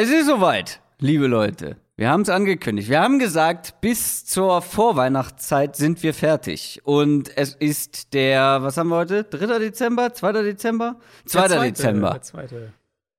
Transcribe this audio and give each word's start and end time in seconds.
Es 0.00 0.10
ist 0.10 0.26
soweit, 0.26 0.80
liebe 1.00 1.26
Leute. 1.26 1.76
Wir 1.96 2.08
haben 2.08 2.20
es 2.20 2.28
angekündigt. 2.28 2.88
Wir 2.88 3.00
haben 3.00 3.18
gesagt, 3.18 3.80
bis 3.80 4.24
zur 4.24 4.62
Vorweihnachtszeit 4.62 5.74
sind 5.74 6.04
wir 6.04 6.14
fertig. 6.14 6.80
Und 6.84 7.36
es 7.36 7.56
ist 7.56 8.14
der, 8.14 8.62
was 8.62 8.76
haben 8.76 8.90
wir 8.90 8.98
heute? 8.98 9.24
3. 9.24 9.58
Dezember? 9.58 10.14
2. 10.14 10.32
Dezember? 10.44 11.00
2. 11.24 11.48
zweite, 11.48 11.60
Dezember. 11.62 12.20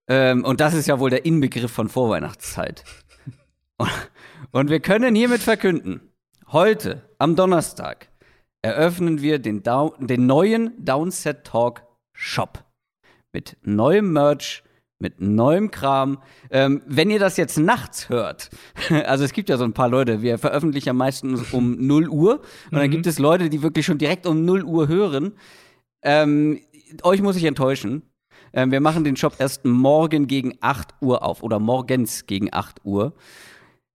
Ähm, 0.07 0.45
und 0.45 0.61
das 0.61 0.73
ist 0.73 0.87
ja 0.87 1.01
wohl 1.01 1.09
der 1.09 1.25
Inbegriff 1.25 1.69
von 1.69 1.89
Vorweihnachtszeit. 1.89 2.85
Und- 4.53 4.69
wir 4.69 4.79
können 4.79 5.15
hiermit 5.15 5.41
verkünden, 5.41 5.99
heute, 6.47 7.01
am 7.17 7.35
Donnerstag, 7.35 8.07
eröffnen 8.61 9.21
wir 9.21 9.39
den, 9.39 9.63
Dau 9.63 9.97
den 9.99 10.27
neuen 10.27 10.85
Downset 10.85 11.43
Talk 11.43 11.83
Shop. 12.13 12.63
Mit 13.33 13.57
neuem 13.63 14.13
Merch, 14.13 14.63
mit 14.99 15.21
neuem 15.21 15.71
Kram. 15.71 16.19
Ähm, 16.51 16.81
wenn 16.85 17.09
ihr 17.09 17.19
das 17.19 17.37
jetzt 17.37 17.57
nachts 17.57 18.09
hört, 18.09 18.49
also 19.05 19.23
es 19.23 19.33
gibt 19.33 19.49
ja 19.49 19.57
so 19.57 19.63
ein 19.63 19.73
paar 19.73 19.89
Leute, 19.89 20.21
wir 20.21 20.37
veröffentlichen 20.37 20.87
ja 20.87 20.93
meistens 20.93 21.53
um 21.53 21.75
0 21.87 22.09
Uhr 22.09 22.41
und 22.71 22.77
dann 22.77 22.91
gibt 22.91 23.07
es 23.07 23.17
Leute, 23.17 23.49
die 23.49 23.63
wirklich 23.63 23.85
schon 23.85 23.97
direkt 23.97 24.27
um 24.27 24.45
0 24.45 24.63
Uhr 24.63 24.87
hören. 24.87 25.33
Ähm, 26.01 26.59
euch 27.03 27.21
muss 27.21 27.35
ich 27.35 27.45
enttäuschen. 27.45 28.03
Ähm, 28.53 28.71
wir 28.71 28.81
machen 28.81 29.03
den 29.03 29.15
Shop 29.15 29.35
erst 29.39 29.65
morgen 29.65 30.27
gegen 30.27 30.57
8 30.61 30.95
Uhr 31.01 31.23
auf 31.23 31.43
oder 31.43 31.59
morgens 31.59 32.25
gegen 32.25 32.49
8 32.51 32.83
Uhr. 32.83 33.13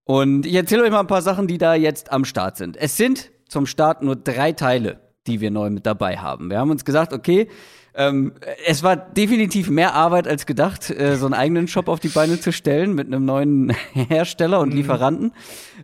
Und 0.05 0.46
ich 0.46 0.55
erzähle 0.55 0.82
euch 0.82 0.91
mal 0.91 1.00
ein 1.00 1.06
paar 1.06 1.22
Sachen, 1.22 1.46
die 1.46 1.58
da 1.58 1.74
jetzt 1.74 2.12
am 2.12 2.24
Start 2.24 2.56
sind. 2.56 2.77
Es 2.77 2.96
sind 2.96 3.30
zum 3.48 3.66
Start 3.66 4.02
nur 4.02 4.16
drei 4.16 4.52
Teile, 4.52 5.00
die 5.27 5.41
wir 5.41 5.50
neu 5.50 5.70
mit 5.70 5.86
dabei 5.86 6.18
haben. 6.18 6.50
Wir 6.50 6.58
haben 6.58 6.70
uns 6.70 6.84
gesagt, 6.84 7.12
okay, 7.12 7.48
ähm, 7.96 8.32
es 8.66 8.82
war 8.82 8.96
definitiv 8.96 9.70
mehr 9.70 9.94
Arbeit 9.94 10.26
als 10.26 10.46
gedacht, 10.46 10.90
äh, 10.90 11.16
so 11.16 11.26
einen 11.26 11.34
eigenen 11.34 11.68
Shop 11.68 11.88
auf 11.88 12.00
die 12.00 12.08
Beine 12.08 12.40
zu 12.40 12.52
stellen 12.52 12.94
mit 12.94 13.06
einem 13.06 13.24
neuen 13.24 13.70
Hersteller 13.92 14.60
und 14.60 14.74
Lieferanten. 14.74 15.32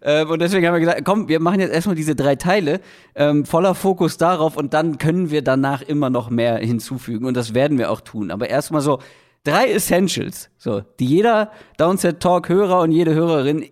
Ähm, 0.03 0.29
und 0.29 0.41
deswegen 0.41 0.67
haben 0.67 0.75
wir 0.75 0.81
gesagt, 0.81 1.05
komm, 1.05 1.29
wir 1.29 1.39
machen 1.39 1.61
jetzt 1.61 1.73
erstmal 1.73 1.95
diese 1.95 2.17
drei 2.17 2.35
Teile, 2.35 2.81
ähm, 3.15 3.45
voller 3.45 3.77
Fokus 3.77 4.17
darauf 4.17 4.57
und 4.57 4.75
dann 4.75 4.99
können 4.99 5.31
wir 5.31 5.43
danach 5.43 5.83
immer 5.83 6.11
noch 6.11 6.31
mehr 6.31 6.59
hinzufügen 6.59 7.27
und 7.27 7.37
das 7.37 7.55
werden 7.55 7.79
wir 7.79 7.91
auch 7.91 8.01
tun. 8.01 8.33
Aber 8.33 8.51
erstmal 8.51 8.81
so 8.81 8.99
drei 9.45 9.71
Essentials, 9.71 10.51
so, 10.59 10.83
die 10.99 11.07
jeder 11.07 11.53
Downset 11.77 12.21
Talk 12.21 12.49
Hörer 12.49 12.81
und 12.81 12.91
jede 12.91 13.15
Hörerin 13.15 13.67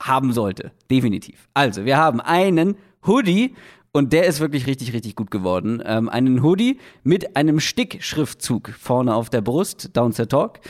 haben 0.00 0.32
sollte. 0.32 0.70
Definitiv. 0.90 1.48
Also, 1.54 1.84
wir 1.84 1.96
haben 1.96 2.20
einen 2.20 2.76
Hoodie 3.06 3.54
und 3.92 4.12
der 4.12 4.26
ist 4.26 4.40
wirklich 4.40 4.66
richtig, 4.66 4.92
richtig 4.92 5.16
gut 5.16 5.30
geworden. 5.30 5.82
Ähm, 5.84 6.08
einen 6.08 6.42
Hoodie 6.42 6.78
mit 7.02 7.36
einem 7.36 7.60
Stick-Schriftzug 7.60 8.70
vorne 8.78 9.14
auf 9.14 9.30
der 9.30 9.40
Brust, 9.40 9.96
Downset 9.96 10.30
Talk. 10.30 10.60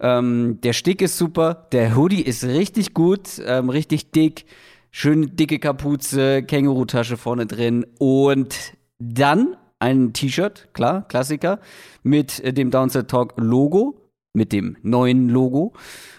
Ähm, 0.00 0.58
der 0.62 0.72
Stick 0.72 1.00
ist 1.02 1.16
super, 1.16 1.68
der 1.72 1.96
Hoodie 1.96 2.22
ist 2.22 2.44
richtig 2.44 2.94
gut, 2.94 3.40
ähm, 3.46 3.70
richtig 3.70 4.10
dick, 4.10 4.44
schön 4.90 5.36
dicke 5.36 5.58
Kapuze, 5.58 6.42
Känguru-Tasche 6.42 7.16
vorne 7.16 7.46
drin 7.46 7.86
und 7.98 8.74
dann 8.98 9.56
ein 9.78 10.12
T-Shirt, 10.12 10.68
klar, 10.72 11.06
Klassiker, 11.08 11.60
mit 12.02 12.40
äh, 12.40 12.52
dem 12.52 12.70
Downset 12.70 13.08
Talk 13.08 13.34
Logo, 13.36 14.10
mit 14.32 14.52
dem 14.52 14.76
neuen 14.82 15.28
Logo 15.28 15.74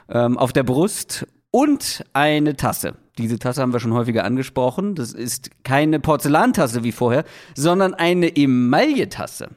ähm, 0.10 0.38
auf 0.38 0.54
der 0.54 0.64
Brust 0.64 1.28
und 1.56 2.04
eine 2.12 2.58
Tasse. 2.58 2.96
Diese 3.18 3.40
Tasse 3.40 3.62
haben 3.62 3.72
wir 3.72 3.80
schon 3.80 3.94
häufiger 3.94 4.26
angesprochen. 4.26 4.94
Das 4.94 5.14
ist 5.14 5.52
keine 5.64 6.02
Porzellantasse 6.02 6.84
wie 6.84 6.92
vorher, 6.92 7.24
sondern 7.56 7.94
eine 7.94 8.36
Emailletasse. 8.36 9.52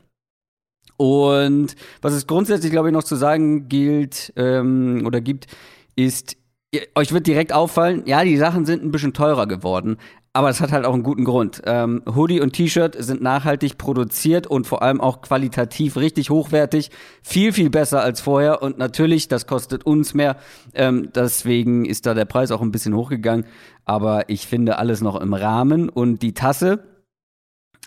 Und 0.96 1.74
was 2.00 2.12
es 2.12 2.28
grundsätzlich, 2.28 2.70
glaube 2.70 2.86
ich, 2.90 2.92
noch 2.92 3.02
zu 3.02 3.16
sagen 3.16 3.68
gilt 3.68 4.32
ähm, 4.36 5.02
oder 5.06 5.20
gibt, 5.20 5.48
ist, 5.96 6.36
ihr, 6.70 6.82
euch 6.94 7.12
wird 7.12 7.26
direkt 7.26 7.52
auffallen, 7.52 8.04
ja, 8.06 8.22
die 8.22 8.36
Sachen 8.36 8.64
sind 8.64 8.84
ein 8.84 8.92
bisschen 8.92 9.12
teurer 9.12 9.48
geworden, 9.48 9.96
aber 10.38 10.50
es 10.50 10.60
hat 10.60 10.70
halt 10.70 10.84
auch 10.84 10.94
einen 10.94 11.02
guten 11.02 11.24
Grund. 11.24 11.62
Ähm, 11.66 12.00
Hoodie 12.06 12.40
und 12.40 12.52
T-Shirt 12.52 12.94
sind 12.96 13.20
nachhaltig 13.20 13.76
produziert 13.76 14.46
und 14.46 14.68
vor 14.68 14.82
allem 14.82 15.00
auch 15.00 15.20
qualitativ 15.20 15.96
richtig 15.96 16.30
hochwertig, 16.30 16.92
viel, 17.24 17.52
viel 17.52 17.70
besser 17.70 18.02
als 18.02 18.20
vorher. 18.20 18.62
Und 18.62 18.78
natürlich, 18.78 19.26
das 19.26 19.48
kostet 19.48 19.84
uns 19.84 20.14
mehr, 20.14 20.36
ähm, 20.74 21.10
deswegen 21.12 21.84
ist 21.84 22.06
da 22.06 22.14
der 22.14 22.24
Preis 22.24 22.52
auch 22.52 22.60
ein 22.60 22.70
bisschen 22.70 22.94
hochgegangen. 22.94 23.46
Aber 23.84 24.28
ich 24.28 24.46
finde 24.46 24.78
alles 24.78 25.00
noch 25.00 25.20
im 25.20 25.34
Rahmen 25.34 25.88
und 25.88 26.22
die 26.22 26.34
Tasse, 26.34 26.84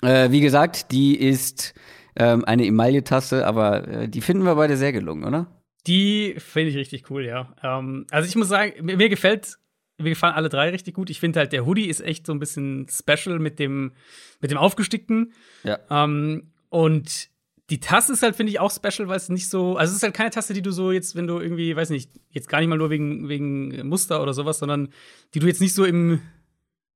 äh, 0.01 0.29
wie 0.31 0.41
gesagt, 0.41 0.91
die 0.91 1.15
ist 1.17 1.73
ähm, 2.17 2.43
eine 2.43 2.65
Emaille-Tasse, 2.65 3.47
aber 3.47 3.87
äh, 3.87 4.09
die 4.09 4.19
finden 4.19 4.43
wir 4.43 4.55
beide 4.55 4.75
sehr 4.75 4.91
gelungen, 4.91 5.23
oder? 5.23 5.47
Die 5.87 6.35
finde 6.37 6.71
ich 6.71 6.75
richtig 6.75 7.09
cool, 7.09 7.25
ja. 7.25 7.55
Ähm, 7.63 8.07
also 8.11 8.27
ich 8.27 8.35
muss 8.35 8.49
sagen, 8.49 8.73
mir, 8.81 8.97
mir 8.97 9.07
gefällt, 9.07 9.57
mir 10.03 10.09
gefallen 10.09 10.35
alle 10.35 10.49
drei 10.49 10.69
richtig 10.69 10.95
gut. 10.95 11.09
Ich 11.09 11.19
finde 11.19 11.39
halt, 11.39 11.53
der 11.53 11.65
Hoodie 11.65 11.87
ist 11.87 12.01
echt 12.01 12.25
so 12.25 12.33
ein 12.33 12.39
bisschen 12.39 12.87
special 12.89 13.39
mit 13.39 13.59
dem, 13.59 13.93
mit 14.39 14.51
dem 14.51 14.57
Aufgestickten. 14.57 15.33
Ja. 15.63 15.79
Ähm, 15.89 16.51
und 16.69 17.29
die 17.69 17.79
Tasse 17.79 18.13
ist 18.13 18.21
halt, 18.21 18.35
finde 18.35 18.51
ich, 18.51 18.59
auch 18.59 18.71
special, 18.71 19.07
weil 19.07 19.17
es 19.17 19.29
nicht 19.29 19.49
so, 19.49 19.77
also 19.77 19.91
es 19.91 19.97
ist 19.97 20.03
halt 20.03 20.13
keine 20.13 20.29
Tasse, 20.29 20.53
die 20.53 20.61
du 20.61 20.71
so 20.71 20.91
jetzt, 20.91 21.15
wenn 21.15 21.25
du 21.25 21.39
irgendwie, 21.39 21.75
weiß 21.75 21.89
nicht, 21.89 22.11
jetzt 22.29 22.49
gar 22.49 22.59
nicht 22.59 22.67
mal 22.67 22.77
nur 22.77 22.89
wegen, 22.89 23.29
wegen 23.29 23.87
Muster 23.87 24.21
oder 24.21 24.33
sowas, 24.33 24.59
sondern 24.59 24.89
die 25.33 25.39
du 25.39 25.47
jetzt 25.47 25.61
nicht 25.61 25.73
so 25.73 25.85
im 25.85 26.21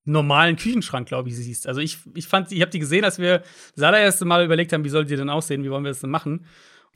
normalen 0.03 0.57
Küchenschrank, 0.57 1.07
glaube 1.07 1.29
ich, 1.29 1.35
siehst. 1.35 1.67
Also 1.67 1.81
ich, 1.81 1.99
ich 2.13 2.27
fand, 2.27 2.51
ich 2.51 2.61
habe 2.61 2.71
die 2.71 2.79
gesehen, 2.79 3.05
als 3.05 3.19
wir 3.19 3.41
das 3.75 3.83
allererste 3.83 4.25
Mal 4.25 4.45
überlegt 4.45 4.73
haben, 4.73 4.83
wie 4.83 4.89
soll 4.89 5.05
die 5.05 5.15
denn 5.15 5.29
aussehen, 5.29 5.63
wie 5.63 5.71
wollen 5.71 5.83
wir 5.83 5.91
das 5.91 6.01
denn 6.01 6.11
machen. 6.11 6.45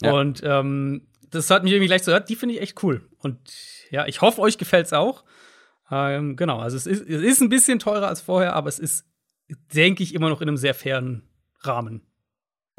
Ja. 0.02 0.12
Und 0.14 0.42
ähm, 0.44 1.08
das 1.32 1.50
hat 1.50 1.64
mich 1.64 1.72
irgendwie 1.72 1.88
gleich 1.88 2.04
so, 2.04 2.18
die 2.20 2.36
finde 2.36 2.56
ich 2.56 2.62
echt 2.62 2.84
cool. 2.84 3.08
Und 3.20 3.40
ja, 3.92 4.08
ich 4.08 4.22
hoffe, 4.22 4.42
euch 4.42 4.58
gefällt's 4.58 4.94
auch. 4.94 5.24
Ähm, 5.92 6.36
genau, 6.36 6.60
also 6.60 6.78
es 6.78 6.86
ist, 6.86 7.08
es 7.10 7.22
ist 7.22 7.42
ein 7.42 7.50
bisschen 7.50 7.80
teurer 7.80 8.08
als 8.08 8.22
vorher, 8.22 8.54
aber 8.56 8.70
es 8.70 8.80
ist, 8.80 9.06
denke 9.74 10.04
ich, 10.04 10.14
immer 10.14 10.30
noch 10.30 10.42
in 10.42 10.48
einem 10.48 10.58
sehr 10.58 10.74
fairen 10.74 11.24
Rahmen. 11.62 12.02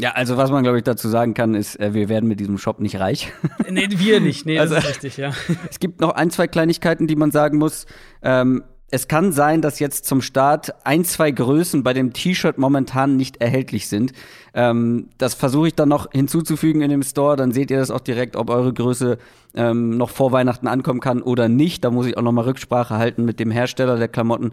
Ja, 0.00 0.12
also 0.12 0.36
was 0.38 0.50
man, 0.50 0.62
glaube 0.62 0.78
ich, 0.78 0.84
dazu 0.84 1.08
sagen 1.08 1.34
kann, 1.34 1.54
ist, 1.54 1.78
äh, 1.78 1.92
wir 1.92 2.08
werden 2.08 2.26
mit 2.26 2.40
diesem 2.40 2.56
Shop 2.56 2.80
nicht 2.80 2.98
reich. 3.00 3.32
Nee, 3.68 3.86
wir 3.90 4.20
nicht. 4.20 4.46
Nee, 4.46 4.58
Also- 4.58 4.76
das 4.76 4.84
ist 4.84 4.90
richtig, 4.90 5.16
ja. 5.18 5.32
Es 5.70 5.78
gibt 5.78 6.00
noch 6.00 6.10
ein, 6.14 6.30
zwei 6.30 6.46
Kleinigkeiten, 6.48 7.06
die 7.06 7.16
man 7.16 7.30
sagen 7.30 7.58
muss. 7.58 7.84
Ähm, 8.22 8.64
es 8.90 9.08
kann 9.08 9.32
sein, 9.32 9.62
dass 9.62 9.78
jetzt 9.78 10.06
zum 10.06 10.20
Start 10.20 10.74
ein, 10.84 11.04
zwei 11.04 11.30
Größen 11.30 11.82
bei 11.82 11.92
dem 11.92 12.12
T-Shirt 12.12 12.58
momentan 12.58 13.16
nicht 13.16 13.40
erhältlich 13.40 13.88
sind. 13.88 14.12
Ähm, 14.52 15.08
das 15.18 15.34
versuche 15.34 15.68
ich 15.68 15.74
dann 15.74 15.88
noch 15.88 16.10
hinzuzufügen 16.12 16.82
in 16.82 16.90
dem 16.90 17.02
Store. 17.02 17.36
Dann 17.36 17.52
seht 17.52 17.70
ihr 17.70 17.78
das 17.78 17.90
auch 17.90 18.00
direkt, 18.00 18.36
ob 18.36 18.50
eure 18.50 18.72
Größe 18.72 19.18
ähm, 19.54 19.96
noch 19.96 20.10
vor 20.10 20.32
Weihnachten 20.32 20.66
ankommen 20.66 21.00
kann 21.00 21.22
oder 21.22 21.48
nicht. 21.48 21.84
Da 21.84 21.90
muss 21.90 22.06
ich 22.06 22.16
auch 22.16 22.22
noch 22.22 22.32
mal 22.32 22.44
Rücksprache 22.44 22.96
halten 22.96 23.24
mit 23.24 23.38
dem 23.38 23.50
Hersteller 23.50 23.96
der 23.96 24.08
Klamotten. 24.08 24.52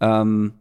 Ähm, 0.00 0.52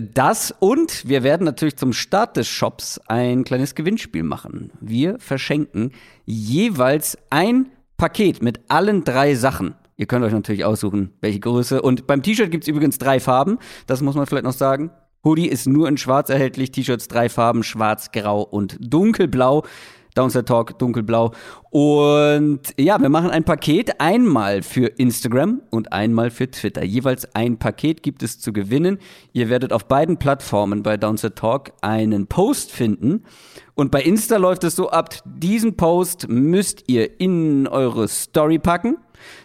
das 0.00 0.54
und 0.58 1.06
wir 1.08 1.22
werden 1.22 1.44
natürlich 1.44 1.76
zum 1.76 1.92
Start 1.92 2.36
des 2.36 2.48
Shops 2.48 2.98
ein 3.08 3.44
kleines 3.44 3.74
Gewinnspiel 3.74 4.22
machen. 4.22 4.70
Wir 4.80 5.18
verschenken 5.18 5.92
jeweils 6.24 7.18
ein 7.30 7.66
Paket 7.96 8.42
mit 8.42 8.60
allen 8.68 9.04
drei 9.04 9.34
Sachen. 9.34 9.74
Ihr 10.02 10.06
könnt 10.06 10.24
euch 10.24 10.32
natürlich 10.32 10.64
aussuchen, 10.64 11.12
welche 11.20 11.38
Größe. 11.38 11.80
Und 11.80 12.08
beim 12.08 12.24
T-Shirt 12.24 12.50
gibt 12.50 12.64
es 12.64 12.68
übrigens 12.68 12.98
drei 12.98 13.20
Farben. 13.20 13.58
Das 13.86 14.00
muss 14.00 14.16
man 14.16 14.26
vielleicht 14.26 14.42
noch 14.42 14.52
sagen. 14.52 14.90
Hoodie 15.22 15.46
ist 15.46 15.68
nur 15.68 15.86
in 15.86 15.96
schwarz 15.96 16.28
erhältlich. 16.28 16.72
T-Shirts 16.72 17.06
drei 17.06 17.28
Farben, 17.28 17.62
schwarz, 17.62 18.10
grau 18.10 18.42
und 18.42 18.78
dunkelblau. 18.80 19.62
Downset 20.16 20.48
Talk, 20.48 20.76
dunkelblau. 20.80 21.30
Und 21.70 22.62
ja, 22.76 23.00
wir 23.00 23.10
machen 23.10 23.30
ein 23.30 23.44
Paket 23.44 24.00
einmal 24.00 24.62
für 24.62 24.86
Instagram 24.86 25.62
und 25.70 25.92
einmal 25.92 26.30
für 26.30 26.50
Twitter. 26.50 26.82
Jeweils 26.82 27.32
ein 27.36 27.60
Paket 27.60 28.02
gibt 28.02 28.24
es 28.24 28.40
zu 28.40 28.52
gewinnen. 28.52 28.98
Ihr 29.32 29.50
werdet 29.50 29.72
auf 29.72 29.86
beiden 29.86 30.16
Plattformen 30.16 30.82
bei 30.82 30.96
Downset 30.96 31.36
Talk 31.36 31.74
einen 31.80 32.26
Post 32.26 32.72
finden. 32.72 33.22
Und 33.76 33.92
bei 33.92 34.02
Insta 34.02 34.36
läuft 34.36 34.64
es 34.64 34.74
so 34.74 34.90
ab, 34.90 35.14
diesen 35.24 35.76
Post 35.76 36.28
müsst 36.28 36.88
ihr 36.88 37.20
in 37.20 37.68
eure 37.68 38.08
Story 38.08 38.58
packen. 38.58 38.96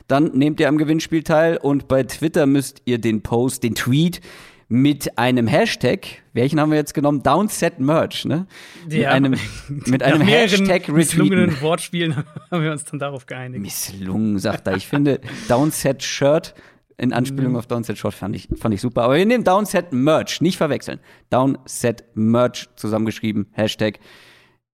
Dann 0.08 0.32
nehmt 0.38 0.60
ihr 0.60 0.68
am 0.70 0.78
Gewinnspiel 0.78 1.24
teil 1.24 1.58
und 1.58 1.88
bei 1.88 2.04
Twitter 2.04 2.46
müsst 2.46 2.82
ihr 2.86 2.98
den 3.00 3.22
Post, 3.22 3.64
den 3.64 3.76
Tweet 3.76 4.22
mit 4.70 5.18
einem 5.18 5.48
Hashtag, 5.48 6.00
welchen 6.34 6.60
haben 6.60 6.72
wir 6.72 6.78
jetzt 6.78 6.94
genommen? 6.94 7.24
Downset 7.24 7.80
Merch, 7.80 8.26
ne? 8.26 8.48
mit 8.84 8.94
Ja. 8.96 9.12
einem, 9.12 9.36
mit 9.86 10.04
einem 10.04 10.20
Nach 10.20 10.26
mehreren 10.26 10.50
Hashtag 10.68 10.90
misslungenen 10.90 11.62
Wortspielen 11.62 12.16
haben 12.52 12.64
wir 12.64 12.72
uns 12.74 12.84
dann 12.84 13.00
darauf 13.00 13.26
geeinigt. 13.26 13.62
Misslungen, 13.62 14.38
sagt 14.40 14.68
er. 14.68 14.76
Ich 14.76 14.86
finde 14.88 15.22
Downset 15.48 16.04
Shirt 16.04 16.54
in 16.98 17.14
Anspielung 17.14 17.56
auf 17.56 17.68
Downset 17.68 17.98
Short 17.98 18.16
fand 18.16 18.36
ich, 18.36 18.50
fand 18.60 18.74
ich 18.74 18.82
super. 18.82 19.04
Aber 19.04 19.16
wir 19.16 19.26
nehmen 19.26 19.44
Downset 19.44 19.94
Merch, 19.94 20.42
nicht 20.42 20.58
verwechseln. 20.58 21.00
Downset 21.30 22.04
Merch 22.16 22.68
zusammengeschrieben, 22.76 23.48
Hashtag. 23.52 24.00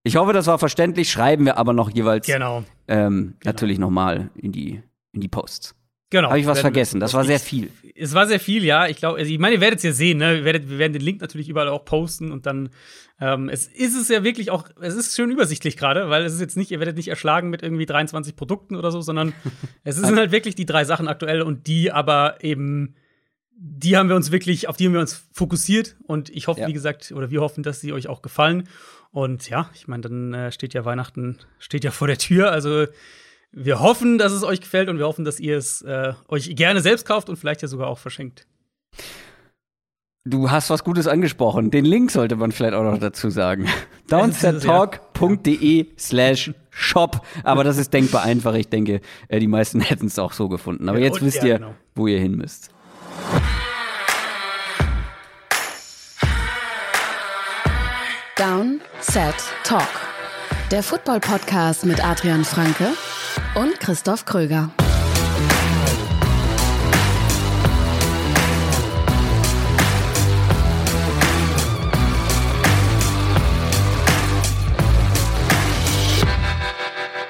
Ich 0.04 0.16
hoffe, 0.16 0.32
das 0.32 0.46
war 0.46 0.58
verständlich. 0.58 1.10
Schreiben 1.10 1.44
wir 1.44 1.56
aber 1.58 1.72
noch 1.72 1.90
jeweils 1.90 2.26
Genau. 2.26 2.64
ähm, 2.88 3.34
natürlich 3.44 3.78
nochmal 3.78 4.30
in 4.34 4.52
die, 4.52 4.82
in 5.14 5.20
die 5.20 5.28
Posts. 5.28 5.74
Genau. 6.10 6.28
Habe 6.28 6.38
ich 6.38 6.46
was 6.46 6.60
vergessen? 6.60 7.00
Das 7.00 7.14
war 7.14 7.24
sehr 7.24 7.40
viel. 7.40 7.70
Es 7.96 8.14
war 8.14 8.26
sehr 8.26 8.38
viel, 8.38 8.64
ja. 8.64 8.86
Ich 8.86 8.98
glaube, 8.98 9.18
also 9.18 9.32
ich 9.32 9.38
meine, 9.38 9.56
ihr 9.56 9.60
werdet 9.60 9.78
es 9.78 9.82
ja 9.82 9.92
sehen, 9.92 10.18
ne? 10.18 10.36
Wir, 10.36 10.44
werdet, 10.44 10.68
wir 10.68 10.78
werden 10.78 10.92
den 10.92 11.02
Link 11.02 11.20
natürlich 11.20 11.48
überall 11.48 11.68
auch 11.68 11.84
posten 11.84 12.30
und 12.30 12.46
dann 12.46 12.70
ähm, 13.20 13.48
es 13.48 13.66
ist 13.66 13.96
es 13.96 14.08
ja 14.08 14.24
wirklich 14.24 14.50
auch, 14.50 14.68
es 14.80 14.94
ist 14.94 15.14
schön 15.14 15.30
übersichtlich 15.30 15.76
gerade, 15.76 16.10
weil 16.10 16.24
es 16.24 16.34
ist 16.34 16.40
jetzt 16.40 16.56
nicht, 16.56 16.70
ihr 16.70 16.80
werdet 16.80 16.96
nicht 16.96 17.08
erschlagen 17.08 17.48
mit 17.48 17.62
irgendwie 17.62 17.86
23 17.86 18.34
Produkten 18.34 18.76
oder 18.76 18.90
so, 18.90 19.00
sondern 19.00 19.32
es 19.84 19.96
sind 19.96 20.16
halt 20.16 20.32
wirklich 20.32 20.54
die 20.54 20.66
drei 20.66 20.84
Sachen 20.84 21.08
aktuell 21.08 21.42
und 21.42 21.66
die 21.66 21.92
aber 21.92 22.42
eben, 22.42 22.96
die 23.56 23.96
haben 23.96 24.08
wir 24.08 24.16
uns 24.16 24.32
wirklich, 24.32 24.68
auf 24.68 24.76
die 24.76 24.86
haben 24.86 24.92
wir 24.94 25.00
uns 25.00 25.26
fokussiert 25.32 25.96
und 26.04 26.28
ich 26.30 26.48
hoffe, 26.48 26.60
ja. 26.60 26.68
wie 26.68 26.72
gesagt, 26.72 27.12
oder 27.12 27.30
wir 27.30 27.40
hoffen, 27.40 27.62
dass 27.62 27.80
sie 27.80 27.92
euch 27.92 28.08
auch 28.08 28.20
gefallen. 28.20 28.68
Und 29.10 29.48
ja, 29.48 29.70
ich 29.74 29.86
meine, 29.86 30.02
dann 30.02 30.34
äh, 30.34 30.50
steht 30.50 30.74
ja 30.74 30.84
Weihnachten, 30.84 31.38
steht 31.60 31.84
ja 31.84 31.92
vor 31.92 32.08
der 32.08 32.18
Tür, 32.18 32.50
also 32.50 32.86
wir 33.54 33.80
hoffen, 33.80 34.18
dass 34.18 34.32
es 34.32 34.42
euch 34.42 34.60
gefällt 34.60 34.88
und 34.88 34.98
wir 34.98 35.06
hoffen, 35.06 35.24
dass 35.24 35.38
ihr 35.38 35.56
es 35.56 35.80
äh, 35.82 36.12
euch 36.28 36.54
gerne 36.56 36.80
selbst 36.80 37.06
kauft 37.06 37.28
und 37.28 37.36
vielleicht 37.36 37.62
ja 37.62 37.68
sogar 37.68 37.86
auch 37.86 37.98
verschenkt. 37.98 38.46
Du 40.26 40.50
hast 40.50 40.70
was 40.70 40.84
Gutes 40.84 41.06
angesprochen. 41.06 41.70
Den 41.70 41.84
Link 41.84 42.10
sollte 42.10 42.36
man 42.36 42.50
vielleicht 42.50 42.74
auch 42.74 42.82
noch 42.82 42.98
dazu 42.98 43.30
sagen. 43.30 43.68
downsettalk.de 44.08 45.86
slash 45.98 46.52
shop. 46.70 47.24
Aber 47.44 47.62
das 47.62 47.76
ist 47.76 47.92
denkbar 47.92 48.22
einfach. 48.22 48.54
Ich 48.54 48.68
denke, 48.68 49.00
äh, 49.28 49.38
die 49.38 49.46
meisten 49.46 49.80
hätten 49.82 50.06
es 50.06 50.18
auch 50.18 50.32
so 50.32 50.48
gefunden. 50.48 50.88
Aber 50.88 50.98
jetzt 50.98 51.22
wisst 51.22 51.44
ihr, 51.44 51.58
genau. 51.58 51.74
wo 51.94 52.06
ihr 52.06 52.18
hin 52.18 52.36
müsst. 52.36 52.70
Down, 58.36 58.80
Set, 59.00 59.34
Talk. 59.62 59.86
Der 60.70 60.82
Football-Podcast 60.82 61.84
mit 61.84 62.04
Adrian 62.04 62.44
Franke 62.44 62.94
und 63.54 63.78
Christoph 63.78 64.24
Kröger. 64.24 64.70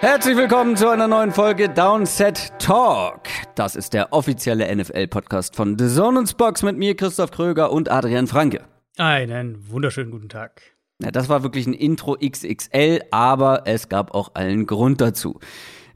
Herzlich 0.00 0.36
willkommen 0.36 0.76
zu 0.76 0.88
einer 0.88 1.08
neuen 1.08 1.32
Folge 1.32 1.68
Downset 1.68 2.52
Talk. 2.58 3.22
Das 3.54 3.76
ist 3.76 3.94
der 3.94 4.12
offizielle 4.12 4.74
NFL-Podcast 4.74 5.56
von 5.56 5.78
The 5.78 5.88
Zone 5.88 6.18
und 6.20 6.36
Box 6.36 6.62
mit 6.62 6.76
mir, 6.76 6.94
Christoph 6.94 7.30
Kröger 7.30 7.70
und 7.70 7.90
Adrian 7.90 8.26
Franke. 8.26 8.62
Einen 8.96 9.70
wunderschönen 9.70 10.10
guten 10.10 10.28
Tag. 10.28 10.62
Ja, 11.02 11.10
das 11.10 11.28
war 11.28 11.42
wirklich 11.42 11.66
ein 11.66 11.74
Intro 11.74 12.16
XXL, 12.16 13.00
aber 13.10 13.62
es 13.66 13.88
gab 13.88 14.14
auch 14.14 14.30
allen 14.34 14.66
Grund 14.66 15.00
dazu. 15.00 15.40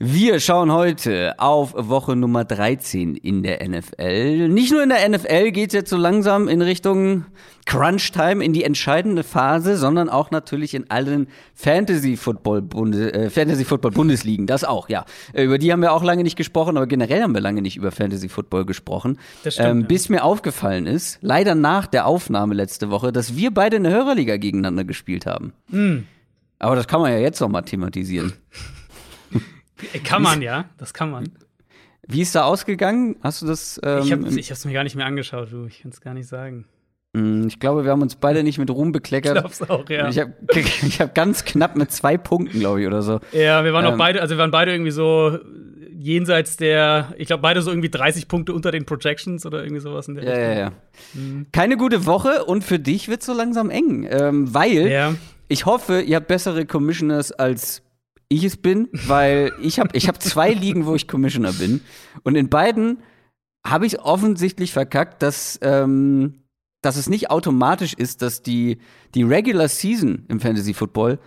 Wir 0.00 0.39
schauen 0.39 0.71
heute 0.71 1.35
auf 1.39 1.75
Woche 1.77 2.15
Nummer 2.15 2.45
13 2.45 3.17
in 3.17 3.43
der 3.43 3.69
NFL. 3.69 4.47
Nicht 4.49 4.71
nur 4.71 4.85
in 4.85 4.91
der 4.91 5.09
NFL 5.09 5.50
geht 5.50 5.71
es 5.71 5.75
jetzt 5.75 5.91
so 5.91 5.97
langsam 5.97 6.47
in 6.47 6.62
Richtung 6.62 7.25
Crunch 7.67 8.12
Time, 8.12 8.45
in 8.45 8.53
die 8.53 8.62
entscheidende 8.62 9.25
Phase, 9.25 9.77
sondern 9.77 10.09
auch 10.09 10.31
natürlich 10.31 10.75
in 10.75 10.89
allen 10.89 11.27
Fantasy 11.53 12.17
Football, 12.17 12.62
Bundes 12.62 13.12
äh, 13.12 13.29
Fantasy 13.29 13.65
Football 13.65 13.91
Bundesligen. 13.91 14.47
Das 14.47 14.62
auch, 14.62 14.89
ja. 14.89 15.05
Über 15.35 15.59
die 15.59 15.73
haben 15.73 15.83
wir 15.83 15.93
auch 15.93 16.05
lange 16.05 16.23
nicht 16.23 16.37
gesprochen, 16.37 16.77
aber 16.77 16.87
generell 16.87 17.21
haben 17.21 17.35
wir 17.35 17.41
lange 17.41 17.61
nicht 17.61 17.77
über 17.77 17.91
Fantasy 17.91 18.29
Football 18.29 18.67
gesprochen. 18.67 19.19
Das 19.43 19.55
stimmt, 19.55 19.69
ähm, 19.69 19.87
bis 19.89 20.09
mir 20.11 20.23
aufgefallen 20.23 20.87
ist, 20.87 21.19
leider 21.23 21.56
nach 21.56 21.89
der 21.89 22.06
Aufnahme 22.06 22.55
letzte 22.55 22.91
Woche, 22.91 23.11
dass 23.11 23.35
wir 23.35 23.53
beide 23.53 23.79
eine 23.79 23.91
Hörerliga 23.91 24.37
gegeneinander 24.37 24.85
gespielt 24.85 25.27
haben. 25.27 25.55
Mm. 25.71 26.05
Aber 26.61 26.77
das 26.77 26.87
kann 26.87 27.00
man 27.00 27.11
ja 27.11 27.19
jetzt 27.19 27.41
noch 27.41 27.49
mal 27.49 27.62
thematisieren. 27.62 28.35
Kann 30.04 30.22
man, 30.22 30.42
ja. 30.42 30.66
Das 30.78 30.94
kann 30.94 31.10
man. 31.10 31.30
Wie 32.06 32.22
ist 32.22 32.34
da 32.34 32.44
ausgegangen? 32.44 33.16
Hast 33.22 33.42
du 33.42 33.46
das? 33.46 33.80
Ähm, 33.84 34.02
ich 34.02 34.12
habe 34.12 34.26
es 34.26 34.64
mir 34.64 34.72
gar 34.72 34.84
nicht 34.84 34.96
mehr 34.96 35.06
angeschaut, 35.06 35.52
du. 35.52 35.66
Ich 35.66 35.82
kann 35.82 35.90
es 35.90 36.00
gar 36.00 36.14
nicht 36.14 36.26
sagen. 36.26 36.64
Mm, 37.12 37.46
ich 37.46 37.60
glaube, 37.60 37.84
wir 37.84 37.90
haben 37.90 38.02
uns 38.02 38.16
beide 38.16 38.42
nicht 38.42 38.58
mit 38.58 38.70
Ruhm 38.70 38.92
bekleckert. 38.92 39.36
Ich 39.36 39.40
glaub's 39.40 39.62
auch, 39.62 39.88
ja. 39.90 40.08
Ich 40.08 40.19
habe 40.19 40.32
hab 40.98 41.14
ganz 41.14 41.44
knapp 41.44 41.76
mit 41.76 41.92
zwei 41.92 42.16
Punkten, 42.16 42.60
glaube 42.60 42.80
ich, 42.80 42.86
oder 42.86 43.02
so. 43.02 43.20
Ja, 43.32 43.64
wir 43.64 43.72
waren 43.72 43.84
ähm, 43.84 43.92
auch 43.92 43.98
beide, 43.98 44.22
also 44.22 44.34
wir 44.34 44.38
waren 44.38 44.50
beide 44.50 44.72
irgendwie 44.72 44.90
so 44.90 45.38
jenseits 45.98 46.56
der, 46.56 47.12
ich 47.19 47.26
glaube, 47.26 47.42
beide 47.42 47.60
so 47.60 47.70
irgendwie 47.70 47.90
30 47.90 48.28
Punkte 48.28 48.52
unter 48.52 48.70
den 48.70 48.86
Projections 48.86 49.44
oder 49.44 49.62
irgendwie 49.62 49.80
sowas 49.80 50.08
in 50.08 50.14
der 50.14 50.25
ja, 50.25 50.30
Richtung. 50.30 50.52
Ja, 50.52 50.58
ja. 50.58 50.72
Mhm. 51.14 51.46
Keine 51.52 51.76
gute 51.76 52.06
Woche 52.06 52.44
und 52.44 52.62
für 52.62 52.78
dich 52.78 53.08
wird 53.08 53.20
es 53.20 53.26
so 53.26 53.34
langsam 53.34 53.69
eng, 53.69 54.06
ähm, 54.08 54.54
weil 54.54 54.88
ja. 54.88 55.14
ich 55.48 55.66
hoffe, 55.66 56.00
ihr 56.00 56.16
habt 56.16 56.28
bessere 56.28 56.66
Commissioners 56.66 57.32
als 57.32 57.82
ich 58.28 58.44
es 58.44 58.56
bin, 58.56 58.88
weil 58.92 59.52
ich 59.62 59.78
habe 59.80 59.96
ich 59.96 60.08
hab 60.08 60.22
zwei 60.22 60.52
Ligen, 60.52 60.86
wo 60.86 60.94
ich 60.94 61.08
Commissioner 61.08 61.52
bin. 61.52 61.80
Und 62.22 62.36
in 62.36 62.48
beiden 62.48 62.98
habe 63.66 63.86
ich 63.86 64.00
offensichtlich 64.00 64.72
verkackt, 64.72 65.22
dass, 65.22 65.58
ähm, 65.62 66.42
dass 66.82 66.96
es 66.96 67.08
nicht 67.08 67.30
automatisch 67.30 67.94
ist, 67.94 68.22
dass 68.22 68.42
die, 68.42 68.78
die 69.14 69.22
Regular 69.22 69.69
Season 69.69 70.25
im 70.28 70.40
Fantasy 70.40 70.75
Football 70.75 71.19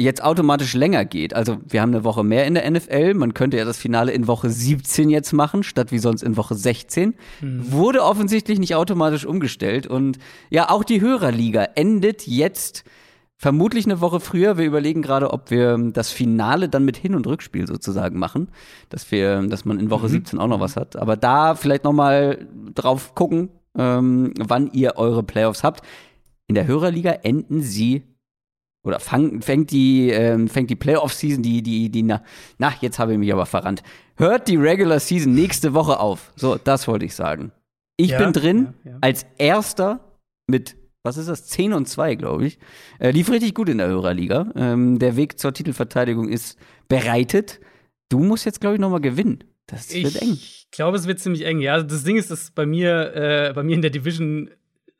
jetzt 0.00 0.24
automatisch 0.24 0.72
länger 0.74 1.04
geht. 1.04 1.34
Also 1.34 1.58
wir 1.68 1.82
haben 1.82 1.94
eine 1.94 2.04
Woche 2.04 2.24
mehr 2.24 2.46
in 2.46 2.54
der 2.54 2.68
NFL. 2.68 3.14
Man 3.14 3.34
könnte 3.34 3.58
ja 3.58 3.66
das 3.66 3.76
Finale 3.76 4.12
in 4.12 4.26
Woche 4.26 4.48
17 4.48 5.10
jetzt 5.10 5.32
machen, 5.32 5.62
statt 5.62 5.92
wie 5.92 5.98
sonst 5.98 6.22
in 6.22 6.38
Woche 6.38 6.54
16. 6.54 7.14
Mhm. 7.40 7.70
Wurde 7.70 8.02
offensichtlich 8.02 8.58
nicht 8.58 8.74
automatisch 8.74 9.26
umgestellt. 9.26 9.86
Und 9.86 10.18
ja, 10.48 10.70
auch 10.70 10.84
die 10.84 11.02
Hörerliga 11.02 11.64
endet 11.74 12.26
jetzt 12.26 12.84
vermutlich 13.40 13.86
eine 13.86 14.02
Woche 14.02 14.20
früher. 14.20 14.58
Wir 14.58 14.66
überlegen 14.66 15.00
gerade, 15.00 15.32
ob 15.32 15.50
wir 15.50 15.78
das 15.94 16.10
Finale 16.10 16.68
dann 16.68 16.84
mit 16.84 16.98
Hin- 16.98 17.14
und 17.14 17.26
Rückspiel 17.26 17.66
sozusagen 17.66 18.18
machen, 18.18 18.48
dass 18.90 19.10
wir, 19.10 19.40
dass 19.48 19.64
man 19.64 19.80
in 19.80 19.90
Woche 19.90 20.06
mhm. 20.06 20.12
17 20.12 20.38
auch 20.38 20.46
noch 20.46 20.60
was 20.60 20.76
hat. 20.76 20.96
Aber 20.96 21.16
da 21.16 21.54
vielleicht 21.54 21.84
noch 21.84 21.94
mal 21.94 22.46
drauf 22.74 23.14
gucken, 23.14 23.48
ähm, 23.78 24.34
wann 24.38 24.70
ihr 24.72 24.96
eure 24.96 25.22
Playoffs 25.22 25.64
habt. 25.64 25.82
In 26.48 26.54
der 26.54 26.66
Hörerliga 26.66 27.12
enden 27.12 27.62
sie 27.62 28.02
oder 28.84 29.00
fang, 29.00 29.40
fängt 29.40 29.70
die 29.70 30.10
ähm, 30.10 30.48
fängt 30.48 30.68
die 30.68 30.76
Playoff 30.76 31.14
Season 31.14 31.42
die 31.42 31.62
die 31.62 31.90
die 31.90 32.02
na, 32.02 32.22
na 32.58 32.72
jetzt 32.80 32.98
habe 32.98 33.12
ich 33.12 33.18
mich 33.18 33.32
aber 33.32 33.46
verrannt. 33.46 33.82
Hört 34.16 34.48
die 34.48 34.56
Regular 34.56 35.00
Season 35.00 35.32
nächste 35.32 35.72
Woche 35.72 35.98
auf. 35.98 36.32
So, 36.36 36.56
das 36.56 36.88
wollte 36.88 37.06
ich 37.06 37.14
sagen. 37.14 37.52
Ich 37.96 38.10
ja, 38.10 38.18
bin 38.18 38.32
drin 38.32 38.74
ja, 38.84 38.90
ja. 38.92 38.98
als 39.00 39.24
erster 39.38 40.00
mit 40.46 40.76
was 41.02 41.16
ist 41.16 41.28
das? 41.28 41.46
10 41.46 41.72
und 41.72 41.86
2, 41.86 42.14
glaube 42.14 42.46
ich. 42.46 42.58
Äh, 42.98 43.10
lief 43.10 43.30
richtig 43.30 43.54
gut 43.54 43.68
in 43.68 43.78
der 43.78 43.88
Hörerliga. 43.88 44.52
Ähm, 44.54 44.98
der 44.98 45.16
Weg 45.16 45.38
zur 45.38 45.52
Titelverteidigung 45.52 46.28
ist 46.28 46.58
bereitet. 46.88 47.60
Du 48.08 48.18
musst 48.18 48.44
jetzt, 48.44 48.60
glaube 48.60 48.74
ich, 48.74 48.80
nochmal 48.80 49.00
gewinnen. 49.00 49.44
Das 49.66 49.90
ich 49.90 50.04
wird 50.04 50.20
eng. 50.20 50.32
Ich 50.32 50.68
glaube, 50.70 50.96
es 50.96 51.06
wird 51.06 51.20
ziemlich 51.20 51.44
eng. 51.44 51.60
Ja, 51.60 51.82
das 51.82 52.04
Ding 52.04 52.16
ist, 52.16 52.30
dass 52.30 52.50
bei 52.50 52.66
mir, 52.66 53.14
äh, 53.14 53.52
bei 53.54 53.62
mir 53.62 53.74
in 53.74 53.82
der 53.82 53.90
Division 53.90 54.50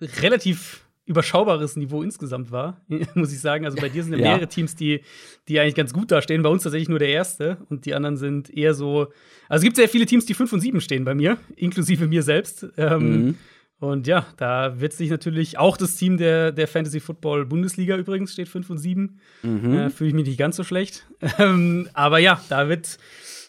relativ 0.01 0.87
überschaubares 1.07 1.77
Niveau 1.77 2.03
insgesamt 2.03 2.53
war, 2.53 2.81
muss 3.15 3.33
ich 3.33 3.41
sagen. 3.41 3.65
Also 3.65 3.79
bei 3.79 3.89
dir 3.89 4.05
sind 4.05 4.13
ja, 4.13 4.19
mehrere 4.19 4.47
Teams, 4.47 4.77
die, 4.77 5.01
die 5.49 5.59
eigentlich 5.59 5.75
ganz 5.75 5.93
gut 5.93 6.13
dastehen. 6.13 6.43
Bei 6.43 6.49
uns 6.49 6.63
tatsächlich 6.63 6.89
nur 6.89 7.01
der 7.01 7.09
erste 7.09 7.59
und 7.69 7.85
die 7.85 7.95
anderen 7.95 8.17
sind 8.17 8.49
eher 8.49 8.75
so. 8.75 9.09
Also 9.49 9.61
es 9.61 9.63
gibt 9.63 9.77
sehr 9.77 9.89
viele 9.89 10.07
Teams, 10.07 10.25
die 10.25 10.35
5 10.35 10.53
und 10.53 10.61
7 10.61 10.81
stehen 10.81 11.05
bei 11.05 11.15
mir, 11.15 11.37
inklusive 11.57 12.07
mir 12.07 12.23
selbst. 12.23 12.67
Ähm, 12.77 13.25
mhm. 13.27 13.39
Und 13.81 14.07
ja, 14.07 14.27
da 14.37 14.79
wird 14.79 14.93
sich 14.93 15.09
natürlich 15.09 15.59
auch 15.59 15.79
das 15.79 15.97
Team 15.97 16.19
der, 16.19 16.53
der 16.53 16.69
Fantasy 16.69 17.01
Football 17.01 17.47
Bundesliga 17.47 17.97
übrigens 17.97 18.35
steht 18.35 18.49
5 18.49 18.69
und 18.69 18.79
7. 18.79 19.19
Mhm. 19.43 19.73
Äh, 19.73 19.91
Fühle 19.91 20.09
ich 20.09 20.15
mich 20.15 20.27
nicht 20.27 20.39
ganz 20.39 20.57
so 20.57 20.65
schlecht. 20.65 21.07
Ähm, 21.39 21.89
aber 21.95 22.19
ja, 22.19 22.43
da 22.49 22.69
wird, 22.69 22.99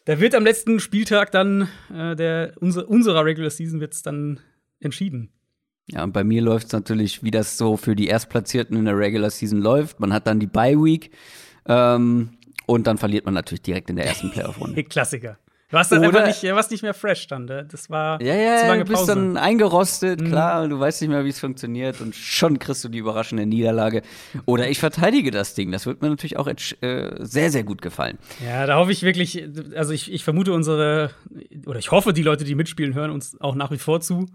da 0.06 0.20
wird 0.20 0.36
am 0.36 0.44
letzten 0.44 0.80
Spieltag 0.80 1.32
dann 1.32 1.68
äh, 1.94 2.16
der, 2.16 2.54
unser, 2.60 2.88
unserer 2.88 3.26
Regular 3.26 3.50
Season 3.50 3.82
wird's 3.82 4.04
dann 4.04 4.40
entschieden. 4.80 5.30
Ja, 5.88 6.04
und 6.04 6.14
bei 6.14 6.24
mir 6.24 6.42
läuft 6.42 6.68
es 6.68 6.74
natürlich, 6.74 7.24
wie 7.24 7.32
das 7.32 7.58
so 7.58 7.76
für 7.76 7.96
die 7.96 8.08
Erstplatzierten 8.08 8.78
in 8.78 8.86
der 8.86 8.98
Regular 8.98 9.30
Season 9.30 9.60
läuft. 9.60 10.00
Man 10.00 10.14
hat 10.14 10.28
dann 10.28 10.40
die 10.40 10.48
Bye 10.48 10.78
Week 10.78 11.12
ähm, 11.66 12.30
und 12.66 12.88
dann 12.88 12.98
verliert 12.98 13.26
man 13.26 13.34
natürlich 13.34 13.64
direkt 13.64 13.90
in 13.90 13.98
der 13.98 14.06
ersten 14.06 14.32
Playoff-Runde. 14.32 14.84
Klassiker. 14.86 15.38
Du 15.72 15.78
warst 15.78 15.90
dann 15.90 16.00
Oder, 16.00 16.26
einfach 16.26 16.42
nicht, 16.42 16.54
warst 16.54 16.70
nicht 16.70 16.84
mehr 16.84 16.94
fresh 16.94 17.28
dann. 17.28 17.46
Ne? 17.46 17.66
Das 17.72 17.90
war 17.90 18.22
ja, 18.22 18.36
ja, 18.36 18.58
zu 18.58 18.68
lange 18.68 18.84
Pause. 18.84 18.94
Du 18.94 18.98
bist 18.98 19.10
dann 19.10 19.38
eingerostet, 19.38 20.20
mhm. 20.20 20.28
klar, 20.28 20.68
du 20.68 20.78
weißt 20.78 21.02
nicht 21.02 21.10
mehr, 21.10 21.24
wie 21.24 21.30
es 21.30 21.40
funktioniert 21.40 22.02
und 22.02 22.14
schon 22.14 22.60
kriegst 22.60 22.84
du 22.84 22.90
die 22.90 22.98
überraschende 22.98 23.46
Niederlage. 23.46 24.02
Oder 24.46 24.70
ich 24.70 24.80
verteidige 24.80 25.32
das 25.32 25.54
Ding. 25.54 25.72
Das 25.72 25.86
wird 25.86 26.02
mir 26.02 26.10
natürlich 26.10 26.36
auch 26.38 26.48
äh, 26.48 26.56
sehr, 27.20 27.52
sehr 27.52 27.64
gut 27.64 27.82
gefallen. 27.82 28.18
Ja, 28.46 28.66
da 28.66 28.76
hoffe 28.76 28.92
ich 28.92 29.04
wirklich, 29.04 29.48
also 29.74 29.94
ich, 29.94 30.12
ich 30.12 30.26
vermute 30.26 30.52
unsere, 30.52 31.12
oder 31.66 31.80
ich 31.80 31.90
hoffe, 31.92 32.12
die 32.12 32.24
Leute, 32.24 32.44
die 32.44 32.56
mitspielen, 32.56 32.94
hören 32.94 33.12
uns 33.12 33.40
auch 33.40 33.56
nach 33.56 33.72
wie 33.72 33.78
vor 33.78 34.02
zu. 34.02 34.26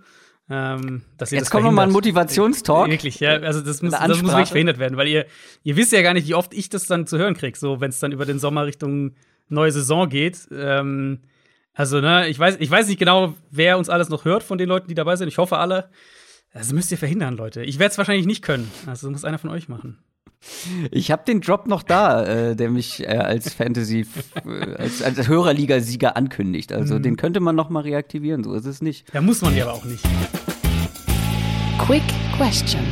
Ähm, 0.49 1.02
dass 1.19 1.33
ihr 1.33 1.37
Jetzt 1.37 1.47
das 1.47 1.50
kommt 1.50 1.64
nochmal 1.64 1.87
ein 1.87 1.93
Motivationstalk. 1.93 2.88
Wirklich, 2.88 3.21
ja. 3.21 3.33
Also 3.40 3.61
das 3.61 3.83
muss, 3.83 3.93
das 3.93 4.23
muss 4.23 4.31
wirklich 4.31 4.50
verhindert 4.50 4.78
werden, 4.78 4.97
weil 4.97 5.09
ihr, 5.09 5.26
ihr 5.64 5.76
wisst 5.76 5.93
ja 5.93 6.00
gar 6.00 6.14
nicht, 6.14 6.28
wie 6.28 6.35
oft 6.35 6.55
ich 6.55 6.71
das 6.71 6.87
dann 6.87 7.07
zu 7.07 7.19
hören 7.19 7.35
kriege, 7.35 7.59
so 7.59 7.81
wenn 7.81 7.90
es 7.90 7.99
dann 7.99 8.12
über 8.12 8.25
den 8.25 8.38
Sommer 8.38 8.64
Richtung 8.64 9.16
neue 9.49 9.73
Saison 9.73 10.09
geht. 10.09 10.49
Ähm, 10.50 11.21
also, 11.73 12.00
ne, 12.00 12.29
ich 12.29 12.38
weiß, 12.38 12.57
ich 12.59 12.71
weiß 12.71 12.88
nicht 12.88 12.99
genau, 12.99 13.35
wer 13.50 13.79
uns 13.79 13.88
alles 13.88 14.09
noch 14.09 14.25
hört 14.25 14.43
von 14.43 14.59
den 14.59 14.69
Leuten, 14.69 14.88
die 14.88 14.95
dabei 14.95 15.17
sind. 15.17 15.29
Ich 15.29 15.38
hoffe 15.38 15.59
alle. 15.59 15.91
Das 16.53 16.73
müsst 16.73 16.91
ihr 16.91 16.99
verhindern, 16.99 17.37
Leute. 17.37 17.62
Ich 17.62 17.79
werde 17.79 17.93
es 17.93 17.99
wahrscheinlich 17.99 18.26
nicht 18.26 18.43
können. 18.43 18.71
Also 18.87 19.11
muss 19.11 19.25
einer 19.25 19.38
von 19.38 19.50
euch 19.50 19.69
machen. 19.69 19.99
Ich 20.91 21.11
habe 21.11 21.25
den 21.25 21.41
Drop 21.41 21.67
noch 21.67 21.83
da, 21.83 22.25
äh, 22.25 22.57
der 22.57 22.71
mich 22.71 23.03
äh, 23.03 23.09
als 23.09 23.53
Fantasy, 23.53 24.07
äh, 24.45 24.75
als, 24.75 25.03
als 25.03 25.29
Hörerliga-Sieger 25.29 26.17
ankündigt. 26.17 26.73
Also 26.73 26.97
mhm. 26.97 27.03
den 27.03 27.17
könnte 27.17 27.41
man 27.41 27.57
noch 27.57 27.69
mal 27.69 27.81
reaktivieren, 27.81 28.45
so 28.45 28.55
ist 28.55 28.67
es 28.67 28.81
nicht. 28.81 29.12
Ja, 29.12 29.21
muss 29.21 29.43
man 29.43 29.57
ja 29.57 29.65
aber 29.65 29.75
auch 29.75 29.85
nicht. 29.85 30.05
Quick 31.79 32.03
Question. 32.37 32.85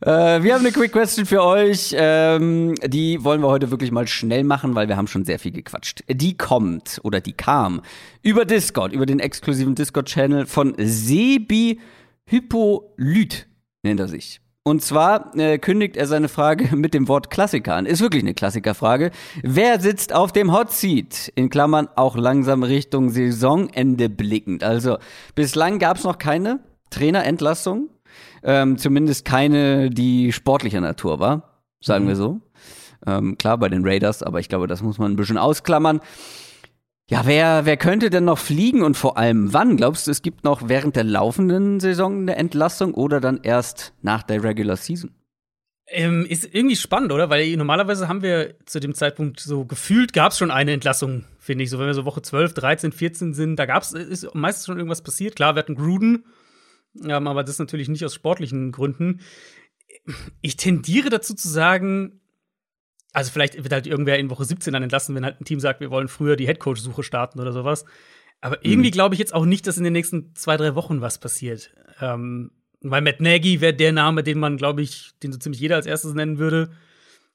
Äh, 0.00 0.42
wir 0.42 0.54
haben 0.54 0.60
eine 0.60 0.72
Quick 0.72 0.92
Question 0.92 1.26
für 1.26 1.42
euch. 1.42 1.94
Ähm, 1.96 2.74
die 2.86 3.22
wollen 3.22 3.42
wir 3.42 3.48
heute 3.48 3.70
wirklich 3.70 3.92
mal 3.92 4.06
schnell 4.06 4.44
machen, 4.44 4.74
weil 4.74 4.88
wir 4.88 4.96
haben 4.96 5.06
schon 5.06 5.24
sehr 5.24 5.38
viel 5.38 5.52
gequatscht. 5.52 6.02
Die 6.08 6.36
kommt 6.36 7.00
oder 7.02 7.20
die 7.20 7.34
kam 7.34 7.82
über 8.22 8.44
Discord, 8.44 8.92
über 8.92 9.06
den 9.06 9.20
exklusiven 9.20 9.74
Discord-Channel 9.74 10.46
von 10.46 10.74
Sebi 10.78 11.80
Hippolyt, 12.24 13.46
nennt 13.82 14.00
er 14.00 14.08
sich. 14.08 14.40
Und 14.62 14.82
zwar 14.82 15.36
äh, 15.36 15.58
kündigt 15.58 15.96
er 15.96 16.06
seine 16.06 16.28
Frage 16.28 16.76
mit 16.76 16.94
dem 16.94 17.08
Wort 17.08 17.30
Klassiker 17.30 17.74
an. 17.74 17.84
Ist 17.84 18.00
wirklich 18.00 18.22
eine 18.22 18.34
Klassikerfrage. 18.34 19.10
Wer 19.42 19.80
sitzt 19.80 20.14
auf 20.14 20.32
dem 20.32 20.52
Hot 20.52 20.70
Seat? 20.70 21.30
In 21.34 21.50
Klammern 21.50 21.88
auch 21.96 22.16
langsam 22.16 22.62
Richtung 22.62 23.10
Saisonende 23.10 24.08
blickend. 24.08 24.64
Also 24.64 24.96
bislang 25.34 25.78
gab 25.78 25.98
es 25.98 26.04
noch 26.04 26.18
keine 26.18 26.60
Trainerentlassung. 26.90 27.90
Ähm, 28.42 28.78
zumindest 28.78 29.24
keine, 29.24 29.90
die 29.90 30.32
sportlicher 30.32 30.80
Natur 30.80 31.20
war, 31.20 31.60
sagen 31.80 32.04
mhm. 32.04 32.08
wir 32.08 32.16
so. 32.16 32.40
Ähm, 33.06 33.38
klar, 33.38 33.58
bei 33.58 33.68
den 33.68 33.86
Raiders, 33.86 34.22
aber 34.22 34.40
ich 34.40 34.48
glaube, 34.48 34.66
das 34.66 34.82
muss 34.82 34.98
man 34.98 35.12
ein 35.12 35.16
bisschen 35.16 35.38
ausklammern. 35.38 36.00
Ja, 37.08 37.22
wer, 37.26 37.66
wer 37.66 37.76
könnte 37.76 38.08
denn 38.08 38.24
noch 38.24 38.38
fliegen 38.38 38.82
und 38.82 38.96
vor 38.96 39.18
allem 39.18 39.52
wann? 39.52 39.76
Glaubst 39.76 40.06
du, 40.06 40.12
es 40.12 40.22
gibt 40.22 40.44
noch 40.44 40.68
während 40.68 40.94
der 40.94 41.02
laufenden 41.02 41.80
Saison 41.80 42.20
eine 42.20 42.36
Entlassung 42.36 42.94
oder 42.94 43.20
dann 43.20 43.40
erst 43.42 43.92
nach 44.00 44.22
der 44.22 44.44
Regular 44.44 44.76
Season? 44.76 45.10
Ähm, 45.88 46.24
ist 46.24 46.54
irgendwie 46.54 46.76
spannend, 46.76 47.10
oder? 47.10 47.28
Weil 47.28 47.56
normalerweise 47.56 48.06
haben 48.06 48.22
wir 48.22 48.54
zu 48.64 48.78
dem 48.78 48.94
Zeitpunkt 48.94 49.40
so 49.40 49.64
gefühlt 49.64 50.12
gab 50.12 50.30
es 50.30 50.38
schon 50.38 50.52
eine 50.52 50.70
Entlassung, 50.70 51.24
finde 51.40 51.64
ich. 51.64 51.70
So, 51.70 51.80
wenn 51.80 51.86
wir 51.86 51.94
so 51.94 52.04
Woche 52.04 52.22
12, 52.22 52.54
13, 52.54 52.92
14 52.92 53.34
sind, 53.34 53.56
da 53.56 53.66
gab 53.66 53.82
es, 53.82 53.92
ist 53.92 54.32
meistens 54.32 54.66
schon 54.66 54.76
irgendwas 54.76 55.02
passiert. 55.02 55.34
Klar, 55.34 55.56
wir 55.56 55.60
hatten 55.60 55.74
Gruden, 55.74 56.24
ähm, 57.02 57.26
aber 57.26 57.44
das 57.44 57.58
natürlich 57.58 57.88
nicht 57.88 58.04
aus 58.04 58.14
sportlichen 58.14 58.72
Gründen. 58.72 59.20
Ich 60.40 60.56
tendiere 60.56 61.10
dazu 61.10 61.34
zu 61.34 61.48
sagen, 61.48 62.20
also 63.12 63.30
vielleicht 63.32 63.56
wird 63.56 63.72
halt 63.72 63.86
irgendwer 63.86 64.18
in 64.18 64.30
Woche 64.30 64.44
17 64.44 64.72
dann 64.72 64.82
entlassen, 64.82 65.14
wenn 65.14 65.24
halt 65.24 65.40
ein 65.40 65.44
Team 65.44 65.60
sagt, 65.60 65.80
wir 65.80 65.90
wollen 65.90 66.08
früher 66.08 66.36
die 66.36 66.46
Headcoach-Suche 66.46 67.02
starten 67.02 67.40
oder 67.40 67.52
sowas. 67.52 67.84
Aber 68.40 68.64
irgendwie 68.64 68.90
mhm. 68.90 68.94
glaube 68.94 69.14
ich 69.14 69.18
jetzt 69.18 69.34
auch 69.34 69.44
nicht, 69.44 69.66
dass 69.66 69.78
in 69.78 69.84
den 69.84 69.92
nächsten 69.92 70.34
zwei, 70.34 70.56
drei 70.56 70.74
Wochen 70.74 71.00
was 71.00 71.18
passiert. 71.18 71.74
Ähm, 72.00 72.52
weil 72.82 73.02
Matt 73.02 73.20
Nagy 73.20 73.60
wäre 73.60 73.74
der 73.74 73.92
Name, 73.92 74.22
den 74.22 74.38
man, 74.38 74.56
glaube 74.56 74.82
ich, 74.82 75.10
den 75.22 75.32
so 75.32 75.38
ziemlich 75.38 75.60
jeder 75.60 75.76
als 75.76 75.86
erstes 75.86 76.14
nennen 76.14 76.38
würde. 76.38 76.70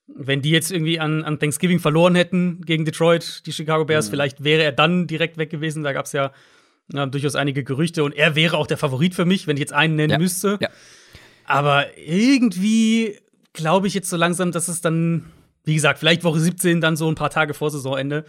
Wenn 0.07 0.41
die 0.41 0.51
jetzt 0.51 0.71
irgendwie 0.71 0.99
an, 0.99 1.23
an 1.23 1.39
Thanksgiving 1.39 1.79
verloren 1.79 2.15
hätten 2.15 2.61
gegen 2.61 2.85
Detroit, 2.85 3.45
die 3.45 3.51
Chicago 3.51 3.85
Bears, 3.85 4.07
mhm. 4.07 4.11
vielleicht 4.11 4.43
wäre 4.43 4.63
er 4.63 4.71
dann 4.71 5.07
direkt 5.07 5.37
weg 5.37 5.49
gewesen. 5.49 5.83
Da 5.83 5.93
gab 5.93 6.05
es 6.05 6.13
ja 6.13 6.31
äh, 6.93 7.07
durchaus 7.07 7.35
einige 7.35 7.63
Gerüchte 7.63 8.03
und 8.03 8.13
er 8.13 8.35
wäre 8.35 8.57
auch 8.57 8.67
der 8.67 8.77
Favorit 8.77 9.15
für 9.15 9.25
mich, 9.25 9.47
wenn 9.47 9.57
ich 9.57 9.61
jetzt 9.61 9.73
einen 9.73 9.95
nennen 9.95 10.11
ja. 10.11 10.17
müsste. 10.17 10.57
Ja. 10.61 10.69
Aber 11.45 11.97
irgendwie 11.97 13.17
glaube 13.53 13.87
ich 13.87 13.93
jetzt 13.93 14.09
so 14.09 14.17
langsam, 14.17 14.51
dass 14.51 14.67
es 14.67 14.81
dann 14.81 15.31
wie 15.65 15.73
gesagt, 15.73 15.99
vielleicht 15.99 16.23
Woche 16.23 16.39
17, 16.39 16.79
dann 16.79 16.95
so 16.95 17.09
ein 17.09 17.15
paar 17.15 17.31
Tage 17.31 17.53
vor 17.53 17.71
Saisonende. 17.71 18.23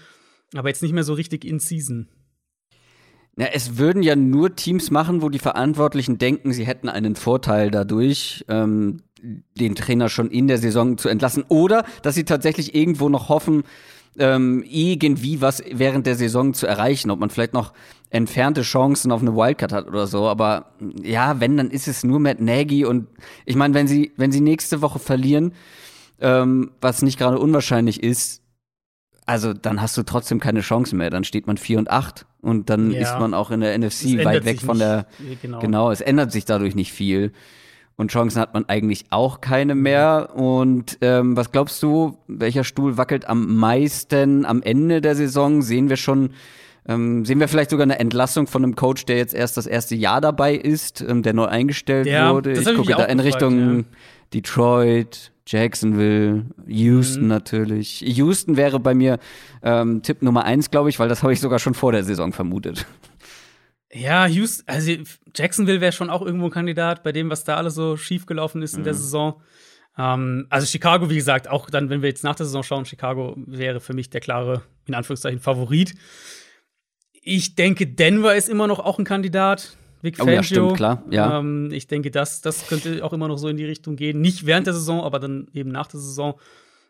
Aber 0.55 0.69
jetzt 0.69 0.83
nicht 0.83 0.93
mehr 0.93 1.05
so 1.05 1.13
richtig 1.13 1.45
in 1.45 1.61
Season. 1.61 2.09
Ja, 3.39 3.49
es 3.53 3.77
würden 3.77 4.03
ja 4.03 4.17
nur 4.17 4.57
Teams 4.57 4.91
machen, 4.91 5.21
wo 5.21 5.29
die 5.29 5.39
Verantwortlichen 5.39 6.17
denken, 6.17 6.53
sie 6.53 6.67
hätten 6.67 6.89
einen 6.89 7.17
Vorteil 7.17 7.71
dadurch, 7.71 8.45
ähm, 8.49 9.03
den 9.59 9.75
Trainer 9.75 10.09
schon 10.09 10.31
in 10.31 10.49
der 10.49 10.57
Saison 10.57 10.97
zu 10.97 11.11
entlassen. 11.11 11.45
Oder 11.49 11.85
dass 12.03 12.15
sie 12.15 12.25
tatsächlich 12.25 12.75
irgendwo 12.75 13.11
noch 13.11 13.29
hoffen, 13.29 13.65
ähm, 14.19 14.65
irgendwie 14.67 15.41
was 15.41 15.63
während 15.71 16.07
der 16.07 16.17
Saison 16.17 16.55
zu 16.55 16.67
erreichen. 16.67 17.11
Ob 17.11 17.19
man 17.19 17.31
vielleicht 17.31 17.53
noch 17.53 17.73
entfernte 18.11 18.63
Chancen 18.63 19.13
auf 19.13 19.21
eine 19.21 19.35
Wildcard 19.35 19.73
hat 19.73 19.87
oder 19.89 20.07
so. 20.07 20.27
Aber 20.27 20.73
ja, 21.03 21.41
wenn, 21.41 21.57
dann 21.57 21.71
ist 21.71 21.89
es 21.89 22.05
nur 22.05 22.21
Matt 22.21 22.41
Nagy. 22.41 22.85
Und 22.85 23.09
ich 23.45 23.57
meine, 23.57 23.75
wenn 23.75 23.89
sie, 23.89 24.13
wenn 24.17 24.33
sie 24.33 24.41
nächste 24.41 24.83
Woche 24.83 24.99
verlieren, 24.99 25.53
ähm, 26.21 26.71
was 26.81 27.03
nicht 27.03 27.19
gerade 27.19 27.39
unwahrscheinlich 27.39 28.03
ist, 28.03 28.43
also 29.27 29.53
dann 29.53 29.83
hast 29.83 29.97
du 29.97 30.05
trotzdem 30.05 30.39
keine 30.39 30.61
Chance 30.61 30.95
mehr. 30.95 31.11
Dann 31.11 31.25
steht 31.25 31.47
man 31.47 31.57
4 31.57 31.79
und 31.81 31.91
8 31.91 32.27
und 32.41 32.71
dann 32.71 32.93
ja. 32.93 33.01
ist 33.01 33.19
man 33.19 33.35
auch 33.35 33.51
in 33.51 33.61
der 33.61 33.77
NFC 33.77 34.25
weit 34.25 34.45
weg 34.45 34.61
von 34.61 34.79
der. 34.79 35.07
Genau. 35.43 35.59
genau, 35.59 35.91
es 35.91 36.01
ändert 36.01 36.31
sich 36.31 36.45
dadurch 36.45 36.77
nicht 36.77 36.93
viel. 36.93 37.33
Und 37.97 38.11
Chancen 38.11 38.41
hat 38.41 38.53
man 38.53 38.69
eigentlich 38.69 39.07
auch 39.11 39.41
keine 39.41 39.75
mehr. 39.75 40.31
Und 40.35 40.99
ähm, 41.00 41.37
was 41.37 41.50
glaubst 41.50 41.83
du, 41.83 42.19
welcher 42.26 42.62
Stuhl 42.62 42.99
wackelt 42.99 43.26
am 43.26 43.57
meisten 43.57 44.45
am 44.45 44.62
Ende 44.62 45.00
der 45.00 45.15
Saison? 45.15 45.62
Sehen 45.62 45.88
wir 45.88 45.97
schon, 45.97 46.31
ähm, 46.87 47.25
sehen 47.25 47.41
wir 47.41 47.49
vielleicht 47.49 47.71
sogar 47.71 47.85
eine 47.85 47.99
Entlassung 47.99 48.47
von 48.47 48.62
einem 48.62 48.76
Coach, 48.76 49.07
der 49.07 49.17
jetzt 49.17 49.33
erst 49.33 49.57
das 49.57 49.67
erste 49.67 49.95
Jahr 49.95 50.21
dabei 50.21 50.55
ist, 50.55 51.00
ähm, 51.00 51.23
der 51.23 51.33
neu 51.33 51.47
eingestellt 51.47 52.07
ja, 52.07 52.35
wurde? 52.35 52.53
Ich 52.53 52.67
gucke 52.67 52.93
da 52.93 53.05
in 53.05 53.19
Richtung 53.19 53.79
ja. 53.79 53.85
Detroit, 54.35 55.33
Jacksonville, 55.47 56.45
Houston 56.67 57.23
mhm. 57.23 57.29
natürlich. 57.29 58.00
Houston 58.00 58.59
wäre 58.59 58.79
bei 58.79 58.95
mir 58.95 59.19
ähm, 59.62 60.03
Tipp 60.03 60.21
Nummer 60.21 60.45
eins, 60.45 60.71
glaube 60.71 60.91
ich, 60.91 60.99
weil 60.99 61.09
das 61.09 61.23
habe 61.23 61.33
ich 61.33 61.41
sogar 61.41 61.61
schon 61.61 61.73
vor 61.73 61.93
der 61.93 62.05
Saison 62.05 62.33
vermutet. 62.35 62.85
Ja, 63.97 64.26
Houston, 64.26 64.65
also 64.69 64.93
Jacksonville 65.35 65.81
wäre 65.81 65.93
schon 65.93 66.11
auch 66.11 66.23
irgendwo 66.23 66.47
ein 66.47 66.50
Kandidat 66.50 67.03
bei 67.03 67.12
dem, 67.12 67.31
was 67.31 67.45
da 67.45 67.57
alles 67.57 67.75
so 67.75 67.97
schiefgelaufen 67.97 68.62
ist 68.62 68.75
in 68.75 68.81
mhm. 68.81 68.85
der 68.85 68.95
Saison. 68.95 69.41
Ähm, 69.99 70.47
also 70.50 70.67
Chicago, 70.67 71.11
wie 71.11 71.17
gesagt, 71.17 71.49
auch 71.49 71.71
dann, 71.71 71.91
wenn 71.91 72.03
wir 72.03 72.09
jetzt 72.09 72.25
nach 72.25 72.35
der 72.35 72.47
Saison 72.47 72.62
schauen, 72.62 72.85
Chicago 72.85 73.35
wäre 73.37 73.81
für 73.81 73.95
mich 73.95 74.11
der 74.11 74.21
klare, 74.21 74.62
in 74.87 74.95
Anführungszeichen, 74.95 75.41
Favorit. 75.41 75.95
Ich 77.12 77.55
denke, 77.55 77.87
Denver 77.87 78.35
ist 78.35 78.49
immer 78.49 78.67
noch 78.67 78.79
auch 78.79 78.99
ein 78.99 79.05
Kandidat. 79.05 79.76
Vic 80.03 80.17
Fangio. 80.17 80.33
Oh, 80.33 80.37
ja, 80.37 80.43
stimmt, 80.43 80.75
klar. 80.75 81.03
Ja. 81.11 81.38
Ähm, 81.38 81.71
ich 81.73 81.87
denke, 81.87 82.11
das, 82.11 82.41
das 82.41 82.69
könnte 82.69 83.05
auch 83.05 83.12
immer 83.12 83.29
noch 83.29 83.38
so 83.38 83.49
in 83.49 83.57
die 83.57 83.65
Richtung 83.65 83.97
gehen. 83.97 84.21
Nicht 84.21 84.47
während 84.47 84.67
der 84.67 84.75
Saison, 84.75 85.03
aber 85.03 85.19
dann 85.19 85.49
eben 85.55 85.71
nach 85.71 85.87
der 85.87 86.00
Saison. 86.00 86.35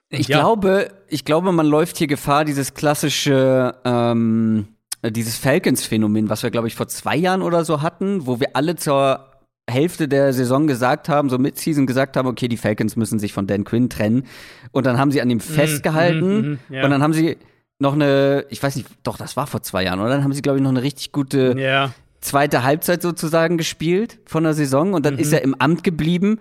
Ich 0.08 0.28
ja. 0.28 0.38
glaube, 0.38 0.92
ich 1.08 1.24
glaube, 1.24 1.52
man 1.52 1.66
läuft 1.66 1.96
hier 1.96 2.06
Gefahr, 2.06 2.44
dieses 2.44 2.74
klassische, 2.74 3.74
ähm, 3.84 4.68
dieses 5.10 5.36
Falcons-Phänomen, 5.36 6.28
was 6.28 6.42
wir, 6.42 6.50
glaube 6.50 6.68
ich, 6.68 6.74
vor 6.74 6.88
zwei 6.88 7.16
Jahren 7.16 7.42
oder 7.42 7.64
so 7.64 7.82
hatten, 7.82 8.26
wo 8.26 8.40
wir 8.40 8.50
alle 8.54 8.76
zur 8.76 9.26
Hälfte 9.68 10.08
der 10.08 10.32
Saison 10.32 10.66
gesagt 10.66 11.08
haben, 11.08 11.28
so 11.28 11.38
Mid-Season 11.38 11.86
gesagt 11.86 12.16
haben, 12.16 12.28
okay, 12.28 12.48
die 12.48 12.56
Falcons 12.56 12.96
müssen 12.96 13.18
sich 13.18 13.32
von 13.32 13.46
Dan 13.46 13.64
Quinn 13.64 13.90
trennen. 13.90 14.24
Und 14.70 14.86
dann 14.86 14.98
haben 14.98 15.10
sie 15.10 15.20
an 15.20 15.30
ihm 15.30 15.38
mhm, 15.38 15.42
festgehalten. 15.42 16.36
Mm, 16.36 16.48
mm, 16.50 16.58
mm, 16.68 16.74
ja. 16.74 16.84
Und 16.84 16.90
dann 16.90 17.02
haben 17.02 17.12
sie 17.12 17.36
noch 17.78 17.94
eine, 17.94 18.46
ich 18.48 18.62
weiß 18.62 18.76
nicht, 18.76 18.88
doch, 19.02 19.16
das 19.16 19.36
war 19.36 19.46
vor 19.46 19.62
zwei 19.62 19.84
Jahren, 19.84 20.00
oder? 20.00 20.10
Dann 20.10 20.24
haben 20.24 20.32
sie, 20.32 20.42
glaube 20.42 20.58
ich, 20.58 20.62
noch 20.62 20.70
eine 20.70 20.82
richtig 20.82 21.12
gute 21.12 21.58
ja 21.58 21.92
zweite 22.26 22.62
Halbzeit 22.62 23.02
sozusagen 23.02 23.56
gespielt 23.56 24.18
von 24.26 24.44
der 24.44 24.54
Saison 24.54 24.94
und 24.94 25.06
dann 25.06 25.14
mhm. 25.14 25.20
ist 25.20 25.32
er 25.32 25.42
im 25.42 25.54
Amt 25.54 25.84
geblieben. 25.84 26.40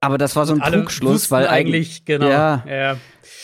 Aber 0.00 0.16
das 0.16 0.36
war 0.36 0.46
so 0.46 0.54
ein 0.54 0.60
Trugschluss, 0.60 1.30
weil 1.30 1.48
eigentlich, 1.48 2.04
genau. 2.04 2.28
Ja. 2.28 2.64
ja. 2.68 2.96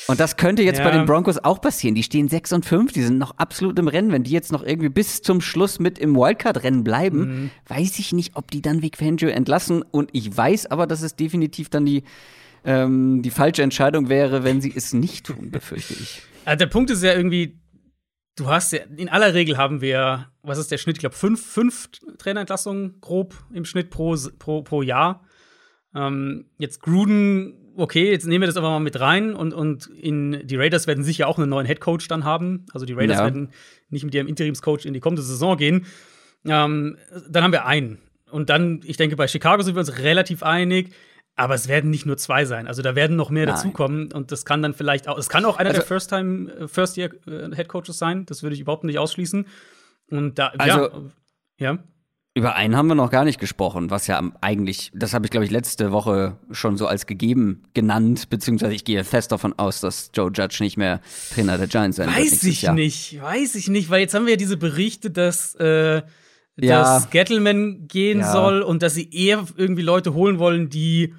Und 0.07 0.21
das 0.21 0.37
könnte 0.37 0.63
jetzt 0.63 0.79
ja. 0.79 0.85
bei 0.85 0.91
den 0.93 1.07
Broncos 1.07 1.43
auch 1.43 1.61
passieren. 1.61 1.95
Die 1.95 2.03
stehen 2.03 2.29
6 2.29 2.53
und 2.53 2.65
5, 2.67 2.93
die 2.93 3.03
sind 3.03 3.19
noch 3.19 3.39
absolut 3.39 3.79
im 3.79 3.89
Rennen. 3.89 4.13
Wenn 4.13 4.23
die 4.23 4.31
jetzt 4.31 4.53
noch 4.53 4.63
irgendwie 4.63 4.89
bis 4.89 5.23
zum 5.23 5.41
Schluss 5.41 5.81
mit 5.81 5.99
im 5.99 6.15
Wildcard-Rennen 6.15 6.85
bleiben, 6.85 7.19
mhm. 7.19 7.51
weiß 7.67 7.99
ich 7.99 8.13
nicht, 8.13 8.37
ob 8.37 8.51
die 8.51 8.63
dann 8.63 8.83
Vic 8.83 8.99
Fangio 8.99 9.29
entlassen. 9.29 9.83
Und 9.83 10.11
ich 10.13 10.37
weiß 10.37 10.67
aber, 10.67 10.87
dass 10.87 11.03
es 11.03 11.17
definitiv 11.17 11.71
dann 11.71 11.87
die, 11.87 12.05
ähm, 12.65 13.23
die 13.23 13.31
falsche 13.31 13.63
Entscheidung 13.63 14.09
wäre, 14.09 14.45
wenn 14.45 14.61
sie 14.61 14.73
es 14.75 14.93
nicht 14.93 15.27
tun, 15.27 15.51
befürchte 15.51 15.95
ich. 15.95 16.23
Also 16.45 16.59
der 16.59 16.67
Punkt 16.67 16.91
ist 16.91 17.03
ja 17.03 17.15
irgendwie, 17.15 17.59
du 18.37 18.49
hast 18.49 18.73
ja, 18.73 18.81
in 18.97 19.09
aller 19.09 19.35
Regel 19.35 19.57
haben 19.57 19.81
wir, 19.81 20.29
was 20.43 20.59
ist 20.59 20.71
der 20.71 20.79
Schnitt? 20.79 20.97
Ich 20.97 21.01
glaube, 21.01 21.17
fünf, 21.17 21.45
fünf 21.45 21.89
Trainerentlassungen 22.19 23.01
grob 23.01 23.35
im 23.53 23.65
Schnitt 23.65 23.91
pro, 23.91 24.17
pro, 24.39 24.63
pro 24.63 24.83
Jahr. 24.83 25.25
Ähm, 25.95 26.47
jetzt 26.59 26.81
Gruden, 26.81 27.55
okay, 27.77 28.11
jetzt 28.11 28.27
nehmen 28.27 28.43
wir 28.43 28.47
das 28.47 28.57
aber 28.57 28.71
mal 28.71 28.81
mit 28.81 28.99
rein 29.01 29.35
und, 29.35 29.55
und 29.55 29.87
in, 29.87 30.47
die 30.47 30.57
Raiders 30.57 30.87
werden 30.87 31.05
sicher 31.05 31.29
auch 31.29 31.39
einen 31.39 31.49
neuen 31.49 31.67
Headcoach 31.67 32.09
dann 32.09 32.25
haben. 32.25 32.67
Also 32.73 32.87
die 32.87 32.93
Raiders 32.93 33.19
ja. 33.19 33.25
werden 33.25 33.51
nicht 33.91 34.05
mit 34.05 34.15
ihrem 34.15 34.27
Interimscoach 34.27 34.85
in 34.85 34.95
die 34.95 35.01
kommende 35.01 35.23
Saison 35.23 35.57
gehen. 35.57 35.87
Ähm, 36.45 36.97
dann 37.29 37.45
haben 37.45 37.53
wir 37.53 37.67
einen. 37.67 37.99
Und 38.31 38.51
dann, 38.51 38.81
ich 38.85 38.97
denke, 38.97 39.17
bei 39.17 39.29
Chicago 39.29 39.63
sind 39.63 39.77
wir 39.77 39.81
uns 39.81 39.99
relativ 39.99 40.43
einig. 40.43 40.93
Aber 41.37 41.55
es 41.55 41.67
werden 41.67 41.91
nicht 41.91 42.07
nur 42.07 42.17
zwei 42.17 42.45
sein. 42.45 42.69
Also 42.69 42.81
da 42.81 42.95
werden 42.95 43.17
noch 43.17 43.31
mehr 43.31 43.47
Nein. 43.47 43.57
dazukommen 43.57 44.13
und 44.13 44.31
das 44.31 44.45
kann 44.45 44.63
dann 44.63 44.73
vielleicht 44.73 45.09
auch, 45.09 45.19
es 45.19 45.29
kann 45.29 45.45
auch 45.45 45.57
einer 45.57 45.71
also, 45.71 45.81
der 45.81 45.87
First-Time, 45.87 46.53
äh, 46.53 46.69
First-Year-Head 46.69 47.59
äh, 47.59 47.65
Coaches 47.65 47.99
sein. 47.99 48.25
Das 48.27 48.45
würde 48.45 48.55
ich 48.55 48.61
überhaupt 48.61 48.85
nicht 48.85 48.99
ausschließen. 48.99 49.47
Und 50.11 50.39
da, 50.39 50.53
also, 50.59 51.11
ja, 51.59 51.73
ja. 51.73 51.79
Über 52.37 52.57
einen 52.57 52.77
haben 52.77 52.89
wir 52.89 52.97
noch 52.97 53.13
gar 53.13 53.25
nicht 53.25 53.39
gesprochen, 53.39 53.91
was 53.91 54.09
ja 54.09 54.21
eigentlich, 54.41 54.91
das 54.93 55.15
habe 55.15 55.25
ich 55.25 55.31
glaube 55.31 55.45
ich 55.45 55.53
letzte 55.53 55.93
Woche 55.93 56.37
schon 56.51 56.77
so 56.77 56.89
als 56.89 57.07
gegeben 57.07 57.63
genannt, 57.75 58.29
beziehungsweise 58.29 58.75
ich 58.75 58.85
gehe 58.85 59.05
fest 59.05 59.31
davon 59.31 59.55
aus, 59.57 59.81
dass 59.81 60.11
Joe 60.13 60.33
Judge 60.35 60.57
nicht 60.61 60.77
mehr 60.77 61.01
Trainer 61.33 61.59
der 61.59 61.69
Giants 61.69 61.97
sein 61.97 62.09
weiß 62.09 62.17
wird. 62.17 62.33
Weiß 62.33 62.43
ich 62.43 62.63
Jahr. 62.63 62.75
nicht, 62.75 63.23
weiß 63.23 63.55
ich 63.55 63.69
nicht, 63.69 63.89
weil 63.89 64.01
jetzt 64.01 64.15
haben 64.15 64.27
wir 64.27 64.33
ja 64.33 64.37
diese 64.37 64.57
Berichte, 64.57 65.13
dass 65.13 65.55
äh, 65.55 66.03
ja. 66.57 66.83
dass 66.83 67.11
Gettleman 67.11 67.87
gehen 67.87 68.21
ja. 68.21 68.33
soll 68.33 68.63
und 68.63 68.83
dass 68.83 68.95
sie 68.95 69.11
eher 69.13 69.45
irgendwie 69.57 69.83
Leute 69.83 70.15
holen 70.15 70.39
wollen, 70.39 70.69
die 70.71 71.15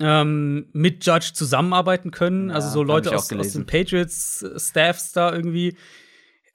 ähm, 0.00 0.66
mit 0.72 1.04
Judge 1.04 1.32
zusammenarbeiten 1.34 2.10
können. 2.10 2.48
Ja, 2.48 2.56
also 2.56 2.70
so 2.70 2.82
Leute 2.82 3.14
aus, 3.14 3.32
aus 3.32 3.52
den 3.52 3.66
Patriots-Staffs 3.66 5.12
da 5.12 5.32
irgendwie. 5.32 5.76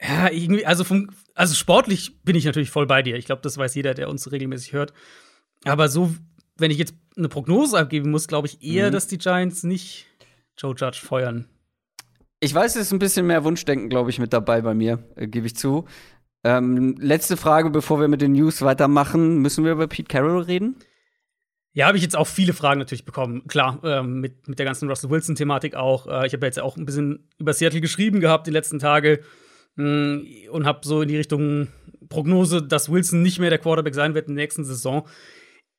Ja, 0.02 0.30
irgendwie, 0.30 0.66
also 0.66 0.84
vom, 0.84 1.10
also 1.38 1.56
sportlich 1.56 2.22
bin 2.24 2.36
ich 2.36 2.46
natürlich 2.46 2.70
voll 2.70 2.88
bei 2.88 3.02
dir. 3.04 3.16
Ich 3.16 3.26
glaube, 3.26 3.42
das 3.42 3.58
weiß 3.58 3.76
jeder, 3.76 3.94
der 3.94 4.10
uns 4.10 4.32
regelmäßig 4.32 4.74
hört. 4.74 4.94
Aber 5.64 5.88
so, 5.88 6.14
wenn 6.58 6.72
ich 6.72 6.78
jetzt 6.78 6.94
eine 7.16 7.30
Prognose 7.30 7.78
abgeben 7.80 8.12
muss, 8.12 8.28
glaube 8.28 8.48
ich 8.48 8.62
eher, 8.64 8.88
Mhm. 8.90 8.92
dass 8.94 9.08
die 9.08 9.18
Giants 9.18 9.64
nicht 9.64 10.08
Joe 10.58 10.76
Judge 10.76 11.00
feuern. 11.04 11.48
Ich 12.40 12.54
weiß, 12.54 12.76
es 12.76 12.84
ist 12.88 12.92
ein 12.94 13.00
bisschen 13.00 13.26
mehr 13.28 13.44
Wunschdenken, 13.44 13.90
glaube 13.90 14.10
ich, 14.10 14.20
mit 14.20 14.34
dabei 14.34 14.62
bei 14.62 14.74
mir, 14.74 15.04
äh, 15.16 15.28
gebe 15.28 15.48
ich 15.48 15.56
zu. 15.56 15.86
Ähm, 16.44 16.96
letzte 17.00 17.36
Frage, 17.38 17.70
bevor 17.70 18.00
wir 18.00 18.08
mit 18.08 18.22
den 18.22 18.34
News 18.34 18.62
weitermachen. 18.62 19.40
Müssen 19.42 19.64
wir 19.66 19.72
über 19.72 19.88
Pete 19.88 20.08
Carroll 20.08 20.42
reden? 20.44 20.76
Ja, 21.74 21.88
habe 21.88 21.98
ich 21.98 22.04
jetzt 22.04 22.16
auch 22.16 22.28
viele 22.28 22.54
Fragen 22.54 22.80
natürlich 22.80 23.06
bekommen. 23.06 23.48
Klar, 23.48 23.80
ähm, 23.84 24.20
mit, 24.22 24.48
mit 24.48 24.58
der 24.58 24.66
ganzen 24.66 24.88
Russell 24.90 25.10
Wilson-Thematik 25.10 25.76
auch. 25.76 26.08
Äh, 26.08 26.28
ich 26.28 26.34
habe 26.34 26.46
jetzt 26.46 26.60
auch 26.60 26.78
ein 26.78 26.86
bisschen 26.86 27.28
über 27.38 27.54
Seattle 27.54 27.82
geschrieben 27.82 28.20
gehabt 28.20 28.48
die 28.48 28.52
letzten 28.52 28.80
Tage 28.80 29.20
und 29.78 30.66
habe 30.66 30.80
so 30.84 31.02
in 31.02 31.08
die 31.08 31.18
Richtung 31.18 31.68
Prognose, 32.10 32.64
dass 32.64 32.92
Wilson 32.92 33.22
nicht 33.22 33.40
mehr 33.40 33.50
der 33.50 33.60
Quarterback 33.60 33.94
sein 33.94 34.16
wird 34.16 34.28
in 34.28 34.36
der 34.36 34.44
nächsten 34.44 34.66
Saison. 34.66 35.08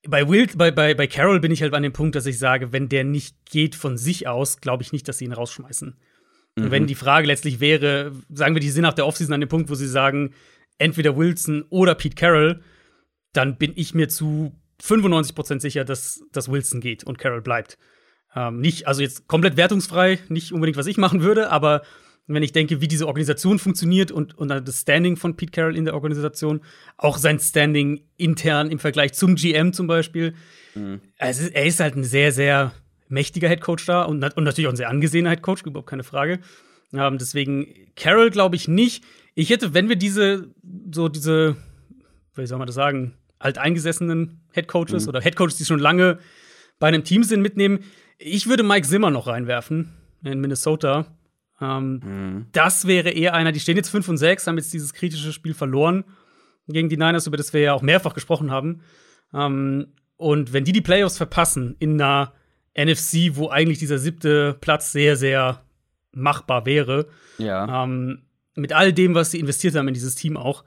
Bei, 0.06 0.28
Will, 0.28 0.46
bei, 0.56 0.70
bei, 0.70 0.94
bei 0.94 1.06
Carroll 1.06 1.40
bin 1.40 1.50
ich 1.50 1.62
halt 1.62 1.74
an 1.74 1.82
dem 1.82 1.92
Punkt, 1.92 2.14
dass 2.14 2.26
ich 2.26 2.38
sage, 2.38 2.72
wenn 2.72 2.88
der 2.88 3.04
nicht 3.04 3.36
geht 3.50 3.74
von 3.74 3.96
sich 3.96 4.28
aus, 4.28 4.60
glaube 4.60 4.82
ich 4.82 4.92
nicht, 4.92 5.08
dass 5.08 5.18
sie 5.18 5.24
ihn 5.24 5.32
rausschmeißen. 5.32 5.96
Und 6.56 6.70
wenn 6.72 6.86
die 6.88 6.96
Frage 6.96 7.26
letztlich 7.26 7.60
wäre, 7.60 8.12
sagen 8.30 8.56
wir, 8.56 8.60
die 8.60 8.70
sind 8.70 8.82
nach 8.82 8.94
der 8.94 9.06
Offseason 9.06 9.34
an 9.34 9.40
dem 9.40 9.48
Punkt, 9.48 9.70
wo 9.70 9.74
sie 9.74 9.86
sagen, 9.86 10.34
entweder 10.78 11.16
Wilson 11.16 11.64
oder 11.70 11.94
Pete 11.94 12.16
Carroll, 12.16 12.60
dann 13.32 13.58
bin 13.58 13.72
ich 13.76 13.94
mir 13.94 14.08
zu 14.08 14.52
95% 14.82 15.60
sicher, 15.60 15.84
dass, 15.84 16.20
dass 16.32 16.50
Wilson 16.50 16.80
geht 16.80 17.04
und 17.04 17.18
Carroll 17.18 17.42
bleibt. 17.42 17.78
Ähm, 18.34 18.60
nicht, 18.60 18.86
also 18.86 19.02
jetzt 19.02 19.28
komplett 19.28 19.56
wertungsfrei, 19.56 20.18
nicht 20.28 20.52
unbedingt, 20.52 20.76
was 20.76 20.86
ich 20.86 20.96
machen 20.96 21.22
würde, 21.22 21.50
aber 21.50 21.82
wenn 22.34 22.42
ich 22.42 22.52
denke, 22.52 22.80
wie 22.80 22.88
diese 22.88 23.06
Organisation 23.06 23.58
funktioniert 23.58 24.12
und, 24.12 24.36
und 24.36 24.48
das 24.48 24.82
Standing 24.82 25.16
von 25.16 25.36
Pete 25.36 25.52
Carroll 25.52 25.76
in 25.76 25.84
der 25.86 25.94
Organisation, 25.94 26.60
auch 26.96 27.18
sein 27.18 27.40
Standing 27.40 28.02
intern 28.16 28.70
im 28.70 28.78
Vergleich 28.78 29.14
zum 29.14 29.34
GM 29.34 29.72
zum 29.72 29.86
Beispiel, 29.86 30.34
also 31.18 31.48
er 31.52 31.64
ist 31.64 31.80
halt 31.80 31.96
ein 31.96 32.04
sehr, 32.04 32.32
sehr 32.32 32.72
mächtiger 33.08 33.48
Headcoach 33.48 33.84
da 33.86 34.02
und, 34.02 34.22
und 34.36 34.44
natürlich 34.44 34.68
auch 34.68 34.72
ein 34.72 34.76
sehr 34.76 34.90
angesehener 34.90 35.30
Headcoach, 35.30 35.62
überhaupt 35.64 35.88
keine 35.88 36.04
Frage. 36.04 36.40
Ähm, 36.92 37.18
deswegen 37.18 37.66
Carroll 37.96 38.30
glaube 38.30 38.56
ich 38.56 38.68
nicht. 38.68 39.04
Ich 39.34 39.50
hätte, 39.50 39.74
wenn 39.74 39.88
wir 39.88 39.96
diese, 39.96 40.48
so 40.92 41.08
diese, 41.08 41.56
wie 42.34 42.46
soll 42.46 42.58
man 42.58 42.66
das 42.66 42.74
sagen, 42.74 43.14
alteingesessenen 43.38 44.40
Headcoaches 44.52 45.06
oder 45.08 45.20
Headcoaches, 45.20 45.56
die 45.56 45.64
schon 45.64 45.78
lange 45.78 46.18
bei 46.78 46.88
einem 46.88 47.04
Team 47.04 47.22
sind, 47.22 47.40
mitnehmen, 47.40 47.80
ich 48.18 48.48
würde 48.48 48.62
Mike 48.62 48.86
Zimmer 48.86 49.10
noch 49.10 49.26
reinwerfen 49.26 49.92
in 50.24 50.40
Minnesota. 50.40 51.06
Ähm, 51.60 52.46
Das 52.52 52.86
wäre 52.86 53.10
eher 53.10 53.34
einer, 53.34 53.52
die 53.52 53.60
stehen 53.60 53.76
jetzt 53.76 53.90
5 53.90 54.08
und 54.08 54.16
6, 54.18 54.46
haben 54.46 54.58
jetzt 54.58 54.72
dieses 54.72 54.92
kritische 54.94 55.32
Spiel 55.32 55.54
verloren 55.54 56.04
gegen 56.68 56.88
die 56.88 56.96
Niners, 56.96 57.26
über 57.26 57.36
das 57.36 57.52
wir 57.52 57.60
ja 57.60 57.72
auch 57.72 57.82
mehrfach 57.82 58.14
gesprochen 58.14 58.50
haben. 58.50 58.82
Ähm, 59.34 59.88
und 60.16 60.52
wenn 60.52 60.64
die 60.64 60.72
die 60.72 60.80
Playoffs 60.80 61.16
verpassen 61.16 61.76
in 61.78 62.00
einer 62.00 62.32
NFC, 62.76 63.36
wo 63.36 63.48
eigentlich 63.50 63.78
dieser 63.78 63.98
siebte 63.98 64.56
Platz 64.60 64.92
sehr, 64.92 65.16
sehr 65.16 65.62
machbar 66.12 66.66
wäre, 66.66 67.06
Ja. 67.38 67.84
ähm, 67.84 68.22
mit 68.54 68.72
all 68.72 68.92
dem, 68.92 69.14
was 69.14 69.30
sie 69.30 69.40
investiert 69.40 69.74
haben 69.76 69.88
in 69.88 69.94
dieses 69.94 70.14
Team 70.16 70.36
auch, 70.36 70.64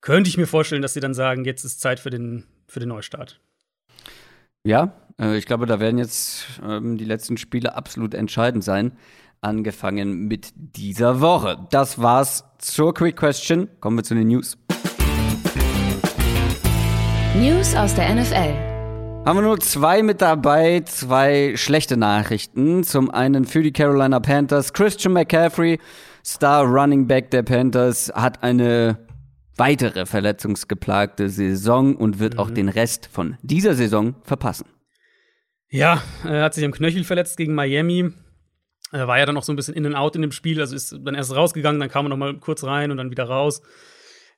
könnte 0.00 0.28
ich 0.28 0.36
mir 0.36 0.46
vorstellen, 0.46 0.82
dass 0.82 0.94
sie 0.94 1.00
dann 1.00 1.14
sagen, 1.14 1.44
jetzt 1.44 1.64
ist 1.64 1.80
Zeit 1.80 2.00
für 2.00 2.10
den, 2.10 2.44
für 2.66 2.80
den 2.80 2.88
Neustart. 2.88 3.40
Ja, 4.64 4.92
äh, 5.18 5.36
ich 5.36 5.46
glaube, 5.46 5.66
da 5.66 5.80
werden 5.80 5.98
jetzt 5.98 6.46
ähm, 6.62 6.96
die 6.96 7.04
letzten 7.04 7.36
Spiele 7.36 7.74
absolut 7.74 8.14
entscheidend 8.14 8.64
sein. 8.64 8.92
Angefangen 9.44 10.28
mit 10.28 10.52
dieser 10.54 11.20
Woche. 11.20 11.66
Das 11.72 12.00
war's 12.00 12.44
zur 12.58 12.94
Quick 12.94 13.16
Question. 13.16 13.68
Kommen 13.80 13.98
wir 13.98 14.04
zu 14.04 14.14
den 14.14 14.28
News. 14.28 14.56
News 17.36 17.74
aus 17.74 17.92
der 17.96 18.14
NFL. 18.14 18.54
Haben 19.26 19.38
wir 19.38 19.42
nur 19.42 19.58
zwei 19.58 20.04
mit 20.04 20.22
dabei, 20.22 20.82
zwei 20.84 21.56
schlechte 21.56 21.96
Nachrichten. 21.96 22.84
Zum 22.84 23.10
einen 23.10 23.44
für 23.44 23.64
die 23.64 23.72
Carolina 23.72 24.20
Panthers. 24.20 24.72
Christian 24.72 25.12
McCaffrey, 25.12 25.80
Star 26.24 26.62
Running 26.64 27.08
Back 27.08 27.32
der 27.32 27.42
Panthers, 27.42 28.12
hat 28.14 28.44
eine 28.44 28.96
weitere 29.56 30.06
verletzungsgeplagte 30.06 31.28
Saison 31.28 31.96
und 31.96 32.20
wird 32.20 32.38
auch 32.38 32.50
den 32.50 32.68
Rest 32.68 33.08
von 33.10 33.36
dieser 33.42 33.74
Saison 33.74 34.14
verpassen. 34.22 34.66
Ja, 35.68 36.00
er 36.22 36.44
hat 36.44 36.54
sich 36.54 36.64
am 36.64 36.70
Knöchel 36.70 37.02
verletzt 37.02 37.36
gegen 37.36 37.56
Miami. 37.56 38.12
Er 38.92 39.08
war 39.08 39.18
ja 39.18 39.26
dann 39.26 39.34
noch 39.34 39.42
so 39.42 39.52
ein 39.52 39.56
bisschen 39.56 39.74
in 39.74 39.86
and 39.86 39.96
out 39.96 40.14
in 40.16 40.22
dem 40.22 40.32
Spiel, 40.32 40.60
also 40.60 40.76
ist 40.76 40.94
dann 41.02 41.14
erst 41.14 41.34
rausgegangen, 41.34 41.80
dann 41.80 41.88
kam 41.88 42.06
er 42.06 42.10
noch 42.10 42.16
mal 42.16 42.34
kurz 42.34 42.62
rein 42.62 42.90
und 42.90 42.98
dann 42.98 43.10
wieder 43.10 43.24
raus. 43.24 43.62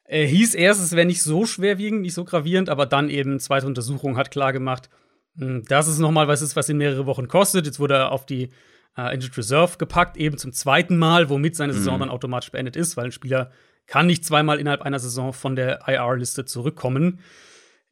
Er 0.05 0.27
hieß 0.27 0.55
erst, 0.55 0.83
es 0.83 0.93
wäre 0.93 1.07
nicht 1.07 1.23
so 1.23 1.45
schwerwiegend, 1.47 2.03
nicht 2.03 2.15
so 2.15 2.25
gravierend, 2.25 2.69
aber 2.69 2.87
dann 2.87 3.11
eben 3.11 3.41
zweite 3.41 3.67
Untersuchung 3.67 4.17
hat 4.17 4.31
klar 4.31 4.53
gemacht, 4.53 4.91
mh, 5.35 5.63
dass 5.69 5.89
es 5.89 5.99
noch 5.99 6.13
mal 6.13 6.29
was 6.29 6.43
ist, 6.43 6.57
was 6.57 6.69
ihn 6.69 6.77
mehrere 6.77 7.07
Wochen 7.07 7.27
kostet. 7.27 7.67
Jetzt 7.67 7.81
wurde 7.81 7.95
er 7.95 8.13
auf 8.13 8.27
die 8.27 8.51
äh, 8.97 9.15
Injured 9.15 9.37
Reserve 9.37 9.77
gepackt, 9.79 10.17
eben 10.17 10.39
zum 10.39 10.53
zweiten 10.53 10.97
Mal, 10.97 11.31
womit 11.31 11.57
seine 11.57 11.73
Saison 11.73 11.99
dann 11.99 12.11
automatisch 12.11 12.53
beendet 12.53 12.77
ist, 12.77 12.97
weil 12.97 13.07
ein 13.07 13.13
Spieler 13.13 13.51
kann 13.87 14.07
nicht 14.07 14.25
zweimal 14.25 14.59
innerhalb 14.59 14.83
einer 14.83 14.99
Saison 14.99 15.33
von 15.33 15.57
der 15.57 15.81
IR-Liste 15.87 16.45
zurückkommen. 16.45 17.21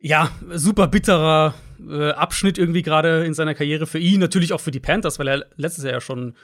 Ja, 0.02 0.30
super 0.50 0.88
bitterer 0.88 1.54
äh, 1.88 2.10
Abschnitt 2.10 2.58
irgendwie 2.58 2.82
gerade 2.82 3.24
in 3.24 3.34
seiner 3.34 3.54
Karriere 3.54 3.86
für 3.86 3.98
ihn, 3.98 4.18
natürlich 4.20 4.52
auch 4.52 4.60
für 4.60 4.72
die 4.72 4.80
Panthers, 4.80 5.18
weil 5.18 5.28
er 5.28 5.46
letztes 5.56 5.84
Jahr 5.84 5.94
ja 5.94 6.00
schon 6.00 6.34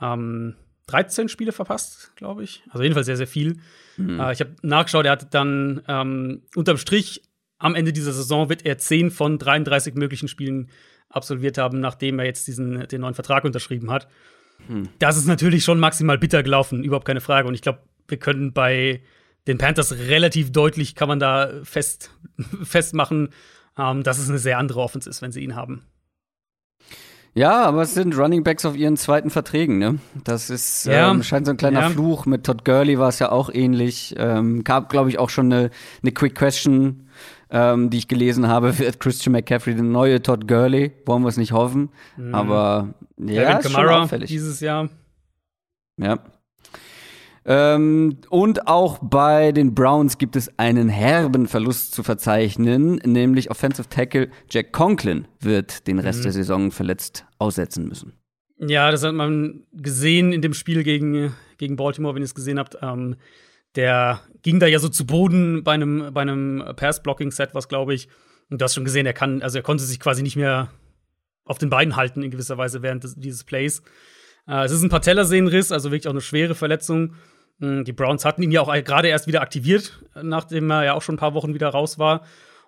ähm, 0.00 0.54
13 0.88 1.28
Spiele 1.28 1.52
verpasst, 1.52 2.12
glaube 2.16 2.44
ich. 2.44 2.62
Also 2.68 2.82
jedenfalls 2.82 3.06
sehr, 3.06 3.16
sehr 3.16 3.26
viel. 3.26 3.58
Äh, 3.98 4.32
ich 4.32 4.40
habe 4.40 4.54
nachgeschaut, 4.62 5.06
er 5.06 5.12
hatte 5.12 5.28
dann 5.30 5.82
ähm, 5.88 6.42
unterm 6.54 6.76
Strich 6.76 7.22
am 7.58 7.74
Ende 7.74 7.94
dieser 7.94 8.12
Saison 8.12 8.50
wird 8.50 8.66
er 8.66 8.76
10 8.76 9.10
von 9.10 9.38
33 9.38 9.94
möglichen 9.94 10.28
Spielen 10.28 10.68
absolviert 11.08 11.56
haben, 11.56 11.80
nachdem 11.80 12.18
er 12.18 12.26
jetzt 12.26 12.46
diesen 12.46 12.86
den 12.88 13.00
neuen 13.00 13.14
Vertrag 13.14 13.44
unterschrieben 13.44 13.90
hat. 13.90 14.08
Das 14.98 15.16
ist 15.16 15.26
natürlich 15.26 15.64
schon 15.64 15.78
maximal 15.78 16.18
bitter 16.18 16.42
gelaufen, 16.42 16.84
überhaupt 16.84 17.06
keine 17.06 17.20
Frage. 17.22 17.48
Und 17.48 17.54
ich 17.54 17.62
glaube, 17.62 17.80
wir 18.08 18.18
können 18.18 18.52
bei 18.52 19.00
den 19.46 19.58
Panthers 19.58 19.92
relativ 19.92 20.52
deutlich, 20.52 20.94
kann 20.94 21.08
man 21.08 21.18
da 21.20 21.50
fest, 21.64 22.10
festmachen, 22.62 23.30
ähm, 23.78 24.02
dass 24.02 24.18
es 24.18 24.28
eine 24.28 24.38
sehr 24.38 24.58
andere 24.58 24.80
Offense 24.80 25.08
ist, 25.08 25.22
wenn 25.22 25.32
sie 25.32 25.42
ihn 25.42 25.54
haben. 25.56 25.82
Ja, 27.34 27.64
aber 27.64 27.82
es 27.82 27.92
sind 27.92 28.16
Running 28.16 28.44
Backs 28.44 28.64
auf 28.64 28.74
ihren 28.76 28.96
zweiten 28.96 29.28
Verträgen, 29.28 29.76
ne? 29.78 29.98
Das 30.24 30.48
ist, 30.48 30.86
Ja. 30.86 31.10
ähm, 31.10 31.22
scheint 31.22 31.44
so 31.44 31.52
ein 31.52 31.58
kleiner 31.58 31.80
Ja. 31.82 31.90
Fluch. 31.90 32.24
Mit 32.24 32.44
Todd 32.46 32.64
Gurley 32.64 32.98
war 32.98 33.10
es 33.10 33.18
ja 33.18 33.30
auch 33.30 33.50
ähnlich. 33.52 34.14
Ähm, 34.16 34.64
gab, 34.64 34.88
glaube 34.88 35.10
ich, 35.10 35.18
auch 35.18 35.28
schon 35.28 35.52
eine, 35.52 35.70
eine 36.02 36.12
Quick 36.12 36.34
Question, 36.34 37.10
ähm, 37.50 37.90
die 37.90 37.98
ich 37.98 38.08
gelesen 38.08 38.48
habe. 38.48 38.78
Wird 38.78 39.00
Christian 39.00 39.32
McCaffrey 39.32 39.74
der 39.74 39.84
neue 39.84 40.22
Todd 40.22 40.48
Gurley? 40.48 40.92
Wollen 41.04 41.22
wir 41.24 41.28
es 41.28 41.36
nicht 41.36 41.52
hoffen. 41.52 41.90
Aber 42.32 42.94
ja, 43.18 43.58
Kevin 43.58 43.66
ist 43.66 43.72
schon 43.72 43.88
auffällig. 43.90 44.28
dieses 44.30 44.60
Jahr. 44.60 44.88
Ja. 45.98 46.18
Ähm, 47.48 48.18
und 48.28 48.66
auch 48.66 48.98
bei 49.00 49.52
den 49.52 49.72
Browns 49.72 50.18
gibt 50.18 50.34
es 50.34 50.58
einen 50.58 50.88
herben 50.88 51.46
Verlust 51.46 51.94
zu 51.94 52.02
verzeichnen, 52.02 52.96
nämlich 53.04 53.52
Offensive 53.52 53.88
Tackle 53.88 54.30
Jack 54.50 54.72
Conklin 54.72 55.28
wird 55.40 55.86
den 55.86 56.00
Rest 56.00 56.24
der 56.24 56.32
Saison 56.32 56.72
verletzt 56.72 57.24
aussetzen 57.38 57.86
müssen. 57.86 58.14
Ja, 58.58 58.90
das 58.90 59.04
hat 59.04 59.14
man 59.14 59.64
gesehen 59.72 60.32
in 60.32 60.42
dem 60.42 60.54
Spiel 60.54 60.82
gegen, 60.82 61.34
gegen 61.58 61.76
Baltimore, 61.76 62.14
wenn 62.14 62.22
ihr 62.22 62.26
es 62.26 62.34
gesehen 62.34 62.58
habt. 62.58 62.78
Ähm, 62.82 63.14
der 63.76 64.20
ging 64.42 64.58
da 64.58 64.66
ja 64.66 64.80
so 64.80 64.88
zu 64.88 65.06
Boden 65.06 65.62
bei 65.62 65.72
einem, 65.72 66.12
bei 66.12 66.22
einem 66.22 66.64
Pass-Blocking-Set, 66.74 67.50
was 67.54 67.68
glaube 67.68 67.94
ich. 67.94 68.08
Und 68.50 68.60
du 68.60 68.64
hast 68.64 68.74
schon 68.74 68.84
gesehen, 68.84 69.06
er 69.06 69.12
kann, 69.12 69.42
also 69.42 69.58
er 69.58 69.62
konnte 69.62 69.84
sich 69.84 70.00
quasi 70.00 70.22
nicht 70.22 70.36
mehr 70.36 70.70
auf 71.44 71.58
den 71.58 71.70
Beinen 71.70 71.94
halten 71.94 72.24
in 72.24 72.30
gewisser 72.32 72.58
Weise 72.58 72.82
während 72.82 73.04
des, 73.04 73.14
dieses 73.14 73.44
Plays. 73.44 73.82
Äh, 74.48 74.64
es 74.64 74.72
ist 74.72 74.82
ein 74.82 74.88
Patellasehnenriss, 74.88 75.70
also 75.70 75.92
wirklich 75.92 76.08
auch 76.08 76.12
eine 76.12 76.20
schwere 76.20 76.56
Verletzung. 76.56 77.14
Mm, 77.58 77.84
Die 77.84 77.92
Browns 77.92 78.24
hatten 78.24 78.42
ihn 78.42 78.50
ja 78.50 78.60
auch 78.60 78.72
gerade 78.84 79.08
erst 79.08 79.26
wieder 79.26 79.42
aktiviert, 79.42 80.00
nachdem 80.20 80.70
er 80.70 80.84
ja 80.84 80.94
auch 80.94 81.02
schon 81.02 81.14
ein 81.14 81.18
paar 81.18 81.34
Wochen 81.34 81.54
wieder 81.54 81.68
raus 81.68 81.98
war. 81.98 82.22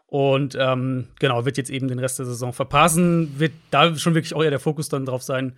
Und 0.07 0.57
ähm, 0.59 1.09
genau, 1.19 1.45
wird 1.45 1.59
jetzt 1.59 1.71
eben 1.71 1.89
den 1.89 1.99
Rest 1.99 2.19
der 2.19 2.27
Saison 2.27 2.53
verpassen. 2.55 3.39
Wird 3.39 3.53
da 3.71 3.95
schon 3.95 4.15
wirklich 4.15 4.35
auch 4.35 4.43
eher 4.43 4.51
der 4.51 4.61
Fokus 4.61 4.89
dann 4.89 5.05
drauf 5.05 5.23
sein, 5.23 5.57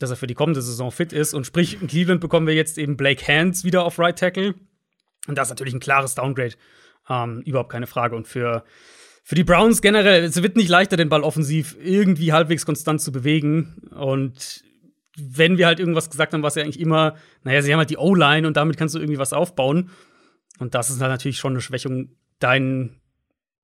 dass 0.00 0.10
er 0.10 0.16
für 0.16 0.26
die 0.26 0.34
kommende 0.34 0.60
Saison 0.60 0.90
fit 0.90 1.12
ist. 1.12 1.34
Und 1.34 1.46
sprich, 1.46 1.80
in 1.80 1.86
Cleveland 1.86 2.20
bekommen 2.20 2.48
wir 2.48 2.54
jetzt 2.54 2.78
eben 2.78 2.96
Blake 2.96 3.24
Hands 3.26 3.62
wieder 3.62 3.84
auf 3.84 3.98
Right 4.00 4.18
Tackle. 4.18 4.54
Und 5.28 5.38
das 5.38 5.48
ist 5.48 5.50
natürlich 5.50 5.74
ein 5.74 5.80
klares 5.80 6.16
Downgrade. 6.16 6.54
Ähm, 7.08 7.42
überhaupt 7.42 7.70
keine 7.70 7.86
Frage. 7.86 8.16
Und 8.16 8.26
für, 8.26 8.64
für 9.22 9.36
die 9.36 9.44
Browns 9.44 9.80
generell, 9.82 10.24
es 10.24 10.42
wird 10.42 10.56
nicht 10.56 10.68
leichter, 10.68 10.96
den 10.96 11.08
Ball 11.08 11.22
offensiv 11.22 11.76
irgendwie 11.80 12.32
halbwegs 12.32 12.66
konstant 12.66 13.00
zu 13.00 13.12
bewegen. 13.12 13.88
Und 13.96 14.64
wenn 15.16 15.58
wir 15.58 15.66
halt 15.66 15.80
irgendwas 15.80 16.10
gesagt 16.10 16.32
haben, 16.34 16.42
was 16.42 16.54
ja 16.54 16.62
eigentlich 16.62 16.80
immer, 16.80 17.14
naja, 17.42 17.62
sie 17.62 17.72
haben 17.72 17.78
halt 17.78 17.90
die 17.90 17.96
O-Line 17.96 18.46
und 18.46 18.56
damit 18.56 18.76
kannst 18.76 18.94
du 18.94 18.98
irgendwie 18.98 19.18
was 19.18 19.32
aufbauen. 19.32 19.90
Und 20.58 20.74
das 20.74 20.90
ist 20.90 21.00
dann 21.00 21.10
natürlich 21.10 21.38
schon 21.38 21.52
eine 21.52 21.60
Schwächung, 21.60 22.10
deinen 22.38 23.00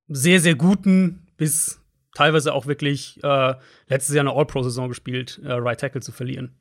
sehr, 0.08 0.40
sehr 0.40 0.54
guten 0.54 1.26
bis 1.36 1.80
teilweise 2.14 2.52
auch 2.54 2.66
wirklich 2.66 3.18
äh, 3.22 3.54
letztes 3.88 4.14
Jahr 4.14 4.22
eine 4.26 4.34
All-Pro-Saison 4.36 4.88
gespielt, 4.88 5.40
äh, 5.44 5.52
Right 5.52 5.80
Tackle 5.80 6.00
zu 6.02 6.12
verlieren. 6.12 6.52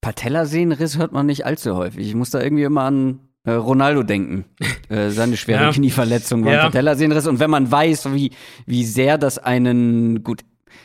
Patellasehnenriss 0.00 0.96
hört 0.98 1.12
man 1.12 1.26
nicht 1.26 1.44
allzu 1.44 1.74
häufig. 1.76 2.06
Ich 2.06 2.14
muss 2.14 2.30
da 2.30 2.40
irgendwie 2.40 2.62
immer 2.62 2.82
an 2.82 3.20
äh, 3.44 3.52
Ronaldo 3.52 4.02
denken. 4.02 4.44
äh, 4.88 5.10
seine 5.10 5.36
schwere 5.36 5.64
Ja. 5.64 5.72
Knieverletzung 5.72 6.44
war 6.44 6.52
Ja. 6.52 6.62
Patellasehnenriss. 6.64 7.26
Und 7.26 7.40
wenn 7.40 7.50
man 7.50 7.70
weiß, 7.70 8.12
wie, 8.12 8.30
wie 8.66 8.84
sehr 8.84 9.18
das 9.18 9.38
einen, 9.38 10.22
gut, 10.22 10.42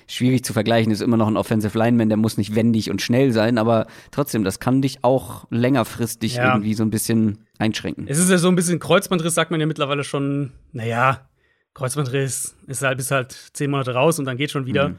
schwierig 0.08 0.44
zu 0.44 0.54
vergleichen, 0.54 0.92
ist 0.92 1.02
immer 1.02 1.18
noch 1.18 1.28
ein 1.28 1.38
Offensive 1.38 1.78
Lineman, 1.78 2.10
der 2.10 2.18
muss 2.18 2.38
nicht 2.38 2.56
wendig 2.56 2.89
und 2.92 3.02
schnell 3.02 3.32
sein, 3.32 3.58
aber 3.58 3.88
trotzdem, 4.12 4.44
das 4.44 4.60
kann 4.60 4.82
dich 4.82 5.04
auch 5.04 5.46
längerfristig 5.50 6.36
Ja. 6.36 6.50
irgendwie 6.54 6.74
so 6.74 6.84
ein 6.84 6.89
bisschen 6.89 7.39
einschränken. 7.60 8.06
Es 8.08 8.18
ist 8.18 8.30
ja 8.30 8.38
so 8.38 8.48
ein 8.50 8.56
bisschen 8.56 8.80
Kreuzbandriss, 8.80 9.34
sagt 9.36 9.52
man 9.52 9.60
ja 9.60 9.66
mittlerweile 9.66 10.04
schon. 10.04 10.52
Naja, 10.72 11.28
Kreuzbandriss 11.74 12.56
ist 12.68 12.82
halt 12.82 12.98
bis 12.98 13.12
halt 13.12 13.32
zehn 13.54 13.72
Monate 13.72 13.94
raus 13.94 14.20
und 14.20 14.26
dann 14.26 14.38
geht 14.38 14.52
schon 14.52 14.66
wieder. 14.66 14.89
Mhm. 14.89 14.96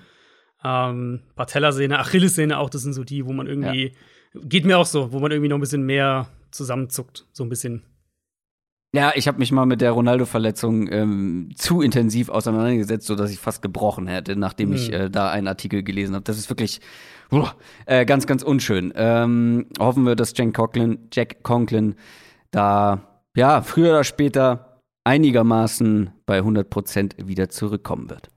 Ähm, 0.64 1.20
Patellasehne, 1.36 1.98
Achillessehne 1.98 2.58
auch, 2.58 2.70
das 2.70 2.82
sind 2.82 2.94
so 2.94 3.04
die, 3.04 3.26
wo 3.26 3.32
man 3.32 3.46
irgendwie, 3.46 3.92
geht 4.34 4.64
mir 4.64 4.78
auch 4.78 4.86
so, 4.86 5.12
wo 5.12 5.20
man 5.20 5.30
irgendwie 5.30 5.48
noch 5.48 5.58
ein 5.58 5.60
bisschen 5.60 5.84
mehr 5.84 6.28
zusammenzuckt, 6.50 7.26
so 7.32 7.44
ein 7.44 7.48
bisschen. 7.48 7.82
Ja, 8.94 9.10
ich 9.16 9.26
habe 9.26 9.38
mich 9.38 9.50
mal 9.50 9.66
mit 9.66 9.80
der 9.80 9.90
Ronaldo-Verletzung 9.90 10.86
ähm, 10.92 11.48
zu 11.56 11.82
intensiv 11.82 12.28
auseinandergesetzt, 12.28 13.08
sodass 13.08 13.32
ich 13.32 13.40
fast 13.40 13.60
gebrochen 13.60 14.06
hätte, 14.06 14.36
nachdem 14.36 14.72
ich 14.72 14.88
Mhm. 14.88 14.94
äh, 14.94 15.10
da 15.10 15.30
einen 15.30 15.48
Artikel 15.48 15.82
gelesen 15.82 16.14
habe. 16.14 16.22
Das 16.22 16.38
ist 16.38 16.48
wirklich 16.48 16.80
äh, 17.86 18.04
ganz, 18.04 18.28
ganz 18.28 18.44
unschön. 18.44 18.92
Ähm, 18.94 19.66
hoffen 19.80 20.04
wir, 20.04 20.14
dass 20.14 20.32
Jack 20.36 20.54
Conklin, 20.54 21.08
Jack 21.12 21.42
Conklin 21.42 21.96
da 22.52 23.00
ja 23.36 23.62
früher 23.62 23.90
oder 23.90 24.04
später 24.04 24.80
einigermaßen 25.02 26.12
bei 26.24 26.36
100 26.38 26.70
Prozent 26.70 27.16
wieder 27.18 27.48
zurückkommen 27.48 28.08
wird. 28.10 28.28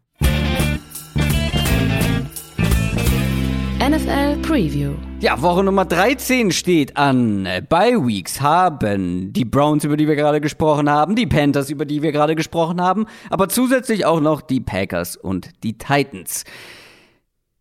NFL 3.87 4.41
Preview. 4.41 4.95
Ja, 5.21 5.41
Woche 5.41 5.63
Nummer 5.63 5.85
13 5.85 6.51
steht 6.51 6.97
an. 6.97 7.47
Bye 7.69 8.05
Weeks 8.05 8.41
haben 8.41 9.31
die 9.31 9.45
Browns, 9.45 9.85
über 9.85 9.95
die 9.95 10.09
wir 10.09 10.17
gerade 10.17 10.41
gesprochen 10.41 10.89
haben, 10.89 11.15
die 11.15 11.25
Panthers, 11.25 11.69
über 11.69 11.85
die 11.85 12.01
wir 12.01 12.11
gerade 12.11 12.35
gesprochen 12.35 12.81
haben, 12.81 13.05
aber 13.29 13.47
zusätzlich 13.47 14.05
auch 14.05 14.19
noch 14.19 14.41
die 14.41 14.59
Packers 14.59 15.15
und 15.15 15.51
die 15.63 15.77
Titans. 15.77 16.43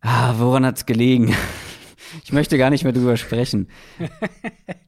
Ah, 0.01 0.33
woran 0.37 0.65
hat's 0.65 0.85
gelegen? 0.85 1.33
Ich 2.23 2.31
möchte 2.31 2.57
gar 2.57 2.69
nicht 2.69 2.85
mehr 2.85 2.93
drüber 2.93 3.17
sprechen. 3.17 3.67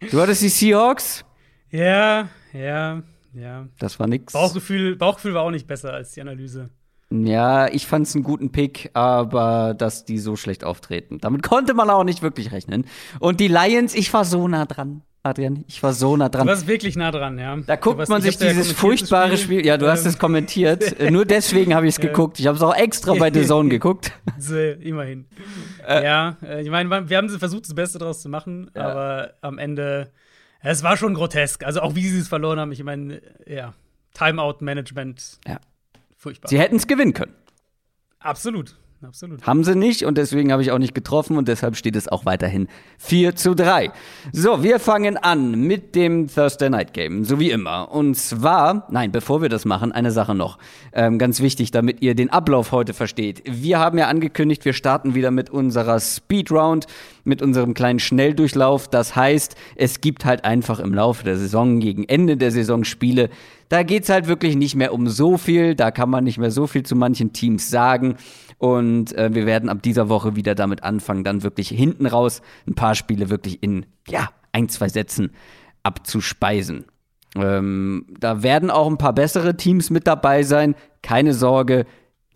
Du 0.10 0.22
hattest 0.22 0.42
die 0.42 0.48
Seahawks? 0.48 1.26
Ja, 1.70 2.30
ja, 2.54 3.04
ja. 3.34 3.68
Das 3.78 4.00
war 4.00 4.08
nix. 4.08 4.32
Bauchgefühl, 4.32 4.96
Bauchgefühl 4.96 5.34
war 5.34 5.44
auch 5.44 5.52
nicht 5.52 5.68
besser 5.68 5.94
als 5.94 6.14
die 6.14 6.22
Analyse. 6.22 6.70
Ja, 7.12 7.68
ich 7.68 7.88
fand's 7.88 8.14
einen 8.14 8.24
guten 8.24 8.52
Pick, 8.52 8.92
aber 8.94 9.74
dass 9.76 10.06
die 10.06 10.20
so 10.20 10.36
schlecht 10.36 10.64
auftreten. 10.64 11.18
Damit 11.20 11.42
konnte 11.42 11.74
man 11.74 11.90
auch 11.90 12.04
nicht 12.04 12.22
wirklich 12.22 12.52
rechnen. 12.52 12.86
Und 13.20 13.40
die 13.40 13.48
Lions, 13.48 13.96
ich 13.96 14.14
war 14.14 14.26
so 14.26 14.48
nah 14.48 14.66
dran, 14.68 15.02
Adrian. 15.24 15.66
Ich 15.68 15.82
war 15.82 15.94
so 15.94 16.16
nah 16.16 16.30
dran. 16.30 16.46
Du 16.46 16.52
warst 16.54 16.68
wirklich 16.68 16.96
nah 16.96 17.10
dran, 17.10 17.40
ja. 17.40 17.58
Da 17.66 17.78
guckt 17.78 17.98
warst- 17.98 18.12
man 18.12 18.20
ich 18.24 18.38
sich 18.38 18.38
dieses 18.38 18.72
furchtbare 18.74 19.38
Spiel. 19.38 19.66
Ja, 19.66 19.78
du 19.78 19.90
hast 19.90 20.04
Ähm, 20.04 20.10
es 20.10 20.20
kommentiert. 20.20 21.00
Äh, 21.00 21.10
Nur 21.12 21.26
deswegen 21.26 21.74
habe 21.74 21.88
ich 21.88 21.96
es 21.96 22.00
geguckt. 22.00 22.40
Ich 22.40 22.46
habe 22.46 22.58
es 22.58 22.62
auch 22.64 22.76
extra 22.76 23.16
bei 23.16 23.34
The 23.34 23.44
Zone 23.44 23.70
geguckt. 23.70 24.12
Immerhin. 24.80 25.26
ja, 25.88 26.38
äh, 26.44 26.62
ich 26.62 26.70
meine, 26.70 27.10
wir 27.10 27.18
haben 27.18 27.30
versucht, 27.30 27.64
das 27.66 27.74
Beste 27.74 27.98
daraus 27.98 28.22
zu 28.22 28.30
machen, 28.30 28.70
Ja. 28.76 28.88
aber 28.88 29.34
am 29.42 29.58
Ende, 29.58 30.12
es 30.62 30.84
war 30.84 30.96
schon 30.96 31.16
grotesk. 31.16 31.64
Also 31.66 31.82
auch 31.82 31.96
wie 31.96 32.08
sie 32.08 32.20
es 32.20 32.28
verloren 32.28 32.60
haben, 32.60 32.72
ich 32.72 32.84
meine, 32.84 33.20
ja, 33.48 33.74
Timeout-Management, 34.14 35.40
Ja. 35.48 35.60
Furchtbar. 36.20 36.50
Sie 36.50 36.60
hätten 36.60 36.76
es 36.76 36.86
gewinnen 36.86 37.14
können. 37.14 37.34
absolut, 38.20 38.76
absolut. 39.02 39.48
Haben 39.48 39.64
sie 39.64 39.76
nicht 39.76 40.04
und 40.04 40.18
deswegen 40.18 40.52
habe 40.52 40.62
ich 40.62 40.72
auch 40.72 40.78
nicht 40.78 40.94
getroffen 40.94 41.38
und 41.38 41.48
deshalb 41.48 41.78
steht 41.78 41.96
es 41.96 42.10
auch 42.10 42.26
weiterhin 42.26 42.68
4 42.98 43.36
zu 43.38 43.56
3. 43.56 43.92
So, 44.34 44.62
wir 44.62 44.80
fangen 44.80 45.16
an 45.16 45.52
mit 45.52 45.96
dem 45.96 46.28
Thursday 46.28 46.70
Night 46.70 46.94
Game, 46.94 47.24
so 47.24 47.40
wie 47.40 47.50
immer. 47.50 47.92
Und 47.92 48.16
zwar, 48.16 48.88
nein, 48.92 49.14
bevor 49.14 49.42
wir 49.42 49.48
das 49.48 49.64
machen, 49.64 49.94
eine 49.94 50.12
Sache 50.12 50.36
noch. 50.36 50.60
Ähm, 50.92 51.18
ganz 51.18 51.40
wichtig, 51.40 51.72
damit 51.72 52.02
ihr 52.02 52.14
den 52.14 52.30
Ablauf 52.30 52.74
heute 52.74 52.94
versteht. 52.94 53.42
Wir 53.46 53.80
haben 53.80 53.98
ja 53.98 54.10
angekündigt, 54.10 54.66
wir 54.66 54.74
starten 54.74 55.16
wieder 55.16 55.32
mit 55.32 55.50
unserer 55.50 56.02
Speed 56.02 56.52
Round, 56.52 56.86
mit 57.30 57.42
unserem 57.42 57.74
kleinen 57.74 58.00
Schnelldurchlauf. 58.00 58.90
Das 58.90 59.16
heißt, 59.16 59.56
es 59.76 60.02
gibt 60.02 60.26
halt 60.26 60.44
einfach 60.44 60.80
im 60.80 60.94
Laufe 60.94 61.24
der 61.24 61.38
Saison, 61.38 61.80
gegen 61.80 62.04
Ende 62.04 62.36
der 62.36 62.52
Saison 62.52 62.84
Spiele, 62.84 63.30
da 63.70 63.84
geht's 63.84 64.10
halt 64.10 64.28
wirklich 64.28 64.56
nicht 64.56 64.76
mehr 64.76 64.94
um 64.94 65.08
so 65.08 65.38
viel, 65.38 65.76
da 65.76 65.92
kann 65.92 66.10
man 66.10 66.24
nicht 66.24 66.40
mehr 66.40 66.52
so 66.52 66.68
viel 66.68 66.84
zu 66.84 66.96
manchen 66.96 67.34
Teams 67.34 67.70
sagen. 67.70 68.16
Und 68.58 69.16
äh, 69.16 69.34
wir 69.34 69.46
werden 69.46 69.70
ab 69.70 69.82
dieser 69.84 70.10
Woche 70.10 70.36
wieder 70.36 70.56
damit 70.56 70.84
anfangen, 70.84 71.24
dann 71.24 71.44
wirklich 71.44 71.70
hinten 71.70 72.08
raus 72.08 72.42
ein 72.68 72.76
paar 72.76 72.96
Spiele 72.96 73.30
wirklich 73.30 73.64
in, 73.64 73.86
ja, 74.08 74.30
ein, 74.52 74.68
zwei 74.68 74.90
Sätzen 74.90 75.32
abzuspeisen. 75.84 76.86
Ähm, 77.36 78.08
da 78.20 78.44
werden 78.44 78.72
auch 78.72 78.88
ein 78.88 78.98
paar 78.98 79.14
bessere 79.14 79.56
Teams 79.56 79.92
mit 79.92 80.08
dabei 80.08 80.44
sein. 80.44 80.76
Keine 81.04 81.34
Sorge, 81.34 81.86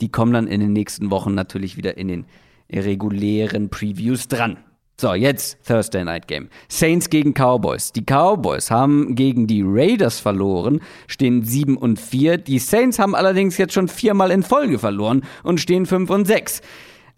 die 0.01 0.09
kommen 0.09 0.33
dann 0.33 0.47
in 0.47 0.61
den 0.61 0.71
nächsten 0.71 1.09
Wochen 1.11 1.33
natürlich 1.33 1.77
wieder 1.77 1.97
in 1.97 2.07
den 2.07 2.25
regulären 2.71 3.69
Previews 3.69 4.27
dran. 4.27 4.57
So, 4.99 5.15
jetzt 5.15 5.65
Thursday 5.65 6.03
Night 6.03 6.27
Game. 6.27 6.49
Saints 6.69 7.09
gegen 7.09 7.33
Cowboys. 7.33 7.91
Die 7.91 8.03
Cowboys 8.03 8.69
haben 8.69 9.15
gegen 9.15 9.47
die 9.47 9.63
Raiders 9.65 10.19
verloren, 10.19 10.81
stehen 11.07 11.43
7 11.43 11.77
und 11.77 11.99
4. 11.99 12.37
Die 12.37 12.59
Saints 12.59 12.99
haben 12.99 13.15
allerdings 13.15 13.57
jetzt 13.57 13.73
schon 13.73 13.87
viermal 13.87 14.31
in 14.31 14.43
Folge 14.43 14.77
verloren 14.77 15.23
und 15.41 15.59
stehen 15.59 15.85
5 15.85 16.09
und 16.09 16.25
6. 16.25 16.61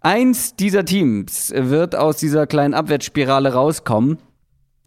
Eins 0.00 0.56
dieser 0.56 0.84
Teams 0.84 1.52
wird 1.54 1.94
aus 1.94 2.16
dieser 2.16 2.46
kleinen 2.46 2.74
Abwärtsspirale 2.74 3.52
rauskommen. 3.52 4.18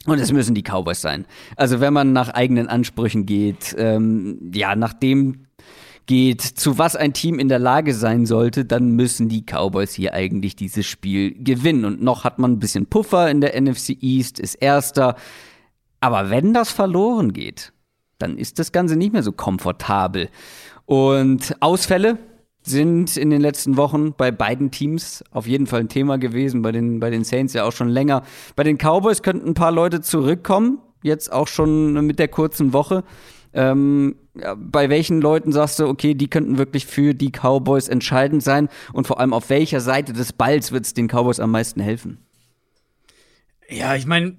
Und 0.06 0.19
es 0.19 0.32
müssen 0.32 0.56
die 0.56 0.63
Cowboys 0.63 1.02
sein. 1.02 1.25
Also 1.56 1.82
wenn 1.82 1.93
man 1.93 2.13
nach 2.13 2.30
eigenen 2.30 2.67
Ansprüchen 2.67 3.25
geht, 3.25 3.75
ähm, 3.78 4.52
ja, 4.54 4.75
nach 4.75 4.93
dem 4.93 5.45
geht, 6.10 6.41
zu 6.41 6.80
was 6.80 6.95
ein 6.95 7.13
Team 7.13 7.38
in 7.38 7.50
der 7.50 7.60
Lage 7.60 7.93
sein 7.93 8.26
sollte, 8.26 8.65
dann 8.65 8.95
müssen 8.95 9.30
die 9.30 9.43
Cowboys 9.43 9.93
hier 9.93 10.15
eigentlich 10.15 10.56
dieses 10.56 10.88
Spiel 10.88 11.36
gewinnen. 11.36 11.86
Und 11.86 12.02
noch 12.02 12.24
hat 12.24 12.39
man 12.39 12.54
ein 12.54 12.60
bisschen 12.60 12.88
Puffer 12.88 13.30
in 13.30 13.41
der 13.41 13.62
NFC 13.62 13.95
East, 14.02 14.39
ist 14.39 14.56
erster. 14.56 15.15
Aber 16.00 16.32
wenn 16.32 16.52
das 16.52 16.72
verloren 16.72 17.32
geht, 17.32 17.74
dann 18.17 18.39
ist 18.39 18.58
das 18.58 18.72
Ganze 18.72 18.95
nicht 18.95 19.13
mehr 19.13 19.22
so 19.22 19.32
komfortabel. 19.32 20.30
Und 20.88 21.56
Ausfälle 21.60 22.17
sind 22.63 23.15
in 23.15 23.30
den 23.30 23.41
letzten 23.41 23.78
Wochen 23.78 24.13
bei 24.13 24.32
beiden 24.32 24.72
Teams 24.72 25.24
auf 25.30 25.45
jeden 25.45 25.67
Fall 25.67 25.82
ein 25.82 25.89
Thema 25.89 26.17
gewesen, 26.17 26.63
bei 26.63 26.72
den, 26.72 27.00
bei 27.00 27.12
den 27.12 27.24
Saints 27.24 27.54
ja 27.54 27.65
auch 27.65 27.72
schon 27.72 27.89
länger. 27.89 28.24
Bei 28.56 28.63
den 28.63 28.80
Cowboys 28.80 29.22
könnten 29.22 29.50
ein 29.50 29.54
paar 29.54 29.72
Leute 29.72 30.02
zurückkommen, 30.02 30.80
jetzt 31.04 31.32
auch 31.32 31.48
schon 31.48 32.04
mit 32.08 32.17
der 32.17 32.30
kurzen 32.30 32.74
Woche. 32.74 33.04
Ähm, 33.54 34.15
bei 34.58 34.89
welchen 34.89 35.21
Leuten 35.21 35.52
sagst 35.52 35.80
du, 35.80 35.88
okay, 35.88 36.13
die 36.13 36.30
könnten 36.30 36.58
wirklich 36.58 36.86
für 36.86 37.13
die 37.13 37.32
Cowboys 37.32 37.88
entscheidend 37.88 38.43
sein 38.43 38.69
und 38.93 39.08
vor 39.08 39.19
allem 39.19 39.34
auf 39.34 39.49
welcher 39.49 39.82
Seite 39.82 40.13
des 40.13 40.34
Balls 40.34 40.71
wird 40.71 40.86
es 40.86 40.93
den 40.93 41.08
Cowboys 41.08 41.39
am 41.39 41.52
meisten 41.52 41.82
helfen? 41.82 42.19
Ja, 43.69 43.95
ich 43.95 44.06
meine, 44.06 44.38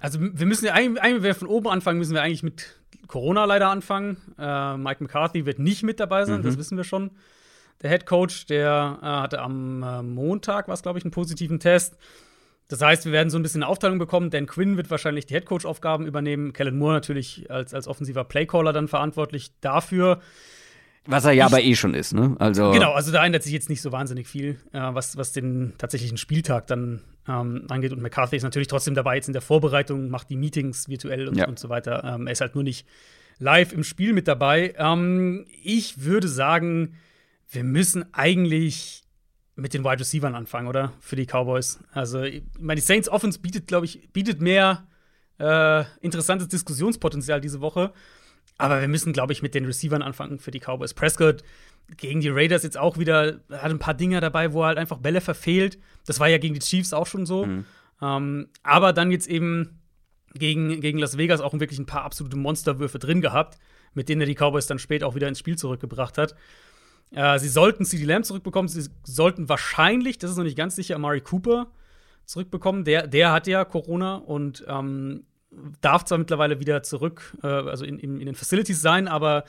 also 0.00 0.18
wir 0.20 0.46
müssen 0.46 0.66
ja 0.66 0.72
eigentlich, 0.72 1.02
wenn 1.02 1.22
wir 1.22 1.34
von 1.34 1.48
oben 1.48 1.68
anfangen, 1.68 1.98
müssen 1.98 2.14
wir 2.14 2.22
eigentlich 2.22 2.42
mit 2.42 2.80
Corona 3.06 3.44
leider 3.44 3.68
anfangen. 3.68 4.16
Äh, 4.38 4.76
Mike 4.76 5.02
McCarthy 5.02 5.46
wird 5.46 5.58
nicht 5.58 5.82
mit 5.82 6.00
dabei 6.00 6.24
sein, 6.24 6.42
das 6.42 6.58
wissen 6.58 6.76
wir 6.76 6.84
schon. 6.84 7.10
Der 7.82 7.90
Head 7.90 8.06
Coach, 8.06 8.46
der 8.46 8.98
äh, 9.02 9.06
hatte 9.06 9.40
am 9.40 9.82
äh, 9.82 10.02
Montag, 10.02 10.68
was 10.68 10.82
glaube 10.82 10.98
ich, 10.98 11.04
einen 11.04 11.12
positiven 11.12 11.60
Test. 11.60 11.96
Das 12.68 12.82
heißt, 12.82 13.04
wir 13.04 13.12
werden 13.12 13.30
so 13.30 13.38
ein 13.38 13.42
bisschen 13.42 13.62
eine 13.62 13.70
Aufteilung 13.70 13.98
bekommen. 13.98 14.30
Dan 14.30 14.46
Quinn 14.46 14.76
wird 14.76 14.90
wahrscheinlich 14.90 15.26
die 15.26 15.34
Head 15.34 15.46
Coach 15.46 15.64
Aufgaben 15.64 16.06
übernehmen. 16.06 16.52
Kellen 16.52 16.76
Moore 16.78 16.94
natürlich 16.94 17.48
als, 17.50 17.72
als 17.74 17.86
offensiver 17.86 18.24
Playcaller 18.24 18.72
dann 18.72 18.88
verantwortlich 18.88 19.52
dafür. 19.60 20.20
Was 21.08 21.24
er 21.24 21.30
ja 21.32 21.46
aber 21.46 21.62
eh 21.62 21.76
schon 21.76 21.94
ist, 21.94 22.12
ne? 22.14 22.34
Also 22.40 22.72
Genau, 22.72 22.92
also 22.92 23.12
da 23.12 23.24
ändert 23.24 23.44
sich 23.44 23.52
jetzt 23.52 23.68
nicht 23.68 23.80
so 23.80 23.92
wahnsinnig 23.92 24.26
viel, 24.26 24.58
äh, 24.72 24.80
was, 24.80 25.16
was 25.16 25.30
den 25.32 25.74
tatsächlichen 25.78 26.16
Spieltag 26.16 26.66
dann 26.66 27.02
ähm, 27.28 27.66
angeht. 27.68 27.92
Und 27.92 28.02
McCarthy 28.02 28.34
ist 28.36 28.42
natürlich 28.42 28.66
trotzdem 28.66 28.96
dabei 28.96 29.14
jetzt 29.14 29.28
in 29.28 29.32
der 29.32 29.42
Vorbereitung, 29.42 30.08
macht 30.10 30.28
die 30.30 30.36
Meetings 30.36 30.88
virtuell 30.88 31.28
und, 31.28 31.36
Ja. 31.36 31.46
und 31.46 31.60
so 31.60 31.68
weiter. 31.68 32.02
Ähm, 32.04 32.26
er 32.26 32.32
ist 32.32 32.40
halt 32.40 32.56
nur 32.56 32.64
nicht 32.64 32.88
live 33.38 33.72
im 33.72 33.84
Spiel 33.84 34.12
mit 34.12 34.26
dabei. 34.26 34.74
Ähm, 34.76 35.46
ich 35.62 36.02
würde 36.02 36.26
sagen, 36.26 36.96
wir 37.48 37.62
müssen 37.62 38.12
eigentlich 38.12 39.04
mit 39.56 39.74
den 39.74 39.84
Wide 39.84 40.00
Receivers 40.00 40.34
anfangen, 40.34 40.68
oder? 40.68 40.92
Für 41.00 41.16
die 41.16 41.26
Cowboys. 41.26 41.80
Also, 41.92 42.22
ich 42.22 42.42
meine, 42.60 42.80
die 42.80 42.86
Saints 42.86 43.08
Offense 43.08 43.40
bietet, 43.40 43.66
glaube 43.66 43.86
ich, 43.86 44.10
bietet 44.12 44.40
mehr 44.40 44.86
äh, 45.38 45.84
interessantes 46.00 46.48
Diskussionspotenzial 46.48 47.40
diese 47.40 47.60
Woche. 47.60 47.92
Aber 48.58 48.80
wir 48.80 48.88
müssen, 48.88 49.12
glaube 49.12 49.32
ich, 49.32 49.42
mit 49.42 49.54
den 49.54 49.64
Receivern 49.64 50.02
anfangen 50.02 50.38
für 50.38 50.50
die 50.50 50.60
Cowboys. 50.60 50.94
Prescott 50.94 51.42
gegen 51.96 52.20
die 52.20 52.30
Raiders 52.30 52.62
jetzt 52.62 52.78
auch 52.78 52.98
wieder, 52.98 53.40
hat 53.50 53.70
ein 53.70 53.78
paar 53.78 53.94
Dinger 53.94 54.20
dabei, 54.20 54.52
wo 54.52 54.62
er 54.62 54.68
halt 54.68 54.78
einfach 54.78 54.98
Bälle 54.98 55.20
verfehlt. 55.20 55.78
Das 56.06 56.20
war 56.20 56.28
ja 56.28 56.38
gegen 56.38 56.54
die 56.54 56.60
Chiefs 56.60 56.92
auch 56.92 57.06
schon 57.06 57.26
so. 57.26 57.44
Ähm, 58.02 58.48
aber 58.62 58.92
dann 58.92 59.10
jetzt 59.10 59.28
eben 59.28 59.80
gegen, 60.34 60.80
gegen 60.80 60.98
Las 60.98 61.16
Vegas 61.16 61.40
auch 61.40 61.52
wirklich 61.54 61.78
ein 61.78 61.86
paar 61.86 62.02
absolute 62.02 62.36
Monsterwürfe 62.36 62.98
drin 62.98 63.20
gehabt, 63.20 63.58
mit 63.94 64.08
denen 64.08 64.22
er 64.22 64.26
die 64.26 64.34
Cowboys 64.34 64.66
dann 64.66 64.78
spät 64.78 65.04
auch 65.04 65.14
wieder 65.14 65.28
ins 65.28 65.38
Spiel 65.38 65.56
zurückgebracht 65.56 66.18
hat. 66.18 66.34
Äh, 67.10 67.38
sie 67.38 67.48
sollten 67.48 67.84
CD 67.84 68.04
Lamb 68.04 68.24
zurückbekommen. 68.24 68.68
Sie 68.68 68.88
sollten 69.04 69.48
wahrscheinlich, 69.48 70.18
das 70.18 70.30
ist 70.30 70.36
noch 70.36 70.44
nicht 70.44 70.56
ganz 70.56 70.76
sicher, 70.76 70.96
Amari 70.96 71.20
Cooper 71.20 71.68
zurückbekommen. 72.24 72.84
Der, 72.84 73.06
der 73.06 73.32
hat 73.32 73.46
ja 73.46 73.64
Corona 73.64 74.16
und 74.16 74.64
ähm, 74.68 75.24
darf 75.80 76.04
zwar 76.04 76.18
mittlerweile 76.18 76.60
wieder 76.60 76.82
zurück, 76.82 77.36
äh, 77.42 77.46
also 77.46 77.84
in, 77.84 77.98
in, 77.98 78.20
in, 78.20 78.26
den 78.26 78.34
Facilities 78.34 78.82
sein, 78.82 79.08
aber 79.08 79.44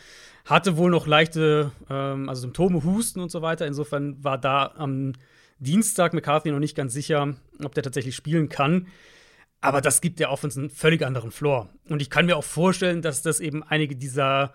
hatte 0.46 0.78
wohl 0.78 0.91
noch 0.91 1.08
leichte 1.08 1.72
ähm, 1.89 2.30
also 2.30 2.41
Symptome, 2.41 2.84
Husten 2.84 3.20
und 3.20 3.32
so 3.32 3.41
weiter. 3.41 3.65
Insofern 3.65 4.24
war 4.24 4.38
da 4.38 4.74
am 4.78 5.13
Dienstag 5.60 6.13
McCarthy 6.13 6.52
noch 6.52 6.60
nicht 6.60 6.76
ganz 6.76 6.93
sicher, 6.93 7.36
ob 7.63 7.74
der 7.74 7.84
tatsächlich 7.84 8.15
spielen 8.15 8.48
kann. 8.48 8.88
Aber 9.60 9.82
das 9.82 10.02
gibt 10.02 10.20
der 10.20 10.32
Offense 10.32 10.60
einen 10.60 10.70
völlig 10.70 11.04
anderen 11.04 11.32
Floor. 11.32 11.70
Und 11.89 12.02
ich 12.02 12.12
kann 12.12 12.28
mir 12.28 12.38
auch 12.38 12.43
vorstellen, 12.43 13.02
dass 13.02 13.24
das 13.24 13.39
eben 13.39 13.63
einige 13.63 13.96
dieser 13.96 14.54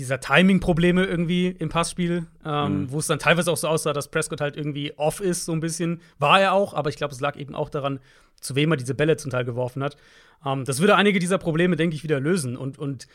dieser 0.00 0.20
Timing-Probleme 0.20 1.04
irgendwie 1.04 1.48
im 1.48 1.68
Passspiel, 1.68 2.26
ähm, 2.44 2.82
mhm. 2.82 2.92
wo 2.92 2.98
es 2.98 3.06
dann 3.06 3.18
teilweise 3.18 3.52
auch 3.52 3.56
so 3.56 3.68
aussah, 3.68 3.92
dass 3.92 4.08
Prescott 4.08 4.40
halt 4.40 4.56
irgendwie 4.56 4.92
off 4.96 5.20
ist, 5.20 5.44
so 5.44 5.52
ein 5.52 5.60
bisschen. 5.60 6.00
War 6.18 6.40
er 6.40 6.52
auch, 6.52 6.74
aber 6.74 6.88
ich 6.88 6.96
glaube, 6.96 7.14
es 7.14 7.20
lag 7.20 7.36
eben 7.36 7.54
auch 7.54 7.68
daran, 7.68 8.00
zu 8.40 8.56
wem 8.56 8.72
er 8.72 8.76
diese 8.76 8.94
Bälle 8.94 9.16
zum 9.16 9.30
Teil 9.30 9.44
geworfen 9.44 9.82
hat. 9.82 9.96
Ähm, 10.44 10.64
das 10.64 10.80
würde 10.80 10.96
einige 10.96 11.18
dieser 11.18 11.38
Probleme, 11.38 11.76
denke 11.76 11.94
ich, 11.94 12.02
wieder 12.02 12.18
lösen. 12.18 12.56
Und, 12.56 12.78
und 12.78 13.06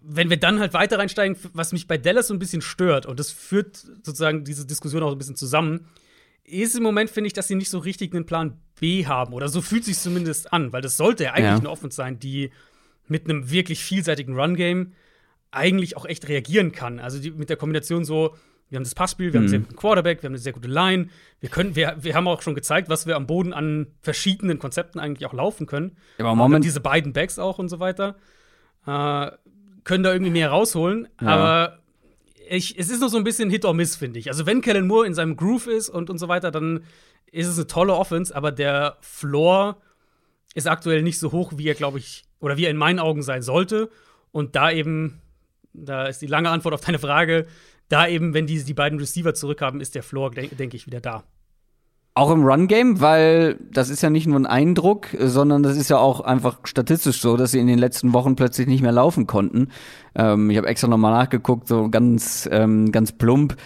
wenn 0.00 0.30
wir 0.30 0.36
dann 0.36 0.60
halt 0.60 0.72
weiter 0.72 0.98
reinsteigen, 0.98 1.36
was 1.52 1.72
mich 1.72 1.86
bei 1.86 1.98
Dallas 1.98 2.28
so 2.28 2.34
ein 2.34 2.38
bisschen 2.38 2.62
stört, 2.62 3.06
und 3.06 3.18
das 3.18 3.30
führt 3.30 3.76
sozusagen 3.76 4.44
diese 4.44 4.66
Diskussion 4.66 5.02
auch 5.02 5.12
ein 5.12 5.18
bisschen 5.18 5.36
zusammen, 5.36 5.86
ist 6.44 6.76
im 6.76 6.82
Moment, 6.82 7.10
finde 7.10 7.28
ich, 7.28 7.32
dass 7.32 7.48
sie 7.48 7.54
nicht 7.54 7.70
so 7.70 7.78
richtig 7.78 8.14
einen 8.14 8.26
Plan 8.26 8.58
B 8.80 9.06
haben. 9.06 9.32
Oder 9.32 9.48
so 9.48 9.62
fühlt 9.62 9.84
sich 9.84 9.98
zumindest 9.98 10.52
an, 10.52 10.72
weil 10.72 10.82
das 10.82 10.96
sollte 10.96 11.24
ja 11.24 11.32
eigentlich 11.32 11.44
ja. 11.44 11.58
eine 11.58 11.70
Offense 11.70 11.96
sein, 11.96 12.18
die 12.18 12.50
mit 13.08 13.28
einem 13.28 13.50
wirklich 13.50 13.82
vielseitigen 13.82 14.34
Run-Game 14.38 14.92
eigentlich 15.52 15.96
auch 15.96 16.06
echt 16.06 16.28
reagieren 16.28 16.72
kann. 16.72 16.98
Also 16.98 17.20
die, 17.20 17.30
mit 17.30 17.48
der 17.48 17.56
Kombination 17.56 18.04
so, 18.04 18.34
wir 18.68 18.76
haben 18.76 18.84
das 18.84 18.94
Passspiel, 18.94 19.32
wir 19.32 19.32
mhm. 19.32 19.34
haben 19.34 19.42
einen 19.42 19.48
sehr 19.50 19.60
guten 19.60 19.76
Quarterback, 19.76 20.22
wir 20.22 20.28
haben 20.28 20.32
eine 20.32 20.38
sehr 20.38 20.54
gute 20.54 20.68
Line. 20.68 21.08
Wir 21.40 21.50
können, 21.50 21.76
wir, 21.76 21.96
wir 22.00 22.14
haben 22.14 22.26
auch 22.26 22.42
schon 22.42 22.54
gezeigt, 22.54 22.88
was 22.88 23.06
wir 23.06 23.16
am 23.16 23.26
Boden 23.26 23.52
an 23.52 23.88
verschiedenen 24.00 24.58
Konzepten 24.58 24.98
eigentlich 24.98 25.26
auch 25.26 25.34
laufen 25.34 25.66
können. 25.66 25.96
Ja, 26.18 26.24
aber 26.24 26.34
Moment. 26.34 26.64
diese 26.64 26.80
beiden 26.80 27.12
Backs 27.12 27.38
auch 27.38 27.58
und 27.58 27.68
so 27.68 27.80
weiter. 27.80 28.16
Äh, 28.86 29.30
können 29.84 30.02
da 30.04 30.12
irgendwie 30.12 30.32
mehr 30.32 30.50
rausholen. 30.50 31.08
Ja. 31.20 31.28
Aber 31.28 31.78
ich, 32.48 32.78
es 32.78 32.90
ist 32.90 33.00
noch 33.00 33.08
so 33.08 33.16
ein 33.16 33.24
bisschen 33.24 33.50
Hit 33.50 33.64
or 33.64 33.74
Miss, 33.74 33.96
finde 33.96 34.18
ich. 34.18 34.28
Also, 34.28 34.46
wenn 34.46 34.60
Kellen 34.60 34.86
Moore 34.86 35.06
in 35.06 35.14
seinem 35.14 35.36
Groove 35.36 35.66
ist 35.68 35.88
und, 35.88 36.10
und 36.10 36.18
so 36.18 36.28
weiter, 36.28 36.50
dann 36.50 36.84
ist 37.30 37.46
es 37.46 37.56
eine 37.56 37.66
tolle 37.66 37.94
Offense, 37.94 38.34
aber 38.34 38.52
der 38.52 38.98
Floor 39.00 39.80
ist 40.54 40.66
aktuell 40.66 41.02
nicht 41.02 41.18
so 41.18 41.32
hoch, 41.32 41.52
wie 41.56 41.68
er, 41.68 41.74
glaube 41.74 41.98
ich, 41.98 42.24
oder 42.40 42.56
wie 42.56 42.64
er 42.64 42.70
in 42.70 42.76
meinen 42.76 42.98
Augen 42.98 43.22
sein 43.22 43.42
sollte. 43.42 43.90
Und 44.32 44.54
da 44.54 44.70
eben 44.70 45.21
da 45.74 46.06
ist 46.06 46.22
die 46.22 46.26
lange 46.26 46.50
Antwort 46.50 46.74
auf 46.74 46.80
deine 46.80 46.98
Frage. 46.98 47.46
Da 47.88 48.06
eben, 48.06 48.34
wenn 48.34 48.46
die, 48.46 48.62
die 48.62 48.74
beiden 48.74 48.98
Receiver 48.98 49.34
zurückhaben, 49.34 49.80
ist 49.80 49.94
der 49.94 50.02
Floor, 50.02 50.30
denke 50.30 50.56
denk 50.56 50.74
ich, 50.74 50.86
wieder 50.86 51.00
da. 51.00 51.24
Auch 52.14 52.30
im 52.30 52.44
Run-Game, 52.44 53.00
weil 53.00 53.58
das 53.70 53.88
ist 53.88 54.02
ja 54.02 54.10
nicht 54.10 54.26
nur 54.26 54.38
ein 54.38 54.44
Eindruck, 54.44 55.08
sondern 55.18 55.62
das 55.62 55.78
ist 55.78 55.88
ja 55.88 55.96
auch 55.96 56.20
einfach 56.20 56.58
statistisch 56.64 57.22
so, 57.22 57.38
dass 57.38 57.52
sie 57.52 57.58
in 57.58 57.66
den 57.66 57.78
letzten 57.78 58.12
Wochen 58.12 58.36
plötzlich 58.36 58.66
nicht 58.66 58.82
mehr 58.82 58.92
laufen 58.92 59.26
konnten. 59.26 59.68
Ähm, 60.14 60.50
ich 60.50 60.58
habe 60.58 60.66
extra 60.66 60.88
nochmal 60.88 61.12
nachgeguckt, 61.12 61.68
so 61.68 61.88
ganz, 61.88 62.48
ähm, 62.52 62.92
ganz 62.92 63.12
plump. 63.12 63.56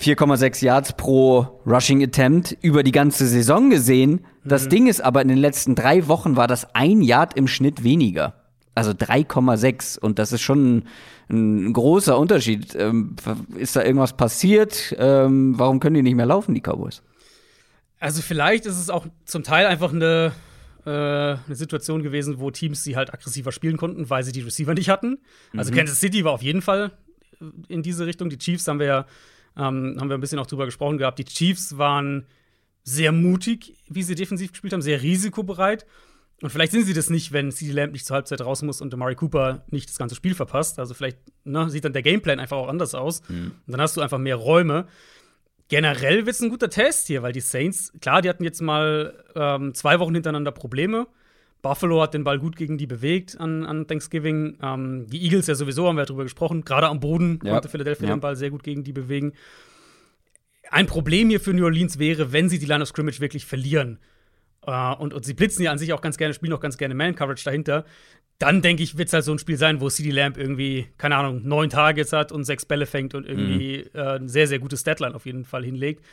4,6 0.00 0.64
Yards 0.64 0.92
pro 0.92 1.60
Rushing 1.66 2.02
Attempt 2.02 2.56
über 2.62 2.82
die 2.82 2.92
ganze 2.92 3.26
Saison 3.26 3.70
gesehen. 3.70 4.24
Das 4.44 4.66
mhm. 4.66 4.70
Ding 4.70 4.86
ist 4.86 5.00
aber, 5.00 5.22
in 5.22 5.28
den 5.28 5.38
letzten 5.38 5.74
drei 5.74 6.06
Wochen 6.06 6.36
war 6.36 6.46
das 6.46 6.74
ein 6.74 7.00
Yard 7.00 7.36
im 7.36 7.48
Schnitt 7.48 7.82
weniger. 7.82 8.43
Also 8.74 8.90
3,6 8.90 9.98
und 9.98 10.18
das 10.18 10.32
ist 10.32 10.42
schon 10.42 10.76
ein, 10.76 10.88
ein 11.30 11.72
großer 11.72 12.18
Unterschied. 12.18 12.74
Ähm, 12.74 13.16
ist 13.56 13.76
da 13.76 13.82
irgendwas 13.82 14.16
passiert? 14.16 14.94
Ähm, 14.98 15.58
warum 15.58 15.80
können 15.80 15.94
die 15.94 16.02
nicht 16.02 16.16
mehr 16.16 16.26
laufen, 16.26 16.54
die 16.54 16.60
Cowboys? 16.60 17.02
Also 18.00 18.20
vielleicht 18.20 18.66
ist 18.66 18.78
es 18.78 18.90
auch 18.90 19.06
zum 19.24 19.44
Teil 19.44 19.66
einfach 19.66 19.92
eine, 19.92 20.32
äh, 20.84 20.90
eine 20.90 21.40
Situation 21.50 22.02
gewesen, 22.02 22.40
wo 22.40 22.50
Teams 22.50 22.82
sie 22.82 22.96
halt 22.96 23.14
aggressiver 23.14 23.52
spielen 23.52 23.76
konnten, 23.76 24.10
weil 24.10 24.24
sie 24.24 24.32
die 24.32 24.42
Receiver 24.42 24.74
nicht 24.74 24.88
hatten. 24.88 25.18
Also 25.56 25.70
mhm. 25.70 25.76
Kansas 25.76 26.00
City 26.00 26.24
war 26.24 26.32
auf 26.32 26.42
jeden 26.42 26.62
Fall 26.62 26.92
in 27.68 27.82
diese 27.82 28.06
Richtung. 28.06 28.28
Die 28.28 28.38
Chiefs 28.38 28.66
haben 28.66 28.80
wir 28.80 28.86
ja 28.86 29.06
ähm, 29.56 29.96
haben 30.00 30.08
wir 30.08 30.16
ein 30.16 30.20
bisschen 30.20 30.38
auch 30.38 30.46
drüber 30.46 30.66
gesprochen 30.66 30.98
gehabt. 30.98 31.18
Die 31.18 31.24
Chiefs 31.24 31.78
waren 31.78 32.26
sehr 32.82 33.12
mutig, 33.12 33.76
wie 33.88 34.02
sie 34.02 34.14
defensiv 34.14 34.52
gespielt 34.52 34.72
haben, 34.72 34.82
sehr 34.82 35.02
risikobereit. 35.02 35.86
Und 36.42 36.50
vielleicht 36.50 36.72
sind 36.72 36.84
sie 36.84 36.94
das 36.94 37.10
nicht, 37.10 37.32
wenn 37.32 37.52
CD 37.52 37.72
Lamb 37.72 37.92
nicht 37.92 38.04
zur 38.04 38.16
Halbzeit 38.16 38.40
raus 38.40 38.62
muss 38.62 38.80
und 38.80 38.92
Amari 38.92 39.14
Cooper 39.14 39.64
nicht 39.70 39.88
das 39.88 39.98
ganze 39.98 40.14
Spiel 40.14 40.34
verpasst. 40.34 40.78
Also 40.78 40.94
vielleicht 40.94 41.18
ne, 41.44 41.70
sieht 41.70 41.84
dann 41.84 41.92
der 41.92 42.02
Gameplan 42.02 42.40
einfach 42.40 42.56
auch 42.56 42.68
anders 42.68 42.94
aus. 42.94 43.22
Mhm. 43.28 43.52
Und 43.66 43.72
dann 43.72 43.80
hast 43.80 43.96
du 43.96 44.00
einfach 44.00 44.18
mehr 44.18 44.36
Räume. 44.36 44.86
Generell 45.68 46.26
wird 46.26 46.34
es 46.34 46.42
ein 46.42 46.50
guter 46.50 46.68
Test 46.68 47.06
hier, 47.06 47.22
weil 47.22 47.32
die 47.32 47.40
Saints, 47.40 47.92
klar, 48.00 48.20
die 48.20 48.28
hatten 48.28 48.44
jetzt 48.44 48.60
mal 48.60 49.24
ähm, 49.34 49.74
zwei 49.74 49.98
Wochen 50.00 50.14
hintereinander 50.14 50.52
Probleme. 50.52 51.06
Buffalo 51.62 52.02
hat 52.02 52.12
den 52.12 52.24
Ball 52.24 52.38
gut 52.38 52.56
gegen 52.56 52.76
die 52.76 52.86
bewegt 52.86 53.40
an, 53.40 53.64
an 53.64 53.86
Thanksgiving. 53.86 54.58
Ähm, 54.60 55.06
die 55.08 55.22
Eagles 55.22 55.46
ja 55.46 55.54
sowieso, 55.54 55.88
haben 55.88 55.96
wir 55.96 56.04
darüber 56.04 56.24
gesprochen. 56.24 56.64
Gerade 56.64 56.88
am 56.88 57.00
Boden 57.00 57.38
ja. 57.42 57.52
konnte 57.52 57.70
Philadelphia 57.70 58.08
ja. 58.08 58.16
den 58.16 58.20
Ball 58.20 58.36
sehr 58.36 58.50
gut 58.50 58.64
gegen 58.64 58.84
die 58.84 58.92
bewegen. 58.92 59.32
Ein 60.70 60.86
Problem 60.86 61.30
hier 61.30 61.40
für 61.40 61.54
New 61.54 61.64
Orleans 61.64 61.98
wäre, 61.98 62.32
wenn 62.32 62.50
sie 62.50 62.58
die 62.58 62.66
Line 62.66 62.82
of 62.82 62.88
Scrimmage 62.88 63.20
wirklich 63.20 63.46
verlieren 63.46 63.98
Uh, 64.66 64.94
und, 64.98 65.12
und 65.12 65.24
sie 65.26 65.34
blitzen 65.34 65.62
ja 65.62 65.70
an 65.72 65.78
sich 65.78 65.92
auch 65.92 66.00
ganz 66.00 66.16
gerne, 66.16 66.32
spielen 66.32 66.52
auch 66.54 66.60
ganz 66.60 66.78
gerne 66.78 66.94
Man-Coverage 66.94 67.44
dahinter. 67.44 67.84
Dann 68.38 68.62
denke 68.62 68.82
ich, 68.82 68.96
wird 68.96 69.08
es 69.08 69.12
halt 69.12 69.24
so 69.24 69.32
ein 69.32 69.38
Spiel 69.38 69.58
sein, 69.58 69.80
wo 69.80 69.88
CD 69.90 70.10
Lamp 70.10 70.38
irgendwie, 70.38 70.86
keine 70.96 71.16
Ahnung, 71.16 71.42
neun 71.44 71.68
Targets 71.68 72.12
hat 72.12 72.32
und 72.32 72.44
sechs 72.44 72.64
Bälle 72.64 72.86
fängt 72.86 73.14
und 73.14 73.26
irgendwie 73.26 73.84
mhm. 73.92 73.98
äh, 73.98 74.16
ein 74.16 74.28
sehr, 74.28 74.46
sehr 74.46 74.58
gutes 74.58 74.82
Deadline 74.82 75.14
auf 75.14 75.26
jeden 75.26 75.44
Fall 75.44 75.64
hinlegt. 75.64 76.04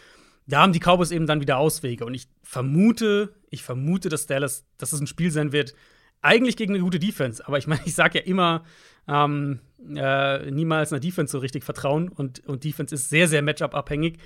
Da 0.47 0.61
haben 0.61 0.73
die 0.73 0.79
Cowboys 0.79 1.11
eben 1.11 1.27
dann 1.27 1.39
wieder 1.39 1.57
Auswege. 1.57 2.05
Und 2.05 2.13
ich 2.13 2.27
vermute, 2.43 3.33
ich 3.49 3.63
vermute, 3.63 4.09
dass 4.09 4.27
Dallas, 4.27 4.65
dass 4.77 4.91
es 4.91 4.99
ein 4.99 5.07
Spiel 5.07 5.31
sein 5.31 5.51
wird, 5.51 5.73
eigentlich 6.21 6.57
gegen 6.57 6.73
eine 6.73 6.83
gute 6.83 6.99
Defense. 6.99 7.45
Aber 7.47 7.57
ich 7.57 7.67
meine, 7.67 7.81
ich 7.85 7.95
sage 7.95 8.19
ja 8.19 8.25
immer, 8.25 8.63
ähm, 9.07 9.59
äh, 9.95 10.51
niemals 10.51 10.91
einer 10.91 10.99
Defense 10.99 11.31
so 11.31 11.39
richtig 11.39 11.63
vertrauen. 11.63 12.09
Und, 12.09 12.45
und 12.45 12.63
Defense 12.63 12.93
ist 12.93 13.09
sehr, 13.09 13.27
sehr 13.27 13.41
Matchup-abhängig. 13.41 14.17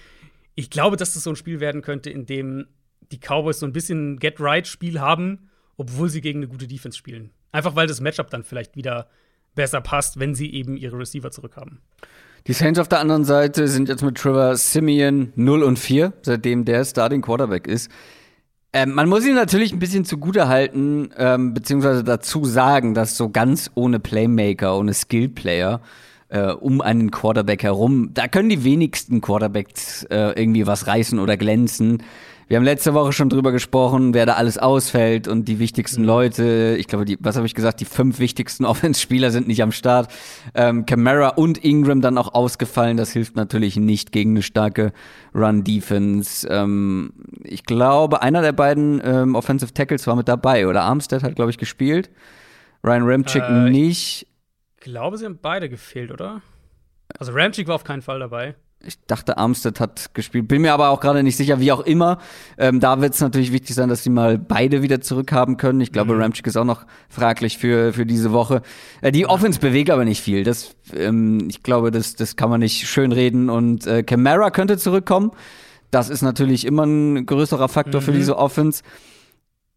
Ich 0.55 0.69
glaube, 0.69 0.97
dass 0.97 1.13
das 1.13 1.23
so 1.23 1.29
ein 1.29 1.35
Spiel 1.35 1.59
werden 1.59 1.81
könnte, 1.81 2.09
in 2.09 2.25
dem 2.25 2.67
die 3.11 3.19
Cowboys 3.19 3.59
so 3.59 3.65
ein 3.65 3.73
bisschen 3.73 4.17
Get-Right-Spiel 4.17 4.99
haben, 4.99 5.49
obwohl 5.77 6.09
sie 6.09 6.21
gegen 6.21 6.39
eine 6.39 6.47
gute 6.47 6.67
Defense 6.67 6.97
spielen. 6.97 7.31
Einfach 7.51 7.75
weil 7.75 7.87
das 7.87 8.01
Matchup 8.01 8.29
dann 8.29 8.43
vielleicht 8.43 8.75
wieder 8.75 9.07
besser 9.55 9.81
passt, 9.81 10.19
wenn 10.19 10.35
sie 10.35 10.53
eben 10.53 10.77
ihre 10.77 10.97
Receiver 10.97 11.31
zurückhaben. 11.31 11.79
Die 12.47 12.53
Saints 12.53 12.77
auf 12.79 12.87
der 12.87 12.99
anderen 12.99 13.23
Seite 13.23 13.67
sind 13.67 13.89
jetzt 13.89 14.03
mit 14.03 14.17
Trevor 14.17 14.55
Simeon 14.55 15.33
0 15.35 15.63
und 15.63 15.79
4, 15.79 16.13
seitdem 16.21 16.63
der 16.63 16.85
Starting 16.85 17.21
Quarterback 17.21 17.67
ist. 17.67 17.89
Ähm, 18.71 18.93
man 18.93 19.07
muss 19.07 19.25
ihn 19.25 19.35
natürlich 19.35 19.71
ein 19.71 19.79
bisschen 19.79 20.05
zugute 20.05 20.47
halten, 20.47 21.09
ähm, 21.17 21.53
beziehungsweise 21.53 22.03
dazu 22.03 22.45
sagen, 22.45 22.93
dass 22.93 23.17
so 23.17 23.29
ganz 23.29 23.71
ohne 23.73 23.99
Playmaker, 23.99 24.77
ohne 24.77 24.93
Skill-Player 24.93 25.81
äh, 26.27 26.51
um 26.51 26.81
einen 26.81 27.09
Quarterback 27.09 27.63
herum, 27.63 28.09
da 28.13 28.27
können 28.27 28.49
die 28.49 28.63
wenigsten 28.63 29.21
Quarterbacks 29.21 30.03
äh, 30.03 30.33
irgendwie 30.39 30.67
was 30.67 30.87
reißen 30.87 31.19
oder 31.19 31.37
glänzen. 31.37 32.03
Wir 32.47 32.58
haben 32.58 32.63
letzte 32.63 32.93
Woche 32.93 33.12
schon 33.12 33.29
drüber 33.29 33.51
gesprochen, 33.51 34.13
wer 34.13 34.27
da 34.27 34.34
alles 34.34 34.60
ausfällt 34.60 35.27
und 35.27 35.47
die 35.47 35.58
wichtigsten 35.58 36.01
mhm. 36.01 36.08
Leute, 36.08 36.75
ich 36.77 36.88
glaube, 36.88 37.05
die, 37.05 37.17
was 37.19 37.38
habe 37.38 37.47
ich 37.47 37.55
gesagt, 37.55 37.79
die 37.79 37.86
fünf 37.86 38.19
wichtigsten 38.19 38.65
Offense-Spieler 38.65 39.31
sind 39.31 39.47
nicht 39.47 39.63
am 39.63 39.71
Start. 39.71 40.13
Ähm, 40.53 40.86
Camara 40.86 41.29
und 41.29 41.63
Ingram 41.63 42.01
dann 42.01 42.19
auch 42.19 42.36
ausgefallen. 42.36 42.97
Das 42.97 43.12
hilft 43.12 43.36
natürlich 43.36 43.77
nicht 43.77 44.12
gegen 44.12 44.31
eine 44.31 44.43
starke 44.43 44.93
Run-Defense. 45.34 46.47
Ähm, 46.47 47.13
ich 47.43 47.63
glaube, 47.63 48.21
einer 48.21 48.43
der 48.43 48.53
beiden 48.53 49.01
ähm, 49.03 49.34
Offensive 49.34 49.73
Tackles 49.73 50.05
war 50.05 50.15
mit 50.15 50.27
dabei 50.27 50.67
oder 50.67 50.84
Armstead 50.84 51.23
hat, 51.23 51.36
glaube 51.36 51.49
ich, 51.49 51.58
gespielt. 51.58 52.12
Ryan 52.84 53.03
Ramchick 53.03 53.43
äh, 53.43 53.69
nicht. 53.71 54.27
Ich 54.77 54.84
glaube, 54.84 55.17
sie 55.17 55.25
haben 55.25 55.39
beide 55.41 55.67
gefehlt, 55.67 56.12
oder? 56.12 56.43
Also 57.17 57.31
Ramchick 57.31 57.67
war 57.67 57.75
auf 57.75 57.84
keinen 57.84 58.03
Fall 58.03 58.19
dabei 58.19 58.55
ich 58.86 58.98
dachte, 59.08 59.38
Armstead 59.38 59.80
hat 59.80 60.13
gespielt. 60.13 60.48
Bin 60.48 60.62
mir 60.62 60.74
aber 60.74 60.89
auch 60.89 61.00
gerade 61.00 61.24
nicht 61.24 61.38
sicher, 61.38 61.60
wie 61.60 61.71
auch 61.71 61.82
immer. 61.82 62.19
Ähm, 62.58 62.80
da 62.80 63.02
wird 63.02 63.13
es 63.13 63.21
natürlich 63.21 63.52
wichtig 63.52 63.76
sein, 63.76 63.89
dass 63.89 64.04
sie 64.04 64.10
mal 64.10 64.38
beide 64.38 64.82
wieder 64.82 65.02
zurückhaben 65.02 65.58
können. 65.58 65.82
Ich 65.82 65.91
glaube, 65.91 66.13
mhm. 66.13 66.21
Ramchick 66.21 66.48
ist 66.48 66.58
auch 66.58 66.65
noch 66.65 66.86
fraglich 67.10 67.58
für, 67.58 67.93
für 67.93 68.06
diese 68.06 68.32
Woche. 68.32 68.62
Äh, 69.02 69.12
die 69.12 69.26
Offense 69.26 69.60
bewegt 69.60 69.89
aber 69.89 70.06
nicht 70.06 70.21
viel. 70.21 70.43
Das, 70.43 70.76
ähm, 70.93 71.48
ich 71.50 71.63
glaube, 71.63 71.91
das, 71.91 72.15
das 72.15 72.36
kann 72.36 72.50
man 72.50 72.60
nicht 72.60 72.88
schön 72.88 73.12
reden. 73.12 73.50
Und 73.50 73.88
äh, 73.88 74.04
Camara 74.04 74.52
könnte 74.52 74.78
zurückkommen. 74.78 75.32
Das 75.91 76.10
ist 76.10 76.21
natürlich 76.21 76.65
immer 76.65 76.84
ein 76.84 77.26
größerer 77.26 77.69
Faktor 77.69 78.02
mhm. 78.02 78.06
für 78.06 78.12
diese 78.12 78.38
Offense. 78.38 78.84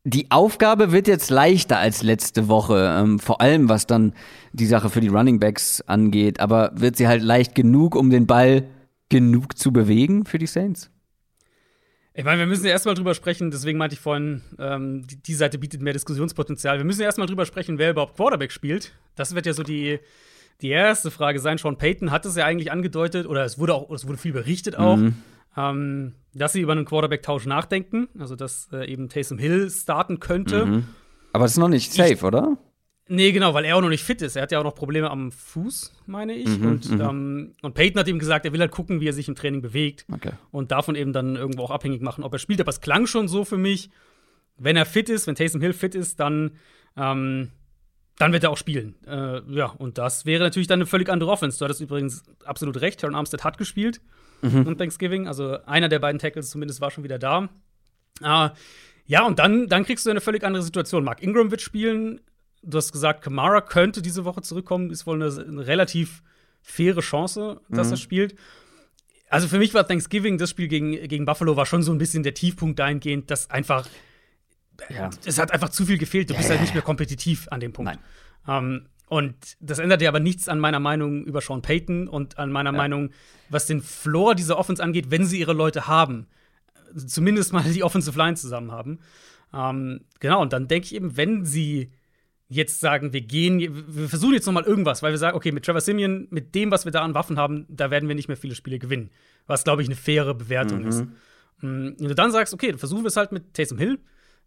Die 0.04 0.30
Aufgabe 0.30 0.90
wird 0.92 1.06
jetzt 1.06 1.28
leichter 1.28 1.78
als 1.78 2.02
letzte 2.02 2.48
Woche, 2.48 2.96
ähm, 2.98 3.18
vor 3.18 3.40
allem 3.40 3.68
was 3.68 3.86
dann 3.86 4.14
die 4.52 4.66
Sache 4.66 4.88
für 4.88 5.00
die 5.00 5.08
Running 5.08 5.38
Backs 5.38 5.82
angeht. 5.82 6.40
Aber 6.40 6.70
wird 6.74 6.96
sie 6.96 7.08
halt 7.08 7.22
leicht 7.22 7.54
genug, 7.54 7.94
um 7.94 8.10
den 8.10 8.26
Ball 8.26 8.64
genug 9.08 9.58
zu 9.58 9.72
bewegen 9.72 10.24
für 10.24 10.38
die 10.38 10.46
Saints? 10.46 10.90
Ich 12.18 12.24
meine, 12.24 12.40
wir 12.40 12.46
müssen 12.46 12.64
ja 12.64 12.72
erstmal 12.72 12.96
drüber 12.96 13.14
sprechen, 13.14 13.52
deswegen 13.52 13.78
meinte 13.78 13.94
ich 13.94 14.00
vorhin, 14.00 14.42
ähm, 14.58 15.06
die, 15.06 15.22
die, 15.22 15.34
Seite 15.34 15.56
bietet 15.56 15.82
mehr 15.82 15.92
Diskussionspotenzial. 15.92 16.78
Wir 16.78 16.84
müssen 16.84 17.00
ja 17.00 17.06
erstmal 17.06 17.28
drüber 17.28 17.46
sprechen, 17.46 17.78
wer 17.78 17.90
überhaupt 17.90 18.16
Quarterback 18.16 18.50
spielt. 18.50 18.92
Das 19.14 19.36
wird 19.36 19.46
ja 19.46 19.52
so 19.52 19.62
die, 19.62 20.00
die 20.60 20.70
erste 20.70 21.12
Frage 21.12 21.38
sein. 21.38 21.58
Sean 21.58 21.78
Payton 21.78 22.10
hat 22.10 22.26
es 22.26 22.34
ja 22.34 22.44
eigentlich 22.44 22.72
angedeutet, 22.72 23.26
oder 23.26 23.44
es 23.44 23.60
wurde 23.60 23.74
auch, 23.74 23.88
es 23.92 24.08
wurde 24.08 24.18
viel 24.18 24.32
berichtet 24.32 24.76
auch, 24.76 24.96
mhm. 24.96 25.14
ähm, 25.56 26.14
dass 26.34 26.54
sie 26.54 26.60
über 26.60 26.72
einen 26.72 26.86
Quarterback-Tausch 26.86 27.46
nachdenken. 27.46 28.08
Also, 28.18 28.34
dass 28.34 28.68
äh, 28.72 28.90
eben 28.90 29.08
Taysom 29.08 29.38
Hill 29.38 29.70
starten 29.70 30.18
könnte. 30.18 30.66
Mhm. 30.66 30.84
Aber 31.32 31.44
das 31.44 31.52
ist 31.52 31.58
noch 31.58 31.68
nicht 31.68 31.92
safe, 31.92 32.12
ich, 32.14 32.22
oder? 32.24 32.58
Nee, 33.10 33.32
genau, 33.32 33.54
weil 33.54 33.64
er 33.64 33.76
auch 33.76 33.80
noch 33.80 33.88
nicht 33.88 34.04
fit 34.04 34.20
ist. 34.20 34.36
Er 34.36 34.42
hat 34.42 34.52
ja 34.52 34.58
auch 34.58 34.64
noch 34.64 34.74
Probleme 34.74 35.10
am 35.10 35.32
Fuß, 35.32 35.92
meine 36.06 36.34
ich. 36.34 36.46
Mhm, 36.46 36.66
und, 36.66 36.90
mhm. 36.90 37.00
ähm, 37.00 37.54
und 37.62 37.74
Peyton 37.74 37.98
hat 38.00 38.08
ihm 38.08 38.18
gesagt, 38.18 38.44
er 38.44 38.52
will 38.52 38.60
halt 38.60 38.70
gucken, 38.70 39.00
wie 39.00 39.08
er 39.08 39.14
sich 39.14 39.28
im 39.28 39.34
Training 39.34 39.62
bewegt. 39.62 40.04
Okay. 40.12 40.32
Und 40.50 40.70
davon 40.72 40.94
eben 40.94 41.14
dann 41.14 41.34
irgendwo 41.34 41.62
auch 41.62 41.70
abhängig 41.70 42.02
machen, 42.02 42.22
ob 42.22 42.34
er 42.34 42.38
spielt. 42.38 42.60
Aber 42.60 42.68
es 42.68 42.82
klang 42.82 43.06
schon 43.06 43.26
so 43.26 43.46
für 43.46 43.56
mich, 43.56 43.88
wenn 44.58 44.76
er 44.76 44.84
fit 44.84 45.08
ist, 45.08 45.26
wenn 45.26 45.36
Taysom 45.36 45.62
Hill 45.62 45.72
fit 45.72 45.94
ist, 45.94 46.20
dann, 46.20 46.52
ähm, 46.96 47.48
dann 48.18 48.32
wird 48.32 48.44
er 48.44 48.50
auch 48.50 48.58
spielen. 48.58 48.94
Äh, 49.06 49.40
ja, 49.52 49.66
und 49.66 49.96
das 49.96 50.26
wäre 50.26 50.42
natürlich 50.42 50.68
dann 50.68 50.80
eine 50.80 50.86
völlig 50.86 51.08
andere 51.08 51.30
Offense. 51.30 51.58
Du 51.58 51.64
hattest 51.64 51.80
übrigens 51.80 52.24
absolut 52.44 52.78
recht. 52.82 53.00
Terran 53.00 53.14
Armstead 53.14 53.42
hat 53.42 53.56
gespielt 53.56 54.02
mhm. 54.42 54.68
an 54.68 54.76
Thanksgiving. 54.76 55.28
Also 55.28 55.58
einer 55.64 55.88
der 55.88 55.98
beiden 55.98 56.18
Tackles 56.18 56.50
zumindest 56.50 56.82
war 56.82 56.90
schon 56.90 57.04
wieder 57.04 57.18
da. 57.18 57.48
Äh, 58.22 58.50
ja, 59.06 59.26
und 59.26 59.38
dann, 59.38 59.68
dann 59.68 59.84
kriegst 59.84 60.04
du 60.04 60.10
eine 60.10 60.20
völlig 60.20 60.44
andere 60.44 60.62
Situation. 60.62 61.04
Mark 61.04 61.22
Ingram 61.22 61.50
wird 61.50 61.62
spielen. 61.62 62.20
Du 62.68 62.78
hast 62.78 62.92
gesagt, 62.92 63.22
Kamara 63.22 63.60
könnte 63.60 64.02
diese 64.02 64.24
Woche 64.24 64.42
zurückkommen. 64.42 64.90
Ist 64.90 65.06
wohl 65.06 65.22
eine, 65.22 65.44
eine 65.44 65.66
relativ 65.66 66.22
faire 66.62 67.00
Chance, 67.00 67.60
dass 67.68 67.88
mhm. 67.88 67.92
er 67.94 67.96
spielt. 67.96 68.34
Also 69.30 69.48
für 69.48 69.58
mich 69.58 69.74
war 69.74 69.86
Thanksgiving, 69.86 70.38
das 70.38 70.50
Spiel 70.50 70.68
gegen, 70.68 70.92
gegen 71.08 71.24
Buffalo, 71.24 71.56
war 71.56 71.66
schon 71.66 71.82
so 71.82 71.92
ein 71.92 71.98
bisschen 71.98 72.22
der 72.22 72.34
Tiefpunkt 72.34 72.78
dahingehend, 72.78 73.30
dass 73.30 73.50
einfach 73.50 73.86
ja. 74.88 75.10
es 75.24 75.38
hat 75.38 75.52
einfach 75.52 75.68
zu 75.68 75.86
viel 75.86 75.98
gefehlt. 75.98 76.30
Du 76.30 76.34
bist 76.34 76.50
halt 76.50 76.60
nicht 76.60 76.74
mehr 76.74 76.82
kompetitiv 76.82 77.48
an 77.50 77.60
dem 77.60 77.72
Punkt. 77.72 77.98
Ähm, 78.46 78.86
und 79.08 79.34
das 79.60 79.78
ändert 79.78 80.02
ja 80.02 80.10
aber 80.10 80.20
nichts 80.20 80.48
an 80.48 80.60
meiner 80.60 80.80
Meinung 80.80 81.24
über 81.24 81.40
Sean 81.40 81.62
Payton 81.62 82.08
und 82.08 82.38
an 82.38 82.52
meiner 82.52 82.72
ja. 82.72 82.76
Meinung, 82.76 83.10
was 83.48 83.66
den 83.66 83.82
Floor 83.82 84.34
dieser 84.34 84.58
Offense 84.58 84.82
angeht, 84.82 85.10
wenn 85.10 85.24
sie 85.24 85.40
ihre 85.40 85.54
Leute 85.54 85.86
haben. 85.86 86.26
Zumindest 86.94 87.52
mal 87.52 87.64
die 87.64 87.82
Offensive 87.82 88.18
Line 88.18 88.36
zusammen 88.36 88.70
haben. 88.70 88.98
Ähm, 89.52 90.02
genau, 90.20 90.42
und 90.42 90.52
dann 90.52 90.68
denke 90.68 90.86
ich 90.86 90.94
eben, 90.94 91.16
wenn 91.16 91.44
sie 91.44 91.90
jetzt 92.48 92.80
sagen, 92.80 93.12
wir 93.12 93.20
gehen, 93.20 93.60
wir 93.60 94.08
versuchen 94.08 94.34
jetzt 94.34 94.46
noch 94.46 94.54
mal 94.54 94.64
irgendwas, 94.64 95.02
weil 95.02 95.12
wir 95.12 95.18
sagen, 95.18 95.36
okay, 95.36 95.52
mit 95.52 95.64
Trevor 95.64 95.82
Simeon, 95.82 96.26
mit 96.30 96.54
dem, 96.54 96.70
was 96.70 96.84
wir 96.84 96.92
da 96.92 97.02
an 97.02 97.14
Waffen 97.14 97.38
haben, 97.38 97.66
da 97.68 97.90
werden 97.90 98.08
wir 98.08 98.14
nicht 98.14 98.28
mehr 98.28 98.38
viele 98.38 98.54
Spiele 98.54 98.78
gewinnen. 98.78 99.10
Was, 99.46 99.64
glaube 99.64 99.82
ich, 99.82 99.88
eine 99.88 99.96
faire 99.96 100.34
Bewertung 100.34 100.82
mhm. 100.82 100.88
ist. 100.88 101.00
Mm, 101.60 101.90
wenn 101.98 102.08
du 102.08 102.14
dann 102.14 102.32
sagst, 102.32 102.54
okay, 102.54 102.70
dann 102.70 102.78
versuchen 102.78 103.02
wir 103.02 103.08
es 103.08 103.16
halt 103.16 103.32
mit 103.32 103.52
Taysom 103.54 103.78
Hill, 103.78 103.98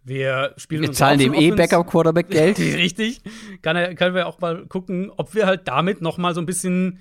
wir 0.03 0.53
spielen 0.57 0.81
Wir 0.81 0.91
zahlen 0.93 1.19
dem 1.19 1.33
eh 1.33 1.51
Backup-Quarterback 1.51 2.29
Geld. 2.31 2.57
Richtig. 2.57 3.21
Kann, 3.61 3.95
können 3.95 4.15
wir 4.15 4.25
auch 4.27 4.39
mal 4.39 4.65
gucken, 4.65 5.11
ob 5.15 5.35
wir 5.35 5.45
halt 5.45 5.67
damit 5.67 6.01
noch 6.01 6.17
mal 6.17 6.33
so 6.33 6.41
ein 6.41 6.47
bisschen 6.47 6.99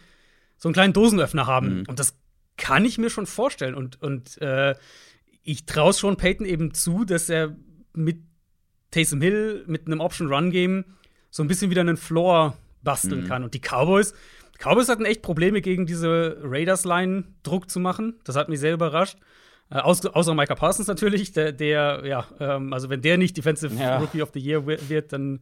so 0.59 0.69
einen 0.69 0.75
kleinen 0.75 0.93
Dosenöffner 0.93 1.47
haben. 1.47 1.79
Mhm. 1.81 1.85
Und 1.89 1.99
das 1.99 2.19
kann 2.59 2.85
ich 2.85 2.99
mir 2.99 3.09
schon 3.09 3.25
vorstellen. 3.25 3.75
Und, 3.75 4.03
und 4.03 4.41
äh, 4.43 4.75
ich 5.43 5.65
traue 5.65 5.95
schon 5.95 6.19
Peyton 6.19 6.45
eben 6.45 6.75
zu, 6.75 7.07
dass 7.07 7.31
er 7.31 7.57
mit 7.95 8.19
Taysom 8.91 9.21
Hill, 9.21 9.65
mit 9.67 9.87
einem 9.87 10.01
Option-Run-Game 10.01 10.85
so 11.31 11.43
ein 11.43 11.49
bisschen 11.49 11.71
wieder 11.71 11.81
einen 11.81 11.97
Floor 11.97 12.57
basteln 12.83 13.25
mhm. 13.25 13.29
kann. 13.29 13.45
Und 13.45 13.55
die 13.55 13.61
Cowboys, 13.61 14.13
die 14.55 14.63
Cowboys 14.63 14.89
hatten 14.89 15.05
echt 15.05 15.23
Probleme 15.23 15.61
gegen 15.61 15.87
diese 15.87 16.39
Raiders-Line 16.43 17.25
Druck 17.43 17.71
zu 17.71 17.81
machen. 17.81 18.15
Das 18.25 18.37
hat 18.37 18.49
mich 18.49 18.61
sehr 18.61 18.75
überrascht. 18.75 19.19
Äh, 19.71 19.79
außer, 19.79 20.15
außer 20.17 20.35
Micah 20.35 20.57
Parsons 20.57 20.89
natürlich, 20.89 21.33
der, 21.33 21.53
der 21.53 22.03
ja, 22.05 22.27
ähm, 22.41 22.73
also 22.73 22.91
wenn 22.91 23.03
der 23.03 23.19
nicht 23.19 23.37
Defensive 23.37 23.75
ja. 23.75 23.99
Rookie 23.99 24.23
of 24.23 24.31
the 24.35 24.41
Year 24.41 24.67
wird, 24.67 25.13
dann, 25.13 25.41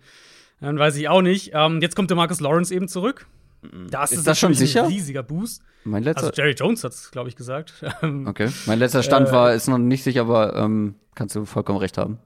dann 0.61 0.79
weiß 0.79 0.97
ich 0.97 1.09
auch 1.09 1.23
nicht. 1.23 1.53
Ähm, 1.55 1.81
jetzt 1.81 1.97
kommt 1.97 2.11
der 2.11 2.17
Marcus 2.17 2.41
Lawrence 2.41 2.75
eben 2.75 2.89
zurück. 2.89 3.27
Mhm. 3.63 3.91
Das 3.91 4.13
ist, 4.13 4.19
ist 4.19 4.27
das 4.27 4.39
schon 4.39 4.55
sicher? 4.55 4.85
Ein 4.85 4.91
riesiger 4.91 5.23
Boost. 5.23 5.63
Mein 5.85 6.03
letzter 6.03 6.27
also 6.27 6.37
Jerry 6.37 6.53
Jones 6.53 6.85
hat 6.85 6.93
es, 6.93 7.11
glaube 7.11 7.31
ich, 7.31 7.37
gesagt. 7.37 7.73
okay. 8.27 8.51
Mein 8.67 8.79
letzter 8.79 9.03
Stand 9.03 9.29
äh, 9.29 9.33
war, 9.33 9.55
ist 9.55 9.69
noch 9.69 9.79
nicht 9.79 10.05
sicher, 10.05 10.23
aber 10.23 10.55
ähm, 10.55 10.97
kannst 11.15 11.35
du 11.35 11.47
vollkommen 11.47 11.79
recht 11.79 11.97
haben. 11.97 12.19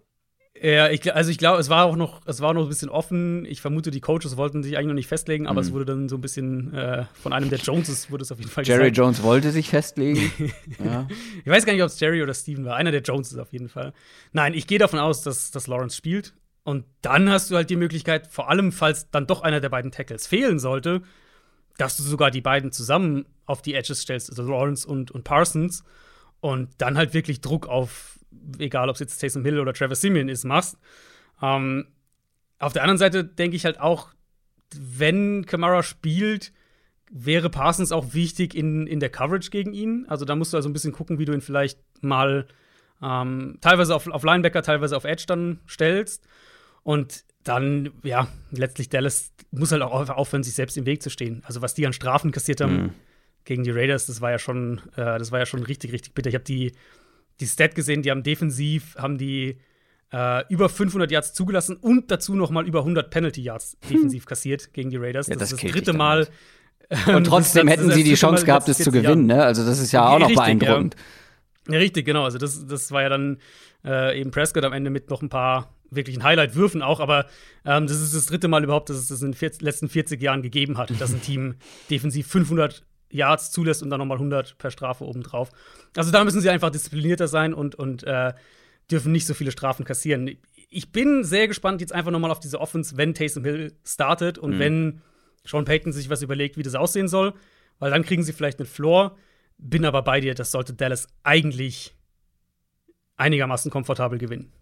Ja, 0.63 0.89
ich, 0.91 1.13
also 1.13 1.29
ich 1.29 1.39
glaube, 1.39 1.61
es 1.61 1.69
war 1.71 1.87
auch 1.87 1.97
noch, 1.97 2.21
es 2.25 2.41
war 2.41 2.55
noch 2.55 2.63
ein 2.63 2.69
bisschen 2.69 2.89
offen. 2.89 3.45
Ich 3.47 3.61
vermute, 3.61 3.91
die 3.91 4.01
Coaches 4.01 4.37
wollten 4.37 4.63
sich 4.63 4.77
eigentlich 4.77 4.87
noch 4.87 4.95
nicht 4.95 5.09
festlegen, 5.09 5.49
aber 5.49 5.61
mhm. 5.61 5.67
es 5.67 5.73
wurde 5.73 5.85
dann 5.87 6.09
so 6.09 6.17
ein 6.17 6.21
bisschen 6.21 6.73
äh, 6.73 7.05
von 7.21 7.33
einem 7.33 7.51
der 7.51 7.59
Joneses 7.59 8.13
wurde 8.13 8.23
es 8.23 8.31
auf 8.31 8.39
jeden 8.39 8.51
Fall 8.51 8.65
Jerry 8.65 8.91
gesagt. 8.91 8.97
Jones 8.97 9.23
wollte 9.25 9.51
sich 9.51 9.71
festlegen. 9.71 10.31
ja. 10.85 11.09
Ich 11.45 11.51
weiß 11.51 11.67
gar 11.67 11.73
nicht, 11.73 11.83
ob 11.83 11.89
es 11.89 11.99
Jerry 11.99 12.23
oder 12.23 12.33
Steven 12.33 12.65
war. 12.65 12.77
Einer 12.77 12.93
der 12.93 13.03
Joneses 13.03 13.39
auf 13.39 13.53
jeden 13.53 13.69
Fall. 13.69 13.93
Nein, 14.33 14.55
ich 14.55 14.69
gehe 14.69 14.79
davon 14.79 15.01
aus, 15.01 15.23
dass, 15.23 15.51
dass 15.51 15.67
Lawrence 15.67 15.97
spielt. 15.97 16.33
Und 16.63 16.85
dann 17.01 17.29
hast 17.29 17.51
du 17.51 17.57
halt 17.57 17.69
die 17.69 17.77
Möglichkeit, 17.77 18.29
vor 18.29 18.49
allem, 18.49 18.71
falls 18.71 19.11
dann 19.11 19.27
doch 19.27 19.43
einer 19.43 19.59
der 19.59 19.69
beiden 19.69 19.91
Tackles 19.91 20.29
fehlen 20.29 20.61
sollte, 20.61 21.03
dass 21.77 21.97
du 21.97 22.05
sogar 22.05 22.31
die 22.31 22.41
beiden 22.41 22.71
zusammen 22.71 23.27
auf 23.47 23.63
die 23.63 23.75
Edges 23.75 24.03
stellst, 24.03 24.31
also 24.31 24.45
Lawrence 24.45 24.87
und, 24.87 25.11
und 25.11 25.25
Parsons, 25.25 25.83
und 26.41 26.71
dann 26.79 26.97
halt 26.97 27.15
wirklich 27.15 27.41
Druck 27.41 27.67
auf 27.67 28.21
egal 28.59 28.89
ob 28.89 28.95
es 28.95 29.01
jetzt 29.01 29.19
Taysom 29.19 29.45
Hill 29.45 29.59
oder 29.61 29.73
Travis 29.73 30.01
Simeon 30.01 30.29
ist, 30.29 30.45
machst. 30.45 30.79
Ähm, 31.41 31.87
auf 32.59 32.73
der 32.73 32.83
anderen 32.83 32.99
Seite 32.99 33.25
denke 33.25 33.57
ich 33.57 33.65
halt 33.65 33.81
auch, 33.81 34.09
wenn 34.79 35.45
Kamara 35.47 35.83
spielt, 35.83 36.53
wäre 37.11 37.51
Parsons 37.51 37.93
auch 37.93 38.15
wichtig 38.15 38.55
in, 38.55 38.87
in 38.87 39.01
der 39.01 39.11
Coverage 39.11 39.51
gegen 39.51 39.75
ihn. 39.75 40.07
Also 40.09 40.25
da 40.25 40.35
musst 40.35 40.53
du 40.53 40.57
also 40.57 40.69
ein 40.69 40.73
bisschen 40.73 40.93
gucken, 40.93 41.19
wie 41.19 41.25
du 41.25 41.33
ihn 41.33 41.43
vielleicht 41.43 41.79
mal 42.03 42.47
ähm, 43.03 43.59
teilweise 43.61 43.95
auf, 43.95 44.07
auf 44.07 44.23
Linebacker, 44.23 44.63
teilweise 44.63 44.97
auf 44.97 45.05
Edge 45.05 45.25
dann 45.27 45.61
stellst. 45.69 46.27
Und 46.85 47.25
dann, 47.45 47.91
ja, 48.03 48.29
letztlich 48.51 48.89
Dallas 48.89 49.33
muss 49.51 49.73
halt 49.73 49.83
auch 49.83 50.09
aufhören, 50.09 50.43
sich 50.43 50.55
selbst 50.55 50.77
im 50.77 50.87
Weg 50.87 51.03
zu 51.03 51.11
stehen. 51.11 51.43
Also 51.45 51.61
was 51.61 51.75
die 51.75 51.87
an 51.87 51.93
Strafen 51.93 52.31
kassiert 52.31 52.61
haben 52.61 52.77
mhm. 52.77 52.91
gegen 53.45 53.65
die 53.65 53.71
Raiders, 53.71 54.07
das 54.07 54.21
war 54.21 54.31
ja 54.31 54.39
schon, 54.39 54.81
äh, 54.97 55.19
das 55.19 55.33
war 55.33 55.39
ja 55.39 55.47
schon 55.47 55.63
richtig, 55.63 55.93
richtig 55.93 56.15
bitter. 56.15 56.29
Ich 56.29 56.35
habe 56.35 56.45
die 56.45 56.73
die 57.43 57.47
Stat 57.47 57.75
gesehen, 57.75 58.03
die 58.03 58.11
haben 58.11 58.23
defensiv, 58.23 58.97
haben 58.97 59.19
die 59.19 59.59
äh, 60.13 60.47
über 60.49 60.69
500 60.69 61.11
Yards 61.11 61.33
zugelassen 61.33 61.77
und 61.77 62.11
dazu 62.11 62.35
noch 62.35 62.51
mal 62.51 62.67
über 62.67 62.81
100 62.81 63.11
Penalty 63.11 63.43
Yards 63.43 63.77
defensiv 63.89 64.27
kassiert 64.27 64.73
gegen 64.73 64.91
die 64.91 64.97
Raiders. 64.97 65.27
Ja, 65.27 65.35
das, 65.35 65.51
das 65.51 65.53
ist 65.53 65.65
das 65.65 65.73
dritte 65.73 65.93
Mal. 65.93 66.29
Und 67.07 67.25
trotzdem 67.25 67.69
hätten 67.69 67.91
sie 67.91 68.05
die 68.05 68.15
Chance 68.15 68.45
gehabt, 68.45 68.69
es 68.69 68.79
zu 68.79 68.91
gewinnen. 68.91 69.27
Ne? 69.27 69.43
Also 69.43 69.65
das 69.65 69.79
ist 69.79 69.93
ja 69.93 70.09
auch 70.09 70.19
noch 70.19 70.33
beeindruckend. 70.33 70.97
Ja. 71.67 71.75
ja. 71.75 71.79
richtig, 71.79 72.05
genau. 72.05 72.25
Also 72.25 72.39
das, 72.39 72.67
das 72.67 72.93
war 72.93 73.03
ja 73.03 73.09
dann 73.09 73.39
äh, 73.85 74.21
eben 74.21 74.31
Prescott 74.31 74.65
am 74.65 74.73
Ende 74.73 74.91
mit 74.91 75.09
noch 75.09 75.23
ein 75.23 75.31
paar 75.31 75.75
wirklichen 75.91 76.23
Highlight-Würfen 76.23 76.83
auch, 76.83 77.01
aber 77.01 77.27
ähm, 77.65 77.87
das 77.87 78.01
ist 78.01 78.15
das 78.15 78.27
dritte 78.27 78.49
Mal 78.49 78.65
überhaupt, 78.65 78.89
dass 78.89 78.97
es 78.97 79.09
das 79.09 79.23
in 79.23 79.33
den 79.33 79.51
letzten 79.61 79.89
40 79.89 80.21
Jahren 80.21 80.43
gegeben 80.43 80.79
hat, 80.79 80.93
dass 81.01 81.13
ein 81.13 81.21
Team 81.21 81.55
defensiv 81.91 82.27
500 82.29 82.83
Yards 83.13 83.51
zulässt 83.51 83.83
und 83.83 83.91
dann 83.91 83.99
nochmal 83.99 84.17
100 84.17 84.59
per 84.59 84.71
Strafe 84.71 85.05
obendrauf. 85.05 85.51
Also 85.97 86.11
da 86.11 86.25
müssen 86.25 86.41
sie 86.41 86.51
einfach 86.51 86.71
disziplinierter 86.71 87.29
sein 87.29 87.55
und, 87.55 87.75
und 87.75 88.03
äh, 88.05 88.33
dürfen 88.91 89.13
nicht 89.13 89.27
so 89.27 89.35
viele 89.35 89.53
Strafen 89.53 89.85
kassieren. 89.85 90.31
Ich 90.69 90.91
bin 90.91 91.23
sehr 91.23 91.49
gespannt 91.49 91.81
jetzt 91.81 91.95
einfach 91.95 92.11
nochmal 92.11 92.31
auf 92.31 92.41
diese 92.41 92.61
Offense, 92.61 92.97
wenn 92.97 93.15
Taysom 93.15 93.45
Hill 93.45 93.77
startet 93.85 94.39
und 94.39 94.55
mhm. 94.55 94.59
wenn 94.59 95.03
Sean 95.45 95.65
Payton 95.65 95.93
sich 95.93 96.09
was 96.09 96.23
überlegt, 96.23 96.57
wie 96.57 96.63
das 96.63 96.75
aussehen 96.75 97.09
soll, 97.09 97.35
weil 97.79 97.91
dann 97.91 98.05
kriegen 98.05 98.23
sie 98.23 98.33
vielleicht 98.33 98.59
einen 98.59 98.69
Floor. 98.69 99.17
Bin 99.59 99.85
aber 99.85 100.03
bei 100.03 100.21
dir, 100.21 100.35
das 100.35 100.51
sollte 100.51 100.73
Dallas 100.73 101.09
eigentlich 101.23 101.95
einigermaßen 103.17 103.71
komfortabel 103.71 104.19
gewinnen. 104.19 104.53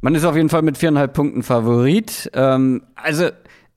Man 0.00 0.14
ist 0.14 0.24
auf 0.24 0.36
jeden 0.36 0.48
Fall 0.48 0.62
mit 0.62 0.78
viereinhalb 0.78 1.12
Punkten 1.12 1.42
Favorit. 1.42 2.30
Ähm, 2.32 2.84
also 2.94 3.30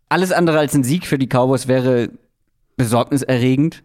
alles 0.09 0.31
andere 0.31 0.59
als 0.59 0.75
ein 0.75 0.83
Sieg 0.83 1.07
für 1.07 1.17
die 1.17 1.27
Cowboys 1.27 1.67
wäre 1.67 2.09
besorgniserregend 2.77 3.83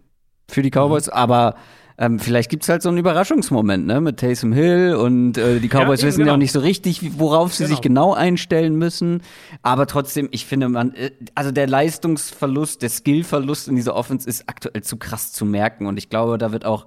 für 0.48 0.62
die 0.62 0.70
Cowboys, 0.70 1.06
mhm. 1.06 1.12
aber 1.12 1.54
ähm, 1.98 2.18
vielleicht 2.18 2.50
gibt 2.50 2.62
es 2.62 2.68
halt 2.68 2.82
so 2.82 2.90
einen 2.90 2.98
Überraschungsmoment, 2.98 3.86
ne, 3.86 4.00
mit 4.02 4.18
Taysom 4.18 4.52
Hill 4.52 4.96
und 4.96 5.38
äh, 5.38 5.60
die 5.60 5.68
Cowboys 5.68 6.02
ja, 6.02 6.08
wissen 6.08 6.18
genau. 6.18 6.32
ja 6.32 6.34
auch 6.34 6.38
nicht 6.38 6.52
so 6.52 6.60
richtig, 6.60 7.18
worauf 7.18 7.54
sie 7.54 7.64
genau. 7.64 7.74
sich 7.74 7.80
genau 7.80 8.14
einstellen 8.14 8.76
müssen. 8.76 9.22
Aber 9.62 9.86
trotzdem, 9.86 10.28
ich 10.30 10.44
finde, 10.44 10.68
man, 10.68 10.94
äh, 10.94 11.12
also 11.34 11.52
der 11.52 11.66
Leistungsverlust, 11.66 12.82
der 12.82 12.90
Skillverlust 12.90 13.68
in 13.68 13.76
dieser 13.76 13.94
Offense 13.94 14.28
ist 14.28 14.46
aktuell 14.46 14.82
zu 14.82 14.98
krass 14.98 15.32
zu 15.32 15.46
merken 15.46 15.86
und 15.86 15.96
ich 15.96 16.10
glaube, 16.10 16.36
da 16.36 16.52
wird 16.52 16.66
auch 16.66 16.86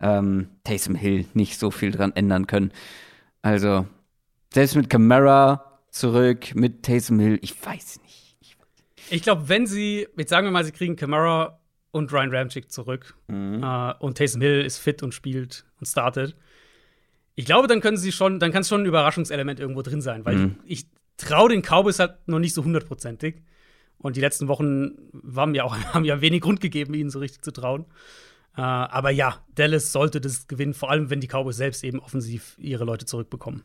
ähm, 0.00 0.48
Taysom 0.64 0.96
Hill 0.96 1.26
nicht 1.32 1.58
so 1.58 1.70
viel 1.70 1.92
dran 1.92 2.12
ändern 2.16 2.48
können. 2.48 2.72
Also, 3.42 3.86
selbst 4.52 4.74
mit 4.74 4.90
Camara 4.90 5.78
zurück, 5.90 6.54
mit 6.54 6.82
Taysom 6.82 7.20
Hill, 7.20 7.38
ich 7.42 7.54
weiß 7.64 8.00
nicht. 8.02 8.09
Ich 9.10 9.22
glaube, 9.22 9.48
wenn 9.48 9.66
sie, 9.66 10.06
jetzt 10.16 10.30
sagen 10.30 10.46
wir 10.46 10.52
mal, 10.52 10.64
sie 10.64 10.72
kriegen 10.72 10.96
Kamara 10.96 11.60
und 11.90 12.12
Ryan 12.12 12.34
Ramchick 12.34 12.70
zurück 12.70 13.14
mhm. 13.28 13.62
äh, 13.62 13.94
und 13.98 14.18
Taysom 14.18 14.40
Hill 14.40 14.64
ist 14.64 14.78
fit 14.78 15.02
und 15.02 15.14
spielt 15.14 15.64
und 15.78 15.86
startet. 15.86 16.36
Ich 17.34 17.44
glaube, 17.44 17.68
dann 17.68 17.80
können 17.80 17.96
sie 17.96 18.12
schon, 18.12 18.38
dann 18.38 18.52
kann 18.52 18.62
es 18.62 18.68
schon 18.68 18.82
ein 18.82 18.86
Überraschungselement 18.86 19.60
irgendwo 19.60 19.82
drin 19.82 20.00
sein, 20.00 20.24
weil 20.24 20.36
mhm. 20.36 20.56
ich, 20.64 20.80
ich 20.80 20.86
traue 21.16 21.50
den 21.50 21.62
Cowboys 21.62 21.98
halt 21.98 22.16
noch 22.26 22.38
nicht 22.38 22.54
so 22.54 22.64
hundertprozentig. 22.64 23.42
Und 23.98 24.16
die 24.16 24.20
letzten 24.20 24.48
Wochen 24.48 24.96
haben 25.36 25.54
ja 25.54 25.64
auch 25.64 25.76
haben 25.94 26.04
ja 26.04 26.20
wenig 26.20 26.40
Grund 26.40 26.60
gegeben, 26.60 26.94
ihnen 26.94 27.10
so 27.10 27.18
richtig 27.18 27.42
zu 27.42 27.52
trauen. 27.52 27.86
Äh, 28.56 28.62
aber 28.62 29.10
ja, 29.10 29.44
Dallas 29.54 29.92
sollte 29.92 30.20
das 30.20 30.48
gewinnen, 30.48 30.74
vor 30.74 30.90
allem 30.90 31.10
wenn 31.10 31.20
die 31.20 31.28
Cowboys 31.28 31.56
selbst 31.56 31.84
eben 31.84 32.00
offensiv 32.00 32.56
ihre 32.58 32.84
Leute 32.84 33.06
zurückbekommen. 33.06 33.62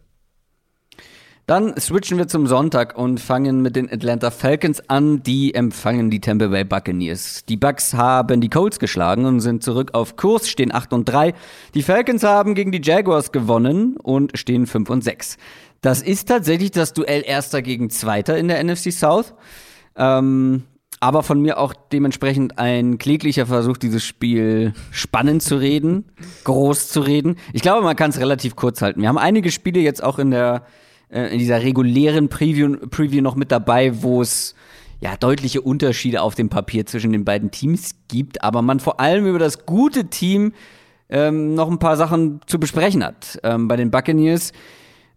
Dann 1.47 1.79
switchen 1.79 2.17
wir 2.17 2.27
zum 2.27 2.47
Sonntag 2.47 2.97
und 2.97 3.19
fangen 3.19 3.61
mit 3.61 3.75
den 3.75 3.91
Atlanta 3.91 4.31
Falcons 4.31 4.89
an. 4.89 5.21
Die 5.21 5.53
empfangen 5.53 6.09
die 6.09 6.19
Tampa 6.19 6.47
Bay 6.47 6.63
Buccaneers. 6.63 7.45
Die 7.45 7.55
Bucks 7.55 7.93
haben 7.93 8.41
die 8.41 8.49
Colts 8.49 8.79
geschlagen 8.79 9.25
und 9.25 9.41
sind 9.41 9.61
zurück 9.61 9.91
auf 9.93 10.15
Kurs, 10.15 10.49
stehen 10.49 10.73
8 10.73 10.91
und 10.93 11.05
3. 11.05 11.35
Die 11.75 11.83
Falcons 11.83 12.23
haben 12.23 12.55
gegen 12.55 12.71
die 12.71 12.81
Jaguars 12.81 13.31
gewonnen 13.31 13.95
und 13.97 14.35
stehen 14.35 14.65
5 14.65 14.89
und 14.89 15.03
6. 15.03 15.37
Das 15.81 16.01
ist 16.01 16.29
tatsächlich 16.29 16.71
das 16.71 16.93
Duell 16.93 17.21
Erster 17.23 17.61
gegen 17.61 17.91
Zweiter 17.91 18.35
in 18.39 18.47
der 18.47 18.63
NFC 18.63 18.91
South. 18.91 19.35
Ähm, 19.95 20.63
aber 20.99 21.21
von 21.21 21.39
mir 21.39 21.59
auch 21.59 21.75
dementsprechend 21.91 22.57
ein 22.57 22.97
kläglicher 22.97 23.45
Versuch, 23.45 23.77
dieses 23.77 24.03
Spiel 24.03 24.73
spannend 24.89 25.43
zu 25.43 25.57
reden, 25.57 26.05
groß 26.43 26.87
zu 26.87 27.01
reden. 27.01 27.35
Ich 27.53 27.61
glaube, 27.61 27.83
man 27.83 27.95
kann 27.95 28.09
es 28.09 28.19
relativ 28.19 28.55
kurz 28.55 28.81
halten. 28.81 29.01
Wir 29.01 29.09
haben 29.09 29.19
einige 29.19 29.51
Spiele 29.51 29.79
jetzt 29.81 30.03
auch 30.03 30.17
in 30.17 30.31
der 30.31 30.65
äh, 31.10 31.32
in 31.34 31.39
dieser 31.39 31.62
regulären 31.62 32.30
Preview, 32.30 32.78
Preview 32.89 33.22
noch 33.22 33.36
mit 33.36 33.51
dabei, 33.51 34.01
wo 34.01 34.22
es 34.22 34.56
ja 34.99 35.16
deutliche 35.18 35.62
Unterschiede 35.62 36.22
auf 36.22 36.36
dem 36.36 36.49
Papier 36.49 36.86
zwischen 36.86 37.12
den 37.12 37.26
beiden 37.26 37.51
Teams 37.51 37.95
gibt, 38.08 38.43
aber 38.43 38.62
man 38.62 38.80
vor 38.80 38.99
allem 38.99 39.28
über 39.28 39.39
das 39.39 39.66
gute 39.66 40.06
Team 40.10 40.53
ähm, 41.10 41.53
noch 41.53 41.70
ein 41.70 41.80
paar 41.80 41.97
Sachen 41.97 42.41
zu 42.47 42.60
besprechen 42.60 43.03
hat. 43.03 43.39
Ähm, 43.43 43.68
bei 43.68 43.76
den 43.76 43.91
Buccaneers. 43.91 44.51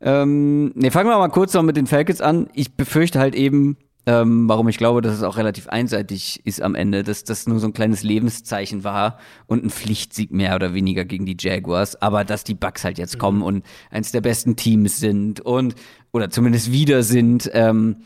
Ähm, 0.00 0.72
ne, 0.74 0.90
fangen 0.90 1.08
wir 1.08 1.18
mal 1.18 1.28
kurz 1.28 1.54
noch 1.54 1.62
mit 1.62 1.76
den 1.76 1.86
Falcons 1.86 2.20
an. 2.20 2.48
Ich 2.54 2.74
befürchte 2.74 3.18
halt 3.18 3.34
eben, 3.34 3.76
ähm, 4.06 4.48
warum 4.48 4.68
ich 4.68 4.78
glaube, 4.78 5.02
dass 5.02 5.14
es 5.14 5.22
auch 5.22 5.36
relativ 5.36 5.68
einseitig 5.68 6.40
ist 6.44 6.62
am 6.62 6.74
Ende, 6.74 7.02
dass 7.02 7.24
das 7.24 7.46
nur 7.46 7.58
so 7.58 7.66
ein 7.66 7.72
kleines 7.72 8.02
Lebenszeichen 8.02 8.84
war 8.84 9.18
und 9.46 9.64
ein 9.64 9.70
Pflichtsieg 9.70 10.32
mehr 10.32 10.54
oder 10.54 10.72
weniger 10.72 11.04
gegen 11.04 11.26
die 11.26 11.36
Jaguars, 11.38 12.00
aber 12.00 12.24
dass 12.24 12.44
die 12.44 12.54
Bucks 12.54 12.84
halt 12.84 12.98
jetzt 12.98 13.16
mhm. 13.16 13.18
kommen 13.18 13.42
und 13.42 13.64
eins 13.90 14.12
der 14.12 14.20
besten 14.20 14.56
Teams 14.56 14.98
sind 14.98 15.40
und 15.40 15.74
oder 16.12 16.30
zumindest 16.30 16.72
wieder 16.72 17.02
sind. 17.02 17.50
Ähm, 17.52 17.96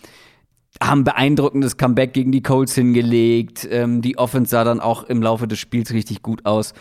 haben 0.80 1.05
beeindruckendes 1.05 1.76
Comeback 1.76 2.14
gegen 2.14 2.32
die 2.32 2.43
Colts 2.43 2.74
hingelegt. 2.74 3.68
Ähm, 3.70 4.01
die 4.01 4.18
Offense 4.18 4.51
sah 4.51 4.64
dann 4.64 4.80
auch 4.80 5.05
im 5.05 5.22
Laufe 5.22 5.47
des 5.47 5.59
Spiels 5.59 5.93
richtig 5.93 6.22
gut 6.22 6.47
aus. 6.47 6.72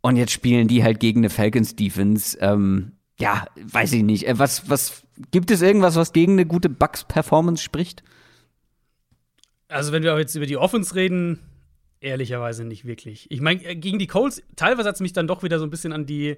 Und 0.00 0.16
jetzt 0.16 0.32
spielen 0.32 0.68
die 0.68 0.84
halt 0.84 1.00
gegen 1.00 1.20
eine 1.20 1.30
Falcons 1.30 1.74
Defense. 1.74 2.38
Ähm, 2.40 2.92
ja, 3.18 3.46
weiß 3.72 3.92
ich 3.92 4.02
nicht. 4.02 4.28
Äh, 4.28 4.38
was, 4.38 4.70
was, 4.70 5.02
gibt 5.30 5.50
es 5.50 5.62
irgendwas, 5.62 5.96
was 5.96 6.12
gegen 6.12 6.32
eine 6.32 6.46
gute 6.46 6.68
Bucks 6.68 7.04
Performance 7.04 7.62
spricht? 7.62 8.02
Also, 9.68 9.92
wenn 9.92 10.02
wir 10.02 10.18
jetzt 10.18 10.34
über 10.34 10.46
die 10.46 10.56
Offense 10.56 10.94
reden, 10.94 11.40
ehrlicherweise 12.00 12.64
nicht 12.64 12.84
wirklich. 12.84 13.30
Ich 13.30 13.40
meine, 13.40 13.64
äh, 13.64 13.76
gegen 13.76 13.98
die 13.98 14.06
Colts, 14.06 14.42
teilweise 14.56 14.88
hat 14.88 14.94
es 14.96 15.00
mich 15.00 15.12
dann 15.12 15.26
doch 15.26 15.42
wieder 15.42 15.58
so 15.58 15.64
ein 15.64 15.70
bisschen 15.70 15.92
an 15.92 16.06
die 16.06 16.36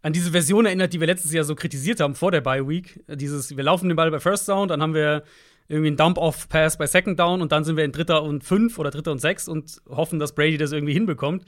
an 0.00 0.12
diese 0.12 0.30
Version 0.30 0.64
erinnert, 0.64 0.92
die 0.92 1.00
wir 1.00 1.08
letztes 1.08 1.32
Jahr 1.32 1.44
so 1.44 1.56
kritisiert 1.56 1.98
haben 2.00 2.14
vor 2.14 2.30
der 2.30 2.40
Bye 2.40 2.68
Week. 2.68 3.02
Dieses, 3.08 3.56
wir 3.56 3.64
laufen 3.64 3.88
den 3.88 3.96
Ball 3.96 4.10
bei 4.12 4.20
First 4.20 4.48
Down, 4.48 4.68
dann 4.68 4.80
haben 4.80 4.94
wir 4.94 5.24
irgendwie 5.68 5.88
einen 5.88 5.96
Dump-Off-Pass 5.96 6.78
bei 6.78 6.86
Second 6.86 7.18
Down 7.18 7.42
und 7.42 7.52
dann 7.52 7.64
sind 7.64 7.76
wir 7.76 7.84
in 7.84 7.92
Dritter 7.92 8.22
und 8.22 8.44
Fünf 8.44 8.78
oder 8.78 8.90
Dritter 8.90 9.12
und 9.12 9.20
Sechs 9.20 9.48
und 9.48 9.82
hoffen, 9.88 10.18
dass 10.18 10.34
Brady 10.34 10.56
das 10.56 10.72
irgendwie 10.72 10.94
hinbekommt. 10.94 11.44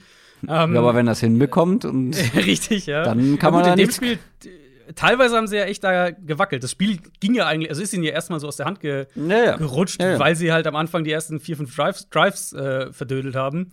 Ähm, 0.47 0.73
ja, 0.73 0.79
aber 0.79 0.95
wenn 0.95 1.05
das 1.05 1.21
hinbekommt 1.21 1.85
und 1.85 2.15
richtig, 2.35 2.85
ja. 2.87 3.03
Dann 3.03 3.39
kann 3.39 3.53
man 3.53 3.61
gut, 3.61 3.69
da 3.69 3.73
in 3.73 3.79
dem 3.79 3.91
Spiel 3.91 4.19
teilweise 4.95 5.35
haben 5.35 5.47
sie 5.47 5.57
ja 5.57 5.65
echt 5.65 5.83
da 5.83 6.11
gewackelt. 6.11 6.63
Das 6.63 6.71
Spiel 6.71 6.99
ging 7.19 7.33
ja 7.33 7.47
eigentlich, 7.47 7.69
also 7.69 7.81
ist 7.81 7.93
ihnen 7.93 8.03
ja 8.03 8.11
erstmal 8.11 8.39
so 8.39 8.47
aus 8.47 8.57
der 8.57 8.65
Hand 8.65 8.79
ge 8.79 9.07
ja, 9.15 9.43
ja. 9.43 9.57
gerutscht, 9.57 10.01
Ja, 10.01 10.19
weil 10.19 10.35
sie 10.35 10.51
halt 10.51 10.67
am 10.67 10.75
Anfang 10.75 11.03
die 11.03 11.11
ersten 11.11 11.39
vier, 11.39 11.57
fünf 11.57 11.75
Drives, 11.75 12.09
Drives 12.09 12.53
äh, 12.53 12.91
verdödelt 12.91 13.35
haben. 13.35 13.71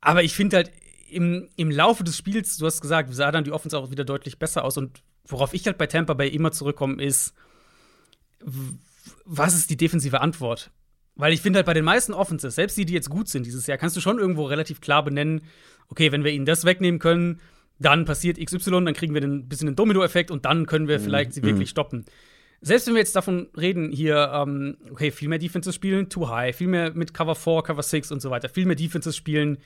Aber 0.00 0.22
ich 0.22 0.34
finde 0.34 0.56
halt, 0.56 0.72
im, 1.12 1.48
im 1.56 1.70
Laufe 1.70 2.04
des 2.04 2.16
Spiels, 2.16 2.56
du 2.56 2.66
hast 2.66 2.80
gesagt, 2.80 3.14
sah 3.14 3.30
dann 3.30 3.44
die 3.44 3.52
Offense 3.52 3.78
auch 3.78 3.90
wieder 3.90 4.04
deutlich 4.04 4.38
besser 4.38 4.64
aus. 4.64 4.76
Und 4.76 5.02
worauf 5.26 5.54
ich 5.54 5.66
halt 5.66 5.78
bei 5.78 5.86
Tampa 5.86 6.14
Bay 6.14 6.28
immer 6.28 6.52
zurückkomme, 6.52 7.02
ist, 7.02 7.34
was 9.24 9.54
ist 9.54 9.70
die 9.70 9.76
defensive 9.76 10.20
Antwort? 10.20 10.70
Weil 11.14 11.32
ich 11.32 11.42
finde 11.42 11.58
halt 11.58 11.66
bei 11.66 11.74
den 11.74 11.84
meisten 11.84 12.14
Offenses, 12.14 12.54
selbst 12.54 12.76
die, 12.76 12.86
die 12.86 12.94
jetzt 12.94 13.10
gut 13.10 13.28
sind 13.28 13.44
dieses 13.44 13.66
Jahr, 13.66 13.78
kannst 13.78 13.96
du 13.96 14.00
schon 14.00 14.18
irgendwo 14.18 14.44
relativ 14.44 14.80
klar 14.80 15.04
benennen, 15.04 15.42
okay, 15.88 16.10
wenn 16.10 16.24
wir 16.24 16.32
ihnen 16.32 16.46
das 16.46 16.64
wegnehmen 16.64 16.98
können, 16.98 17.40
dann 17.82 18.04
passiert 18.04 18.38
XY, 18.38 18.84
dann 18.84 18.94
kriegen 18.94 19.14
wir 19.14 19.22
ein 19.22 19.48
bisschen 19.48 19.68
einen 19.68 19.76
Domino-Effekt 19.76 20.30
und 20.30 20.44
dann 20.44 20.66
können 20.66 20.88
wir 20.88 20.98
vielleicht 21.00 21.32
sie 21.34 21.42
wirklich 21.42 21.70
stoppen. 21.70 22.04
Selbst 22.60 22.86
wenn 22.86 22.94
wir 22.94 23.00
jetzt 23.00 23.16
davon 23.16 23.48
reden, 23.56 23.90
hier, 23.90 24.30
ähm, 24.32 24.76
okay, 24.90 25.10
viel 25.10 25.28
mehr 25.28 25.38
Defenses 25.38 25.74
spielen, 25.74 26.08
too 26.08 26.28
high, 26.28 26.54
viel 26.54 26.68
mehr 26.68 26.92
mit 26.94 27.12
Cover 27.12 27.34
4, 27.34 27.62
Cover 27.62 27.82
6 27.82 28.12
und 28.12 28.22
so 28.22 28.30
weiter, 28.30 28.48
viel 28.48 28.66
mehr 28.66 28.76
Defenses 28.76 29.16
spielen, 29.16 29.58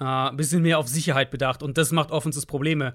äh, 0.00 0.04
ein 0.04 0.36
bisschen 0.36 0.62
mehr 0.62 0.78
auf 0.78 0.88
Sicherheit 0.88 1.30
bedacht 1.30 1.62
und 1.62 1.78
das 1.78 1.92
macht 1.92 2.10
Offenses 2.10 2.46
Probleme. 2.46 2.94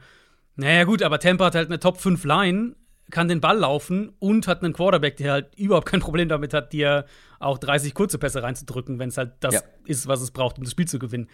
Naja, 0.58 0.84
gut, 0.84 1.02
aber 1.02 1.20
Tampa 1.20 1.46
hat 1.46 1.56
halt 1.56 1.70
eine 1.70 1.80
Top 1.80 2.02
5 2.02 2.24
Line, 2.26 2.76
kann 3.12 3.28
den 3.30 3.40
Ball 3.40 3.58
laufen 3.58 4.12
und 4.20 4.48
hat 4.48 4.62
einen 4.64 4.74
Quarterback, 4.74 5.16
der 5.18 5.32
halt 5.32 5.56
überhaupt 5.58 5.88
kein 5.88 6.00
Problem 6.02 6.28
damit 6.28 6.54
hat, 6.54 6.74
dir 6.74 7.06
auch 7.40 7.58
30 7.58 7.94
kurze 7.94 8.18
Pässe 8.18 8.44
reinzudrücken, 8.44 9.00
wenn 9.00 9.10
es 9.10 9.18
halt 9.18 9.34
das 9.40 9.54
Ja. 9.56 9.62
ist, 9.86 10.08
was 10.08 10.22
es 10.22 10.32
braucht, 10.32 10.58
um 10.58 10.64
das 10.64 10.72
Spiel 10.72 10.88
zu 10.88 11.00
gewinnen. 11.00 11.30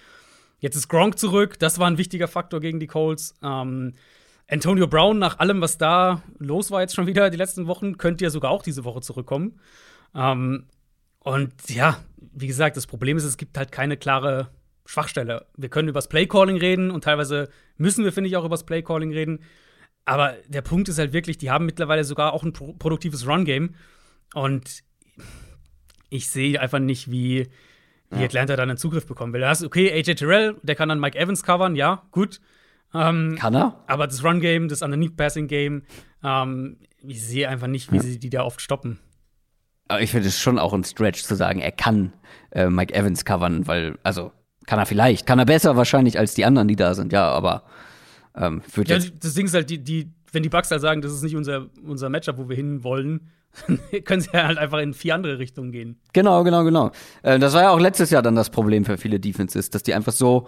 Jetzt 0.61 0.75
ist 0.75 0.87
Gronk 0.87 1.17
zurück, 1.17 1.57
das 1.57 1.79
war 1.79 1.87
ein 1.87 1.97
wichtiger 1.97 2.27
Faktor 2.27 2.59
gegen 2.59 2.79
die 2.79 2.85
Colts. 2.85 3.33
Ähm, 3.43 3.95
Antonio 4.47 4.87
Brown, 4.87 5.17
nach 5.17 5.39
allem, 5.39 5.59
was 5.59 5.79
da 5.79 6.21
los 6.37 6.69
war 6.69 6.81
jetzt 6.81 6.93
schon 6.93 7.07
wieder 7.07 7.31
die 7.31 7.37
letzten 7.37 7.65
Wochen, 7.65 7.97
könnte 7.97 8.23
ja 8.23 8.29
sogar 8.29 8.51
auch 8.51 8.61
diese 8.61 8.83
Woche 8.83 9.01
zurückkommen. 9.01 9.59
Ähm, 10.13 10.67
und 11.19 11.51
ja, 11.67 11.97
wie 12.17 12.45
gesagt, 12.45 12.77
das 12.77 12.85
Problem 12.85 13.17
ist, 13.17 13.23
es 13.23 13.37
gibt 13.37 13.57
halt 13.57 13.71
keine 13.71 13.97
klare 13.97 14.51
Schwachstelle. 14.85 15.47
Wir 15.57 15.69
können 15.69 15.89
über 15.89 15.97
das 15.97 16.09
Playcalling 16.09 16.57
reden 16.57 16.91
und 16.91 17.03
teilweise 17.03 17.49
müssen 17.77 18.03
wir, 18.03 18.13
finde 18.13 18.29
ich, 18.29 18.37
auch 18.37 18.45
über 18.45 18.53
das 18.53 18.65
Playcalling 18.65 19.11
reden. 19.11 19.39
Aber 20.05 20.35
der 20.47 20.61
Punkt 20.61 20.89
ist 20.89 20.99
halt 20.99 21.11
wirklich, 21.11 21.39
die 21.39 21.49
haben 21.49 21.65
mittlerweile 21.65 22.03
sogar 22.03 22.33
auch 22.33 22.43
ein 22.43 22.53
pro 22.53 22.73
produktives 22.73 23.25
Run-Game. 23.25 23.73
Und 24.35 24.83
ich 26.09 26.29
sehe 26.29 26.59
einfach 26.61 26.79
nicht, 26.79 27.09
wie, 27.09 27.47
wie 28.11 28.23
Atlanta 28.23 28.55
dann 28.55 28.69
einen 28.69 28.77
Zugriff 28.77 29.05
bekommen 29.05 29.33
will. 29.33 29.41
Da 29.41 29.49
hast 29.49 29.61
du, 29.61 29.65
okay, 29.67 29.91
AJ 29.91 30.15
Terrell, 30.15 30.55
der 30.63 30.75
kann 30.75 30.89
dann 30.89 30.99
Mike 30.99 31.17
Evans 31.17 31.43
covern, 31.43 31.75
ja, 31.75 32.03
gut. 32.11 32.39
Ähm, 32.93 33.37
Kann 33.39 33.55
er? 33.55 33.81
aber 33.87 34.05
das 34.05 34.23
Run-Game, 34.23 34.67
das 34.67 34.81
Underneath-Passing-Game, 34.81 35.83
ähm, 36.23 36.77
ich 37.01 37.25
sehe 37.25 37.47
einfach 37.47 37.67
nicht, 37.67 37.91
wie 37.91 37.99
sie 37.99 38.19
die 38.19 38.29
da 38.29 38.43
oft 38.43 38.59
stoppen. 38.59 38.99
Aber 39.87 40.01
ich 40.01 40.11
finde 40.11 40.27
es 40.27 40.39
schon 40.39 40.59
auch 40.59 40.73
ein 40.73 40.83
Stretch 40.83 41.23
zu 41.23 41.35
sagen, 41.35 41.59
er 41.59 41.71
kann 41.71 42.13
äh, 42.51 42.69
Mike 42.69 42.93
Evans 42.93 43.23
covern, 43.25 43.65
weil, 43.67 43.97
also, 44.03 44.31
kann 44.67 44.77
er 44.77 44.85
vielleicht. 44.85 45.25
Kann 45.25 45.39
er 45.39 45.45
besser 45.45 45.75
wahrscheinlich 45.75 46.19
als 46.19 46.33
die 46.33 46.45
anderen, 46.45 46.67
die 46.67 46.75
da 46.75 46.93
sind, 46.93 47.13
ja, 47.13 47.29
aber 47.29 47.63
ähm, 48.35 48.61
Ja, 48.75 48.99
das 48.99 49.33
Ding 49.33 49.45
ist 49.45 49.53
halt, 49.53 49.69
die, 49.69 49.83
die, 49.83 50.11
wenn 50.31 50.43
die 50.43 50.49
Bucks 50.49 50.69
halt 50.69 50.81
sagen, 50.81 51.01
das 51.01 51.13
ist 51.13 51.23
nicht 51.23 51.35
unser, 51.35 51.67
unser 51.83 52.09
Matchup, 52.09 52.37
wo 52.37 52.49
wir 52.49 52.55
hin 52.55 52.83
wollen, 52.83 53.31
können 54.05 54.21
sie 54.21 54.31
halt 54.31 54.57
einfach 54.57 54.79
in 54.79 54.93
vier 54.93 55.15
andere 55.15 55.39
Richtungen 55.39 55.71
gehen. 55.71 55.99
Genau, 56.13 56.43
genau, 56.43 56.63
genau. 56.63 56.91
Äh, 57.23 57.39
das 57.39 57.53
war 57.53 57.63
ja 57.63 57.69
auch 57.71 57.79
letztes 57.79 58.09
Jahr 58.09 58.21
dann 58.21 58.35
das 58.35 58.49
Problem 58.49 58.85
für 58.85 58.97
viele 58.97 59.19
Defenses, 59.19 59.69
dass 59.69 59.83
die 59.83 59.93
einfach 59.93 60.13
so, 60.13 60.47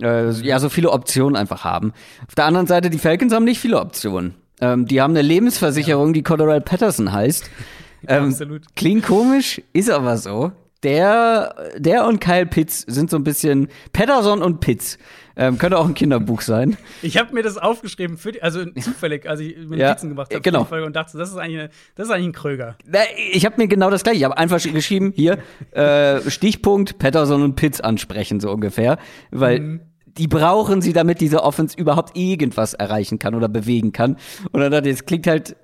äh, 0.00 0.30
ja, 0.30 0.58
so 0.58 0.68
viele 0.68 0.90
Optionen 0.90 1.36
einfach 1.36 1.64
haben. 1.64 1.92
Auf 2.26 2.34
der 2.34 2.46
anderen 2.46 2.66
Seite, 2.66 2.90
die 2.90 2.98
Falcons 2.98 3.32
haben 3.32 3.44
nicht 3.44 3.60
viele 3.60 3.80
Optionen. 3.80 4.34
Ähm, 4.60 4.86
die 4.86 5.00
haben 5.00 5.12
eine 5.12 5.22
Lebensversicherung, 5.22 6.12
die 6.12 6.22
Colorado 6.22 6.64
Patterson 6.64 7.12
heißt. 7.12 7.50
Ähm, 8.08 8.28
Absolut. 8.28 8.62
Klingt 8.76 9.04
komisch, 9.04 9.60
ist 9.74 9.90
aber 9.90 10.16
so. 10.16 10.52
Der, 10.82 11.54
der 11.76 12.06
und 12.06 12.20
Kyle 12.20 12.46
Pitts 12.46 12.80
sind 12.86 13.10
so 13.10 13.16
ein 13.16 13.24
bisschen 13.24 13.68
Patterson 13.92 14.42
und 14.42 14.60
Pitts. 14.60 14.96
Ähm, 15.36 15.58
könnte 15.58 15.78
auch 15.78 15.86
ein 15.86 15.94
Kinderbuch 15.94 16.40
sein. 16.40 16.76
Ich 17.02 17.16
habe 17.16 17.34
mir 17.34 17.42
das 17.42 17.56
aufgeschrieben, 17.56 18.16
für 18.18 18.32
die, 18.32 18.42
also 18.42 18.64
zufällig, 18.72 19.28
als 19.28 19.40
ich 19.40 19.56
mir 19.56 19.76
Ja, 19.78 19.88
Notizen 19.90 20.08
gemacht 20.10 20.32
habe, 20.32 20.42
genau. 20.42 20.66
und 20.84 20.94
dachte, 20.96 21.16
das 21.18 21.30
ist 21.30 21.36
eigentlich, 21.36 21.60
eine, 21.60 21.70
das 21.94 22.08
ist 22.08 22.12
eigentlich 22.14 22.28
ein 22.28 22.32
Kröger. 22.32 22.76
Na, 22.86 22.98
Ich 23.32 23.46
habe 23.46 23.56
mir 23.58 23.68
genau 23.68 23.90
das 23.90 24.02
gleiche. 24.02 24.18
Ich 24.18 24.24
habe 24.24 24.36
einfach 24.36 24.60
geschrieben, 24.62 25.12
hier, 25.14 25.38
äh, 25.72 26.20
Stichpunkt, 26.30 26.98
Patterson 26.98 27.42
und 27.42 27.56
Pitts 27.56 27.80
ansprechen, 27.80 28.40
so 28.40 28.50
ungefähr. 28.50 28.98
Weil 29.30 29.80
die 30.06 30.26
brauchen 30.28 30.82
sie, 30.82 30.92
damit 30.92 31.20
diese 31.20 31.42
Offense 31.42 31.78
überhaupt 31.78 32.16
irgendwas 32.16 32.74
erreichen 32.74 33.18
kann 33.18 33.34
oder 33.34 33.48
bewegen 33.48 33.92
kann. 33.92 34.16
Und 34.52 34.60
dann 34.60 34.72
dachte 34.72 34.88
ich, 34.88 34.96
das 34.96 35.06
klingt 35.06 35.26
halt, 35.26 35.56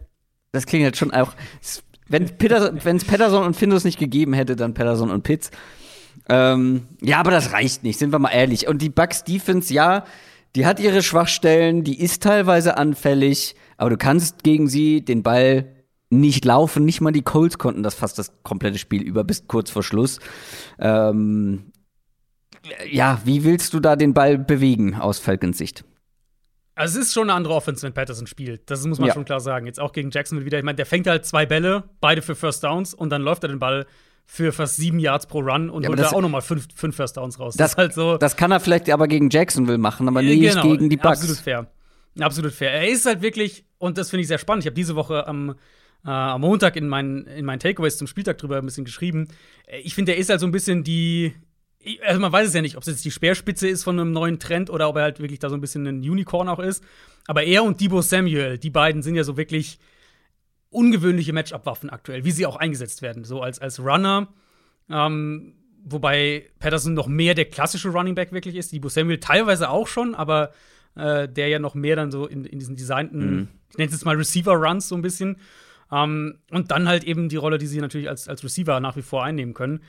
das 0.52 0.66
klingt 0.66 0.84
halt 0.84 0.96
schon 0.96 1.10
auch. 1.12 1.32
Wenn 2.08 2.24
es 2.24 3.04
Patterson 3.04 3.44
und 3.44 3.56
Findus 3.56 3.84
nicht 3.84 3.98
gegeben 3.98 4.32
hätte, 4.32 4.56
dann 4.56 4.74
Patterson 4.74 5.10
und 5.10 5.22
Pitts. 5.22 5.50
Ähm, 6.28 6.86
ja, 7.02 7.18
aber 7.18 7.30
das 7.30 7.52
reicht 7.52 7.82
nicht, 7.82 7.98
sind 7.98 8.12
wir 8.12 8.18
mal 8.18 8.30
ehrlich. 8.30 8.68
Und 8.68 8.82
die 8.82 8.88
Bucks 8.88 9.24
Defense, 9.24 9.72
ja, 9.72 10.04
die 10.54 10.66
hat 10.66 10.80
ihre 10.80 11.02
Schwachstellen, 11.02 11.84
die 11.84 12.00
ist 12.00 12.22
teilweise 12.22 12.76
anfällig, 12.76 13.54
aber 13.76 13.90
du 13.90 13.96
kannst 13.96 14.42
gegen 14.42 14.68
sie 14.68 15.04
den 15.04 15.22
Ball 15.22 15.76
nicht 16.08 16.44
laufen. 16.44 16.84
Nicht 16.84 17.00
mal 17.00 17.12
die 17.12 17.22
Colts 17.22 17.58
konnten 17.58 17.82
das 17.82 17.94
fast 17.94 18.18
das 18.18 18.32
komplette 18.42 18.78
Spiel 18.78 19.02
über 19.02 19.24
bis 19.24 19.46
kurz 19.48 19.70
vor 19.70 19.82
Schluss. 19.82 20.18
Ähm, 20.78 21.72
ja, 22.90 23.20
wie 23.24 23.44
willst 23.44 23.74
du 23.74 23.80
da 23.80 23.96
den 23.96 24.14
Ball 24.14 24.38
bewegen 24.38 24.94
aus 24.94 25.18
Falcons 25.18 25.58
Sicht? 25.58 25.84
Also 26.76 27.00
es 27.00 27.06
ist 27.06 27.14
schon 27.14 27.24
eine 27.30 27.32
andere 27.32 27.54
Offense, 27.54 27.82
wenn 27.82 27.92
Patterson 27.94 28.26
spielt. 28.28 28.70
Das 28.70 28.84
muss 28.86 28.98
man 29.00 29.08
Ja. 29.08 29.14
schon 29.14 29.24
klar 29.24 29.40
sagen. 29.40 29.66
Jetzt 29.66 29.80
auch 29.80 29.92
gegen 29.92 30.10
Jacksonville 30.10 30.46
wieder. 30.46 30.58
Ich 30.58 30.64
meine, 30.64 30.76
der 30.76 30.86
fängt 30.86 31.06
halt 31.08 31.24
zwei 31.26 31.44
Bälle, 31.46 31.84
beide 32.00 32.22
für 32.22 32.34
First 32.36 32.62
Downs 32.62 32.94
und 32.94 33.10
dann 33.10 33.22
läuft 33.22 33.42
er 33.44 33.48
den 33.48 33.58
Ball 33.58 33.86
für 34.26 34.52
fast 34.52 34.76
sieben 34.76 34.98
Yards 34.98 35.26
pro 35.26 35.38
Run 35.40 35.70
und 35.70 35.82
Ja, 35.84 35.88
holt 35.88 35.98
da 35.98 36.04
das- 36.04 36.12
auch 36.12 36.20
noch 36.20 36.28
mal 36.28 36.40
fünf, 36.42 36.68
fünf 36.74 36.94
First 36.94 37.16
Downs 37.16 37.40
raus. 37.40 37.56
Das, 37.56 37.72
ist 37.72 37.78
halt 37.78 37.94
so. 37.94 38.18
das 38.18 38.36
kann 38.36 38.50
er 38.52 38.60
vielleicht 38.60 38.90
aber 38.90 39.08
gegen 39.08 39.30
Jacksonville 39.30 39.78
machen, 39.78 40.06
aber 40.06 40.20
nicht 40.22 40.40
genau, 40.40 40.62
gegen 40.62 40.88
die 40.90 40.96
Bucks. 40.96 41.20
Absolut 41.20 41.38
fair. 41.38 41.66
Absolut 42.20 42.52
fair. 42.52 42.72
Er 42.72 42.88
ist 42.88 43.06
halt 43.06 43.22
wirklich, 43.22 43.64
und 43.78 43.98
das 43.98 44.10
finde 44.10 44.22
ich 44.22 44.28
sehr 44.28 44.38
spannend. 44.38 44.64
Ich 44.64 44.66
habe 44.66 44.74
diese 44.74 44.94
Woche 44.96 45.26
am 45.26 45.54
äh, 46.04 46.10
am 46.10 46.40
Montag 46.42 46.76
in 46.76 46.86
meinen, 46.88 47.26
in 47.26 47.44
meinen 47.44 47.58
Takeaways 47.58 47.96
zum 47.96 48.06
Spieltag 48.06 48.38
drüber 48.38 48.58
ein 48.58 48.64
bisschen 48.66 48.84
geschrieben. 48.84 49.26
Äh, 49.66 49.78
ich 49.80 49.94
finde, 49.94 50.12
er 50.12 50.18
ist 50.18 50.28
halt 50.30 50.38
so 50.40 50.46
ein 50.46 50.52
bisschen 50.52 50.84
die. 50.84 51.34
Also 52.04 52.20
man 52.20 52.32
weiß 52.32 52.48
es 52.48 52.54
ja 52.54 52.62
nicht, 52.62 52.76
ob 52.76 52.82
es 52.82 52.88
jetzt 52.88 53.04
die 53.04 53.10
Speerspitze 53.10 53.68
ist 53.68 53.84
von 53.84 53.98
einem 53.98 54.12
neuen 54.12 54.38
Trend 54.38 54.70
oder 54.70 54.88
ob 54.88 54.96
er 54.96 55.02
halt 55.02 55.20
wirklich 55.20 55.38
da 55.38 55.48
so 55.48 55.54
ein 55.54 55.60
bisschen 55.60 55.86
ein 55.86 56.00
Unicorn 56.00 56.48
auch 56.48 56.58
ist. 56.58 56.82
Aber 57.26 57.44
er 57.44 57.64
und 57.64 57.80
Debo 57.80 58.02
Samuel, 58.02 58.58
die 58.58 58.70
beiden 58.70 59.02
sind 59.02 59.14
ja 59.14 59.24
so 59.24 59.36
wirklich 59.36 59.78
ungewöhnliche 60.70 61.32
Matchup-Waffen 61.32 61.90
aktuell, 61.90 62.24
wie 62.24 62.30
sie 62.30 62.46
auch 62.46 62.56
eingesetzt 62.56 63.02
werden. 63.02 63.24
So 63.24 63.40
als, 63.40 63.60
als 63.60 63.80
Runner. 63.80 64.28
Ähm, 64.90 65.54
wobei 65.84 66.50
Patterson 66.58 66.94
noch 66.94 67.06
mehr 67.06 67.34
der 67.34 67.46
klassische 67.46 67.88
Running 67.88 68.14
Back 68.14 68.32
wirklich 68.32 68.56
ist. 68.56 68.72
Debo 68.72 68.88
Samuel 68.88 69.18
teilweise 69.18 69.70
auch 69.70 69.86
schon, 69.86 70.14
aber 70.14 70.52
äh, 70.96 71.28
der 71.28 71.48
ja 71.48 71.58
noch 71.58 71.74
mehr 71.74 71.96
dann 71.96 72.10
so 72.10 72.26
in, 72.26 72.44
in 72.44 72.58
diesen 72.58 72.76
designten, 72.76 73.36
mhm. 73.36 73.48
ich 73.70 73.78
nenne 73.78 73.86
es 73.86 73.92
jetzt 73.92 74.04
mal 74.04 74.16
Receiver-Runs 74.16 74.88
so 74.88 74.96
ein 74.96 75.02
bisschen. 75.02 75.36
Ähm, 75.92 76.38
und 76.50 76.70
dann 76.70 76.88
halt 76.88 77.04
eben 77.04 77.28
die 77.28 77.36
Rolle, 77.36 77.58
die 77.58 77.66
sie 77.66 77.80
natürlich 77.80 78.08
als, 78.08 78.28
als 78.28 78.42
Receiver 78.42 78.80
nach 78.80 78.96
wie 78.96 79.02
vor 79.02 79.24
einnehmen 79.24 79.54
können. 79.54 79.80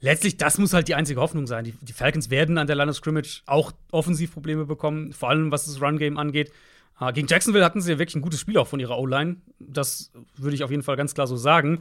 Letztlich, 0.00 0.36
das 0.36 0.58
muss 0.58 0.72
halt 0.72 0.86
die 0.88 0.94
einzige 0.94 1.20
Hoffnung 1.20 1.46
sein. 1.46 1.64
Die, 1.64 1.74
die 1.80 1.92
Falcons 1.92 2.30
werden 2.30 2.56
an 2.58 2.66
der 2.66 2.76
Line 2.76 2.90
of 2.90 2.96
Scrimmage 2.96 3.42
auch 3.46 3.72
Offensivprobleme 3.90 4.64
bekommen, 4.64 5.12
vor 5.12 5.30
allem 5.30 5.50
was 5.50 5.64
das 5.64 5.82
Run-Game 5.82 6.18
angeht. 6.18 6.52
Äh, 7.00 7.12
gegen 7.12 7.26
Jacksonville 7.26 7.64
hatten 7.64 7.80
sie 7.80 7.92
ja 7.92 7.98
wirklich 7.98 8.16
ein 8.16 8.22
gutes 8.22 8.40
Spiel 8.40 8.58
auch 8.58 8.68
von 8.68 8.80
ihrer 8.80 8.98
O-Line. 8.98 9.36
Das 9.58 10.12
würde 10.36 10.54
ich 10.54 10.62
auf 10.62 10.70
jeden 10.70 10.82
Fall 10.82 10.96
ganz 10.96 11.14
klar 11.14 11.26
so 11.26 11.36
sagen. 11.36 11.80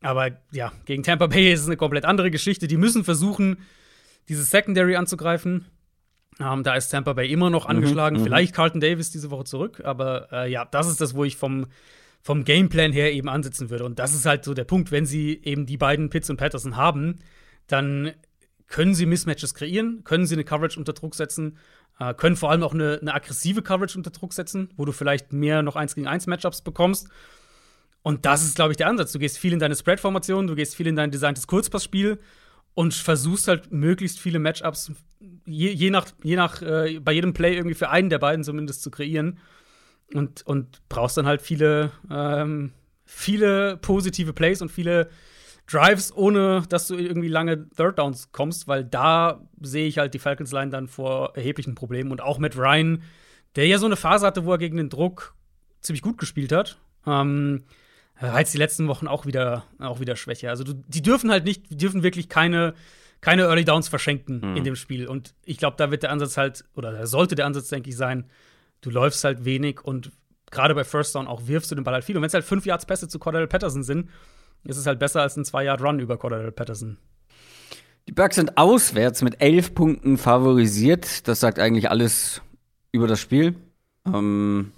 Aber 0.00 0.30
ja, 0.52 0.72
gegen 0.86 1.02
Tampa 1.02 1.26
Bay 1.26 1.52
ist 1.52 1.60
es 1.60 1.66
eine 1.66 1.76
komplett 1.76 2.04
andere 2.04 2.30
Geschichte. 2.30 2.66
Die 2.66 2.76
müssen 2.76 3.04
versuchen, 3.04 3.58
dieses 4.28 4.50
Secondary 4.50 4.96
anzugreifen. 4.96 5.66
Ähm, 6.38 6.62
da 6.62 6.74
ist 6.74 6.88
Tampa 6.88 7.12
Bay 7.12 7.30
immer 7.30 7.50
noch 7.50 7.64
mhm, 7.64 7.76
angeschlagen. 7.76 8.18
Mhm, 8.18 8.22
Vielleicht 8.22 8.54
Carlton 8.54 8.80
Davis 8.80 9.10
diese 9.10 9.30
Woche 9.30 9.44
zurück. 9.44 9.82
Aber 9.84 10.28
äh, 10.32 10.50
ja, 10.50 10.64
das 10.64 10.88
ist 10.88 11.00
das, 11.00 11.14
wo 11.14 11.24
ich 11.24 11.36
vom, 11.36 11.66
vom 12.22 12.44
Gameplan 12.44 12.92
her 12.92 13.12
eben 13.12 13.28
ansetzen 13.28 13.70
würde. 13.70 13.84
Und 13.84 13.98
das 13.98 14.14
ist 14.14 14.24
halt 14.24 14.44
so 14.44 14.54
der 14.54 14.64
Punkt. 14.64 14.90
Wenn 14.90 15.04
sie 15.04 15.40
eben 15.42 15.66
die 15.66 15.76
beiden 15.76 16.08
Pitts 16.10 16.30
und 16.30 16.38
Patterson 16.38 16.76
haben, 16.76 17.18
dann 17.72 18.12
können 18.66 18.94
sie 18.94 19.06
Mismatches 19.06 19.54
kreieren, 19.54 20.04
können 20.04 20.26
sie 20.26 20.34
eine 20.34 20.44
Coverage 20.44 20.78
unter 20.78 20.92
Druck 20.92 21.14
setzen, 21.14 21.58
äh, 21.98 22.14
können 22.14 22.36
vor 22.36 22.50
allem 22.50 22.62
auch 22.62 22.72
eine, 22.72 22.98
eine 23.00 23.14
aggressive 23.14 23.62
Coverage 23.62 23.98
unter 23.98 24.10
Druck 24.10 24.32
setzen, 24.32 24.70
wo 24.76 24.84
du 24.84 24.92
vielleicht 24.92 25.32
mehr 25.32 25.62
noch 25.62 25.76
1 25.76 25.94
gegen 25.94 26.06
1 26.06 26.26
Matchups 26.26 26.62
bekommst. 26.62 27.08
Und 28.02 28.24
das 28.24 28.42
ist, 28.44 28.54
glaube 28.54 28.72
ich, 28.72 28.76
der 28.78 28.88
Ansatz. 28.88 29.12
Du 29.12 29.18
gehst 29.18 29.38
viel 29.38 29.52
in 29.52 29.58
deine 29.58 29.76
Spread-Formation, 29.76 30.46
du 30.46 30.54
gehst 30.54 30.74
viel 30.74 30.86
in 30.86 30.96
dein 30.96 31.10
designtes 31.10 31.46
Kurzpassspiel 31.46 32.18
und 32.74 32.94
versuchst 32.94 33.48
halt 33.48 33.72
möglichst 33.72 34.18
viele 34.18 34.38
Matchups, 34.38 34.92
je, 35.44 35.70
je 35.70 35.90
nach, 35.90 36.06
je 36.22 36.36
nach 36.36 36.62
äh, 36.62 36.98
bei 37.00 37.12
jedem 37.12 37.34
Play 37.34 37.56
irgendwie 37.56 37.74
für 37.74 37.90
einen 37.90 38.08
der 38.08 38.18
beiden 38.18 38.44
zumindest 38.44 38.82
zu 38.82 38.90
kreieren. 38.90 39.38
Und, 40.14 40.44
und 40.46 40.80
brauchst 40.88 41.16
dann 41.16 41.26
halt 41.26 41.40
viele, 41.42 41.92
ähm, 42.10 42.72
viele 43.04 43.76
positive 43.76 44.32
Plays 44.32 44.60
und 44.60 44.70
viele 44.70 45.08
Drives, 45.70 46.14
ohne 46.14 46.62
dass 46.68 46.88
du 46.88 46.96
irgendwie 46.96 47.28
lange 47.28 47.68
Third 47.70 47.98
Downs 47.98 48.32
kommst, 48.32 48.66
weil 48.68 48.84
da 48.84 49.40
sehe 49.60 49.86
ich 49.86 49.98
halt 49.98 50.14
die 50.14 50.18
Falcons 50.18 50.52
Line 50.52 50.70
dann 50.70 50.88
vor 50.88 51.36
erheblichen 51.36 51.74
Problemen. 51.74 52.10
Und 52.10 52.20
auch 52.20 52.38
mit 52.38 52.56
Ryan, 52.56 53.02
der 53.56 53.66
ja 53.66 53.78
so 53.78 53.86
eine 53.86 53.96
Phase 53.96 54.26
hatte, 54.26 54.44
wo 54.44 54.52
er 54.52 54.58
gegen 54.58 54.76
den 54.76 54.88
Druck 54.88 55.34
ziemlich 55.80 56.02
gut 56.02 56.18
gespielt 56.18 56.52
hat. 56.52 56.78
Ähm, 57.06 57.64
jetzt 58.20 58.54
die 58.54 58.58
letzten 58.58 58.88
Wochen 58.88 59.06
auch 59.06 59.26
wieder, 59.26 59.64
auch 59.78 60.00
wieder 60.00 60.16
schwächer. 60.16 60.50
Also, 60.50 60.64
du, 60.64 60.74
die 60.74 61.02
dürfen 61.02 61.30
halt 61.30 61.44
nicht, 61.44 61.70
die 61.70 61.76
dürfen 61.76 62.02
wirklich 62.02 62.28
keine, 62.28 62.74
keine 63.20 63.42
Early 63.42 63.64
Downs 63.64 63.88
verschenken 63.88 64.40
mhm. 64.40 64.56
in 64.56 64.64
dem 64.64 64.76
Spiel. 64.76 65.06
Und 65.06 65.34
ich 65.44 65.58
glaube, 65.58 65.76
da 65.76 65.90
wird 65.90 66.02
der 66.02 66.10
Ansatz 66.10 66.36
halt, 66.36 66.64
oder 66.74 66.92
da 66.92 67.06
sollte 67.06 67.34
der 67.34 67.46
Ansatz, 67.46 67.68
denke 67.68 67.90
ich, 67.90 67.96
sein, 67.96 68.24
du 68.80 68.90
läufst 68.90 69.24
halt 69.24 69.44
wenig 69.44 69.82
und 69.82 70.10
gerade 70.50 70.74
bei 70.74 70.84
First 70.84 71.14
Down 71.14 71.26
auch 71.26 71.46
wirfst 71.46 71.70
du 71.70 71.74
den 71.74 71.84
Ball 71.84 71.94
halt 71.94 72.04
viel. 72.04 72.16
Und 72.16 72.22
wenn 72.22 72.28
es 72.28 72.34
halt 72.34 72.44
fünf 72.44 72.66
Yards 72.66 72.86
Pässe 72.86 73.08
zu 73.08 73.18
Cordell 73.18 73.46
Patterson 73.46 73.82
sind, 73.82 74.10
ist 74.64 74.76
es 74.76 74.86
halt 74.86 74.98
besser 74.98 75.22
als 75.22 75.36
ein 75.36 75.44
zwei 75.44 75.64
Yard 75.64 75.82
Run 75.82 75.98
über 76.00 76.16
Cordell 76.16 76.52
Patterson. 76.52 76.98
Die 78.08 78.12
Bucks 78.12 78.36
sind 78.36 78.56
auswärts 78.56 79.22
mit 79.22 79.40
elf 79.40 79.74
Punkten 79.74 80.18
favorisiert. 80.18 81.28
Das 81.28 81.40
sagt 81.40 81.58
eigentlich 81.58 81.90
alles 81.90 82.42
über 82.92 83.06
das 83.06 83.20
Spiel. 83.20 83.54
Ähm, 84.06 84.72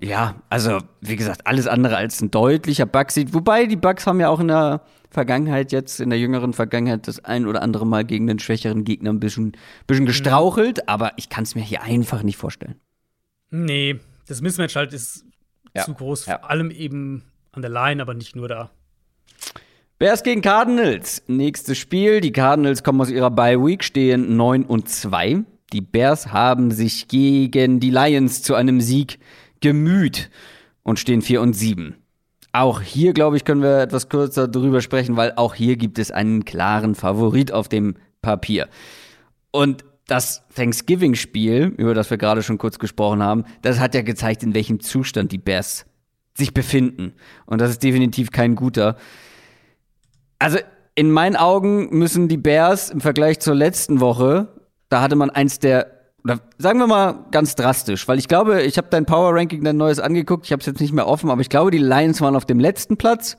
ja, 0.00 0.42
also 0.48 0.78
wie 1.00 1.16
gesagt, 1.16 1.46
alles 1.46 1.66
andere 1.66 1.96
als 1.96 2.20
ein 2.20 2.30
deutlicher 2.30 2.86
Bug-Sieg. 2.86 3.34
Wobei 3.34 3.66
die 3.66 3.76
Bugs 3.76 4.06
haben 4.06 4.20
ja 4.20 4.28
auch 4.28 4.40
in 4.40 4.48
der 4.48 4.82
Vergangenheit, 5.10 5.72
jetzt 5.72 6.00
in 6.00 6.10
der 6.10 6.18
jüngeren 6.18 6.52
Vergangenheit, 6.52 7.08
das 7.08 7.24
ein 7.24 7.46
oder 7.46 7.62
andere 7.62 7.86
Mal 7.86 8.04
gegen 8.04 8.26
den 8.26 8.38
schwächeren 8.38 8.84
Gegner 8.84 9.10
ein 9.10 9.20
bisschen, 9.20 9.52
bisschen 9.86 10.04
mhm. 10.04 10.08
gestrauchelt, 10.08 10.78
mhm. 10.78 10.82
aber 10.88 11.12
ich 11.16 11.28
kann 11.28 11.44
es 11.44 11.54
mir 11.54 11.62
hier 11.62 11.82
einfach 11.82 12.22
nicht 12.22 12.36
vorstellen. 12.36 12.76
Nee, 13.50 13.98
das 14.28 14.42
Mismatch 14.42 14.76
halt 14.76 14.92
ist 14.92 15.24
ja. 15.74 15.84
zu 15.84 15.94
groß, 15.94 16.26
ja. 16.26 16.38
vor 16.38 16.50
allem 16.50 16.70
eben 16.70 17.24
an 17.52 17.62
der 17.62 17.70
Line, 17.70 18.02
aber 18.02 18.14
nicht 18.14 18.36
nur 18.36 18.48
da. 18.48 18.70
Bears 19.98 20.22
gegen 20.22 20.42
Cardinals. 20.42 21.22
Nächstes 21.26 21.78
Spiel. 21.78 22.20
Die 22.20 22.30
Cardinals 22.30 22.82
kommen 22.82 23.00
aus 23.00 23.08
ihrer 23.08 23.30
Bye 23.30 23.64
Week, 23.64 23.82
stehen 23.82 24.36
9 24.36 24.64
und 24.66 24.90
2. 24.90 25.42
Die 25.72 25.80
Bears 25.80 26.34
haben 26.34 26.70
sich 26.70 27.08
gegen 27.08 27.80
die 27.80 27.88
Lions 27.88 28.42
zu 28.42 28.54
einem 28.54 28.82
Sieg 28.82 29.18
gemüht 29.62 30.28
und 30.82 30.98
stehen 30.98 31.22
4 31.22 31.40
und 31.40 31.54
7. 31.54 31.96
Auch 32.52 32.82
hier, 32.82 33.14
glaube 33.14 33.38
ich, 33.38 33.46
können 33.46 33.62
wir 33.62 33.80
etwas 33.80 34.10
kürzer 34.10 34.48
darüber 34.48 34.82
sprechen, 34.82 35.16
weil 35.16 35.32
auch 35.36 35.54
hier 35.54 35.76
gibt 35.76 35.98
es 35.98 36.10
einen 36.10 36.44
klaren 36.44 36.94
Favorit 36.94 37.50
auf 37.50 37.70
dem 37.70 37.96
Papier. 38.20 38.68
Und 39.50 39.82
das 40.06 40.46
Thanksgiving-Spiel, 40.54 41.72
über 41.78 41.94
das 41.94 42.10
wir 42.10 42.18
gerade 42.18 42.42
schon 42.42 42.58
kurz 42.58 42.78
gesprochen 42.78 43.22
haben, 43.22 43.44
das 43.62 43.80
hat 43.80 43.94
ja 43.94 44.02
gezeigt, 44.02 44.42
in 44.42 44.52
welchem 44.52 44.80
Zustand 44.80 45.32
die 45.32 45.38
Bears 45.38 45.86
sich 46.34 46.52
befinden. 46.52 47.14
Und 47.46 47.62
das 47.62 47.70
ist 47.70 47.82
definitiv 47.82 48.30
kein 48.30 48.56
guter. 48.56 48.96
Also, 50.38 50.58
in 50.94 51.10
meinen 51.10 51.36
Augen 51.36 51.96
müssen 51.96 52.28
die 52.28 52.38
Bears 52.38 52.90
im 52.90 53.00
Vergleich 53.00 53.40
zur 53.40 53.54
letzten 53.54 54.00
Woche, 54.00 54.48
da 54.88 55.02
hatte 55.02 55.16
man 55.16 55.30
eins 55.30 55.58
der 55.58 55.96
oder 56.26 56.40
sagen 56.58 56.80
wir 56.80 56.88
mal 56.88 57.26
ganz 57.30 57.54
drastisch, 57.54 58.08
weil 58.08 58.18
ich 58.18 58.26
glaube, 58.26 58.62
ich 58.62 58.78
habe 58.78 58.88
dein 58.90 59.06
Power 59.06 59.32
Ranking 59.32 59.62
dein 59.62 59.76
neues 59.76 60.00
angeguckt, 60.00 60.46
ich 60.46 60.50
habe 60.50 60.58
es 60.58 60.66
jetzt 60.66 60.80
nicht 60.80 60.92
mehr 60.92 61.06
offen, 61.06 61.30
aber 61.30 61.40
ich 61.40 61.48
glaube, 61.48 61.70
die 61.70 61.78
Lions 61.78 62.20
waren 62.20 62.34
auf 62.34 62.44
dem 62.44 62.58
letzten 62.58 62.96
Platz 62.96 63.36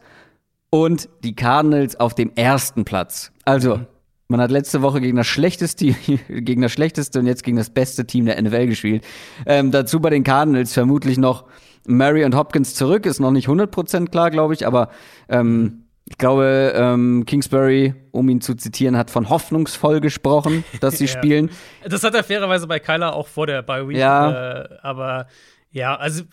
und 0.70 1.10
die 1.22 1.36
Cardinals 1.36 2.00
auf 2.00 2.16
dem 2.16 2.32
ersten 2.36 2.86
Platz. 2.86 3.34
Also, 3.44 3.82
man 4.30 4.40
hat 4.40 4.52
letzte 4.52 4.82
Woche 4.82 5.02
gegen 5.02 5.18
das 5.18 5.28
schlechteste, 5.28 5.88
gegen 6.30 6.62
das 6.62 6.72
schlechteste 6.72 7.20
und 7.20 7.28
jetzt 7.28 7.44
gegen 7.44 7.58
das 7.58 7.70
beste 7.70 8.08
Team 8.08 8.26
der 8.26 8.42
NFL 8.42 8.68
gespielt. 8.68 9.04
Ähm, 9.46 9.72
dazu 9.72 10.00
bei 10.00 10.10
den 10.10 10.24
Cardinals 10.24 10.74
vermutlich 10.74 11.18
noch 11.18 11.44
Mary 11.88 12.24
und 12.24 12.36
Hopkins 12.36 12.74
zurück, 12.74 13.06
ist 13.06 13.20
noch 13.20 13.32
nicht 13.32 13.50
100% 13.50 14.10
klar, 14.10 14.32
glaube 14.32 14.54
ich, 14.54 14.66
aber 14.66 14.92
ähm, 15.28 15.87
ich 16.10 16.18
glaube, 16.18 16.72
ähm, 16.74 17.26
Kingsbury, 17.26 17.94
um 18.12 18.30
ihn 18.30 18.40
zu 18.40 18.56
zitieren, 18.56 18.96
hat 18.96 19.12
von 19.12 19.30
hoffnungsvoll 19.30 20.00
gesprochen, 20.00 20.64
dass 20.80 20.98
sie 20.98 21.06
ja. 21.06 21.12
spielen. 21.12 21.50
Das 21.84 22.04
hat 22.04 22.16
er 22.16 22.24
fairerweise 22.24 22.66
bei 22.66 22.80
Kyler 22.80 23.14
auch 23.14 23.28
vor 23.28 23.46
der 23.46 23.62
Bye 23.62 23.90
Week. 23.90 23.98
Ja. 23.98 24.62
Äh, 24.62 24.78
aber 24.82 25.28
ja, 25.70 25.96
also 25.96 26.24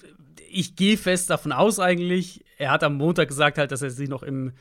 ich 0.49 0.77
gehe 0.77 0.97
fest 0.97 1.29
davon 1.31 1.51
aus 1.51 1.81
eigentlich. 1.81 2.45
Er 2.57 2.71
hat 2.71 2.85
am 2.85 2.95
Montag 2.95 3.27
gesagt 3.27 3.59
halt, 3.59 3.73
dass 3.73 3.83
er 3.83 3.91
sie 3.91 4.07
noch 4.07 4.23
im, 4.23 4.53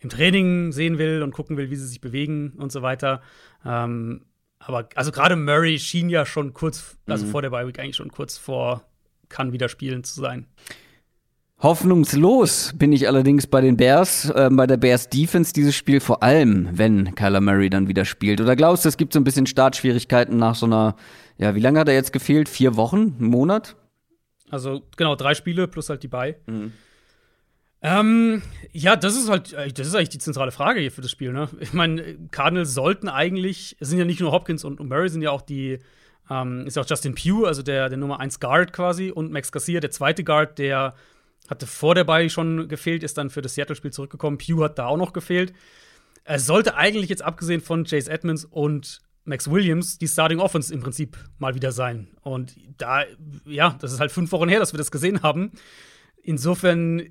im 0.00 0.08
Training 0.08 0.72
sehen 0.72 0.96
will 0.96 1.22
und 1.22 1.32
gucken 1.32 1.58
will, 1.58 1.70
wie 1.70 1.76
sie 1.76 1.86
sich 1.86 2.00
bewegen 2.00 2.54
und 2.56 2.72
so 2.72 2.80
weiter. 2.80 3.20
Ähm, 3.66 4.24
aber 4.58 4.88
also 4.94 5.12
gerade 5.12 5.36
Murray 5.36 5.78
schien 5.78 6.08
ja 6.08 6.24
schon 6.24 6.54
kurz, 6.54 6.96
also 7.06 7.26
mhm. 7.26 7.30
vor 7.30 7.42
der 7.42 7.50
Bye 7.50 7.66
Week 7.66 7.78
eigentlich 7.78 7.96
schon 7.96 8.10
kurz 8.10 8.38
vor 8.38 8.84
kann 9.28 9.52
wieder 9.52 9.68
spielen 9.68 10.02
zu 10.04 10.20
sein. 10.20 10.46
Hoffnungslos 11.62 12.72
bin 12.76 12.92
ich 12.92 13.06
allerdings 13.06 13.46
bei 13.46 13.60
den 13.60 13.76
Bears, 13.76 14.28
äh, 14.30 14.50
bei 14.50 14.66
der 14.66 14.78
Bears 14.78 15.08
Defense 15.08 15.52
dieses 15.52 15.76
Spiel, 15.76 16.00
vor 16.00 16.20
allem 16.20 16.68
wenn 16.72 17.14
Kyler 17.14 17.40
Murray 17.40 17.70
dann 17.70 17.86
wieder 17.86 18.04
spielt. 18.04 18.40
Oder 18.40 18.56
glaubst 18.56 18.84
du, 18.84 18.88
es 18.88 18.96
gibt 18.96 19.12
so 19.12 19.20
ein 19.20 19.24
bisschen 19.24 19.46
Startschwierigkeiten 19.46 20.36
nach 20.36 20.56
so 20.56 20.66
einer, 20.66 20.96
ja, 21.38 21.54
wie 21.54 21.60
lange 21.60 21.78
hat 21.78 21.86
er 21.86 21.94
jetzt 21.94 22.12
gefehlt? 22.12 22.48
Vier 22.48 22.74
Wochen? 22.74 23.14
Einen 23.16 23.30
Monat? 23.30 23.76
Also 24.50 24.82
genau, 24.96 25.14
drei 25.14 25.34
Spiele 25.34 25.68
plus 25.68 25.88
halt 25.88 26.02
die 26.02 26.08
bei. 26.08 26.36
Mhm. 26.46 26.72
Ähm, 27.80 28.42
ja, 28.72 28.96
das 28.96 29.16
ist 29.16 29.28
halt, 29.30 29.52
äh, 29.52 29.72
das 29.72 29.86
ist 29.86 29.94
eigentlich 29.94 30.08
die 30.08 30.18
zentrale 30.18 30.50
Frage 30.50 30.80
hier 30.80 30.90
für 30.90 31.00
das 31.00 31.12
Spiel. 31.12 31.32
Ne? 31.32 31.48
Ich 31.60 31.72
meine, 31.72 32.16
Cardinals 32.32 32.74
sollten 32.74 33.08
eigentlich, 33.08 33.76
es 33.78 33.88
sind 33.88 34.00
ja 34.00 34.04
nicht 34.04 34.20
nur 34.20 34.32
Hopkins 34.32 34.64
und, 34.64 34.80
und 34.80 34.88
Murray, 34.88 35.08
sind 35.08 35.22
ja 35.22 35.30
auch 35.30 35.42
die, 35.42 35.78
ähm, 36.28 36.66
ist 36.66 36.74
ja 36.74 36.82
auch 36.82 36.88
Justin 36.88 37.14
Pugh, 37.14 37.46
also 37.46 37.62
der, 37.62 37.88
der 37.88 37.98
Nummer 37.98 38.18
1 38.18 38.40
Guard 38.40 38.72
quasi, 38.72 39.12
und 39.12 39.30
Max 39.30 39.52
Garcia, 39.52 39.78
der 39.78 39.92
zweite 39.92 40.24
Guard, 40.24 40.58
der 40.58 40.94
hatte 41.48 41.66
vor 41.66 41.94
der 41.94 42.04
Bye 42.04 42.30
schon 42.30 42.68
gefehlt, 42.68 43.02
ist 43.02 43.18
dann 43.18 43.30
für 43.30 43.42
das 43.42 43.54
Seattle-Spiel 43.54 43.92
zurückgekommen. 43.92 44.38
Pugh 44.38 44.64
hat 44.64 44.78
da 44.78 44.86
auch 44.86 44.96
noch 44.96 45.12
gefehlt. 45.12 45.52
Er 46.24 46.38
sollte 46.38 46.76
eigentlich 46.76 47.10
jetzt 47.10 47.22
abgesehen 47.22 47.60
von 47.60 47.84
Chase 47.84 48.10
Edmonds 48.10 48.44
und 48.44 49.00
Max 49.24 49.50
Williams 49.50 49.98
die 49.98 50.08
Starting 50.08 50.40
Offense 50.40 50.72
im 50.72 50.80
Prinzip 50.80 51.16
mal 51.38 51.54
wieder 51.54 51.72
sein. 51.72 52.08
Und 52.22 52.54
da, 52.78 53.04
ja, 53.44 53.76
das 53.80 53.92
ist 53.92 54.00
halt 54.00 54.12
fünf 54.12 54.32
Wochen 54.32 54.48
her, 54.48 54.58
dass 54.60 54.72
wir 54.72 54.78
das 54.78 54.90
gesehen 54.90 55.22
haben. 55.22 55.52
Insofern 56.22 57.02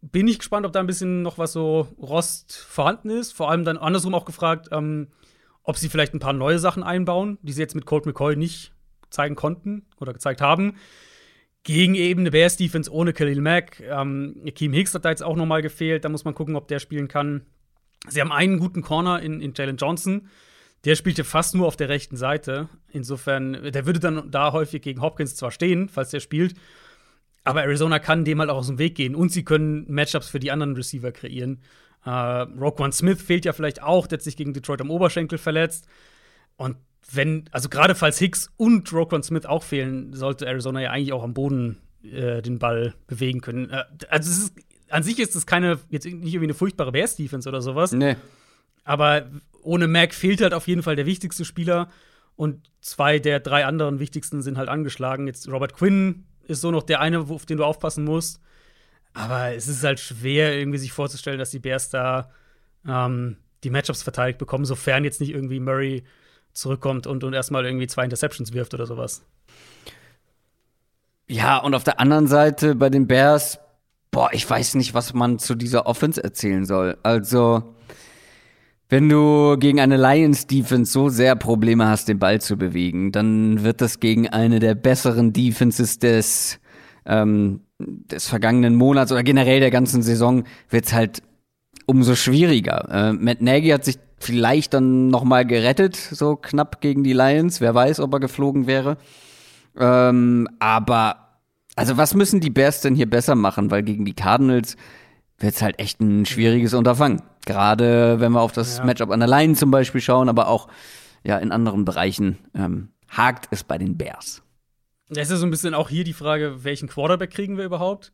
bin 0.00 0.28
ich 0.28 0.38
gespannt, 0.38 0.66
ob 0.66 0.72
da 0.72 0.80
ein 0.80 0.86
bisschen 0.86 1.22
noch 1.22 1.38
was 1.38 1.52
so 1.52 1.88
Rost 1.98 2.54
vorhanden 2.56 3.10
ist. 3.10 3.32
Vor 3.32 3.50
allem 3.50 3.64
dann 3.64 3.78
andersrum 3.78 4.14
auch 4.14 4.24
gefragt, 4.24 4.68
ähm, 4.72 5.08
ob 5.62 5.76
sie 5.76 5.88
vielleicht 5.88 6.14
ein 6.14 6.20
paar 6.20 6.32
neue 6.32 6.58
Sachen 6.58 6.82
einbauen, 6.82 7.38
die 7.42 7.52
sie 7.52 7.60
jetzt 7.60 7.74
mit 7.74 7.86
Colt 7.86 8.06
McCoy 8.06 8.36
nicht 8.36 8.72
zeigen 9.10 9.34
konnten 9.34 9.86
oder 9.98 10.12
gezeigt 10.12 10.40
haben. 10.40 10.76
Gegen 11.66 11.96
eben 11.96 12.20
eine 12.20 12.30
Bears 12.30 12.56
Defense 12.56 12.88
ohne 12.92 13.12
Khalil 13.12 13.40
Mack. 13.40 13.80
Ähm, 13.80 14.40
Akeem 14.46 14.72
Hicks 14.72 14.94
hat 14.94 15.04
da 15.04 15.10
jetzt 15.10 15.24
auch 15.24 15.34
noch 15.34 15.46
mal 15.46 15.62
gefehlt. 15.62 16.04
Da 16.04 16.08
muss 16.08 16.24
man 16.24 16.32
gucken, 16.32 16.54
ob 16.54 16.68
der 16.68 16.78
spielen 16.78 17.08
kann. 17.08 17.42
Sie 18.08 18.20
haben 18.20 18.30
einen 18.30 18.60
guten 18.60 18.82
Corner 18.82 19.20
in, 19.20 19.40
in 19.40 19.52
Jalen 19.52 19.76
Johnson. 19.76 20.28
Der 20.84 20.94
spielte 20.94 21.24
fast 21.24 21.56
nur 21.56 21.66
auf 21.66 21.74
der 21.74 21.88
rechten 21.88 22.16
Seite. 22.16 22.68
Insofern, 22.92 23.72
der 23.72 23.84
würde 23.84 23.98
dann 23.98 24.30
da 24.30 24.52
häufig 24.52 24.80
gegen 24.80 25.00
Hopkins 25.00 25.34
zwar 25.34 25.50
stehen, 25.50 25.88
falls 25.88 26.10
der 26.10 26.20
spielt, 26.20 26.54
aber 27.42 27.64
Arizona 27.64 27.98
kann 27.98 28.24
dem 28.24 28.38
halt 28.38 28.48
auch 28.50 28.58
aus 28.58 28.68
dem 28.68 28.78
Weg 28.78 28.94
gehen 28.94 29.16
und 29.16 29.32
sie 29.32 29.44
können 29.44 29.92
Matchups 29.92 30.28
für 30.28 30.38
die 30.38 30.52
anderen 30.52 30.76
Receiver 30.76 31.10
kreieren. 31.10 31.62
Äh, 32.04 32.10
Roquan 32.10 32.92
Smith 32.92 33.20
fehlt 33.20 33.44
ja 33.44 33.52
vielleicht 33.52 33.82
auch, 33.82 34.06
der 34.06 34.18
hat 34.18 34.22
sich 34.22 34.36
gegen 34.36 34.54
Detroit 34.54 34.80
am 34.80 34.90
Oberschenkel 34.90 35.38
verletzt. 35.38 35.88
Und 36.56 36.76
wenn, 37.12 37.44
also 37.52 37.68
gerade 37.68 37.94
falls 37.94 38.18
Hicks 38.18 38.50
und 38.56 38.92
Roquan 38.92 39.22
Smith 39.22 39.46
auch 39.46 39.62
fehlen, 39.62 40.12
sollte 40.12 40.46
Arizona 40.46 40.80
ja 40.80 40.90
eigentlich 40.90 41.12
auch 41.12 41.22
am 41.22 41.34
Boden 41.34 41.78
äh, 42.02 42.42
den 42.42 42.58
Ball 42.58 42.94
bewegen 43.06 43.40
können. 43.40 43.70
Äh, 43.70 43.84
also 44.08 44.30
ist, 44.30 44.54
an 44.88 45.02
sich 45.02 45.18
ist 45.18 45.34
es 45.36 45.46
keine, 45.46 45.78
jetzt 45.90 46.04
nicht 46.04 46.14
irgendwie 46.14 46.44
eine 46.44 46.54
furchtbare 46.54 46.92
Bears-Defense 46.92 47.48
oder 47.48 47.62
sowas. 47.62 47.92
Nee. 47.92 48.16
Aber 48.84 49.30
ohne 49.62 49.88
Mac 49.88 50.14
fehlt 50.14 50.40
halt 50.40 50.54
auf 50.54 50.68
jeden 50.68 50.82
Fall 50.82 50.96
der 50.96 51.06
wichtigste 51.06 51.44
Spieler. 51.44 51.88
Und 52.36 52.70
zwei 52.80 53.18
der 53.18 53.40
drei 53.40 53.64
anderen 53.64 53.98
wichtigsten 53.98 54.42
sind 54.42 54.58
halt 54.58 54.68
angeschlagen. 54.68 55.26
Jetzt 55.26 55.48
Robert 55.48 55.74
Quinn 55.74 56.26
ist 56.46 56.60
so 56.60 56.70
noch 56.70 56.82
der 56.82 57.00
eine, 57.00 57.20
auf 57.20 57.46
den 57.46 57.56
du 57.56 57.64
aufpassen 57.64 58.04
musst. 58.04 58.40
Aber 59.12 59.54
es 59.54 59.66
ist 59.66 59.82
halt 59.82 59.98
schwer, 59.98 60.56
irgendwie 60.56 60.78
sich 60.78 60.92
vorzustellen, 60.92 61.38
dass 61.38 61.50
die 61.50 61.58
Bears 61.58 61.88
da 61.88 62.30
ähm, 62.86 63.38
die 63.64 63.70
Matchups 63.70 64.02
verteidigt 64.02 64.38
bekommen, 64.38 64.66
sofern 64.66 65.04
jetzt 65.04 65.20
nicht 65.20 65.30
irgendwie 65.30 65.58
Murray 65.58 66.04
zurückkommt 66.56 67.06
und, 67.06 67.24
und 67.24 67.32
erstmal 67.32 67.64
irgendwie 67.64 67.86
zwei 67.86 68.04
Interceptions 68.04 68.52
wirft 68.52 68.74
oder 68.74 68.86
sowas. 68.86 69.22
Ja, 71.28 71.58
und 71.58 71.74
auf 71.74 71.84
der 71.84 71.98
anderen 72.00 72.26
Seite 72.26 72.74
bei 72.74 72.88
den 72.88 73.06
Bears, 73.06 73.58
boah, 74.10 74.30
ich 74.32 74.48
weiß 74.48 74.76
nicht, 74.76 74.94
was 74.94 75.12
man 75.12 75.38
zu 75.38 75.54
dieser 75.54 75.86
Offense 75.86 76.22
erzählen 76.22 76.64
soll. 76.64 76.96
Also, 77.02 77.74
wenn 78.88 79.08
du 79.08 79.56
gegen 79.58 79.80
eine 79.80 79.96
Lions 79.96 80.46
Defense 80.46 80.92
so 80.92 81.08
sehr 81.08 81.34
Probleme 81.34 81.88
hast, 81.88 82.06
den 82.08 82.20
Ball 82.20 82.40
zu 82.40 82.56
bewegen, 82.56 83.10
dann 83.10 83.64
wird 83.64 83.80
das 83.80 83.98
gegen 83.98 84.28
eine 84.28 84.60
der 84.60 84.76
besseren 84.76 85.32
Defenses 85.32 85.98
des, 85.98 86.60
ähm, 87.04 87.62
des 87.80 88.28
vergangenen 88.28 88.76
Monats 88.76 89.10
oder 89.10 89.24
generell 89.24 89.58
der 89.58 89.72
ganzen 89.72 90.02
Saison 90.02 90.44
wird's 90.70 90.92
halt 90.92 91.22
umso 91.86 92.14
schwieriger. 92.14 92.88
Äh, 92.90 93.12
Matt 93.12 93.42
Nagy 93.42 93.68
hat 93.70 93.84
sich 93.84 93.98
vielleicht 94.18 94.74
dann 94.74 95.08
noch 95.08 95.24
mal 95.24 95.44
gerettet, 95.46 95.96
so 95.96 96.36
knapp 96.36 96.80
gegen 96.80 97.04
die 97.04 97.12
Lions. 97.12 97.60
Wer 97.60 97.74
weiß, 97.74 98.00
ob 98.00 98.12
er 98.14 98.20
geflogen 98.20 98.66
wäre. 98.66 98.96
Ähm, 99.78 100.48
aber 100.58 101.38
also 101.76 101.96
was 101.98 102.14
müssen 102.14 102.40
die 102.40 102.50
Bears 102.50 102.80
denn 102.80 102.94
hier 102.94 103.08
besser 103.08 103.34
machen? 103.34 103.70
Weil 103.70 103.82
gegen 103.82 104.04
die 104.04 104.14
Cardinals 104.14 104.76
wird's 105.38 105.60
halt 105.60 105.78
echt 105.78 106.00
ein 106.00 106.24
schwieriges 106.24 106.72
Unterfangen. 106.72 107.22
Gerade 107.44 108.18
wenn 108.18 108.32
wir 108.32 108.40
auf 108.40 108.52
das 108.52 108.78
Ja. 108.78 108.84
Matchup 108.84 109.10
an 109.10 109.20
der 109.20 109.28
Line 109.28 109.54
zum 109.54 109.70
Beispiel 109.70 110.00
schauen, 110.00 110.28
aber 110.28 110.48
auch 110.48 110.68
ja 111.22 111.36
in 111.38 111.52
anderen 111.52 111.84
Bereichen 111.84 112.38
ähm, 112.54 112.88
hakt 113.08 113.48
es 113.50 113.62
bei 113.64 113.76
den 113.78 113.98
Bears. 113.98 114.42
Da 115.10 115.20
ist 115.20 115.30
ja 115.30 115.36
so 115.36 115.46
ein 115.46 115.50
bisschen 115.50 115.74
auch 115.74 115.88
hier 115.88 116.02
die 116.04 116.14
Frage, 116.14 116.64
welchen 116.64 116.88
Quarterback 116.88 117.30
kriegen 117.30 117.56
wir 117.58 117.64
überhaupt? 117.64 118.12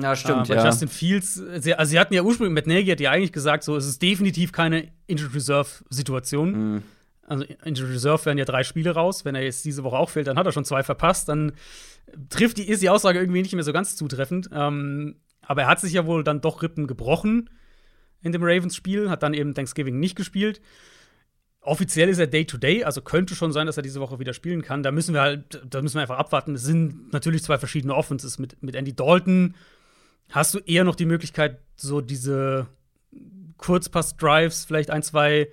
Ja, 0.00 0.16
Äh, 0.50 0.56
bei 0.56 0.64
Justin 0.64 0.88
Fields, 0.88 1.34
sie, 1.34 1.74
also 1.74 1.90
sie 1.90 1.98
hatten 1.98 2.14
ja 2.14 2.22
ursprünglich, 2.22 2.54
Matt 2.54 2.66
Nagy 2.66 2.86
hat 2.86 3.00
ja 3.00 3.10
eigentlich 3.10 3.32
gesagt, 3.32 3.62
so, 3.64 3.76
es 3.76 3.86
ist 3.86 4.00
definitiv 4.00 4.52
keine 4.52 4.88
Injured 5.06 5.34
Reserve-Situation. 5.34 6.74
Mhm. 6.74 6.82
Also 7.26 7.44
Injured 7.64 7.90
Reserve 7.90 8.24
wären 8.24 8.38
ja 8.38 8.44
drei 8.44 8.64
Spiele 8.64 8.92
raus. 8.92 9.24
Wenn 9.24 9.34
er 9.34 9.42
jetzt 9.42 9.64
diese 9.64 9.84
Woche 9.84 9.96
auch 9.96 10.10
fehlt, 10.10 10.26
dann 10.26 10.38
hat 10.38 10.46
er 10.46 10.52
schon 10.52 10.64
zwei 10.64 10.82
verpasst. 10.82 11.28
Dann 11.28 11.52
trifft 12.30 12.58
die, 12.58 12.68
ist 12.68 12.82
die 12.82 12.90
Aussage 12.90 13.18
irgendwie 13.18 13.42
nicht 13.42 13.54
mehr 13.54 13.64
so 13.64 13.72
ganz 13.72 13.96
zutreffend. 13.96 14.50
Ähm, 14.52 15.16
aber 15.42 15.62
er 15.62 15.68
hat 15.68 15.80
sich 15.80 15.92
ja 15.92 16.06
wohl 16.06 16.24
dann 16.24 16.40
doch 16.40 16.62
Rippen 16.62 16.86
gebrochen 16.86 17.50
in 18.22 18.32
dem 18.32 18.42
Ravens-Spiel, 18.42 19.10
hat 19.10 19.22
dann 19.22 19.34
eben 19.34 19.54
Thanksgiving 19.54 19.98
nicht 19.98 20.16
gespielt. 20.16 20.60
Offiziell 21.60 22.08
ist 22.08 22.18
er 22.18 22.26
Day-to-Day, 22.26 22.84
also 22.84 23.02
könnte 23.02 23.34
schon 23.34 23.52
sein, 23.52 23.66
dass 23.66 23.76
er 23.76 23.82
diese 23.82 24.00
Woche 24.00 24.18
wieder 24.18 24.32
spielen 24.32 24.62
kann. 24.62 24.82
Da 24.82 24.90
müssen 24.90 25.14
wir 25.14 25.20
halt, 25.20 25.62
da 25.68 25.80
müssen 25.80 25.96
wir 25.96 26.02
einfach 26.02 26.18
abwarten. 26.18 26.54
Es 26.54 26.64
sind 26.64 27.12
natürlich 27.12 27.42
zwei 27.42 27.58
verschiedene 27.58 27.94
Offenses. 27.94 28.38
Mit, 28.38 28.60
mit 28.62 28.74
Andy 28.74 28.94
Dalton 28.94 29.54
hast 30.32 30.54
du 30.54 30.58
eher 30.58 30.84
noch 30.84 30.96
die 30.96 31.06
Möglichkeit, 31.06 31.60
so 31.76 32.00
diese 32.00 32.66
Kurzpass-Drives, 33.58 34.64
vielleicht 34.64 34.90
ein, 34.90 35.02
zwei 35.02 35.48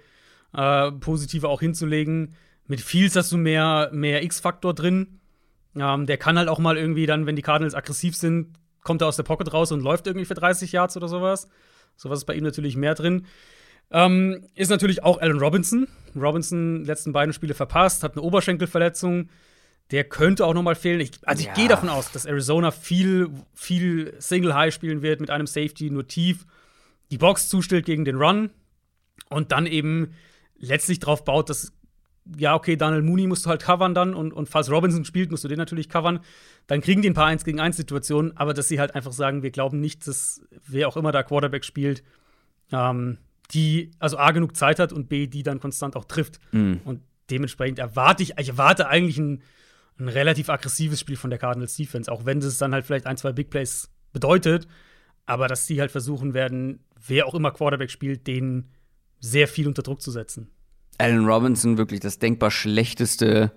äh, 0.53 0.91
positive 0.93 1.47
auch 1.47 1.59
hinzulegen. 1.59 2.35
Mit 2.65 2.81
Fields 2.81 3.15
hast 3.15 3.31
du 3.31 3.37
mehr, 3.37 3.89
mehr 3.93 4.23
X-Faktor 4.23 4.73
drin. 4.73 5.19
Ähm, 5.75 6.05
der 6.05 6.17
kann 6.17 6.37
halt 6.37 6.49
auch 6.49 6.59
mal 6.59 6.77
irgendwie 6.77 7.05
dann, 7.05 7.25
wenn 7.25 7.35
die 7.35 7.41
Cardinals 7.41 7.75
aggressiv 7.75 8.15
sind, 8.15 8.55
kommt 8.83 9.01
er 9.01 9.07
aus 9.07 9.17
der 9.17 9.23
Pocket 9.23 9.53
raus 9.53 9.71
und 9.71 9.81
läuft 9.81 10.07
irgendwie 10.07 10.25
für 10.25 10.33
30 10.33 10.71
Yards 10.71 10.97
oder 10.97 11.07
sowas. 11.07 11.47
Sowas 11.95 12.19
ist 12.19 12.25
bei 12.25 12.33
ihm 12.33 12.43
natürlich 12.43 12.75
mehr 12.75 12.95
drin. 12.95 13.25
Ähm, 13.91 14.45
ist 14.55 14.69
natürlich 14.69 15.03
auch 15.03 15.19
Allen 15.19 15.39
Robinson. 15.39 15.87
Robinson 16.15 16.85
letzten 16.85 17.11
beiden 17.11 17.33
Spiele 17.33 17.53
verpasst, 17.53 18.03
hat 18.03 18.13
eine 18.13 18.21
Oberschenkelverletzung. 18.21 19.29
Der 19.91 20.03
könnte 20.03 20.45
auch 20.45 20.53
noch 20.53 20.61
mal 20.61 20.75
fehlen. 20.75 20.99
Ich, 20.99 21.11
also 21.23 21.41
ich 21.41 21.47
Ja. 21.47 21.53
gehe 21.53 21.67
davon 21.67 21.89
aus, 21.89 22.11
dass 22.11 22.25
Arizona 22.25 22.71
viel, 22.71 23.29
viel 23.55 24.13
Single 24.19 24.53
High 24.53 24.73
spielen 24.73 25.01
wird 25.01 25.19
mit 25.19 25.29
einem 25.31 25.47
Safety 25.47 25.89
nur 25.89 26.07
tief, 26.07 26.45
die 27.11 27.17
Box 27.17 27.49
zustellt 27.49 27.85
gegen 27.85 28.05
den 28.05 28.17
Run 28.17 28.51
und 29.29 29.51
dann 29.51 29.65
eben 29.65 30.13
letztlich 30.59 30.99
drauf 30.99 31.23
baut, 31.25 31.49
dass 31.49 31.71
ja, 32.37 32.53
okay, 32.53 32.75
Daniel 32.75 33.01
Mooney 33.01 33.25
musst 33.25 33.45
du 33.45 33.49
halt 33.49 33.63
covern 33.63 33.95
dann 33.95 34.13
und, 34.13 34.31
und 34.33 34.47
falls 34.47 34.69
Robinson 34.69 35.03
spielt, 35.03 35.31
musst 35.31 35.43
du 35.43 35.47
den 35.47 35.57
natürlich 35.57 35.89
covern. 35.89 36.19
Dann 36.67 36.81
kriegen 36.81 37.01
die 37.01 37.09
ein 37.09 37.15
paar 37.15 37.25
1 37.25 37.43
gegen 37.43 37.59
1 37.59 37.75
Situationen, 37.75 38.37
aber 38.37 38.53
dass 38.53 38.67
sie 38.67 38.79
halt 38.79 38.93
einfach 38.93 39.13
sagen, 39.13 39.41
wir 39.41 39.49
glauben 39.49 39.79
nicht, 39.79 40.05
dass 40.07 40.41
wer 40.67 40.87
auch 40.87 40.97
immer 40.97 41.11
da 41.11 41.23
Quarterback 41.23 41.65
spielt, 41.65 42.03
ähm, 42.71 43.17
die 43.51 43.89
also 43.97 44.19
A 44.19 44.29
genug 44.29 44.55
Zeit 44.55 44.77
hat 44.77 44.93
und 44.93 45.09
B, 45.09 45.25
die 45.25 45.41
dann 45.41 45.59
konstant 45.59 45.95
auch 45.95 46.05
trifft. 46.05 46.39
Mhm. 46.51 46.81
Und 46.83 47.01
dementsprechend 47.31 47.79
erwarte 47.79 48.21
ich, 48.21 48.37
ich 48.37 48.49
erwarte 48.49 48.87
eigentlich 48.87 49.17
ein, 49.17 49.41
ein 49.99 50.07
relativ 50.07 50.49
aggressives 50.49 50.99
Spiel 50.99 51.17
von 51.17 51.29
der 51.29 51.39
Cardinals 51.39 51.75
Defense, 51.75 52.11
auch 52.11 52.25
wenn 52.25 52.39
es 52.39 52.57
dann 52.57 52.73
halt 52.73 52.85
vielleicht 52.85 53.05
ein, 53.05 53.17
zwei 53.17 53.31
Big 53.31 53.49
Plays 53.49 53.89
bedeutet, 54.13 54.67
aber 55.25 55.47
dass 55.47 55.67
sie 55.67 55.79
halt 55.79 55.91
versuchen 55.91 56.33
werden, 56.33 56.79
wer 57.07 57.27
auch 57.27 57.35
immer 57.35 57.51
Quarterback 57.51 57.91
spielt, 57.91 58.25
den 58.27 58.69
sehr 59.19 59.47
viel 59.47 59.67
unter 59.67 59.83
Druck 59.83 60.01
zu 60.01 60.11
setzen. 60.11 60.49
Allen 60.97 61.25
Robinson 61.25 61.77
wirklich 61.77 61.99
das 61.99 62.19
denkbar 62.19 62.51
schlechteste 62.51 63.51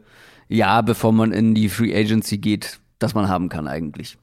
Jahr, 0.49 0.83
bevor 0.83 1.13
man 1.13 1.33
in 1.33 1.55
die 1.55 1.69
Free 1.69 1.95
Agency 1.95 2.39
geht, 2.39 2.81
das 2.99 3.15
man 3.15 3.29
haben 3.29 3.49
kann 3.49 3.67
eigentlich. 3.67 4.19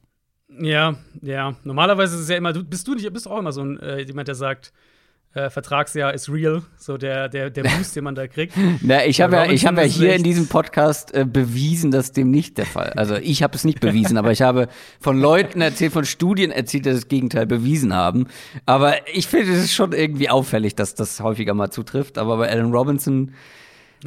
Ja, 0.61 0.95
ja. 1.21 1.55
Normalerweise 1.63 2.15
ist 2.15 2.21
es 2.23 2.29
ja 2.29 2.37
immer, 2.37 2.53
du 2.53 2.63
bist 2.63 2.87
du 2.87 2.95
nicht, 2.95 3.11
bist 3.13 3.27
auch 3.27 3.39
immer 3.39 3.51
so 3.51 3.61
ein 3.61 3.79
äh, 3.79 4.01
jemand, 4.01 4.27
der 4.27 4.35
sagt, 4.35 4.73
äh, 5.33 5.49
Vertragsjahr 5.51 6.13
ist 6.13 6.29
real, 6.29 6.63
so 6.75 6.97
der, 6.97 7.29
der, 7.29 7.49
der 7.51 7.63
Boost, 7.77 7.95
den 7.95 8.03
man 8.03 8.15
da 8.15 8.27
kriegt. 8.27 8.55
Na, 8.81 9.05
ich 9.05 9.19
Ja, 9.19 9.25
habe 9.25 9.35
ja, 9.35 9.51
ich 9.51 9.65
habe 9.65 9.81
ja 9.81 9.87
hier 9.87 10.15
in 10.15 10.23
diesem 10.23 10.47
Podcast 10.47 11.13
äh, 11.13 11.25
bewiesen, 11.25 11.91
dass 11.91 12.11
dem 12.11 12.31
nicht 12.31 12.57
der 12.57 12.65
Fall. 12.65 12.93
Also 12.95 13.15
ich 13.15 13.43
habe 13.43 13.55
es 13.55 13.63
nicht 13.63 13.79
bewiesen, 13.79 14.17
aber 14.17 14.31
ich 14.31 14.41
habe 14.41 14.69
von 14.99 15.19
Leuten 15.19 15.61
erzählt, 15.61 15.93
von 15.93 16.05
Studien 16.05 16.49
erzählt, 16.51 16.85
die 16.85 16.89
das 16.89 17.07
Gegenteil 17.07 17.45
bewiesen 17.45 17.93
haben. 17.93 18.27
Aber 18.65 18.95
ich 19.13 19.27
finde 19.27 19.51
es 19.53 19.65
ist 19.65 19.73
schon 19.73 19.91
irgendwie 19.91 20.29
auffällig, 20.29 20.75
dass 20.75 20.95
das 20.95 21.19
häufiger 21.19 21.53
mal 21.53 21.69
zutrifft. 21.69 22.17
Aber 22.17 22.37
bei 22.37 22.49
Allen 22.49 22.71
Robinson, 22.71 23.33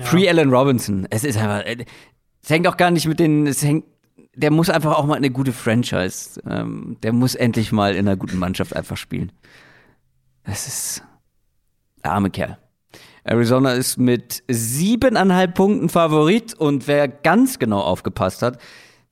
Free 0.00 0.28
Allen 0.28 0.50
Robinson, 0.50 1.06
es 1.10 1.22
ist 1.22 1.36
einfach, 1.36 1.64
äh, 1.64 1.84
es 2.42 2.50
hängt 2.50 2.66
auch 2.66 2.76
gar 2.76 2.90
nicht 2.90 3.06
mit 3.06 3.20
den, 3.20 3.46
es 3.46 3.62
hängt, 3.62 3.84
der 4.34 4.50
muss 4.50 4.70
einfach 4.70 4.98
auch 4.98 5.06
mal 5.06 5.16
eine 5.16 5.30
gute 5.30 5.52
Franchise. 5.52 6.40
Ähm, 6.48 6.96
der 7.04 7.12
muss 7.12 7.36
endlich 7.36 7.70
mal 7.70 7.94
in 7.94 8.08
einer 8.08 8.16
guten 8.16 8.38
Mannschaft 8.38 8.74
einfach 8.74 8.96
spielen. 8.96 9.30
Es 10.44 10.66
ist 10.66 11.02
der 12.04 12.12
arme 12.12 12.30
Kerl. 12.30 12.58
Arizona 13.24 13.72
ist 13.72 13.98
mit 13.98 14.42
siebeneinhalb 14.48 15.54
Punkten 15.54 15.88
Favorit 15.88 16.54
und 16.54 16.88
wer 16.88 17.06
ganz 17.06 17.58
genau 17.58 17.80
aufgepasst 17.80 18.42
hat, 18.42 18.58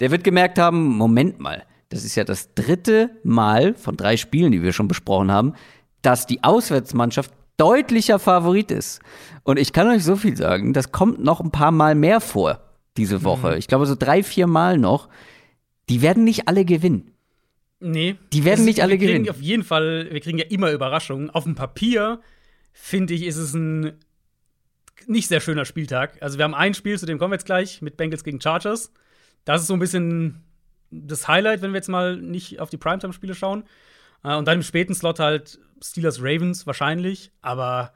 der 0.01 0.11
wird 0.11 0.25
gemerkt 0.25 0.59
haben, 0.59 0.85
Moment 0.97 1.39
mal, 1.39 1.65
das 1.91 2.05
ist 2.05 2.17
ja 2.17 2.25
das 2.25 2.55
dritte 2.55 3.11
Mal 3.23 3.75
von 3.75 3.97
drei 3.97 4.17
Spielen, 4.17 4.53
die 4.53 4.63
wir 4.63 4.73
schon 4.73 4.89
besprochen 4.89 5.31
haben, 5.31 5.55
dass 6.03 6.27
die 6.27 6.43
Auswärtsmannschaft 6.43 7.33
deutlicher 7.57 8.19
Favorit 8.19 8.71
ist. 8.71 9.01
Und 9.43 9.59
ich 9.59 9.73
kann 9.73 9.89
euch 9.89 10.03
so 10.03 10.17
viel 10.17 10.37
sagen, 10.37 10.73
das 10.73 10.93
kommt 10.93 11.23
noch 11.23 11.41
ein 11.41 11.51
paar 11.51 11.73
Mal 11.73 11.95
mehr 11.95 12.21
vor 12.21 12.61
diese 12.97 13.23
Woche. 13.23 13.57
Ich 13.59 13.69
glaube 13.69 13.87
so 13.87 13.95
drei, 13.95 14.23
vier 14.23 14.47
Mal 14.47 14.79
noch. 14.79 15.09
Die 15.89 16.03
werden 16.03 16.25
nicht 16.25 16.49
alle 16.49 16.65
gewinnen. 16.65 17.13
Nee. 17.81 18.17
Die 18.33 18.45
werden 18.45 18.65
nicht 18.65 18.83
alle 18.83 18.93
wir 18.93 18.99
kriegen 18.99 19.25
gewinnen. 19.25 19.31
Auf 19.31 19.41
jeden 19.41 19.65
Fall, 19.65 20.09
wir 20.11 20.21
kriegen 20.21 20.39
ja 20.39 20.45
immer 20.49 20.71
Überraschungen. 20.71 21.31
Auf 21.31 21.45
dem 21.45 21.55
Papier, 21.55 22.21
finde 22.81 23.15
ich, 23.15 23.25
ist 23.25 23.37
es 23.37 23.55
ein 23.55 23.93
nicht 25.07 25.29
sehr 25.29 25.41
schöner 25.41 25.65
Spieltag. 25.65 26.19
Also, 26.23 26.39
wir 26.39 26.45
haben 26.45 26.55
ein 26.55 26.75
Spiel, 26.75 26.99
zu 26.99 27.07
dem 27.07 27.19
kommen 27.19 27.33
wir 27.33 27.37
jetzt 27.37 27.47
gleich, 27.47 27.83
mit 27.83 27.97
Bengals 27.97 28.25
gegen 28.25 28.41
Chargers. 28.41 28.93
Das 29.45 29.63
ist 29.63 29.67
so 29.69 29.75
ein 29.75 29.81
bisschen 29.81 30.45
das 30.91 31.29
Highlight, 31.29 31.63
wenn 31.63 31.73
wir 31.73 31.79
jetzt 31.79 31.89
mal 31.89 32.17
nicht 32.17 32.61
auf 32.61 32.71
die 32.71 32.77
Primetime-Spiele 32.77 33.35
schauen. 33.35 33.65
Äh, 34.25 34.35
Und 34.35 34.47
dann 34.47 34.59
im 34.59 34.63
späten 34.63 34.95
Slot 34.95 35.19
halt 35.19 35.59
Steelers 35.83 36.21
Ravens 36.21 36.67
wahrscheinlich. 36.67 37.33
Aber 37.41 37.93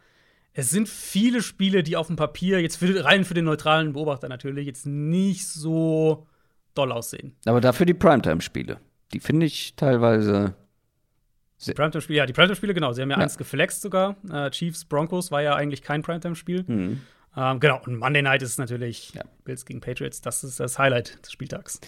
es 0.52 0.70
sind 0.70 0.88
viele 0.88 1.42
Spiele, 1.42 1.82
die 1.82 1.96
auf 1.96 2.06
dem 2.06 2.16
Papier, 2.16 2.60
jetzt 2.60 2.76
für, 2.76 3.04
rein 3.04 3.24
für 3.24 3.34
den 3.34 3.44
neutralen 3.44 3.92
Beobachter 3.92 4.28
natürlich, 4.28 4.66
jetzt 4.66 4.86
nicht 4.86 5.46
so 5.46 6.26
doll 6.74 6.92
aussehen. 6.92 7.36
Aber 7.44 7.60
dafür 7.60 7.86
die 7.86 7.94
Primetime-Spiele. 7.94 8.80
Die 9.12 9.20
finde 9.20 9.46
ich 9.46 9.74
teilweise. 9.76 10.54
Primetime-Spiele, 11.74 12.18
ja, 12.18 12.26
die 12.26 12.32
Primetime-Spiele, 12.32 12.74
genau. 12.74 12.92
Sie 12.92 13.02
haben 13.02 13.10
ja, 13.10 13.16
Ja. 13.16 13.22
eins 13.22 13.38
geflext 13.38 13.82
sogar. 13.82 14.16
Äh, 14.30 14.50
Chiefs, 14.50 14.84
Broncos 14.84 15.30
war 15.30 15.42
ja 15.42 15.54
eigentlich 15.54 15.82
kein 15.82 16.02
Primetime-Spiel. 16.02 16.64
Mhm. 16.66 17.00
Ähm, 17.36 17.60
genau, 17.60 17.80
und 17.84 17.96
Monday 17.96 18.22
Night 18.22 18.42
ist 18.42 18.58
natürlich 18.58 19.12
Ja. 19.14 19.22
Bills 19.44 19.64
gegen 19.64 19.80
Patriots. 19.80 20.20
Das 20.20 20.44
ist 20.44 20.60
das 20.60 20.78
Highlight 20.78 21.18
des 21.24 21.32
Spieltags. 21.32 21.80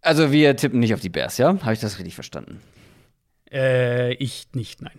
Also, 0.00 0.30
wir 0.32 0.54
tippen 0.56 0.80
nicht 0.80 0.92
auf 0.94 1.00
die 1.00 1.08
Bears, 1.08 1.38
ja? 1.38 1.48
Habe 1.62 1.72
ich 1.72 1.80
das 1.80 1.98
richtig 1.98 2.14
verstanden? 2.14 2.60
Äh, 3.50 4.14
ich 4.14 4.48
nicht, 4.52 4.82
nein. 4.82 4.92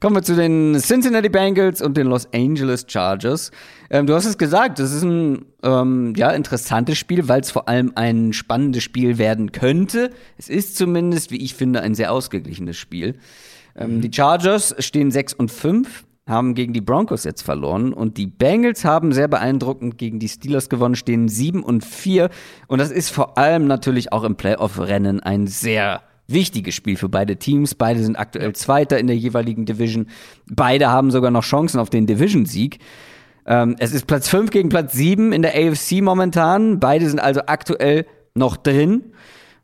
Kommen 0.00 0.16
wir 0.16 0.22
zu 0.22 0.36
den 0.36 0.78
Cincinnati 0.78 1.28
Bengals 1.28 1.82
und 1.82 1.96
den 1.96 2.06
Los 2.06 2.28
Angeles 2.32 2.84
Chargers. 2.86 3.50
Ähm, 3.90 4.06
du 4.06 4.14
hast 4.14 4.26
es 4.26 4.38
gesagt, 4.38 4.78
das 4.78 4.92
ist 4.92 5.02
ein 5.02 5.46
ähm, 5.62 6.12
ja, 6.16 6.30
interessantes 6.30 6.98
Spiel, 6.98 7.28
weil 7.28 7.40
es 7.40 7.50
vor 7.50 7.68
allem 7.68 7.92
ein 7.94 8.32
spannendes 8.32 8.82
Spiel 8.82 9.18
werden 9.18 9.50
könnte. 9.52 10.10
Es 10.36 10.48
ist 10.48 10.76
zumindest, 10.76 11.30
wie 11.30 11.42
ich 11.42 11.54
finde, 11.54 11.80
ein 11.80 11.94
sehr 11.94 12.12
ausgeglichenes 12.12 12.76
Spiel. 12.76 13.18
Ähm, 13.74 14.00
Die 14.00 14.12
Chargers 14.12 14.74
stehen 14.78 15.10
6 15.10 15.34
und 15.34 15.50
5, 15.50 16.04
haben 16.28 16.54
gegen 16.54 16.74
die 16.74 16.80
Broncos 16.80 17.24
jetzt 17.24 17.42
verloren 17.42 17.92
und 17.92 18.18
die 18.18 18.26
Bengals 18.26 18.84
haben 18.84 19.12
sehr 19.12 19.28
beeindruckend 19.28 19.96
gegen 19.96 20.18
die 20.18 20.28
Steelers 20.28 20.68
gewonnen, 20.68 20.94
stehen 20.94 21.28
7 21.28 21.62
und 21.62 21.84
4. 21.84 22.28
Und 22.66 22.78
das 22.78 22.90
ist 22.90 23.08
vor 23.08 23.38
allem 23.38 23.66
natürlich 23.66 24.12
auch 24.12 24.24
im 24.24 24.36
Playoff-Rennen 24.36 25.20
ein 25.20 25.46
sehr 25.46 26.02
wichtiges 26.28 26.74
Spiel 26.74 26.96
für 26.96 27.08
beide 27.08 27.36
Teams. 27.36 27.74
Beide 27.74 28.02
sind 28.02 28.18
aktuell 28.18 28.54
Zweiter 28.54 28.98
in 28.98 29.06
der 29.06 29.16
jeweiligen 29.16 29.64
Division. 29.64 30.06
Beide 30.50 30.90
haben 30.90 31.10
sogar 31.10 31.30
noch 31.30 31.42
Chancen 31.42 31.80
auf 31.80 31.90
den 31.90 32.06
Division-Sieg. 32.06 32.78
Ähm, 33.46 33.76
es 33.78 33.92
ist 33.92 34.06
Platz 34.06 34.28
5 34.28 34.50
gegen 34.50 34.68
Platz 34.68 34.92
7 34.92 35.32
in 35.32 35.42
der 35.42 35.54
AFC 35.54 36.02
momentan. 36.02 36.78
Beide 36.78 37.08
sind 37.08 37.18
also 37.18 37.40
aktuell 37.46 38.06
noch 38.34 38.56
drin 38.56 39.12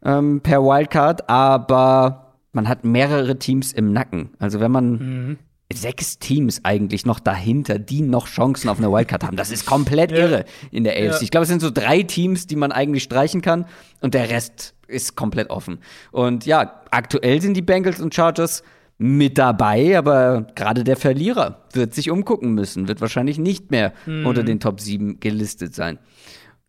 ähm, 0.02 0.40
per 0.40 0.62
Wildcard, 0.62 1.28
aber 1.28 2.34
man 2.52 2.68
hat 2.68 2.84
mehrere 2.84 3.38
Teams 3.38 3.72
im 3.72 3.92
Nacken. 3.92 4.30
Also 4.38 4.60
wenn 4.60 4.72
man 4.72 5.38
sechs 5.72 6.18
Teams 6.18 6.60
eigentlich 6.64 7.06
noch 7.06 7.20
dahinter, 7.20 7.78
die 7.78 8.02
noch 8.02 8.28
Chancen 8.28 8.68
auf 8.68 8.78
eine 8.78 8.90
Wildcard 8.90 9.24
haben. 9.24 9.36
Das 9.36 9.50
ist 9.50 9.66
komplett 9.66 10.12
irre 10.12 10.44
in 10.70 10.84
der 10.84 10.94
AFC. 10.94 11.16
Ja. 11.16 11.22
Ich 11.22 11.30
glaube, 11.30 11.44
es 11.44 11.48
sind 11.48 11.60
so 11.60 11.70
drei 11.70 12.02
Teams, 12.02 12.46
die 12.46 12.56
man 12.56 12.72
eigentlich 12.72 13.02
streichen 13.02 13.40
kann 13.40 13.66
und 14.00 14.14
der 14.14 14.30
Rest 14.30 14.74
ist 14.86 15.16
komplett 15.16 15.50
offen. 15.50 15.78
Und 16.12 16.46
ja, 16.46 16.82
aktuell 16.90 17.40
sind 17.40 17.54
die 17.54 17.62
Bengals 17.62 18.00
und 18.00 18.14
Chargers 18.14 18.62
mit 18.98 19.38
dabei, 19.38 19.98
aber 19.98 20.46
gerade 20.54 20.84
der 20.84 20.96
Verlierer 20.96 21.64
wird 21.72 21.94
sich 21.94 22.10
umgucken 22.10 22.54
müssen, 22.54 22.86
wird 22.86 23.00
wahrscheinlich 23.00 23.38
nicht 23.38 23.70
mehr 23.70 23.92
unter 24.06 24.44
den 24.44 24.60
Top 24.60 24.80
7 24.80 25.18
gelistet 25.18 25.74
sein. 25.74 25.98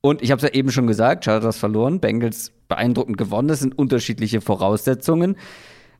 Und 0.01 0.21
ich 0.21 0.31
habe 0.31 0.37
es 0.37 0.43
ja 0.43 0.53
eben 0.53 0.71
schon 0.71 0.87
gesagt, 0.87 1.25
Chargers 1.25 1.57
verloren, 1.57 1.99
Bengals 1.99 2.51
beeindruckend 2.67 3.17
gewonnen. 3.17 3.47
Das 3.47 3.59
sind 3.59 3.77
unterschiedliche 3.77 4.41
Voraussetzungen. 4.41 5.35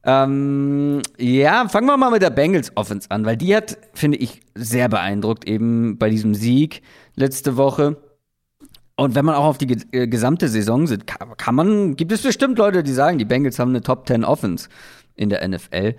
Ähm, 0.05 1.01
ja, 1.17 1.67
fangen 1.67 1.87
wir 1.87 1.97
mal 1.97 2.11
mit 2.11 2.21
der 2.21 2.29
Bengals 2.29 2.71
Offense 2.75 3.09
an, 3.09 3.25
weil 3.25 3.37
die 3.37 3.55
hat, 3.55 3.77
finde 3.93 4.17
ich, 4.19 4.41
sehr 4.53 4.87
beeindruckt 4.87 5.47
eben 5.47 5.97
bei 5.97 6.09
diesem 6.09 6.35
Sieg 6.35 6.81
letzte 7.15 7.57
Woche. 7.57 7.97
Und 8.97 9.15
wenn 9.15 9.25
man 9.25 9.35
auch 9.35 9.45
auf 9.45 9.57
die 9.57 9.77
äh, 9.91 10.07
gesamte 10.07 10.47
Saison 10.47 10.87
sieht, 10.87 11.05
kann, 11.07 11.55
man, 11.55 11.95
gibt 11.95 12.11
es 12.11 12.21
bestimmt 12.21 12.57
Leute, 12.57 12.83
die 12.83 12.93
sagen, 12.93 13.17
die 13.17 13.25
Bengals 13.25 13.59
haben 13.59 13.69
eine 13.69 13.81
Top 13.81 14.07
10 14.07 14.23
Offense 14.23 14.69
in 15.15 15.29
der 15.29 15.45
NFL. 15.47 15.95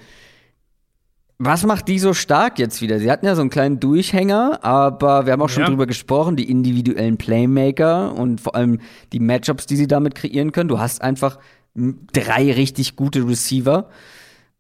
Was 1.39 1.65
macht 1.65 1.89
die 1.89 1.99
so 1.99 2.15
stark 2.15 2.59
jetzt 2.59 2.81
wieder? 2.81 2.99
Sie 2.99 3.11
hatten 3.11 3.27
ja 3.27 3.35
so 3.35 3.43
einen 3.43 3.51
kleinen 3.51 3.79
Durchhänger, 3.79 4.61
aber 4.63 5.27
wir 5.27 5.35
haben 5.35 5.43
auch 5.43 5.51
schon 5.51 5.65
Ja. 5.65 5.69
drüber 5.69 5.87
gesprochen, 5.87 6.37
die 6.37 6.51
individuellen 6.51 7.19
Playmaker 7.19 8.15
und 8.15 8.41
vor 8.41 8.55
allem 8.55 8.81
die 9.13 9.21
Matchups, 9.21 9.67
die 9.67 9.77
sie 9.77 9.87
damit 9.87 10.15
kreieren 10.15 10.53
können. 10.53 10.69
Du 10.71 10.79
hast 10.79 11.03
einfach 11.03 11.39
drei 12.13 12.53
richtig 12.53 12.97
gute 12.97 13.27
Receiver. 13.27 13.89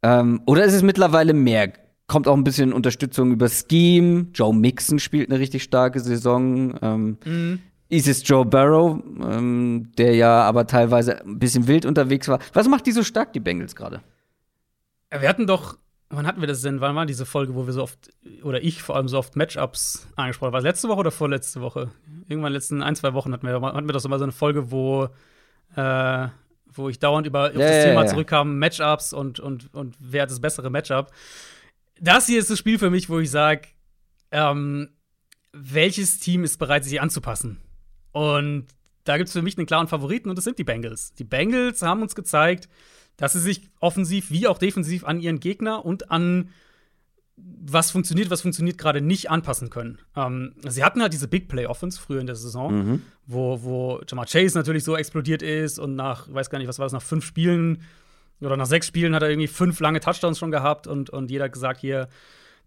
Ähm, 0.02 0.42
oder 0.46 0.64
ist 0.64 0.74
es 0.74 0.82
mittlerweile 0.82 1.32
mehr? 1.34 1.72
Kommt 2.06 2.28
auch 2.28 2.36
ein 2.36 2.44
bisschen 2.44 2.72
Unterstützung 2.72 3.32
über 3.32 3.48
Scheme. 3.48 4.26
Joe 4.32 4.54
Mixon 4.54 4.98
spielt 4.98 5.30
eine 5.30 5.40
richtig 5.40 5.64
starke 5.64 5.98
Saison. 6.00 6.78
Ähm, 6.80 7.60
Ist 7.88 8.06
es 8.08 8.26
Joe 8.26 8.44
Burrow, 8.44 9.00
ähm, 9.22 9.90
der 9.96 10.14
ja 10.14 10.42
aber 10.42 10.66
teilweise 10.66 11.20
ein 11.24 11.38
bisschen 11.38 11.66
wild 11.66 11.84
unterwegs 11.86 12.28
war. 12.28 12.38
Was 12.52 12.68
macht 12.68 12.86
die 12.86 12.92
so 12.92 13.02
stark, 13.02 13.32
die 13.32 13.40
Bengals 13.40 13.74
gerade? 13.74 14.02
Äh, 15.10 15.20
Wir 15.20 15.28
hatten 15.28 15.46
doch, 15.46 15.78
wann 16.10 16.26
hatten 16.26 16.40
wir 16.40 16.48
das 16.48 16.62
denn? 16.62 16.80
Wann 16.80 16.94
war 16.94 17.06
diese 17.06 17.26
Folge, 17.26 17.54
wo 17.54 17.66
wir 17.66 17.72
so 17.72 17.82
oft, 17.82 18.10
oder 18.42 18.62
ich 18.62 18.82
vor 18.82 18.96
allem 18.96 19.08
so 19.08 19.18
oft 19.18 19.34
Matchups 19.36 20.06
angesprochen 20.16 20.48
haben? 20.48 20.52
War 20.54 20.58
es 20.60 20.64
letzte 20.64 20.88
Woche 20.88 21.00
oder 21.00 21.10
vorletzte 21.10 21.60
Woche? 21.60 21.90
Irgendwann 22.28 22.48
in 22.48 22.52
den 22.52 22.52
letzten 22.54 22.82
ein, 22.82 22.94
zwei 22.96 23.14
Wochen 23.14 23.32
hatten 23.32 23.46
wir, 23.46 23.60
hatten 23.60 23.88
wir 23.88 23.92
doch 23.92 24.00
so 24.00 24.08
mal 24.08 24.18
so 24.18 24.24
eine 24.24 24.32
Folge, 24.32 24.70
wo, 24.70 25.08
äh, 25.76 26.28
wo 26.76 26.88
ich 26.88 26.98
dauernd 26.98 27.26
über 27.26 27.52
Ja, 27.52 27.58
das 27.58 27.76
ja, 27.76 27.84
Thema 27.84 28.02
ja. 28.02 28.06
zurückkam, 28.08 28.58
Matchups 28.58 29.12
und, 29.12 29.40
und, 29.40 29.72
und 29.74 29.96
wer 29.98 30.22
hat 30.22 30.30
das 30.30 30.40
bessere 30.40 30.70
Matchup. 30.70 31.10
Das 32.00 32.26
hier 32.26 32.38
ist 32.38 32.50
das 32.50 32.58
Spiel 32.58 32.78
für 32.78 32.90
mich, 32.90 33.08
wo 33.08 33.18
ich 33.18 33.30
sage, 33.30 33.68
ähm, 34.30 34.90
welches 35.52 36.18
Team 36.20 36.44
ist 36.44 36.58
bereit, 36.58 36.84
sich 36.84 37.00
anzupassen? 37.00 37.58
Und 38.12 38.66
da 39.04 39.16
gibt 39.16 39.28
es 39.28 39.32
für 39.32 39.42
mich 39.42 39.56
einen 39.56 39.66
klaren 39.66 39.88
Favoriten 39.88 40.28
und 40.28 40.36
das 40.36 40.44
sind 40.44 40.58
die 40.58 40.64
Bengals. 40.64 41.14
Die 41.14 41.24
Bengals 41.24 41.82
haben 41.82 42.02
uns 42.02 42.14
gezeigt, 42.14 42.68
dass 43.16 43.32
sie 43.32 43.40
sich 43.40 43.62
offensiv 43.80 44.30
wie 44.30 44.46
auch 44.46 44.58
defensiv 44.58 45.04
an 45.04 45.20
ihren 45.20 45.40
Gegner 45.40 45.84
und 45.84 46.10
an 46.10 46.50
was 47.36 47.90
funktioniert, 47.90 48.30
was 48.30 48.40
funktioniert 48.40 48.78
gerade 48.78 49.00
nicht 49.00 49.30
anpassen 49.30 49.68
können. 49.70 49.98
Ähm, 50.16 50.54
sie 50.66 50.82
hatten 50.82 51.02
halt 51.02 51.12
diese 51.12 51.28
Big 51.28 51.48
Play 51.48 51.66
Offense 51.66 52.00
früher 52.00 52.20
in 52.20 52.26
der 52.26 52.36
Saison, 52.36 53.00
wo, 53.26 53.62
wo 53.62 54.00
Jamar 54.08 54.26
Chase 54.26 54.56
natürlich 54.56 54.84
so 54.84 54.96
explodiert 54.96 55.42
ist 55.42 55.78
und 55.78 55.96
nach, 55.96 56.32
weiß 56.32 56.48
gar 56.48 56.58
nicht, 56.58 56.68
was 56.68 56.78
war 56.78 56.86
das, 56.86 56.92
nach 56.92 57.02
fünf 57.02 57.24
Spielen 57.26 57.82
oder 58.40 58.56
nach 58.56 58.66
sechs 58.66 58.86
Spielen 58.86 59.14
hat 59.14 59.22
er 59.22 59.30
irgendwie 59.30 59.48
fünf 59.48 59.80
lange 59.80 60.00
Touchdowns 60.00 60.38
schon 60.38 60.50
gehabt 60.50 60.86
und, 60.86 61.10
und 61.10 61.30
jeder 61.30 61.44
hat 61.44 61.52
gesagt, 61.52 61.80
hier, 61.80 62.08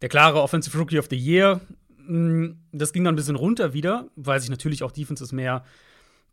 der 0.01 0.09
klare 0.09 0.41
Offensive 0.41 0.77
Rookie 0.77 0.99
of 0.99 1.07
the 1.09 1.17
Year. 1.17 1.61
Mm, 2.07 2.51
Das 2.71 2.93
ging 2.93 3.03
dann 3.03 3.13
ein 3.13 3.17
bisschen 3.17 3.35
runter 3.35 3.73
wieder, 3.73 4.07
weil 4.15 4.39
sich 4.39 4.49
natürlich 4.49 4.83
auch 4.83 4.91
Defenses 4.91 5.31
mehr 5.31 5.63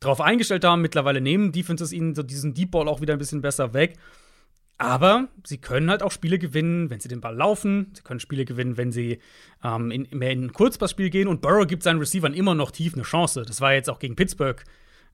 drauf 0.00 0.20
eingestellt 0.20 0.64
haben. 0.64 0.82
Mittlerweile 0.82 1.20
nehmen 1.20 1.52
Defenses 1.52 1.92
ihnen 1.92 2.14
so 2.14 2.22
diesen 2.22 2.54
Deep 2.54 2.70
Ball 2.70 2.88
auch 2.88 3.00
wieder 3.00 3.14
ein 3.14 3.18
bisschen 3.18 3.40
besser 3.42 3.72
weg. 3.74 3.96
Aber 4.78 5.28
sie 5.44 5.58
können 5.58 5.90
halt 5.90 6.02
auch 6.02 6.12
Spiele 6.12 6.38
gewinnen, 6.38 6.90
wenn 6.90 7.00
sie 7.00 7.08
den 7.08 7.22
Ball 7.22 7.34
laufen. 7.34 7.92
Sie 7.94 8.02
können 8.02 8.20
Spiele 8.20 8.44
gewinnen, 8.44 8.76
wenn 8.76 8.92
sie 8.92 9.20
ähm, 9.64 9.90
in, 9.90 10.06
mehr 10.12 10.32
in 10.32 10.44
ein 10.44 10.52
Kurzpassspiel 10.52 11.08
gehen. 11.08 11.28
Und 11.28 11.40
Burrow 11.40 11.66
gibt 11.66 11.82
seinen 11.82 11.98
Receivern 11.98 12.34
immer 12.34 12.54
noch 12.54 12.70
tief 12.70 12.94
eine 12.94 13.02
Chance. 13.02 13.42
Das 13.46 13.60
war 13.60 13.72
jetzt 13.72 13.88
auch 13.88 13.98
gegen 13.98 14.16
Pittsburgh 14.16 14.62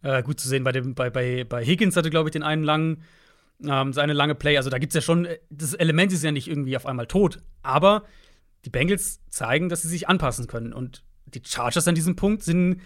äh, 0.03 0.23
gut 0.25 0.41
zu 0.41 0.49
sehen. 0.49 0.65
Bei, 0.65 0.73
dem, 0.73 0.95
bei, 0.95 1.11
bei, 1.11 1.45
bei 1.45 1.65
Higgins 1.65 1.97
hatte, 1.97 2.11
glaube 2.11 2.29
ich, 2.29 2.33
den 2.33 2.43
einen 2.43 2.65
langen, 2.65 3.05
ähm, 3.65 3.93
seine 3.93 4.15
lange 4.15 4.35
Play. 4.35 4.57
Also 4.57 4.69
da 4.69 4.79
gibt 4.79 4.91
es 4.91 4.95
ja 4.97 5.01
schon, 5.01 5.27
äh, 5.27 5.39
das 5.51 5.75
Element 5.75 6.13
ist 6.13 6.25
ja 6.25 6.33
nicht 6.33 6.49
irgendwie 6.49 6.77
auf 6.77 6.87
einmal 6.87 7.07
tot. 7.07 7.41
Aber 7.63 8.05
die 8.65 8.71
Bengals 8.71 9.21
zeigen, 9.29 9.69
dass 9.69 9.83
sie 9.83 9.89
sich 9.89 10.09
anpassen 10.09 10.49
können. 10.49 10.73
Und 10.73 11.05
die 11.27 11.43
Chargers 11.45 11.87
an 11.87 11.95
diesem 11.95 12.17
Punkt 12.17 12.43
sind 12.43 12.81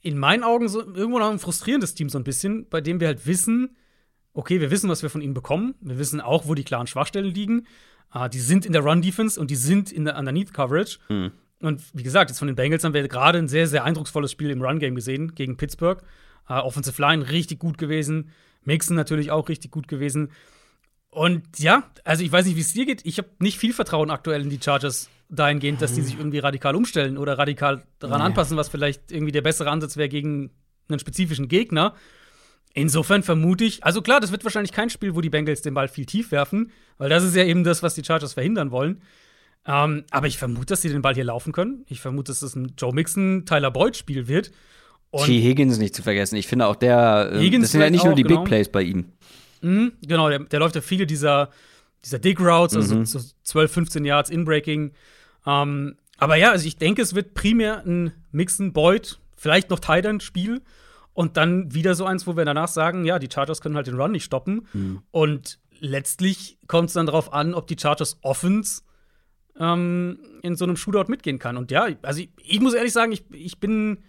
in 0.00 0.18
meinen 0.18 0.44
Augen 0.44 0.68
so 0.68 0.80
irgendwo 0.80 1.18
noch 1.18 1.30
ein 1.30 1.38
frustrierendes 1.40 1.94
Team, 1.94 2.08
so 2.08 2.18
ein 2.18 2.24
bisschen, 2.24 2.68
bei 2.68 2.80
dem 2.80 3.00
wir 3.00 3.08
halt 3.08 3.26
wissen, 3.26 3.76
okay, 4.34 4.60
wir 4.60 4.70
wissen, 4.70 4.90
was 4.90 5.02
wir 5.02 5.10
von 5.10 5.20
ihnen 5.22 5.32
bekommen. 5.34 5.74
Wir 5.80 5.98
wissen 5.98 6.20
auch, 6.20 6.46
wo 6.46 6.54
die 6.54 6.64
klaren 6.64 6.86
Schwachstellen 6.86 7.32
liegen. 7.32 7.66
Äh, 8.12 8.28
die 8.28 8.40
sind 8.40 8.66
in 8.66 8.72
der 8.72 8.82
Run-Defense 8.82 9.40
und 9.40 9.50
die 9.50 9.56
sind 9.56 9.90
in 9.90 10.04
der 10.04 10.18
Underneath-Coverage. 10.18 10.98
Und 11.60 11.82
wie 11.94 12.02
gesagt, 12.02 12.30
jetzt 12.30 12.38
von 12.38 12.48
den 12.48 12.56
Bengals 12.56 12.84
haben 12.84 12.92
wir 12.94 13.06
gerade 13.08 13.38
ein 13.38 13.48
sehr, 13.48 13.66
sehr 13.66 13.84
eindrucksvolles 13.84 14.30
Spiel 14.30 14.50
im 14.50 14.60
Run-Game 14.60 14.94
gesehen 14.94 15.34
gegen 15.34 15.56
Pittsburgh. 15.56 16.02
Äh, 16.48 16.54
Offensive 16.54 17.00
Line 17.00 17.30
richtig 17.30 17.58
gut 17.58 17.78
gewesen. 17.78 18.30
Mixon 18.64 18.96
natürlich 18.96 19.30
auch 19.30 19.48
richtig 19.48 19.70
gut 19.70 19.88
gewesen. 19.88 20.30
Und 21.10 21.58
ja, 21.58 21.84
also 22.02 22.24
ich 22.24 22.32
weiß 22.32 22.44
nicht, 22.46 22.56
wie 22.56 22.60
es 22.60 22.72
dir 22.72 22.86
geht. 22.86 23.02
Ich 23.06 23.18
habe 23.18 23.28
nicht 23.38 23.58
viel 23.58 23.72
Vertrauen 23.72 24.10
aktuell 24.10 24.42
in 24.42 24.50
die 24.50 24.58
Chargers 24.62 25.08
dahingehend, 25.28 25.80
dass 25.80 25.94
die 25.94 26.02
sich 26.02 26.18
irgendwie 26.18 26.40
radikal 26.40 26.74
umstellen 26.74 27.16
oder 27.18 27.38
radikal 27.38 27.84
daran 27.98 28.20
Ja. 28.20 28.26
anpassen, 28.26 28.56
was 28.56 28.68
vielleicht 28.68 29.12
irgendwie 29.12 29.32
der 29.32 29.42
bessere 29.42 29.70
Ansatz 29.70 29.96
wäre 29.96 30.08
gegen 30.08 30.50
einen 30.88 30.98
spezifischen 30.98 31.48
Gegner. 31.48 31.94
Insofern 32.76 33.22
vermute 33.22 33.64
ich, 33.64 33.84
also 33.84 34.02
klar, 34.02 34.18
das 34.20 34.32
wird 34.32 34.42
wahrscheinlich 34.42 34.72
kein 34.72 34.90
Spiel, 34.90 35.14
wo 35.14 35.20
die 35.20 35.30
Bengals 35.30 35.62
den 35.62 35.74
Ball 35.74 35.86
viel 35.86 36.06
tief 36.06 36.32
werfen, 36.32 36.72
weil 36.98 37.08
das 37.08 37.22
ist 37.22 37.36
ja 37.36 37.44
eben 37.44 37.62
das, 37.62 37.84
was 37.84 37.94
die 37.94 38.02
Chargers 38.04 38.34
verhindern 38.34 38.72
wollen. 38.72 39.00
Ähm, 39.64 40.04
aber 40.10 40.26
ich 40.26 40.38
vermute, 40.38 40.66
dass 40.66 40.82
sie 40.82 40.88
den 40.88 41.00
Ball 41.00 41.14
hier 41.14 41.24
laufen 41.24 41.52
können. 41.52 41.84
Ich 41.88 42.00
vermute, 42.00 42.32
dass 42.32 42.42
es 42.42 42.56
ein 42.56 42.74
Joe 42.76 42.92
Mixon, 42.92 43.46
Tyler 43.46 43.70
Boyd-Spiel 43.70 44.26
wird. 44.26 44.50
Und 45.10 45.26
T. 45.26 45.40
Higgins 45.40 45.78
nicht 45.78 45.94
zu 45.94 46.02
vergessen. 46.02 46.34
Ich 46.34 46.48
finde 46.48 46.66
auch 46.66 46.74
der, 46.74 47.30
Higgins 47.34 47.66
das 47.66 47.72
sind 47.72 47.80
ja 47.80 47.90
nicht 47.90 48.04
nur 48.04 48.16
die 48.16 48.24
genau. 48.24 48.40
Big 48.40 48.48
Plays 48.48 48.68
bei 48.68 48.82
ihm. 48.82 49.12
Mhm, 49.62 49.92
genau, 50.02 50.28
der, 50.28 50.40
der 50.40 50.58
läuft 50.58 50.74
ja 50.74 50.80
viele 50.80 51.06
dieser, 51.06 51.50
dieser 52.04 52.18
Dig 52.18 52.40
Routes, 52.40 52.74
also 52.74 53.04
so 53.04 53.20
12, 53.44 53.72
15 53.72 54.04
Yards 54.04 54.30
Inbreaking. 54.30 54.90
Ähm, 55.46 55.96
aber 56.18 56.34
ja, 56.36 56.50
also 56.50 56.66
ich 56.66 56.76
denke, 56.76 57.02
es 57.02 57.14
wird 57.14 57.34
primär 57.34 57.84
ein 57.86 58.12
Mixen 58.32 58.72
Boyd, 58.72 59.20
vielleicht 59.36 59.70
noch 59.70 59.78
Tight 59.78 60.22
Spiel 60.24 60.60
und 61.14 61.36
dann 61.36 61.72
wieder 61.72 61.94
so 61.94 62.04
eins, 62.04 62.26
wo 62.26 62.36
wir 62.36 62.44
danach 62.44 62.68
sagen, 62.68 63.04
ja, 63.04 63.18
die 63.18 63.30
Chargers 63.32 63.60
können 63.60 63.76
halt 63.76 63.86
den 63.86 63.98
Run 63.98 64.12
nicht 64.12 64.24
stoppen. 64.24 64.66
Und 65.10 65.58
letztlich 65.80 66.58
kommt 66.66 66.88
es 66.88 66.94
dann 66.94 67.06
darauf 67.06 67.32
an, 67.32 67.54
ob 67.54 67.66
die 67.66 67.76
Chargers 67.78 68.18
Offense 68.22 68.82
ähm, 69.58 70.18
in 70.42 70.56
so 70.56 70.64
einem 70.64 70.76
Shootout 70.76 71.08
mitgehen 71.08 71.38
kann. 71.38 71.56
Und 71.56 71.70
ja, 71.70 71.88
also 72.02 72.20
ich, 72.20 72.30
ich 72.44 72.60
muss 72.60 72.74
ehrlich 72.74 72.92
sagen, 72.92 73.12
ich, 73.12 73.24
ich 73.32 73.58
bin 73.58 74.02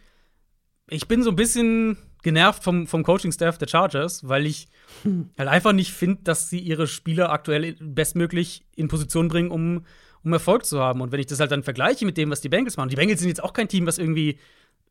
ich 0.89 1.07
bin 1.07 1.23
so 1.23 1.31
ein 1.31 1.35
bisschen 1.35 1.97
genervt 2.21 2.63
vom, 2.63 2.87
vom 2.87 3.03
Coaching-Staff 3.03 3.57
der 3.57 3.67
Chargers, 3.67 4.27
weil 4.27 4.45
ich 4.45 4.67
hm. 5.03 5.29
halt 5.37 5.49
einfach 5.49 5.73
nicht 5.73 5.91
finde, 5.91 6.23
dass 6.23 6.49
sie 6.49 6.59
ihre 6.59 6.87
Spieler 6.87 7.31
aktuell 7.31 7.75
bestmöglich 7.79 8.65
in 8.75 8.87
Position 8.87 9.27
bringen, 9.27 9.51
um, 9.51 9.85
um 10.23 10.33
Erfolg 10.33 10.65
zu 10.65 10.79
haben. 10.79 11.01
Und 11.01 11.11
wenn 11.11 11.19
ich 11.19 11.27
das 11.27 11.39
halt 11.39 11.51
dann 11.51 11.63
vergleiche 11.63 12.05
mit 12.05 12.17
dem, 12.17 12.31
was 12.31 12.41
die 12.41 12.49
Bengals 12.49 12.77
machen, 12.77 12.89
die 12.89 12.95
Bengals 12.95 13.19
sind 13.19 13.29
jetzt 13.29 13.43
auch 13.43 13.53
kein 13.53 13.67
Team, 13.67 13.85
was 13.85 13.97
irgendwie 13.97 14.39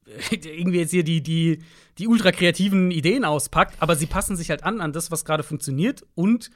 irgendwie 0.30 0.78
jetzt 0.78 0.90
hier 0.90 1.04
die, 1.04 1.22
die, 1.22 1.60
die 1.98 2.08
ultra 2.08 2.32
kreativen 2.32 2.90
Ideen 2.90 3.24
auspackt, 3.24 3.76
aber 3.80 3.96
sie 3.96 4.06
passen 4.06 4.36
sich 4.36 4.50
halt 4.50 4.64
an 4.64 4.80
an 4.80 4.92
das, 4.92 5.10
was 5.10 5.24
gerade 5.24 5.42
funktioniert 5.42 6.04
und 6.14 6.50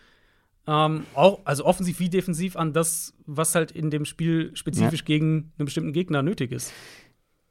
ähm, 0.66 1.04
auch, 1.14 1.40
also 1.44 1.64
offensiv 1.64 1.98
wie 1.98 2.10
defensiv 2.10 2.56
an 2.56 2.74
das, 2.74 3.14
was 3.26 3.54
halt 3.54 3.70
in 3.70 3.90
dem 3.90 4.04
Spiel 4.04 4.50
spezifisch 4.54 5.00
ja. 5.00 5.06
gegen 5.06 5.52
einen 5.58 5.64
bestimmten 5.64 5.92
Gegner 5.92 6.22
nötig 6.22 6.52
ist. 6.52 6.72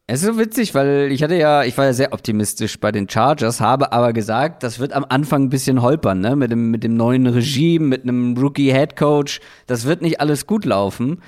Es 0.10 0.22
ist 0.22 0.28
so 0.28 0.38
witzig, 0.38 0.74
weil 0.74 1.12
ich 1.12 1.22
hatte 1.22 1.36
ja, 1.36 1.64
ich 1.64 1.78
war 1.78 1.86
ja 1.86 1.94
sehr 1.94 2.14
optimistisch 2.14 2.80
bei 2.80 2.94
den 2.94 3.10
Chargers, 3.10 3.60
habe 3.60 3.92
aber 3.92 4.14
gesagt, 4.14 4.64
das 4.64 4.80
wird 4.80 4.94
am 4.94 5.06
Anfang 5.10 5.44
ein 5.44 5.50
bisschen 5.50 5.82
holpern, 5.82 6.22
ne? 6.22 6.38
Mit 6.38 6.50
dem, 6.52 6.72
mit 6.72 6.84
dem 6.84 6.96
neuen 6.96 7.28
Regime, 7.28 7.86
mit 7.86 8.04
einem 8.04 8.38
Rookie-Head 8.38 8.96
Coach. 8.96 9.42
Das 9.66 9.86
wird 9.86 10.02
nicht 10.02 10.22
alles 10.22 10.48
gut 10.48 10.64
laufen. 10.64 11.22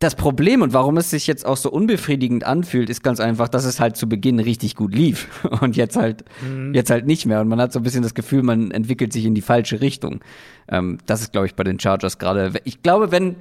Das 0.00 0.16
Problem 0.16 0.60
und 0.60 0.72
warum 0.72 0.96
es 0.96 1.10
sich 1.10 1.26
jetzt 1.26 1.46
auch 1.46 1.56
so 1.56 1.70
unbefriedigend 1.70 2.44
anfühlt, 2.44 2.90
ist 2.90 3.02
ganz 3.02 3.20
einfach, 3.20 3.48
dass 3.48 3.64
es 3.64 3.80
halt 3.80 3.96
zu 3.96 4.08
Beginn 4.08 4.38
richtig 4.40 4.74
gut 4.74 4.94
lief 4.94 5.28
und 5.60 5.76
jetzt 5.76 5.96
halt, 5.96 6.24
mhm. 6.42 6.74
jetzt 6.74 6.90
halt 6.90 7.06
nicht 7.06 7.26
mehr. 7.26 7.40
Und 7.40 7.48
man 7.48 7.60
hat 7.60 7.72
so 7.72 7.80
ein 7.80 7.84
bisschen 7.84 8.02
das 8.02 8.14
Gefühl, 8.14 8.42
man 8.42 8.70
entwickelt 8.70 9.12
sich 9.12 9.24
in 9.24 9.34
die 9.34 9.40
falsche 9.40 9.80
Richtung. 9.80 10.20
Ähm, 10.68 10.98
das 11.06 11.22
ist, 11.22 11.32
glaube 11.32 11.46
ich, 11.46 11.54
bei 11.54 11.64
den 11.64 11.78
Chargers 11.78 12.18
gerade. 12.18 12.52
Ich 12.64 12.82
glaube, 12.82 13.12
wenn 13.12 13.36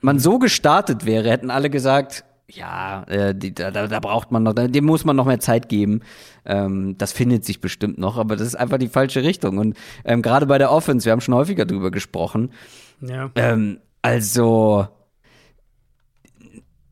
man 0.00 0.18
so 0.18 0.38
gestartet 0.38 1.06
wäre, 1.06 1.30
hätten 1.30 1.50
alle 1.50 1.70
gesagt, 1.70 2.24
ja, 2.50 3.02
äh, 3.04 3.34
die, 3.34 3.54
da, 3.54 3.70
da 3.70 4.00
braucht 4.00 4.30
man 4.30 4.44
noch, 4.44 4.54
dem 4.54 4.84
muss 4.84 5.04
man 5.04 5.16
noch 5.16 5.26
mehr 5.26 5.40
Zeit 5.40 5.68
geben. 5.68 6.00
Ähm, 6.44 6.96
das 6.96 7.12
findet 7.12 7.44
sich 7.44 7.60
bestimmt 7.60 7.98
noch, 7.98 8.18
aber 8.18 8.36
das 8.36 8.46
ist 8.46 8.54
einfach 8.54 8.78
die 8.78 8.88
falsche 8.88 9.22
Richtung. 9.22 9.58
Und 9.58 9.76
ähm, 10.04 10.22
gerade 10.22 10.46
bei 10.46 10.58
der 10.58 10.70
Offense, 10.70 11.04
wir 11.04 11.12
haben 11.12 11.20
schon 11.20 11.34
häufiger 11.34 11.64
drüber 11.64 11.90
gesprochen. 11.90 12.50
Ja. 13.00 13.30
Ähm, 13.34 13.80
also 14.02 14.86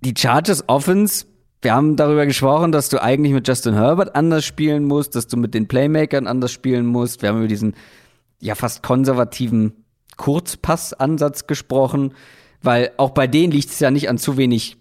die 0.05 0.15
Chargers 0.17 0.69
Offense, 0.69 1.27
wir 1.63 1.73
haben 1.75 1.97
darüber 1.97 2.27
gesprochen, 2.27 2.73
dass 2.73 2.91
du 2.91 3.03
eigentlich 3.03 3.33
mit 3.33 3.49
Justin 3.49 3.75
Herbert 3.75 4.15
anders 4.15 4.45
spielen 4.45 4.85
musst, 4.85 5.17
dass 5.17 5.27
du 5.27 5.37
mit 5.37 5.55
den 5.55 5.67
Playmakern 5.67 6.27
anders 6.27 6.53
spielen 6.53 6.85
musst. 6.85 7.23
Wir 7.23 7.31
haben 7.31 7.39
über 7.39 7.49
diesen 7.49 7.75
ja 8.41 8.55
fast 8.55 8.83
konservativen 8.83 9.85
Kurzpassansatz 10.17 11.47
gesprochen, 11.47 12.13
weil 12.63 12.93
auch 12.99 13.11
bei 13.11 13.27
denen 13.27 13.53
liegt 13.53 13.71
es 13.71 13.81
ja 13.81 13.91
nicht 13.91 14.09
an 14.11 14.19
zu 14.19 14.37
wenig 14.37 14.77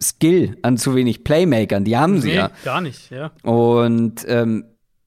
Skill, 0.00 0.56
an 0.62 0.78
zu 0.78 0.94
wenig 0.94 1.24
Playmakern. 1.24 1.84
Die 1.84 1.96
haben 1.96 2.20
sie 2.20 2.28
nee, 2.28 2.36
ja. 2.36 2.50
Gar 2.64 2.80
nicht, 2.80 3.10
ja. 3.10 3.32
Und 3.42 4.24
ähm, 4.28 4.64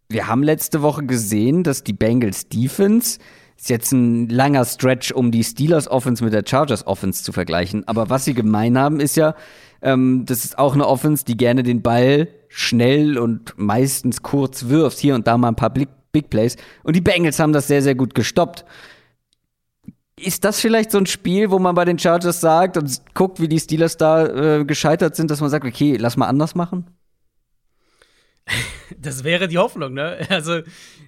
wir 0.08 0.28
haben 0.28 0.44
letzte 0.44 0.82
Woche 0.82 1.04
gesehen, 1.04 1.64
dass 1.64 1.84
die 1.84 1.94
Bengals 1.94 2.48
Defense 2.50 3.20
ist 3.62 3.70
jetzt 3.70 3.92
ein 3.92 4.28
langer 4.28 4.66
Stretch, 4.66 5.12
um 5.12 5.30
die 5.30 5.44
Steelers 5.44 5.88
Offense 5.88 6.24
mit 6.24 6.34
der 6.34 6.44
Chargers 6.44 6.88
Offense 6.88 7.24
zu 7.24 7.32
vergleichen. 7.32 7.88
Aber 7.88 8.10
was 8.10 8.26
sie 8.26 8.34
gemein 8.34 8.76
haben, 8.76 9.00
ist 9.00 9.16
ja, 9.16 9.36
ähm, 9.84 10.26
das 10.26 10.46
ist 10.46 10.58
auch 10.58 10.74
eine 10.74 10.88
Offense, 10.88 11.26
die 11.26 11.38
gerne 11.38 11.62
den 11.62 11.84
Ball 11.84 12.28
schnell 12.48 13.20
und 13.20 13.54
meistens 13.58 14.24
kurz 14.24 14.68
wirft. 14.70 14.98
Hier 14.98 15.14
und 15.14 15.28
da 15.28 15.38
mal 15.38 15.50
ein 15.50 15.56
paar 15.56 15.70
Big, 15.70 15.90
Big 16.12 16.32
Plays. 16.32 16.58
Und 16.82 16.96
die 16.96 17.02
Bengals 17.02 17.38
haben 17.38 17.54
das 17.54 17.68
sehr, 17.68 17.84
sehr 17.84 17.94
gut 17.94 18.16
gestoppt. 18.16 18.66
Ist 20.20 20.44
das 20.44 20.60
vielleicht 20.60 20.90
so 20.90 20.98
ein 20.98 21.06
Spiel, 21.06 21.52
wo 21.52 21.60
man 21.60 21.76
bei 21.76 21.86
den 21.86 22.00
Chargers 22.00 22.42
sagt 22.42 22.78
und 22.78 23.14
guckt, 23.14 23.40
wie 23.40 23.48
die 23.48 23.60
Steelers 23.60 23.96
da 23.96 24.26
äh, 24.60 24.66
gescheitert 24.66 25.16
sind, 25.16 25.30
dass 25.30 25.40
man 25.40 25.52
sagt, 25.52 25.66
okay, 25.66 25.98
lass 25.98 26.18
mal 26.18 26.28
anders 26.28 26.56
machen? 26.56 26.88
Das 28.98 29.24
wäre 29.24 29.48
die 29.48 29.58
Hoffnung, 29.58 29.94
ne? 29.94 30.18
Also, 30.30 30.62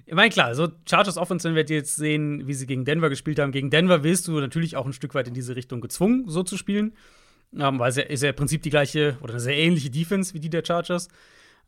ich 0.06 0.14
meine, 0.14 0.30
klar, 0.30 0.54
so 0.54 0.68
Chargers 0.88 1.16
Offense, 1.16 1.48
wenn 1.48 1.54
wir 1.54 1.64
jetzt 1.64 1.96
sehen, 1.96 2.46
wie 2.46 2.54
sie 2.54 2.66
gegen 2.66 2.84
Denver 2.84 3.08
gespielt 3.08 3.38
haben. 3.38 3.52
Gegen 3.52 3.70
Denver 3.70 4.04
wirst 4.04 4.28
du 4.28 4.38
natürlich 4.38 4.76
auch 4.76 4.86
ein 4.86 4.92
Stück 4.92 5.14
weit 5.14 5.28
in 5.28 5.34
diese 5.34 5.56
Richtung 5.56 5.80
gezwungen, 5.80 6.24
so 6.28 6.42
zu 6.42 6.56
spielen. 6.56 6.92
Ähm, 7.58 7.78
weil 7.78 7.90
es 7.90 7.96
ist 7.96 8.22
ja 8.22 8.30
im 8.30 8.36
Prinzip 8.36 8.62
die 8.62 8.70
gleiche 8.70 9.16
oder 9.22 9.34
eine 9.34 9.40
sehr 9.40 9.56
ähnliche 9.56 9.90
Defense 9.90 10.34
wie 10.34 10.40
die 10.40 10.50
der 10.50 10.64
Chargers. 10.64 11.08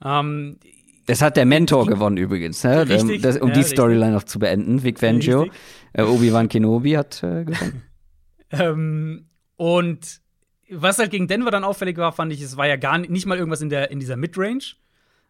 Ähm, 0.05 0.59
das 1.07 1.23
hat 1.23 1.37
der 1.37 1.47
Mentor 1.47 1.87
gewonnen 1.87 2.17
übrigens, 2.17 2.63
ne? 2.65 2.89
Richtig, 2.89 3.23
das, 3.23 3.39
um 3.39 3.49
ja, 3.49 3.55
die 3.55 3.63
Storyline 3.63 4.11
noch 4.11 4.25
zu 4.25 4.41
beenden. 4.41 4.83
Vic 4.83 4.99
Fangio, 4.99 5.49
äh, 5.93 6.03
Obi-Wan 6.03 6.49
Kenobi 6.49 6.97
hat 6.97 7.23
äh, 7.23 7.45
gewonnen. 7.45 7.83
ähm, 8.51 9.27
und 9.57 10.21
was 10.69 10.99
halt 10.99 11.13
gegen 11.13 11.29
Denver 11.29 11.53
dann 11.53 11.63
auffällig 11.63 11.97
war, 11.97 12.13
fand 12.13 12.33
ich, 12.33 12.43
es 12.43 12.57
war 12.57 12.67
ja 12.67 12.77
gar 12.77 12.99
nicht, 12.99 13.11
nicht 13.11 13.27
mal 13.27 13.39
irgendwas 13.39 13.61
in, 13.61 13.71
der, 13.71 13.93
in 13.93 14.01
dieser 14.01 14.17
Midrange. 14.17 14.75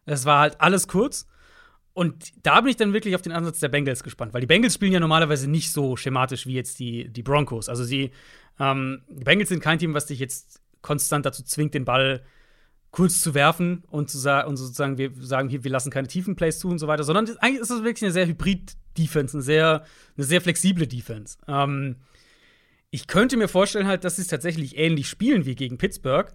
Es 0.05 0.25
war 0.25 0.39
halt 0.39 0.59
alles 0.59 0.87
kurz. 0.87 1.27
Und 1.97 2.45
da 2.45 2.61
bin 2.61 2.69
ich 2.69 2.75
dann 2.75 2.93
wirklich 2.93 3.15
auf 3.15 3.23
den 3.23 3.31
Ansatz 3.31 3.59
der 3.59 3.69
Bengals 3.69 4.03
gespannt, 4.03 4.31
weil 4.31 4.41
die 4.41 4.45
Bengals 4.45 4.75
spielen 4.75 4.91
ja 4.91 4.99
normalerweise 4.99 5.49
nicht 5.49 5.71
so 5.71 5.95
schematisch 5.97 6.45
wie 6.45 6.53
jetzt 6.53 6.77
die, 6.77 7.09
die 7.09 7.23
Broncos. 7.23 7.69
Also 7.69 7.83
sie, 7.83 8.11
ähm, 8.59 9.01
die 9.09 9.23
Bengals 9.23 9.49
sind 9.49 9.63
kein 9.63 9.79
Team, 9.79 9.95
was 9.95 10.05
dich 10.05 10.19
jetzt 10.19 10.61
konstant 10.83 11.25
dazu 11.25 11.41
zwingt, 11.41 11.73
den 11.73 11.85
Ball 11.85 12.21
kurz 12.91 13.19
zu 13.19 13.33
werfen 13.33 13.83
und, 13.87 14.11
zu 14.11 14.19
sa 14.19 14.41
und 14.41 14.57
sozusagen, 14.57 14.99
wir 14.99 15.09
sagen 15.15 15.49
hier, 15.49 15.63
wir 15.63 15.71
lassen 15.71 15.89
keine 15.89 16.07
tiefen 16.07 16.35
Plays 16.35 16.59
zu 16.59 16.69
und 16.69 16.77
so 16.77 16.85
weiter, 16.85 17.03
sondern 17.03 17.35
eigentlich 17.39 17.61
ist 17.61 17.71
das 17.71 17.83
wirklich 17.83 18.03
eine 18.03 18.13
sehr 18.13 18.27
Hybrid-Defense, 18.27 19.35
eine 19.35 19.41
sehr, 19.41 19.83
eine 20.17 20.25
sehr 20.27 20.41
flexible 20.41 20.85
Defense. 20.85 21.39
Ähm, 21.47 21.95
ich 22.91 23.07
könnte 23.07 23.37
mir 23.37 23.47
vorstellen 23.47 23.87
halt, 23.87 24.03
dass 24.03 24.17
sie 24.17 24.21
es 24.21 24.27
tatsächlich 24.27 24.77
ähnlich 24.77 25.09
spielen 25.09 25.47
wie 25.47 25.55
gegen 25.55 25.79
Pittsburgh, 25.79 26.31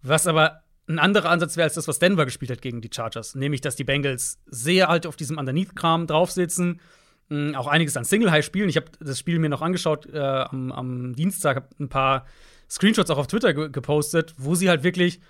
was 0.00 0.26
aber 0.26 0.62
ein 0.88 0.98
anderer 0.98 1.30
Ansatz 1.30 1.56
wäre 1.56 1.64
als 1.64 1.74
das, 1.74 1.88
was 1.88 1.98
Denver 1.98 2.24
gespielt 2.24 2.50
hat 2.50 2.62
gegen 2.62 2.80
die 2.80 2.90
Chargers. 2.92 3.34
Nämlich, 3.34 3.60
dass 3.60 3.76
die 3.76 3.84
Bengals 3.84 4.38
sehr 4.46 4.88
halt 4.88 5.06
auf 5.06 5.16
diesem 5.16 5.38
Underneath-Kram 5.38 6.06
draufsitzen, 6.06 6.80
mh, 7.28 7.58
auch 7.58 7.66
einiges 7.66 7.96
an 7.96 8.04
Single-High 8.04 8.44
spielen. 8.44 8.68
Ich 8.68 8.76
habe 8.76 8.86
das 9.00 9.18
Spiel 9.18 9.38
mir 9.38 9.48
noch 9.48 9.62
angeschaut 9.62 10.06
äh, 10.06 10.18
am, 10.18 10.72
am, 10.72 11.14
Dienstag, 11.14 11.56
habe 11.56 11.68
ein 11.78 11.88
paar 11.88 12.26
Screenshots 12.68 13.10
auch 13.10 13.18
auf 13.18 13.26
Twitter 13.26 13.54
ge 13.54 13.68
gepostet, 13.70 14.34
wo 14.38 14.54
sie 14.54 14.68
halt 14.68 14.82
wirklich 14.82 15.20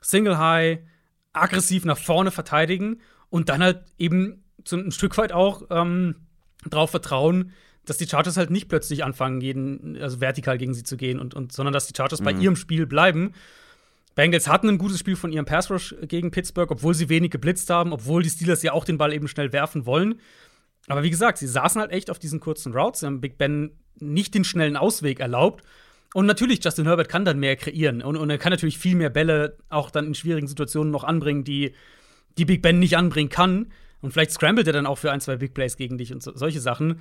Single 0.00 0.38
High 0.38 0.80
aggressiv 1.32 1.84
nach 1.84 1.98
vorne 1.98 2.30
verteidigen 2.30 3.00
und 3.28 3.48
dann 3.48 3.62
halt 3.62 3.84
eben 3.98 4.44
so 4.64 4.76
ein 4.76 4.90
Stück 4.90 5.16
weit 5.18 5.32
auch 5.32 5.62
ähm, 5.70 6.16
darauf 6.64 6.90
vertrauen, 6.90 7.52
dass 7.84 7.98
die 7.98 8.08
Chargers 8.08 8.36
halt 8.36 8.50
nicht 8.50 8.68
plötzlich 8.68 9.04
anfangen, 9.04 9.40
jeden, 9.40 9.96
also 10.00 10.20
vertikal 10.20 10.58
gegen 10.58 10.74
sie 10.74 10.82
zu 10.82 10.96
gehen, 10.96 11.20
und, 11.20 11.34
und, 11.34 11.52
sondern 11.52 11.72
dass 11.72 11.86
die 11.86 11.94
Chargers 11.96 12.20
mhm. 12.20 12.24
bei 12.24 12.32
ihrem 12.32 12.56
Spiel 12.56 12.86
bleiben. 12.86 13.32
Bengals 14.16 14.48
hatten 14.48 14.68
ein 14.68 14.78
gutes 14.78 14.98
Spiel 14.98 15.14
von 15.14 15.30
ihrem 15.30 15.44
Pass 15.44 15.70
Rush 15.70 15.94
gegen 16.02 16.32
Pittsburgh, 16.32 16.70
obwohl 16.72 16.94
sie 16.94 17.08
wenig 17.08 17.30
geblitzt 17.30 17.70
haben, 17.70 17.92
obwohl 17.92 18.24
die 18.24 18.30
Steelers 18.30 18.62
ja 18.64 18.72
auch 18.72 18.84
den 18.84 18.98
Ball 18.98 19.12
eben 19.12 19.28
schnell 19.28 19.52
werfen 19.52 19.86
wollen. 19.86 20.20
Aber 20.88 21.04
wie 21.04 21.10
gesagt, 21.10 21.38
sie 21.38 21.46
saßen 21.46 21.80
halt 21.80 21.92
echt 21.92 22.10
auf 22.10 22.18
diesen 22.18 22.40
kurzen 22.40 22.72
Routes, 22.72 23.00
sie 23.00 23.06
haben 23.06 23.20
Big 23.20 23.38
Ben 23.38 23.70
nicht 24.00 24.34
den 24.34 24.42
schnellen 24.42 24.76
Ausweg 24.76 25.20
erlaubt 25.20 25.62
und 26.16 26.24
natürlich, 26.24 26.64
Justin 26.64 26.86
Herbert 26.86 27.10
kann 27.10 27.26
dann 27.26 27.38
mehr 27.38 27.56
kreieren 27.56 28.00
und, 28.00 28.16
und 28.16 28.30
er 28.30 28.38
kann 28.38 28.50
natürlich 28.50 28.78
viel 28.78 28.96
mehr 28.96 29.10
Bälle 29.10 29.58
auch 29.68 29.90
dann 29.90 30.06
in 30.06 30.14
schwierigen 30.14 30.46
Situationen 30.46 30.90
noch 30.90 31.04
anbringen, 31.04 31.44
die, 31.44 31.74
die 32.38 32.46
Big 32.46 32.62
Ben 32.62 32.78
nicht 32.78 32.96
anbringen 32.96 33.28
kann. 33.28 33.70
Und 34.00 34.12
vielleicht 34.12 34.30
scrambled 34.30 34.66
er 34.66 34.72
dann 34.72 34.86
auch 34.86 34.96
für 34.96 35.12
ein, 35.12 35.20
zwei 35.20 35.36
Big 35.36 35.52
Plays 35.52 35.76
gegen 35.76 35.98
dich 35.98 36.14
und 36.14 36.22
so, 36.22 36.34
solche 36.34 36.60
Sachen. 36.60 37.00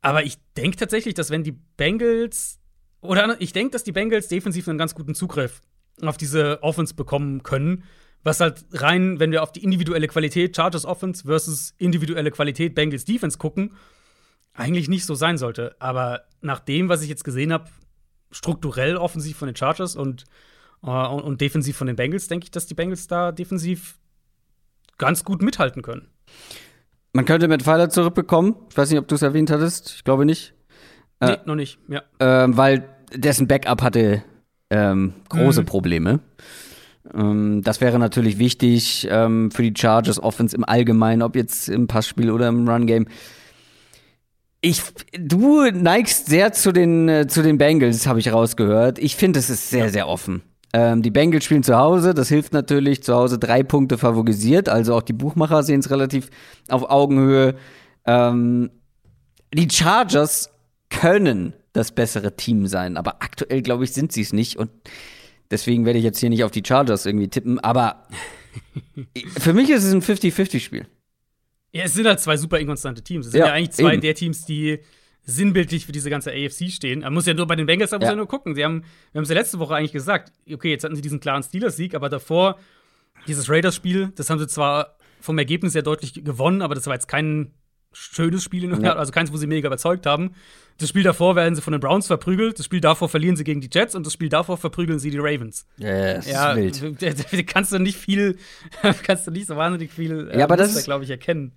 Aber 0.00 0.22
ich 0.22 0.36
denke 0.56 0.76
tatsächlich, 0.76 1.14
dass 1.14 1.30
wenn 1.30 1.42
die 1.42 1.58
Bengals 1.76 2.60
oder 3.00 3.36
ich 3.40 3.52
denke, 3.52 3.72
dass 3.72 3.82
die 3.82 3.90
Bengals 3.90 4.28
defensiv 4.28 4.68
einen 4.68 4.78
ganz 4.78 4.94
guten 4.94 5.16
Zugriff 5.16 5.60
auf 6.02 6.16
diese 6.16 6.62
Offense 6.62 6.94
bekommen 6.94 7.42
können. 7.42 7.84
Was 8.22 8.40
halt 8.40 8.64
rein, 8.72 9.20
wenn 9.20 9.30
wir 9.30 9.42
auf 9.42 9.52
die 9.52 9.62
individuelle 9.62 10.08
Qualität 10.08 10.56
Chargers 10.56 10.84
Offense 10.84 11.24
versus 11.26 11.74
individuelle 11.78 12.30
Qualität 12.30 12.74
Bengals 12.74 13.04
Defense 13.04 13.38
gucken, 13.38 13.76
eigentlich 14.52 14.88
nicht 14.88 15.06
so 15.06 15.14
sein 15.14 15.38
sollte. 15.38 15.76
Aber 15.78 16.22
nach 16.40 16.60
dem, 16.60 16.88
was 16.88 17.02
ich 17.02 17.08
jetzt 17.08 17.24
gesehen 17.24 17.52
habe, 17.52 17.66
strukturell 18.30 18.96
offensiv 18.96 19.36
von 19.36 19.46
den 19.46 19.56
Chargers 19.56 19.94
und, 19.94 20.24
äh, 20.82 20.88
und, 20.88 21.20
und, 21.22 21.40
defensiv 21.40 21.76
von 21.76 21.86
den 21.86 21.96
Bengals, 21.96 22.28
denke 22.28 22.44
ich, 22.44 22.50
dass 22.50 22.66
die 22.66 22.74
Bengals 22.74 23.06
da 23.06 23.32
defensiv 23.32 23.98
ganz 24.98 25.24
gut 25.24 25.42
mithalten 25.42 25.82
können. 25.82 26.08
Man 27.12 27.24
könnte 27.24 27.48
mit 27.48 27.62
Pfeiler 27.62 27.88
zurückbekommen. 27.88 28.56
Ich 28.70 28.76
weiß 28.76 28.90
nicht, 28.90 28.98
ob 28.98 29.08
du 29.08 29.14
es 29.14 29.22
erwähnt 29.22 29.50
hattest. 29.50 29.94
Ich 29.96 30.04
glaube 30.04 30.26
nicht. 30.26 30.54
Nee, 31.20 31.32
äh, 31.32 31.38
noch 31.46 31.54
nicht, 31.54 31.78
ja. 31.88 32.02
Äh, 32.18 32.48
weil 32.56 32.88
dessen 33.14 33.46
Backup 33.46 33.82
hatte 33.82 34.22
ähm, 34.70 35.14
große 35.28 35.62
mhm. 35.62 35.66
Probleme. 35.66 36.20
Ähm, 37.14 37.62
das 37.62 37.80
wäre 37.80 37.98
natürlich 37.98 38.38
wichtig 38.38 39.06
ähm, 39.10 39.50
für 39.50 39.62
die 39.62 39.74
Chargers 39.76 40.22
Offense 40.22 40.56
im 40.56 40.64
Allgemeinen, 40.64 41.22
ob 41.22 41.36
jetzt 41.36 41.68
im 41.68 41.86
Passspiel 41.86 42.30
oder 42.30 42.48
im 42.48 42.68
Run 42.68 42.86
Game. 42.86 43.06
Ich, 44.60 44.82
du 45.16 45.70
neigst 45.70 46.26
sehr 46.26 46.52
zu 46.52 46.72
den, 46.72 47.08
äh, 47.08 47.26
zu 47.28 47.42
den 47.42 47.58
Bengals, 47.58 48.06
habe 48.06 48.18
ich 48.18 48.32
rausgehört. 48.32 48.98
Ich 48.98 49.16
finde, 49.16 49.38
es 49.38 49.50
ist 49.50 49.70
sehr, 49.70 49.90
sehr 49.90 50.08
offen. 50.08 50.42
Ähm, 50.72 51.02
die 51.02 51.10
Bengals 51.10 51.44
spielen 51.44 51.62
zu 51.62 51.76
Hause, 51.76 52.14
das 52.14 52.28
hilft 52.28 52.52
natürlich. 52.52 53.02
Zu 53.02 53.14
Hause 53.14 53.38
drei 53.38 53.62
Punkte 53.62 53.98
favorisiert, 53.98 54.68
also 54.68 54.94
auch 54.94 55.02
die 55.02 55.12
Buchmacher 55.12 55.62
sehen 55.62 55.80
es 55.80 55.90
relativ 55.90 56.30
auf 56.68 56.90
Augenhöhe. 56.90 57.54
Ähm, 58.06 58.70
die 59.54 59.68
Chargers 59.70 60.50
können 60.90 61.54
das 61.76 61.92
bessere 61.92 62.36
Team 62.36 62.66
sein, 62.66 62.96
aber 62.96 63.22
aktuell, 63.22 63.62
glaube 63.62 63.84
ich, 63.84 63.92
sind 63.92 64.12
sie 64.12 64.22
es 64.22 64.32
nicht. 64.32 64.56
Und 64.56 64.70
deswegen 65.50 65.84
werde 65.84 65.98
ich 65.98 66.04
jetzt 66.04 66.18
hier 66.18 66.30
nicht 66.30 66.44
auf 66.44 66.50
die 66.50 66.62
Chargers 66.66 67.06
irgendwie 67.06 67.28
tippen. 67.28 67.60
Aber 67.60 68.06
Für 69.38 69.52
mich 69.52 69.70
ist 69.70 69.84
es 69.84 69.92
ein 69.92 70.02
50-50-Spiel. 70.02 70.86
Ja, 71.72 71.84
es 71.84 71.94
sind 71.94 72.06
halt 72.06 72.20
zwei 72.20 72.36
super 72.36 72.58
inkonstante 72.58 73.02
Teams. 73.02 73.26
Es 73.26 73.32
sind 73.32 73.40
Ja, 73.40 73.48
ja, 73.48 73.52
eigentlich 73.52 73.72
zwei 73.72 73.92
eben. 73.92 74.00
der 74.00 74.14
Teams, 74.14 74.46
die 74.46 74.78
sinnbildlich 75.24 75.84
für 75.84 75.92
diese 75.92 76.08
ganze 76.08 76.30
AFC 76.30 76.70
stehen. 76.70 77.00
Man 77.00 77.12
muss 77.12 77.26
ja 77.26 77.34
nur 77.34 77.46
bei 77.46 77.56
den 77.56 77.66
Bengals, 77.66 77.90
da 77.90 77.98
muss 77.98 78.04
Ja. 78.04 78.10
ja 78.12 78.16
nur 78.16 78.28
gucken. 78.28 78.54
Sie 78.54 78.64
haben, 78.64 78.82
wir 79.12 79.18
haben 79.18 79.24
es 79.24 79.28
ja 79.28 79.34
letzte 79.34 79.58
Woche 79.58 79.74
eigentlich 79.74 79.92
gesagt, 79.92 80.32
okay, 80.50 80.70
jetzt 80.70 80.84
hatten 80.84 80.94
sie 80.96 81.02
diesen 81.02 81.20
klaren 81.20 81.42
Steelers-Sieg, 81.42 81.94
aber 81.94 82.08
davor 82.08 82.58
dieses 83.26 83.50
Raiders-Spiel, 83.50 84.12
das 84.14 84.30
haben 84.30 84.38
sie 84.38 84.46
zwar 84.46 84.96
vom 85.20 85.36
Ergebnis 85.38 85.72
sehr 85.72 85.82
deutlich 85.82 86.14
gewonnen, 86.14 86.62
aber 86.62 86.74
das 86.76 86.86
war 86.86 86.94
jetzt 86.94 87.08
kein 87.08 87.50
schönes 87.96 88.42
Spiel, 88.42 88.64
in 88.64 88.82
Ja. 88.84 88.94
also 88.96 89.12
keins, 89.12 89.32
wo 89.32 89.36
sie 89.36 89.46
mega 89.46 89.66
überzeugt 89.66 90.06
haben. 90.06 90.32
Das 90.78 90.90
Spiel 90.90 91.02
davor 91.02 91.36
werden 91.36 91.54
sie 91.54 91.62
von 91.62 91.72
den 91.72 91.80
Browns 91.80 92.06
verprügelt, 92.06 92.58
das 92.58 92.66
Spiel 92.66 92.80
davor 92.82 93.08
verlieren 93.08 93.36
sie 93.36 93.44
gegen 93.44 93.62
die 93.62 93.70
Jets 93.72 93.94
und 93.94 94.04
das 94.06 94.12
Spiel 94.12 94.28
davor 94.28 94.58
verprügeln 94.58 94.98
sie 94.98 95.10
die 95.10 95.18
Ravens. 95.18 95.66
Ja, 95.78 96.14
das 96.14 96.30
Ja, 96.30 96.52
ist 96.52 96.82
wild. 96.82 97.02
da- 97.02 97.36
da 97.36 97.42
kannst 97.42 97.72
du 97.72 97.78
nicht 97.78 97.96
viel, 97.96 98.36
kannst 99.02 99.26
du 99.26 99.30
nicht 99.30 99.46
so 99.46 99.56
wahnsinnig 99.56 99.90
viel, 99.92 100.30
Ja, 100.36 100.44
aber 100.44 100.56
das 100.56 100.84
glaube 100.84 101.04
ich, 101.04 101.10
erkennen. 101.10 101.52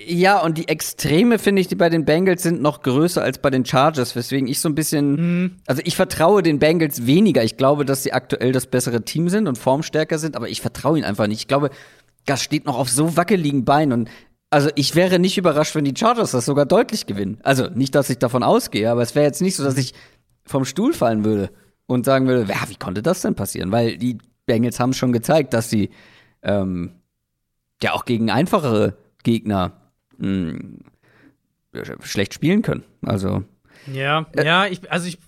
Ja, 0.00 0.40
und 0.40 0.58
die 0.58 0.66
Extreme, 0.66 1.38
finde 1.38 1.60
ich, 1.60 1.68
die 1.68 1.76
bei 1.76 1.88
den 1.88 2.04
Bengals 2.04 2.42
sind 2.42 2.60
noch 2.60 2.82
größer 2.82 3.22
als 3.22 3.38
bei 3.38 3.50
den 3.50 3.64
Chargers, 3.64 4.16
weswegen 4.16 4.48
ich 4.48 4.58
so 4.60 4.68
ein 4.68 4.74
bisschen. 4.74 5.60
Also, 5.68 5.82
ich 5.84 5.94
vertraue 5.94 6.42
den 6.42 6.58
Bengals 6.58 7.06
weniger. 7.06 7.44
Ich 7.44 7.56
glaube, 7.56 7.84
dass 7.84 8.02
sie 8.02 8.12
aktuell 8.12 8.50
das 8.50 8.66
bessere 8.66 9.02
Team 9.04 9.28
sind 9.28 9.46
und 9.46 9.56
formstärker 9.56 10.18
sind, 10.18 10.34
aber 10.36 10.48
ich 10.48 10.60
vertraue 10.62 10.98
ihnen 10.98 11.04
einfach 11.06 11.28
nicht. 11.28 11.38
Ich 11.42 11.46
glaube, 11.48 11.70
das 12.26 12.42
steht 12.42 12.64
noch 12.64 12.76
auf 12.76 12.88
so 12.90 13.16
wackeligen 13.16 13.64
Beinen 13.64 13.92
und. 13.92 14.08
Also 14.54 14.70
ich 14.76 14.94
wäre 14.94 15.18
nicht 15.18 15.36
überrascht, 15.36 15.74
wenn 15.74 15.84
die 15.84 15.96
Chargers 15.98 16.30
das 16.30 16.44
sogar 16.44 16.64
deutlich 16.64 17.06
gewinnen. 17.06 17.38
Also 17.42 17.66
nicht, 17.70 17.92
dass 17.96 18.08
ich 18.08 18.18
davon 18.18 18.44
ausgehe, 18.44 18.88
aber 18.88 19.02
es 19.02 19.16
wäre 19.16 19.26
jetzt 19.26 19.42
nicht 19.42 19.56
so, 19.56 19.64
dass 19.64 19.76
ich 19.76 19.94
vom 20.46 20.64
Stuhl 20.64 20.92
fallen 20.92 21.24
würde 21.24 21.50
und 21.86 22.06
sagen 22.06 22.28
würde, 22.28 22.52
ja, 22.52 22.68
wie 22.68 22.76
konnte 22.76 23.02
das 23.02 23.20
denn 23.20 23.34
passieren? 23.34 23.72
Weil 23.72 23.98
die 23.98 24.18
Bengals 24.46 24.78
haben 24.78 24.92
schon 24.92 25.12
gezeigt, 25.12 25.54
dass 25.54 25.70
sie 25.70 25.90
ähm, 26.42 26.92
ja 27.82 27.94
auch 27.94 28.04
gegen 28.04 28.30
einfachere 28.30 28.96
Gegner 29.24 29.90
mh, 30.18 30.60
schlecht 32.04 32.32
spielen 32.32 32.62
können. 32.62 32.84
Also 33.02 33.42
Ja, 33.92 34.24
ja, 34.36 34.66
ich, 34.66 34.88
also 34.88 35.08
ich, 35.08 35.18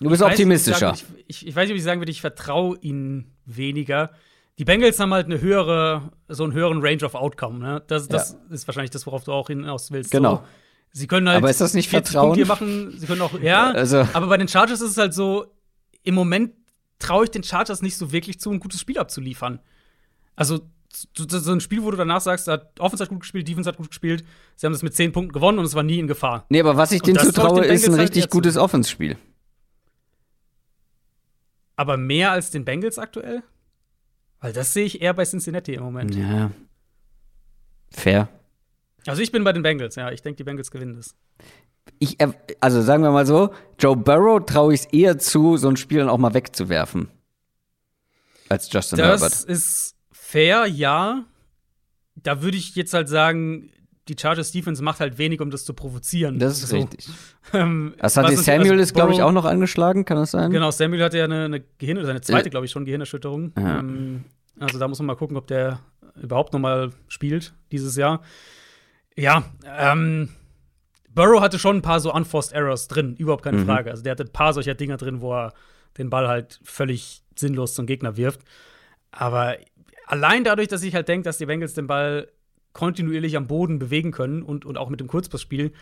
du 0.00 0.10
bist 0.10 0.20
ich 0.20 0.26
weiß 0.26 0.32
optimistischer. 0.32 0.92
Ich, 0.92 1.06
ich, 1.28 1.46
ich 1.46 1.56
weiß 1.56 1.62
nicht, 1.62 1.72
ob 1.72 1.78
ich 1.78 1.82
sagen 1.82 2.02
würde, 2.02 2.12
ich 2.12 2.20
vertraue 2.20 2.76
ihnen 2.82 3.32
weniger. 3.46 4.10
Die 4.58 4.64
Bengals 4.64 4.98
haben 4.98 5.14
halt 5.14 5.26
eine 5.26 5.40
höhere, 5.40 6.10
so 6.28 6.42
einen 6.44 6.52
höheren 6.52 6.80
Range 6.82 7.04
of 7.04 7.14
Outcome. 7.14 7.58
Ne? 7.60 7.82
Das, 7.86 8.08
das 8.08 8.36
ist 8.50 8.66
wahrscheinlich 8.66 8.90
das, 8.90 9.06
worauf 9.06 9.22
du 9.24 9.32
auch 9.32 9.46
hinaus 9.46 9.92
willst. 9.92 10.10
Genau. 10.10 10.36
So, 10.36 10.42
sie 10.92 11.06
können 11.06 11.28
halt 11.28 11.38
Aber 11.38 11.48
ist 11.50 11.60
das 11.60 11.74
nicht 11.74 11.88
40 11.88 12.12
Vertrauen? 12.12 12.30
Punkte 12.34 12.40
hier 12.40 12.46
machen. 12.46 12.98
Sie 12.98 13.06
können 13.06 13.22
auch, 13.22 13.38
ja. 13.40 13.70
Also- 13.70 14.06
aber 14.12 14.26
bei 14.26 14.36
den 14.36 14.48
Chargers 14.48 14.80
ist 14.80 14.90
es 14.92 14.98
halt 14.98 15.14
so, 15.14 15.46
im 16.02 16.14
Moment 16.14 16.52
traue 16.98 17.24
ich 17.24 17.30
den 17.30 17.44
Chargers 17.44 17.82
nicht 17.82 17.96
so 17.96 18.10
wirklich 18.10 18.40
zu, 18.40 18.50
ein 18.50 18.58
gutes 18.58 18.80
Spiel 18.80 18.98
abzuliefern. 18.98 19.60
Also 20.34 20.60
so, 21.16 21.52
ein 21.52 21.60
Spiel, 21.60 21.82
wo 21.84 21.90
du 21.90 21.96
danach 21.96 22.20
sagst, 22.20 22.48
hat 22.48 22.80
Offense 22.80 23.04
hat 23.04 23.10
gut 23.10 23.20
gespielt, 23.20 23.46
Defense 23.46 23.68
hat 23.68 23.76
gut 23.76 23.88
gespielt, 23.88 24.24
sie 24.56 24.66
haben 24.66 24.72
das 24.72 24.82
mit 24.82 24.94
10 24.94 25.12
Punkten 25.12 25.32
gewonnen 25.32 25.58
und 25.58 25.64
es 25.66 25.74
war 25.74 25.82
nie 25.82 25.98
in 25.98 26.08
Gefahr. 26.08 26.46
Nee, 26.48 26.60
aber 26.60 26.76
was 26.76 26.90
ich 26.92 27.02
denen 27.02 27.18
zutraue, 27.18 27.64
ist 27.64 27.84
ein 27.86 27.92
halt 27.92 28.02
richtig 28.02 28.24
zu. 28.24 28.28
gutes 28.30 28.56
Offenspiel. 28.56 29.16
Aber 31.76 31.96
mehr 31.96 32.32
als 32.32 32.50
den 32.50 32.64
Bengals 32.64 32.98
aktuell? 32.98 33.42
Weil 34.40 34.52
das 34.52 34.72
sehe 34.72 34.84
ich 34.84 35.00
eher 35.02 35.14
bei 35.14 35.24
Cincinnati 35.24 35.74
im 35.74 35.82
Moment. 35.82 36.14
Ja. 36.14 36.50
Fair. 37.90 38.28
Also 39.06 39.22
ich 39.22 39.32
bin 39.32 39.42
bei 39.44 39.52
den 39.52 39.62
Bengals, 39.62 39.96
ja. 39.96 40.10
Ich 40.12 40.22
denke, 40.22 40.36
die 40.36 40.44
Bengals 40.44 40.70
gewinnen 40.70 40.94
das. 40.96 41.14
Ich, 41.98 42.20
er- 42.20 42.34
also 42.60 42.82
sagen 42.82 43.02
wir 43.02 43.10
mal 43.10 43.26
so, 43.26 43.52
Joe 43.78 43.96
Burrow 43.96 44.44
traue 44.44 44.74
ich 44.74 44.80
es 44.80 44.86
eher 44.92 45.18
zu, 45.18 45.56
so 45.56 45.68
ein 45.68 45.76
Spiel 45.76 45.98
dann 45.98 46.08
auch 46.08 46.18
mal 46.18 46.34
wegzuwerfen. 46.34 47.08
Als 48.48 48.70
Justin 48.72 48.98
Das 48.98 49.20
Herbert. 49.20 49.44
ist 49.44 49.96
fair, 50.12 50.66
ja. 50.66 51.24
Da 52.16 52.42
würde 52.42 52.56
ich 52.58 52.74
jetzt 52.76 52.92
halt 52.94 53.08
sagen, 53.08 53.70
die 54.08 54.16
Chargers 54.20 54.52
Defense 54.52 54.82
macht 54.82 55.00
halt 55.00 55.18
wenig, 55.18 55.40
um 55.40 55.50
das 55.50 55.64
zu 55.64 55.74
provozieren. 55.74 56.38
Das 56.38 56.62
ist 56.62 56.68
So. 56.70 56.76
richtig. 56.76 57.08
Ähm, 57.54 57.94
Asante 57.98 58.32
was- 58.36 58.44
Samuel 58.44 58.72
also 58.72 58.82
ist, 58.82 58.92
glaube 58.94 59.12
ich, 59.14 59.22
auch 59.22 59.32
noch 59.32 59.46
angeschlagen, 59.46 60.04
kann 60.04 60.18
das 60.18 60.32
sein? 60.32 60.50
Genau, 60.50 60.70
Samuel 60.70 61.02
hatte 61.02 61.16
ja 61.16 61.24
eine, 61.24 61.46
eine 61.46 61.60
Gehirn, 61.78 62.04
seine 62.04 62.20
zweite, 62.20 62.50
glaube 62.50 62.66
ich, 62.66 62.72
schon 62.72 62.84
Gehirnerschütterung. 62.84 63.52
Ja. 63.56 63.78
Ähm, 63.78 64.24
also 64.60 64.78
da 64.78 64.86
muss 64.86 64.98
man 64.98 65.06
mal 65.06 65.14
gucken, 65.16 65.36
ob 65.38 65.46
der 65.46 65.80
überhaupt 66.20 66.52
noch 66.52 66.60
mal 66.60 66.90
spielt 67.08 67.54
dieses 67.72 67.96
Jahr. 67.96 68.20
Ja, 69.16 69.44
ähm, 69.78 70.28
Burrow 71.14 71.40
hatte 71.40 71.58
schon 71.58 71.76
ein 71.76 71.82
paar 71.82 72.00
so 72.00 72.12
unforced 72.12 72.52
Errors 72.52 72.86
drin, 72.86 73.16
überhaupt 73.16 73.44
keine 73.44 73.58
Mhm. 73.58 73.66
Frage. 73.66 73.90
Also 73.90 74.02
der 74.02 74.10
hatte 74.12 74.24
ein 74.24 74.32
paar 74.32 74.52
solcher 74.52 74.74
Dinger 74.74 74.98
drin, 74.98 75.20
wo 75.22 75.32
er 75.34 75.54
den 75.96 76.10
Ball 76.10 76.28
halt 76.28 76.60
völlig 76.62 77.22
sinnlos 77.34 77.74
zum 77.74 77.86
Gegner 77.86 78.16
wirft. 78.18 78.40
Aber 79.10 79.56
allein 80.06 80.44
dadurch, 80.44 80.68
dass 80.68 80.82
ich 80.82 80.94
halt 80.94 81.08
denke, 81.08 81.24
dass 81.24 81.38
die 81.38 81.46
Bengals 81.46 81.72
den 81.74 81.86
Ball 81.86 82.28
kontinuierlich 82.72 83.36
am 83.36 83.46
Boden 83.46 83.78
bewegen 83.78 84.12
können 84.12 84.42
und, 84.42 84.64
und 84.64 84.78
auch 84.78 84.88
mit 84.88 85.00
dem 85.00 85.08
Kurzpassspiel, 85.08 85.72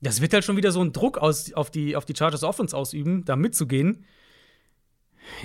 das 0.00 0.20
wird 0.20 0.34
halt 0.34 0.44
schon 0.44 0.56
wieder 0.56 0.72
so 0.72 0.80
einen 0.80 0.92
Druck 0.92 1.18
aus, 1.18 1.52
auf, 1.52 1.70
die, 1.70 1.96
auf 1.96 2.04
die 2.04 2.14
Chargers 2.16 2.42
Offense 2.42 2.76
ausüben, 2.76 3.24
da 3.24 3.36
mitzugehen. 3.36 4.04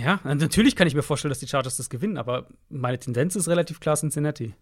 Ja, 0.04 0.20
natürlich 0.24 0.76
kann 0.76 0.88
ich 0.88 0.96
mir 0.96 1.04
vorstellen, 1.04 1.30
dass 1.30 1.40
die 1.40 1.48
Chargers 1.48 1.78
das 1.78 1.90
gewinnen, 1.90 2.18
aber 2.18 2.48
meine 2.70 2.98
Tendenz 2.98 3.36
ist 3.36 3.48
relativ 3.48 3.80
klar 3.80 3.96
Cincinnati. 3.96 4.56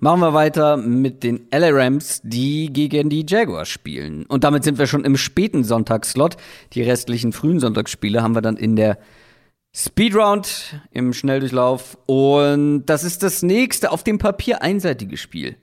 Machen 0.00 0.20
wir 0.20 0.34
weiter 0.34 0.76
mit 0.76 1.24
den 1.24 1.48
LA 1.50 1.70
Rams, 1.70 2.20
die 2.22 2.72
gegen 2.72 3.08
die 3.08 3.24
Jaguars 3.26 3.68
spielen. 3.68 4.26
Und 4.26 4.44
damit 4.44 4.62
sind 4.62 4.78
wir 4.78 4.86
schon 4.86 5.04
im 5.04 5.16
späten 5.16 5.64
Sonntagsslot. 5.64 6.36
Die 6.74 6.82
restlichen 6.82 7.32
frühen 7.32 7.58
Sonntagsspiele 7.58 8.22
haben 8.22 8.34
wir 8.34 8.42
dann 8.42 8.56
in 8.56 8.76
der 8.76 8.98
Speedround 9.78 10.80
im 10.90 11.12
Schnelldurchlauf. 11.12 11.96
Und 12.06 12.86
das 12.86 13.04
ist 13.04 13.22
das 13.22 13.42
nächste 13.42 13.92
auf 13.92 14.02
dem 14.02 14.18
Papier 14.18 14.60
einseitige 14.60 15.16
Spiel. 15.16 15.56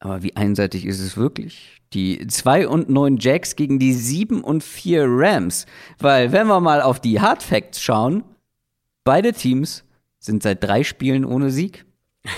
Aber 0.00 0.24
wie 0.24 0.34
einseitig 0.34 0.84
ist 0.84 0.98
es 0.98 1.16
wirklich? 1.16 1.80
Die 1.92 2.26
2 2.26 2.66
und 2.66 2.90
9 2.90 3.18
Jacks 3.18 3.54
gegen 3.54 3.78
die 3.78 3.94
7 3.94 4.42
und 4.42 4.64
4 4.64 5.06
Rams. 5.08 5.66
Weil, 5.98 6.32
wenn 6.32 6.48
wir 6.48 6.60
mal 6.60 6.82
auf 6.82 6.98
die 6.98 7.20
Hard 7.20 7.42
Facts 7.42 7.80
schauen, 7.80 8.24
beide 9.04 9.32
Teams 9.32 9.84
sind 10.18 10.42
seit 10.42 10.64
drei 10.64 10.82
Spielen 10.82 11.24
ohne 11.24 11.50
Sieg. 11.50 11.84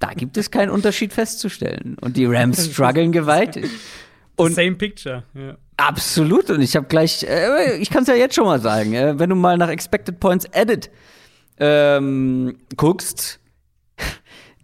Da 0.00 0.12
gibt 0.14 0.36
es 0.36 0.52
keinen 0.52 0.70
Unterschied 0.70 1.12
festzustellen. 1.12 1.96
Und 2.00 2.16
die 2.16 2.24
Rams 2.24 2.70
strugglen 2.70 3.10
gewaltig. 3.10 3.68
Und 4.38 4.54
Same 4.54 4.76
picture. 4.76 5.24
Ja. 5.34 5.56
absolut. 5.76 6.50
Und 6.50 6.60
ich 6.60 6.76
habe 6.76 6.86
gleich, 6.86 7.24
äh, 7.24 7.76
ich 7.78 7.90
kann 7.90 8.02
es 8.02 8.08
ja 8.08 8.14
jetzt 8.14 8.34
schon 8.34 8.44
mal 8.44 8.60
sagen, 8.60 8.94
äh, 8.94 9.18
wenn 9.18 9.30
du 9.30 9.36
mal 9.36 9.56
nach 9.58 9.68
Expected 9.68 10.20
Points 10.20 10.46
Added 10.52 10.90
ähm, 11.58 12.58
guckst, 12.76 13.40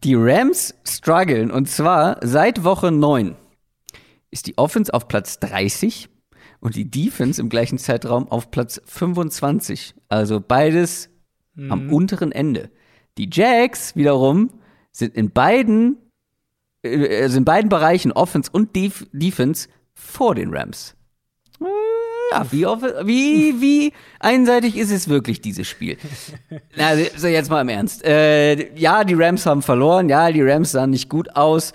die 0.04 0.14
Rams 0.14 0.74
strugglen. 0.86 1.50
Und 1.50 1.68
zwar 1.68 2.18
seit 2.22 2.64
Woche 2.64 2.92
9 2.92 3.36
ist 4.30 4.46
die 4.46 4.58
Offense 4.58 4.92
auf 4.92 5.08
Platz 5.08 5.38
30 5.40 6.08
und 6.60 6.76
die 6.76 6.90
Defense 6.90 7.40
im 7.40 7.48
gleichen 7.48 7.78
Zeitraum 7.78 8.28
auf 8.28 8.50
Platz 8.50 8.80
25. 8.86 9.94
Also 10.08 10.40
beides 10.40 11.10
am 11.68 11.92
unteren 11.92 12.32
Ende. 12.32 12.70
Die 13.16 13.30
Jacks 13.32 13.94
wiederum 13.94 14.50
sind 14.90 15.14
in 15.14 15.30
beiden, 15.30 15.98
also 16.84 17.38
in 17.38 17.44
beiden 17.44 17.68
Bereichen, 17.68 18.12
Offense 18.12 18.50
und 18.52 18.76
Def 18.76 19.06
Defense, 19.12 19.68
vor 19.94 20.34
den 20.34 20.54
Rams. 20.54 20.94
Äh, 21.60 21.64
Ja, 22.32 22.46
wie, 22.50 22.66
wie, 23.06 23.60
wie 23.60 23.92
einseitig 24.20 24.76
ist 24.76 24.90
es 24.90 25.08
wirklich, 25.08 25.40
dieses 25.40 25.68
Spiel? 25.68 25.96
Na, 26.76 26.92
so 27.16 27.26
jetzt 27.28 27.50
mal 27.50 27.60
im 27.60 27.68
Ernst. 27.68 28.04
Äh, 28.04 28.74
ja, 28.76 29.04
die 29.04 29.14
Rams 29.14 29.46
haben 29.46 29.62
verloren, 29.62 30.08
ja, 30.08 30.30
die 30.32 30.42
Rams 30.42 30.72
sahen 30.72 30.90
nicht 30.90 31.08
gut 31.08 31.34
aus. 31.36 31.72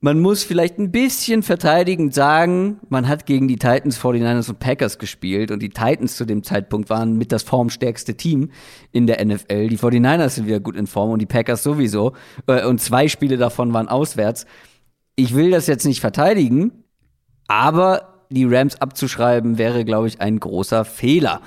Man 0.00 0.20
muss 0.20 0.44
vielleicht 0.44 0.78
ein 0.78 0.92
bisschen 0.92 1.42
verteidigend 1.42 2.14
sagen, 2.14 2.78
man 2.88 3.08
hat 3.08 3.26
gegen 3.26 3.48
die 3.48 3.56
Titans, 3.56 3.98
49ers 3.98 4.48
und 4.48 4.60
Packers 4.60 4.98
gespielt 4.98 5.50
und 5.50 5.60
die 5.60 5.70
Titans 5.70 6.16
zu 6.16 6.24
dem 6.24 6.44
Zeitpunkt 6.44 6.88
waren 6.88 7.18
mit 7.18 7.32
das 7.32 7.42
formstärkste 7.42 8.16
Team 8.16 8.52
in 8.92 9.08
der 9.08 9.24
NFL. 9.24 9.66
Die 9.66 9.76
49ers 9.78 10.28
sind 10.30 10.46
wieder 10.46 10.60
gut 10.60 10.76
in 10.76 10.86
Form 10.86 11.10
und 11.10 11.18
die 11.18 11.26
Packers 11.26 11.64
sowieso. 11.64 12.12
Äh, 12.46 12.64
Und 12.64 12.80
zwei 12.80 13.08
Spiele 13.08 13.38
davon 13.38 13.72
waren 13.72 13.88
auswärts. 13.88 14.46
Ich 15.16 15.34
will 15.34 15.50
das 15.50 15.66
jetzt 15.66 15.84
nicht 15.84 16.00
verteidigen, 16.00 16.84
aber 17.48 18.24
die 18.30 18.44
Rams 18.44 18.80
abzuschreiben 18.80 19.58
wäre, 19.58 19.84
glaube 19.84 20.06
ich, 20.06 20.20
ein 20.20 20.38
großer 20.38 20.84
Fehler. 20.84 21.40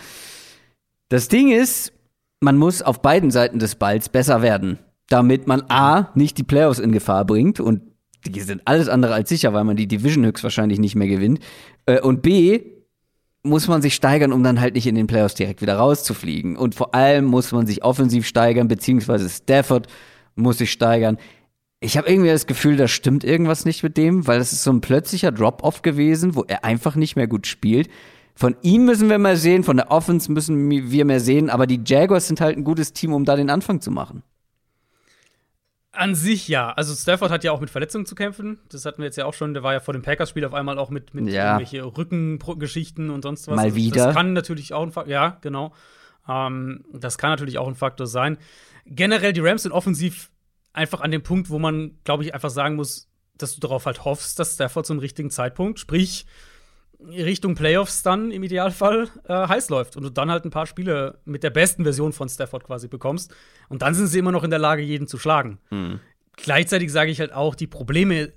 Das 1.08 1.30
Ding 1.30 1.52
ist, 1.52 1.94
man 2.42 2.58
muss 2.58 2.82
auf 2.82 3.02
beiden 3.02 3.32
Seiten 3.32 3.60
des 3.60 3.76
Balls 3.76 4.10
besser 4.10 4.42
werden, 4.42 4.78
damit 5.08 5.48
man 5.48 5.64
A, 5.70 6.10
nicht 6.16 6.38
die 6.38 6.44
Playoffs 6.44 6.80
in 6.80 6.92
Gefahr 6.92 7.24
bringt 7.24 7.62
und 7.62 7.91
die 8.26 8.42
sind 8.42 8.62
alles 8.66 8.88
andere 8.88 9.14
als 9.14 9.30
sicher, 9.30 9.54
weil 9.54 9.64
man 9.64 9.78
die 9.78 9.88
Division 9.88 10.26
höchstwahrscheinlich 10.26 10.80
nicht 10.80 10.96
mehr 10.96 11.08
gewinnt. 11.08 11.40
Äh, 11.86 12.00
Und 12.02 12.22
B, 12.22 12.62
muss 13.44 13.68
man 13.68 13.82
sich 13.82 13.96
steigern, 13.96 14.34
um 14.34 14.44
dann 14.44 14.62
halt 14.62 14.76
nicht 14.76 14.88
in 14.88 14.96
den 14.96 15.08
Playoffs 15.08 15.36
direkt 15.36 15.62
wieder 15.62 15.76
rauszufliegen. 15.76 16.56
Und 16.58 16.76
vor 16.76 16.94
allem 16.94 17.26
muss 17.26 17.52
man 17.52 17.66
sich 17.66 17.84
offensiv 17.84 18.28
steigern, 18.28 18.68
beziehungsweise 18.68 19.30
Stafford 19.30 19.88
muss 20.36 20.60
sich 20.60 20.72
steigern. 20.72 21.18
Ich 21.80 21.98
habe 21.98 22.08
irgendwie 22.08 22.30
das 22.30 22.46
Gefühl, 22.46 22.78
da 22.78 22.88
stimmt 22.88 23.24
irgendwas 23.24 23.66
nicht 23.66 23.82
mit 23.82 23.98
dem, 23.98 24.28
weil 24.28 24.40
es 24.40 24.54
ist 24.54 24.64
so 24.64 24.72
ein 24.72 24.82
plötzlicher 24.82 25.32
Drop-off 25.32 25.82
gewesen, 25.82 26.36
wo 26.36 26.44
er 26.48 26.64
einfach 26.64 26.96
nicht 26.96 27.16
mehr 27.16 27.28
gut 27.28 27.48
spielt. 27.48 27.90
Von 28.36 28.56
ihm 28.62 28.86
müssen 28.86 29.10
wir 29.10 29.18
mal 29.18 29.36
sehen, 29.36 29.64
von 29.64 29.78
der 29.78 29.90
Offense 29.90 30.32
müssen 30.32 30.70
wir 30.70 31.06
mehr 31.06 31.20
sehen, 31.20 31.50
aber 31.50 31.66
die 31.66 31.82
Jaguars 31.84 32.28
sind 32.28 32.40
halt 32.40 32.58
ein 32.58 32.64
gutes 32.64 32.94
Team, 32.94 33.14
um 33.14 33.26
da 33.26 33.36
den 33.36 33.50
Anfang 33.50 33.82
zu 33.82 33.90
machen. 33.90 34.24
An 35.94 36.16
sich 36.16 36.48
ja. 36.48 36.72
Also 36.72 36.96
Stafford 36.96 37.32
hat 37.32 37.44
ja 37.44 37.52
auch 37.52 37.60
mit 37.60 37.70
Verletzungen 37.70 38.06
zu 38.06 38.16
kämpfen. 38.16 38.60
Das 38.70 38.86
hatten 38.86 39.00
wir 39.00 39.06
jetzt 39.06 39.18
ja 39.18 39.26
auch 39.26 39.34
schon. 39.34 39.54
Der 39.54 39.62
war 39.62 39.74
ja 39.74 39.82
vor 39.82 39.94
dem 39.94 40.02
Packers-Spiel 40.02 40.46
auf 40.46 40.54
einmal 40.54 40.80
auch 40.80 40.90
mit, 40.90 41.14
mit 41.14 41.28
ja. 41.28 41.58
irgendwelche 41.58 41.84
Rückengeschichten 41.84 43.10
und 43.10 43.24
sonst 43.24 43.48
was. 43.48 43.58
Mal 43.58 43.66
also 43.66 43.76
wieder. 43.76 44.06
Das 44.06 44.16
kann 44.16 44.32
natürlich 44.32 44.74
auch 44.74 44.84
ein 44.84 44.92
Faktor. 44.92 45.12
Ja, 45.12 45.38
genau. 45.42 45.74
Ähm, 46.30 46.86
das 46.94 47.18
kann 47.18 47.32
natürlich 47.32 47.58
auch 47.58 47.68
ein 47.68 47.76
Faktor 47.76 48.08
sein. 48.08 48.38
Generell 48.86 49.34
die 49.34 49.42
Rams 49.42 49.64
sind 49.64 49.74
offensiv 49.74 50.32
einfach 50.72 51.02
an 51.02 51.12
dem 51.12 51.24
Punkt, 51.24 51.50
wo 51.50 51.60
man, 51.60 51.98
glaube 52.06 52.24
ich, 52.24 52.34
einfach 52.34 52.50
sagen 52.50 52.76
muss, 52.76 53.10
dass 53.38 53.56
du 53.56 53.60
darauf 53.60 53.86
halt 53.86 54.06
hoffst, 54.06 54.40
dass 54.40 54.54
Stafford 54.54 54.86
zum 54.86 55.00
richtigen 55.00 55.30
Zeitpunkt, 55.30 55.80
sprich 55.80 56.26
Richtung 57.08 57.56
Playoffs 57.56 58.04
dann 58.04 58.32
im 58.32 58.44
Idealfall 58.44 59.10
äh, 59.28 59.34
heiß 59.34 59.70
läuft 59.70 59.98
und 59.98 60.04
du 60.04 60.10
dann 60.10 60.30
halt 60.30 60.46
ein 60.46 60.52
paar 60.52 60.68
Spiele 60.68 61.20
mit 61.26 61.44
der 61.44 61.50
besten 61.50 61.84
Version 61.84 62.14
von 62.14 62.30
Stafford 62.30 62.64
quasi 62.64 62.88
bekommst. 62.88 63.34
Und 63.70 63.82
dann 63.82 63.94
sind 63.94 64.08
sie 64.08 64.20
immer 64.20 64.32
noch 64.32 64.44
in 64.44 64.50
der 64.50 64.60
Lage, 64.60 64.82
jeden 64.82 65.08
zu 65.08 65.18
schlagen. 65.18 65.60
Mhm. 65.70 66.00
Gleichzeitig 66.38 66.92
sage 66.92 67.12
ich 67.12 67.20
halt 67.20 67.34
auch, 67.34 67.56
die 67.56 67.68
Probleme 67.68 68.32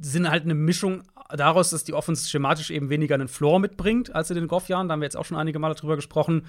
sind 0.00 0.30
halt 0.30 0.44
eine 0.44 0.54
Mischung 0.54 1.02
daraus, 1.30 1.70
dass 1.70 1.84
die 1.84 1.94
Offense 1.94 2.28
schematisch 2.28 2.70
eben 2.70 2.88
weniger 2.88 3.14
einen 3.14 3.28
Floor 3.28 3.58
mitbringt 3.58 4.14
als 4.14 4.30
in 4.30 4.36
den 4.36 4.48
Goff-Jahren. 4.48 4.88
Da 4.88 4.92
haben 4.92 5.00
wir 5.00 5.06
jetzt 5.06 5.16
auch 5.16 5.24
schon 5.24 5.36
einige 5.36 5.58
Male 5.58 5.74
drüber 5.74 5.96
gesprochen. 5.96 6.46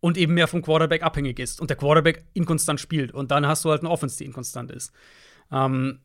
Und 0.00 0.18
eben 0.18 0.34
mehr 0.34 0.46
vom 0.46 0.62
Quarterback 0.62 1.02
abhängig 1.02 1.38
ist 1.38 1.60
und 1.60 1.70
der 1.70 1.76
Quarterback 1.76 2.26
inkonstant 2.34 2.78
spielt. 2.78 3.12
Und 3.12 3.30
dann 3.30 3.46
hast 3.46 3.64
du 3.64 3.70
halt 3.70 3.80
eine 3.80 3.90
Offense, 3.90 4.18
die 4.18 4.26
inkonstant 4.26 4.70
ist. 4.70 4.92
Ähm, 5.50 6.00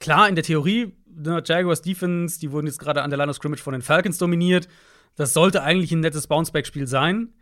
klar, 0.00 0.28
in 0.28 0.34
der 0.34 0.44
Theorie, 0.44 0.92
ne, 1.16 1.42
Jaguars 1.44 1.82
Defense, 1.82 2.38
die 2.38 2.52
wurden 2.52 2.66
jetzt 2.66 2.78
gerade 2.78 3.02
an 3.02 3.10
der 3.10 3.18
Line 3.18 3.30
of 3.30 3.36
Scrimmage 3.36 3.62
von 3.62 3.72
den 3.72 3.82
Falcons 3.82 4.18
dominiert. 4.18 4.68
Das 5.16 5.32
sollte 5.32 5.62
eigentlich 5.62 5.92
ein 5.92 6.00
nettes 6.00 6.26
Bounceback-Spiel 6.26 6.86
sein. 6.86 7.32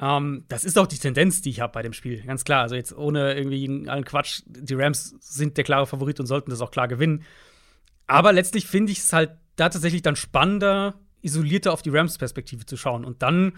Ähm, 0.00 0.44
das 0.48 0.64
ist 0.64 0.78
auch 0.78 0.86
die 0.86 0.98
Tendenz, 0.98 1.42
die 1.42 1.50
ich 1.50 1.60
habe 1.60 1.72
bei 1.72 1.82
dem 1.82 1.92
Spiel, 1.92 2.22
ganz 2.22 2.44
klar. 2.44 2.62
Also 2.62 2.74
jetzt 2.74 2.96
ohne 2.96 3.34
irgendwie 3.34 3.88
allen 3.88 4.04
Quatsch, 4.04 4.42
die 4.46 4.74
Rams 4.74 5.16
sind 5.20 5.56
der 5.56 5.64
klare 5.64 5.86
Favorit 5.86 6.20
und 6.20 6.26
sollten 6.26 6.50
das 6.50 6.60
auch 6.60 6.70
klar 6.70 6.88
gewinnen. 6.88 7.24
Aber 8.06 8.32
letztlich 8.32 8.66
finde 8.66 8.92
ich 8.92 8.98
es 8.98 9.12
halt 9.12 9.30
da 9.56 9.68
tatsächlich 9.68 10.02
dann 10.02 10.16
spannender, 10.16 10.94
isolierter 11.20 11.72
auf 11.72 11.82
die 11.82 11.90
Rams-Perspektive 11.90 12.64
zu 12.64 12.76
schauen. 12.76 13.04
Und 13.04 13.22
dann 13.22 13.54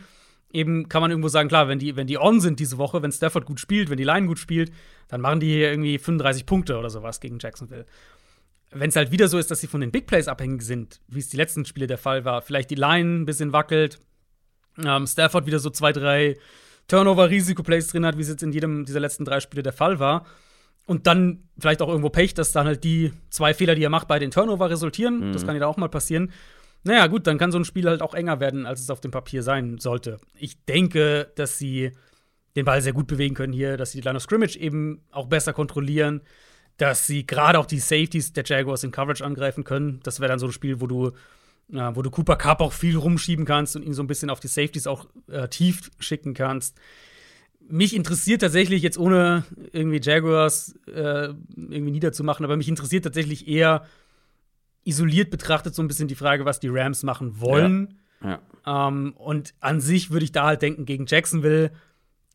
eben 0.53 0.89
kann 0.89 1.03
man 1.03 1.11
irgendwo 1.11 1.29
sagen, 1.29 1.49
klar, 1.49 1.69
wenn 1.69 1.79
die, 1.79 1.97
wenn 1.97 2.07
die 2.07 2.19
on 2.19 2.41
sind 2.41 2.59
diese 2.59 2.79
Woche, 2.79 3.03
wenn 3.03 3.13
Stafford 3.13 3.47
gut 3.47 3.61
spielt, 3.61 3.91
wenn 3.91 3.99
die 3.99 4.05
Line 4.05 4.27
gut 4.27 4.39
spielt, 4.39 4.73
dann 5.09 5.21
machen 5.21 5.41
die 5.41 5.49
hier 5.49 5.71
irgendwie 5.71 5.99
35 5.99 6.47
Punkte 6.47 6.79
oder 6.79 6.91
sowas 6.91 7.21
gegen 7.21 7.39
Jacksonville. 7.39 7.87
Wenn 8.73 8.91
es 8.91 8.97
halt 8.97 9.11
wieder 9.11 9.29
so 9.29 9.39
ist, 9.39 9.51
dass 9.51 9.61
sie 9.61 9.67
von 9.67 9.81
den 9.81 9.91
Big 9.91 10.07
Plays 10.07 10.29
abhängig 10.29 10.63
sind, 10.63 11.01
wie 11.09 11.19
es 11.19 11.29
die 11.29 11.37
letzten 11.37 11.65
Spiele 11.65 11.87
der 11.87 11.99
Fall 11.99 12.25
war, 12.25 12.43
vielleicht 12.43 12.71
die 12.71 12.77
Line 12.77 13.21
ein 13.21 13.27
bisschen 13.27 13.53
wackelt, 13.53 13.99
ähm, 14.85 15.07
Stafford 15.07 15.47
wieder 15.47 15.59
so 15.59 15.71
zwei, 15.71 15.93
drei 15.93 16.37
Turnover-Risiko-Plays 16.89 17.89
drin 17.89 18.07
hat, 18.07 18.17
wie 18.17 18.23
es 18.23 18.29
jetzt 18.29 18.43
in 18.43 18.53
jedem 18.53 18.85
dieser 18.85 19.01
letzten 19.01 19.25
drei 19.25 19.41
Spiele 19.41 19.63
der 19.63 19.73
Fall 19.73 19.99
war. 19.99 20.27
Und 20.87 21.07
dann 21.07 21.45
vielleicht 21.59 21.83
auch 21.83 21.89
irgendwo 21.89 22.11
Pech, 22.11 22.35
dass 22.35 22.53
dann 22.53 22.67
halt 22.67 22.83
die 22.83 23.13
zwei 23.29 23.55
Fehler, 23.55 23.75
die 23.75 23.85
er 23.85 23.91
macht, 23.91 24.09
bei 24.09 24.19
den 24.19 24.31
Turnover 24.31 24.71
resultieren. 24.71 25.29
Mhm. 25.29 25.33
Das 25.33 25.47
kann 25.47 25.57
ja 25.57 25.67
auch 25.67 25.77
mal 25.77 25.89
passieren. 25.89 26.33
Naja, 26.83 27.07
gut, 27.07 27.27
dann 27.27 27.39
kann 27.39 27.53
so 27.53 27.59
ein 27.59 27.65
Spiel 27.65 27.87
halt 27.87 28.03
auch 28.03 28.15
enger 28.15 28.41
werden, 28.41 28.67
als 28.67 28.81
es 28.81 28.91
auf 28.91 29.01
dem 29.01 29.11
Papier 29.11 29.43
sein 29.43 29.79
sollte. 29.79 30.19
Ich 30.35 30.65
denke, 30.65 31.31
dass 31.37 31.59
sie 31.59 31.93
den 32.57 32.65
Ball 32.65 32.81
sehr 32.81 32.93
gut 32.93 33.07
bewegen 33.07 33.35
können 33.35 33.53
hier, 33.53 33.77
dass 33.77 33.93
sie 33.93 34.01
die 34.01 34.05
Line 34.05 34.17
of 34.17 34.23
Scrimmage 34.23 34.57
eben 34.57 35.05
auch 35.11 35.27
besser 35.27 35.53
kontrollieren, 35.53 36.23
dass 36.77 37.07
sie 37.07 37.27
gerade 37.27 37.59
auch 37.59 37.67
die 37.67 37.79
Safeties 37.79 38.33
der 38.33 38.45
Jaguars 38.45 38.85
in 38.85 38.91
Coverage 38.91 39.25
angreifen 39.25 39.65
können. 39.65 40.01
Das 40.03 40.21
wäre 40.21 40.29
dann 40.29 40.39
so 40.39 40.47
ein 40.47 40.53
Spiel, 40.53 40.81
wo 40.81 40.87
du, 40.87 41.09
äh, 41.73 41.91
wo 41.95 42.03
du 42.03 42.11
Cooper 42.11 42.37
Cup 42.37 42.61
auch 42.61 42.73
viel 42.73 42.97
rumschieben 42.97 43.45
kannst 43.45 43.77
und 43.77 43.83
ihn 43.83 43.95
so 43.95 44.03
ein 44.03 44.07
bisschen 44.07 44.31
auf 44.31 44.41
die 44.41 44.49
Safeties 44.49 44.87
auch 44.87 45.07
äh, 45.29 45.49
tief 45.49 45.91
schicken 45.99 46.35
kannst. 46.35 46.77
Mich 47.69 47.95
interessiert 47.95 48.41
tatsächlich 48.41 48.83
jetzt 48.83 48.99
ohne 48.99 49.45
irgendwie 49.73 50.01
Jaguars 50.03 50.75
äh, 50.87 51.29
irgendwie 51.57 51.93
niederzumachen, 51.93 52.45
aber 52.45 52.57
mich 52.57 52.69
interessiert 52.69 53.05
tatsächlich 53.05 53.47
eher 53.47 53.85
isoliert 54.85 55.31
betrachtet 55.31 55.75
so 55.75 55.83
ein 55.83 55.89
bisschen 55.89 56.09
die 56.09 56.15
Frage, 56.15 56.45
was 56.45 56.61
die 56.61 56.69
Rams 56.69 57.03
machen 57.03 57.41
wollen. 57.41 57.99
Ja. 58.25 58.41
Ähm, 58.67 59.13
und 59.17 59.55
an 59.61 59.81
sich 59.81 60.11
würde 60.11 60.25
ich 60.25 60.33
da 60.33 60.47
halt 60.47 60.63
denken, 60.63 60.85
gegen 60.85 61.07
Jacksonville 61.07 61.71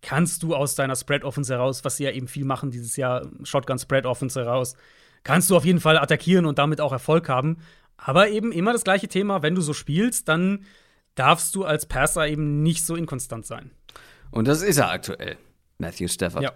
kannst 0.01 0.43
du 0.43 0.55
aus 0.55 0.75
deiner 0.75 0.95
Spread-Offense 0.95 1.53
heraus, 1.53 1.83
was 1.83 1.97
sie 1.97 2.03
ja 2.03 2.11
eben 2.11 2.27
viel 2.27 2.45
machen 2.45 2.71
dieses 2.71 2.95
Jahr, 2.95 3.27
Shotgun-Spread-Offense 3.43 4.39
heraus, 4.39 4.75
kannst 5.23 5.49
du 5.49 5.57
auf 5.57 5.65
jeden 5.65 5.79
Fall 5.79 5.97
attackieren 5.97 6.45
und 6.45 6.59
damit 6.59 6.81
auch 6.81 6.91
Erfolg 6.91 7.29
haben. 7.29 7.57
Aber 7.97 8.29
eben 8.29 8.51
immer 8.51 8.73
das 8.73 8.83
gleiche 8.83 9.07
Thema, 9.07 9.41
wenn 9.41 9.55
du 9.55 9.61
so 9.61 9.73
spielst, 9.73 10.27
dann 10.27 10.65
darfst 11.15 11.55
du 11.55 11.63
als 11.63 11.85
Passer 11.85 12.27
eben 12.27 12.61
nicht 12.61 12.85
so 12.85 12.95
inkonstant 12.95 13.45
sein. 13.45 13.71
Und 14.31 14.47
das 14.47 14.61
ist 14.61 14.77
er 14.77 14.91
aktuell, 14.91 15.37
Matthew 15.77 16.09
Stafford. 16.09 16.43
Ja. 16.43 16.51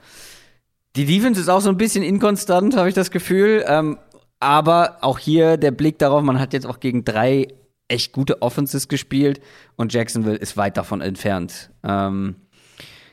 Die 0.95 1.05
Defense 1.05 1.39
ist 1.39 1.49
auch 1.49 1.61
so 1.61 1.69
ein 1.69 1.77
bisschen 1.77 2.03
inkonstant, 2.03 2.75
habe 2.75 2.89
ich 2.89 2.95
das 2.95 3.09
Gefühl. 3.09 3.63
Ähm, 3.65 3.97
aber 4.39 4.97
auch 5.01 5.19
hier 5.19 5.57
der 5.57 5.71
Blick 5.71 5.99
darauf, 5.99 6.21
man 6.23 6.39
hat 6.39 6.53
jetzt 6.53 6.65
auch 6.65 6.79
gegen 6.79 7.05
drei 7.05 7.47
echt 7.87 8.11
gute 8.13 8.41
Offenses 8.41 8.87
gespielt 8.87 9.41
und 9.75 9.93
Jacksonville 9.93 10.37
ist 10.37 10.57
weit 10.57 10.77
davon 10.77 11.01
entfernt. 11.01 11.71
Ähm, 11.83 12.35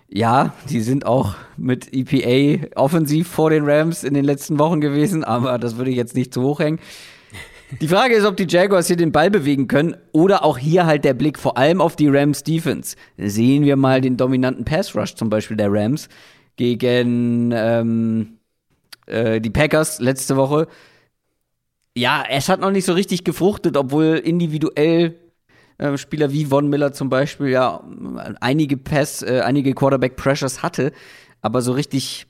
ja, 0.09 0.55
die 0.71 0.81
sind 0.81 1.05
auch 1.05 1.35
mit 1.57 1.89
EPA 1.93 2.69
offensiv 2.77 3.29
vor 3.29 3.51
den 3.51 3.69
Rams 3.69 4.05
in 4.05 4.15
den 4.15 4.25
letzten 4.25 4.59
Wochen 4.59 4.81
gewesen, 4.81 5.25
aber 5.25 5.59
das 5.59 5.77
würde 5.77 5.91
ich 5.91 5.97
jetzt 5.97 6.15
nicht 6.15 6.33
zu 6.33 6.43
hoch 6.43 6.61
hängen. 6.61 6.79
Die 7.81 7.89
Frage 7.89 8.15
ist, 8.15 8.25
ob 8.25 8.37
die 8.37 8.47
Jaguars 8.49 8.87
hier 8.87 8.97
den 8.97 9.11
Ball 9.11 9.31
bewegen 9.31 9.67
können 9.67 9.97
oder 10.13 10.45
auch 10.45 10.57
hier 10.57 10.87
halt 10.87 11.05
der 11.05 11.15
Blick 11.15 11.37
vor 11.39 11.59
allem 11.59 11.81
auf 11.81 11.97
die 11.97 12.07
Rams 12.07 12.45
Defense. 12.45 12.97
Sehen 13.19 13.65
wir 13.65 13.77
mal 13.77 14.01
den 14.01 14.17
dominanten 14.17 14.65
Pass 14.65 14.95
Rush 14.95 15.17
zum 15.17 15.31
Beispiel 15.31 15.57
der 15.57 15.73
Rams 15.73 16.09
gegen 16.55 17.51
ähm, 17.53 18.39
äh, 19.07 19.41
die 19.41 19.51
Packers 19.51 19.99
letzte 19.99 20.37
Woche. 20.37 20.69
Ja, 21.97 22.25
es 22.31 22.49
hat 22.49 22.61
noch 22.61 22.71
nicht 22.71 22.85
so 22.85 22.93
richtig 22.93 23.25
gefruchtet, 23.25 23.77
obwohl 23.77 24.21
individuell 24.23 25.17
äh, 25.79 25.97
Spieler 25.99 26.33
wie 26.33 26.47
Von 26.47 26.69
Miller 26.69 26.93
zum 26.93 27.09
Beispiel 27.09 27.49
ja 27.49 27.83
einige 28.41 28.77
Pass, 28.77 29.23
äh, 29.23 29.41
einige 29.45 29.75
Quarterback 29.75 30.17
Pressures 30.17 30.63
hatte, 30.63 30.93
aber 31.43 31.63
so 31.63 31.73
richtig 31.73 32.27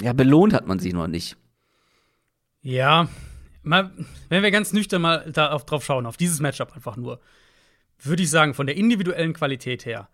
ja, 0.00 0.12
belohnt 0.12 0.52
hat 0.52 0.66
man 0.66 0.78
sie 0.78 0.92
noch 0.92 1.06
nicht. 1.06 1.36
Ja, 2.62 3.08
mal, 3.62 3.90
wenn 4.28 4.42
wir 4.42 4.50
ganz 4.50 4.72
nüchtern 4.72 5.02
mal 5.02 5.30
da 5.32 5.50
auf, 5.50 5.64
drauf 5.64 5.84
schauen, 5.84 6.06
auf 6.06 6.16
dieses 6.16 6.40
Matchup 6.40 6.74
einfach 6.74 6.96
nur, 6.96 7.20
würde 8.00 8.22
ich 8.22 8.30
sagen, 8.30 8.54
von 8.54 8.66
der 8.66 8.76
individuellen 8.76 9.32
Qualität 9.32 9.86
her, 9.86 10.08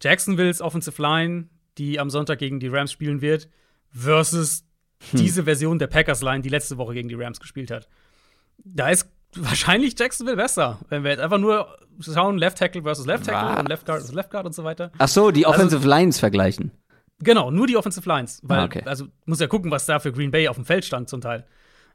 Jacksonville's 0.00 0.60
Offensive 0.60 1.00
Line, 1.00 1.48
die 1.78 2.00
am 2.00 2.10
Sonntag 2.10 2.38
gegen 2.38 2.60
die 2.60 2.68
Rams 2.68 2.92
spielen 2.92 3.20
wird, 3.20 3.48
versus 3.90 4.64
hm. 5.10 5.20
diese 5.20 5.44
Version 5.44 5.78
der 5.78 5.86
Packers 5.86 6.22
Line, 6.22 6.40
die 6.40 6.48
letzte 6.48 6.78
Woche 6.78 6.94
gegen 6.94 7.08
die 7.08 7.14
Rams 7.14 7.40
gespielt 7.40 7.70
hat. 7.70 7.88
Da 8.64 8.88
ist 8.88 9.08
wahrscheinlich 9.36 9.98
Jacksonville 9.98 10.36
besser, 10.36 10.78
wenn 10.88 11.04
wir 11.04 11.10
jetzt 11.12 11.20
einfach 11.20 11.38
nur 11.38 11.76
schauen, 12.00 12.38
Left 12.38 12.58
Tackle 12.58 12.82
versus 12.82 13.06
Left 13.06 13.24
Tackle 13.26 13.50
Was? 13.52 13.60
und 13.60 13.68
Left 13.68 13.86
Guard 13.86 13.98
versus 14.00 14.14
Left 14.14 14.30
Guard 14.30 14.46
und 14.46 14.54
so 14.54 14.64
weiter. 14.64 14.90
Ach 14.98 15.08
so, 15.08 15.30
die 15.30 15.46
Also- 15.46 15.58
Offensive 15.58 15.86
Lines 15.88 16.18
vergleichen. 16.18 16.70
Genau, 17.20 17.50
nur 17.52 17.66
die 17.68 17.76
Offensive 17.76 18.08
Lines, 18.08 18.40
weil 18.42 18.58
Ah, 18.60 18.64
okay. 18.64 18.82
also 18.84 19.06
muss 19.26 19.38
ja 19.38 19.46
gucken, 19.46 19.70
was 19.70 19.86
da 19.86 20.00
für 20.00 20.12
Green 20.12 20.30
Bay 20.32 20.48
auf 20.48 20.56
dem 20.56 20.64
Feld 20.64 20.84
stand 20.84 21.08
zum 21.08 21.20
Teil. 21.20 21.46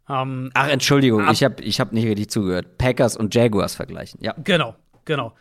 Ähm, 0.10 0.52
Ach, 0.54 0.70
Entschuldigung, 0.70 1.26
Ab- 1.26 1.34
ich 1.34 1.44
habe 1.44 1.62
ich 1.64 1.80
hab 1.82 1.92
nicht 1.92 2.06
richtig 2.06 2.30
zugehört. 2.30 2.78
Packers 2.78 3.18
und 3.18 3.36
Jaguars 3.36 3.76
vergleichen. 3.76 4.22
Ja. 4.24 4.34
Genau, 4.42 4.76
genau. 5.04 5.34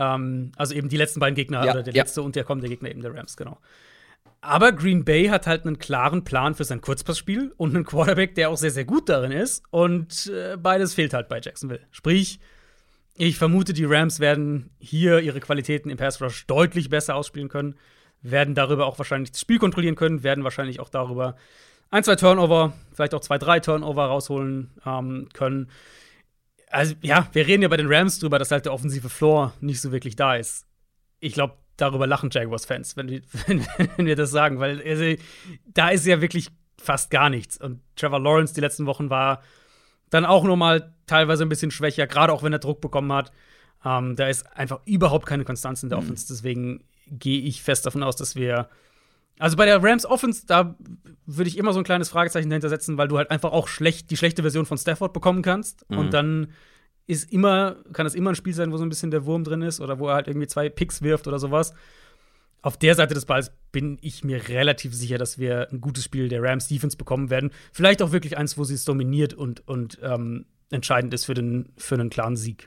Ähm, 0.00 0.50
also 0.56 0.74
eben 0.74 0.88
die 0.88 0.96
letzten 0.96 1.20
beiden 1.20 1.36
Gegner, 1.36 1.64
Ja, 1.64 1.72
oder 1.74 1.82
der 1.84 1.94
ja. 1.94 2.02
letzte 2.02 2.22
und 2.22 2.34
der 2.34 2.42
kommende 2.42 2.68
Gegner 2.68 2.90
eben 2.90 3.02
der 3.02 3.14
Rams, 3.14 3.36
genau. 3.36 3.58
Aber 4.42 4.72
Green 4.72 5.04
Bay 5.04 5.26
hat 5.26 5.46
halt 5.46 5.66
einen 5.66 5.78
klaren 5.78 6.24
Plan 6.24 6.54
für 6.54 6.64
sein 6.64 6.80
Kurzpassspiel 6.80 7.52
und 7.56 7.74
einen 7.74 7.84
Quarterback, 7.84 8.34
der 8.34 8.48
auch 8.48 8.56
sehr, 8.56 8.70
sehr 8.70 8.86
gut 8.86 9.08
darin 9.08 9.32
ist. 9.32 9.62
Und 9.70 10.26
äh, 10.34 10.56
beides 10.56 10.94
fehlt 10.94 11.12
halt 11.12 11.28
bei 11.28 11.40
Jacksonville. 11.40 11.86
Sprich, 11.90 12.40
ich 13.16 13.36
vermute, 13.36 13.74
die 13.74 13.84
Rams 13.84 14.18
werden 14.18 14.70
hier 14.78 15.20
ihre 15.20 15.40
Qualitäten 15.40 15.90
im 15.90 15.98
Pass 15.98 16.22
Rush 16.22 16.46
deutlich 16.46 16.88
besser 16.88 17.16
ausspielen 17.16 17.50
können, 17.50 17.74
werden 18.22 18.54
darüber 18.54 18.86
auch 18.86 18.98
wahrscheinlich 18.98 19.32
das 19.32 19.42
Spiel 19.42 19.58
kontrollieren 19.58 19.94
können, 19.94 20.22
werden 20.22 20.42
wahrscheinlich 20.42 20.80
auch 20.80 20.88
darüber 20.88 21.36
ein, 21.90 22.02
zwei 22.02 22.16
Turnover, 22.16 22.72
vielleicht 22.94 23.14
auch 23.14 23.20
zwei, 23.20 23.36
drei 23.36 23.60
Turnover 23.60 24.06
rausholen 24.06 24.70
ähm, 24.86 25.28
können. 25.34 25.70
Also, 26.68 26.94
ja, 27.02 27.28
wir 27.32 27.46
reden 27.46 27.62
ja 27.62 27.68
bei 27.68 27.76
den 27.76 27.92
Rams 27.92 28.20
drüber, 28.20 28.38
dass 28.38 28.52
halt 28.52 28.64
der 28.64 28.72
offensive 28.72 29.10
Floor 29.10 29.52
nicht 29.60 29.80
so 29.80 29.92
wirklich 29.92 30.16
da 30.16 30.36
ist. 30.36 30.66
Ich 31.18 31.34
glaube, 31.34 31.54
darüber 31.80 32.06
lachen 32.06 32.30
Jaguars-Fans, 32.32 32.96
wenn, 32.96 33.08
wir- 33.08 33.22
wenn, 33.46 33.64
wenn 33.96 34.06
wir 34.06 34.16
das 34.16 34.30
sagen, 34.30 34.58
weil 34.60 34.82
also, 34.86 35.22
da 35.66 35.88
ist 35.90 36.06
ja 36.06 36.20
wirklich 36.20 36.48
fast 36.78 37.10
gar 37.10 37.30
nichts. 37.30 37.56
Und 37.60 37.80
Trevor 37.96 38.20
Lawrence 38.20 38.54
die 38.54 38.60
letzten 38.60 38.86
Wochen 38.86 39.10
war 39.10 39.42
dann 40.10 40.24
auch 40.24 40.44
noch 40.44 40.56
mal 40.56 40.94
teilweise 41.06 41.44
ein 41.44 41.48
bisschen 41.48 41.70
schwächer, 41.70 42.06
gerade 42.06 42.32
auch 42.32 42.42
wenn 42.42 42.52
er 42.52 42.58
Druck 42.58 42.80
bekommen 42.80 43.12
hat. 43.12 43.32
Ähm, 43.84 44.16
da 44.16 44.28
ist 44.28 44.46
einfach 44.56 44.80
überhaupt 44.84 45.26
keine 45.26 45.44
Konstanz 45.44 45.82
in 45.82 45.88
der 45.88 45.98
Offense. 45.98 46.26
Deswegen 46.28 46.84
gehe 47.06 47.40
ich 47.40 47.62
fest 47.62 47.86
davon 47.86 48.02
aus, 48.02 48.16
dass 48.16 48.34
wir 48.36 48.68
also 49.38 49.56
bei 49.56 49.64
der 49.64 49.82
Rams 49.82 50.04
Offense, 50.04 50.44
da 50.46 50.76
würde 51.24 51.48
ich 51.48 51.56
immer 51.56 51.72
so 51.72 51.78
ein 51.80 51.84
kleines 51.84 52.10
Fragezeichen 52.10 52.50
dahinter 52.50 52.68
setzen, 52.68 52.98
weil 52.98 53.08
du 53.08 53.16
halt 53.16 53.30
einfach 53.30 53.52
auch 53.52 53.68
schlecht, 53.68 54.10
die 54.10 54.18
schlechte 54.18 54.42
Version 54.42 54.66
von 54.66 54.76
Stafford 54.76 55.14
bekommen 55.14 55.40
kannst. 55.40 55.88
Mhm. 55.90 55.98
Und 55.98 56.12
dann 56.12 56.52
ist 57.10 57.32
immer, 57.32 57.76
kann 57.92 58.06
es 58.06 58.14
immer 58.14 58.30
ein 58.30 58.36
Spiel 58.36 58.54
sein, 58.54 58.70
wo 58.70 58.76
so 58.76 58.84
ein 58.84 58.88
bisschen 58.88 59.10
der 59.10 59.26
Wurm 59.26 59.42
drin 59.42 59.62
ist 59.62 59.80
oder 59.80 59.98
wo 59.98 60.08
er 60.08 60.14
halt 60.14 60.28
irgendwie 60.28 60.46
zwei 60.46 60.68
Picks 60.68 61.02
wirft 61.02 61.26
oder 61.26 61.40
sowas. 61.40 61.74
auf 62.62 62.76
der 62.76 62.94
Seite 62.94 63.14
des 63.14 63.24
Balls 63.24 63.52
bin 63.72 63.98
ich 64.00 64.22
mir 64.22 64.48
relativ 64.48 64.94
sicher, 64.94 65.18
dass 65.18 65.38
wir 65.38 65.68
ein 65.72 65.80
gutes 65.80 66.04
Spiel 66.04 66.28
der 66.28 66.42
Rams 66.42 66.68
Defense 66.68 66.96
bekommen 66.96 67.30
werden. 67.30 67.50
Vielleicht 67.72 68.02
auch 68.02 68.12
wirklich 68.12 68.36
eins, 68.36 68.58
wo 68.58 68.64
sie 68.64 68.74
es 68.74 68.84
dominiert 68.84 69.34
und, 69.34 69.66
und 69.66 69.98
ähm, 70.02 70.44
entscheidend 70.70 71.12
ist 71.14 71.24
für, 71.24 71.34
den, 71.34 71.70
für 71.76 71.94
einen 71.94 72.10
klaren 72.10 72.36
Sieg. 72.36 72.66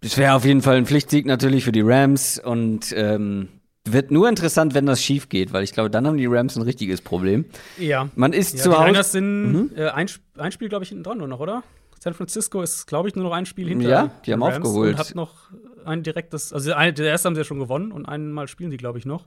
Das 0.00 0.16
wäre 0.18 0.34
auf 0.34 0.44
jeden 0.44 0.62
Fall 0.62 0.76
ein 0.76 0.86
Pflichtsieg 0.86 1.26
natürlich 1.26 1.64
für 1.64 1.72
die 1.72 1.80
Rams 1.80 2.38
und 2.38 2.92
ähm, 2.94 3.48
wird 3.84 4.10
nur 4.10 4.28
interessant, 4.28 4.74
wenn 4.74 4.86
das 4.86 5.02
schief 5.02 5.28
geht, 5.28 5.52
weil 5.52 5.64
ich 5.64 5.72
glaube, 5.72 5.90
dann 5.90 6.06
haben 6.06 6.18
die 6.18 6.26
Rams 6.26 6.56
ein 6.56 6.62
richtiges 6.62 7.00
Problem. 7.00 7.46
Ja. 7.78 8.08
Man 8.14 8.32
ist 8.32 8.58
ja, 8.58 8.62
zu 8.62 8.78
Hause. 8.78 8.90
Niners 8.90 9.12
sind 9.12 9.52
mhm. 9.52 9.70
äh, 9.74 9.88
ein, 9.88 10.06
ein, 10.36 10.52
Spiel, 10.52 10.68
glaube 10.68 10.84
ich, 10.84 10.90
hinten 10.90 11.04
dran 11.04 11.18
nur 11.18 11.28
noch, 11.28 11.40
oder? 11.40 11.64
San 12.06 12.14
Francisco 12.14 12.62
ist, 12.62 12.86
glaube 12.86 13.08
ich, 13.08 13.16
nur 13.16 13.24
noch 13.24 13.32
ein 13.32 13.46
Spiel 13.46 13.66
hinter. 13.66 13.88
Ja, 13.88 14.10
die 14.24 14.32
haben 14.32 14.40
Rams 14.40 14.58
aufgeholt. 14.58 14.92
Und 14.92 14.98
hat 15.00 15.16
noch 15.16 15.50
ein 15.84 16.04
direktes, 16.04 16.52
also 16.52 16.72
ein, 16.72 16.94
der 16.94 17.06
erste 17.06 17.26
haben 17.26 17.34
sie 17.34 17.40
ja 17.40 17.44
schon 17.44 17.58
gewonnen 17.58 17.90
und 17.90 18.06
einmal 18.06 18.46
spielen 18.46 18.70
sie, 18.70 18.76
glaube 18.76 19.00
ich, 19.00 19.06
noch. 19.06 19.24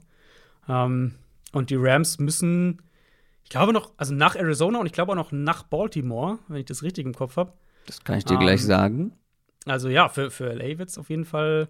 Ähm, 0.69 1.15
und 1.51 1.71
die 1.71 1.75
Rams 1.75 2.19
müssen, 2.19 2.81
ich 3.43 3.49
glaube 3.49 3.73
noch, 3.73 3.91
also 3.97 4.13
nach 4.13 4.37
Arizona 4.37 4.79
und 4.79 4.85
ich 4.85 4.93
glaube 4.93 5.11
auch 5.11 5.17
noch 5.17 5.33
nach 5.33 5.63
Baltimore, 5.63 6.39
wenn 6.47 6.61
ich 6.61 6.67
das 6.67 6.81
richtig 6.81 7.05
im 7.05 7.13
Kopf 7.13 7.35
habe. 7.35 7.51
Das 7.85 8.01
kann 8.05 8.17
ich 8.17 8.23
dir 8.23 8.35
um, 8.35 8.39
gleich 8.39 8.63
sagen. 8.63 9.11
Also 9.65 9.89
ja, 9.89 10.07
für, 10.07 10.31
für 10.31 10.53
LA 10.53 10.77
wird 10.77 10.87
es 10.87 10.97
auf 10.97 11.09
jeden 11.09 11.25
Fall 11.25 11.67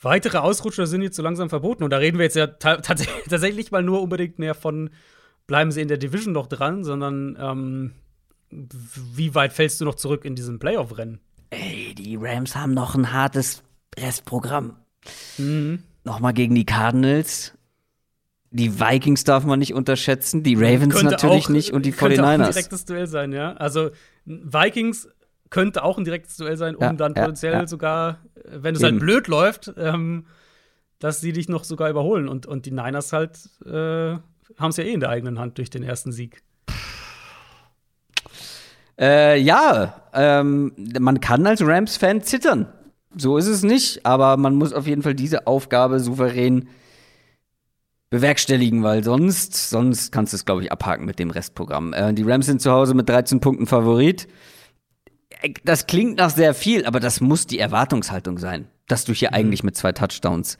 weitere 0.00 0.38
Ausrutscher 0.38 0.88
sind 0.88 1.02
jetzt 1.02 1.14
so 1.14 1.22
langsam 1.22 1.48
verboten. 1.48 1.84
Und 1.84 1.90
da 1.90 1.98
reden 1.98 2.18
wir 2.18 2.24
jetzt 2.24 2.34
ja 2.34 2.46
tatsächlich 2.58 3.70
mal 3.70 3.84
nur 3.84 4.02
unbedingt 4.02 4.40
mehr 4.40 4.54
von, 4.54 4.90
bleiben 5.46 5.70
sie 5.70 5.80
in 5.80 5.86
der 5.86 5.98
Division 5.98 6.32
noch 6.32 6.48
dran, 6.48 6.82
sondern 6.82 7.38
ähm, 7.40 7.92
wie 8.52 9.34
weit 9.34 9.52
fällst 9.52 9.80
du 9.80 9.84
noch 9.84 9.94
zurück 9.94 10.24
in 10.24 10.34
diesem 10.34 10.58
Playoff-Rennen? 10.58 11.20
Ey, 11.50 11.94
die 11.94 12.16
Rams 12.16 12.54
haben 12.56 12.74
noch 12.74 12.94
ein 12.94 13.12
hartes 13.12 13.62
Restprogramm. 13.98 14.76
Mhm. 15.38 15.82
Nochmal 16.04 16.32
gegen 16.32 16.54
die 16.54 16.66
Cardinals. 16.66 17.54
Die 18.50 18.78
Vikings 18.78 19.24
darf 19.24 19.44
man 19.44 19.58
nicht 19.58 19.72
unterschätzen, 19.72 20.42
die 20.42 20.54
Ravens 20.54 20.94
könnte 20.94 21.12
natürlich 21.12 21.46
auch, 21.46 21.48
nicht 21.48 21.72
und 21.72 21.86
die 21.86 21.92
könnte 21.92 22.20
49ers. 22.20 22.24
Auch 22.24 22.46
ein 22.46 22.52
direktes 22.52 22.84
Duell 22.84 23.06
sein, 23.06 23.32
ja. 23.32 23.54
Also 23.54 23.90
Vikings 24.26 25.08
könnte 25.48 25.82
auch 25.82 25.96
ein 25.96 26.04
direktes 26.04 26.36
Duell 26.36 26.58
sein, 26.58 26.76
um 26.76 26.82
Ja, 26.82 26.92
dann 26.92 27.14
potenziell 27.14 27.54
ja. 27.54 27.66
sogar, 27.66 28.18
wenn 28.44 28.74
es 28.74 28.82
halt 28.82 28.98
blöd 28.98 29.26
läuft, 29.26 29.72
ähm, 29.78 30.26
dass 30.98 31.20
sie 31.20 31.32
dich 31.32 31.48
noch 31.48 31.64
sogar 31.64 31.88
überholen. 31.88 32.28
Und, 32.28 32.44
und 32.46 32.66
die 32.66 32.72
Niners 32.72 33.12
halt 33.14 33.38
äh, 33.64 33.70
haben 34.58 34.70
es 34.70 34.76
ja 34.76 34.84
eh 34.84 34.92
in 34.92 35.00
der 35.00 35.08
eigenen 35.08 35.38
Hand 35.38 35.56
durch 35.56 35.70
den 35.70 35.82
ersten 35.82 36.12
Sieg. 36.12 36.42
Äh, 39.02 39.40
ja, 39.40 40.02
ähm, 40.14 40.72
man 41.00 41.20
kann 41.20 41.44
als 41.46 41.60
Rams-Fan 41.60 42.22
zittern. 42.22 42.72
So 43.16 43.36
ist 43.36 43.48
es 43.48 43.64
nicht, 43.64 44.06
aber 44.06 44.36
man 44.36 44.54
muss 44.54 44.72
auf 44.72 44.86
jeden 44.86 45.02
Fall 45.02 45.14
diese 45.14 45.46
Aufgabe 45.46 45.98
souverän 45.98 46.68
bewerkstelligen, 48.10 48.82
weil 48.82 49.02
sonst, 49.02 49.70
sonst 49.70 50.12
kannst 50.12 50.32
du 50.32 50.36
es, 50.36 50.44
glaube 50.44 50.62
ich, 50.62 50.70
abhaken 50.70 51.04
mit 51.04 51.18
dem 51.18 51.30
Restprogramm. 51.30 51.92
Äh, 51.92 52.14
die 52.14 52.22
Rams 52.22 52.46
sind 52.46 52.62
zu 52.62 52.70
Hause 52.70 52.94
mit 52.94 53.08
13 53.08 53.40
Punkten 53.40 53.66
Favorit. 53.66 54.28
Äh, 55.40 55.54
Das 55.64 55.86
klingt 55.86 56.18
nach 56.18 56.30
sehr 56.30 56.54
viel, 56.54 56.84
aber 56.84 57.00
das 57.00 57.20
muss 57.20 57.46
die 57.46 57.58
Erwartungshaltung 57.58 58.38
sein, 58.38 58.68
dass 58.86 59.04
du 59.04 59.12
hier 59.12 59.34
eigentlich 59.34 59.64
mit 59.64 59.76
zwei 59.76 59.92
Touchdowns 59.92 60.58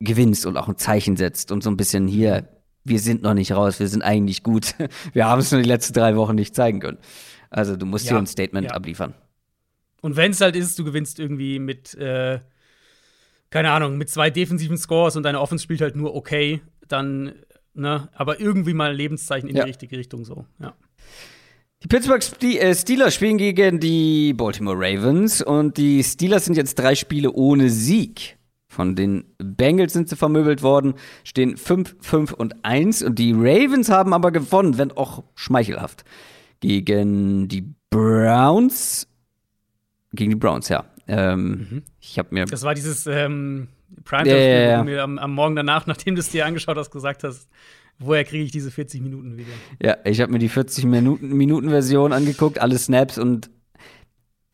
gewinnst 0.00 0.46
und 0.46 0.56
auch 0.56 0.68
ein 0.68 0.78
Zeichen 0.78 1.16
setzt 1.16 1.52
und 1.52 1.62
so 1.62 1.70
ein 1.70 1.76
bisschen 1.76 2.08
hier, 2.08 2.48
wir 2.84 3.00
sind 3.00 3.22
noch 3.22 3.34
nicht 3.34 3.52
raus, 3.52 3.80
wir 3.80 3.88
sind 3.88 4.02
eigentlich 4.02 4.42
gut. 4.42 4.74
Wir 5.12 5.26
haben 5.26 5.40
es 5.40 5.52
nur 5.52 5.60
die 5.60 5.68
letzten 5.68 5.92
drei 5.92 6.16
Wochen 6.16 6.36
nicht 6.36 6.54
zeigen 6.54 6.80
können. 6.80 6.98
Also 7.50 7.76
du 7.76 7.86
musst 7.86 8.04
Ja, 8.06 8.12
hier 8.12 8.18
ein 8.18 8.26
Statement 8.26 8.68
ja. 8.68 8.72
abliefern. 8.72 9.14
Und 10.00 10.16
wenn 10.16 10.30
es 10.30 10.40
halt 10.40 10.54
ist, 10.56 10.78
du 10.78 10.84
gewinnst 10.84 11.18
irgendwie 11.18 11.58
mit, 11.58 11.94
äh, 11.94 12.40
keine 13.50 13.70
Ahnung, 13.72 13.98
mit 13.98 14.08
zwei 14.10 14.30
defensiven 14.30 14.76
Scores 14.76 15.16
und 15.16 15.22
deine 15.24 15.40
Offense 15.40 15.64
spielt 15.64 15.80
halt 15.80 15.96
nur 15.96 16.14
okay, 16.14 16.60
dann, 16.86 17.32
ne, 17.74 18.08
aber 18.14 18.40
irgendwie 18.40 18.74
mal 18.74 18.90
ein 18.90 18.96
Lebenszeichen 18.96 19.48
in 19.48 19.56
Ja. 19.56 19.64
die 19.64 19.70
richtige 19.70 19.96
Richtung 19.98 20.24
so, 20.24 20.44
ja. 20.60 20.74
Die 21.82 21.86
Pittsburgh 21.86 22.24
äh, 22.42 22.74
Steelers 22.74 23.14
spielen 23.14 23.38
gegen 23.38 23.78
die 23.78 24.34
Baltimore 24.34 24.76
Ravens 24.76 25.40
und 25.42 25.76
die 25.76 26.02
Steelers 26.02 26.44
sind 26.44 26.56
jetzt 26.56 26.74
drei 26.76 26.96
Spiele 26.96 27.30
ohne 27.32 27.70
Sieg. 27.70 28.36
Von 28.66 28.96
den 28.96 29.24
Bengals 29.38 29.92
sind 29.92 30.08
sie 30.08 30.16
vermöbelt 30.16 30.62
worden, 30.62 30.94
stehen 31.24 31.56
5, 31.56 31.96
5 32.00 32.32
und 32.32 32.64
1 32.64 33.02
und 33.02 33.18
die 33.18 33.32
Ravens 33.32 33.88
haben 33.90 34.12
aber 34.12 34.32
gewonnen, 34.32 34.76
wenn 34.76 34.90
auch 34.92 35.22
schmeichelhaft. 35.36 36.04
Gegen 36.60 37.48
die 37.48 37.64
Browns. 37.90 39.06
Gegen 40.12 40.30
die 40.30 40.36
Browns, 40.36 40.68
ja. 40.68 40.84
Ähm, 41.06 41.82
Ich 42.00 42.18
habe 42.18 42.28
mir 42.32 42.44
Das 42.46 42.62
war 42.62 42.74
dieses 42.74 43.06
ähm, 43.06 43.68
ja, 44.12 44.24
ja. 44.36 44.78
wo 44.78 44.84
du 44.84 44.90
mir 44.90 45.02
am, 45.02 45.18
am 45.18 45.32
Morgen 45.34 45.56
danach, 45.56 45.86
nachdem 45.86 46.14
du 46.14 46.20
es 46.20 46.30
dir 46.30 46.46
angeschaut 46.46 46.76
hast, 46.76 46.90
gesagt 46.90 47.24
hast, 47.24 47.48
woher 47.98 48.24
kriege 48.24 48.44
ich 48.44 48.50
diese 48.50 48.70
40 48.70 49.00
Minuten 49.00 49.36
wieder? 49.36 49.50
Ja, 49.82 49.96
ich 50.04 50.20
habe 50.20 50.32
mir 50.32 50.38
die 50.38 50.48
40 50.48 50.84
Minuten, 50.84 51.28
Minuten 51.36 51.70
Version 51.70 52.12
angeguckt, 52.12 52.60
alle 52.60 52.78
Snaps 52.78 53.18
und 53.18 53.50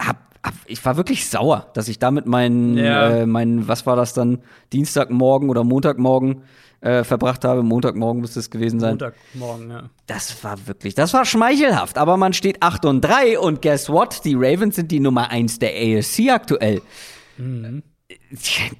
hab, 0.00 0.16
hab, 0.42 0.54
ich 0.66 0.84
war 0.84 0.96
wirklich 0.96 1.28
sauer, 1.28 1.70
dass 1.74 1.88
ich 1.88 1.98
damit 1.98 2.26
meinen, 2.26 2.76
Ja. 2.76 3.08
äh, 3.10 3.26
meinen, 3.26 3.66
was 3.68 3.86
war 3.86 3.96
das 3.96 4.14
dann, 4.14 4.38
Dienstagmorgen 4.72 5.50
oder 5.50 5.64
Montagmorgen 5.64 6.42
äh, 6.84 7.02
verbracht 7.02 7.44
habe. 7.44 7.62
Montagmorgen 7.62 8.20
müsste 8.20 8.40
es 8.40 8.50
gewesen 8.50 8.78
sein. 8.78 8.90
Montagmorgen, 8.92 9.70
ja. 9.70 9.90
Das 10.06 10.44
war 10.44 10.66
wirklich, 10.66 10.94
das 10.94 11.14
war 11.14 11.24
schmeichelhaft. 11.24 11.96
Aber 11.98 12.16
man 12.16 12.32
steht 12.34 12.62
8 12.62 12.84
und 12.84 13.00
3 13.00 13.38
und 13.38 13.62
guess 13.62 13.88
what? 13.88 14.24
Die 14.24 14.34
Ravens 14.34 14.76
sind 14.76 14.90
die 14.90 15.00
Nummer 15.00 15.30
1 15.30 15.58
der 15.58 15.70
AFC 15.70 16.30
aktuell. 16.30 16.82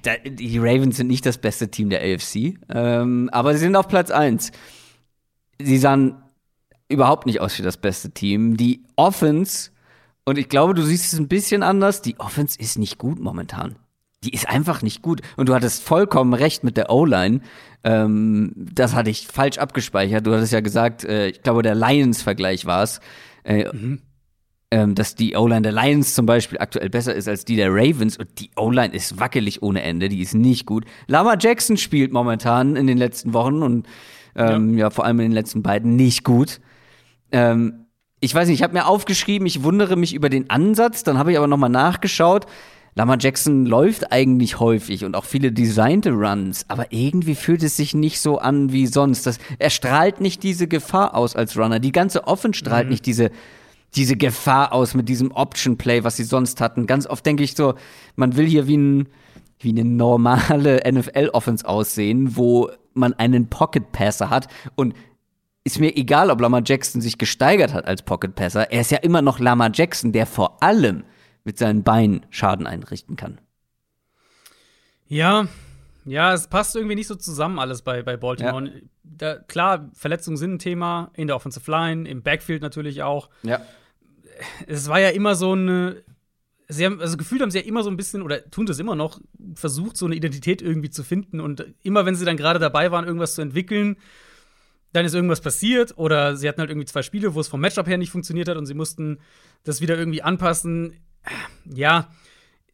Da- 0.03 0.17
Die 0.23 0.57
Ravens 0.59 0.97
sind 0.97 1.07
nicht 1.07 1.25
das 1.25 1.37
beste 1.37 1.69
Team 1.69 1.89
der 1.89 2.01
AFC, 2.01 2.57
ähm, 2.69 3.29
aber 3.31 3.53
sie 3.53 3.59
sind 3.59 3.75
auf 3.75 3.87
Platz 3.87 4.11
1. 4.11 4.51
Sie 5.59 5.77
sahen 5.77 6.15
überhaupt 6.89 7.25
nicht 7.25 7.41
aus 7.41 7.57
wie 7.57 7.63
das 7.63 7.77
beste 7.77 8.11
Team. 8.11 8.55
Die 8.57 8.83
Offense, 8.95 9.71
und 10.25 10.37
ich 10.37 10.47
glaube, 10.49 10.73
du 10.75 10.83
siehst 10.83 11.11
es 11.11 11.19
ein 11.19 11.27
bisschen 11.27 11.63
anders, 11.63 12.01
die 12.01 12.19
Offense 12.19 12.59
ist 12.59 12.77
nicht 12.77 12.97
gut 12.97 13.19
momentan. 13.19 13.75
Die 14.25 14.33
ist 14.33 14.49
einfach 14.49 14.81
nicht 14.81 15.01
gut. 15.01 15.21
Und 15.37 15.49
du 15.49 15.53
hattest 15.53 15.83
vollkommen 15.83 16.33
recht 16.33 16.63
mit 16.63 16.77
der 16.77 16.89
O-Line. 16.89 17.41
Ähm, 17.83 18.51
das 18.55 18.95
hatte 18.95 19.11
ich 19.11 19.27
falsch 19.27 19.59
abgespeichert. 19.59 20.25
Du 20.25 20.33
hattest 20.33 20.51
ja 20.51 20.61
gesagt, 20.61 21.03
äh, 21.03 21.27
ich 21.27 21.43
glaube, 21.43 21.61
der 21.61 21.75
Lions-Vergleich 21.75 22.65
war 22.65 22.83
es, 22.83 22.99
äh, 23.43 23.65
ähm, 24.71 24.95
dass 24.95 25.13
die 25.13 25.35
O-Line 25.35 25.61
der 25.61 25.71
Lions 25.71 26.15
zum 26.15 26.25
Beispiel 26.25 26.57
aktuell 26.57 26.89
besser 26.89 27.13
ist 27.13 27.27
als 27.27 27.45
die 27.45 27.55
der 27.55 27.69
Ravens. 27.71 28.17
Und 28.17 28.39
die 28.39 28.49
O-Line 28.55 28.93
ist 28.93 29.19
wackelig 29.19 29.61
ohne 29.61 29.83
Ende. 29.83 30.09
Die 30.09 30.21
ist 30.21 30.33
nicht 30.33 30.65
gut. 30.65 30.85
Lama 31.07 31.37
Jackson 31.39 31.77
spielt 31.77 32.11
momentan 32.11 32.75
in 32.75 32.87
den 32.87 32.97
letzten 32.97 33.33
Wochen 33.33 33.61
und 33.61 33.87
ähm, 34.35 34.77
ja. 34.77 34.89
vor 34.89 35.05
allem 35.05 35.19
in 35.19 35.27
den 35.27 35.33
letzten 35.33 35.61
beiden 35.61 35.95
nicht 35.95 36.23
gut. 36.23 36.59
Ähm, 37.31 37.85
ich 38.19 38.33
weiß 38.33 38.47
nicht, 38.47 38.57
ich 38.59 38.63
habe 38.63 38.73
mir 38.73 38.87
aufgeschrieben, 38.87 39.45
ich 39.45 39.63
wundere 39.63 39.95
mich 39.95 40.15
über 40.15 40.29
den 40.29 40.49
Ansatz, 40.49 41.03
dann 41.03 41.19
habe 41.19 41.31
ich 41.31 41.37
aber 41.37 41.47
nochmal 41.47 41.69
nachgeschaut. 41.69 42.47
Lamar 42.97 43.17
Jackson 43.19 43.65
läuft 43.65 44.13
eigentlich 44.13 44.61
häufig 44.61 45.03
und 45.03 45.17
auch 45.17 45.25
viele 45.25 45.51
designte 45.51 46.11
Runs, 46.11 46.63
aber 46.69 46.93
irgendwie 46.93 47.35
fühlt 47.35 47.61
es 47.61 47.75
sich 47.75 47.93
nicht 47.93 48.21
so 48.21 48.37
an 48.37 48.71
wie 48.71 48.87
sonst. 48.87 49.25
Das, 49.25 49.37
er 49.59 49.69
strahlt 49.69 50.21
nicht 50.21 50.43
diese 50.43 50.69
Gefahr 50.69 51.13
aus 51.13 51.35
als 51.35 51.57
Runner. 51.57 51.79
Die 51.79 51.91
ganze 51.91 52.25
Offense 52.25 52.57
strahlt 52.57 52.89
nicht 52.89 53.05
diese, 53.05 53.31
diese 53.95 54.15
Gefahr 54.15 54.71
aus 54.71 54.93
mit 54.93 55.09
diesem 55.09 55.31
Option 55.31 55.77
Play, 55.77 56.05
was 56.05 56.15
sie 56.15 56.23
sonst 56.23 56.61
hatten. 56.61 56.87
Ganz 56.87 57.05
oft 57.05 57.25
denke 57.25 57.43
ich 57.43 57.55
so, 57.55 57.73
man 58.15 58.37
will 58.37 58.45
hier 58.45 58.65
wie, 58.65 58.77
ein, 58.77 59.09
wie 59.59 59.71
eine 59.71 59.83
normale 59.83 60.81
NFL-Offense 60.89 61.67
aussehen, 61.67 62.37
wo 62.37 62.69
man 62.93 63.11
einen 63.13 63.49
Pocket 63.49 63.91
Passer 63.91 64.29
hat 64.29 64.47
und 64.75 64.93
ist 65.65 65.81
mir 65.81 65.97
egal, 65.97 66.29
ob 66.29 66.39
Lamar 66.39 66.61
Jackson 66.63 67.01
sich 67.01 67.17
gesteigert 67.17 67.73
hat 67.73 67.85
als 67.85 68.03
Pocket 68.03 68.35
Passer. 68.35 68.71
Er 68.71 68.79
ist 68.79 68.91
ja 68.91 68.99
immer 68.99 69.21
noch 69.21 69.39
Lamar 69.39 69.71
Jackson, 69.73 70.13
der 70.13 70.27
vor 70.27 70.63
allem 70.63 71.03
mit 71.45 71.57
seinen 71.57 71.83
Beinen 71.83 72.25
Schaden 72.29 72.67
einrichten 72.67 73.15
kann. 73.15 73.39
Ja, 75.07 75.47
ja, 76.05 76.33
es 76.33 76.47
passt 76.47 76.75
irgendwie 76.75 76.95
nicht 76.95 77.07
so 77.07 77.15
zusammen 77.15 77.57
alles 77.57 77.81
bei, 77.81 78.03
bei 78.03 78.17
Baltimore. 78.17 78.65
Ja. 78.65 78.71
Da, 79.03 79.35
klar, 79.35 79.89
Verletzungen 79.93 80.37
sind 80.37 80.53
ein 80.53 80.59
Thema, 80.59 81.11
in 81.15 81.27
der 81.27 81.35
Offensive 81.35 81.69
Line, 81.69 82.07
im 82.07 82.21
Backfield 82.21 82.61
natürlich 82.61 83.01
auch. 83.01 83.29
Ja. 83.43 83.61
Es 84.67 84.87
war 84.87 84.99
ja 84.99 85.09
immer 85.09 85.35
so 85.35 85.53
eine. 85.53 86.03
Sie 86.67 86.83
haben, 86.83 86.99
also 86.99 87.15
gefühlt 87.15 87.41
haben 87.41 87.51
sie 87.51 87.59
ja 87.59 87.65
immer 87.65 87.83
so 87.83 87.91
ein 87.91 87.97
bisschen, 87.97 88.23
oder 88.23 88.49
tun 88.49 88.65
das 88.65 88.79
immer 88.79 88.95
noch, 88.95 89.19
versucht, 89.53 89.97
so 89.97 90.07
eine 90.07 90.15
Identität 90.15 90.63
irgendwie 90.63 90.89
zu 90.89 91.03
finden. 91.03 91.39
Und 91.39 91.65
immer, 91.83 92.05
wenn 92.07 92.15
sie 92.15 92.25
dann 92.25 92.37
gerade 92.37 92.59
dabei 92.59 92.91
waren, 92.91 93.05
irgendwas 93.05 93.35
zu 93.35 93.41
entwickeln, 93.41 93.97
dann 94.91 95.05
ist 95.05 95.13
irgendwas 95.13 95.41
passiert. 95.41 95.95
Oder 95.97 96.35
sie 96.35 96.49
hatten 96.49 96.59
halt 96.59 96.71
irgendwie 96.71 96.87
zwei 96.87 97.03
Spiele, 97.03 97.35
wo 97.35 97.39
es 97.39 97.47
vom 97.47 97.61
Matchup 97.61 97.87
her 97.87 97.99
nicht 97.99 98.09
funktioniert 98.09 98.47
hat 98.49 98.57
und 98.57 98.65
sie 98.65 98.73
mussten 98.73 99.19
das 99.63 99.79
wieder 99.79 99.95
irgendwie 99.97 100.23
anpassen. 100.23 100.95
Ja, 101.65 102.09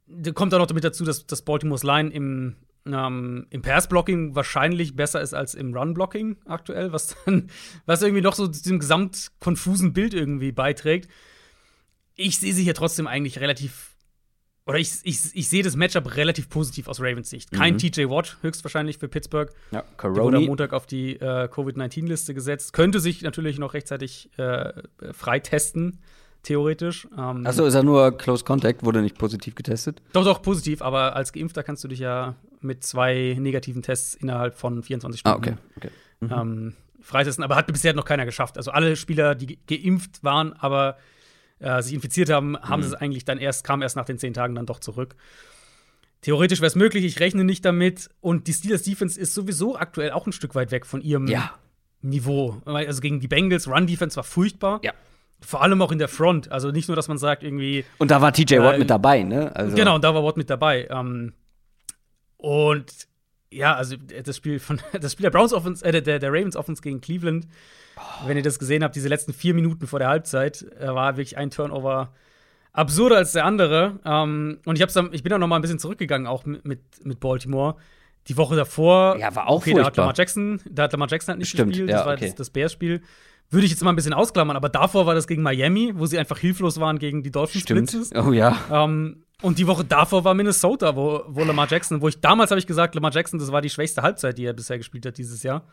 da 0.08 0.32
kommt 0.32 0.54
auch 0.54 0.60
noch 0.60 0.68
damit 0.68 0.84
dazu, 0.84 1.06
dass, 1.06 1.26
dass 1.26 1.42
Baltimore's 1.44 1.84
Line 1.84 2.10
im, 2.12 2.56
ähm, 2.86 3.48
im 3.50 3.62
Pass-Blocking 3.62 4.36
wahrscheinlich 4.36 4.96
besser 4.96 5.22
ist 5.22 5.34
als 5.34 5.54
im 5.56 5.74
Run-Blocking 5.74 6.38
aktuell, 6.46 6.92
was 6.92 7.16
dann, 7.26 7.50
was 7.86 8.02
irgendwie 8.02 8.22
noch 8.22 8.36
so 8.36 8.48
zu 8.48 8.62
diesem 8.62 8.80
gesamtkonfusen 8.80 9.94
Bild 9.94 10.14
irgendwie 10.14 10.52
beiträgt. 10.52 11.10
Ich 12.16 12.38
sehe 12.40 12.54
sie 12.54 12.64
hier 12.64 12.74
trotzdem 12.74 13.08
eigentlich 13.08 13.40
relativ, 13.40 13.96
oder 14.66 14.78
ich, 14.78 14.92
ich, 15.04 15.20
ich 15.34 15.48
sehe 15.48 15.64
das 15.64 15.76
Matchup 15.78 16.16
relativ 16.16 16.50
positiv 16.50 16.88
aus 16.88 17.00
Ravens 17.00 17.30
Sicht. 17.30 17.52
Kein 17.52 17.76
Mhm. 17.76 17.80
TJ 17.80 18.10
Watt, 18.10 18.38
höchstwahrscheinlich 18.42 18.98
für 18.98 19.08
Pittsburgh. 19.08 19.52
Ja, 19.72 19.82
Der 19.82 20.10
wurde 20.10 20.20
am 20.22 20.32
Coroni. 20.34 20.48
Montag 20.48 20.74
auf 20.74 20.86
die 20.86 21.16
äh, 21.16 21.48
Covid-19-Liste 21.48 22.34
gesetzt. 22.34 22.74
Könnte 22.74 23.00
sich 23.00 23.22
natürlich 23.22 23.58
noch 23.60 23.74
rechtzeitig 23.74 24.30
äh, 24.38 24.74
freitesten, 25.14 26.00
theoretisch. 26.44 27.08
Ähm, 27.18 27.46
Achso, 27.46 27.66
ist 27.66 27.74
er 27.76 27.84
nur 27.84 28.18
Close 28.18 28.44
Contact, 28.44 28.84
wurde 28.84 29.02
nicht 29.02 29.18
positiv 29.18 29.56
getestet? 29.56 30.02
Doch, 30.14 30.24
doch, 30.24 30.42
positiv, 30.42 30.82
aber 30.82 31.16
als 31.16 31.34
Geimpfter 31.34 31.64
kannst 31.64 31.84
du 31.84 31.88
dich 31.88 32.00
ja 32.00 32.36
mit 32.62 32.84
zwei 32.84 33.36
negativen 33.40 33.82
Tests 33.82 34.14
innerhalb 34.16 34.56
von 34.56 34.84
24 34.84 35.20
Stunden 35.20 35.36
Ah, 35.36 35.38
okay. 35.38 35.56
okay. 35.78 35.90
ähm, 36.34 36.74
freitesten. 37.02 37.44
Aber 37.44 37.56
hat 37.56 37.68
bisher 37.68 37.94
noch 37.94 38.06
keiner 38.06 38.26
geschafft. 38.26 38.58
Also 38.58 38.72
alle 38.72 38.96
Spieler, 38.96 39.36
die 39.36 39.48
ge- 39.48 39.58
geimpft 39.68 40.24
waren, 40.24 40.54
aber 40.54 40.98
äh, 41.60 41.82
sich 41.82 41.94
infiziert 41.94 42.30
haben, 42.30 42.58
haben 42.60 42.82
es 42.84 42.94
eigentlich 42.94 43.26
dann 43.26 43.38
erst, 43.38 43.64
kam 43.64 43.82
erst 43.82 43.96
nach 43.96 44.06
den 44.06 44.18
zehn 44.20 44.34
Tagen 44.34 44.56
dann 44.56 44.66
doch 44.66 44.80
zurück. 44.80 45.16
Theoretisch 46.22 46.60
wäre 46.60 46.68
es 46.68 46.76
möglich, 46.76 47.04
ich 47.04 47.20
rechne 47.20 47.44
nicht 47.44 47.66
damit. 47.66 48.10
Und 48.20 48.48
die 48.48 48.54
Steelers 48.54 48.84
Defense 48.84 49.20
ist 49.20 49.34
sowieso 49.34 49.76
aktuell 49.78 50.12
auch 50.12 50.28
ein 50.28 50.32
Stück 50.34 50.54
weit 50.54 50.70
weg 50.72 50.86
von 50.86 51.02
ihrem 51.02 51.28
Ja. 51.28 51.54
Niveau. 52.04 52.58
Also 52.66 53.02
gegen 53.02 53.20
die 53.20 53.28
Bengals, 53.28 53.68
Run 53.68 53.88
Defense 53.88 54.16
war 54.16 54.24
furchtbar. 54.24 54.80
Ja. 54.84 54.94
Vor 55.44 55.62
allem 55.62 55.82
auch 55.82 55.92
in 55.92 56.00
der 56.00 56.08
Front. 56.08 56.52
Also 56.52 56.72
nicht 56.72 56.88
nur, 56.88 56.96
dass 56.96 57.08
man 57.08 57.18
sagt, 57.18 57.44
irgendwie, 57.44 57.84
Und 57.98 58.12
da 58.12 58.22
war 58.22 58.32
TJ 58.32 58.60
Watt 58.60 58.76
Äh, 58.76 58.80
mit 58.80 58.90
dabei, 58.90 59.24
ne? 59.24 59.56
Also, 59.56 59.76
Genau, 59.76 59.96
und 59.96 60.04
da 60.04 60.14
war 60.14 60.24
Watt 60.24 60.38
mit 60.38 60.50
dabei. 60.50 60.88
Ähm, 60.90 61.34
und 62.38 62.92
ja, 63.52 63.76
also 63.76 63.96
das 63.98 64.38
Spiel 64.38 64.60
von 64.60 64.80
das 65.00 65.12
Spiel 65.14 65.24
der 65.24 65.32
Browns 65.32 65.54
Offense, 65.54 65.84
äh, 65.84 66.02
der, 66.02 66.20
der 66.20 66.30
Ravens 66.30 66.56
Offense 66.56 66.82
gegen 66.82 67.02
Cleveland, 67.02 67.48
wenn 68.26 68.38
ihr 68.38 68.44
das 68.44 68.60
gesehen 68.60 68.84
habt, 68.84 68.96
diese 68.96 69.10
letzten 69.10 69.34
vier 69.34 69.54
Minuten 69.54 69.88
vor 69.88 70.00
der 70.00 70.08
Halbzeit, 70.08 70.66
äh, 70.80 70.88
war 70.88 71.18
wirklich 71.18 71.38
ein 71.38 71.52
Turnover 71.52 72.14
absurder 72.74 73.18
als 73.18 73.34
der 73.34 73.46
andere. 73.46 74.00
Ähm, 74.06 74.60
und 74.66 74.76
ich, 74.76 74.82
hab's 74.82 74.94
dann, 74.94 75.10
ich 75.14 75.24
bin 75.24 75.30
dann 75.30 75.42
noch 75.42 75.48
mal 75.48 75.58
ein 75.58 75.62
bisschen 75.62 75.80
zurückgegangen, 75.80 76.28
auch 76.28 76.46
mit, 76.46 76.66
mit, 76.66 77.20
Baltimore. 77.20 77.76
Die 78.28 78.38
Woche 78.38 78.56
davor, 78.56 79.18
Ja, 79.20 79.36
war 79.36 79.48
auch 79.48 79.58
okay, 79.62 79.74
da 79.74 79.86
hat. 79.86 79.98
Lamar 79.98 80.14
Jackson, 80.16 80.62
da 80.70 80.84
hat 80.84 80.92
Lamar 80.94 81.08
Jackson 81.10 81.34
halt 81.34 81.40
nicht 81.40 81.50
Stimmt, 81.50 81.72
gespielt, 81.72 81.90
ja, 81.90 81.98
das 81.98 82.06
war 82.06 82.14
okay. 82.14 82.28
das, 82.28 82.36
das 82.36 82.50
Bears-Spiel. 82.52 83.02
Würde 83.52 83.66
ich 83.66 83.72
jetzt 83.72 83.84
mal 83.84 83.90
ein 83.92 83.96
bisschen 83.98 84.14
ausklammern, 84.14 84.56
aber 84.56 84.70
davor 84.70 85.06
war 85.06 85.14
das 85.14 85.28
gegen 85.28 85.44
Miami, 85.44 85.92
wo 85.96 86.06
sie 86.06 86.18
einfach 86.18 86.38
hilflos 86.40 86.80
waren 86.80 87.00
gegen 87.00 87.22
die 87.22 87.32
Dolphins 87.32 87.64
Stimmt. 87.64 87.92
Blitzes. 87.92 88.12
Oh 88.16 88.32
ja. 88.32 88.58
Ähm, 88.72 89.24
und 89.42 89.60
die 89.60 89.68
Woche 89.68 89.84
davor 89.84 90.24
war 90.24 90.34
Minnesota, 90.34 90.96
wo, 90.96 91.24
wo 91.28 91.44
Lamar 91.44 91.68
Jackson, 91.70 92.02
wo 92.02 92.08
ich 92.08 92.22
damals 92.22 92.52
habe 92.52 92.60
ich 92.60 92.68
gesagt, 92.68 92.96
Lamar 92.96 93.12
Jackson, 93.12 93.40
das 93.40 93.52
war 93.52 93.62
die 93.62 93.70
schwächste 93.70 94.04
Halbzeit, 94.04 94.38
die 94.38 94.46
er 94.46 94.54
bisher 94.54 94.78
gespielt 94.78 95.06
hat 95.06 95.18
dieses 95.18 95.44
Jahr. 95.44 95.66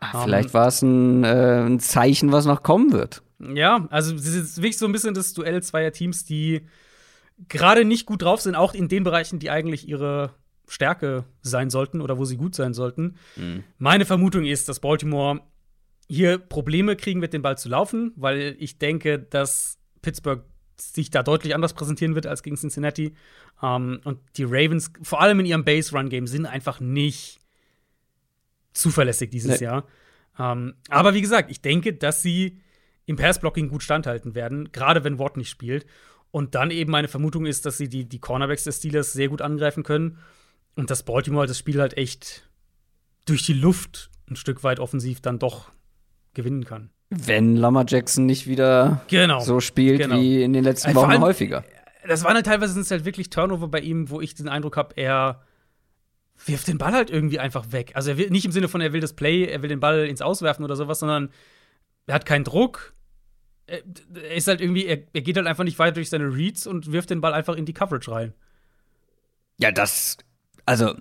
Ah, 0.00 0.22
Vielleicht 0.24 0.54
war 0.54 0.66
es 0.66 0.82
ein, 0.82 1.22
äh, 1.24 1.62
ein 1.66 1.78
Zeichen, 1.78 2.32
was 2.32 2.46
noch 2.46 2.62
kommen 2.62 2.92
wird. 2.92 3.22
Ja, 3.38 3.86
also 3.90 4.14
es 4.14 4.26
ist 4.26 4.56
wirklich 4.58 4.78
so 4.78 4.86
ein 4.86 4.92
bisschen 4.92 5.14
das 5.14 5.32
Duell 5.32 5.62
zweier 5.62 5.92
Teams, 5.92 6.24
die 6.24 6.62
gerade 7.48 7.84
nicht 7.84 8.06
gut 8.06 8.22
drauf 8.22 8.40
sind, 8.40 8.54
auch 8.54 8.74
in 8.74 8.88
den 8.88 9.04
Bereichen, 9.04 9.38
die 9.38 9.50
eigentlich 9.50 9.86
ihre 9.88 10.30
Stärke 10.66 11.24
sein 11.42 11.70
sollten 11.70 12.00
oder 12.00 12.18
wo 12.18 12.24
sie 12.24 12.36
gut 12.36 12.54
sein 12.54 12.74
sollten. 12.74 13.16
Meine 13.78 14.04
Vermutung 14.04 14.44
ist, 14.44 14.68
dass 14.68 14.80
Baltimore 14.80 15.40
hier 16.10 16.38
Probleme 16.38 16.96
kriegen 16.96 17.20
wird, 17.20 17.32
den 17.32 17.42
Ball 17.42 17.56
zu 17.56 17.68
laufen, 17.68 18.12
weil 18.16 18.56
ich 18.58 18.78
denke, 18.78 19.20
dass 19.20 19.78
Pittsburgh 20.02 20.42
sich 20.76 21.10
da 21.10 21.22
deutlich 21.22 21.54
anders 21.54 21.72
präsentieren 21.72 22.16
wird 22.16 22.26
als 22.26 22.42
gegen 22.42 22.56
Cincinnati. 22.56 23.14
Ähm, 23.62 24.00
und 24.02 24.18
die 24.36 24.44
Ravens, 24.44 24.90
vor 25.02 25.20
allem 25.20 25.38
in 25.38 25.46
ihrem 25.46 25.64
Base-Run-Game, 25.64 26.26
sind 26.26 26.46
einfach 26.46 26.80
nicht 26.80 27.38
zuverlässig 28.72 29.30
dieses 29.30 29.60
Nee. 29.60 29.66
Jahr. 29.66 29.86
Ähm, 30.36 30.74
aber 30.88 31.14
wie 31.14 31.20
gesagt, 31.20 31.50
ich 31.50 31.60
denke, 31.60 31.92
dass 31.92 32.22
sie 32.22 32.60
im 33.06 33.16
Pass-Blocking 33.16 33.68
gut 33.68 33.82
standhalten 33.82 34.34
werden, 34.34 34.72
gerade 34.72 35.04
wenn 35.04 35.18
Watt 35.20 35.36
nicht 35.36 35.50
spielt. 35.50 35.86
Und 36.32 36.56
dann 36.56 36.72
eben 36.72 36.90
meine 36.90 37.08
Vermutung 37.08 37.46
ist, 37.46 37.66
dass 37.66 37.76
sie 37.76 37.88
die, 37.88 38.08
die 38.08 38.18
Cornerbacks 38.18 38.64
des 38.64 38.78
Steelers 38.78 39.12
sehr 39.12 39.28
gut 39.28 39.42
angreifen 39.42 39.84
können 39.84 40.18
und 40.74 40.90
dass 40.90 41.04
Baltimore 41.04 41.46
das 41.46 41.58
Spiel 41.58 41.80
halt 41.80 41.96
echt 41.96 42.48
durch 43.26 43.44
die 43.44 43.52
Luft 43.52 44.10
ein 44.28 44.36
Stück 44.36 44.64
weit 44.64 44.80
offensiv 44.80 45.20
dann 45.20 45.38
doch 45.38 45.70
gewinnen 46.34 46.64
kann. 46.64 46.90
Wenn 47.10 47.56
Lamar 47.56 47.84
Jackson 47.88 48.26
nicht 48.26 48.46
wieder 48.46 49.00
Genau. 49.08 49.40
so 49.40 49.60
spielt 49.60 50.00
Genau. 50.00 50.16
wie 50.16 50.42
in 50.42 50.52
den 50.52 50.62
letzten 50.64 50.90
Äh, 50.90 50.94
Wochen 50.94 51.10
allem- 51.10 51.22
häufiger. 51.22 51.64
das 52.06 52.22
waren 52.24 52.34
halt 52.34 52.46
teilweise 52.46 52.72
sind 52.72 52.82
es 52.82 52.90
halt 52.90 53.04
wirklich 53.04 53.30
Turnover 53.30 53.68
bei 53.68 53.80
ihm, 53.80 54.10
wo 54.10 54.20
ich 54.20 54.34
den 54.34 54.48
Eindruck 54.48 54.76
habe, 54.76 54.96
er 54.96 55.42
wirft 56.46 56.68
den 56.68 56.78
Ball 56.78 56.92
halt 56.92 57.10
irgendwie 57.10 57.38
einfach 57.38 57.72
weg. 57.72 57.92
Also 57.94 58.10
er 58.12 58.16
will 58.18 58.30
nicht 58.30 58.44
im 58.46 58.52
Sinne 58.52 58.68
von, 58.68 58.80
er 58.80 58.92
will 58.92 59.00
das 59.00 59.12
Play, 59.12 59.44
er 59.44 59.60
will 59.62 59.68
den 59.68 59.80
Ball 59.80 60.06
ins 60.06 60.22
Auswerfen 60.22 60.64
oder 60.64 60.76
sowas, 60.76 61.00
sondern 61.00 61.30
er 62.06 62.14
hat 62.14 62.24
keinen 62.26 62.44
Druck. 62.44 62.94
Er, 63.66 63.82
er 64.14 64.34
ist 64.36 64.48
halt 64.48 64.60
irgendwie, 64.60 64.86
er, 64.86 64.98
er 65.12 65.20
geht 65.20 65.36
halt 65.36 65.46
einfach 65.46 65.64
nicht 65.64 65.78
weiter 65.78 65.94
durch 65.94 66.08
seine 66.10 66.34
Reads 66.34 66.66
und 66.66 66.92
wirft 66.92 67.10
den 67.10 67.20
Ball 67.20 67.34
einfach 67.34 67.56
in 67.56 67.66
die 67.66 67.74
Coverage 67.74 68.10
rein. 68.10 68.32
Ja, 69.58 69.70
das, 69.70 70.16
also, 70.64 70.94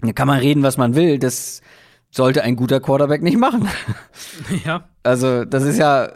da 0.00 0.12
kann 0.12 0.26
man 0.26 0.40
reden, 0.40 0.62
was 0.62 0.76
man 0.76 0.94
will. 0.96 1.18
Das 1.18 1.60
sollte 2.10 2.42
ein 2.42 2.56
guter 2.56 2.80
Quarterback 2.80 3.22
nicht 3.22 3.38
machen. 3.38 3.68
ja. 4.64 4.84
Also, 5.02 5.44
das 5.44 5.62
ist 5.64 5.78
ja, 5.78 6.10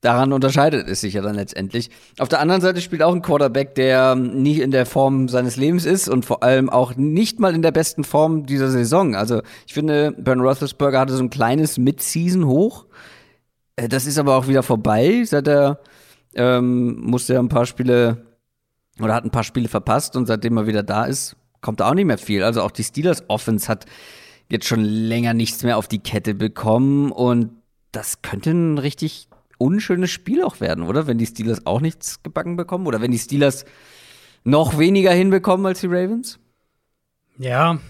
daran 0.00 0.32
unterscheidet 0.32 0.88
es 0.88 1.00
sich 1.00 1.14
ja 1.14 1.22
dann 1.22 1.36
letztendlich. 1.36 1.90
Auf 2.18 2.28
der 2.28 2.40
anderen 2.40 2.60
Seite 2.60 2.80
spielt 2.80 3.02
auch 3.02 3.14
ein 3.14 3.22
Quarterback, 3.22 3.74
der 3.74 4.14
nicht 4.14 4.60
in 4.60 4.70
der 4.70 4.86
Form 4.86 5.28
seines 5.28 5.56
Lebens 5.56 5.84
ist 5.84 6.08
und 6.08 6.24
vor 6.24 6.42
allem 6.42 6.68
auch 6.68 6.96
nicht 6.96 7.40
mal 7.40 7.54
in 7.54 7.62
der 7.62 7.72
besten 7.72 8.04
Form 8.04 8.46
dieser 8.46 8.70
Saison. 8.70 9.14
Also, 9.14 9.42
ich 9.66 9.74
finde, 9.74 10.12
Ben 10.18 10.40
Roethlisberger 10.40 11.00
hatte 11.00 11.14
so 11.14 11.22
ein 11.22 11.30
kleines 11.30 11.78
Mid-Season-Hoch. 11.78 12.86
Äh, 13.76 13.88
Das 13.88 14.06
ist 14.06 14.18
aber 14.18 14.36
auch 14.36 14.48
wieder 14.48 14.62
vorbei, 14.62 15.22
seit 15.24 15.48
er 15.48 15.80
ähm, 16.34 17.00
musste 17.00 17.34
er 17.34 17.40
ein 17.40 17.48
paar 17.48 17.66
Spiele 17.66 18.26
oder 19.00 19.14
hat 19.14 19.24
ein 19.24 19.30
paar 19.30 19.44
Spiele 19.44 19.68
verpasst 19.68 20.16
und 20.16 20.26
seitdem 20.26 20.56
er 20.56 20.66
wieder 20.66 20.82
da 20.82 21.04
ist, 21.04 21.36
kommt 21.60 21.80
da 21.80 21.88
auch 21.90 21.94
nicht 21.94 22.04
mehr 22.06 22.18
viel. 22.18 22.42
Also 22.42 22.62
auch 22.62 22.70
die 22.70 22.84
Steelers 22.84 23.24
Offense 23.28 23.68
hat 23.68 23.86
jetzt 24.48 24.66
schon 24.66 24.84
länger 24.84 25.34
nichts 25.34 25.62
mehr 25.62 25.76
auf 25.76 25.88
die 25.88 25.98
Kette 25.98 26.34
bekommen 26.34 27.12
und 27.12 27.50
das 27.92 28.22
könnte 28.22 28.50
ein 28.50 28.78
richtig 28.78 29.28
unschönes 29.58 30.10
Spiel 30.10 30.42
auch 30.42 30.60
werden, 30.60 30.84
oder? 30.84 31.06
Wenn 31.06 31.18
die 31.18 31.26
Steelers 31.26 31.66
auch 31.66 31.80
nichts 31.80 32.22
gebacken 32.22 32.56
bekommen 32.56 32.86
oder 32.86 33.00
wenn 33.00 33.10
die 33.10 33.18
Steelers 33.18 33.64
noch 34.44 34.78
weniger 34.78 35.12
hinbekommen 35.12 35.66
als 35.66 35.80
die 35.80 35.86
Ravens? 35.86 36.38
Ja, 37.38 37.80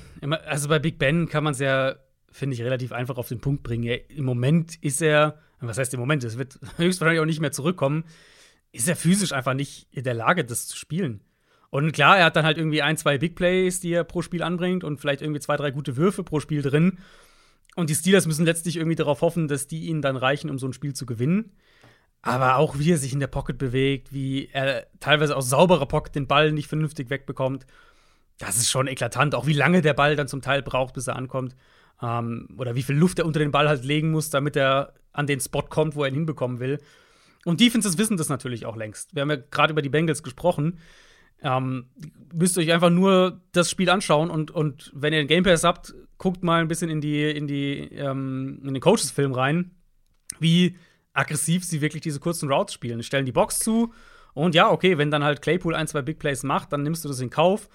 also 0.46 0.68
bei 0.68 0.78
Big 0.78 0.98
Ben 0.98 1.28
kann 1.28 1.44
man 1.44 1.52
es 1.52 1.60
ja, 1.60 1.96
finde 2.30 2.54
ich, 2.54 2.62
relativ 2.62 2.92
einfach 2.92 3.16
auf 3.16 3.28
den 3.28 3.40
Punkt 3.40 3.62
bringen. 3.62 4.00
Im 4.08 4.24
Moment 4.24 4.76
ist 4.82 5.02
er, 5.02 5.38
was 5.60 5.78
heißt 5.78 5.94
im 5.94 6.00
Moment, 6.00 6.24
es 6.24 6.38
wird 6.38 6.58
höchstwahrscheinlich 6.76 7.20
auch 7.20 7.26
nicht 7.26 7.40
mehr 7.40 7.52
zurückkommen, 7.52 8.04
ist 8.72 8.88
er 8.88 8.96
physisch 8.96 9.32
einfach 9.32 9.54
nicht 9.54 9.88
in 9.90 10.04
der 10.04 10.14
Lage, 10.14 10.44
das 10.44 10.66
zu 10.66 10.76
spielen. 10.76 11.20
Und 11.76 11.92
klar, 11.92 12.16
er 12.16 12.24
hat 12.24 12.36
dann 12.36 12.46
halt 12.46 12.56
irgendwie 12.56 12.80
ein, 12.80 12.96
zwei 12.96 13.18
Big 13.18 13.34
Plays, 13.34 13.80
die 13.80 13.92
er 13.92 14.02
pro 14.02 14.22
Spiel 14.22 14.42
anbringt 14.42 14.82
und 14.82 14.98
vielleicht 14.98 15.20
irgendwie 15.20 15.40
zwei, 15.40 15.58
drei 15.58 15.70
gute 15.70 15.98
Würfe 15.98 16.24
pro 16.24 16.40
Spiel 16.40 16.62
drin. 16.62 16.96
Und 17.74 17.90
die 17.90 17.94
Steelers 17.94 18.26
müssen 18.26 18.46
letztlich 18.46 18.76
irgendwie 18.76 18.96
darauf 18.96 19.20
hoffen, 19.20 19.46
dass 19.46 19.66
die 19.66 19.84
ihnen 19.84 20.00
dann 20.00 20.16
reichen, 20.16 20.48
um 20.48 20.58
so 20.58 20.66
ein 20.66 20.72
Spiel 20.72 20.94
zu 20.94 21.04
gewinnen. 21.04 21.52
Aber 22.22 22.56
auch 22.56 22.78
wie 22.78 22.92
er 22.92 22.96
sich 22.96 23.12
in 23.12 23.20
der 23.20 23.26
Pocket 23.26 23.58
bewegt, 23.58 24.10
wie 24.10 24.48
er 24.50 24.86
teilweise 25.00 25.36
aus 25.36 25.50
sauberer 25.50 25.84
Pocket 25.84 26.14
den 26.14 26.26
Ball 26.26 26.50
nicht 26.50 26.66
vernünftig 26.66 27.10
wegbekommt, 27.10 27.66
das 28.38 28.56
ist 28.56 28.70
schon 28.70 28.86
eklatant. 28.86 29.34
Auch 29.34 29.46
wie 29.46 29.52
lange 29.52 29.82
der 29.82 29.92
Ball 29.92 30.16
dann 30.16 30.28
zum 30.28 30.40
Teil 30.40 30.62
braucht, 30.62 30.94
bis 30.94 31.08
er 31.08 31.16
ankommt. 31.16 31.56
Ähm, 32.00 32.48
oder 32.56 32.74
wie 32.74 32.84
viel 32.84 32.96
Luft 32.96 33.18
er 33.18 33.26
unter 33.26 33.40
den 33.40 33.52
Ball 33.52 33.68
halt 33.68 33.84
legen 33.84 34.12
muss, 34.12 34.30
damit 34.30 34.56
er 34.56 34.94
an 35.12 35.26
den 35.26 35.40
Spot 35.40 35.60
kommt, 35.60 35.94
wo 35.94 36.04
er 36.04 36.08
ihn 36.08 36.14
hinbekommen 36.14 36.58
will. 36.58 36.80
Und 37.44 37.60
Defenses 37.60 37.98
wissen 37.98 38.16
das 38.16 38.30
natürlich 38.30 38.64
auch 38.64 38.76
längst. 38.76 39.14
Wir 39.14 39.20
haben 39.20 39.30
ja 39.30 39.36
gerade 39.36 39.72
über 39.72 39.82
die 39.82 39.90
Bengals 39.90 40.22
gesprochen. 40.22 40.78
Ähm, 41.42 41.90
müsst 42.32 42.56
ihr 42.56 42.62
euch 42.62 42.72
einfach 42.72 42.90
nur 42.90 43.42
das 43.52 43.70
Spiel 43.70 43.90
anschauen 43.90 44.30
und, 44.30 44.50
und 44.50 44.90
wenn 44.94 45.12
ihr 45.12 45.20
den 45.20 45.28
Game 45.28 45.44
Pass 45.44 45.64
habt, 45.64 45.94
guckt 46.18 46.42
mal 46.42 46.60
ein 46.60 46.68
bisschen 46.68 46.90
in 46.90 47.00
die, 47.00 47.22
in 47.30 47.46
die, 47.46 47.78
ähm, 47.92 48.60
in 48.64 48.74
den 48.74 48.80
Coaches-Film 48.80 49.32
rein, 49.32 49.72
wie 50.40 50.76
aggressiv 51.12 51.64
sie 51.64 51.80
wirklich 51.80 52.02
diese 52.02 52.20
kurzen 52.20 52.50
Routes 52.50 52.74
spielen. 52.74 53.02
Stellen 53.02 53.26
die 53.26 53.32
Box 53.32 53.58
zu 53.58 53.92
und 54.34 54.54
ja, 54.54 54.70
okay, 54.70 54.98
wenn 54.98 55.10
dann 55.10 55.24
halt 55.24 55.40
Claypool 55.40 55.74
ein, 55.74 55.86
zwei 55.86 56.02
Big 56.02 56.18
Plays 56.18 56.42
macht, 56.42 56.72
dann 56.72 56.82
nimmst 56.82 57.04
du 57.04 57.08
das 57.08 57.20
in 57.20 57.30
Kauf. 57.30 57.68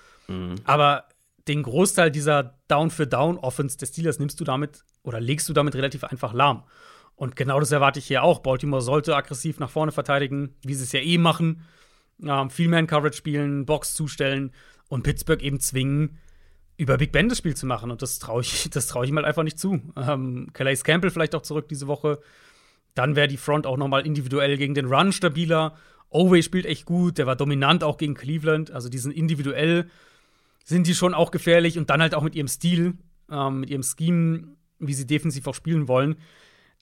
Aber 0.64 1.06
den 1.48 1.64
Großteil 1.64 2.12
dieser 2.12 2.60
Down-für-Down-Offense 2.68 3.78
des 3.78 3.90
Steelers 3.90 4.20
nimmst 4.20 4.40
du 4.40 4.44
damit 4.44 4.84
oder 5.04 5.20
legst 5.20 5.50
du 5.50 5.54
damit 5.54 5.74
relativ 5.76 6.04
einfach 6.04 6.34
lahm. 6.34 6.64
Und 7.16 7.36
genau 7.36 7.60
das 7.60 7.72
erwarte 7.72 8.00
ich 8.00 8.06
hier 8.06 8.24
auch. 8.24 8.40
Baltimore 8.40 8.82
sollte 8.82 9.16
aggressiv 9.16 9.60
nach 9.60 9.70
vorne 9.70 9.92
verteidigen, 9.92 10.56
wie 10.64 10.76
sie 10.76 10.84
es 10.84 10.92
ja 10.92 11.00
eh 11.00 11.18
machen. 11.18 11.64
Ähm, 12.26 12.50
viel 12.50 12.68
Man-Coverage 12.68 13.18
spielen, 13.18 13.66
Box 13.66 13.94
zustellen 13.94 14.52
und 14.90 15.04
Pittsburgh 15.04 15.42
eben 15.42 15.60
zwingen, 15.60 16.18
über 16.78 16.98
Big 16.98 17.12
Ben 17.12 17.30
das 17.30 17.38
Spiel 17.38 17.56
zu 17.56 17.66
machen. 17.66 17.92
Und 17.92 18.02
das 18.02 18.20
traue 18.20 18.42
ich, 18.42 18.70
das 18.72 18.88
trau 18.88 19.04
ich 19.04 19.10
ihm 19.10 19.16
halt 19.16 19.26
einfach 19.26 19.44
nicht 19.44 19.60
zu. 19.60 19.82
Ähm, 19.96 20.50
Calais 20.54 20.84
Campbell 20.84 21.12
vielleicht 21.12 21.36
auch 21.36 21.42
zurück 21.44 21.68
diese 21.70 21.88
Woche. 21.88 22.20
Dann 22.96 23.16
wäre 23.16 23.28
die 23.28 23.38
Front 23.38 23.66
auch 23.66 23.78
noch 23.78 23.88
mal 23.88 24.06
individuell 24.06 24.58
gegen 24.58 24.74
den 24.74 24.86
Run 24.86 25.12
stabiler. 25.12 25.78
Oway 26.10 26.44
spielt 26.44 26.66
echt 26.66 26.86
gut, 26.86 27.18
der 27.18 27.26
war 27.26 27.38
dominant 27.38 27.84
auch 27.84 27.98
gegen 27.98 28.16
Cleveland. 28.16 28.72
Also 28.72 28.90
die 28.90 28.98
sind 28.98 29.12
individuell, 29.12 29.90
sind 30.66 30.88
die 30.88 30.96
schon 30.96 31.14
auch 31.14 31.32
gefährlich 31.32 31.78
und 31.78 31.90
dann 31.90 32.02
halt 32.02 32.14
auch 32.14 32.24
mit 32.24 32.36
ihrem 32.36 32.50
Stil, 32.50 32.96
ähm, 33.30 33.62
mit 33.62 33.70
ihrem 33.70 33.84
Scheme, 33.84 34.56
wie 34.80 34.94
sie 34.94 35.08
defensiv 35.08 35.48
auch 35.48 35.56
spielen 35.56 35.88
wollen. 35.88 36.18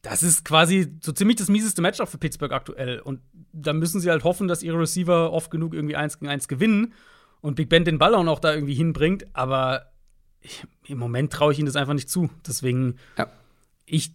Das 0.02 0.24
ist 0.24 0.46
quasi 0.46 0.96
so 1.02 1.12
ziemlich 1.12 1.38
das 1.38 1.50
mieseste 1.50 1.82
Matchup 1.82 2.08
für 2.08 2.18
Pittsburgh 2.18 2.54
aktuell. 2.54 3.00
Und 3.00 3.20
da 3.52 3.74
müssen 3.74 4.00
sie 4.00 4.10
halt 4.10 4.24
hoffen, 4.24 4.48
dass 4.48 4.64
ihre 4.64 4.80
Receiver 4.80 5.32
oft 5.34 5.52
genug 5.52 5.74
irgendwie 5.74 5.96
eins 5.98 6.18
gegen 6.20 6.30
eins 6.32 6.48
gewinnen. 6.48 6.94
und 7.42 7.56
Big 7.56 7.70
Ben 7.70 7.86
den 7.86 8.00
Ball 8.00 8.16
auch 8.16 8.24
noch 8.24 8.40
da 8.40 8.54
irgendwie 8.54 8.74
hinbringt, 8.74 9.26
aber 9.34 9.92
ich, 10.42 10.64
im 10.88 10.98
Moment 10.98 11.32
traue 11.34 11.52
ich 11.54 11.60
ihnen 11.60 11.66
das 11.68 11.76
einfach 11.78 11.94
nicht 11.94 12.10
zu. 12.10 12.30
Deswegen, 12.48 12.96
Ja. 13.18 13.28
ich, 13.86 14.14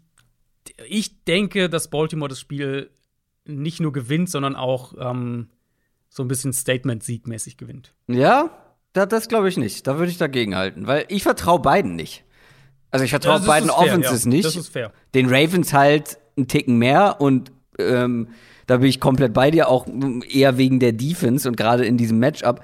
ich 0.89 1.25
denke, 1.25 1.69
dass 1.69 1.89
Baltimore 1.89 2.29
das 2.29 2.41
Spiel 2.41 2.91
nicht 3.47 3.81
nur 3.81 3.93
gewinnt, 3.93 4.31
sondern 4.31 4.57
auch 4.57 4.95
ähm, 4.99 5.49
so 6.09 6.23
ein 6.23 6.29
bisschen 6.29 6.53
Statement-Siegmäßig 6.53 7.57
gewinnt. 7.59 7.95
Ja, 8.07 8.51
das, 8.95 9.09
das 9.09 9.29
glaube 9.29 9.49
ich 9.51 9.57
nicht. 9.59 9.87
Da 9.87 9.99
würde 9.99 10.11
ich 10.11 10.19
dagegen 10.19 10.55
halten, 10.57 10.87
weil 10.87 11.05
ich 11.09 11.23
vertraue 11.25 11.61
beiden 11.61 11.95
nicht. 11.97 12.25
Also 12.95 13.05
ich 13.07 13.11
vertraue 13.11 13.39
Das 13.39 13.47
beiden 13.47 13.71
fair, 13.71 13.79
Offenses 13.79 14.25
ja. 14.25 14.31
nicht. 14.31 14.71
Den 15.17 15.27
Ravens 15.27 15.73
halt 15.73 16.17
einen 16.37 16.47
Ticken 16.47 16.79
mehr 16.79 17.21
und 17.21 17.51
ähm, 17.77 18.29
da 18.69 18.77
bin 18.77 18.89
ich 18.89 19.01
komplett 19.01 19.35
bei 19.35 19.51
dir, 19.51 19.69
auch 19.69 19.89
eher 20.29 20.59
wegen 20.59 20.79
der 20.79 20.93
Defense 20.93 21.49
und 21.49 21.57
gerade 21.57 21.85
in 21.85 21.97
diesem 21.97 22.21
Matchup. 22.21 22.61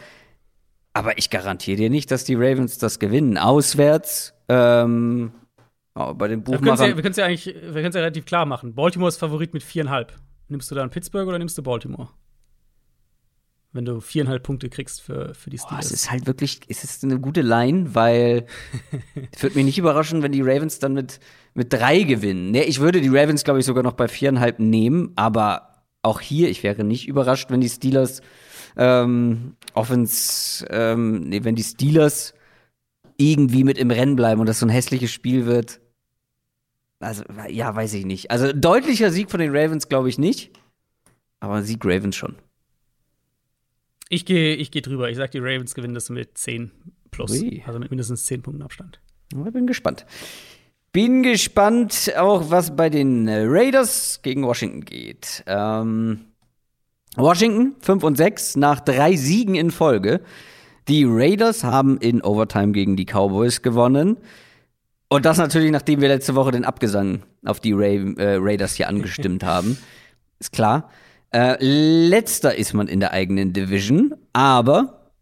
Aber 0.93 1.19
ich 1.19 1.31
garantiere 1.31 1.79
dir 1.79 1.91
nicht, 1.91 2.13
dass 2.13 2.23
die 2.23 2.37
Ravens 2.37 2.79
das 2.79 3.01
gewinnen. 3.01 3.39
Auswärts, 3.39 4.33
ähm, 4.49 5.33
oh, 5.97 6.15
bei 6.15 6.29
den 6.29 6.47
Wir 6.47 6.59
können 6.59 6.75
es 6.75 6.81
ja, 6.81 6.87
Buchmachern. 6.95 7.13
ja 7.17 7.25
eigentlich 7.25 7.47
wir 7.47 7.83
ja 7.83 7.89
relativ 7.91 8.25
klar 8.25 8.47
machen. 8.47 8.77
Baltimore 8.77 9.09
ist 9.09 9.17
Favorit 9.17 9.53
mit 9.53 9.65
viereinhalb. 9.65 10.13
Nimmst 10.47 10.71
du 10.71 10.77
dann 10.77 10.91
Pittsburgh 10.91 11.27
oder 11.27 11.41
nimmst 11.41 11.59
du 11.59 11.65
Baltimore? 11.65 12.11
Wenn 13.73 13.85
du 13.85 14.01
viereinhalb 14.01 14.43
Punkte 14.43 14.69
kriegst 14.69 15.01
für, 15.01 15.33
für 15.35 15.49
die 15.49 15.57
Boah, 15.57 15.67
Steelers. 15.67 15.87
es 15.87 15.93
ist 15.93 16.11
halt 16.11 16.27
wirklich, 16.27 16.61
es 16.69 16.83
ist 16.83 17.05
eine 17.05 17.21
gute 17.21 17.43
Line, 17.43 17.95
weil 17.95 18.47
es 19.33 19.43
würde 19.43 19.57
mich 19.57 19.65
nicht 19.65 19.79
überraschen, 19.79 20.23
wenn 20.23 20.33
die 20.33 20.43
Ravens 20.43 20.81
dann 20.81 20.93
mit, 20.93 21.21
mit 21.55 21.73
drei 21.73 22.03
gewinnen. 22.03 22.51
Nee, 22.51 22.63
ich 22.63 22.81
würde 22.81 23.01
die 23.01 23.09
Ravens, 23.09 23.45
glaube 23.45 23.61
ich, 23.61 23.67
sogar 23.67 23.85
noch 23.85 23.93
bei 23.93 24.09
viereinhalb 24.09 24.59
nehmen, 24.59 25.13
aber 25.15 25.85
auch 26.03 26.21
hier, 26.21 26.49
ich 26.49 26.63
wäre 26.63 26.83
nicht 26.83 27.07
überrascht, 27.07 27.51
wenn 27.51 27.61
die 27.61 27.69
Steelers 27.69 28.23
ähm, 28.77 29.57
Offens, 29.75 30.65
ähm, 30.71 31.21
nee, 31.29 31.45
wenn 31.45 31.55
die 31.55 31.63
Steelers 31.63 32.35
irgendwie 33.19 33.65
mit 33.65 33.79
im 33.79 33.91
Rennen 33.91 34.17
bleiben 34.17 34.41
und 34.41 34.49
das 34.49 34.59
so 34.59 34.67
ein 34.67 34.71
hässliches 34.71 35.13
Spiel 35.13 35.47
wird. 35.47 35.81
Also, 37.01 37.25
ja, 37.49 37.75
weiß 37.75 37.95
ich 37.95 38.05
nicht. 38.05 38.31
Also, 38.31 38.53
deutlicher 38.53 39.11
Sieg 39.11 39.31
von 39.31 39.41
den 39.41 39.55
Ravens, 39.55 39.89
glaube 39.89 40.09
ich 40.09 40.19
nicht. 40.19 40.59
Aber 41.41 41.63
Sieg 41.63 41.85
Ravens 41.85 42.17
schon. 42.17 42.37
Ich 44.11 44.27
gehe 44.27 44.57
ich 44.57 44.73
geh 44.73 44.81
drüber. 44.81 45.09
Ich 45.09 45.17
sag, 45.17 45.31
die 45.31 45.39
Ravens 45.39 45.75
gewinnen 45.75 45.95
das 45.95 46.11
mit 46.11 46.37
10 46.37 46.73
plus. 47.13 47.31
Ui. 47.31 47.63
Also 47.65 47.79
mit 47.79 47.91
mindestens 47.91 48.27
10 48.27 48.43
Punkten 48.43 48.63
Abstand. 48.63 49.01
Ich 49.33 49.53
bin 49.53 49.69
gespannt. 49.69 50.05
Bin 50.93 51.23
gespannt 51.23 52.13
auch, 52.19 52.51
was 52.51 52.75
bei 52.75 52.91
den 52.91 53.29
Raiders 53.29 54.21
gegen 54.23 54.43
Washington 54.43 54.85
geht. 54.85 55.45
Ähm, 55.47 56.23
Washington 57.15 57.77
5 57.81 58.03
und 58.03 58.17
6 58.17 58.57
nach 58.57 58.81
drei 58.81 59.15
Siegen 59.15 59.55
in 59.55 59.71
Folge. 59.71 60.21
Die 60.89 61.05
Raiders 61.07 61.63
haben 61.63 61.97
in 61.99 62.21
Overtime 62.21 62.73
gegen 62.73 62.97
die 62.97 63.07
Cowboys 63.07 63.63
gewonnen. 63.63 64.17
Und 65.09 65.25
das 65.25 65.39
natürlich, 65.39 65.71
nachdem 65.71 66.01
wir 66.01 66.09
letzte 66.09 66.35
Woche 66.35 66.51
den 66.51 66.65
Abgesang 66.65 67.23
auf 67.45 67.61
die 67.61 67.73
Ra 67.73 67.85
äh, 67.85 68.39
Raiders 68.41 68.75
hier 68.75 68.89
angestimmt 68.89 69.45
haben. 69.45 69.79
Ist 70.41 70.53
klar. 70.53 70.91
Äh, 71.33 71.57
letzter 71.65 72.57
ist 72.57 72.75
man 72.75 72.89
in 72.89 73.01
der 73.01 73.13
eigenen 73.13 73.53
Division, 73.53 74.15
aber 74.33 75.13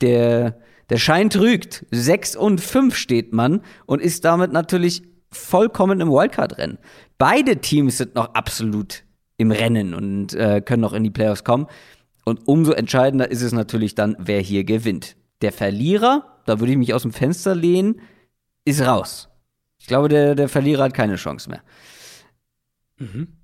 der, 0.00 0.60
der 0.90 0.98
Schein 0.98 1.30
trügt. 1.30 1.86
6 1.90 2.36
und 2.36 2.60
5 2.60 2.94
steht 2.94 3.32
man 3.32 3.62
und 3.86 4.02
ist 4.02 4.24
damit 4.24 4.52
natürlich 4.52 5.02
vollkommen 5.32 6.00
im 6.00 6.10
Wildcard-Rennen. 6.10 6.78
Beide 7.18 7.56
Teams 7.58 7.98
sind 7.98 8.14
noch 8.14 8.34
absolut 8.34 9.04
im 9.36 9.50
Rennen 9.50 9.94
und 9.94 10.34
äh, 10.34 10.60
können 10.60 10.82
noch 10.82 10.92
in 10.92 11.04
die 11.04 11.10
Playoffs 11.10 11.44
kommen. 11.44 11.66
Und 12.24 12.46
umso 12.46 12.72
entscheidender 12.72 13.30
ist 13.30 13.42
es 13.42 13.52
natürlich 13.52 13.94
dann, 13.94 14.16
wer 14.18 14.40
hier 14.40 14.64
gewinnt. 14.64 15.16
Der 15.40 15.52
Verlierer, 15.52 16.42
da 16.44 16.60
würde 16.60 16.72
ich 16.72 16.78
mich 16.78 16.92
aus 16.92 17.02
dem 17.02 17.12
Fenster 17.12 17.54
lehnen, 17.54 18.00
ist 18.66 18.82
raus. 18.82 19.30
Ich 19.78 19.86
glaube, 19.86 20.08
der, 20.08 20.34
der 20.34 20.50
Verlierer 20.50 20.84
hat 20.84 20.94
keine 20.94 21.16
Chance 21.16 21.48
mehr. 21.48 21.62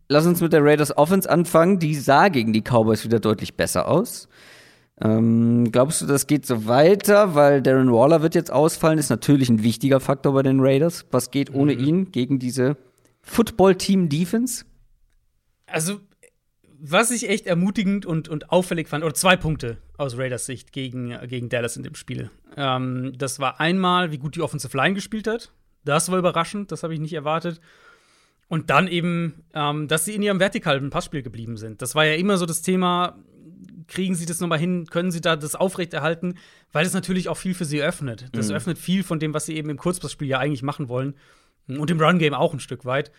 Lass 0.08 0.26
uns 0.26 0.40
mit 0.40 0.52
der 0.52 0.64
Raiders 0.64 0.96
Offense 0.96 1.28
anfangen. 1.28 1.78
Die 1.78 1.94
sah 1.94 2.28
gegen 2.28 2.52
die 2.52 2.62
Cowboys 2.62 3.04
wieder 3.04 3.20
deutlich 3.20 3.56
besser 3.56 3.88
aus. 3.88 4.28
Ähm, 5.00 5.70
glaubst 5.72 6.00
du, 6.00 6.06
das 6.06 6.26
geht 6.26 6.46
so 6.46 6.66
weiter? 6.66 7.34
Weil 7.34 7.60
Darren 7.60 7.92
Waller 7.92 8.22
wird 8.22 8.34
jetzt 8.34 8.52
ausfallen, 8.52 8.98
ist 8.98 9.10
natürlich 9.10 9.48
ein 9.48 9.62
wichtiger 9.62 10.00
Faktor 10.00 10.32
bei 10.32 10.42
den 10.42 10.60
Raiders. 10.60 11.04
Was 11.10 11.30
geht 11.30 11.52
ohne 11.52 11.72
ihn 11.72 12.12
gegen 12.12 12.38
diese 12.38 12.76
Football-Team-Defense? 13.22 14.64
Also, 15.66 16.00
was 16.78 17.10
ich 17.10 17.28
echt 17.28 17.46
ermutigend 17.46 18.06
und, 18.06 18.28
und 18.28 18.50
auffällig 18.50 18.88
fand, 18.88 19.04
oder 19.04 19.14
zwei 19.14 19.36
Punkte 19.36 19.78
aus 19.98 20.16
Raiders 20.16 20.46
Sicht 20.46 20.72
gegen, 20.72 21.14
gegen 21.26 21.48
Dallas 21.48 21.76
in 21.76 21.82
dem 21.82 21.94
Spiel. 21.94 22.30
Ähm, 22.56 23.12
das 23.18 23.38
war 23.38 23.60
einmal, 23.60 24.12
wie 24.12 24.18
gut 24.18 24.36
die 24.36 24.42
Offensive 24.42 24.74
Line 24.76 24.94
gespielt 24.94 25.26
hat. 25.26 25.52
Das 25.84 26.10
war 26.10 26.18
überraschend, 26.18 26.72
das 26.72 26.82
habe 26.82 26.94
ich 26.94 27.00
nicht 27.00 27.12
erwartet. 27.12 27.60
Und 28.48 28.70
dann 28.70 28.86
eben, 28.86 29.44
ähm, 29.54 29.88
dass 29.88 30.04
sie 30.04 30.14
in 30.14 30.22
ihrem 30.22 30.38
vertikalen 30.38 30.90
Passspiel 30.90 31.22
geblieben 31.22 31.56
sind. 31.56 31.82
Das 31.82 31.94
war 31.94 32.04
ja 32.04 32.14
immer 32.14 32.36
so 32.36 32.46
das 32.46 32.62
Thema, 32.62 33.18
kriegen 33.88 34.14
sie 34.14 34.26
das 34.26 34.40
nochmal 34.40 34.58
hin, 34.58 34.86
können 34.86 35.10
sie 35.10 35.20
da 35.20 35.36
das 35.36 35.54
aufrechterhalten, 35.54 36.36
weil 36.72 36.86
es 36.86 36.94
natürlich 36.94 37.28
auch 37.28 37.36
viel 37.36 37.54
für 37.54 37.64
sie 37.64 37.82
öffnet. 37.82 38.28
Das 38.32 38.50
öffnet 38.50 38.78
viel 38.78 39.02
von 39.02 39.18
dem, 39.18 39.34
was 39.34 39.46
sie 39.46 39.56
eben 39.56 39.70
im 39.70 39.78
Kurzpassspiel 39.78 40.28
ja 40.28 40.38
eigentlich 40.38 40.62
machen 40.62 40.88
wollen. 40.88 41.14
Und 41.68 41.90
im 41.90 42.00
Run-Game 42.00 42.34
auch 42.34 42.52
ein 42.52 42.60
Stück 42.60 42.84
weit. 42.84 43.10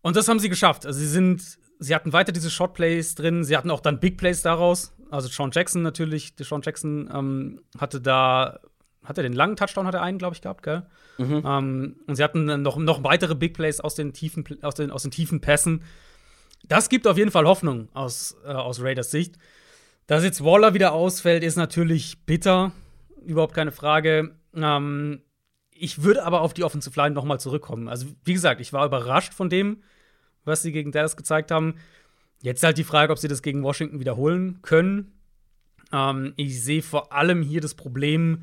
Und 0.00 0.16
das 0.16 0.28
haben 0.28 0.40
sie 0.40 0.48
geschafft. 0.48 0.86
Also 0.86 0.98
sie 0.98 1.06
sind, 1.06 1.58
sie 1.78 1.94
hatten 1.94 2.12
weiter 2.12 2.32
diese 2.32 2.50
Short-Plays 2.50 3.14
drin, 3.14 3.44
sie 3.44 3.56
hatten 3.56 3.70
auch 3.70 3.80
dann 3.80 4.00
Big 4.00 4.18
Plays 4.18 4.42
daraus. 4.42 4.92
Also 5.10 5.28
Sean 5.28 5.50
Jackson 5.52 5.82
natürlich, 5.82 6.34
Sean 6.40 6.62
Jackson 6.62 7.08
ähm, 7.12 7.60
hatte 7.78 8.00
da, 8.00 8.60
hat 9.08 9.16
er 9.16 9.22
den 9.22 9.32
langen 9.32 9.56
Touchdown, 9.56 9.86
hat 9.86 9.94
er 9.94 10.02
einen, 10.02 10.18
glaube 10.18 10.34
ich, 10.34 10.42
gehabt, 10.42 10.62
gell? 10.62 10.82
Ähm, 11.44 11.96
und 12.06 12.14
sie 12.14 12.22
hatten 12.22 12.46
dann 12.46 12.62
noch, 12.62 12.76
noch 12.76 13.02
weitere 13.02 13.34
Big 13.34 13.54
Plays 13.54 13.80
aus 13.80 13.94
den 13.94 14.12
tiefen, 14.12 14.44
aus 14.62 14.74
den, 14.74 14.90
aus 14.90 15.02
den 15.02 15.10
tiefen 15.10 15.40
Pässen. 15.40 15.82
Das 16.64 16.90
gibt 16.90 17.06
auf 17.06 17.16
jeden 17.16 17.30
Fall 17.30 17.46
Hoffnung 17.46 17.88
aus, 17.94 18.36
äh, 18.44 18.48
aus 18.48 18.82
Raiders 18.82 19.10
Sicht. 19.10 19.38
Dass 20.06 20.24
jetzt 20.24 20.44
Waller 20.44 20.74
wieder 20.74 20.92
ausfällt, 20.92 21.42
ist 21.42 21.56
natürlich 21.56 22.24
bitter. 22.26 22.72
Überhaupt 23.24 23.54
keine 23.54 23.72
Frage. 23.72 24.36
Ähm, 24.54 25.22
ich 25.70 26.02
würde 26.02 26.24
aber 26.24 26.42
auf 26.42 26.52
die 26.52 26.64
Offensive 26.64 26.98
Line 27.00 27.14
noch 27.14 27.24
mal 27.24 27.40
zurückkommen. 27.40 27.88
Also, 27.88 28.06
wie 28.24 28.34
gesagt, 28.34 28.60
ich 28.60 28.72
war 28.72 28.84
überrascht 28.84 29.32
von 29.32 29.48
dem, 29.48 29.82
was 30.44 30.62
sie 30.62 30.72
gegen 30.72 30.92
Dallas 30.92 31.16
gezeigt 31.16 31.50
haben. 31.50 31.76
Jetzt 32.42 32.62
halt 32.62 32.76
die 32.76 32.84
Frage, 32.84 33.12
ob 33.12 33.18
sie 33.18 33.28
das 33.28 33.42
gegen 33.42 33.62
Washington 33.62 34.00
wiederholen 34.00 34.58
können. 34.62 35.12
Ähm, 35.92 36.34
ich 36.36 36.62
sehe 36.62 36.82
vor 36.82 37.12
allem 37.12 37.42
hier 37.42 37.60
das 37.60 37.74
Problem 37.74 38.42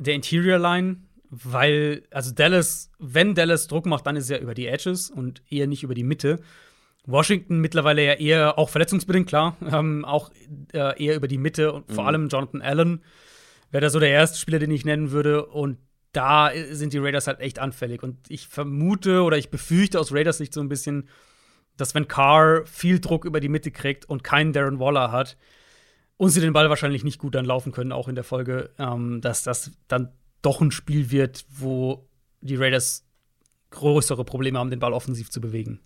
der 0.00 0.14
Interior 0.14 0.58
Line, 0.58 0.96
weil, 1.30 2.02
also 2.10 2.32
Dallas, 2.32 2.90
wenn 2.98 3.34
Dallas 3.34 3.68
Druck 3.68 3.86
macht, 3.86 4.06
dann 4.06 4.16
ist 4.16 4.30
ja 4.30 4.38
über 4.38 4.54
die 4.54 4.66
Edges 4.66 5.10
und 5.10 5.42
eher 5.48 5.66
nicht 5.66 5.82
über 5.82 5.94
die 5.94 6.04
Mitte. 6.04 6.40
Washington 7.06 7.60
mittlerweile 7.60 8.04
ja 8.04 8.14
eher, 8.14 8.58
auch 8.58 8.68
verletzungsbedingt, 8.68 9.28
klar, 9.28 9.56
ähm, 9.72 10.04
auch 10.04 10.30
äh, 10.72 11.02
eher 11.02 11.16
über 11.16 11.28
die 11.28 11.38
Mitte 11.38 11.72
und 11.72 11.92
vor 11.92 12.06
allem 12.06 12.28
Jonathan 12.28 12.62
Allen 12.62 13.04
wäre 13.70 13.82
da 13.82 13.90
so 13.90 14.00
der 14.00 14.10
erste 14.10 14.38
Spieler, 14.38 14.58
den 14.58 14.70
ich 14.70 14.84
nennen 14.84 15.12
würde. 15.12 15.46
Und 15.46 15.78
da 16.12 16.50
sind 16.70 16.92
die 16.92 16.98
Raiders 16.98 17.28
halt 17.28 17.38
echt 17.38 17.60
anfällig. 17.60 18.02
Und 18.02 18.18
ich 18.28 18.48
vermute 18.48 19.22
oder 19.22 19.38
ich 19.38 19.50
befürchte 19.50 20.00
aus 20.00 20.12
Raiders 20.12 20.38
Sicht 20.38 20.52
so 20.52 20.60
ein 20.60 20.68
bisschen, 20.68 21.08
dass 21.76 21.94
wenn 21.94 22.08
Carr 22.08 22.66
viel 22.66 22.98
Druck 22.98 23.24
über 23.24 23.38
die 23.38 23.48
Mitte 23.48 23.70
kriegt 23.70 24.08
und 24.08 24.24
keinen 24.24 24.52
Darren 24.52 24.80
Waller 24.80 25.12
hat 25.12 25.36
und 26.20 26.28
sie 26.28 26.42
den 26.42 26.52
Ball 26.52 26.68
wahrscheinlich 26.68 27.02
nicht 27.02 27.18
gut 27.18 27.34
dann 27.34 27.46
laufen 27.46 27.72
können, 27.72 27.92
auch 27.92 28.06
in 28.06 28.14
der 28.14 28.24
Folge, 28.24 28.68
ähm, 28.78 29.22
dass 29.22 29.42
das 29.42 29.70
dann 29.88 30.12
doch 30.42 30.60
ein 30.60 30.70
Spiel 30.70 31.10
wird, 31.10 31.46
wo 31.48 32.10
die 32.42 32.56
Raiders 32.56 33.06
größere 33.70 34.22
Probleme 34.26 34.58
haben, 34.58 34.68
den 34.68 34.80
Ball 34.80 34.92
offensiv 34.92 35.30
zu 35.30 35.40
bewegen. 35.40 35.80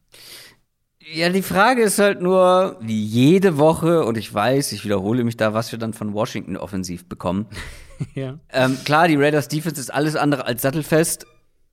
Ja, 0.98 1.28
die 1.28 1.40
Frage 1.40 1.82
ist 1.82 2.00
halt 2.00 2.20
nur, 2.20 2.78
wie 2.80 3.00
jede 3.00 3.58
Woche, 3.58 4.04
und 4.04 4.18
ich 4.18 4.34
weiß, 4.34 4.72
ich 4.72 4.84
wiederhole 4.84 5.22
mich 5.22 5.36
da, 5.36 5.54
was 5.54 5.70
wir 5.70 5.78
dann 5.78 5.92
von 5.92 6.14
Washington 6.14 6.56
offensiv 6.56 7.08
bekommen. 7.08 7.46
ja. 8.16 8.40
Ähm, 8.50 8.76
klar, 8.84 9.06
die 9.06 9.14
Raiders 9.14 9.46
Defense 9.46 9.80
ist 9.80 9.94
alles 9.94 10.16
andere 10.16 10.46
als 10.46 10.62
sattelfest. 10.62 11.26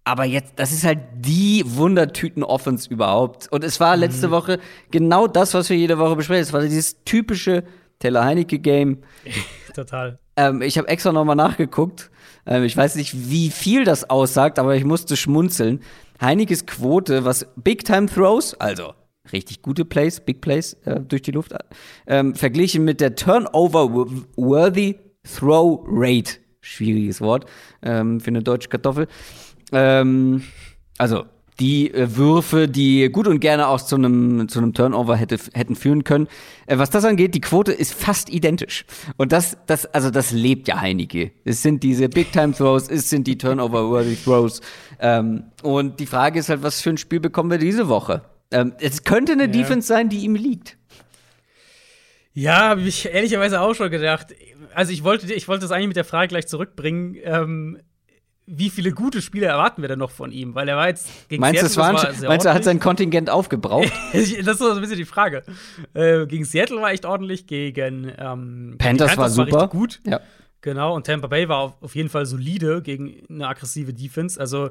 Aber 0.04 0.26
jetzt, 0.26 0.54
das 0.58 0.72
ist 0.72 0.84
halt 0.84 1.00
die 1.16 1.64
Wundertüten-Offense 1.66 2.92
überhaupt. 2.92 3.52
Und 3.52 3.64
es 3.64 3.80
war 3.80 3.98
letzte 3.98 4.30
Woche 4.30 4.60
genau 4.92 5.26
das, 5.26 5.56
was 5.56 5.70
wir 5.70 5.78
jede 5.78 5.98
Woche 5.98 6.16
besprechen. 6.16 6.44
Es 6.44 6.54
war 6.54 6.62
dieses 6.62 7.04
typische 7.06 7.64
Taylor 8.02 8.26
Heinecke-Game. 8.26 8.98
Total. 9.76 10.20
Ähm, 10.36 10.62
ich 10.62 10.78
habe 10.78 10.88
extra 10.88 11.12
nochmal 11.12 11.36
nachgeguckt. 11.36 12.12
Ähm, 12.46 12.64
ich 12.64 12.76
weiß 12.76 12.96
nicht, 12.96 13.30
wie 13.30 13.50
viel 13.50 13.86
das 13.86 14.10
aussagt, 14.10 14.60
aber 14.60 14.76
ich 14.76 14.84
musste 14.84 15.16
schmunzeln. 15.16 15.82
Heinekes 16.20 16.66
Quote, 16.66 17.26
was 17.26 17.48
Big 17.56 17.86
Time 17.86 18.08
Throws, 18.08 18.54
also 18.56 18.94
richtig 19.32 19.62
gute 19.62 19.86
Plays, 19.86 20.20
Big 20.20 20.42
Plays 20.42 20.74
äh, 20.86 21.00
durch 21.00 21.22
die 21.22 21.32
Luft, 21.32 21.54
ähm, 22.08 22.36
verglichen 22.36 22.84
mit 22.84 23.02
der 23.02 23.16
Turnover-Worthy 23.16 25.00
Throw 25.24 25.84
Rate. 25.88 26.34
Schwieriges 26.64 27.22
Wort 27.22 27.46
ähm, 27.82 28.20
für 28.20 28.28
eine 28.28 28.44
deutsche 28.44 28.70
Kartoffel. 28.70 29.08
Ähm, 29.72 30.44
also 30.98 31.26
die 31.62 31.94
äh, 31.94 32.18
Würfe, 32.18 32.68
die 32.68 33.10
gut 33.10 33.28
und 33.28 33.40
gerne 33.40 33.68
auch 33.68 33.80
zu 33.80 33.96
einem 33.96 34.50
zu 34.50 34.60
einem 34.60 34.74
Turnover 34.74 35.16
hätte, 35.16 35.38
hätten 35.54 35.76
führen 35.76 36.04
können. 36.04 36.28
Äh, 36.66 36.80
was 36.80 36.90
das 36.90 37.06
angeht, 37.06 37.36
die 37.36 37.42
Quote 37.42 37.72
ist 37.72 37.94
fast 37.94 38.30
identisch. 38.30 38.86
Und 39.18 39.32
das, 39.32 39.58
das, 39.68 39.86
also 39.86 40.10
das 40.10 40.32
lebt 40.32 40.68
ja 40.68 40.82
Heineke. 40.82 41.32
Es 41.46 41.62
sind 41.62 41.84
diese 41.84 42.10
Big-Time-Throws, 42.10 42.90
es 42.90 43.10
sind 43.10 43.28
die 43.28 43.38
Turnover-worthy 43.38 44.18
Throws. 44.24 44.62
Ähm, 45.00 45.44
und 45.62 46.00
die 46.00 46.08
Frage 46.08 46.40
ist 46.40 46.50
halt, 46.50 46.64
was 46.64 46.82
für 46.82 46.90
ein 46.90 46.98
Spiel 46.98 47.20
bekommen 47.20 47.52
wir 47.52 47.60
diese 47.60 47.88
Woche? 47.88 48.24
Ähm, 48.50 48.74
es 48.80 49.04
könnte 49.04 49.34
eine 49.34 49.46
ja. 49.46 49.50
Defense 49.50 49.88
sein, 49.88 50.10
die 50.10 50.26
ihm 50.26 50.36
liegt. 50.36 50.78
Ja, 52.34 52.70
habe 52.70 52.82
ich 52.82 53.06
ehrlicherweise 53.06 53.62
auch 53.62 53.76
schon 53.76 53.92
gedacht. 53.92 54.34
Also 54.74 54.94
ich 54.94 55.04
wollte, 55.04 55.32
ich 55.32 55.48
wollte 55.48 55.64
das 55.64 55.72
eigentlich 55.72 55.90
mit 55.90 55.98
der 55.98 56.06
Frage 56.06 56.30
gleich 56.30 56.48
zurückbringen. 56.48 57.18
Ähm, 57.24 57.78
wie 58.48 58.70
viele 58.70 58.92
gute 58.92 59.22
Spiele 59.22 59.46
erwarten 59.46 59.82
wir 59.82 59.90
denn 59.90 60.00
noch 60.00 60.12
von 60.12 60.32
ihm? 60.32 60.56
Weil 60.56 60.68
er 60.68 60.76
war 60.76 60.88
jetzt 60.88 61.30
gegen 61.30 61.42
meinst 61.42 61.62
Seattle. 61.62 61.78
War 61.78 61.94
war 61.94 62.30
meinst 62.30 62.46
du, 62.46 62.50
er 62.50 62.56
hat 62.56 62.64
sein 62.64 62.80
Kontingent 62.80 63.30
aufgebraucht? 63.30 63.92
das 64.14 64.30
ist 64.30 64.58
so 64.58 64.72
ein 64.72 64.82
bisschen 64.82 64.98
die 64.98 65.06
Frage. 65.06 65.44
Äh, 65.94 66.26
gegen 66.28 66.44
Seattle 66.44 66.82
war 66.82 66.92
echt 66.92 67.06
ordentlich, 67.06 67.48
gegen 67.48 68.12
ähm, 68.18 68.76
Panthers, 68.78 69.16
Panthers 69.16 69.18
war 69.18 69.30
super. 69.30 69.52
War 69.52 69.68
gut. 69.68 70.00
Ja. 70.06 70.20
Genau, 70.62 70.96
und 70.96 71.08
Tampa 71.08 71.28
Bay 71.28 71.50
war 71.50 71.58
auf, 71.58 71.82
auf 71.82 71.96
jeden 71.96 72.10
Fall 72.10 72.26
solide 72.26 72.82
gegen 72.82 73.24
eine 73.30 73.48
aggressive 73.48 73.94
Defense. 73.94 74.40
Also 74.40 74.68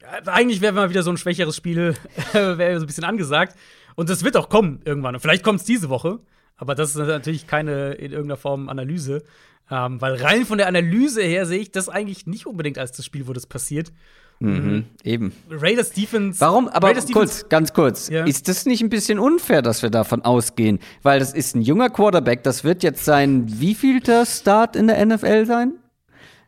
äh, 0.00 0.26
eigentlich 0.26 0.60
wäre 0.60 0.72
mal 0.72 0.90
wieder 0.90 1.02
so 1.02 1.10
ein 1.10 1.16
schwächeres 1.16 1.56
Spiel, 1.56 1.94
wäre 2.32 2.78
so 2.78 2.84
ein 2.84 2.86
bisschen 2.86 3.04
angesagt. 3.04 3.56
Und 3.94 4.08
das 4.08 4.24
wird 4.24 4.36
auch 4.36 4.48
kommen 4.48 4.80
irgendwann. 4.84 5.14
Und 5.14 5.20
vielleicht 5.20 5.44
kommt 5.44 5.60
es 5.60 5.66
diese 5.66 5.88
Woche. 5.88 6.20
Aber 6.62 6.76
das 6.76 6.90
ist 6.90 6.96
natürlich 6.96 7.48
keine 7.48 7.94
in 7.94 8.12
irgendeiner 8.12 8.36
Form 8.36 8.68
Analyse. 8.68 9.24
Ähm, 9.68 10.00
weil 10.00 10.14
rein 10.14 10.46
von 10.46 10.58
der 10.58 10.68
Analyse 10.68 11.20
her 11.20 11.44
sehe 11.44 11.58
ich 11.58 11.72
das 11.72 11.88
eigentlich 11.88 12.28
nicht 12.28 12.46
unbedingt 12.46 12.78
als 12.78 12.92
das 12.92 13.04
Spiel, 13.04 13.26
wo 13.26 13.32
das 13.32 13.46
passiert. 13.46 13.90
Mhm, 14.38 14.48
mhm. 14.48 14.84
eben. 15.02 15.32
Raiders 15.50 15.90
Defense. 15.90 16.40
Warum? 16.40 16.68
Aber 16.68 16.86
Raiders 16.86 17.06
kurz, 17.06 17.30
Defense, 17.30 17.48
ganz 17.48 17.72
kurz. 17.72 18.08
Ja. 18.10 18.24
Ist 18.26 18.46
das 18.46 18.64
nicht 18.64 18.80
ein 18.80 18.90
bisschen 18.90 19.18
unfair, 19.18 19.60
dass 19.60 19.82
wir 19.82 19.90
davon 19.90 20.22
ausgehen? 20.22 20.78
Weil 21.02 21.18
das 21.18 21.34
ist 21.34 21.56
ein 21.56 21.62
junger 21.62 21.90
Quarterback. 21.90 22.44
Das 22.44 22.62
wird 22.62 22.84
jetzt 22.84 23.04
sein 23.04 23.44
wievielter 23.58 24.24
Start 24.24 24.76
in 24.76 24.86
der 24.86 25.04
NFL 25.04 25.46
sein? 25.46 25.72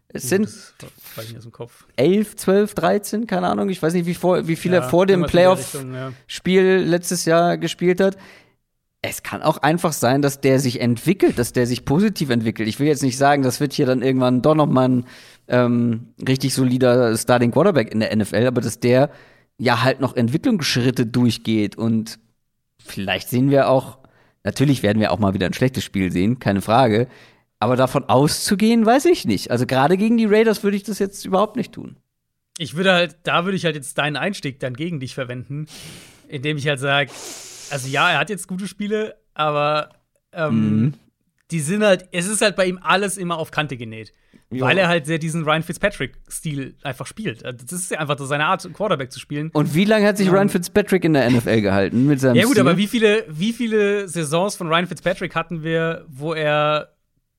Es 0.07 0.29
sind 0.29 0.49
elf, 1.97 2.37
zwölf, 2.37 2.75
dreizehn, 2.75 3.27
keine 3.27 3.49
Ahnung. 3.49 3.69
Ich 3.69 3.83
weiß 3.83 3.95
nicht, 3.95 4.07
wie, 4.07 4.15
vor, 4.15 4.47
wie 4.47 4.55
viel 4.55 4.73
ja, 4.73 4.79
er 4.79 4.89
vor 4.89 5.07
dem 5.07 5.27
Playoff-Spiel 5.27 6.63
ja. 6.63 6.89
letztes 6.89 7.25
Jahr 7.25 7.59
gespielt 7.59 8.01
hat 8.01 8.17
es 9.07 9.23
kann 9.23 9.43
auch 9.43 9.59
einfach 9.59 9.93
sein, 9.93 10.23
dass 10.23 10.41
der 10.41 10.59
sich 10.59 10.81
entwickelt, 10.81 11.39
dass 11.39 11.53
der 11.53 11.67
sich 11.67 11.85
positiv 11.85 12.31
entwickelt. 12.31 12.69
Ich 12.69 12.81
will 12.81 12.87
jetzt 12.87 13.03
nicht 13.03 13.19
sagen, 13.19 13.43
das 13.43 13.61
wird 13.61 13.75
hier 13.75 13.85
dann 13.85 14.01
irgendwann 14.01 14.41
doch 14.41 14.55
noch 14.55 14.67
mal 14.67 14.89
ein 14.89 15.05
ähm, 15.47 16.15
richtig 16.27 16.55
solider 16.55 17.15
Starting 17.17 17.51
Quarterback 17.51 17.93
in 17.93 18.01
der 18.01 18.17
NFL, 18.17 18.47
aber 18.47 18.63
dass 18.63 18.81
der 18.81 19.11
ja 19.59 19.83
halt 19.83 20.01
noch 20.01 20.17
Entwicklungsschritte 20.17 21.05
durchgeht 21.05 21.77
und 21.77 22.19
vielleicht 22.83 23.29
sehen 23.29 23.51
wir 23.51 23.69
auch, 23.69 23.99
natürlich 24.43 24.83
werden 24.83 25.01
wir 25.01 25.13
auch 25.13 25.19
mal 25.19 25.35
wieder 25.35 25.47
ein 25.47 25.53
schlechtes 25.53 25.85
Spiel 25.85 26.11
sehen, 26.11 26.39
keine 26.39 26.63
Frage, 26.63 27.07
aber 27.61 27.77
davon 27.77 28.05
auszugehen, 28.05 28.87
weiß 28.87 29.05
ich 29.05 29.27
nicht. 29.27 29.51
Also 29.51 29.67
gerade 29.67 29.99
gegen 29.99 30.17
die 30.17 30.27
Raiders 30.27 30.63
würde 30.63 30.79
ich 30.79 30.83
das 30.83 30.99
jetzt 30.99 31.27
überhaupt 31.27 31.57
nicht 31.57 31.73
tun. 31.73 31.97
Ich 32.57 32.75
würde 32.75 32.93
halt, 32.93 33.17
da 33.25 33.45
würde 33.45 33.57
ich 33.57 33.67
halt 33.67 33.77
jetzt 33.77 33.99
deinen 33.99 34.17
Einstieg 34.17 34.61
dann 34.61 34.75
gegen 34.75 34.99
dich 34.99 35.15
verwenden, 35.15 35.67
indem 36.29 36.57
ich 36.57 36.69
halt 36.69 36.81
sage, 36.81 37.11
also 37.75 37.89
ja, 37.89 38.13
er 38.13 38.19
hat 38.19 38.31
jetzt 38.31 38.47
gute 38.47 38.69
Spiele, 38.69 39.17
aber 39.35 39.91
ähm, 40.33 40.81
mhm. 40.81 40.95
die 41.51 41.59
sind 41.59 41.83
halt, 41.83 42.09
es 42.13 42.29
ist 42.29 42.41
halt 42.41 42.55
bei 42.55 42.67
ihm 42.67 42.79
alles 42.81 43.17
immer 43.19 43.37
auf 43.37 43.51
Kante 43.51 43.77
genäht. 43.77 44.13
Jo. 44.51 44.65
Weil 44.65 44.79
er 44.79 44.87
halt 44.87 45.07
sehr 45.07 45.19
diesen 45.19 45.43
Ryan 45.43 45.65
Fitzpatrick-Stil 45.65 46.77
einfach 46.85 47.07
spielt. 47.09 47.45
Also, 47.45 47.59
das 47.65 47.73
ist 47.73 47.91
ja 47.91 47.99
einfach 47.99 48.17
so 48.17 48.27
seine 48.27 48.47
Art, 48.47 48.73
Quarterback 48.73 49.11
zu 49.11 49.19
spielen. 49.19 49.51
Und 49.53 49.75
wie 49.75 49.85
lange 49.85 50.07
hat 50.07 50.17
sich 50.17 50.31
Ryan 50.31 50.49
Fitzpatrick 50.49 51.05
in 51.05 51.15
der 51.15 51.29
NFL 51.29 51.61
gehalten 51.63 52.07
mit 52.07 52.21
seinem 52.21 52.37
Ja, 52.37 52.45
gut, 52.45 52.53
Stil? 52.53 52.61
aber 52.61 52.77
wie 52.77 52.87
viele, 52.87 53.25
wie 53.29 53.53
viele 53.53 54.07
Saisons 54.07 54.55
von 54.55 54.69
Ryan 54.69 54.87
Fitzpatrick 54.87 55.35
hatten 55.35 55.65
wir, 55.65 56.05
wo 56.09 56.33
er 56.35 56.95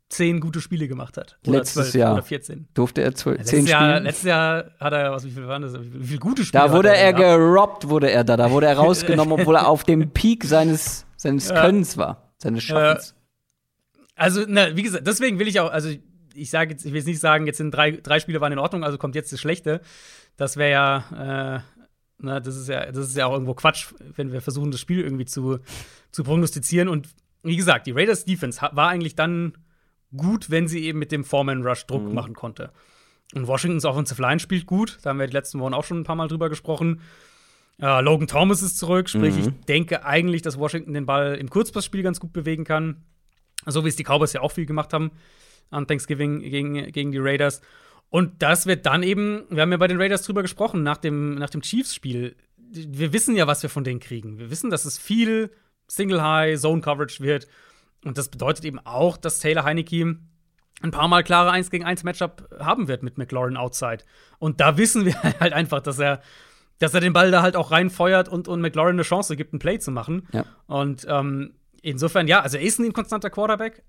zehn 0.09 0.39
gute 0.39 0.61
Spiele 0.61 0.87
gemacht 0.87 1.17
hat. 1.17 1.37
Oder 1.47 1.59
Letztes 1.59 1.91
12 1.91 1.95
Jahr. 1.95 2.13
Oder 2.13 2.23
14. 2.23 2.67
Durfte 2.73 3.01
er 3.01 3.15
zwölf, 3.15 3.39
ja, 3.39 3.43
zehn 3.43 3.65
Jahr, 3.65 3.81
Spiele? 3.81 3.99
Letztes 3.99 4.23
Jahr 4.25 4.65
hat 4.79 4.93
er, 4.93 5.11
was, 5.11 5.25
wie 5.25 5.31
viel 5.31 5.47
waren 5.47 5.61
das? 5.61 5.73
Wie 5.79 6.05
viele 6.05 6.19
gute 6.19 6.45
Spiele? 6.45 6.63
Da 6.63 6.71
wurde 6.71 6.89
er, 6.89 6.95
er 6.95 7.13
gerobbt, 7.13 7.89
wurde 7.89 8.11
er 8.11 8.23
da. 8.23 8.37
Da 8.37 8.51
wurde 8.51 8.67
er 8.67 8.77
rausgenommen, 8.77 9.39
obwohl 9.39 9.55
er 9.55 9.67
auf 9.67 9.83
dem 9.83 10.11
Peak 10.11 10.43
seines, 10.43 11.05
seines 11.17 11.49
ja. 11.49 11.61
Könnens 11.61 11.97
war, 11.97 12.33
seines 12.37 12.63
Schaffens. 12.63 13.15
Also, 14.15 14.45
na, 14.47 14.75
wie 14.75 14.83
gesagt, 14.83 15.05
deswegen 15.05 15.39
will 15.39 15.47
ich 15.47 15.59
auch, 15.59 15.71
also 15.71 15.89
ich 16.33 16.49
sage 16.49 16.71
jetzt, 16.71 16.85
ich 16.85 16.91
will 16.91 16.99
jetzt 16.99 17.07
nicht 17.07 17.19
sagen, 17.19 17.47
jetzt 17.47 17.57
sind 17.57 17.71
drei, 17.71 17.91
drei 17.91 18.19
Spiele 18.19 18.41
waren 18.41 18.51
in 18.51 18.59
Ordnung, 18.59 18.83
also 18.83 18.97
kommt 18.97 19.15
jetzt 19.15 19.31
das 19.33 19.39
Schlechte. 19.39 19.81
Das 20.37 20.57
wäre 20.57 20.71
ja, 20.71 21.57
äh, 21.57 21.81
na, 22.19 22.39
das 22.39 22.55
ist 22.55 22.69
ja, 22.69 22.91
das 22.91 23.09
ist 23.09 23.17
ja 23.17 23.25
auch 23.25 23.33
irgendwo 23.33 23.53
Quatsch, 23.53 23.93
wenn 24.15 24.31
wir 24.31 24.41
versuchen, 24.41 24.71
das 24.71 24.79
Spiel 24.79 25.01
irgendwie 25.01 25.25
zu, 25.25 25.59
zu 26.11 26.23
prognostizieren. 26.23 26.87
Und 26.87 27.09
wie 27.43 27.55
gesagt, 27.55 27.87
die 27.87 27.91
Raiders 27.91 28.25
Defense 28.25 28.61
war 28.61 28.89
eigentlich 28.89 29.15
dann 29.15 29.57
gut, 30.15 30.49
wenn 30.49 30.67
sie 30.67 30.83
eben 30.83 30.99
mit 30.99 31.11
dem 31.11 31.23
Foreman 31.23 31.63
Rush 31.63 31.85
Druck 31.85 32.03
mhm. 32.03 32.13
machen 32.13 32.33
konnte. 32.33 32.71
Und 33.33 33.47
Washingtons 33.47 33.85
Offensive 33.85 34.21
Line 34.21 34.39
spielt 34.39 34.65
gut. 34.65 34.99
Da 35.01 35.09
haben 35.09 35.19
wir 35.19 35.27
die 35.27 35.33
letzten 35.33 35.59
Wochen 35.59 35.73
auch 35.73 35.83
schon 35.83 35.99
ein 35.99 36.03
paar 36.03 36.15
Mal 36.15 36.27
drüber 36.27 36.49
gesprochen. 36.49 37.01
Äh, 37.81 38.01
Logan 38.01 38.27
Thomas 38.27 38.61
ist 38.61 38.77
zurück, 38.77 39.09
sprich, 39.09 39.35
mhm. 39.35 39.41
ich 39.41 39.65
denke 39.65 40.05
eigentlich, 40.05 40.41
dass 40.41 40.57
Washington 40.57 40.93
den 40.93 41.05
Ball 41.05 41.35
im 41.35 41.49
Kurzpassspiel 41.49 42.03
ganz 42.03 42.19
gut 42.19 42.31
bewegen 42.31 42.63
kann. 42.63 43.03
So 43.65 43.83
wie 43.83 43.89
es 43.89 43.95
die 43.95 44.03
Cowboys 44.03 44.33
ja 44.33 44.41
auch 44.41 44.51
viel 44.51 44.65
gemacht 44.65 44.93
haben 44.93 45.11
an 45.71 45.87
Thanksgiving 45.87 46.41
gegen, 46.41 46.91
gegen 46.91 47.11
die 47.11 47.17
Raiders. 47.17 47.61
Und 48.09 48.41
das 48.41 48.65
wird 48.65 48.85
dann 48.85 49.03
eben, 49.03 49.43
wir 49.49 49.63
haben 49.63 49.71
ja 49.71 49.77
bei 49.77 49.87
den 49.87 49.99
Raiders 49.99 50.23
drüber 50.23 50.41
gesprochen, 50.41 50.83
nach 50.83 50.97
dem, 50.97 51.35
nach 51.35 51.49
dem 51.49 51.61
Chiefs-Spiel. 51.61 52.35
Wir 52.57 53.11
wissen 53.11 53.35
ja, 53.35 53.47
was 53.47 53.63
wir 53.63 53.69
von 53.69 53.83
denen 53.83 53.99
kriegen. 53.99 54.37
Wir 54.37 54.49
wissen, 54.51 54.69
dass 54.69 54.85
es 54.85 54.97
viel 54.97 55.51
Single 55.87 56.21
High, 56.21 56.59
Zone 56.59 56.81
Coverage 56.81 57.21
wird. 57.21 57.47
Und 58.05 58.17
das 58.17 58.29
bedeutet 58.29 58.65
eben 58.65 58.79
auch, 58.79 59.17
dass 59.17 59.39
Taylor 59.39 59.63
Heineke 59.63 60.17
ein 60.81 60.91
paar 60.91 61.07
Mal 61.07 61.23
klare 61.23 61.51
1 61.51 61.69
gegen 61.71 61.85
1 61.85 62.03
Matchup 62.03 62.49
haben 62.59 62.87
wird 62.87 63.03
mit 63.03 63.17
McLaurin 63.17 63.57
outside. 63.57 63.99
Und 64.39 64.59
da 64.59 64.77
wissen 64.77 65.05
wir 65.05 65.21
halt 65.39 65.53
einfach, 65.53 65.81
dass 65.81 65.99
er, 65.99 66.21
dass 66.79 66.93
er 66.93 67.01
den 67.01 67.13
Ball 67.13 67.31
da 67.31 67.41
halt 67.41 67.55
auch 67.55 67.71
reinfeuert 67.71 68.29
und, 68.29 68.47
und 68.47 68.61
McLaurin 68.61 68.95
eine 68.95 69.03
Chance 69.03 69.35
gibt, 69.35 69.53
ein 69.53 69.59
Play 69.59 69.79
zu 69.79 69.91
machen. 69.91 70.27
Ja. 70.31 70.45
Und 70.67 71.05
ähm, 71.09 71.55
insofern, 71.81 72.27
ja, 72.27 72.41
also 72.41 72.57
er 72.57 72.63
ist 72.63 72.79
ein 72.79 72.93
konstanter 72.93 73.29
Quarterback, 73.29 73.83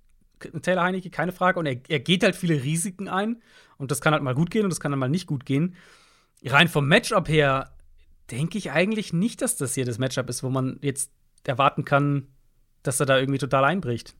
Taylor 0.62 0.84
Heineke, 0.84 1.10
keine 1.10 1.32
Frage. 1.32 1.58
Und 1.58 1.66
er, 1.66 1.76
er 1.88 2.00
geht 2.00 2.22
halt 2.22 2.36
viele 2.36 2.62
Risiken 2.62 3.08
ein. 3.08 3.42
Und 3.78 3.90
das 3.90 4.00
kann 4.00 4.12
halt 4.12 4.22
mal 4.22 4.34
gut 4.34 4.50
gehen 4.50 4.64
und 4.64 4.70
das 4.70 4.80
kann 4.80 4.92
dann 4.92 4.98
mal 4.98 5.08
nicht 5.08 5.26
gut 5.26 5.44
gehen. 5.44 5.76
Rein 6.44 6.68
vom 6.68 6.86
Matchup 6.86 7.28
her 7.28 7.72
denke 8.30 8.58
ich 8.58 8.70
eigentlich 8.70 9.12
nicht, 9.12 9.42
dass 9.42 9.56
das 9.56 9.74
hier 9.74 9.84
das 9.84 9.98
Matchup 9.98 10.28
ist, 10.28 10.42
wo 10.42 10.50
man 10.50 10.78
jetzt 10.82 11.10
erwarten 11.44 11.84
kann, 11.84 12.28
dass 12.86 13.00
er 13.00 13.06
da 13.06 13.18
irgendwie 13.18 13.38
total 13.38 13.64
einbricht. 13.64 14.14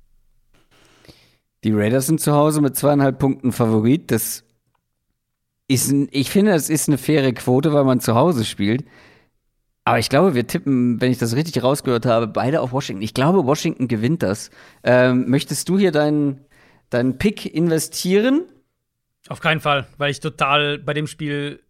Die 1.64 1.72
Raiders 1.72 2.06
sind 2.06 2.20
zu 2.20 2.32
Hause 2.32 2.60
mit 2.60 2.76
zweieinhalb 2.76 3.18
Punkten 3.18 3.52
Favorit. 3.52 4.10
Das 4.10 4.44
ist 5.68 5.90
ein, 5.90 6.08
ich 6.12 6.30
finde, 6.30 6.52
das 6.52 6.70
ist 6.70 6.88
eine 6.88 6.98
faire 6.98 7.32
Quote, 7.32 7.72
weil 7.72 7.84
man 7.84 8.00
zu 8.00 8.14
Hause 8.14 8.44
spielt. 8.44 8.84
Aber 9.84 9.98
ich 9.98 10.08
glaube, 10.08 10.34
wir 10.34 10.46
tippen, 10.46 11.00
wenn 11.00 11.12
ich 11.12 11.18
das 11.18 11.36
richtig 11.36 11.62
rausgehört 11.62 12.06
habe, 12.06 12.26
beide 12.26 12.60
auf 12.60 12.72
Washington. 12.72 13.02
Ich 13.02 13.14
glaube, 13.14 13.46
Washington 13.46 13.88
gewinnt 13.88 14.22
das. 14.22 14.50
Ähm, 14.82 15.28
möchtest 15.28 15.68
du 15.68 15.78
hier 15.78 15.92
deinen, 15.92 16.44
deinen 16.90 17.18
Pick 17.18 17.52
investieren? 17.54 18.42
Auf 19.28 19.40
keinen 19.40 19.60
Fall, 19.60 19.86
weil 19.96 20.10
ich 20.10 20.20
total 20.20 20.78
bei 20.78 20.92
dem 20.92 21.06
Spiel 21.06 21.62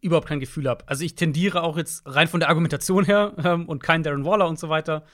überhaupt 0.00 0.28
kein 0.28 0.40
Gefühl 0.40 0.68
habe. 0.68 0.88
Also 0.88 1.04
ich 1.04 1.16
tendiere 1.16 1.62
auch 1.62 1.76
jetzt 1.76 2.02
rein 2.06 2.28
von 2.28 2.40
der 2.40 2.48
Argumentation 2.48 3.04
her 3.04 3.32
ähm, 3.44 3.66
und 3.66 3.82
kein 3.82 4.02
Darren 4.02 4.24
Waller 4.24 4.48
und 4.48 4.58
so 4.58 4.68
weiter 4.68 5.04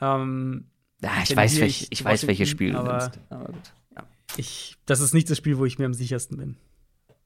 ähm, 0.00 0.66
ja, 1.02 1.10
ich 1.22 1.36
weiß, 1.36 1.60
welch, 1.60 1.86
ich 1.90 2.04
weiß, 2.04 2.26
welches 2.26 2.48
Spiel 2.48 2.72
du 2.72 2.78
aber, 2.78 2.98
nimmst. 2.98 3.20
Aber 3.28 3.46
gut. 3.46 3.72
Ja. 3.94 4.04
Ich, 4.36 4.76
das 4.86 5.00
ist 5.00 5.12
nicht 5.12 5.28
das 5.28 5.38
Spiel, 5.38 5.58
wo 5.58 5.64
ich 5.64 5.78
mir 5.78 5.86
am 5.86 5.94
sichersten 5.94 6.38
bin. 6.38 6.56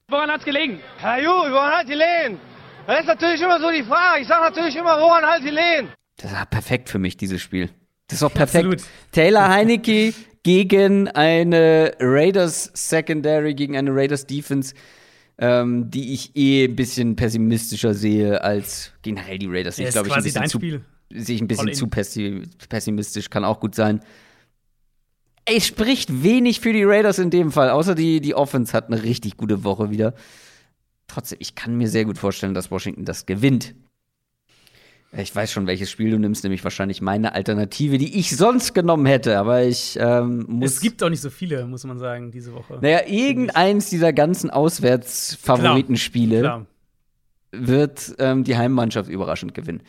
Woran 0.09 0.29
hat's 0.29 0.43
gelegen? 0.43 0.79
Herr 0.97 1.21
Ju, 1.21 1.29
woran 1.29 1.71
hat 1.71 1.87
die 1.87 1.93
Lehen? 1.93 2.39
Das 2.87 3.01
ist 3.01 3.07
natürlich 3.07 3.41
immer 3.41 3.59
so 3.59 3.69
die 3.69 3.83
Frage. 3.83 4.21
Ich 4.21 4.27
sage 4.27 4.43
natürlich 4.43 4.75
immer, 4.75 4.99
woran 4.99 5.23
halt 5.23 5.43
die 5.43 5.49
Lehen? 5.49 5.89
Das 6.17 6.31
ist 6.31 6.49
perfekt 6.49 6.89
für 6.89 6.99
mich, 6.99 7.15
dieses 7.15 7.41
Spiel. 7.41 7.69
Das 8.07 8.17
ist 8.17 8.23
auch 8.23 8.33
perfekt. 8.33 8.65
Absolut. 8.65 8.83
Taylor 9.11 9.47
Heinecke 9.47 10.13
gegen 10.43 11.07
eine 11.09 11.93
Raiders 11.99 12.71
Secondary, 12.73 13.53
gegen 13.53 13.77
eine 13.77 13.91
Raiders 13.93 14.25
Defense, 14.25 14.73
ähm, 15.37 15.91
die 15.91 16.13
ich 16.13 16.35
eh 16.35 16.65
ein 16.65 16.75
bisschen 16.75 17.15
pessimistischer 17.15 17.93
sehe 17.93 18.41
als 18.43 18.91
generell 19.03 19.37
die 19.37 19.47
Raiders. 19.47 19.77
Ich 19.77 19.89
glaube, 19.89 20.07
ich 20.07 20.13
ein 20.15 20.23
bisschen 20.23 20.41
dein 20.41 20.49
zu, 20.49 20.57
Spiel 20.57 20.81
sehe 21.11 21.35
ich 21.35 21.41
ein 21.41 21.47
bisschen 21.47 21.73
zu 21.73 21.87
pessimistisch, 21.87 23.29
kann 23.29 23.45
auch 23.45 23.59
gut 23.59 23.75
sein. 23.75 24.01
Es 25.45 25.65
spricht 25.65 26.23
wenig 26.23 26.59
für 26.59 26.73
die 26.73 26.83
Raiders 26.83 27.17
in 27.17 27.31
dem 27.31 27.51
Fall, 27.51 27.71
außer 27.71 27.95
die, 27.95 28.21
die 28.21 28.35
Offense 28.35 28.73
hat 28.73 28.87
eine 28.87 29.01
richtig 29.01 29.37
gute 29.37 29.63
Woche 29.63 29.89
wieder. 29.89 30.13
Trotzdem, 31.07 31.39
ich 31.41 31.55
kann 31.55 31.75
mir 31.75 31.89
sehr 31.89 32.05
gut 32.05 32.19
vorstellen, 32.19 32.53
dass 32.53 32.69
Washington 32.69 33.05
das 33.05 33.25
gewinnt. 33.25 33.73
Ich 35.11 35.35
weiß 35.35 35.51
schon, 35.51 35.65
welches 35.65 35.89
Spiel 35.89 36.11
du 36.11 36.19
nimmst, 36.19 36.43
nämlich 36.43 36.63
wahrscheinlich 36.63 37.01
meine 37.01 37.33
Alternative, 37.33 37.97
die 37.97 38.19
ich 38.19 38.37
sonst 38.37 38.75
genommen 38.75 39.07
hätte, 39.07 39.39
aber 39.39 39.63
ich 39.63 39.97
ähm, 39.99 40.45
muss. 40.47 40.73
Es 40.73 40.81
gibt 40.81 41.01
auch 41.01 41.09
nicht 41.09 41.21
so 41.21 41.31
viele, 41.31 41.65
muss 41.65 41.83
man 41.83 41.97
sagen, 41.97 42.29
diese 42.29 42.53
Woche. 42.53 42.77
Naja, 42.79 43.07
irgendeins 43.07 43.89
dieser 43.89 44.13
ganzen 44.13 44.51
Auswärtsfavoritenspiele. 44.51 46.67
Wird 47.51 48.13
ähm, 48.19 48.43
die 48.43 48.55
Heimmannschaft 48.55 49.09
überraschend 49.09 49.55
gewinnen. 49.55 49.81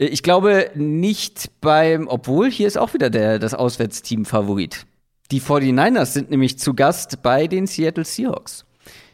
Ich 0.00 0.22
glaube 0.22 0.70
nicht 0.76 1.50
beim, 1.60 2.06
obwohl 2.06 2.48
hier 2.48 2.68
ist 2.68 2.78
auch 2.78 2.94
wieder 2.94 3.10
der, 3.10 3.40
das 3.40 3.52
Auswärtsteam 3.52 4.24
Favorit. 4.24 4.86
Die 5.32 5.40
49ers 5.40 6.06
sind 6.06 6.30
nämlich 6.30 6.56
zu 6.56 6.72
Gast 6.74 7.20
bei 7.20 7.48
den 7.48 7.66
Seattle 7.66 8.04
Seahawks. 8.04 8.64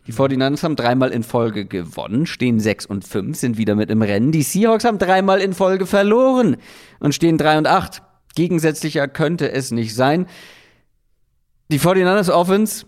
Die 0.06 0.12
49ers 0.12 0.62
haben 0.62 0.76
dreimal 0.76 1.10
in 1.10 1.22
Folge 1.22 1.64
gewonnen, 1.64 2.26
stehen 2.26 2.60
6 2.60 2.84
und 2.84 3.06
5, 3.06 3.34
sind 3.34 3.56
wieder 3.56 3.74
mit 3.74 3.88
im 3.88 4.02
Rennen. 4.02 4.30
Die 4.30 4.42
Seahawks 4.42 4.84
haben 4.84 4.98
dreimal 4.98 5.40
in 5.40 5.54
Folge 5.54 5.86
verloren 5.86 6.58
und 7.00 7.14
stehen 7.14 7.38
3 7.38 7.58
und 7.58 7.66
8. 7.66 8.02
Gegensätzlicher 8.34 9.08
könnte 9.08 9.50
es 9.50 9.70
nicht 9.70 9.94
sein. 9.94 10.26
Die 11.72 11.80
49ers 11.80 12.30
Offense 12.30 12.84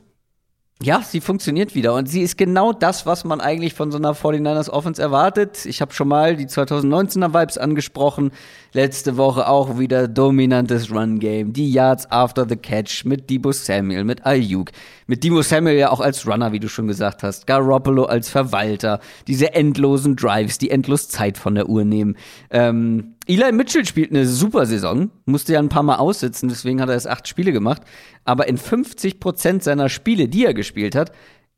ja, 0.83 1.01
sie 1.01 1.23
funktioniert 1.23 1.75
wieder 1.75 1.95
und 1.95 2.07
sie 2.07 2.21
ist 2.21 2.37
genau 2.37 2.75
das, 2.75 3.07
was 3.07 3.25
man 3.25 3.41
eigentlich 3.41 3.73
von 3.73 3.91
so 3.91 3.97
einer 3.97 4.15
49ers 4.15 4.69
Offense 4.69 5.01
erwartet. 5.01 5.65
Ich 5.65 5.81
habe 5.81 5.95
schon 5.95 6.07
mal 6.07 6.37
die 6.37 6.47
2019er 6.47 7.33
Vibes 7.33 7.57
angesprochen. 7.57 8.31
Letzte 8.75 9.17
Woche 9.17 9.49
auch 9.49 9.79
wieder 9.79 10.07
dominantes 10.07 10.91
Run 10.93 11.19
Game, 11.19 11.55
die 11.55 11.73
Yards 11.73 12.11
after 12.11 12.47
the 12.47 12.57
catch 12.57 13.07
mit 13.07 13.31
Debo 13.31 13.53
Samuel, 13.53 14.05
mit 14.05 14.27
Ayuk, 14.27 14.71
mit 15.07 15.25
Debo 15.25 15.41
Samuel 15.41 15.79
ja 15.79 15.91
auch 15.91 16.01
als 16.01 16.27
Runner, 16.27 16.53
wie 16.53 16.61
du 16.61 16.69
schon 16.69 16.89
gesagt 16.89 17.23
hast, 17.23 17.47
Garoppolo 17.47 18.05
als 18.05 18.29
Verwalter, 18.29 19.01
diese 19.27 19.55
endlosen 19.55 20.15
Drives, 20.15 20.59
die 20.59 20.71
endlos 20.71 21.09
Zeit 21.09 21.39
von 21.39 21.55
der 21.55 21.71
Uhr 21.71 21.85
nehmen. 21.85 22.17
Ähm, 22.51 23.16
Eli 23.27 23.51
Mitchell 23.53 23.85
spielt 23.85 24.11
eine 24.11 24.27
super 24.27 24.67
Saison, 24.67 25.11
musste 25.25 25.53
ja 25.53 25.59
ein 25.59 25.69
paar 25.69 25.83
Mal 25.83 25.97
aussitzen, 25.97 26.49
deswegen 26.49 26.81
hat 26.81 26.89
er 26.89 26.95
erst 26.95 27.09
acht 27.09 27.27
Spiele 27.27 27.53
gemacht. 27.53 27.83
Aber 28.25 28.47
in 28.47 28.57
50 28.57 29.19
Prozent 29.19 29.65
seiner 29.65 29.89
Spiele, 29.89 30.29
die 30.29 30.45
er 30.45 30.55
gespielt 30.55 30.95
hat, 30.95 31.13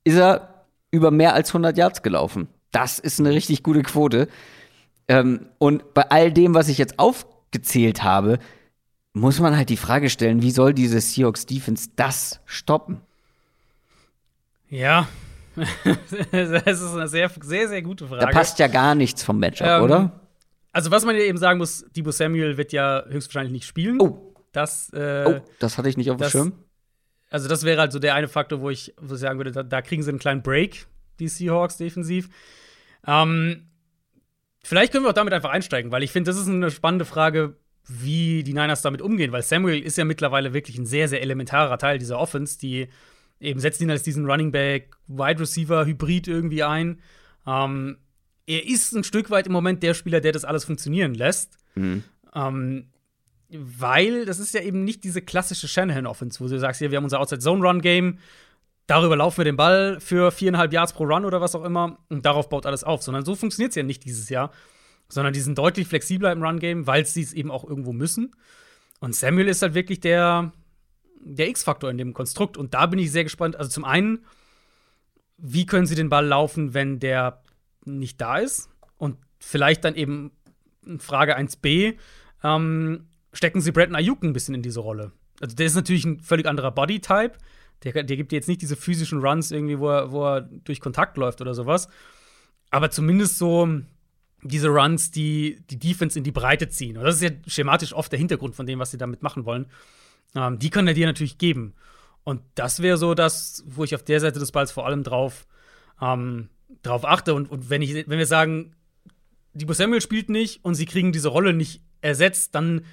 ist 0.05 0.17
er 0.17 0.65
über 0.91 1.11
mehr 1.11 1.35
als 1.35 1.51
100 1.51 1.77
Yards 1.77 2.03
gelaufen. 2.03 2.49
Das 2.73 2.99
ist 2.99 3.21
eine 3.21 3.31
richtig 3.31 3.63
gute 3.63 3.83
Quote. 3.83 4.29
Ähm, 5.09 5.47
und 5.59 5.95
bei 5.95 6.11
all 6.11 6.33
dem, 6.33 6.55
was 6.55 6.69
ich 6.69 6.79
jetzt 6.79 6.99
aufgezählt 6.99 8.03
habe, 8.03 8.39
muss 9.13 9.39
man 9.41 9.57
halt 9.57 9.69
die 9.69 9.77
Frage 9.77 10.11
stellen, 10.11 10.43
wie 10.43 10.51
soll 10.51 10.73
diese 10.73 11.01
Seahawks 11.01 11.45
Defense 11.45 11.91
das 11.97 12.41
stoppen? 12.47 13.01
Ja, 14.71 15.09
das 16.33 16.81
ist 16.81 16.95
eine 16.95 17.09
sehr, 17.09 17.31
sehr, 17.41 17.69
sehr 17.69 17.83
gute 17.83 18.07
Frage. 18.07 18.25
Da 18.25 18.31
passt 18.31 18.59
ja 18.59 18.69
gar 18.69 18.95
nichts 18.95 19.23
vom 19.23 19.39
Matchup, 19.39 19.67
ähm, 19.67 19.83
oder? 19.83 20.28
Also, 20.73 20.91
was 20.91 21.05
man 21.05 21.17
ja 21.17 21.23
eben 21.23 21.39
sagen 21.39 21.59
muss, 21.59 21.85
Debo 21.97 22.11
Samuel 22.11 22.57
wird 22.57 22.73
ja 22.73 23.05
höchstwahrscheinlich 23.09 23.53
nicht 23.53 23.67
spielen. 23.67 24.01
Oh. 24.01 24.35
Das, 24.53 24.91
äh, 24.93 25.25
oh, 25.27 25.45
das 25.59 25.79
hatte 25.79 25.89
ich 25.89 25.97
nicht 25.97 26.11
auf 26.11 26.17
dem 26.17 26.29
Schirm. 26.29 26.53
Also, 27.31 27.49
das 27.49 27.65
wäre 27.65 27.81
halt 27.81 27.93
so 27.93 27.99
der 27.99 28.15
eine 28.15 28.29
Faktor, 28.29 28.61
wo 28.61 28.71
ich, 28.71 28.95
wo 29.01 29.15
ich 29.15 29.21
sagen 29.21 29.39
würde, 29.39 29.53
da, 29.53 29.63
da, 29.63 29.83
kriegen 29.83 30.03
sie 30.03 30.11
einen 30.11 30.19
kleinen 30.19 30.43
Break, 30.43 30.87
die 31.21 31.29
Seahawks 31.29 31.77
defensiv. 31.77 32.29
Ähm, 33.07 33.69
vielleicht 34.63 34.93
können 34.93 35.05
wir 35.05 35.11
auch 35.11 35.15
damit 35.15 35.33
einfach 35.33 35.51
einsteigen, 35.51 35.93
weil 35.93 36.03
ich 36.03 36.13
finde, 36.13 36.31
das 36.31 36.41
ist 36.41 36.49
eine 36.49 36.71
spannende 36.71 37.05
Frage, 37.05 37.57
wie 37.89 38.43
die 38.43 38.53
Niners 38.53 38.83
damit 38.83 39.01
umgehen, 39.01 39.33
weil 39.33 39.43
Samuel 39.43 39.83
ist 39.83 39.97
ja 39.97 40.05
mittlerweile 40.05 40.53
wirklich 40.53 40.79
ein 40.79 40.87
sehr, 40.87 41.09
sehr 41.09 41.23
elementarer 41.23 41.79
Teil 41.79 41.99
dieser 41.99 42.19
Offense, 42.19 42.59
die 42.59 42.89
eben 43.41 43.61
setzt 43.61 43.81
ihn 43.81 43.91
als 43.91 44.03
diesen 44.03 44.27
Running 44.27 44.53
Back, 44.53 44.97
Wide 45.07 45.41
Receiver 45.41 45.87
Hybrid 45.87 46.29
irgendwie 46.29 46.63
ein. 46.63 47.01
Ähm, 47.47 47.99
er 48.49 48.67
ist 48.67 48.95
ein 48.95 49.05
Stück 49.05 49.29
weit 49.31 49.47
im 49.47 49.53
Moment 49.53 49.83
der 49.83 49.93
Spieler, 49.93 50.21
der 50.21 50.33
das 50.33 50.47
alles 50.47 50.65
funktionieren 50.65 51.15
lässt. 51.15 51.59
Mhm. 51.75 52.03
Ähm, 52.35 52.89
weil 53.51 54.25
das 54.25 54.39
ist 54.39 54.55
ja 54.55 54.63
eben 54.63 54.85
nicht 54.85 55.05
diese 55.05 55.21
klassische 55.23 55.69
Shanahan-Offense, 55.69 56.41
wo 56.41 56.49
du 56.49 56.59
sagst, 56.59 56.79
hier, 56.79 56.91
wir 56.91 56.97
haben 56.97 57.05
unser 57.05 57.21
Outside-Zone-Run-Game, 57.21 58.19
darüber 58.87 59.17
laufen 59.17 59.39
wir 59.39 59.45
den 59.45 59.57
Ball 59.57 60.01
für 60.01 60.31
viereinhalb 60.31 60.73
Yards 60.73 60.95
pro 60.95 61.05
Run 61.05 61.27
oder 61.27 61.43
was 61.43 61.55
auch 61.55 61.65
immer 61.65 61.99
und 62.09 62.25
darauf 62.25 62.49
baut 62.49 62.65
alles 62.65 62.85
auf. 62.85 63.03
Sondern 63.03 63.25
so 63.25 63.35
funktioniert 63.35 63.71
es 63.73 63.77
ja 63.77 63.83
nicht 63.83 64.05
dieses 64.05 64.31
Jahr, 64.31 64.51
sondern 65.09 65.35
die 65.35 65.41
sind 65.41 65.59
deutlich 65.59 65.87
flexibler 65.87 66.33
im 66.33 66.43
Run-Game, 66.43 66.87
weil 66.87 67.05
sie 67.05 67.23
es 67.23 67.35
eben 67.35 67.51
auch 67.51 67.65
irgendwo 67.65 67.93
müssen. 67.93 68.35
Und 69.01 69.15
Samuel 69.15 69.49
ist 69.49 69.61
halt 69.61 69.75
wirklich 69.75 70.01
der, 70.01 70.53
der 71.21 71.49
X-Faktor 71.49 71.91
in 71.91 71.99
dem 71.99 72.15
Konstrukt. 72.15 72.57
Und 72.57 72.73
da 72.73 72.87
bin 72.87 72.99
ich 72.99 73.13
sehr 73.13 73.25
gespannt. 73.25 73.57
Also 73.57 73.71
zum 73.71 73.85
einen, 73.85 74.25
wie 75.37 75.67
können 75.67 75.87
sie 75.87 75.95
den 75.95 76.09
Ball 76.09 76.27
laufen, 76.27 76.73
wenn 76.75 76.99
der 76.99 77.43
nicht 77.89 78.21
da 78.21 78.39
ist. 78.39 78.69
Und 78.97 79.17
vielleicht 79.39 79.85
dann 79.85 79.95
eben 79.95 80.33
Frage 80.99 81.37
1b, 81.37 81.97
ähm, 82.43 83.07
stecken 83.33 83.61
sie 83.61 83.73
Brandon 83.73 83.97
Ayuk 83.97 84.23
ein 84.23 84.33
bisschen 84.33 84.55
in 84.55 84.63
diese 84.63 84.81
Rolle. 84.81 85.13
Also 85.41 85.55
der 85.55 85.67
ist 85.67 85.75
natürlich 85.75 86.05
ein 86.05 86.21
völlig 86.21 86.47
anderer 86.47 86.71
Bodytype. 86.71 87.33
Der, 87.85 88.03
der 88.03 88.17
gibt 88.17 88.33
dir 88.33 88.37
jetzt 88.37 88.49
nicht 88.49 88.63
diese 88.63 88.77
physischen 88.77 89.21
Runs 89.21 89.51
irgendwie, 89.51 89.79
wo 89.79 89.89
er, 89.89 90.11
wo 90.11 90.25
er 90.27 90.41
durch 90.41 90.81
Kontakt 90.81 91.17
läuft 91.17 91.41
oder 91.41 91.55
sowas. 91.55 91.89
Aber 92.71 92.91
zumindest 92.91 93.39
so 93.39 93.69
diese 94.43 94.69
Runs, 94.69 95.11
die 95.11 95.63
die 95.71 95.79
Defense 95.79 96.19
in 96.19 96.25
die 96.25 96.33
Breite 96.33 96.69
ziehen. 96.69 96.97
Und 96.97 97.05
das 97.05 97.17
ist 97.17 97.23
ja 97.23 97.31
schematisch 97.47 97.93
oft 97.93 98.11
der 98.11 98.19
Hintergrund 98.19 98.55
von 98.57 98.67
dem, 98.67 98.79
was 98.79 98.91
sie 98.91 98.99
damit 98.99 99.23
machen 99.23 99.45
wollen. 99.45 99.67
Ähm, 100.35 100.59
die 100.59 100.71
kann 100.71 100.87
er 100.87 100.95
dir 100.95 101.07
natürlich 101.07 101.39
geben. 101.39 101.75
Und 102.25 102.43
das 102.55 102.83
wäre 102.83 102.99
so 102.99 103.15
das, 103.15 103.65
wo 103.67 103.85
ich 103.85 103.95
auf 103.95 104.03
der 104.03 104.21
Seite 104.21 104.39
des 104.39 104.53
Balls 104.53 104.73
vor 104.73 104.87
allem 104.87 105.03
drauf 105.03 105.47
ähm, 106.01 106.49
drauf 106.83 107.05
achte. 107.05 107.35
Und, 107.35 107.51
und 107.51 107.71
wenn, 107.71 107.83
ich, 107.83 107.95
wenn 107.95 108.19
wir 108.19 108.27
sagen, 108.27 108.75
Debo 109.55 109.73
Samuel 109.73 110.01
spielt 110.01 110.29
nicht 110.29 110.65
und 110.65 110.75
sie 110.75 110.87
kriegen 110.87 111.13
diese 111.13 111.29
Rolle 111.29 111.53
nicht 111.53 111.83
ersetzt, 112.01 112.55
dann 112.55 112.85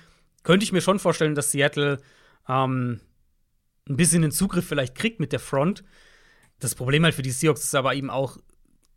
könnte 0.43 0.63
ich 0.63 0.71
mir 0.71 0.81
schon 0.81 0.99
vorstellen, 0.99 1.35
dass 1.35 1.51
Seattle 1.51 1.99
ähm, 2.47 2.99
ein 3.87 3.97
bisschen 3.97 4.21
den 4.21 4.31
Zugriff 4.31 4.67
vielleicht 4.67 4.95
kriegt 4.95 5.19
mit 5.19 5.31
der 5.31 5.39
Front. 5.39 5.83
Das 6.59 6.75
Problem 6.75 7.03
halt 7.03 7.15
für 7.15 7.21
die 7.21 7.31
Seahawks 7.31 7.63
ist 7.63 7.75
aber 7.75 7.95
eben 7.95 8.09
auch 8.09 8.37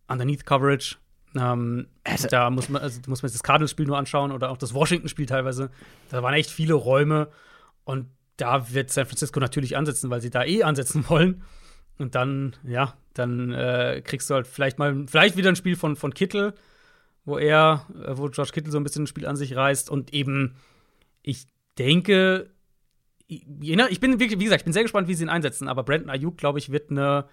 Underneath 0.09 0.47
Coverage. 0.47 0.97
Ähm, 1.37 1.89
also, 2.05 2.29
da 2.29 2.51
muss 2.51 2.69
man, 2.69 2.83
also 2.83 3.01
muss 3.07 3.23
man 3.23 3.31
das 3.31 3.43
Cardinals-Spiel 3.43 3.87
nur 3.87 3.99
anschauen 3.99 4.33
oder 4.33 4.51
auch 4.51 4.57
das 4.57 4.73
Washington-Spiel 4.73 5.27
teilweise. 5.27 5.71
Da 6.11 6.23
waren 6.23 6.35
echt 6.35 6.51
viele 6.51 6.75
Räume 6.75 7.29
und 7.85 8.07
da 8.37 8.73
wird 8.73 8.91
San 8.91 9.07
Francisco 9.07 9.41
natürlich 9.41 9.77
ansetzen, 9.77 10.11
weil 10.11 10.21
sie 10.21 10.31
da 10.31 10.45
eh 10.45 10.63
ansetzen 10.63 11.05
wollen. 11.09 11.43
Und 11.99 12.15
dann, 12.15 12.57
ja, 12.63 12.95
dann 13.19 13.53
äh, 13.53 14.03
kriegst 14.05 14.31
du 14.31 14.35
halt 14.35 14.47
vielleicht 14.47 14.79
mal, 14.79 15.05
vielleicht 15.07 15.37
wieder 15.37 15.49
ein 15.49 15.57
Spiel 15.57 15.77
von, 15.77 15.97
von 15.97 16.15
Kittel, 16.15 16.55
wo 17.25 17.39
er, 17.39 17.87
äh, 18.05 18.17
wo 18.17 18.29
Josh 18.29 18.53
Kittel 18.53 18.73
so 18.73 18.79
ein 18.79 18.85
bisschen 18.85 19.05
ein 19.05 19.09
Spiel 19.09 19.27
an 19.27 19.37
sich 19.37 19.57
reißt. 19.57 19.91
Und 19.91 20.13
eben, 20.13 20.57
ich 21.23 21.47
denke, 21.79 22.51
ich 23.27 24.01
bin 24.01 24.19
wirklich, 24.19 24.41
wie 24.41 24.45
gesagt, 24.45 24.63
ich 24.63 24.65
bin 24.65 24.73
sehr 24.73 24.83
gespannt, 24.83 25.09
wie 25.09 25.15
sie 25.15 25.25
ihn 25.25 25.29
einsetzen. 25.29 25.69
Aber 25.69 25.83
Brandon 25.83 26.11
Ayuk, 26.11 26.39
glaube 26.39 26.59
ich, 26.59 26.73
wird 26.73 26.91
eine, 26.91 27.27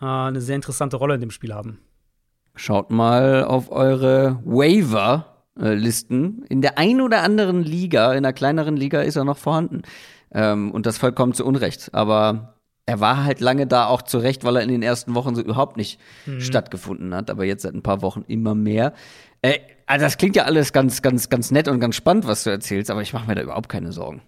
äh, 0.00 0.04
eine 0.04 0.40
sehr 0.40 0.56
interessante 0.56 0.96
Rolle 0.96 1.14
in 1.14 1.20
dem 1.20 1.30
Spiel 1.30 1.54
haben. 1.54 1.78
Schaut 2.54 2.90
mal 2.90 3.44
auf 3.44 3.72
eure 3.72 4.40
Waiver-Listen. 4.44 6.44
In 6.48 6.60
der 6.60 6.78
einen 6.78 7.00
oder 7.00 7.22
anderen 7.22 7.62
Liga, 7.62 8.12
in 8.12 8.24
der 8.24 8.34
kleineren 8.34 8.76
Liga, 8.76 9.00
ist 9.00 9.16
er 9.16 9.24
noch 9.24 9.38
vorhanden. 9.38 9.82
Ähm, 10.30 10.70
und 10.70 10.84
das 10.84 10.98
vollkommen 10.98 11.32
zu 11.32 11.46
Unrecht. 11.46 11.94
Aber 11.94 12.58
er 12.92 13.00
war 13.00 13.24
halt 13.24 13.40
lange 13.40 13.66
da 13.66 13.86
auch 13.86 14.02
zurecht, 14.02 14.44
weil 14.44 14.56
er 14.56 14.62
in 14.62 14.68
den 14.68 14.82
ersten 14.82 15.14
Wochen 15.14 15.34
so 15.34 15.40
überhaupt 15.40 15.78
nicht 15.78 15.98
mhm. 16.26 16.42
stattgefunden 16.42 17.14
hat, 17.14 17.30
aber 17.30 17.46
jetzt 17.46 17.62
seit 17.62 17.72
ein 17.72 17.82
paar 17.82 18.02
Wochen 18.02 18.22
immer 18.28 18.54
mehr. 18.54 18.92
Äh, 19.40 19.60
also 19.86 20.04
das 20.04 20.18
klingt 20.18 20.36
ja 20.36 20.44
alles 20.44 20.74
ganz, 20.74 21.00
ganz, 21.00 21.30
ganz 21.30 21.50
nett 21.50 21.68
und 21.68 21.80
ganz 21.80 21.96
spannend, 21.96 22.26
was 22.26 22.44
du 22.44 22.50
erzählst, 22.50 22.90
aber 22.90 23.00
ich 23.00 23.14
mache 23.14 23.26
mir 23.26 23.34
da 23.34 23.40
überhaupt 23.40 23.70
keine 23.70 23.92
Sorgen. 23.92 24.20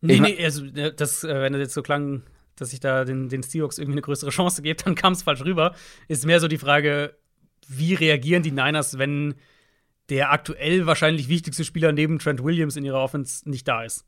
Nee, 0.00 0.20
nee, 0.20 0.44
also 0.44 0.64
das, 0.64 1.24
äh, 1.24 1.42
wenn 1.42 1.52
das 1.52 1.60
jetzt 1.60 1.74
so 1.74 1.82
klang, 1.82 2.22
dass 2.54 2.72
ich 2.72 2.78
da 2.78 3.04
den, 3.04 3.28
den 3.28 3.42
Seahawks 3.42 3.78
irgendwie 3.78 3.94
eine 3.94 4.02
größere 4.02 4.30
Chance 4.30 4.62
gebe, 4.62 4.80
dann 4.84 4.94
kam 4.94 5.12
es 5.12 5.24
falsch 5.24 5.44
rüber. 5.44 5.74
Ist 6.06 6.24
mehr 6.24 6.38
so 6.38 6.46
die 6.46 6.58
Frage, 6.58 7.16
wie 7.66 7.94
reagieren 7.94 8.44
die 8.44 8.52
Niners, 8.52 8.96
wenn 8.96 9.34
der 10.08 10.30
aktuell 10.30 10.86
wahrscheinlich 10.86 11.28
wichtigste 11.28 11.64
Spieler 11.64 11.90
neben 11.90 12.20
Trent 12.20 12.44
Williams 12.44 12.76
in 12.76 12.84
ihrer 12.84 13.02
Offense 13.02 13.48
nicht 13.50 13.66
da 13.66 13.82
ist? 13.82 14.06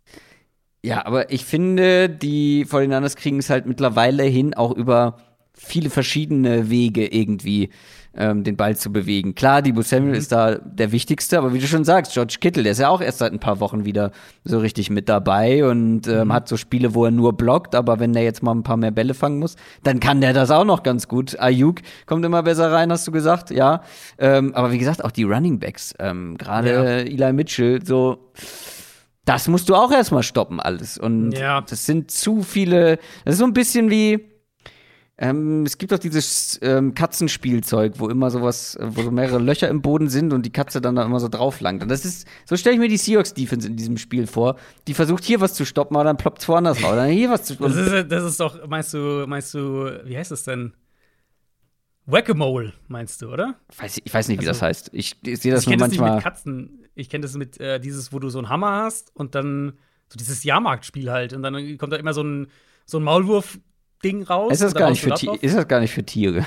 Ja, 0.82 1.04
aber 1.04 1.30
ich 1.30 1.44
finde, 1.44 2.08
die 2.08 2.64
49ers 2.64 3.16
kriegen 3.16 3.38
es 3.38 3.50
halt 3.50 3.66
mittlerweile 3.66 4.22
hin, 4.22 4.54
auch 4.54 4.72
über 4.72 5.16
viele 5.52 5.90
verschiedene 5.90 6.70
Wege 6.70 7.06
irgendwie 7.06 7.68
ähm, 8.16 8.44
den 8.44 8.56
Ball 8.56 8.76
zu 8.76 8.90
bewegen. 8.90 9.34
Klar, 9.34 9.62
Debo 9.62 9.82
Samuel 9.82 10.12
mhm. 10.12 10.18
ist 10.18 10.32
da 10.32 10.56
der 10.56 10.90
Wichtigste, 10.90 11.38
aber 11.38 11.52
wie 11.52 11.58
du 11.58 11.66
schon 11.66 11.84
sagst, 11.84 12.12
George 12.12 12.38
Kittle, 12.40 12.62
der 12.62 12.72
ist 12.72 12.80
ja 12.80 12.88
auch 12.88 13.00
erst 13.00 13.18
seit 13.18 13.32
ein 13.32 13.38
paar 13.38 13.60
Wochen 13.60 13.84
wieder 13.84 14.10
so 14.44 14.58
richtig 14.58 14.90
mit 14.90 15.08
dabei 15.08 15.64
und 15.64 16.08
ähm, 16.08 16.28
mhm. 16.28 16.32
hat 16.32 16.48
so 16.48 16.56
Spiele, 16.56 16.94
wo 16.94 17.04
er 17.04 17.10
nur 17.10 17.34
blockt, 17.34 17.74
aber 17.74 18.00
wenn 18.00 18.12
der 18.12 18.22
jetzt 18.22 18.42
mal 18.42 18.54
ein 18.54 18.62
paar 18.62 18.76
mehr 18.76 18.90
Bälle 18.90 19.14
fangen 19.14 19.38
muss, 19.38 19.56
dann 19.84 20.00
kann 20.00 20.20
der 20.20 20.32
das 20.32 20.50
auch 20.50 20.64
noch 20.64 20.82
ganz 20.82 21.06
gut. 21.06 21.38
Ayuk 21.38 21.80
kommt 22.06 22.24
immer 22.24 22.42
besser 22.42 22.72
rein, 22.72 22.90
hast 22.90 23.06
du 23.06 23.12
gesagt, 23.12 23.50
ja. 23.50 23.82
Ähm, 24.18 24.54
aber 24.54 24.72
wie 24.72 24.78
gesagt, 24.78 25.04
auch 25.04 25.12
die 25.12 25.24
Running 25.24 25.60
Backs, 25.60 25.94
ähm, 25.98 26.36
gerade 26.36 26.72
ja. 26.72 26.84
Eli 26.84 27.32
Mitchell, 27.32 27.84
so 27.84 28.32
das 29.24 29.48
musst 29.48 29.68
du 29.68 29.74
auch 29.74 29.92
erstmal 29.92 30.22
stoppen, 30.22 30.60
alles. 30.60 30.98
Und 30.98 31.32
ja. 31.32 31.60
das 31.60 31.86
sind 31.86 32.10
zu 32.10 32.42
viele. 32.42 32.98
Das 33.24 33.34
ist 33.34 33.38
so 33.38 33.44
ein 33.44 33.52
bisschen 33.52 33.90
wie. 33.90 34.26
Ähm, 35.22 35.66
es 35.66 35.76
gibt 35.76 35.92
doch 35.92 35.98
dieses 35.98 36.58
ähm, 36.62 36.94
Katzenspielzeug, 36.94 37.94
wo 37.98 38.08
immer 38.08 38.30
sowas, 38.30 38.78
wo 38.80 39.02
so 39.02 39.10
mehrere 39.10 39.38
Löcher 39.38 39.68
im 39.68 39.82
Boden 39.82 40.08
sind 40.08 40.32
und 40.32 40.46
die 40.46 40.50
Katze 40.50 40.80
dann 40.80 40.94
da 40.96 41.04
immer 41.04 41.20
so 41.20 41.28
drauf 41.28 41.60
langt. 41.60 41.82
Und 41.82 41.90
das 41.90 42.06
ist, 42.06 42.26
so 42.46 42.56
stelle 42.56 42.76
ich 42.76 42.80
mir 42.80 42.88
die 42.88 42.96
Seahawks 42.96 43.34
Defense 43.34 43.68
in 43.68 43.76
diesem 43.76 43.98
Spiel 43.98 44.26
vor. 44.26 44.56
Die 44.88 44.94
versucht 44.94 45.22
hier 45.24 45.42
was 45.42 45.52
zu 45.52 45.66
stoppen, 45.66 45.94
aber 45.94 46.04
dann 46.04 46.16
ploppt 46.16 46.40
es 46.40 46.48
woanders 46.48 46.82
raus. 46.82 46.94
Dann 46.94 47.10
hier 47.10 47.28
was 47.28 47.44
zu 47.44 47.52
stoppen. 47.52 47.76
Das 47.76 47.92
ist, 47.92 48.10
das 48.10 48.24
ist 48.24 48.40
doch, 48.40 48.66
meinst 48.66 48.94
du, 48.94 49.26
meinst 49.26 49.52
du, 49.52 49.90
wie 50.06 50.16
heißt 50.16 50.30
das 50.30 50.44
denn? 50.44 50.72
Whack-a-Mole, 52.10 52.72
meinst 52.88 53.22
du, 53.22 53.30
oder? 53.30 53.54
Weiß, 53.76 54.00
ich 54.04 54.12
weiß 54.14 54.28
nicht, 54.28 54.40
wie 54.40 54.48
Also, 54.48 54.58
das 54.60 54.62
heißt. 54.62 54.90
Ich, 54.92 55.16
ich 55.24 55.40
sehe 55.40 55.52
das 55.52 55.62
ich 55.62 55.68
nur 55.68 55.76
das 55.76 55.88
manchmal. 55.88 56.14
mit 56.16 56.22
Katzen. 56.24 56.84
Ich 56.94 57.08
kenne 57.08 57.22
das 57.22 57.34
mit 57.34 57.58
äh, 57.60 57.78
dieses, 57.80 58.12
wo 58.12 58.18
du 58.18 58.28
so 58.28 58.38
einen 58.38 58.48
Hammer 58.48 58.82
hast 58.82 59.14
und 59.14 59.34
dann 59.34 59.78
so 60.08 60.16
dieses 60.16 60.42
Jahrmarktspiel 60.44 61.10
halt. 61.10 61.32
Und 61.32 61.42
dann 61.42 61.78
kommt 61.78 61.92
da 61.92 61.96
immer 61.96 62.12
so 62.12 62.22
ein, 62.22 62.48
so 62.84 62.98
ein 62.98 63.04
Maulwurf-Ding 63.04 64.24
raus. 64.24 64.52
ist, 64.52 64.62
das 64.62 64.74
gar 64.74 64.90
nicht 64.90 65.02
für 65.02 65.14
ist 65.40 65.56
das 65.56 65.68
gar 65.68 65.80
nicht 65.80 65.92
für 65.92 66.04
Tiere? 66.04 66.44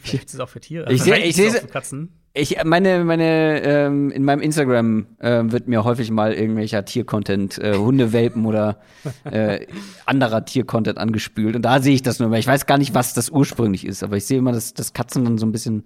Vielleicht 0.00 0.26
ist 0.26 0.34
es 0.34 0.40
auch 0.40 0.48
für 0.48 0.60
Tiere. 0.60 0.92
Ich 0.92 1.02
seh- 1.02 1.14
ich 1.16 1.30
es 1.30 1.36
seh- 1.36 1.48
auch 1.58 1.62
für 1.62 1.68
Katzen. 1.68 2.12
Ich, 2.36 2.56
meine, 2.64 3.04
meine, 3.04 3.62
ähm, 3.62 4.10
in 4.10 4.24
meinem 4.24 4.40
Instagram 4.40 5.06
ähm, 5.20 5.52
wird 5.52 5.68
mir 5.68 5.84
häufig 5.84 6.10
mal 6.10 6.32
irgendwelcher 6.32 6.84
Tiercontent, 6.84 7.58
äh, 7.58 7.76
Hundewelpen 7.76 8.44
oder 8.44 8.80
äh, 9.24 9.66
anderer 10.04 10.44
Tiercontent 10.44 10.98
angespült. 10.98 11.54
Und 11.54 11.62
da 11.62 11.80
sehe 11.80 11.94
ich 11.94 12.02
das 12.02 12.18
nur, 12.18 12.32
weil 12.32 12.40
ich 12.40 12.48
weiß 12.48 12.66
gar 12.66 12.76
nicht, 12.76 12.92
was 12.92 13.14
das 13.14 13.30
ursprünglich 13.30 13.86
ist. 13.86 14.02
Aber 14.02 14.16
ich 14.16 14.26
sehe 14.26 14.38
immer, 14.38 14.50
dass, 14.50 14.74
dass 14.74 14.92
Katzen 14.92 15.24
dann 15.24 15.38
so 15.38 15.46
ein 15.46 15.52
bisschen, 15.52 15.84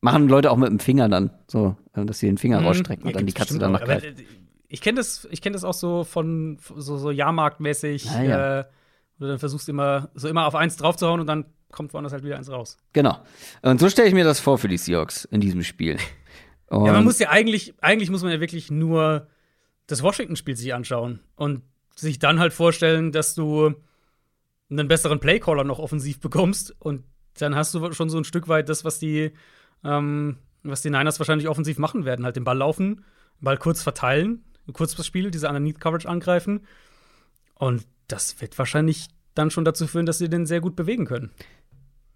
machen 0.00 0.28
Leute 0.28 0.50
auch 0.50 0.56
mit 0.56 0.70
dem 0.70 0.78
Finger 0.78 1.10
dann, 1.10 1.30
so, 1.46 1.76
äh, 1.92 2.06
dass 2.06 2.20
sie 2.20 2.26
den 2.26 2.38
Finger 2.38 2.62
rausstrecken 2.62 3.04
und 3.04 3.10
Ja, 3.10 3.18
dann 3.18 3.26
die 3.26 3.34
Katze 3.34 3.58
dann 3.58 3.72
nach 3.72 3.82
Aber, 3.82 4.02
äh, 4.02 4.14
Ich 4.68 4.80
kenne 4.80 4.96
das, 4.96 5.28
ich 5.30 5.42
kenn 5.42 5.52
das 5.52 5.62
auch 5.62 5.74
so 5.74 6.04
von 6.04 6.56
so, 6.74 6.96
so 6.96 7.10
Jahrmarktmäßig. 7.10 8.08
Ah, 8.08 8.22
ja. 8.22 8.60
äh, 8.60 8.64
wo 9.18 9.26
du 9.26 9.30
dann 9.30 9.38
versuchst 9.38 9.68
immer 9.68 10.10
so 10.14 10.26
immer 10.26 10.46
auf 10.46 10.54
eins 10.54 10.76
draufzuhauen 10.76 11.20
und 11.20 11.26
dann 11.26 11.44
kommt 11.72 11.92
woanders 11.92 12.12
halt 12.12 12.22
wieder 12.22 12.36
eins 12.36 12.50
raus. 12.50 12.76
Genau. 12.92 13.18
Und 13.62 13.80
so 13.80 13.88
stelle 13.88 14.06
ich 14.06 14.14
mir 14.14 14.24
das 14.24 14.38
vor 14.38 14.58
für 14.58 14.68
die 14.68 14.78
Seahawks 14.78 15.24
in 15.24 15.40
diesem 15.40 15.64
Spiel. 15.64 15.98
Und 16.66 16.86
Ja, 16.86 16.92
man 16.92 17.04
muss 17.04 17.18
ja 17.18 17.30
eigentlich, 17.30 17.74
eigentlich 17.80 18.10
muss 18.10 18.22
man 18.22 18.30
ja 18.30 18.40
wirklich 18.40 18.70
nur 18.70 19.26
das 19.86 20.02
Washington-Spiel 20.02 20.56
sich 20.56 20.72
anschauen 20.72 21.20
und 21.34 21.62
sich 21.96 22.18
dann 22.18 22.38
halt 22.38 22.52
vorstellen, 22.52 23.12
dass 23.12 23.34
du 23.34 23.74
einen 24.70 24.88
besseren 24.88 25.20
Playcaller 25.20 25.64
noch 25.64 25.78
offensiv 25.78 26.20
bekommst 26.20 26.74
und 26.78 27.04
dann 27.38 27.54
hast 27.54 27.74
du 27.74 27.92
schon 27.92 28.08
so 28.08 28.18
ein 28.18 28.24
Stück 28.24 28.48
weit 28.48 28.68
das, 28.68 28.84
was 28.84 28.98
die, 28.98 29.32
ähm, 29.84 30.38
was 30.62 30.82
die 30.82 30.90
Niners 30.90 31.18
wahrscheinlich 31.18 31.48
offensiv 31.48 31.78
machen 31.78 32.04
werden, 32.04 32.24
halt 32.24 32.36
den 32.36 32.44
Ball 32.44 32.56
laufen, 32.56 33.04
Ball 33.40 33.58
kurz 33.58 33.82
verteilen, 33.82 34.44
kurz 34.72 34.94
das 34.94 35.06
Spiel, 35.06 35.30
diese 35.30 35.48
Underneath-Coverage 35.48 36.08
angreifen 36.08 36.66
und 37.54 37.86
das 38.08 38.40
wird 38.40 38.56
wahrscheinlich 38.58 39.08
dann 39.34 39.50
schon 39.50 39.64
dazu 39.64 39.86
führen, 39.86 40.06
dass 40.06 40.18
sie 40.18 40.28
den 40.28 40.46
sehr 40.46 40.60
gut 40.60 40.76
bewegen 40.76 41.06
können. 41.06 41.30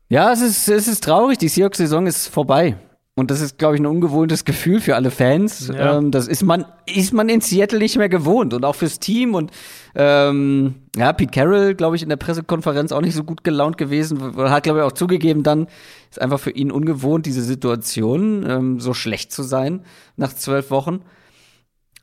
Ja, 0.08 0.32
es 0.32 0.40
ist, 0.40 0.68
es 0.68 0.88
ist 0.88 1.04
traurig. 1.04 1.38
Die 1.38 1.48
Seahawks-Saison 1.48 2.06
ist 2.06 2.28
vorbei. 2.28 2.76
Und 3.18 3.30
das 3.30 3.40
ist, 3.40 3.58
glaube 3.58 3.76
ich, 3.76 3.80
ein 3.80 3.86
ungewohntes 3.86 4.44
Gefühl 4.44 4.78
für 4.78 4.94
alle 4.94 5.10
Fans. 5.10 5.68
Ja. 5.68 5.96
Ähm, 5.96 6.10
das 6.10 6.28
ist 6.28 6.42
man, 6.42 6.66
ist 6.84 7.14
man 7.14 7.30
in 7.30 7.40
Seattle 7.40 7.78
nicht 7.78 7.96
mehr 7.96 8.10
gewohnt. 8.10 8.52
Und 8.52 8.64
auch 8.64 8.74
fürs 8.74 9.00
Team. 9.00 9.34
Und 9.34 9.50
ähm, 9.94 10.74
ja, 10.94 11.14
Pete 11.14 11.30
Carroll, 11.30 11.74
glaube 11.74 11.96
ich, 11.96 12.02
in 12.02 12.10
der 12.10 12.16
Pressekonferenz 12.16 12.92
auch 12.92 13.00
nicht 13.00 13.14
so 13.14 13.24
gut 13.24 13.42
gelaunt 13.42 13.78
gewesen. 13.78 14.36
Hat, 14.36 14.64
glaube 14.64 14.80
ich, 14.80 14.84
auch 14.84 14.92
zugegeben, 14.92 15.42
dann 15.42 15.66
ist 16.10 16.20
einfach 16.20 16.38
für 16.38 16.50
ihn 16.50 16.70
ungewohnt, 16.70 17.24
diese 17.24 17.42
Situation, 17.42 18.44
ähm, 18.46 18.80
so 18.80 18.92
schlecht 18.92 19.32
zu 19.32 19.42
sein 19.42 19.80
nach 20.16 20.34
zwölf 20.34 20.70
Wochen. 20.70 21.00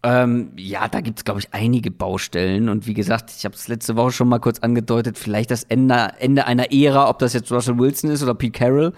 Ähm, 0.05 0.51
ja, 0.57 0.89
da 0.89 0.99
gibt's 0.99 1.23
glaube 1.23 1.39
ich, 1.39 1.53
einige 1.53 1.89
Baustellen. 1.89 2.67
Und 2.67 2.87
wie 2.87 2.93
gesagt, 2.93 3.31
ich 3.35 3.45
habe 3.45 3.55
es 3.55 3.69
letzte 3.69 3.95
Woche 3.95 4.11
schon 4.11 4.27
mal 4.27 4.39
kurz 4.39 4.59
angedeutet, 4.59 5.17
vielleicht 5.17 5.49
das 5.49 5.63
Ende, 5.63 6.13
Ende 6.19 6.45
einer 6.45 6.73
Ära, 6.73 7.09
ob 7.09 7.19
das 7.19 7.33
jetzt 7.33 7.51
Russell 7.51 7.79
Wilson 7.79 8.11
ist 8.11 8.21
oder 8.21 8.35
Pete 8.35 8.57
Carroll. 8.59 8.93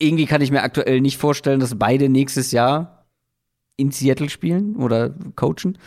Irgendwie 0.00 0.26
kann 0.26 0.40
ich 0.40 0.50
mir 0.50 0.62
aktuell 0.62 1.00
nicht 1.00 1.18
vorstellen, 1.18 1.60
dass 1.60 1.78
beide 1.78 2.08
nächstes 2.08 2.50
Jahr 2.50 3.06
in 3.76 3.92
Seattle 3.92 4.28
spielen 4.28 4.76
oder 4.76 5.14
coachen. 5.36 5.78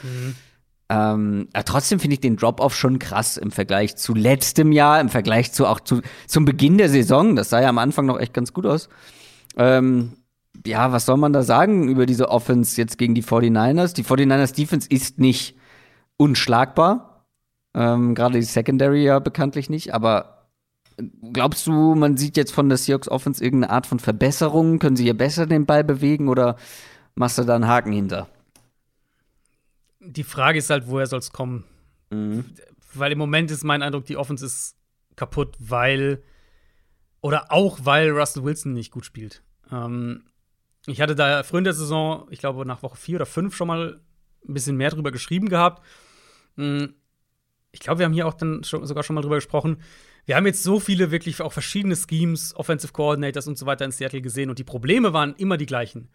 Ähm, 0.89 1.47
aber 1.53 1.65
trotzdem 1.65 1.99
finde 1.99 2.15
ich 2.15 2.21
den 2.21 2.37
Drop-Off 2.37 2.75
schon 2.75 2.99
krass 2.99 3.37
im 3.37 3.51
Vergleich 3.51 3.95
zu 3.95 4.13
letztem 4.13 4.71
Jahr, 4.71 4.99
im 4.99 5.09
Vergleich 5.09 5.51
zu 5.51 5.67
auch 5.67 5.79
zu, 5.79 6.01
zum 6.27 6.45
Beginn 6.45 6.77
der 6.77 6.89
Saison. 6.89 7.35
Das 7.35 7.49
sah 7.49 7.61
ja 7.61 7.69
am 7.69 7.77
Anfang 7.77 8.05
noch 8.05 8.19
echt 8.19 8.33
ganz 8.33 8.53
gut 8.53 8.65
aus. 8.65 8.89
Ähm, 9.57 10.13
ja, 10.65 10.91
was 10.91 11.05
soll 11.05 11.17
man 11.17 11.33
da 11.33 11.43
sagen 11.43 11.87
über 11.87 12.05
diese 12.05 12.29
Offense 12.29 12.79
jetzt 12.79 12.97
gegen 12.97 13.15
die 13.15 13.23
49ers? 13.23 13.93
Die 13.93 14.03
49ers 14.03 14.55
Defense 14.55 14.87
ist 14.89 15.19
nicht 15.19 15.57
unschlagbar. 16.17 17.25
Ähm, 17.73 18.15
Gerade 18.15 18.39
die 18.39 18.45
Secondary 18.45 19.03
ja 19.03 19.19
bekanntlich 19.19 19.69
nicht, 19.69 19.93
aber 19.93 20.47
glaubst 21.33 21.67
du, 21.67 21.95
man 21.95 22.17
sieht 22.17 22.37
jetzt 22.37 22.51
von 22.51 22.69
der 22.69 22.77
Seahawks 22.77 23.07
Offense 23.07 23.43
irgendeine 23.43 23.73
Art 23.73 23.87
von 23.87 23.99
Verbesserung? 23.99 24.79
Können 24.79 24.95
sie 24.95 25.03
hier 25.03 25.17
besser 25.17 25.45
den 25.45 25.65
Ball 25.65 25.83
bewegen 25.83 26.27
oder 26.27 26.57
machst 27.15 27.37
du 27.37 27.43
da 27.43 27.55
einen 27.55 27.67
Haken 27.67 27.91
hinter? 27.91 28.27
Die 29.99 30.23
Frage 30.23 30.59
ist 30.59 30.69
halt, 30.69 30.87
woher 30.87 31.07
soll 31.07 31.19
es 31.19 31.31
kommen? 31.31 31.63
Weil 32.93 33.11
im 33.11 33.17
Moment 33.17 33.51
ist 33.51 33.63
mein 33.63 33.81
Eindruck, 33.81 34.05
die 34.05 34.17
Offense 34.17 34.45
ist 34.45 34.75
kaputt, 35.15 35.55
weil 35.59 36.23
oder 37.21 37.51
auch 37.51 37.79
weil 37.83 38.09
Russell 38.09 38.43
Wilson 38.43 38.73
nicht 38.73 38.91
gut 38.91 39.05
spielt. 39.05 39.43
Ähm, 39.71 40.23
ich 40.87 41.01
hatte 41.01 41.15
da 41.15 41.43
früher 41.43 41.59
in 41.59 41.63
der 41.63 41.73
Saison, 41.73 42.27
ich 42.31 42.39
glaube 42.39 42.65
nach 42.65 42.83
Woche 42.83 42.97
vier 42.97 43.17
oder 43.17 43.25
fünf 43.25 43.55
schon 43.55 43.67
mal 43.67 44.01
ein 44.47 44.53
bisschen 44.53 44.77
mehr 44.77 44.89
drüber 44.89 45.11
geschrieben 45.11 45.49
gehabt. 45.49 45.83
Mm, 46.55 46.85
Ich 47.71 47.79
glaube, 47.79 47.99
wir 47.99 48.05
haben 48.05 48.13
hier 48.13 48.27
auch 48.27 48.33
dann 48.33 48.63
schon, 48.63 48.85
sogar 48.85 49.03
schon 49.03 49.13
mal 49.13 49.21
drüber 49.21 49.35
gesprochen. 49.35 49.81
Wir 50.25 50.35
haben 50.35 50.45
jetzt 50.45 50.63
so 50.63 50.79
viele 50.79 51.09
wirklich 51.11 51.41
auch 51.41 51.53
verschiedene 51.53 51.95
Schemes, 51.95 52.55
Offensive 52.55 52.91
Coordinators 52.93 53.47
und 53.47 53.57
so 53.57 53.65
weiter 53.65 53.85
in 53.85 53.91
Seattle 53.91 54.21
gesehen 54.21 54.49
und 54.49 54.59
die 54.59 54.63
Probleme 54.63 55.13
waren 55.13 55.35
immer 55.35 55.57
die 55.57 55.65
gleichen. 55.65 56.09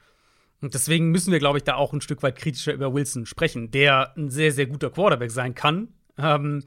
Und 0.61 0.75
deswegen 0.75 1.11
müssen 1.11 1.33
wir, 1.33 1.39
glaube 1.39 1.59
ich, 1.59 1.65
da 1.65 1.75
auch 1.75 1.93
ein 1.93 2.01
Stück 2.01 2.23
weit 2.23 2.37
kritischer 2.37 2.73
über 2.73 2.93
Wilson 2.95 3.27
sprechen, 3.27 3.71
der 3.71 4.17
ein 4.17 4.31
sehr, 4.31 4.53
sehr 4.53 4.67
guter 4.67 4.91
Quarterback 4.91 5.31
sein 5.31 5.55
kann. 5.55 5.89
Ähm, 6.19 6.65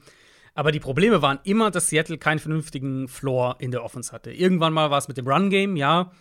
aber 0.54 0.72
die 0.72 0.80
Probleme 0.80 1.22
waren 1.22 1.40
immer, 1.44 1.70
dass 1.70 1.88
Seattle 1.88 2.18
keinen 2.18 2.38
vernünftigen 2.38 3.08
Floor 3.08 3.56
in 3.58 3.70
der 3.70 3.84
Offense 3.84 4.12
hatte. 4.12 4.32
Irgendwann 4.32 4.72
mal 4.72 4.90
war 4.90 4.98
es 4.98 5.08
mit 5.08 5.16
dem 5.16 5.26
Run-Game, 5.26 5.76
ja. 5.76 6.12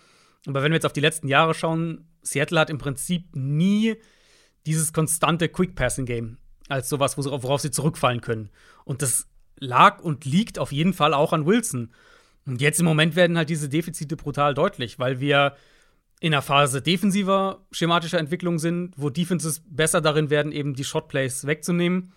Aber 0.48 0.64
wenn 0.64 0.72
wir 0.72 0.76
jetzt 0.78 0.86
auf 0.86 0.94
die 0.94 1.02
letzten 1.02 1.28
Jahre 1.28 1.54
schauen, 1.54 2.08
Seattle 2.22 2.60
hat 2.60 2.70
im 2.70 2.78
Prinzip 2.78 3.36
nie 3.36 3.96
dieses 4.66 4.94
konstante 4.94 5.50
Quick-Passing-Game 5.50 6.38
als 6.68 6.90
sowas, 6.90 7.18
wo- 7.18 7.44
worauf 7.44 7.62
sie 7.62 7.72
zurückfallen 7.72 8.22
können. 8.22 8.50
Und 8.86 9.02
das 9.02 9.28
lag 9.58 10.02
und 10.02 10.26
liegt 10.26 10.60
auf 10.60 10.72
jeden 10.72 10.94
Fall 10.94 11.14
auch 11.14 11.34
an 11.34 11.46
Wilson. 11.46 11.92
Und 12.46 12.62
jetzt 12.62 12.80
im 12.80 12.86
Moment 12.86 13.16
werden 13.16 13.38
halt 13.38 13.50
diese 13.50 13.70
Defizite 13.70 14.16
brutal 14.16 14.54
deutlich, 14.54 15.00
weil 15.00 15.20
wir 15.20 15.56
in 16.22 16.34
einer 16.34 16.42
Phase 16.42 16.82
defensiver 16.82 17.66
schematischer 17.72 18.20
Entwicklung 18.20 18.60
sind, 18.60 18.94
wo 18.98 19.10
Defenses 19.10 19.64
besser 19.70 20.02
darin 20.02 20.30
werden, 20.30 20.52
eben 20.52 20.74
die 20.74 20.84
Shotplays 20.84 21.46
wegzunehmen. 21.48 22.12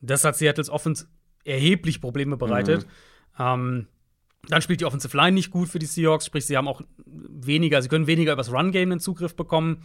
Das 0.00 0.24
hat 0.24 0.36
Seattles 0.36 0.70
Offense 0.70 1.06
erheblich 1.44 2.00
Probleme 2.00 2.36
bereitet. 2.36 2.86
Ähm, 3.38 3.86
dann 4.46 4.62
spielt 4.62 4.80
die 4.80 4.84
Offensive 4.84 5.16
Line 5.16 5.32
nicht 5.32 5.50
gut 5.50 5.68
für 5.68 5.78
die 5.78 5.86
Seahawks, 5.86 6.26
sprich, 6.26 6.46
sie 6.46 6.56
haben 6.56 6.68
auch 6.68 6.80
weniger, 7.06 7.82
sie 7.82 7.88
können 7.88 8.06
weniger 8.06 8.32
übers 8.32 8.52
Run-Game 8.52 8.92
einen 8.92 9.00
Zugriff 9.00 9.34
bekommen. 9.34 9.82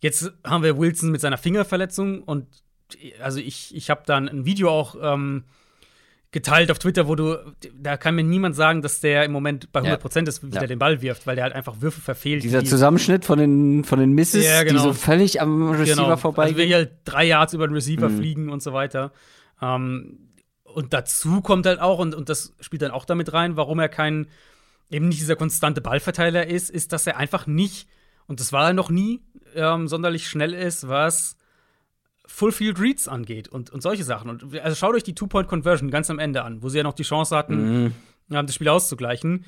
Jetzt 0.00 0.32
haben 0.44 0.62
wir 0.62 0.78
Wilson 0.78 1.10
mit 1.10 1.20
seiner 1.20 1.38
Fingerverletzung 1.38 2.22
und 2.22 2.46
also 3.20 3.40
ich, 3.40 3.74
ich 3.74 3.90
habe 3.90 4.02
dann 4.06 4.28
ein 4.28 4.44
Video 4.44 4.70
auch 4.70 4.94
ähm, 5.00 5.44
geteilt 6.30 6.70
auf 6.70 6.78
Twitter, 6.78 7.08
wo 7.08 7.14
du, 7.14 7.38
da 7.74 7.96
kann 7.96 8.14
mir 8.14 8.22
niemand 8.22 8.54
sagen, 8.54 8.82
dass 8.82 9.00
der 9.00 9.24
im 9.24 9.32
Moment 9.32 9.72
bei 9.72 9.82
Ja. 9.82 9.94
100% 9.96 10.28
ist, 10.28 10.42
wieder 10.46 10.60
Ja. 10.60 10.66
den 10.66 10.78
Ball 10.78 11.00
wirft, 11.02 11.26
weil 11.26 11.34
der 11.36 11.44
halt 11.44 11.54
einfach 11.54 11.80
Würfe 11.80 12.00
verfehlt. 12.00 12.44
Dieser 12.44 12.60
die- 12.62 12.68
Zusammenschnitt 12.68 13.24
von 13.24 13.38
den, 13.38 13.82
von 13.84 13.98
den 13.98 14.12
Misses, 14.12 14.44
Ja, 14.44 14.62
genau. 14.62 14.82
die 14.82 14.88
so 14.88 14.92
völlig 14.92 15.40
am 15.40 15.70
Receiver 15.70 16.02
genau. 16.04 16.16
vorbei 16.16 16.44
Also 16.44 16.56
wir 16.58 16.64
hier 16.66 16.76
halt 16.76 16.92
drei 17.04 17.24
Yards 17.26 17.54
über 17.54 17.66
den 17.66 17.74
Receiver 17.74 18.08
Mhm. 18.10 18.16
fliegen 18.18 18.48
und 18.50 18.62
so 18.62 18.72
weiter. 18.74 19.12
Ähm, 19.60 20.18
und 20.78 20.92
dazu 20.92 21.40
kommt 21.40 21.66
halt 21.66 21.80
auch, 21.80 21.98
und, 21.98 22.14
und 22.14 22.28
das 22.28 22.54
spielt 22.60 22.82
dann 22.82 22.92
auch 22.92 23.04
damit 23.04 23.32
rein, 23.32 23.56
warum 23.56 23.80
er 23.80 23.88
kein, 23.88 24.28
eben 24.90 25.08
nicht 25.08 25.20
dieser 25.20 25.34
konstante 25.34 25.80
Ballverteiler 25.80 26.46
ist, 26.46 26.70
ist, 26.70 26.92
dass 26.92 27.04
er 27.04 27.16
einfach 27.16 27.48
nicht, 27.48 27.88
und 28.28 28.38
das 28.38 28.52
war 28.52 28.68
er 28.68 28.72
noch 28.74 28.88
nie, 28.88 29.20
ähm, 29.56 29.88
sonderlich 29.88 30.28
schnell 30.28 30.54
ist, 30.54 30.86
was 30.86 31.36
Full 32.26 32.52
Field 32.52 32.78
Reads 32.78 33.08
angeht 33.08 33.48
und, 33.48 33.70
und 33.70 33.82
solche 33.82 34.04
Sachen. 34.04 34.30
Und 34.30 34.56
also 34.60 34.76
schaut 34.76 34.94
euch 34.94 35.02
die 35.02 35.16
Two-Point-Conversion 35.16 35.90
ganz 35.90 36.10
am 36.10 36.20
Ende 36.20 36.44
an, 36.44 36.62
wo 36.62 36.68
sie 36.68 36.78
ja 36.78 36.84
noch 36.84 36.94
die 36.94 37.02
Chance 37.02 37.36
hatten, 37.36 37.56
Mhm. 37.56 37.92
ähm, 38.30 38.46
das 38.46 38.54
Spiel 38.54 38.68
auszugleichen. 38.68 39.46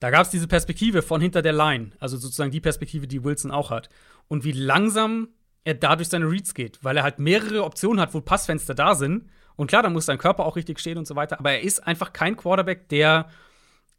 Da 0.00 0.10
gab 0.10 0.22
es 0.22 0.30
diese 0.30 0.48
Perspektive 0.48 1.02
von 1.02 1.20
hinter 1.20 1.42
der 1.42 1.52
Line, 1.52 1.92
also 2.00 2.16
sozusagen 2.16 2.50
die 2.50 2.60
Perspektive, 2.60 3.06
die 3.06 3.22
Wilson 3.22 3.52
auch 3.52 3.70
hat. 3.70 3.88
Und 4.26 4.42
wie 4.42 4.50
langsam 4.50 5.28
er 5.62 5.74
dadurch 5.74 6.08
seine 6.08 6.28
Reads 6.28 6.54
geht, 6.54 6.82
weil 6.82 6.96
er 6.96 7.04
halt 7.04 7.20
mehrere 7.20 7.62
Optionen 7.62 8.00
hat, 8.00 8.14
wo 8.14 8.20
Passfenster 8.20 8.74
da 8.74 8.96
sind. 8.96 9.26
Und 9.62 9.68
klar, 9.68 9.84
da 9.84 9.90
muss 9.90 10.06
sein 10.06 10.18
Körper 10.18 10.44
auch 10.44 10.56
richtig 10.56 10.80
stehen 10.80 10.98
und 10.98 11.06
so 11.06 11.14
weiter. 11.14 11.38
Aber 11.38 11.52
er 11.52 11.62
ist 11.62 11.86
einfach 11.86 12.12
kein 12.12 12.36
Quarterback, 12.36 12.88
der 12.88 13.28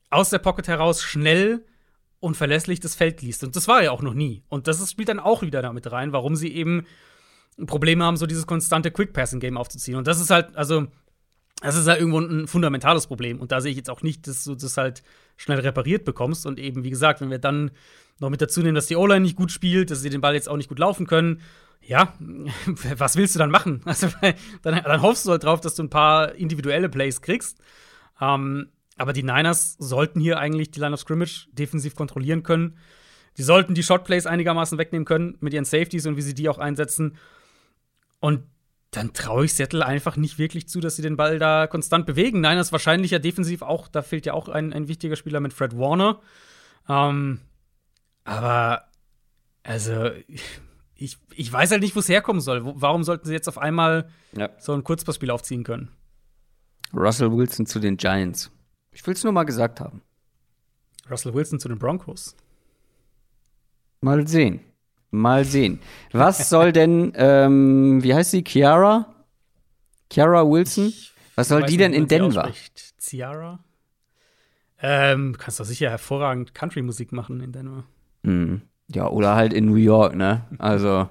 aus 0.09 0.29
der 0.29 0.39
Pocket 0.39 0.67
heraus 0.67 1.01
schnell 1.01 1.63
und 2.19 2.35
verlässlich 2.35 2.81
das 2.81 2.95
Feld 2.95 3.21
liest. 3.21 3.45
Und 3.45 3.55
das 3.55 3.69
war 3.69 3.81
er 3.81 3.93
auch 3.93 4.01
noch 4.01 4.13
nie. 4.13 4.43
Und 4.49 4.67
das 4.67 4.91
spielt 4.91 5.07
dann 5.07 5.21
auch 5.21 5.41
wieder 5.41 5.61
damit 5.61 5.89
rein, 5.89 6.11
warum 6.11 6.35
sie 6.35 6.53
eben 6.53 6.85
Probleme 7.65 8.03
haben, 8.03 8.17
so 8.17 8.25
dieses 8.25 8.45
konstante 8.45 8.91
Quick-Passing-Game 8.91 9.55
aufzuziehen. 9.55 9.97
Und 9.97 10.05
das 10.05 10.19
ist 10.19 10.31
halt, 10.31 10.53
also, 10.57 10.87
das 11.61 11.77
ist 11.77 11.87
halt 11.87 12.01
irgendwo 12.01 12.19
ein 12.19 12.45
fundamentales 12.47 13.07
Problem. 13.07 13.39
Und 13.39 13.53
da 13.53 13.61
sehe 13.61 13.71
ich 13.71 13.77
jetzt 13.77 13.89
auch 13.89 14.01
nicht, 14.01 14.27
dass 14.27 14.43
du 14.43 14.55
das 14.55 14.75
halt 14.75 15.01
schnell 15.37 15.61
repariert 15.61 16.03
bekommst. 16.03 16.45
Und 16.45 16.59
eben, 16.59 16.83
wie 16.83 16.89
gesagt, 16.89 17.21
wenn 17.21 17.31
wir 17.31 17.39
dann 17.39 17.71
noch 18.19 18.29
mit 18.29 18.41
dazu 18.41 18.61
nehmen, 18.61 18.75
dass 18.75 18.87
die 18.87 18.95
O-Line 18.95 19.21
nicht 19.21 19.35
gut 19.35 19.51
spielt, 19.51 19.91
dass 19.91 20.01
sie 20.01 20.09
den 20.09 20.21
Ball 20.21 20.35
jetzt 20.35 20.49
auch 20.49 20.57
nicht 20.57 20.69
gut 20.69 20.79
laufen 20.79 21.07
können, 21.07 21.41
ja, 21.85 22.13
was 22.97 23.15
willst 23.15 23.35
du 23.35 23.39
dann 23.39 23.51
machen? 23.51 23.81
Also, 23.85 24.07
dann, 24.61 24.81
dann 24.83 25.01
hoffst 25.01 25.25
du 25.25 25.31
halt 25.31 25.43
drauf, 25.43 25.61
dass 25.61 25.75
du 25.75 25.83
ein 25.83 25.89
paar 25.89 26.33
individuelle 26.35 26.89
Plays 26.89 27.21
kriegst. 27.21 27.59
Ähm, 28.21 28.69
aber 28.97 29.13
die 29.13 29.23
Niners 29.23 29.75
sollten 29.79 30.19
hier 30.19 30.39
eigentlich 30.39 30.71
die 30.71 30.79
Line 30.79 30.93
of 30.93 30.99
Scrimmage 30.99 31.47
defensiv 31.51 31.95
kontrollieren 31.95 32.43
können. 32.43 32.77
Die 33.37 33.43
sollten 33.43 33.73
die 33.73 33.83
Shotplays 33.83 34.27
einigermaßen 34.27 34.77
wegnehmen 34.77 35.05
können 35.05 35.37
mit 35.39 35.53
ihren 35.53 35.65
Safeties 35.65 36.05
und 36.05 36.15
wie 36.15 36.21
sie 36.21 36.35
die 36.35 36.47
auch 36.49 36.59
einsetzen. 36.59 37.17
Und 38.19 38.43
dann 38.91 39.13
traue 39.13 39.45
ich 39.45 39.53
Seattle 39.55 39.83
einfach 39.83 40.17
nicht 40.17 40.37
wirklich 40.37 40.69
zu, 40.69 40.79
dass 40.79 40.95
sie 40.95 41.01
den 41.01 41.17
Ball 41.17 41.39
da 41.39 41.65
konstant 41.65 42.05
bewegen. 42.05 42.41
Niners 42.41 42.71
wahrscheinlich 42.71 43.09
ja 43.09 43.17
defensiv 43.17 43.63
auch, 43.63 43.87
da 43.87 44.03
fehlt 44.03 44.27
ja 44.27 44.33
auch 44.33 44.47
ein, 44.47 44.71
ein 44.71 44.87
wichtiger 44.87 45.15
Spieler 45.15 45.39
mit 45.39 45.51
Fred 45.51 45.75
Warner. 45.75 46.21
Ähm, 46.87 47.39
aber, 48.23 48.83
also, 49.63 50.11
ich, 50.95 51.17
ich 51.35 51.51
weiß 51.51 51.71
halt 51.71 51.81
nicht, 51.81 51.95
wo 51.95 51.99
es 51.99 52.09
herkommen 52.09 52.41
soll. 52.41 52.65
Wo, 52.65 52.73
warum 52.77 53.03
sollten 53.03 53.25
sie 53.27 53.33
jetzt 53.33 53.47
auf 53.47 53.57
einmal 53.57 54.09
Ja. 54.33 54.49
so 54.59 54.73
ein 54.73 54.83
Kurzpassspiel 54.83 55.31
aufziehen 55.31 55.63
können? 55.63 55.89
Russell 56.93 57.31
Wilson 57.31 57.65
zu 57.65 57.79
den 57.79 57.97
Giants. 57.97 58.51
Ich 58.91 59.05
will 59.07 59.13
es 59.13 59.23
nur 59.23 59.33
mal 59.33 59.43
gesagt 59.43 59.79
haben. 59.79 60.01
Russell 61.09 61.33
Wilson 61.33 61.59
zu 61.59 61.67
den 61.67 61.79
Broncos. 61.79 62.35
Mal 64.01 64.27
sehen. 64.27 64.59
Mal 65.11 65.45
sehen. 65.45 65.79
Was 66.11 66.49
soll 66.49 66.71
denn, 66.71 67.13
ähm, 67.15 68.01
wie 68.03 68.13
heißt 68.13 68.31
sie? 68.31 68.43
Chiara? 68.43 69.13
Chiara 70.11 70.43
Wilson? 70.47 70.93
Was 71.35 71.47
soll 71.47 71.63
die 71.63 71.77
denn 71.77 71.93
in 71.93 72.07
Denver? 72.07 72.51
Ciara? 72.99 73.59
Ähm, 74.79 75.35
kannst 75.37 75.59
doch 75.59 75.65
sicher 75.65 75.89
hervorragend 75.89 76.53
Country-Musik 76.53 77.11
machen 77.11 77.41
in 77.41 77.51
Denver. 77.51 77.83
Hm. 78.23 78.61
Ja, 78.93 79.09
oder 79.09 79.35
halt 79.35 79.53
in 79.53 79.65
New 79.65 79.75
York, 79.75 80.15
ne? 80.15 80.41
Also, 80.59 81.07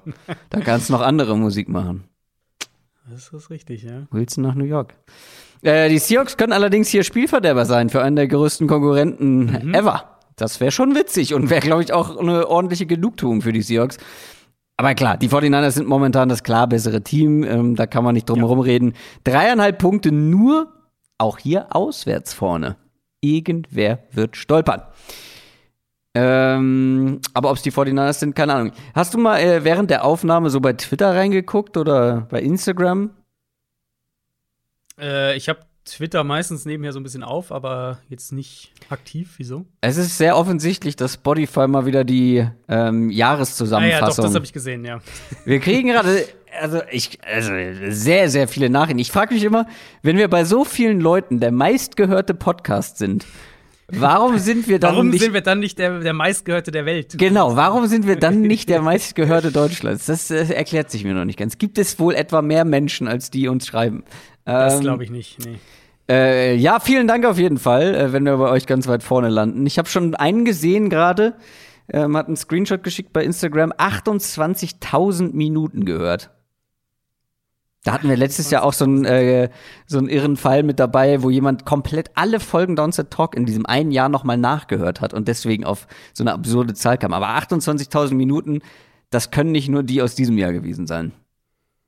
da 0.49 0.59
kannst 0.61 0.89
du 0.89 0.93
noch 0.93 1.01
andere 1.01 1.37
Musik 1.37 1.69
machen. 1.69 2.05
Das 3.09 3.29
ist 3.33 3.49
richtig, 3.49 3.83
ja. 3.83 4.07
Wilson 4.11 4.43
nach 4.43 4.55
New 4.55 4.63
York. 4.63 4.95
Äh, 5.61 5.89
die 5.89 5.97
Seahawks 5.97 6.37
können 6.37 6.53
allerdings 6.53 6.89
hier 6.89 7.03
Spielverderber 7.03 7.65
sein 7.65 7.89
für 7.89 8.01
einen 8.01 8.15
der 8.15 8.27
größten 8.27 8.67
Konkurrenten 8.67 9.73
ever. 9.73 10.17
Das 10.35 10.59
wäre 10.59 10.71
schon 10.71 10.95
witzig 10.95 11.33
und 11.33 11.49
wäre, 11.49 11.61
glaube 11.61 11.83
ich, 11.83 11.93
auch 11.93 12.17
eine 12.17 12.47
ordentliche 12.47 12.85
Genugtuung 12.85 13.41
für 13.41 13.51
die 13.51 13.61
Seahawks. 13.61 13.97
Aber 14.77 14.95
klar, 14.95 15.17
die 15.17 15.29
49ers 15.29 15.71
sind 15.71 15.87
momentan 15.87 16.29
das 16.29 16.43
klar 16.43 16.67
bessere 16.67 17.01
Team. 17.01 17.43
Ähm, 17.43 17.75
da 17.75 17.85
kann 17.85 18.03
man 18.03 18.15
nicht 18.15 18.27
drum 18.29 18.39
herum 18.39 18.59
reden. 18.59 18.93
Dreieinhalb 19.23 19.77
Punkte 19.77 20.11
nur, 20.11 20.73
auch 21.17 21.37
hier 21.37 21.75
auswärts 21.75 22.33
vorne. 22.33 22.75
Irgendwer 23.21 23.99
wird 24.11 24.35
stolpern. 24.35 24.81
Ähm, 26.15 27.19
aber 27.33 27.49
ob 27.49 27.57
es 27.57 27.63
die 27.63 27.71
49ers 27.71 28.13
sind, 28.13 28.35
keine 28.35 28.53
Ahnung. 28.53 28.71
Hast 28.93 29.13
du 29.13 29.17
mal 29.17 29.39
äh, 29.39 29.63
während 29.63 29.89
der 29.89 30.05
Aufnahme 30.05 30.49
so 30.49 30.59
bei 30.59 30.73
Twitter 30.73 31.15
reingeguckt 31.15 31.75
oder 31.75 32.27
bei 32.29 32.41
Instagram? 32.41 33.11
Äh, 34.99 35.35
ich 35.35 35.49
habe 35.49 35.61
Twitter 35.85 36.23
meistens 36.23 36.65
nebenher 36.65 36.93
so 36.93 36.99
ein 36.99 37.03
bisschen 37.03 37.23
auf, 37.23 37.51
aber 37.51 37.99
jetzt 38.09 38.31
nicht 38.31 38.71
aktiv. 38.89 39.33
Wieso? 39.37 39.65
Es 39.81 39.97
ist 39.97 40.17
sehr 40.17 40.37
offensichtlich, 40.37 40.95
dass 40.95 41.15
Spotify 41.15 41.67
mal 41.67 41.85
wieder 41.85 42.03
die 42.03 42.37
ähm, 42.37 42.49
Ah 42.69 42.79
ja, 42.79 42.95
doch, 43.09 43.11
Jahreszusammenfassung. 43.11 44.25
das 44.25 44.35
habe 44.35 44.45
ich 44.45 44.53
gesehen, 44.53 44.85
ja. 44.85 45.01
wir 45.45 45.59
kriegen 45.59 45.89
gerade, 45.89 46.25
also 46.61 46.81
ich, 46.89 47.19
also 47.25 47.51
sehr, 47.89 48.29
sehr 48.29 48.47
viele 48.47 48.69
Nachrichten. 48.69 48.99
Ich 48.99 49.11
frage 49.11 49.33
mich 49.33 49.43
immer, 49.43 49.67
wenn 50.03 50.17
wir 50.17 50.29
bei 50.29 50.45
so 50.45 50.63
vielen 50.63 51.01
Leuten 51.01 51.39
der 51.39 51.51
meistgehörte 51.51 52.33
Podcast 52.33 52.97
sind, 52.97 53.25
warum 53.87 54.37
sind 54.37 54.67
wir 54.67 54.79
dann 54.79 54.93
Warum 54.93 55.09
nicht 55.09 55.21
sind 55.21 55.33
wir 55.33 55.41
dann 55.41 55.59
nicht 55.59 55.77
der, 55.79 55.99
der 55.99 56.13
meistgehörte 56.13 56.71
der 56.71 56.85
Welt? 56.85 57.15
Genau, 57.17 57.55
warum 57.55 57.87
sind 57.87 58.07
wir 58.07 58.15
dann 58.15 58.41
nicht 58.41 58.69
der 58.69 58.81
meistgehörte 58.83 59.51
Deutschlands? 59.51 60.05
Das 60.05 60.31
äh, 60.31 60.53
erklärt 60.53 60.91
sich 60.91 61.03
mir 61.03 61.13
noch 61.13 61.25
nicht 61.25 61.39
ganz. 61.39 61.57
Gibt 61.57 61.77
es 61.77 61.99
wohl 61.99 62.15
etwa 62.15 62.41
mehr 62.41 62.65
Menschen, 62.65 63.07
als 63.07 63.29
die 63.29 63.47
uns 63.47 63.67
schreiben? 63.67 64.03
Das 64.45 64.75
Ähm, 64.75 64.81
glaube 64.81 65.03
ich 65.03 65.11
nicht. 65.11 65.37
Nee. 65.45 65.59
Äh, 66.09 66.55
ja, 66.55 66.79
vielen 66.79 67.07
Dank 67.07 67.25
auf 67.25 67.37
jeden 67.37 67.57
Fall, 67.57 67.95
äh, 67.95 68.13
wenn 68.13 68.25
wir 68.25 68.37
bei 68.37 68.49
euch 68.49 68.65
ganz 68.65 68.87
weit 68.87 69.03
vorne 69.03 69.29
landen. 69.29 69.65
Ich 69.65 69.77
habe 69.77 69.87
schon 69.87 70.15
einen 70.15 70.43
gesehen 70.43 70.89
gerade, 70.89 71.35
ähm, 71.91 72.17
hat 72.17 72.27
einen 72.27 72.35
Screenshot 72.35 72.83
geschickt 72.83 73.13
bei 73.13 73.23
Instagram, 73.23 73.71
28.000 73.71 75.33
Minuten 75.33 75.85
gehört. 75.85 76.31
Da 77.83 77.91
hatten 77.91 78.07
wir 78.07 78.15
letztes 78.15 78.49
Jahr 78.49 78.63
auch 78.63 78.71
so 78.71 78.85
einen, 78.85 79.03
äh, 79.03 79.49
so 79.87 79.97
einen 79.97 80.07
irren 80.07 80.37
Fall 80.37 80.63
mit 80.63 80.79
dabei, 80.79 81.21
wo 81.21 81.29
jemand 81.29 81.65
komplett 81.65 82.11
alle 82.15 82.39
Folgen 82.39 82.77
Downset 82.77 83.11
Talk 83.11 83.35
in 83.35 83.45
diesem 83.45 83.65
einen 83.65 83.91
Jahr 83.91 84.07
nochmal 84.07 84.37
nachgehört 84.37 85.01
hat 85.01 85.13
und 85.13 85.27
deswegen 85.27 85.65
auf 85.65 85.87
so 86.13 86.23
eine 86.23 86.33
absurde 86.33 86.73
Zahl 86.73 86.97
kam. 86.97 87.13
Aber 87.13 87.27
28.000 87.27 88.13
Minuten, 88.13 88.61
das 89.09 89.31
können 89.31 89.51
nicht 89.51 89.67
nur 89.67 89.83
die 89.83 90.01
aus 90.01 90.15
diesem 90.15 90.37
Jahr 90.37 90.53
gewesen 90.53 90.87
sein. 90.87 91.11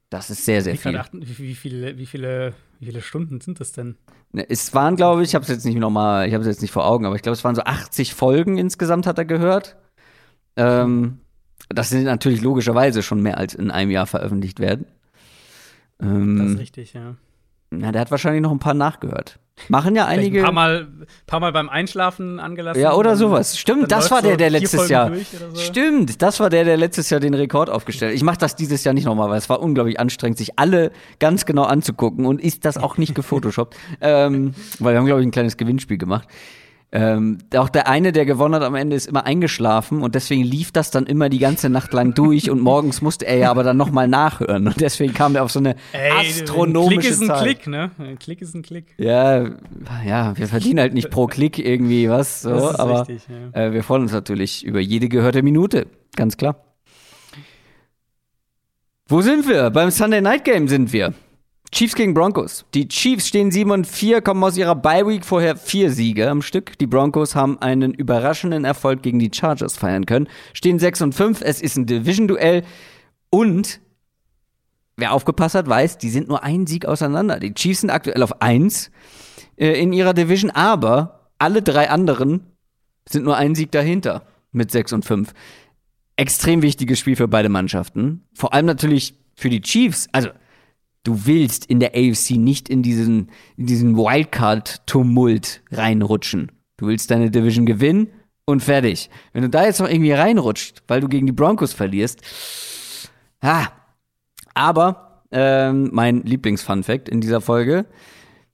Das 0.10 0.30
ist 0.30 0.46
sehr, 0.46 0.62
sehr 0.62 0.76
viel. 0.76 1.02
wie, 1.14 1.56
viele, 1.56 1.98
wie, 1.98 2.06
viele, 2.06 2.54
wie 2.80 2.86
viele 2.88 3.02
Stunden 3.02 3.40
sind 3.40 3.60
das 3.62 3.72
denn? 3.72 3.96
Ne, 4.34 4.46
Es 4.50 4.74
waren, 4.74 4.98
glaube 4.98 5.24
ich, 5.24 5.30
ich 5.30 5.36
habe 5.36 5.44
es 5.44 5.50
jetzt 5.50 5.66
nicht 5.66 5.78
nochmal, 5.78 6.28
ich 6.28 6.34
habe 6.34 6.42
es 6.42 6.48
jetzt 6.48 6.62
nicht 6.62 6.72
vor 6.72 6.86
Augen, 6.86 7.06
aber 7.06 7.16
ich 7.16 7.22
glaube, 7.22 7.36
es 7.36 7.44
waren 7.44 7.56
so 7.56 7.64
80 7.64 8.14
Folgen 8.14 8.58
insgesamt, 8.58 9.08
hat 9.08 9.18
er 9.18 9.26
gehört. 9.26 9.78
Ähm, 10.58 11.20
das 11.70 11.90
sind 11.90 12.04
natürlich 12.04 12.42
logischerweise 12.42 13.02
schon 13.02 13.22
mehr 13.22 13.38
als 13.38 13.56
in 13.56 13.72
einem 13.72 13.92
Jahr 13.92 14.06
veröffentlicht 14.06 14.60
werden. 14.60 14.86
Das 15.98 16.08
ist 16.08 16.14
Ähm, 16.14 16.56
richtig, 16.58 16.94
ja. 16.94 17.16
na, 17.70 17.92
der 17.92 18.02
hat 18.02 18.12
wahrscheinlich 18.12 18.42
noch 18.42 18.52
ein 18.52 18.60
paar 18.60 18.74
nachgehört. 18.74 19.40
Machen 19.70 19.96
ja 19.96 20.06
einige. 20.06 20.40
Ein 20.40 20.44
paar 20.44 20.52
Mal, 20.52 20.88
paar 21.28 21.40
Mal 21.40 21.54
beim 21.54 21.70
Einschlafen 21.70 22.42
angelassen. 22.42 22.82
ja, 22.82 22.94
oder 22.94 23.16
sowas. 23.16 23.58
Stimmt, 23.58 23.90
das 23.90 24.12
war 24.12 24.22
der, 24.22 24.36
der 24.36 24.50
letztes 24.50 24.90
Jahr. 24.90 25.10
so. 25.16 25.56
Stimmt, 25.56 26.22
das 26.22 26.42
war 26.42 26.50
der, 26.50 26.66
der 26.66 26.76
letztes 26.76 27.10
Jahr 27.10 27.22
den 27.22 27.34
Rekord 27.34 27.70
aufgestellt 27.70 28.12
hat. 28.12 28.16
Ich 28.18 28.24
mache 28.24 28.38
das 28.38 28.58
dieses 28.58 28.84
Jahr 28.84 28.94
nicht 28.94 29.06
nochmal, 29.06 29.30
weil 29.30 29.38
es 29.38 29.48
war 29.50 29.62
unglaublich 29.62 29.98
anstrengend, 29.98 30.38
sich 30.38 30.60
alle 30.60 30.92
ganz 31.20 31.46
genau 31.46 31.64
anzugucken 31.64 32.26
und 32.26 32.42
ist 32.42 32.66
das 32.66 32.78
auch 32.78 32.98
nicht 32.98 33.16
gefotoshoppt. 33.16 33.78
ähm, 34.02 34.54
weil 34.80 34.94
wir 34.94 35.00
haben, 35.00 35.06
glaube 35.06 35.22
ich, 35.22 35.28
ein 35.28 35.32
kleines 35.32 35.56
Gewinnspiel 35.56 35.98
gemacht. 35.98 36.28
Ähm, 36.98 37.40
auch 37.58 37.68
der 37.68 37.90
eine, 37.90 38.14
der 38.14 38.26
gewonnen 38.26 38.56
hat 38.56 38.64
am 38.64 38.74
Ende, 38.74 38.96
ist 38.96 39.08
immer 39.08 39.26
eingeschlafen 39.26 40.02
und 40.02 40.16
deswegen 40.16 40.44
lief 40.44 40.72
das 40.72 40.92
dann 40.92 41.06
immer 41.08 41.28
die 41.28 41.40
ganze 41.40 41.70
Nacht 41.70 41.92
lang 41.92 42.14
durch 42.14 42.50
und 42.50 42.62
morgens 42.62 43.02
musste 43.02 43.28
er 43.28 43.36
ja 43.36 43.52
aber 43.52 43.64
dann 43.64 43.76
nochmal 43.76 44.08
nachhören 44.08 44.66
und 44.68 44.80
deswegen 44.80 45.14
kam 45.14 45.36
er 45.36 45.44
auf 45.44 45.52
so 45.52 45.60
eine 45.60 45.76
Ey, 45.92 46.12
astronomische 46.12 46.96
Ein 46.96 47.00
Klick 47.02 47.12
ist 47.12 47.22
ein 47.22 47.28
Zahl. 47.28 47.44
Klick, 47.44 47.68
ne? 47.68 47.92
Ein 47.98 48.18
Klick 48.18 48.42
ist 48.42 48.56
ein 48.56 48.62
Klick. 48.62 48.86
Ja, 48.98 49.44
ja, 50.08 50.38
wir 50.38 50.48
verdienen 50.48 50.80
halt 50.80 50.94
nicht 50.94 51.10
pro 51.10 51.28
Klick 51.28 51.60
irgendwie 51.60 52.10
was, 52.10 52.44
so, 52.44 52.54
aber 52.54 53.02
richtig, 53.02 53.24
ja. 53.28 53.62
äh, 53.62 53.74
wir 53.74 53.84
freuen 53.84 54.04
uns 54.04 54.14
natürlich 54.14 54.64
über 54.64 54.80
jede 54.80 55.10
gehörte 55.10 55.44
Minute, 55.44 55.88
ganz 56.16 56.38
klar. 56.38 56.64
Wo 59.10 59.20
sind 59.20 59.50
wir? 59.50 59.70
Beim 59.70 59.92
Sunday 59.92 60.22
Night 60.22 60.46
Game 60.46 60.70
sind 60.70 60.94
wir. 60.94 61.14
Chiefs 61.76 61.96
gegen 61.96 62.14
Broncos. 62.14 62.64
Die 62.74 62.88
Chiefs 62.88 63.28
stehen 63.28 63.52
7 63.52 63.70
und 63.70 63.86
4, 63.86 64.22
kommen 64.22 64.42
aus 64.46 64.56
ihrer 64.56 64.76
Bye 64.76 65.06
Week 65.08 65.26
vorher 65.26 65.58
vier 65.58 65.92
Siege 65.92 66.30
am 66.30 66.42
Stück. 66.42 66.78
Die 66.78 66.88
Broncos 66.88 67.36
haben 67.36 67.62
einen 67.62 67.94
überraschenden 67.94 68.64
Erfolg 68.64 69.04
gegen 69.04 69.20
die 69.20 69.30
Chargers 69.30 69.76
feiern 69.76 70.06
können. 70.06 70.30
Stehen 70.54 70.80
6 70.80 71.02
und 71.02 71.16
5, 71.16 71.42
es 71.42 71.62
ist 71.62 71.76
ein 71.76 71.86
Division-Duell 71.86 72.64
und 73.30 73.82
wer 74.96 75.12
aufgepasst 75.12 75.56
hat, 75.56 75.68
weiß, 75.68 75.98
die 75.98 76.10
sind 76.12 76.30
nur 76.30 76.44
einen 76.44 76.66
Sieg 76.66 76.86
auseinander. 76.86 77.42
Die 77.42 77.54
Chiefs 77.54 77.82
sind 77.82 77.90
aktuell 77.90 78.24
auf 78.24 78.42
1 78.42 78.90
äh, 79.58 79.78
in 79.78 79.92
ihrer 79.92 80.14
Division, 80.14 80.52
aber 80.52 81.28
alle 81.40 81.62
drei 81.62 81.90
anderen 81.90 82.46
sind 83.06 83.26
nur 83.26 83.36
einen 83.36 83.54
Sieg 83.54 83.74
dahinter 83.74 84.26
mit 84.54 84.72
6 84.72 84.94
und 84.94 85.04
5. 85.04 85.34
Extrem 86.16 86.62
wichtiges 86.62 87.00
Spiel 87.00 87.18
für 87.18 87.28
beide 87.28 87.50
Mannschaften. 87.50 88.24
Vor 88.34 88.54
allem 88.54 88.66
natürlich 88.66 89.16
für 89.36 89.50
die 89.50 89.60
Chiefs. 89.60 90.08
Also, 90.14 90.30
du 91.06 91.26
willst 91.26 91.66
in 91.66 91.80
der 91.80 91.92
AFC 91.96 92.32
nicht 92.32 92.68
in 92.68 92.84
diesen, 92.84 93.32
in 93.56 93.68
diesen 93.68 93.96
Wildcard-Tumult 93.96 95.62
reinrutschen. 95.72 96.52
Du 96.78 96.88
willst 96.88 97.10
deine 97.12 97.32
Division 97.32 97.66
gewinnen 97.66 98.10
und 98.44 98.62
fertig. 98.62 99.10
Wenn 99.32 99.44
du 99.44 99.50
da 99.50 99.64
jetzt 99.64 99.80
noch 99.80 99.90
irgendwie 99.90 100.12
reinrutscht, 100.12 100.84
weil 100.88 101.00
du 101.00 101.08
gegen 101.08 101.26
die 101.26 101.32
Broncos 101.32 101.72
verlierst, 101.72 102.22
ah, 103.40 103.68
aber 104.54 105.24
ähm, 105.32 105.90
mein 105.94 106.24
Lieblings-Fun-Fact 106.24 107.08
in 107.08 107.22
dieser 107.22 107.40
Folge. 107.40 107.86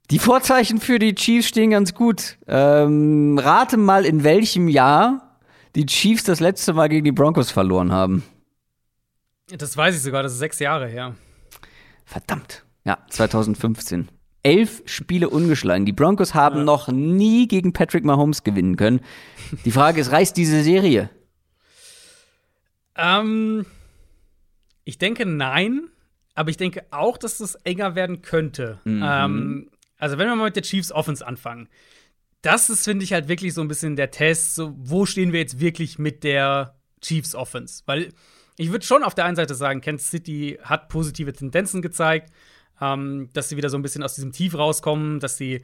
Die 0.09 0.19
Vorzeichen 0.19 0.79
für 0.79 0.99
die 0.99 1.15
Chiefs 1.15 1.47
stehen 1.47 1.71
ganz 1.71 1.93
gut. 1.93 2.37
Ähm, 2.47 3.39
rate 3.41 3.77
mal, 3.77 4.05
in 4.05 4.23
welchem 4.23 4.67
Jahr 4.67 5.39
die 5.75 5.85
Chiefs 5.85 6.25
das 6.25 6.41
letzte 6.41 6.73
Mal 6.73 6.89
gegen 6.89 7.05
die 7.05 7.11
Broncos 7.13 7.49
verloren 7.49 7.91
haben. 7.91 8.23
Das 9.57 9.75
weiß 9.77 9.95
ich 9.95 10.01
sogar, 10.01 10.23
das 10.23 10.33
ist 10.33 10.39
sechs 10.39 10.59
Jahre 10.59 10.87
her. 10.87 11.15
Verdammt. 12.11 12.65
Ja, 12.83 12.97
2015. 13.09 14.09
Elf 14.43 14.81
Spiele 14.85 15.29
ungeschlagen. 15.29 15.85
Die 15.85 15.93
Broncos 15.93 16.33
haben 16.33 16.65
noch 16.65 16.89
nie 16.89 17.47
gegen 17.47 17.71
Patrick 17.71 18.03
Mahomes 18.03 18.43
gewinnen 18.43 18.75
können. 18.75 18.99
Die 19.63 19.71
Frage 19.71 20.01
ist, 20.01 20.11
reißt 20.11 20.35
diese 20.35 20.61
Serie? 20.61 21.09
Ähm, 22.97 23.65
ich 24.83 24.97
denke 24.97 25.25
nein, 25.25 25.87
aber 26.35 26.49
ich 26.49 26.57
denke 26.57 26.83
auch, 26.91 27.17
dass 27.17 27.37
das 27.37 27.55
enger 27.55 27.95
werden 27.95 28.21
könnte. 28.21 28.81
Ähm, 28.85 29.69
also 29.97 30.17
wenn 30.17 30.27
wir 30.27 30.35
mal 30.35 30.45
mit 30.45 30.57
der 30.57 30.63
Chiefs 30.63 30.91
Offense 30.91 31.25
anfangen, 31.25 31.69
das 32.41 32.69
ist, 32.69 32.83
finde 32.83 33.05
ich, 33.05 33.13
halt 33.13 33.29
wirklich 33.29 33.53
so 33.53 33.61
ein 33.61 33.69
bisschen 33.69 33.95
der 33.95 34.11
Test, 34.11 34.55
so, 34.55 34.75
wo 34.77 35.05
stehen 35.05 35.31
wir 35.31 35.39
jetzt 35.39 35.61
wirklich 35.61 35.97
mit 35.97 36.25
der 36.25 36.75
Chiefs 36.99 37.35
Offense? 37.35 37.83
Weil 37.85 38.09
ich 38.61 38.71
würde 38.71 38.85
schon 38.85 39.03
auf 39.03 39.15
der 39.15 39.25
einen 39.25 39.35
Seite 39.35 39.55
sagen, 39.55 39.81
Kansas 39.81 40.09
City 40.09 40.59
hat 40.61 40.87
positive 40.87 41.33
Tendenzen 41.33 41.81
gezeigt, 41.81 42.31
ähm, 42.79 43.29
dass 43.33 43.49
sie 43.49 43.57
wieder 43.57 43.69
so 43.69 43.77
ein 43.77 43.81
bisschen 43.81 44.03
aus 44.03 44.15
diesem 44.15 44.31
Tief 44.31 44.55
rauskommen, 44.55 45.19
dass 45.19 45.37
sie 45.37 45.63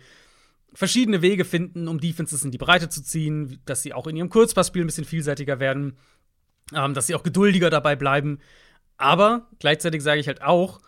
verschiedene 0.73 1.21
Wege 1.21 1.45
finden, 1.45 1.87
um 1.87 1.99
Defenses 1.99 2.43
in 2.43 2.51
die 2.51 2.57
Breite 2.57 2.89
zu 2.89 3.03
ziehen, 3.03 3.59
dass 3.65 3.83
sie 3.83 3.93
auch 3.93 4.07
in 4.07 4.15
ihrem 4.15 4.29
Kurzpassspiel 4.29 4.83
ein 4.83 4.87
bisschen 4.87 5.05
vielseitiger 5.05 5.59
werden, 5.59 5.97
ähm, 6.73 6.93
dass 6.93 7.07
sie 7.07 7.15
auch 7.15 7.23
geduldiger 7.23 7.69
dabei 7.69 7.95
bleiben. 7.95 8.39
Aber 8.97 9.47
gleichzeitig 9.59 10.01
sage 10.01 10.19
ich 10.19 10.27
halt 10.27 10.41
auch, 10.41 10.81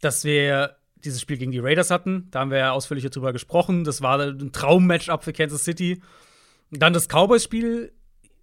dass 0.00 0.24
wir 0.24 0.76
dieses 0.96 1.22
Spiel 1.22 1.38
gegen 1.38 1.52
die 1.52 1.58
Raiders 1.58 1.90
hatten. 1.90 2.28
Da 2.30 2.40
haben 2.40 2.50
wir 2.50 2.58
ja 2.58 2.72
ausführlich 2.72 3.08
drüber 3.10 3.32
gesprochen. 3.32 3.84
Das 3.84 4.02
war 4.02 4.20
ein 4.20 4.52
Traum-Matchup 4.52 5.24
für 5.24 5.32
Kansas 5.32 5.64
City. 5.64 6.02
Dann 6.70 6.92
das 6.92 7.08
Cowboys-Spiel. 7.08 7.92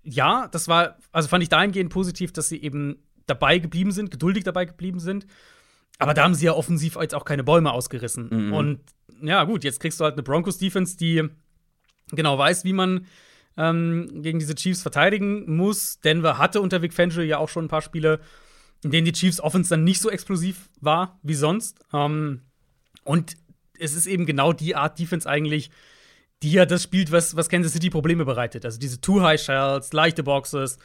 Ja, 0.09 0.47
das 0.47 0.67
war, 0.67 0.97
also 1.11 1.27
fand 1.27 1.43
ich 1.43 1.49
dahingehend 1.49 1.91
positiv, 1.91 2.31
dass 2.31 2.47
sie 2.47 2.61
eben 2.61 3.03
dabei 3.25 3.59
geblieben 3.59 3.91
sind, 3.91 4.09
geduldig 4.09 4.45
dabei 4.45 4.65
geblieben 4.65 4.99
sind. 4.99 5.27
Aber 5.99 6.13
da 6.13 6.23
haben 6.23 6.35
sie 6.35 6.45
ja 6.45 6.53
offensiv 6.53 6.97
jetzt 7.01 7.13
auch 7.13 7.25
keine 7.25 7.43
Bäume 7.43 7.71
ausgerissen. 7.71 8.29
Mhm. 8.31 8.53
Und 8.53 8.79
ja, 9.21 9.43
gut, 9.43 9.63
jetzt 9.63 9.79
kriegst 9.79 9.99
du 9.99 10.05
halt 10.05 10.13
eine 10.13 10.23
Broncos-Defense, 10.23 10.95
die 10.95 11.27
genau 12.11 12.37
weiß, 12.37 12.63
wie 12.63 12.73
man 12.73 13.05
ähm, 13.57 14.21
gegen 14.21 14.39
diese 14.39 14.55
Chiefs 14.55 14.81
verteidigen 14.81 15.55
muss. 15.55 15.99
Denver 15.99 16.37
hatte 16.37 16.61
unter 16.61 16.81
Vic 16.81 16.93
Fangio 16.93 17.21
ja 17.21 17.39
auch 17.39 17.49
schon 17.49 17.65
ein 17.65 17.69
paar 17.69 17.81
Spiele, 17.81 18.21
in 18.83 18.91
denen 18.91 19.05
die 19.05 19.11
Chiefs 19.11 19.41
Offense 19.41 19.71
dann 19.71 19.83
nicht 19.83 19.99
so 19.99 20.09
explosiv 20.09 20.69
war 20.79 21.19
wie 21.23 21.33
sonst. 21.33 21.79
Ähm, 21.91 22.43
und 23.03 23.35
es 23.79 23.95
ist 23.95 24.05
eben 24.05 24.25
genau 24.25 24.53
die 24.53 24.75
Art 24.75 24.99
Defense 24.99 25.27
eigentlich, 25.27 25.71
die 26.43 26.51
ja 26.51 26.65
das 26.65 26.83
spielt, 26.83 27.11
was, 27.11 27.35
was 27.35 27.49
Kansas 27.49 27.73
City 27.73 27.89
Probleme 27.89 28.25
bereitet. 28.25 28.65
Also 28.65 28.79
diese 28.79 29.01
Too-High-Shells, 29.01 29.91
leichte 29.93 30.23
Boxes, 30.23 30.77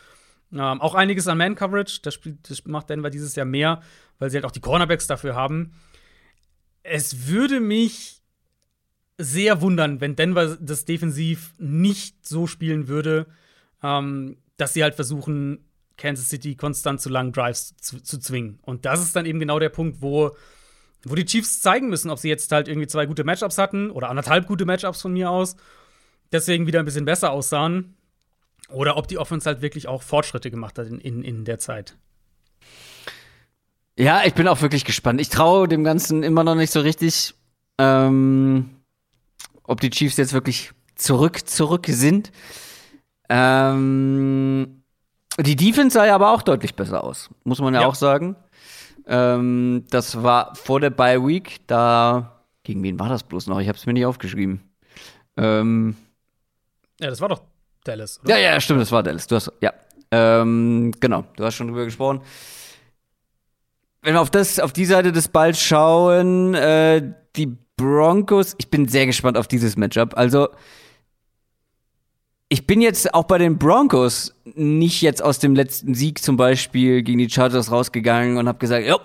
ähm, 0.53 0.81
auch 0.81 0.95
einiges 0.95 1.29
an 1.29 1.39
Man-Coverage. 1.39 2.01
Das, 2.03 2.19
das 2.49 2.65
macht 2.67 2.91
Denver 2.91 3.11
dieses 3.11 3.35
Jahr 3.37 3.47
mehr, 3.47 3.83
weil 4.19 4.31
sie 4.31 4.37
halt 4.37 4.45
auch 4.45 4.51
die 4.51 4.61
Cornerbacks 4.61 5.07
dafür 5.07 5.35
haben. 5.35 5.73
Es 6.83 7.29
würde 7.29 7.61
mich 7.61 8.23
sehr 9.19 9.61
wundern, 9.61 10.01
wenn 10.01 10.17
Denver 10.17 10.57
das 10.61 10.85
defensiv 10.85 11.55
nicht 11.59 12.27
so 12.27 12.47
spielen 12.47 12.89
würde, 12.89 13.27
ähm, 13.83 14.39
dass 14.57 14.75
sie 14.75 14.83
halt 14.83 14.95
versuchen, 14.95 15.65
Kansas 15.97 16.29
City 16.29 16.57
konstant 16.57 17.01
zu 17.01 17.09
langen 17.09 17.33
Drives 17.33 17.77
zu, 17.77 18.03
zu, 18.03 18.19
zwingen. 18.19 18.59
Und 18.63 18.85
das 18.85 19.03
ist 19.03 19.15
dann 19.15 19.27
eben 19.27 19.39
genau 19.39 19.59
der 19.59 19.69
Punkt, 19.69 20.01
wo, 20.01 20.37
wo 21.05 21.15
die 21.15 21.25
Chiefs 21.25 21.61
zeigen 21.61 21.89
müssen, 21.89 22.11
ob 22.11 22.19
sie 22.19 22.29
jetzt 22.29 22.51
halt 22.53 22.69
irgendwie 22.69 22.87
zwei 22.87 23.07
gute 23.07 23.25
Matchups 23.25 23.59
hatten 23.59 23.91
oder 23.91 24.09
anderthalb 24.09 24.47
gute 24.47 24.65
Matchups 24.65 25.03
von 25.03 25.13
mir 25.13 25.31
aus, 25.31 25.57
deswegen 26.31 26.67
wieder 26.67 26.79
ein 26.79 26.85
bisschen 26.85 27.05
besser 27.05 27.33
aussahen. 27.33 27.97
Oder 28.69 28.97
ob 28.97 29.07
die 29.07 29.19
Offense 29.19 29.47
halt 29.47 29.61
wirklich 29.61 29.87
auch 29.87 30.03
Fortschritte 30.03 30.51
gemacht 30.51 30.79
hat 30.79 30.87
in, 30.87 30.99
in, 30.99 31.23
in 31.23 31.45
der 31.45 31.59
Zeit. 31.59 31.97
Ja, 33.99 34.23
ich 34.25 34.33
bin 34.33 34.49
auch 34.49 34.63
wirklich 34.63 34.85
gespannt. 34.85 35.21
Ich 35.21 35.29
traue 35.29 35.69
dem 35.69 35.85
Ganzen 35.85 36.23
immer 36.23 36.43
noch 36.43 36.55
nicht 36.55 36.73
so 36.73 36.81
richtig. 36.81 37.35
Ähm 37.77 38.71
ob 39.65 39.81
die 39.81 39.91
Chiefs 39.91 40.17
jetzt 40.17 40.33
wirklich 40.33 40.73
zurück, 40.95 41.49
zurück 41.49 41.87
sind. 41.89 42.33
Ähm, 43.29 44.83
die 45.39 45.57
Defense 45.57 45.95
sah 45.95 46.07
ja 46.07 46.15
aber 46.15 46.33
auch 46.33 46.43
deutlich 46.43 46.75
besser 46.75 47.03
aus, 47.03 47.31
muss 47.45 47.61
man 47.61 47.75
ja, 47.75 47.83
ja. 47.83 47.87
auch 47.87 47.95
sagen. 47.95 48.37
Ähm, 49.07 49.85
das 49.91 50.23
war 50.23 50.55
vor 50.55 50.81
der 50.81 50.91
Bye 50.91 51.27
Week. 51.27 51.61
Da 51.67 52.43
gegen 52.65 52.83
wen 52.83 52.99
war 52.99 53.09
das 53.09 53.23
bloß 53.23 53.47
noch? 53.49 53.61
Ich 53.61 53.69
habe 53.69 53.77
es 53.77 53.87
mir 53.87 53.93
nicht 53.93 54.07
aufgeschrieben. 54.07 54.61
Ähm, 55.37 55.97
ja, 57.01 57.09
das 57.09 57.21
war 57.21 57.29
doch 57.29 57.43
Dallas. 57.85 58.21
Oder? 58.23 58.39
Ja, 58.39 58.53
ja, 58.53 58.61
stimmt, 58.61 58.81
das 58.81 58.93
war 58.93 59.03
Dallas. 59.03 59.27
Du 59.27 59.37
hast 59.37 59.51
ja, 59.61 59.73
ähm, 60.11 60.93
genau. 61.01 61.25
Du 61.37 61.45
hast 61.45 61.57
schon 61.57 61.69
drüber 61.69 61.85
gesprochen. 61.85 62.21
Wenn 64.03 64.15
wir 64.15 64.21
auf 64.21 64.31
das, 64.31 64.59
auf 64.59 64.73
die 64.73 64.85
Seite 64.85 65.13
des 65.13 65.29
Balls 65.29 65.61
schauen, 65.61 66.55
äh, 66.55 67.15
die 67.37 67.57
Broncos, 67.77 68.55
ich 68.59 68.69
bin 68.69 68.89
sehr 68.89 69.07
gespannt 69.07 69.37
auf 69.37 69.49
dieses 69.49 69.77
Matchup. 69.77 70.17
Also, 70.17 70.49
ich 72.53 72.67
bin 72.67 72.83
jetzt 72.83 73.15
auch 73.15 73.25
bei 73.25 73.39
den 73.39 73.57
Broncos 73.57 74.35
nicht 74.45 75.01
jetzt 75.01 75.23
aus 75.23 75.39
dem 75.39 75.55
letzten 75.55 75.95
Sieg 75.95 76.23
zum 76.23 76.37
Beispiel 76.37 77.03
gegen 77.03 77.17
die 77.17 77.31
Chargers 77.31 77.71
rausgegangen 77.71 78.37
und 78.37 78.47
habe 78.47 78.59
gesagt, 78.59 78.87
jo, 78.87 78.99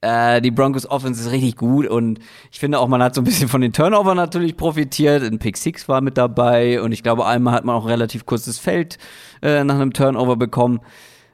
äh, 0.00 0.40
die 0.40 0.50
Broncos 0.50 0.90
Offense 0.90 1.20
ist 1.22 1.30
richtig 1.30 1.54
gut 1.54 1.86
und 1.86 2.18
ich 2.50 2.58
finde 2.58 2.80
auch, 2.80 2.88
man 2.88 3.00
hat 3.00 3.14
so 3.14 3.20
ein 3.20 3.24
bisschen 3.24 3.48
von 3.48 3.60
den 3.60 3.72
Turnover 3.72 4.16
natürlich 4.16 4.56
profitiert. 4.56 5.22
Ein 5.22 5.38
Pick 5.38 5.58
Six 5.58 5.88
war 5.88 6.00
mit 6.00 6.18
dabei 6.18 6.82
und 6.82 6.90
ich 6.90 7.04
glaube, 7.04 7.24
einmal 7.24 7.54
hat 7.54 7.64
man 7.64 7.76
auch 7.76 7.86
relativ 7.86 8.26
kurzes 8.26 8.58
Feld 8.58 8.98
äh, 9.42 9.62
nach 9.62 9.76
einem 9.76 9.92
Turnover 9.92 10.34
bekommen. 10.34 10.80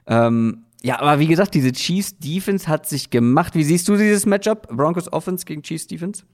Ähm, 0.07 0.67
ja, 0.83 1.01
aber 1.01 1.19
wie 1.19 1.29
gesagt, 1.29 1.55
diese 1.55 1.73
Chiefs 1.73 2.19
Defense 2.19 2.69
hat 2.69 2.87
sich 2.87 3.09
gemacht. 3.09 3.55
Wie 3.55 3.65
siehst 3.65 3.89
du 3.89 3.97
dieses 3.97 4.27
Matchup? 4.27 4.69
Broncos 4.69 5.11
Offense 5.11 5.47
gegen 5.47 5.63
Chiefs 5.63 5.87
Defense? 5.87 6.25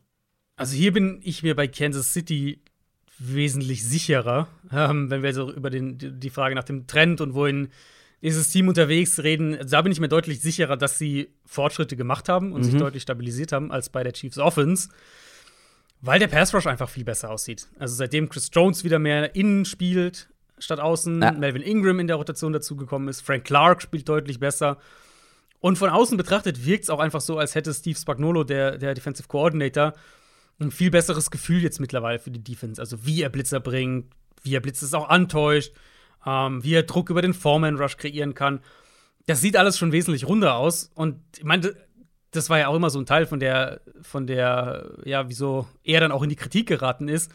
Also 0.56 0.74
hier 0.74 0.92
bin 0.92 1.20
ich 1.22 1.44
mir 1.44 1.54
bei 1.54 1.68
Kansas 1.68 2.12
City 2.12 2.64
wesentlich 3.18 3.84
sicherer, 3.84 4.48
ähm, 4.72 5.10
wenn 5.10 5.22
wir 5.22 5.32
so 5.32 5.52
über 5.52 5.70
den, 5.70 5.98
die 5.98 6.30
Frage 6.30 6.54
nach 6.54 6.64
dem 6.64 6.86
Trend 6.86 7.20
und 7.20 7.34
wohin 7.34 7.68
dieses 8.22 8.48
Team 8.48 8.68
unterwegs 8.68 9.22
reden. 9.22 9.58
Da 9.68 9.82
bin 9.82 9.92
ich 9.92 10.00
mir 10.00 10.08
deutlich 10.08 10.40
sicherer, 10.40 10.76
dass 10.76 10.98
sie 10.98 11.28
Fortschritte 11.44 11.96
gemacht 11.96 12.28
haben 12.28 12.52
und 12.52 12.62
mhm. 12.62 12.64
sich 12.64 12.76
deutlich 12.76 13.02
stabilisiert 13.02 13.52
haben 13.52 13.70
als 13.70 13.90
bei 13.90 14.02
der 14.02 14.12
Chiefs 14.14 14.38
Offense. 14.38 14.88
Weil 16.00 16.18
der 16.18 16.28
Pass 16.28 16.54
Rush 16.54 16.66
einfach 16.66 16.88
viel 16.88 17.04
besser 17.04 17.30
aussieht. 17.30 17.66
Also 17.78 17.94
seitdem 17.94 18.28
Chris 18.28 18.50
Jones 18.52 18.84
wieder 18.84 18.98
mehr 18.98 19.34
innen 19.34 19.64
spielt 19.64 20.28
statt 20.58 20.80
außen, 20.80 21.20
ja. 21.20 21.32
Melvin 21.32 21.62
Ingram 21.62 22.00
in 22.00 22.06
der 22.06 22.16
Rotation 22.16 22.52
dazugekommen 22.52 23.08
ist, 23.08 23.20
Frank 23.20 23.44
Clark 23.44 23.82
spielt 23.82 24.08
deutlich 24.08 24.38
besser. 24.38 24.78
Und 25.60 25.76
von 25.78 25.90
außen 25.90 26.16
betrachtet 26.16 26.64
wirkt 26.64 26.84
es 26.84 26.90
auch 26.90 27.00
einfach 27.00 27.20
so, 27.20 27.38
als 27.38 27.54
hätte 27.54 27.72
Steve 27.72 27.98
Spagnolo, 27.98 28.44
der, 28.44 28.78
der 28.78 28.94
Defensive 28.94 29.28
Coordinator, 29.28 29.94
ein 30.60 30.70
viel 30.70 30.90
besseres 30.90 31.30
Gefühl 31.30 31.62
jetzt 31.62 31.80
mittlerweile 31.80 32.18
für 32.18 32.30
die 32.30 32.42
Defense. 32.42 32.80
Also 32.80 33.04
wie 33.04 33.22
er 33.22 33.28
Blitzer 33.28 33.60
bringt, 33.60 34.06
wie 34.42 34.54
er 34.54 34.60
Blitzes 34.60 34.94
auch 34.94 35.08
antäuscht, 35.08 35.72
ähm, 36.26 36.62
wie 36.62 36.74
er 36.74 36.84
Druck 36.84 37.10
über 37.10 37.22
den 37.22 37.34
Foreman 37.34 37.76
Rush 37.76 37.96
kreieren 37.96 38.34
kann. 38.34 38.60
Das 39.26 39.40
sieht 39.40 39.56
alles 39.56 39.78
schon 39.78 39.92
wesentlich 39.92 40.26
runder 40.26 40.56
aus. 40.56 40.90
Und 40.94 41.20
ich 41.36 41.44
meine, 41.44 41.74
das 42.30 42.50
war 42.50 42.58
ja 42.58 42.68
auch 42.68 42.74
immer 42.74 42.90
so 42.90 42.98
ein 42.98 43.06
Teil 43.06 43.26
von 43.26 43.40
der, 43.40 43.80
von 44.02 44.26
der, 44.26 44.90
ja, 45.04 45.28
wieso 45.28 45.66
er 45.82 46.00
dann 46.00 46.12
auch 46.12 46.22
in 46.22 46.28
die 46.28 46.36
Kritik 46.36 46.68
geraten 46.68 47.08
ist. 47.08 47.30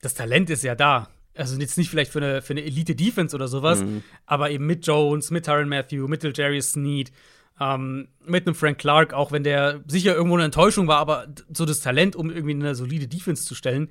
Das 0.00 0.14
Talent 0.14 0.48
ist 0.50 0.64
ja 0.64 0.74
da. 0.74 1.08
Also 1.34 1.58
jetzt 1.58 1.78
nicht 1.78 1.90
vielleicht 1.90 2.10
für 2.10 2.20
eine, 2.20 2.42
für 2.42 2.52
eine 2.52 2.64
Elite-Defense 2.64 3.34
oder 3.34 3.46
sowas, 3.46 3.80
mhm. 3.80 4.02
aber 4.26 4.50
eben 4.50 4.66
mit 4.66 4.86
Jones, 4.86 5.30
mit 5.30 5.44
Tyron 5.44 5.68
Matthew, 5.68 6.08
mit 6.08 6.24
Jerry 6.36 6.60
Sneed, 6.60 7.12
ähm, 7.60 8.08
mit 8.24 8.46
einem 8.46 8.54
Frank 8.54 8.78
Clark, 8.78 9.12
auch 9.12 9.32
wenn 9.32 9.42
der 9.42 9.82
sicher 9.86 10.14
irgendwo 10.14 10.36
eine 10.36 10.44
Enttäuschung 10.44 10.86
war, 10.86 10.98
aber 10.98 11.26
so 11.52 11.64
das 11.64 11.80
Talent, 11.80 12.14
um 12.16 12.30
irgendwie 12.30 12.54
eine 12.54 12.74
solide 12.74 13.08
Defense 13.08 13.44
zu 13.44 13.54
stellen, 13.54 13.90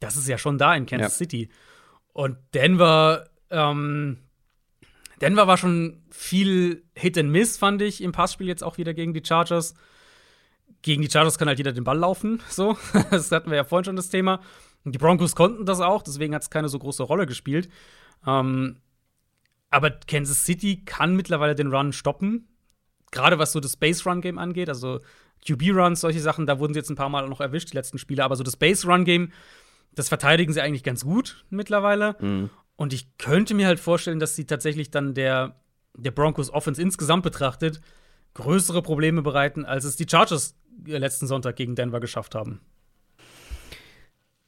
das 0.00 0.16
ist 0.16 0.28
ja 0.28 0.38
schon 0.38 0.58
da 0.58 0.74
in 0.74 0.86
Kansas 0.86 1.12
ja. 1.12 1.18
City. 1.18 1.48
Und 2.12 2.36
Denver, 2.54 3.28
ähm, 3.50 4.18
Denver 5.20 5.46
war 5.46 5.56
schon 5.56 6.02
viel 6.10 6.84
Hit 6.94 7.18
and 7.18 7.30
Miss, 7.30 7.56
fand 7.56 7.82
ich, 7.82 8.02
im 8.02 8.12
Passspiel 8.12 8.48
jetzt 8.48 8.64
auch 8.64 8.78
wieder 8.78 8.94
gegen 8.94 9.14
die 9.14 9.22
Chargers. 9.24 9.74
Gegen 10.82 11.02
die 11.02 11.10
Chargers 11.10 11.38
kann 11.38 11.48
halt 11.48 11.58
jeder 11.58 11.72
den 11.72 11.84
Ball 11.84 11.98
laufen, 11.98 12.40
so. 12.48 12.76
das 13.10 13.30
hatten 13.30 13.50
wir 13.50 13.56
ja 13.56 13.64
vorhin 13.64 13.84
schon 13.84 13.96
das 13.96 14.10
Thema. 14.10 14.40
Und 14.84 14.94
die 14.94 14.98
Broncos 14.98 15.34
konnten 15.34 15.66
das 15.66 15.80
auch, 15.80 16.02
deswegen 16.02 16.34
hat 16.34 16.42
es 16.42 16.50
keine 16.50 16.68
so 16.68 16.78
große 16.78 17.02
Rolle 17.02 17.26
gespielt. 17.26 17.68
Ähm, 18.26 18.80
aber 19.70 19.90
Kansas 19.90 20.44
City 20.44 20.82
kann 20.84 21.14
mittlerweile 21.14 21.54
den 21.54 21.72
Run 21.72 21.92
stoppen 21.92 22.47
gerade 23.10 23.38
was 23.38 23.52
so 23.52 23.60
das 23.60 23.76
Base-Run-Game 23.76 24.38
angeht, 24.38 24.68
also 24.68 25.00
QB-Runs, 25.46 26.00
solche 26.00 26.20
Sachen, 26.20 26.46
da 26.46 26.58
wurden 26.58 26.74
sie 26.74 26.80
jetzt 26.80 26.90
ein 26.90 26.96
paar 26.96 27.08
Mal 27.08 27.28
noch 27.28 27.40
erwischt, 27.40 27.72
die 27.72 27.76
letzten 27.76 27.98
Spiele, 27.98 28.24
aber 28.24 28.36
so 28.36 28.42
das 28.42 28.56
Base-Run-Game, 28.56 29.32
das 29.94 30.08
verteidigen 30.08 30.52
sie 30.52 30.60
eigentlich 30.60 30.84
ganz 30.84 31.04
gut 31.04 31.44
mittlerweile. 31.50 32.16
Mhm. 32.20 32.50
Und 32.76 32.92
ich 32.92 33.16
könnte 33.18 33.54
mir 33.54 33.66
halt 33.66 33.80
vorstellen, 33.80 34.20
dass 34.20 34.36
sie 34.36 34.46
tatsächlich 34.46 34.90
dann 34.90 35.14
der, 35.14 35.56
der 35.96 36.10
Broncos 36.10 36.50
Offense 36.50 36.80
insgesamt 36.80 37.22
betrachtet 37.22 37.80
größere 38.34 38.82
Probleme 38.82 39.22
bereiten, 39.22 39.64
als 39.64 39.84
es 39.84 39.96
die 39.96 40.06
Chargers 40.08 40.54
letzten 40.86 41.26
Sonntag 41.26 41.56
gegen 41.56 41.74
Denver 41.74 41.98
geschafft 41.98 42.34
haben. 42.34 42.60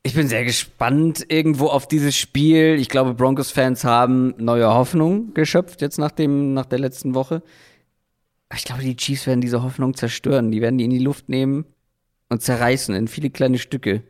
Ich 0.03 0.15
bin 0.15 0.29
sehr 0.29 0.45
gespannt 0.45 1.27
irgendwo 1.29 1.67
auf 1.67 1.87
dieses 1.87 2.17
Spiel. 2.17 2.77
Ich 2.79 2.89
glaube, 2.89 3.15
Broncos-Fans 3.15 3.85
haben 3.85 4.35
neue 4.39 4.73
Hoffnung 4.73 5.35
geschöpft 5.35 5.83
jetzt 5.83 5.99
nach, 5.99 6.13
dem, 6.13 6.55
nach 6.55 6.67
der 6.67 6.79
letzten 6.79 7.15
Woche 7.15 7.43
ich 8.57 8.65
glaube, 8.65 8.83
die 8.83 8.97
Chiefs 8.97 9.27
werden 9.27 9.41
diese 9.41 9.63
Hoffnung 9.63 9.95
zerstören. 9.95 10.51
Die 10.51 10.61
werden 10.61 10.79
die 10.79 10.85
in 10.85 10.91
die 10.91 10.99
Luft 10.99 11.29
nehmen 11.29 11.65
und 12.29 12.43
zerreißen 12.43 12.95
in 12.95 13.09
viele 13.09 13.31
kleine 13.31 13.59
Stücke. 13.59 14.03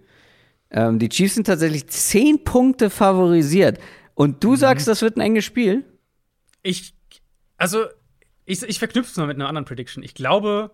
Ähm, 0.71 0.99
die 0.99 1.09
Chiefs 1.09 1.35
sind 1.35 1.47
tatsächlich 1.47 1.89
zehn 1.89 2.45
Punkte 2.45 2.91
favorisiert. 2.91 3.79
Und 4.15 4.43
du 4.43 4.53
mhm. 4.53 4.57
sagst, 4.57 4.89
das 4.89 5.03
wird 5.03 5.17
ein 5.17 5.21
enges 5.21 5.45
Spiel? 5.45 5.85
Ich, 6.63 6.95
also, 7.57 7.85
ich, 8.45 8.63
ich 8.63 8.79
verknüpfe 8.79 9.11
es 9.11 9.17
mal 9.17 9.27
mit 9.27 9.37
einer 9.37 9.49
anderen 9.49 9.65
Prediction. 9.65 10.03
Ich 10.03 10.15
glaube, 10.15 10.71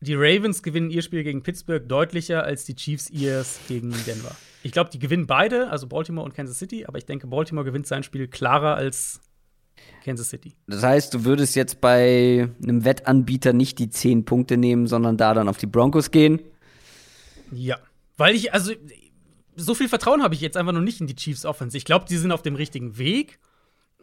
die 0.00 0.14
Ravens 0.14 0.62
gewinnen 0.62 0.90
ihr 0.90 1.02
Spiel 1.02 1.22
gegen 1.22 1.42
Pittsburgh 1.42 1.88
deutlicher 1.88 2.44
als 2.44 2.64
die 2.64 2.74
Chiefs 2.74 3.08
ihrs 3.10 3.60
gegen 3.68 3.92
Denver. 4.06 4.34
Ich 4.64 4.72
glaube, 4.72 4.90
die 4.90 4.98
gewinnen 4.98 5.26
beide, 5.26 5.70
also 5.70 5.86
Baltimore 5.86 6.24
und 6.24 6.34
Kansas 6.34 6.58
City, 6.58 6.86
aber 6.86 6.98
ich 6.98 7.06
denke, 7.06 7.26
Baltimore 7.26 7.64
gewinnt 7.64 7.86
sein 7.86 8.02
Spiel 8.02 8.28
klarer 8.28 8.74
als 8.76 9.20
Kansas 10.04 10.30
City. 10.30 10.54
Das 10.66 10.82
heißt, 10.82 11.14
du 11.14 11.24
würdest 11.24 11.56
jetzt 11.56 11.80
bei 11.80 12.48
einem 12.62 12.84
Wettanbieter 12.84 13.52
nicht 13.52 13.78
die 13.78 13.88
10 13.88 14.24
Punkte 14.24 14.56
nehmen, 14.56 14.86
sondern 14.86 15.16
da 15.16 15.34
dann 15.34 15.48
auf 15.48 15.58
die 15.58 15.66
Broncos 15.66 16.10
gehen? 16.10 16.40
Ja. 17.52 17.78
Weil 18.16 18.34
ich, 18.34 18.52
also, 18.52 18.72
so 19.56 19.74
viel 19.74 19.88
Vertrauen 19.88 20.22
habe 20.22 20.34
ich 20.34 20.40
jetzt 20.40 20.56
einfach 20.56 20.72
noch 20.72 20.80
nicht 20.80 21.00
in 21.00 21.06
die 21.06 21.16
Chiefs 21.16 21.44
Offense. 21.44 21.76
Ich 21.76 21.84
glaube, 21.84 22.06
die 22.08 22.16
sind 22.16 22.32
auf 22.32 22.42
dem 22.42 22.56
richtigen 22.56 22.98
Weg. 22.98 23.38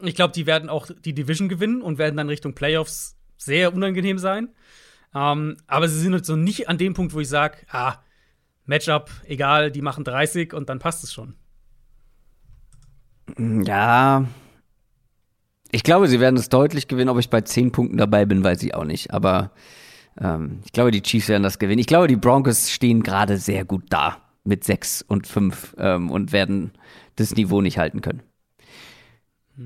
Ich 0.01 0.15
glaube, 0.15 0.33
die 0.33 0.45
werden 0.45 0.69
auch 0.69 0.87
die 1.03 1.13
Division 1.13 1.49
gewinnen 1.49 1.81
und 1.81 1.97
werden 1.97 2.15
dann 2.15 2.29
Richtung 2.29 2.53
Playoffs 2.53 3.17
sehr 3.37 3.73
unangenehm 3.73 4.17
sein. 4.17 4.49
Ähm, 5.13 5.57
aber 5.67 5.89
sie 5.89 5.99
sind 5.99 6.13
jetzt 6.13 6.27
so 6.27 6.35
nicht 6.35 6.69
an 6.69 6.77
dem 6.77 6.93
Punkt, 6.93 7.13
wo 7.13 7.19
ich 7.19 7.29
sage, 7.29 7.57
ah, 7.69 7.95
Matchup, 8.65 9.09
egal, 9.25 9.71
die 9.71 9.81
machen 9.81 10.03
30 10.03 10.53
und 10.53 10.69
dann 10.69 10.79
passt 10.79 11.03
es 11.03 11.11
schon. 11.11 11.35
Ja. 13.37 14.25
Ich 15.71 15.83
glaube, 15.83 16.07
sie 16.07 16.19
werden 16.19 16.37
es 16.37 16.49
deutlich 16.49 16.87
gewinnen. 16.87 17.09
Ob 17.09 17.19
ich 17.19 17.29
bei 17.29 17.41
10 17.41 17.71
Punkten 17.71 17.97
dabei 17.97 18.25
bin, 18.25 18.43
weiß 18.43 18.63
ich 18.63 18.73
auch 18.73 18.85
nicht. 18.85 19.13
Aber 19.13 19.51
ähm, 20.19 20.59
ich 20.65 20.71
glaube, 20.71 20.91
die 20.91 21.01
Chiefs 21.01 21.29
werden 21.29 21.43
das 21.43 21.59
gewinnen. 21.59 21.79
Ich 21.79 21.87
glaube, 21.87 22.07
die 22.07 22.15
Broncos 22.15 22.71
stehen 22.71 23.03
gerade 23.03 23.37
sehr 23.37 23.65
gut 23.65 23.83
da 23.89 24.17
mit 24.43 24.63
6 24.63 25.03
und 25.03 25.27
5 25.27 25.75
ähm, 25.77 26.09
und 26.09 26.31
werden 26.31 26.71
das 27.15 27.35
Niveau 27.35 27.61
nicht 27.61 27.77
halten 27.77 28.01
können. 28.01 28.23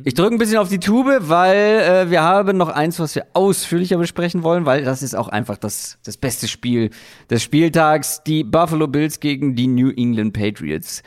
Ich 0.04 0.16
drücke 0.16 0.34
ein 0.34 0.40
bisschen 0.40 0.58
auf 0.58 0.70
die 0.70 0.80
Tube, 0.80 1.20
weil 1.20 1.56
äh, 1.56 2.10
wir 2.10 2.24
haben 2.24 2.58
noch 2.58 2.70
eins, 2.70 3.00
was 3.00 3.14
wir 3.14 3.28
ausführlicher 3.34 3.98
besprechen 3.98 4.42
wollen, 4.42 4.66
weil 4.66 4.84
das 4.84 5.04
ist 5.04 5.16
auch 5.16 5.28
einfach 5.28 5.56
das, 5.56 6.00
das 6.04 6.18
beste 6.18 6.48
Spiel 6.48 6.90
des 7.30 7.44
Spieltags. 7.44 8.24
Die 8.24 8.44
Buffalo 8.44 8.88
Bills 8.88 9.20
gegen 9.20 9.56
die 9.56 9.68
New 9.68 9.92
England 9.92 10.34
Patriots. 10.34 11.04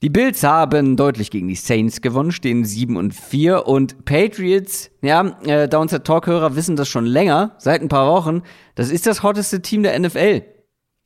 Die 0.00 0.10
Bills 0.10 0.44
haben 0.44 0.96
deutlich 0.96 1.28
gegen 1.28 1.48
die 1.48 1.56
Saints 1.56 2.00
gewonnen, 2.00 2.30
stehen 2.30 2.64
7 2.64 2.96
und 2.96 3.12
4 3.12 3.66
und 3.66 4.04
Patriots, 4.04 4.92
ja, 5.02 5.36
äh, 5.44 5.68
Downset 5.68 6.04
Talk-Hörer 6.04 6.54
wissen 6.54 6.76
das 6.76 6.88
schon 6.88 7.04
länger, 7.04 7.56
seit 7.58 7.82
ein 7.82 7.88
paar 7.88 8.08
Wochen, 8.08 8.42
das 8.76 8.90
ist 8.90 9.08
das 9.08 9.24
hotteste 9.24 9.60
Team 9.60 9.82
der 9.82 9.98
NFL. 9.98 10.44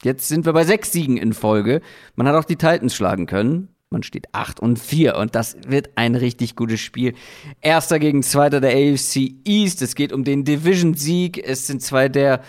Jetzt 0.03 0.29
sind 0.29 0.45
wir 0.45 0.53
bei 0.53 0.65
sechs 0.65 0.93
Siegen 0.93 1.17
in 1.17 1.33
Folge. 1.33 1.81
Man 2.17 2.27
hat 2.27 2.35
auch 2.35 2.45
die 2.45 2.57
Titans 2.57 2.95
schlagen 2.95 3.25
können. 3.25 3.69
Man 3.89 4.03
steht 4.03 4.27
8 4.33 4.61
und 4.61 4.79
4 4.79 5.17
und 5.17 5.35
das 5.35 5.57
wird 5.67 5.91
ein 5.95 6.15
richtig 6.15 6.57
gutes 6.57 6.81
Spiel. 6.81 7.15
Erster 7.61 7.99
gegen 7.99 8.23
Zweiter 8.23 8.61
der 8.61 8.73
AFC 8.73 9.37
East. 9.45 9.81
Es 9.81 9.95
geht 9.95 10.13
um 10.13 10.25
den 10.25 10.45
Division-Sieg. 10.45 11.39
Es 11.47 11.67
sind 11.67 11.83
zwei 11.83 12.09
der 12.09 12.43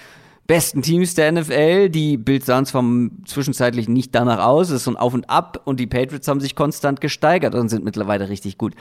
besten 0.47 0.81
Teams 0.81 1.15
der 1.15 1.31
NFL. 1.31 1.89
Die 1.89 2.17
Bills 2.17 2.45
sahen 2.45 2.65
zwar 2.65 2.83
zwischenzeitlich 3.25 3.87
nicht 3.87 4.13
danach 4.13 4.45
aus, 4.45 4.69
es 4.69 4.77
ist 4.77 4.83
so 4.85 4.91
ein 4.91 4.97
Auf 4.97 5.13
und 5.13 5.29
Ab 5.29 5.61
und 5.65 5.79
die 5.79 5.87
Patriots 5.87 6.27
haben 6.27 6.39
sich 6.39 6.55
konstant 6.55 7.01
gesteigert 7.01 7.55
und 7.55 7.69
sind 7.69 7.83
mittlerweile 7.83 8.29
richtig 8.29 8.57
gut. 8.57 8.75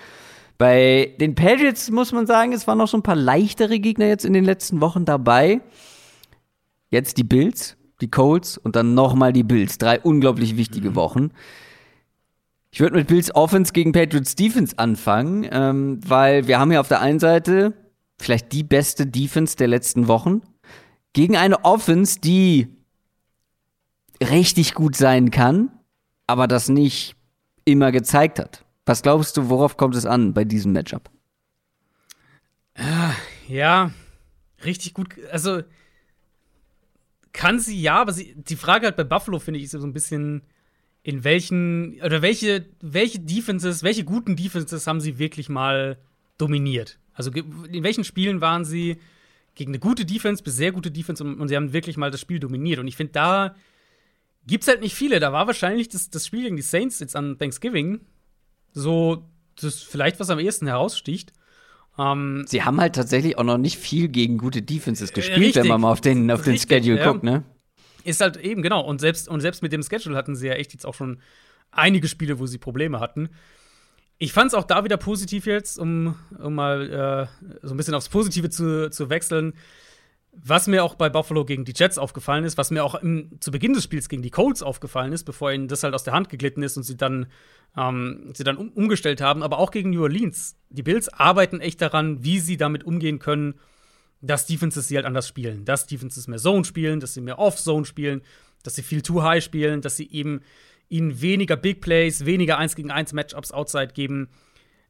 Bei 0.59 1.14
den 1.18 1.34
Patriots 1.34 1.90
muss 1.90 2.12
man 2.12 2.26
sagen, 2.26 2.52
es 2.52 2.66
waren 2.66 2.78
noch 2.78 2.89
so 2.89 2.97
ein 2.97 3.02
paar 3.02 3.16
leichtere 3.16 3.78
Gegner 3.80 4.06
jetzt 4.06 4.24
in 4.24 4.32
den 4.32 4.44
letzten 4.44 4.80
Wochen 4.80 5.05
dabei. 5.05 5.60
Jetzt 6.90 7.16
die 7.16 7.24
Bills, 7.24 7.76
die 8.01 8.10
Colts 8.10 8.59
und 8.59 8.76
dann 8.76 8.94
nochmal 8.94 9.32
die 9.32 9.44
Bills. 9.44 9.78
Drei 9.78 9.98
unglaublich 10.01 10.56
wichtige 10.56 10.90
mhm. 10.90 10.94
Wochen. 10.94 11.30
Ich 12.70 12.80
würde 12.80 12.97
mit 12.97 13.09
Bills 13.09 13.34
Offense 13.34 13.72
gegen 13.72 13.93
Patriots 13.93 14.34
Defense 14.34 14.78
anfangen, 14.78 15.47
ähm, 15.51 16.01
weil 16.06 16.47
wir 16.47 16.59
haben 16.59 16.72
ja 16.72 16.80
auf 16.80 16.89
der 16.89 17.01
einen 17.01 17.18
Seite 17.18 17.74
vielleicht 18.18 18.52
die 18.52 18.62
beste 18.62 19.06
Defense 19.06 19.56
der 19.56 19.68
letzten 19.68 20.09
Wochen 20.09 20.43
gegen 21.12 21.36
eine 21.36 21.64
Offense, 21.64 22.20
die 22.20 22.68
richtig 24.22 24.74
gut 24.74 24.97
sein 24.97 25.30
kann, 25.30 25.70
aber 26.26 26.47
das 26.47 26.68
nicht 26.68 27.16
immer 27.64 27.93
gezeigt 27.93 28.39
hat. 28.39 28.64
Was 28.86 29.02
glaubst 29.02 29.36
du, 29.36 29.48
worauf 29.48 29.76
kommt 29.76 29.94
es 29.94 30.06
an 30.06 30.34
bei 30.34 30.44
diesem 30.44 30.72
Matchup? 30.72 31.10
Ah, 32.74 33.12
ja, 33.48 33.93
richtig 34.64 34.94
gut. 34.94 35.14
Also 35.30 35.62
kann 37.32 37.60
sie 37.60 37.80
ja, 37.80 38.01
aber 38.01 38.12
sie, 38.12 38.34
die 38.36 38.56
Frage 38.56 38.86
halt 38.86 38.97
bei 38.97 39.05
Buffalo 39.05 39.39
finde 39.39 39.59
ich 39.59 39.64
ist 39.64 39.72
so 39.72 39.86
ein 39.86 39.93
bisschen, 39.93 40.43
in 41.02 41.24
welchen 41.24 42.01
oder 42.02 42.22
welche 42.22 42.66
welche 42.80 43.18
Defenses, 43.20 43.82
welche 43.82 44.05
guten 44.05 44.36
Defenses 44.36 44.86
haben 44.86 45.01
sie 45.01 45.18
wirklich 45.18 45.48
mal 45.48 45.98
dominiert? 46.39 46.98
Also 47.14 47.30
in 47.30 47.82
welchen 47.82 48.05
Spielen 48.05 48.40
waren 48.40 48.64
sie 48.64 48.98
gegen 49.54 49.70
eine 49.70 49.78
gute 49.78 50.04
Defense 50.04 50.42
bis 50.42 50.56
sehr 50.56 50.72
gute 50.72 50.90
Defense 50.90 51.22
und, 51.22 51.40
und 51.40 51.48
sie 51.48 51.56
haben 51.56 51.72
wirklich 51.72 51.96
mal 51.96 52.10
das 52.10 52.20
Spiel 52.20 52.38
dominiert. 52.38 52.78
Und 52.78 52.88
ich 52.88 52.96
finde, 52.96 53.12
da 53.12 53.54
gibt 54.46 54.62
es 54.62 54.68
halt 54.68 54.80
nicht 54.80 54.94
viele. 54.94 55.20
Da 55.20 55.32
war 55.32 55.46
wahrscheinlich 55.46 55.88
das, 55.88 56.10
das 56.10 56.26
Spiel 56.26 56.44
gegen 56.44 56.56
die 56.56 56.62
Saints 56.62 56.98
jetzt 57.00 57.16
an 57.16 57.38
Thanksgiving 57.38 58.00
so 58.72 59.28
das 59.60 59.82
vielleicht, 59.82 60.18
was 60.20 60.30
am 60.30 60.38
ehesten 60.38 60.66
heraussticht. 60.66 61.32
Ähm, 61.98 62.44
sie 62.46 62.62
haben 62.62 62.80
halt 62.80 62.94
tatsächlich 62.94 63.36
auch 63.38 63.44
noch 63.44 63.58
nicht 63.58 63.78
viel 63.78 64.08
gegen 64.08 64.38
gute 64.38 64.62
Defenses 64.62 65.10
äh, 65.10 65.14
gespielt, 65.14 65.38
richtig, 65.38 65.62
wenn 65.62 65.68
man 65.68 65.82
mal 65.82 65.92
auf 65.92 66.00
den, 66.00 66.30
auf 66.30 66.42
den 66.42 66.56
Schedule 66.56 66.98
ja. 66.98 67.10
guckt, 67.10 67.22
ne? 67.22 67.44
Ist 68.04 68.20
halt 68.20 68.36
eben, 68.38 68.62
genau. 68.62 68.80
Und 68.80 69.00
selbst, 69.00 69.28
und 69.28 69.40
selbst 69.40 69.62
mit 69.62 69.72
dem 69.72 69.82
Schedule 69.82 70.16
hatten 70.16 70.34
sie 70.34 70.48
ja 70.48 70.54
echt 70.54 70.72
jetzt 70.72 70.86
auch 70.86 70.94
schon 70.94 71.20
einige 71.70 72.08
Spiele, 72.08 72.38
wo 72.38 72.46
sie 72.46 72.58
Probleme 72.58 72.98
hatten. 72.98 73.28
Ich 74.23 74.32
fand 74.32 74.47
es 74.47 74.55
auch 74.55 74.62
da 74.62 74.85
wieder 74.85 74.99
positiv 74.99 75.47
jetzt, 75.47 75.81
um, 75.81 76.15
um 76.39 76.55
mal 76.55 77.28
äh, 77.43 77.66
so 77.66 77.74
ein 77.74 77.77
bisschen 77.77 77.94
aufs 77.94 78.09
Positive 78.09 78.51
zu, 78.51 78.89
zu 78.89 79.11
wechseln. 79.11 79.55
Was 80.31 80.69
mir 80.69 80.85
auch 80.85 80.94
bei 80.94 81.09
Buffalo 81.09 81.44
gegen 81.44 81.65
die 81.65 81.73
Jets 81.74 81.99
aufgefallen 81.99 82.44
ist, 82.44 82.57
was 82.57 82.70
mir 82.70 82.85
auch 82.85 82.94
im, 82.94 83.40
zu 83.40 83.51
Beginn 83.51 83.73
des 83.73 83.82
Spiels 83.82 84.09
gegen 84.09 84.23
die 84.23 84.31
Colts 84.31 84.62
aufgefallen 84.62 85.12
ist, 85.12 85.24
bevor 85.24 85.51
ihnen 85.51 85.66
das 85.66 85.82
halt 85.82 85.93
aus 85.93 86.05
der 86.05 86.12
Hand 86.12 86.28
geglitten 86.28 86.62
ist 86.62 86.77
und 86.77 86.85
sie 86.85 86.97
dann, 86.97 87.27
ähm, 87.77 88.31
sie 88.32 88.44
dann 88.44 88.59
um, 88.59 88.69
umgestellt 88.69 89.20
haben, 89.20 89.43
aber 89.43 89.59
auch 89.59 89.73
gegen 89.73 89.90
New 89.90 90.03
Orleans. 90.03 90.55
Die 90.70 90.85
Bills 90.85 91.09
arbeiten 91.09 91.61
echt 91.61 91.82
daran, 91.82 92.23
wie 92.23 92.39
sie 92.39 92.57
damit 92.57 92.85
umgehen 92.85 93.19
können, 93.19 93.55
dass 94.20 94.47
Defenses 94.47 94.86
sie 94.86 94.94
halt 94.94 95.07
anders 95.07 95.27
spielen. 95.27 95.65
Dass 95.65 95.89
Defenses 95.89 96.28
mehr 96.28 96.39
Zone 96.39 96.65
spielen, 96.65 97.01
dass 97.01 97.15
sie 97.15 97.23
mehr 97.23 97.40
Off-Zone 97.40 97.86
spielen, 97.86 98.23
dass 98.62 98.77
sie 98.77 98.85
viel 98.85 99.03
Too 99.03 99.24
High 99.24 99.43
spielen, 99.43 99.81
dass 99.81 99.97
sie 99.97 100.09
eben 100.12 100.43
ihnen 100.93 101.20
weniger 101.20 101.56
Big 101.56 101.81
Plays, 101.81 102.24
weniger 102.27 102.59
1 102.59 102.77
gegen 102.77 102.90
1 102.90 103.12
Matchups 103.12 103.51
outside 103.52 103.89
geben. 103.94 104.28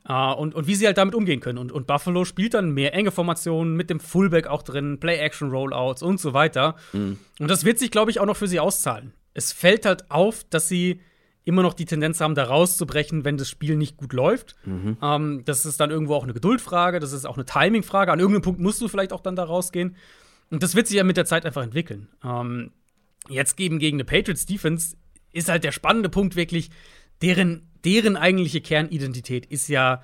Uh, 0.08 0.34
und, 0.36 0.56
und 0.56 0.66
wie 0.66 0.74
sie 0.74 0.86
halt 0.86 0.98
damit 0.98 1.14
umgehen 1.14 1.38
können. 1.38 1.58
Und, 1.58 1.70
und 1.70 1.86
Buffalo 1.86 2.24
spielt 2.24 2.54
dann 2.54 2.72
mehr 2.72 2.92
enge 2.92 3.12
Formationen 3.12 3.76
mit 3.76 3.88
dem 3.88 4.00
Fullback 4.00 4.48
auch 4.48 4.64
drin, 4.64 4.98
Play-Action-Rollouts 4.98 6.02
und 6.02 6.18
so 6.18 6.34
weiter. 6.34 6.74
Mhm. 6.92 7.18
Und 7.38 7.48
das 7.48 7.64
wird 7.64 7.78
sich, 7.78 7.92
glaube 7.92 8.10
ich, 8.10 8.18
auch 8.18 8.26
noch 8.26 8.36
für 8.36 8.48
sie 8.48 8.58
auszahlen. 8.58 9.12
Es 9.32 9.52
fällt 9.52 9.86
halt 9.86 10.10
auf, 10.10 10.42
dass 10.50 10.66
sie 10.66 11.00
immer 11.44 11.62
noch 11.62 11.74
die 11.74 11.84
Tendenz 11.84 12.20
haben, 12.20 12.34
da 12.34 12.42
rauszubrechen, 12.42 13.24
wenn 13.24 13.36
das 13.36 13.48
Spiel 13.48 13.76
nicht 13.76 13.96
gut 13.96 14.12
läuft. 14.12 14.56
Mhm. 14.64 14.96
Ähm, 15.00 15.42
das 15.44 15.64
ist 15.66 15.78
dann 15.78 15.92
irgendwo 15.92 16.16
auch 16.16 16.24
eine 16.24 16.32
Geduldfrage, 16.32 16.98
das 16.98 17.12
ist 17.12 17.24
auch 17.24 17.36
eine 17.36 17.44
Timingfrage. 17.44 18.10
An 18.10 18.18
irgendeinem 18.18 18.42
Punkt 18.42 18.60
musst 18.60 18.80
du 18.80 18.88
vielleicht 18.88 19.12
auch 19.12 19.20
dann 19.20 19.36
da 19.36 19.44
rausgehen. 19.44 19.94
Und 20.50 20.64
das 20.64 20.74
wird 20.74 20.88
sich 20.88 20.96
ja 20.96 21.04
mit 21.04 21.16
der 21.16 21.26
Zeit 21.26 21.46
einfach 21.46 21.62
entwickeln. 21.62 22.08
Ähm, 22.24 22.72
jetzt 23.28 23.56
gegen, 23.56 23.78
gegen 23.78 23.98
eine 23.98 24.04
Patriots 24.04 24.46
Defense 24.46 24.96
ist 25.32 25.48
halt 25.48 25.64
der 25.64 25.72
spannende 25.72 26.08
Punkt 26.08 26.36
wirklich, 26.36 26.70
deren, 27.20 27.70
deren 27.84 28.16
eigentliche 28.16 28.60
Kernidentität 28.60 29.46
ist 29.46 29.68
ja 29.68 30.02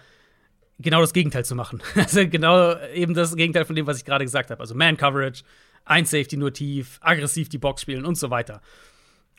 genau 0.79 1.01
das 1.01 1.13
Gegenteil 1.13 1.45
zu 1.45 1.55
machen. 1.55 1.83
Also 1.95 2.29
genau 2.29 2.79
eben 2.95 3.15
das 3.15 3.35
Gegenteil 3.37 3.65
von 3.65 3.77
dem, 3.77 3.87
was 3.87 3.99
ich 3.99 4.05
gerade 4.05 4.25
gesagt 4.25 4.51
habe. 4.51 4.61
Also 4.61 4.75
Man-Coverage, 4.75 5.43
ein 5.85 6.05
Safety 6.05 6.37
nur 6.37 6.53
tief, 6.53 6.99
aggressiv 7.01 7.49
die 7.49 7.59
Box 7.59 7.83
spielen 7.83 8.05
und 8.05 8.17
so 8.17 8.31
weiter. 8.31 8.61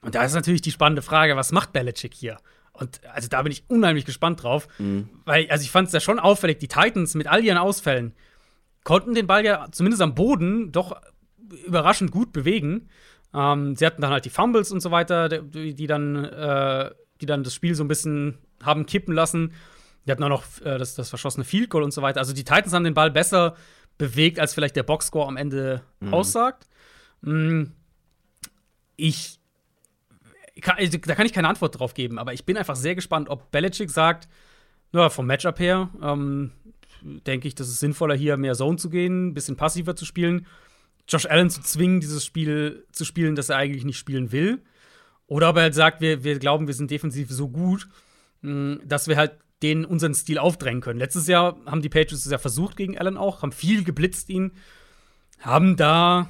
Und 0.01 0.15
da 0.15 0.23
ist 0.23 0.33
natürlich 0.33 0.61
die 0.61 0.71
spannende 0.71 1.01
Frage, 1.01 1.35
was 1.35 1.51
macht 1.51 1.73
Belichick 1.73 2.13
hier? 2.13 2.37
Und 2.73 3.01
also 3.13 3.27
da 3.27 3.41
bin 3.41 3.51
ich 3.51 3.63
unheimlich 3.67 4.05
gespannt 4.05 4.43
drauf, 4.43 4.67
mhm. 4.77 5.09
weil 5.25 5.49
also 5.49 5.63
ich 5.63 5.71
fand 5.71 5.87
es 5.87 5.93
ja 5.93 5.99
schon 5.99 6.19
auffällig, 6.19 6.59
die 6.59 6.69
Titans 6.69 7.15
mit 7.15 7.27
all 7.27 7.43
ihren 7.43 7.57
Ausfällen 7.57 8.13
konnten 8.83 9.13
den 9.13 9.27
Ball 9.27 9.43
ja 9.43 9.67
zumindest 9.71 10.01
am 10.01 10.15
Boden 10.15 10.71
doch 10.71 10.99
überraschend 11.65 12.11
gut 12.11 12.31
bewegen. 12.31 12.89
Ähm, 13.33 13.75
sie 13.75 13.85
hatten 13.85 14.01
dann 14.01 14.11
halt 14.11 14.25
die 14.25 14.29
Fumbles 14.29 14.71
und 14.71 14.81
so 14.81 14.91
weiter, 14.91 15.29
die, 15.29 15.73
die 15.73 15.87
dann, 15.87 16.25
äh, 16.25 16.91
die 17.21 17.25
dann 17.25 17.43
das 17.43 17.53
Spiel 17.53 17.75
so 17.75 17.83
ein 17.83 17.87
bisschen 17.87 18.37
haben 18.63 18.85
kippen 18.85 19.13
lassen. 19.13 19.53
Die 20.05 20.11
hatten 20.11 20.23
auch 20.23 20.29
noch 20.29 20.43
äh, 20.61 20.77
das, 20.77 20.95
das 20.95 21.09
verschossene 21.09 21.43
Field 21.43 21.69
Goal 21.69 21.83
und 21.83 21.93
so 21.93 22.01
weiter. 22.01 22.19
Also 22.19 22.33
die 22.33 22.43
Titans 22.43 22.73
haben 22.73 22.83
den 22.83 22.93
Ball 22.93 23.11
besser 23.11 23.55
bewegt, 23.97 24.39
als 24.39 24.53
vielleicht 24.53 24.75
der 24.75 24.83
Boxscore 24.83 25.27
am 25.27 25.37
Ende 25.37 25.83
mhm. 25.99 26.13
aussagt. 26.13 26.67
Mhm. 27.21 27.73
Ich 28.95 29.39
kann, 30.61 30.77
also, 30.77 30.97
da 30.97 31.15
kann 31.15 31.25
ich 31.25 31.33
keine 31.33 31.47
Antwort 31.47 31.79
drauf 31.79 31.93
geben, 31.93 32.17
aber 32.17 32.33
ich 32.33 32.45
bin 32.45 32.57
einfach 32.57 32.75
sehr 32.75 32.95
gespannt, 32.95 33.29
ob 33.29 33.51
Belichick 33.51 33.89
sagt, 33.89 34.27
na, 34.91 35.09
vom 35.09 35.27
Matchup 35.27 35.59
her, 35.59 35.89
ähm, 36.01 36.51
denke 37.01 37.47
ich, 37.47 37.55
dass 37.55 37.67
es 37.67 37.79
sinnvoller 37.79 38.15
hier 38.15 38.37
mehr 38.37 38.55
Zone 38.55 38.77
zu 38.77 38.89
gehen, 38.89 39.27
ein 39.27 39.33
bisschen 39.33 39.55
passiver 39.55 39.95
zu 39.95 40.05
spielen. 40.05 40.47
Josh 41.09 41.25
Allen 41.25 41.49
zu 41.49 41.61
zwingen, 41.61 41.99
dieses 41.99 42.23
Spiel 42.23 42.85
zu 42.91 43.03
spielen, 43.03 43.35
das 43.35 43.49
er 43.49 43.57
eigentlich 43.57 43.83
nicht 43.83 43.97
spielen 43.97 44.31
will. 44.31 44.61
Oder 45.27 45.49
ob 45.49 45.57
er 45.57 45.63
halt 45.63 45.75
sagt, 45.75 46.01
wir, 46.01 46.23
wir 46.23 46.39
glauben, 46.39 46.67
wir 46.67 46.73
sind 46.73 46.91
defensiv 46.91 47.29
so 47.29 47.49
gut, 47.49 47.87
mm, 48.41 48.75
dass 48.85 49.07
wir 49.07 49.17
halt 49.17 49.37
den 49.61 49.85
unseren 49.85 50.13
Stil 50.13 50.37
aufdrängen 50.37 50.81
können. 50.81 50.99
Letztes 50.99 51.27
Jahr 51.27 51.57
haben 51.65 51.81
die 51.81 51.89
Patriots 51.89 52.25
es 52.25 52.31
ja 52.31 52.37
versucht 52.37 52.77
gegen 52.77 52.97
Allen 52.97 53.17
auch, 53.17 53.41
haben 53.41 53.51
viel 53.51 53.83
geblitzt 53.83 54.29
ihn, 54.29 54.53
haben 55.39 55.75
da, 55.75 56.29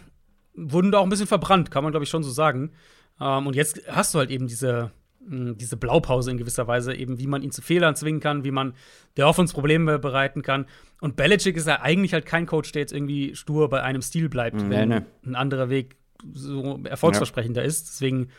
wurden 0.55 0.91
da 0.91 0.99
auch 0.99 1.03
ein 1.03 1.09
bisschen 1.09 1.27
verbrannt, 1.27 1.71
kann 1.71 1.83
man 1.83 1.91
glaube 1.91 2.05
ich 2.05 2.09
schon 2.09 2.23
so 2.23 2.31
sagen. 2.31 2.71
Ähm, 3.19 3.47
und 3.47 3.55
jetzt 3.55 3.81
hast 3.87 4.13
du 4.13 4.19
halt 4.19 4.31
eben 4.31 4.47
diese, 4.47 4.91
diese 5.21 5.77
Blaupause 5.77 6.31
in 6.31 6.37
gewisser 6.37 6.67
Weise, 6.67 6.95
eben 6.95 7.19
wie 7.19 7.27
man 7.27 7.41
ihn 7.41 7.51
zu 7.51 7.61
Fehlern 7.61 7.95
zwingen 7.95 8.21
kann, 8.21 8.43
wie 8.43 8.51
man 8.51 8.73
der 9.17 9.27
Offense 9.27 9.53
Probleme 9.53 9.99
bereiten 9.99 10.41
kann. 10.41 10.65
Und 11.01 11.15
Belichick 11.15 11.57
ist 11.57 11.67
ja 11.67 11.81
eigentlich 11.81 12.13
halt 12.13 12.25
kein 12.25 12.45
Coach, 12.45 12.71
der 12.71 12.81
jetzt 12.81 12.93
irgendwie 12.93 13.35
stur 13.35 13.69
bei 13.69 13.83
einem 13.83 14.01
Stil 14.01 14.29
bleibt, 14.29 14.57
nee, 14.57 14.69
wenn 14.69 14.89
nee. 14.89 15.01
ein 15.25 15.35
anderer 15.35 15.69
Weg 15.69 15.97
so 16.33 16.79
erfolgsversprechender 16.83 17.61
ja. 17.61 17.67
ist. 17.67 17.89
Deswegen 17.89 18.29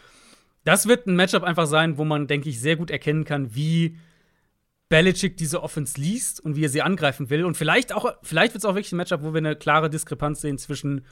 das 0.65 0.87
wird 0.87 1.07
ein 1.07 1.17
Matchup 1.17 1.43
einfach 1.43 1.67
sein, 1.67 1.99
wo 1.99 2.05
man, 2.05 2.27
denke 2.27 2.49
ich, 2.49 2.61
sehr 2.61 2.77
gut 2.77 2.91
erkennen 2.91 3.25
kann, 3.25 3.55
wie 3.55 3.97
Belichick 4.89 5.37
diese 5.37 5.63
Offense 5.63 6.01
liest 6.01 6.41
und 6.41 6.57
wie 6.57 6.65
er 6.65 6.69
sie 6.69 6.83
angreifen 6.83 7.31
will. 7.31 7.45
Und 7.45 7.57
vielleicht 7.57 7.93
auch, 7.93 8.15
vielleicht 8.23 8.55
wird 8.55 8.65
es 8.65 8.69
auch 8.69 8.75
wirklich 8.75 8.93
ein 8.93 8.97
Matchup, 8.97 9.23
wo 9.23 9.33
wir 9.33 9.39
eine 9.39 9.57
klare 9.57 9.89
Diskrepanz 9.89 10.41
sehen 10.41 10.59
zwischen, 10.59 11.07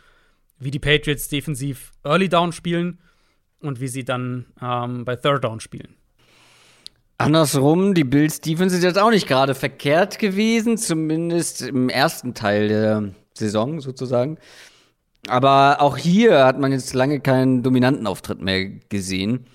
wie 0.59 0.71
die 0.71 0.81
Patriots 0.81 1.29
defensiv 1.29 1.93
Early 2.05 2.29
Down 2.29 2.53
spielen 2.53 2.99
und 3.61 3.81
wie 3.81 3.89
sie 3.89 4.05
dann 4.05 4.47
ähm, 4.63 5.05
bei 5.05 5.17
Third 5.17 5.45
Down 5.45 5.61
spielen. 5.61 5.95
Andersrum, 7.19 7.95
die 7.95 8.05
Bills 8.05 8.41
Defense 8.41 8.77
ist 8.77 8.85
jetzt 8.85 8.99
auch 8.99 9.11
nicht 9.11 9.27
gerade 9.27 9.57
verkehrt 9.57 10.21
gewesen, 10.21 10.79
zumindest 10.79 11.63
im 11.63 11.89
ersten 11.89 12.33
Teil 12.33 12.69
der 12.69 13.11
Saison 13.35 13.81
sozusagen. 13.81 14.39
Aber 15.27 15.81
auch 15.81 15.97
hier 15.97 16.45
hat 16.45 16.61
man 16.61 16.71
jetzt 16.71 16.95
lange 16.95 17.19
keinen 17.19 17.65
dominanten 17.65 18.07
Auftritt 18.07 18.41
mehr 18.41 18.67
gesehen. 18.89 19.47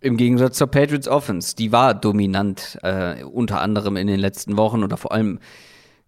Im 0.00 0.16
Gegensatz 0.16 0.56
zur 0.56 0.68
Patriots 0.68 1.08
Offense. 1.08 1.56
Die 1.56 1.72
war 1.72 1.94
dominant, 1.94 2.78
äh, 2.82 3.24
unter 3.24 3.60
anderem 3.60 3.96
in 3.96 4.06
den 4.06 4.20
letzten 4.20 4.56
Wochen 4.56 4.84
oder 4.84 4.96
vor 4.96 5.12
allem 5.12 5.40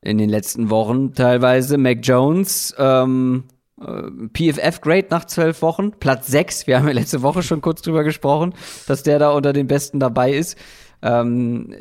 in 0.01 0.19
den 0.19 0.31
letzten 0.31 0.71
Wochen 0.71 1.15
teilweise. 1.15 1.79
Mac 1.79 1.99
Jones, 2.03 2.75
ähm, 2.79 3.45
äh, 3.87 4.29
PFF 4.33 4.81
Great 4.81 5.11
nach 5.11 5.25
zwölf 5.25 5.63
Wochen, 5.63 5.93
Platz 5.93 6.27
sechs. 6.27 6.67
Wir 6.67 6.79
haben 6.79 6.89
ja 6.89 6.95
letzte 6.95 7.23
Woche 7.23 7.43
schon 7.43 7.61
kurz 7.61 7.83
drüber 7.83 8.05
gesprochen, 8.05 8.55
dass 8.87 9.03
der 9.03 9.19
da 9.19 9.31
unter 9.31 9.53
den 9.53 9.67
Besten 9.67 10.01
dabei 10.01 10.33
ist. 10.33 10.57
Ähm, 11.03 11.75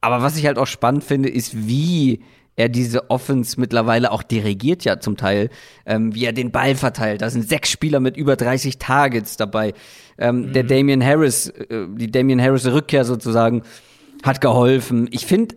aber 0.00 0.22
was 0.22 0.36
ich 0.36 0.46
halt 0.46 0.58
auch 0.58 0.66
spannend 0.66 1.04
finde, 1.04 1.28
ist, 1.28 1.66
wie 1.66 2.24
er 2.56 2.68
diese 2.68 3.10
Offense 3.10 3.58
mittlerweile 3.58 4.12
auch 4.12 4.22
dirigiert 4.22 4.84
ja 4.84 5.00
zum 5.00 5.16
Teil, 5.16 5.48
ähm, 5.86 6.14
wie 6.14 6.24
er 6.24 6.32
den 6.32 6.50
Ball 6.50 6.74
verteilt. 6.74 7.22
Da 7.22 7.30
sind 7.30 7.48
sechs 7.48 7.70
Spieler 7.70 8.00
mit 8.00 8.16
über 8.16 8.36
30 8.36 8.78
Targets 8.78 9.36
dabei. 9.36 9.72
Ähm, 10.18 10.48
mhm. 10.48 10.52
Der 10.52 10.64
Damian 10.64 11.04
Harris, 11.04 11.48
äh, 11.48 11.86
die 11.88 12.10
Damian 12.10 12.42
Harris 12.42 12.66
Rückkehr 12.66 13.04
sozusagen, 13.04 13.62
hat 14.22 14.40
geholfen. 14.40 15.08
Ich 15.10 15.24
finde, 15.24 15.56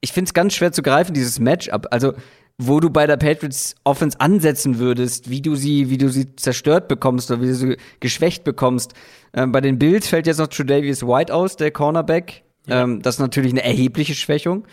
ich 0.00 0.12
finde 0.12 0.28
es 0.28 0.34
ganz 0.34 0.54
schwer 0.54 0.72
zu 0.72 0.82
greifen, 0.82 1.14
dieses 1.14 1.40
Matchup. 1.40 1.86
Also, 1.90 2.12
wo 2.60 2.80
du 2.80 2.90
bei 2.90 3.06
der 3.06 3.16
Patriots 3.16 3.76
Offense 3.84 4.20
ansetzen 4.20 4.78
würdest, 4.78 5.30
wie 5.30 5.40
du 5.40 5.54
sie, 5.54 5.90
wie 5.90 5.98
du 5.98 6.08
sie 6.08 6.34
zerstört 6.34 6.88
bekommst 6.88 7.30
oder 7.30 7.40
wie 7.40 7.46
du 7.46 7.54
sie 7.54 7.76
geschwächt 8.00 8.42
bekommst. 8.42 8.94
Ähm, 9.32 9.52
bei 9.52 9.60
den 9.60 9.78
Bills 9.78 10.08
fällt 10.08 10.26
jetzt 10.26 10.38
noch 10.38 10.48
Tredavious 10.48 11.02
White 11.04 11.32
aus, 11.32 11.56
der 11.56 11.70
Cornerback. 11.70 12.42
Ja. 12.66 12.82
Ähm, 12.82 13.00
das 13.00 13.16
ist 13.16 13.20
natürlich 13.20 13.52
eine 13.52 13.62
erhebliche 13.62 14.14
Schwächung. 14.14 14.66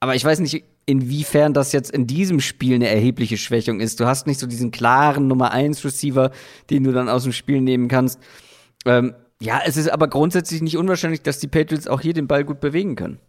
Aber 0.00 0.16
ich 0.16 0.24
weiß 0.24 0.40
nicht, 0.40 0.64
inwiefern 0.84 1.54
das 1.54 1.70
jetzt 1.70 1.92
in 1.92 2.08
diesem 2.08 2.40
Spiel 2.40 2.74
eine 2.74 2.88
erhebliche 2.88 3.36
Schwächung 3.36 3.78
ist. 3.78 4.00
Du 4.00 4.06
hast 4.06 4.26
nicht 4.26 4.40
so 4.40 4.48
diesen 4.48 4.72
klaren 4.72 5.28
Nummer 5.28 5.52
1 5.52 5.84
Receiver, 5.84 6.32
den 6.70 6.82
du 6.82 6.92
dann 6.92 7.08
aus 7.08 7.22
dem 7.22 7.32
Spiel 7.32 7.60
nehmen 7.60 7.86
kannst. 7.86 8.18
Ähm, 8.84 9.14
ja, 9.40 9.60
es 9.64 9.76
ist 9.76 9.88
aber 9.88 10.08
grundsätzlich 10.08 10.60
nicht 10.60 10.76
unwahrscheinlich, 10.76 11.22
dass 11.22 11.38
die 11.38 11.46
Patriots 11.46 11.86
auch 11.86 12.00
hier 12.00 12.14
den 12.14 12.26
Ball 12.26 12.44
gut 12.44 12.60
bewegen 12.60 12.96
können. 12.96 13.20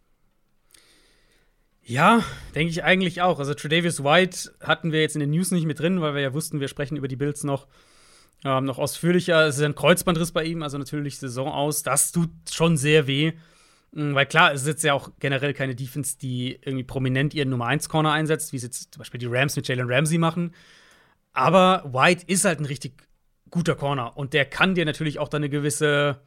Ja, 1.86 2.24
denke 2.56 2.72
ich 2.72 2.84
eigentlich 2.84 3.22
auch. 3.22 3.40
Also 3.40 3.54
Tredavious 3.54 4.04
White 4.04 4.54
hatten 4.62 4.92
wir 4.92 5.02
jetzt 5.02 5.16
in 5.16 5.20
den 5.20 5.32
News 5.32 5.52
nicht 5.52 5.66
mit 5.66 5.80
drin, 5.80 6.02
weil 6.02 6.16
wir 6.16 6.22
ja 6.22 6.34
wussten, 6.34 6.60
wir 6.62 6.70
sprechen 6.70 6.96
über 6.96 7.10
die 7.10 7.18
Bills 7.18 7.44
noch, 7.44 7.68
ähm, 8.46 8.66
noch 8.66 8.80
ausführlicher. 8.80 9.48
Es 9.48 9.58
ist 9.58 9.64
ein 9.64 9.76
Kreuzbandriss 9.76 10.32
bei 10.32 10.46
ihm, 10.46 10.64
also 10.64 10.78
natürlich 10.78 11.18
Saison 11.18 11.50
aus. 11.50 11.84
Das 11.84 12.14
tut 12.14 12.30
schon 12.50 12.78
sehr 12.78 13.06
weh. 13.06 13.34
Mm, 13.92 14.16
weil 14.16 14.26
klar, 14.26 14.54
es 14.54 14.62
ist 14.62 14.68
jetzt 14.68 14.84
ja 14.84 14.94
auch 14.94 15.12
generell 15.20 15.54
keine 15.54 15.76
Defense, 15.76 16.18
die 16.18 16.58
irgendwie 16.62 16.86
prominent 16.86 17.34
ihren 17.34 17.50
Nummer 17.50 17.68
1 17.68 17.90
Corner 17.90 18.12
einsetzt, 18.14 18.54
wie 18.54 18.58
es 18.58 18.64
jetzt 18.64 18.94
zum 18.94 19.00
Beispiel 19.00 19.20
die 19.20 19.28
Rams 19.28 19.56
mit 19.56 19.68
Jalen 19.68 19.92
Ramsey 19.92 20.18
machen. 20.18 20.54
Aber 21.34 21.84
White 21.92 22.26
ist 22.28 22.46
halt 22.46 22.60
ein 22.60 22.66
richtig 22.66 23.08
guter 23.50 23.76
Corner 23.76 24.18
und 24.18 24.34
der 24.34 24.46
kann 24.46 24.74
dir 24.76 24.86
natürlich 24.86 25.20
auch 25.20 25.28
dann 25.30 25.42
eine 25.42 25.50
gewisse 25.50 26.22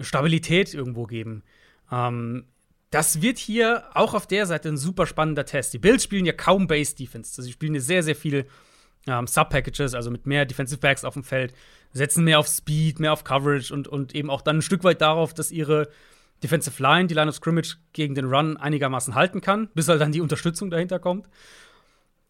Stabilität 0.00 0.74
irgendwo 0.74 1.04
geben. 1.04 1.44
Ähm, 1.90 2.46
das 2.90 3.20
wird 3.20 3.38
hier 3.38 3.84
auch 3.94 4.14
auf 4.14 4.26
der 4.26 4.46
Seite 4.46 4.68
ein 4.68 4.76
super 4.76 5.06
spannender 5.06 5.44
Test. 5.44 5.74
Die 5.74 5.78
Bills 5.78 6.04
spielen 6.04 6.24
ja 6.24 6.32
kaum 6.32 6.66
Base 6.66 6.94
Defense. 6.94 7.32
Also 7.32 7.42
sie 7.42 7.52
spielen 7.52 7.74
hier 7.74 7.82
sehr, 7.82 8.02
sehr 8.02 8.16
viel 8.16 8.46
ähm, 9.06 9.26
Sub-Packages, 9.26 9.94
also 9.94 10.10
mit 10.10 10.26
mehr 10.26 10.46
Defensive 10.46 10.80
Backs 10.80 11.04
auf 11.04 11.14
dem 11.14 11.24
Feld, 11.24 11.52
setzen 11.92 12.24
mehr 12.24 12.38
auf 12.38 12.48
Speed, 12.48 13.00
mehr 13.00 13.12
auf 13.12 13.24
Coverage 13.24 13.72
und, 13.72 13.88
und 13.88 14.14
eben 14.14 14.30
auch 14.30 14.42
dann 14.42 14.58
ein 14.58 14.62
Stück 14.62 14.84
weit 14.84 15.00
darauf, 15.00 15.34
dass 15.34 15.50
ihre 15.50 15.88
Defensive 16.42 16.82
Line, 16.82 17.08
die 17.08 17.14
Line 17.14 17.28
of 17.28 17.36
Scrimmage 17.36 17.76
gegen 17.92 18.14
den 18.14 18.26
Run 18.26 18.56
einigermaßen 18.56 19.14
halten 19.14 19.40
kann, 19.40 19.68
bis 19.74 19.88
halt 19.88 20.00
dann 20.00 20.12
die 20.12 20.20
Unterstützung 20.20 20.70
dahinter 20.70 20.98
kommt. 20.98 21.28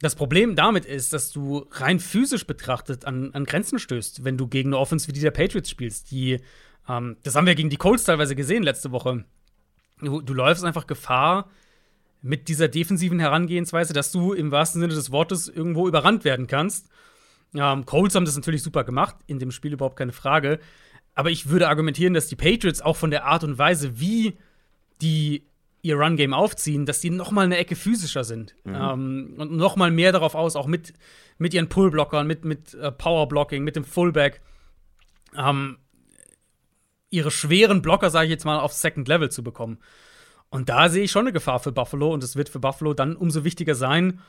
Das 0.00 0.14
Problem 0.14 0.54
damit 0.54 0.86
ist, 0.86 1.12
dass 1.12 1.32
du 1.32 1.66
rein 1.72 1.98
physisch 1.98 2.46
betrachtet 2.46 3.04
an, 3.04 3.34
an 3.34 3.44
Grenzen 3.44 3.78
stößt, 3.78 4.24
wenn 4.24 4.38
du 4.38 4.46
gegen 4.46 4.70
eine 4.70 4.78
Offense 4.78 5.08
wie 5.08 5.12
die 5.12 5.20
der 5.20 5.32
Patriots 5.32 5.68
spielst. 5.68 6.10
Die, 6.10 6.40
ähm, 6.88 7.16
das 7.24 7.34
haben 7.34 7.46
wir 7.46 7.56
gegen 7.56 7.70
die 7.70 7.76
Colts 7.76 8.04
teilweise 8.04 8.36
gesehen 8.36 8.62
letzte 8.62 8.92
Woche. 8.92 9.24
Du, 10.00 10.20
du 10.20 10.34
läufst 10.34 10.64
einfach 10.64 10.86
Gefahr 10.86 11.50
mit 12.20 12.48
dieser 12.48 12.68
defensiven 12.68 13.20
Herangehensweise, 13.20 13.92
dass 13.92 14.12
du 14.12 14.32
im 14.32 14.50
wahrsten 14.50 14.80
Sinne 14.80 14.94
des 14.94 15.12
Wortes 15.12 15.48
irgendwo 15.48 15.86
überrannt 15.88 16.24
werden 16.24 16.46
kannst. 16.46 16.88
Ähm, 17.54 17.86
Colts 17.86 18.14
haben 18.14 18.24
das 18.24 18.36
natürlich 18.36 18.62
super 18.62 18.84
gemacht, 18.84 19.16
in 19.26 19.38
dem 19.38 19.50
Spiel 19.50 19.72
überhaupt 19.72 19.96
keine 19.96 20.12
Frage. 20.12 20.58
Aber 21.14 21.30
ich 21.30 21.48
würde 21.48 21.68
argumentieren, 21.68 22.14
dass 22.14 22.28
die 22.28 22.36
Patriots 22.36 22.80
auch 22.80 22.96
von 22.96 23.10
der 23.10 23.24
Art 23.24 23.44
und 23.44 23.58
Weise, 23.58 23.98
wie 24.00 24.36
die 25.00 25.44
ihr 25.82 25.96
Run-Game 25.96 26.34
aufziehen, 26.34 26.86
dass 26.86 27.00
die 27.00 27.10
noch 27.10 27.30
mal 27.30 27.44
eine 27.44 27.56
Ecke 27.56 27.76
physischer 27.76 28.24
sind 28.24 28.54
mhm. 28.64 28.74
ähm, 28.74 29.34
und 29.38 29.52
noch 29.52 29.76
mal 29.76 29.90
mehr 29.90 30.12
darauf 30.12 30.34
aus, 30.34 30.56
auch 30.56 30.66
mit, 30.66 30.92
mit 31.38 31.54
ihren 31.54 31.68
Pull-Blockern, 31.68 32.26
mit, 32.26 32.44
mit 32.44 32.74
äh, 32.74 32.90
Power-Blocking, 32.90 33.62
mit 33.62 33.76
dem 33.76 33.84
Fullback, 33.84 34.40
ähm, 35.36 35.78
ihre 37.10 37.30
schweren 37.30 37.82
Blocker, 37.82 38.10
sage 38.10 38.26
ich 38.26 38.30
jetzt 38.30 38.44
mal, 38.44 38.58
auf 38.58 38.72
Second 38.72 39.08
Level 39.08 39.30
zu 39.30 39.42
bekommen. 39.42 39.78
Und 40.50 40.68
da 40.68 40.88
sehe 40.88 41.04
ich 41.04 41.10
schon 41.10 41.24
eine 41.24 41.32
Gefahr 41.32 41.60
für 41.60 41.72
Buffalo 41.72 42.12
und 42.12 42.22
es 42.24 42.36
wird 42.36 42.48
für 42.48 42.60
Buffalo 42.60 42.94
dann 42.94 43.16
umso 43.16 43.44
wichtiger 43.44 43.74
sein, 43.74 44.20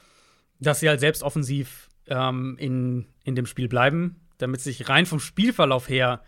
dass 0.59 0.81
sie 0.81 0.89
halt 0.89 0.99
selbst 0.99 1.23
offensiv 1.23 1.89
ähm, 2.07 2.57
in, 2.59 3.05
in 3.23 3.35
dem 3.35 3.45
Spiel 3.45 3.69
bleiben, 3.69 4.27
damit 4.37 4.61
sich 4.61 4.89
rein 4.89 5.05
vom 5.05 5.19
Spielverlauf 5.19 5.87
her 5.87 6.21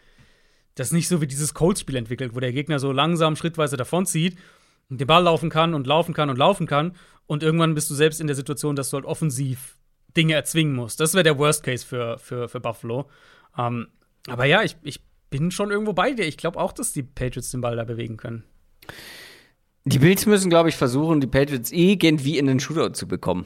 das 0.76 0.92
nicht 0.94 1.10
so 1.10 1.20
wie 1.20 1.28
dieses 1.28 1.54
Colts-Spiel 1.54 1.98
entwickelt, 1.98 2.34
wo 2.34 2.40
der 2.40 2.54
Gegner 2.54 2.80
so 2.80 2.94
langsam 2.94 3.36
schrittweise 3.36 3.76
davonzieht 3.76 4.38
und 4.90 5.02
den 5.02 5.08
Ball 5.08 5.24
laufen 5.24 5.50
kann 5.50 5.74
und 5.74 5.86
laufen 5.86 6.14
kann 6.14 6.30
und 6.30 6.38
laufen 6.38 6.66
kann. 6.66 6.96
Und 7.28 7.44
irgendwann 7.44 7.76
bist 7.76 7.90
du 7.90 7.94
selbst 7.96 8.22
in 8.22 8.28
der 8.28 8.36
Situation, 8.36 8.76
dass 8.76 8.90
du 8.90 8.96
halt 8.96 9.06
offensiv 9.06 9.78
Dinge 10.16 10.34
erzwingen 10.34 10.74
musst. 10.74 11.00
Das 11.00 11.14
wäre 11.14 11.24
der 11.24 11.38
Worst 11.38 11.64
Case 11.64 11.86
für, 11.86 12.18
für, 12.20 12.48
für 12.48 12.60
Buffalo. 12.60 13.10
Ähm, 13.58 13.88
aber 14.28 14.46
ja, 14.46 14.64
ich, 14.64 14.78
ich 14.82 15.02
bin 15.32 15.50
schon 15.50 15.72
irgendwo 15.72 15.94
bei 15.94 16.14
dir. 16.14 16.28
Ich 16.28 16.38
glaube 16.38 16.60
auch, 16.60 16.74
dass 16.74 16.94
die 16.94 17.02
Patriots 17.02 17.50
den 17.50 17.62
Ball 17.62 17.76
da 17.76 17.84
bewegen 17.84 18.18
können. 18.18 18.44
Die 19.86 19.98
Bills 19.98 20.28
müssen, 20.28 20.52
glaube 20.52 20.70
ich, 20.70 20.76
versuchen, 20.76 21.22
die 21.22 21.28
Patriots 21.28 21.72
irgendwie 21.72 22.38
in 22.38 22.46
den 22.46 22.60
Shootout 22.60 22.94
zu 22.94 23.08
bekommen. 23.08 23.46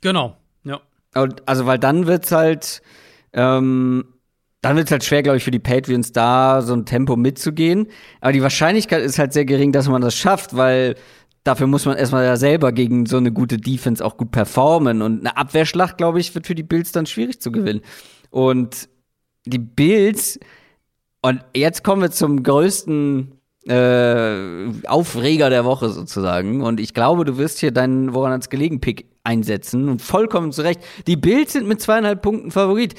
Genau, 0.00 0.38
ja. 0.64 0.80
Also, 1.12 1.66
weil 1.66 1.78
dann 1.78 2.06
wird's 2.06 2.32
halt, 2.32 2.80
ähm, 3.34 4.04
dann 4.62 4.76
wird 4.76 4.86
es 4.86 4.92
halt 4.92 5.04
schwer, 5.04 5.22
glaube 5.22 5.36
ich, 5.36 5.44
für 5.44 5.50
die 5.50 5.58
Patriots 5.58 6.12
da 6.12 6.62
so 6.62 6.72
ein 6.72 6.86
Tempo 6.86 7.16
mitzugehen. 7.16 7.88
Aber 8.22 8.32
die 8.32 8.42
Wahrscheinlichkeit 8.42 9.02
ist 9.02 9.18
halt 9.18 9.34
sehr 9.34 9.44
gering, 9.44 9.72
dass 9.72 9.88
man 9.88 10.00
das 10.00 10.14
schafft, 10.14 10.56
weil 10.56 10.94
dafür 11.44 11.66
muss 11.66 11.84
man 11.84 11.98
erstmal 11.98 12.24
ja 12.24 12.36
selber 12.36 12.72
gegen 12.72 13.04
so 13.06 13.16
eine 13.16 13.32
gute 13.32 13.58
Defense 13.58 14.02
auch 14.04 14.16
gut 14.16 14.30
performen. 14.30 15.02
Und 15.02 15.20
eine 15.20 15.36
Abwehrschlacht, 15.36 15.98
glaube 15.98 16.20
ich, 16.20 16.34
wird 16.34 16.46
für 16.46 16.54
die 16.54 16.62
Bills 16.62 16.92
dann 16.92 17.06
schwierig 17.06 17.40
zu 17.40 17.52
gewinnen. 17.52 17.82
Und 18.30 18.88
die 19.44 19.58
Bills, 19.58 20.38
und 21.22 21.44
jetzt 21.54 21.84
kommen 21.84 22.02
wir 22.02 22.10
zum 22.10 22.42
größten 22.42 23.32
äh, 23.66 24.86
Aufreger 24.86 25.50
der 25.50 25.64
Woche 25.64 25.90
sozusagen. 25.90 26.62
Und 26.62 26.80
ich 26.80 26.94
glaube, 26.94 27.24
du 27.24 27.36
wirst 27.36 27.60
hier 27.60 27.72
deinen 27.72 28.14
Woran 28.14 28.32
hat's 28.32 28.48
gelegen 28.48 28.80
Pick 28.80 29.06
einsetzen 29.22 29.88
und 29.88 30.00
vollkommen 30.00 30.50
zu 30.50 30.62
Recht. 30.62 30.80
Die 31.06 31.16
Bills 31.16 31.52
sind 31.52 31.68
mit 31.68 31.80
zweieinhalb 31.80 32.22
Punkten 32.22 32.50
Favorit 32.50 32.94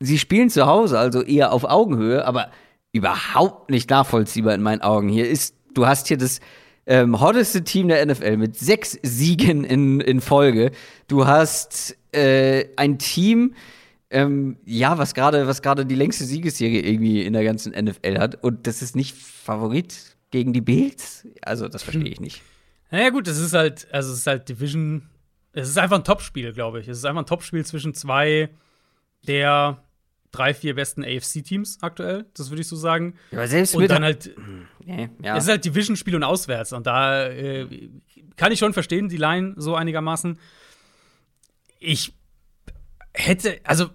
sie 0.00 0.18
spielen 0.18 0.50
zu 0.50 0.66
Hause, 0.66 0.98
also 0.98 1.22
eher 1.22 1.52
auf 1.52 1.64
Augenhöhe, 1.64 2.24
aber 2.24 2.50
überhaupt 2.92 3.70
nicht 3.70 3.90
nachvollziehbar 3.90 4.54
in 4.54 4.62
meinen 4.62 4.82
Augen. 4.82 5.08
Hier 5.08 5.28
ist, 5.28 5.54
du 5.74 5.86
hast 5.86 6.08
hier 6.08 6.18
das 6.18 6.40
ähm, 6.86 7.20
hotteste 7.20 7.64
Team 7.64 7.88
der 7.88 8.04
NFL 8.06 8.36
mit 8.36 8.56
sechs 8.56 8.98
Siegen 9.02 9.64
in, 9.64 10.00
in 10.00 10.20
Folge. 10.20 10.70
Du 11.08 11.26
hast 11.26 11.96
äh, 12.12 12.66
ein 12.76 12.98
Team, 12.98 13.54
ähm, 14.16 14.56
ja, 14.64 14.96
was 14.96 15.12
gerade 15.12 15.46
was 15.46 15.60
gerade 15.60 15.84
die 15.84 15.94
längste 15.94 16.24
Siegesserie 16.24 16.80
irgendwie 16.80 17.22
in 17.22 17.34
der 17.34 17.44
ganzen 17.44 17.72
NFL 17.72 18.18
hat 18.18 18.42
und 18.42 18.66
das 18.66 18.80
ist 18.80 18.96
nicht 18.96 19.14
Favorit 19.14 20.16
gegen 20.30 20.54
die 20.54 20.62
Bills. 20.62 21.26
Also 21.42 21.68
das 21.68 21.82
verstehe 21.82 22.08
ich 22.08 22.18
nicht. 22.18 22.40
Naja 22.90 23.10
gut, 23.10 23.28
es 23.28 23.38
ist 23.38 23.52
halt, 23.52 23.86
also 23.92 24.12
es 24.12 24.20
ist 24.20 24.26
halt 24.26 24.48
Division, 24.48 25.10
es 25.52 25.68
ist 25.68 25.76
einfach 25.76 25.98
ein 25.98 26.04
Topspiel, 26.04 26.54
glaube 26.54 26.80
ich. 26.80 26.88
Es 26.88 26.96
ist 26.96 27.04
einfach 27.04 27.22
ein 27.22 27.26
Topspiel 27.26 27.66
zwischen 27.66 27.92
zwei 27.92 28.48
der 29.26 29.82
drei, 30.32 30.54
vier 30.54 30.74
besten 30.74 31.04
AFC-Teams 31.04 31.78
aktuell, 31.82 32.24
das 32.34 32.48
würde 32.50 32.62
ich 32.62 32.68
so 32.68 32.76
sagen. 32.76 33.16
Ja, 33.32 33.38
aber 33.38 33.48
selbst 33.48 33.74
und 33.74 33.90
dann 33.90 34.02
halt, 34.02 34.34
nee, 34.82 35.10
ja. 35.22 35.36
es 35.36 35.44
ist 35.44 35.50
halt 35.50 35.64
Division-Spiel 35.64 36.14
und 36.14 36.24
auswärts. 36.24 36.72
Und 36.72 36.86
da 36.86 37.26
äh, 37.26 37.90
kann 38.36 38.50
ich 38.50 38.58
schon 38.58 38.72
verstehen, 38.72 39.10
die 39.10 39.18
Line 39.18 39.54
so 39.56 39.74
einigermaßen. 39.74 40.38
Ich 41.80 42.14
hätte, 43.12 43.60
also 43.64 43.90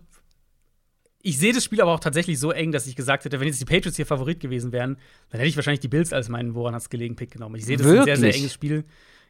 ich 1.24 1.38
sehe 1.38 1.54
das 1.54 1.64
Spiel 1.64 1.82
aber 1.82 1.92
auch 1.94 2.00
tatsächlich 2.00 2.40
so 2.40 2.52
eng, 2.52 2.72
dass 2.72 2.88
ich 2.88 2.96
gesagt 2.96 3.26
hätte, 3.26 3.40
wenn 3.40 3.48
jetzt 3.48 3.62
die 3.62 3.66
Patriots 3.66 3.96
hier 3.96 4.06
Favorit 4.06 4.40
gewesen 4.40 4.72
wären, 4.72 4.98
dann 5.30 5.40
hätte 5.40 5.50
ich 5.50 5.56
wahrscheinlich 5.56 5.80
die 5.80 5.88
Bills 5.88 6.14
als 6.14 6.30
meinen 6.30 6.56
Woran 6.56 6.74
hat's 6.74 6.90
gelegen 6.90 7.16
Pick 7.16 7.32
genommen. 7.32 7.56
Ich 7.56 7.66
sehe 7.66 7.78
das 7.78 7.86
Wirklich? 7.86 8.02
ein 8.02 8.06
sehr, 8.20 8.32
sehr 8.32 8.36
enges 8.36 8.54
Spiel. 8.54 8.86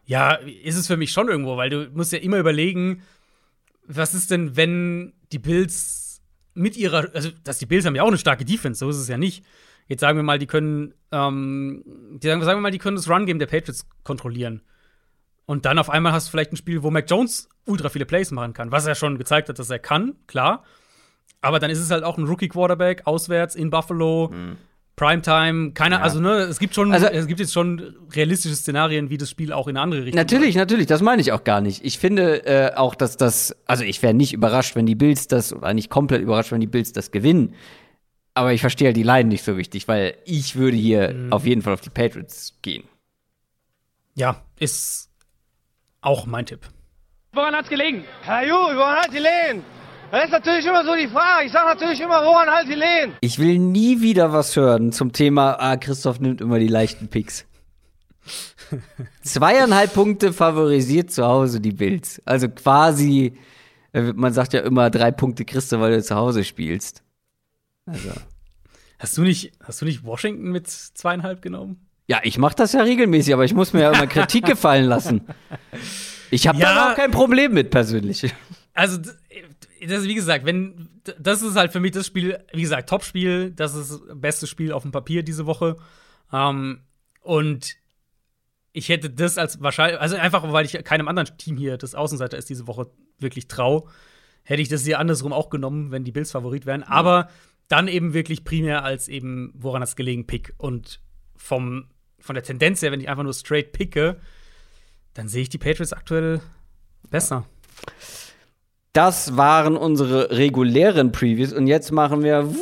Ja, 0.06 0.34
ist 0.34 0.78
es 0.78 0.88
für 0.88 0.98
mich 0.98 1.12
schon 1.12 1.30
irgendwo, 1.30 1.58
weil 1.58 1.70
du 1.70 1.90
musst 1.94 2.12
ja 2.12 2.20
immer 2.20 2.38
überlegen, 2.38 3.04
was 3.86 4.14
ist 4.14 4.32
denn, 4.32 4.56
wenn 4.56 5.14
die 5.32 5.40
Bills 5.40 6.22
mit 6.54 6.78
ihrer, 6.78 7.14
also 7.14 7.30
dass 7.44 7.60
die 7.60 7.66
Bills 7.66 7.86
haben 7.86 7.96
ja 7.96 8.04
auch 8.04 8.08
eine 8.08 8.18
starke 8.18 8.46
Defense, 8.46 8.80
so 8.80 8.90
ist 8.90 8.98
es 8.98 9.08
ja 9.08 9.18
nicht. 9.18 9.46
Jetzt 9.88 10.02
sagen 10.02 10.18
wir 10.18 10.24
mal, 10.24 10.40
die 10.40 10.48
können, 10.48 10.94
ähm, 11.12 11.84
die 11.86 12.28
sagen, 12.28 12.44
sagen 12.44 12.58
wir 12.58 12.62
mal, 12.62 12.72
die 12.72 12.78
können 12.78 12.96
das 12.96 13.10
Run-Game 13.10 13.40
der 13.40 13.48
Patriots 13.48 13.88
kontrollieren. 14.04 14.62
Und 15.46 15.66
dann 15.66 15.80
auf 15.80 15.90
einmal 15.90 16.14
hast 16.14 16.28
du 16.28 16.32
vielleicht 16.32 16.54
ein 16.54 16.58
Spiel, 16.58 16.84
wo 16.84 16.92
Mac 16.92 17.10
Jones 17.10 17.50
ultra 17.66 17.90
viele 17.90 18.06
Plays 18.06 18.32
machen 18.32 18.54
kann, 18.54 18.72
was 18.72 18.86
er 18.86 18.96
schon 18.96 19.18
gezeigt 19.18 19.50
hat, 19.50 19.60
dass 19.60 19.70
er 19.70 19.80
kann, 19.80 20.16
klar. 20.28 20.64
Aber 21.42 21.60
dann 21.60 21.72
ist 21.72 21.80
es 21.80 21.90
halt 21.92 22.04
auch 22.04 22.18
ein 22.18 22.26
Rookie-Quarterback 22.26 23.08
auswärts 23.08 23.56
in 23.56 23.70
Buffalo, 23.72 24.32
Primetime, 24.96 25.72
keine, 25.72 25.96
Ja. 25.96 26.02
also 26.02 26.20
ne, 26.20 26.32
es 26.42 26.60
gibt 26.60 26.76
schon, 26.76 26.92
Also- 26.94 27.08
es 27.08 27.26
gibt 27.26 27.40
jetzt 27.40 27.54
schon 27.54 27.96
realistische 28.14 28.56
Szenarien, 28.56 29.10
wie 29.10 29.18
das 29.18 29.30
Spiel 29.32 29.52
auch 29.52 29.68
in 29.68 29.76
eine 29.76 29.84
andere 29.84 30.04
Richtung 30.06 30.18
Natürlich, 30.18 30.54
natürlich, 30.56 30.86
das 30.86 31.02
meine 31.02 31.22
ich 31.22 31.32
auch 31.32 31.44
gar 31.44 31.60
nicht. 31.62 31.84
Ich 31.84 31.98
finde 31.98 32.46
äh, 32.46 32.76
auch, 32.76 32.94
dass 32.94 33.18
das, 33.18 33.56
also 33.66 33.84
ich 33.84 34.04
wäre 34.04 34.14
nicht 34.14 34.34
überrascht, 34.34 34.76
wenn 34.76 34.86
die 34.86 34.94
Bills 34.96 35.28
das, 35.28 35.54
oder 35.54 35.74
nicht 35.74 35.90
komplett 35.90 36.22
überrascht, 36.22 36.52
wenn 36.52 36.62
die 36.62 36.68
Bills 36.68 36.92
das 36.94 37.10
gewinnen. 37.12 37.56
Aber 38.36 38.54
ich 38.54 38.62
verstehe 38.62 38.90
halt 38.90 38.98
die 38.98 39.04
Line 39.04 39.28
nicht 39.30 39.44
so 39.44 39.58
wichtig, 39.58 39.88
weil 39.88 40.16
ich 40.26 40.56
würde 40.56 40.78
hier 40.78 41.12
Mhm. 41.14 41.34
auf 41.34 41.46
jeden 41.46 41.62
Fall 41.64 41.74
auf 41.74 41.82
die 41.82 41.90
Patriots 41.90 42.60
gehen. 42.62 42.84
Ja, 44.14 44.44
ist 44.60 45.10
auch 46.02 46.26
mein 46.28 46.46
Tipp. 46.46 46.60
Woran 47.34 47.56
hat's 47.56 47.70
gelegen? 47.70 48.04
Herr 48.22 48.46
Ju, 48.46 48.54
woran 48.54 48.98
hat 48.98 49.14
die 49.14 49.18
Lehen? 49.20 49.64
Das 50.12 50.26
ist 50.26 50.32
natürlich 50.32 50.66
immer 50.66 50.84
so 50.84 50.94
die 50.96 51.08
Frage. 51.08 51.46
Ich 51.46 51.52
sage 51.54 51.68
natürlich 51.68 52.02
immer, 52.02 52.24
woran 52.26 52.50
halt 52.50 52.68
die 52.68 52.74
Lehen? 52.76 53.14
Ich 53.22 53.40
will 53.40 53.58
nie 53.60 54.02
wieder 54.02 54.34
was 54.34 54.56
hören 54.56 54.92
zum 54.92 55.14
Thema, 55.14 55.54
ah, 55.60 55.78
Christoph 55.78 56.20
nimmt 56.20 56.42
immer 56.42 56.60
die 56.60 56.68
leichten 56.68 57.08
Picks. 57.08 57.46
Zweieinhalb 59.24 59.94
Punkte 59.94 60.34
favorisiert 60.34 61.12
zu 61.12 61.26
Hause 61.26 61.60
die 61.60 61.72
Bills. 61.72 62.22
Also 62.26 62.50
quasi, 62.50 63.38
äh, 63.94 64.14
man 64.14 64.34
sagt 64.34 64.54
ja 64.54 64.62
immer 64.62 64.90
drei 64.90 65.12
Punkte 65.12 65.46
kriegst 65.46 65.72
du, 65.72 65.80
weil 65.80 65.92
du 65.94 66.04
zu 66.04 66.16
Hause 66.16 66.44
spielst. 66.44 67.04
Also. 67.86 68.10
Hast 69.00 69.18
du 69.18 69.22
nicht, 69.24 69.52
hast 69.64 69.82
du 69.82 69.86
nicht 69.86 70.04
Washington 70.04 70.52
mit 70.52 70.70
zweieinhalb 70.70 71.42
genommen? 71.42 71.88
Ja, 72.08 72.20
ich 72.24 72.38
mache 72.38 72.56
das 72.56 72.74
ja 72.74 72.82
regelmäßig, 72.82 73.34
aber 73.34 73.46
ich 73.46 73.54
muss 73.54 73.74
mir 73.74 73.82
ja 73.82 73.92
immer 73.92 74.06
Kritik 74.08 74.46
gefallen 74.46 74.86
lassen. 74.86 75.22
Ich 76.30 76.48
habe 76.48 76.60
Ja. 76.60 76.74
da 76.76 76.92
auch 76.92 76.96
kein 76.96 77.12
Problem 77.12 77.54
mit 77.54 77.72
persönlich. 77.72 78.32
Also, 78.74 78.98
d- 78.98 79.10
das, 79.88 80.04
wie 80.04 80.16
gesagt, 80.16 80.46
wenn, 80.46 80.90
das 81.20 81.42
ist 81.42 81.56
halt 81.56 81.72
für 81.72 81.80
mich 81.80 81.92
das 81.92 82.08
Spiel, 82.08 82.40
wie 82.54 82.62
gesagt, 82.62 82.90
Top-Spiel, 82.90 83.52
das 83.52 83.76
ist 83.76 83.92
das 83.92 84.02
beste 84.14 84.48
Spiel 84.48 84.72
auf 84.72 84.84
dem 84.84 84.92
Papier 84.92 85.24
diese 85.24 85.46
Woche. 85.46 85.78
Ähm, 86.32 86.82
und 87.22 87.76
ich 88.74 88.90
hätte 88.90 89.10
das 89.10 89.38
als 89.38 89.62
wahrscheinlich, 89.62 90.00
also 90.00 90.16
einfach, 90.16 90.50
weil 90.52 90.66
ich 90.66 90.74
keinem 90.84 91.08
anderen 91.08 91.38
Team 91.38 91.58
hier, 91.58 91.78
das 91.78 91.96
Außenseiter 91.96 92.38
ist, 92.38 92.50
diese 92.50 92.68
Woche 92.68 92.90
wirklich 93.20 93.48
trau, 93.48 93.88
hätte 94.44 94.62
ich 94.62 94.70
das 94.70 94.86
hier 94.86 95.00
andersrum 95.00 95.34
auch 95.34 95.50
genommen, 95.50 95.92
wenn 95.92 96.04
die 96.04 96.12
Bills 96.12 96.32
Favorit 96.32 96.66
wären. 96.66 96.84
Aber 96.84 97.30
dann 97.68 97.88
eben 97.88 98.14
wirklich 98.14 98.44
primär 98.44 98.84
als 98.84 99.08
eben, 99.08 99.52
woran 99.56 99.82
das 99.82 99.96
gelegen, 99.96 100.28
Pick. 100.28 100.54
Und 100.58 101.00
vom, 101.36 101.88
von 102.20 102.34
der 102.34 102.44
Tendenz 102.44 102.82
her, 102.82 102.92
wenn 102.92 103.02
ich 103.02 103.10
einfach 103.10 103.24
nur 103.24 103.34
straight 103.34 103.72
picke, 103.72 104.20
dann 105.14 105.28
sehe 105.28 105.44
ich 105.44 105.50
die 105.50 105.58
Patriots 105.58 105.94
aktuell 105.94 106.42
besser. 107.10 107.46
Das 108.94 109.38
waren 109.38 109.78
unsere 109.78 110.32
regulären 110.32 111.12
Previews 111.12 111.54
und 111.54 111.68
jetzt 111.68 111.92
machen 111.92 112.24
wir 112.24 112.54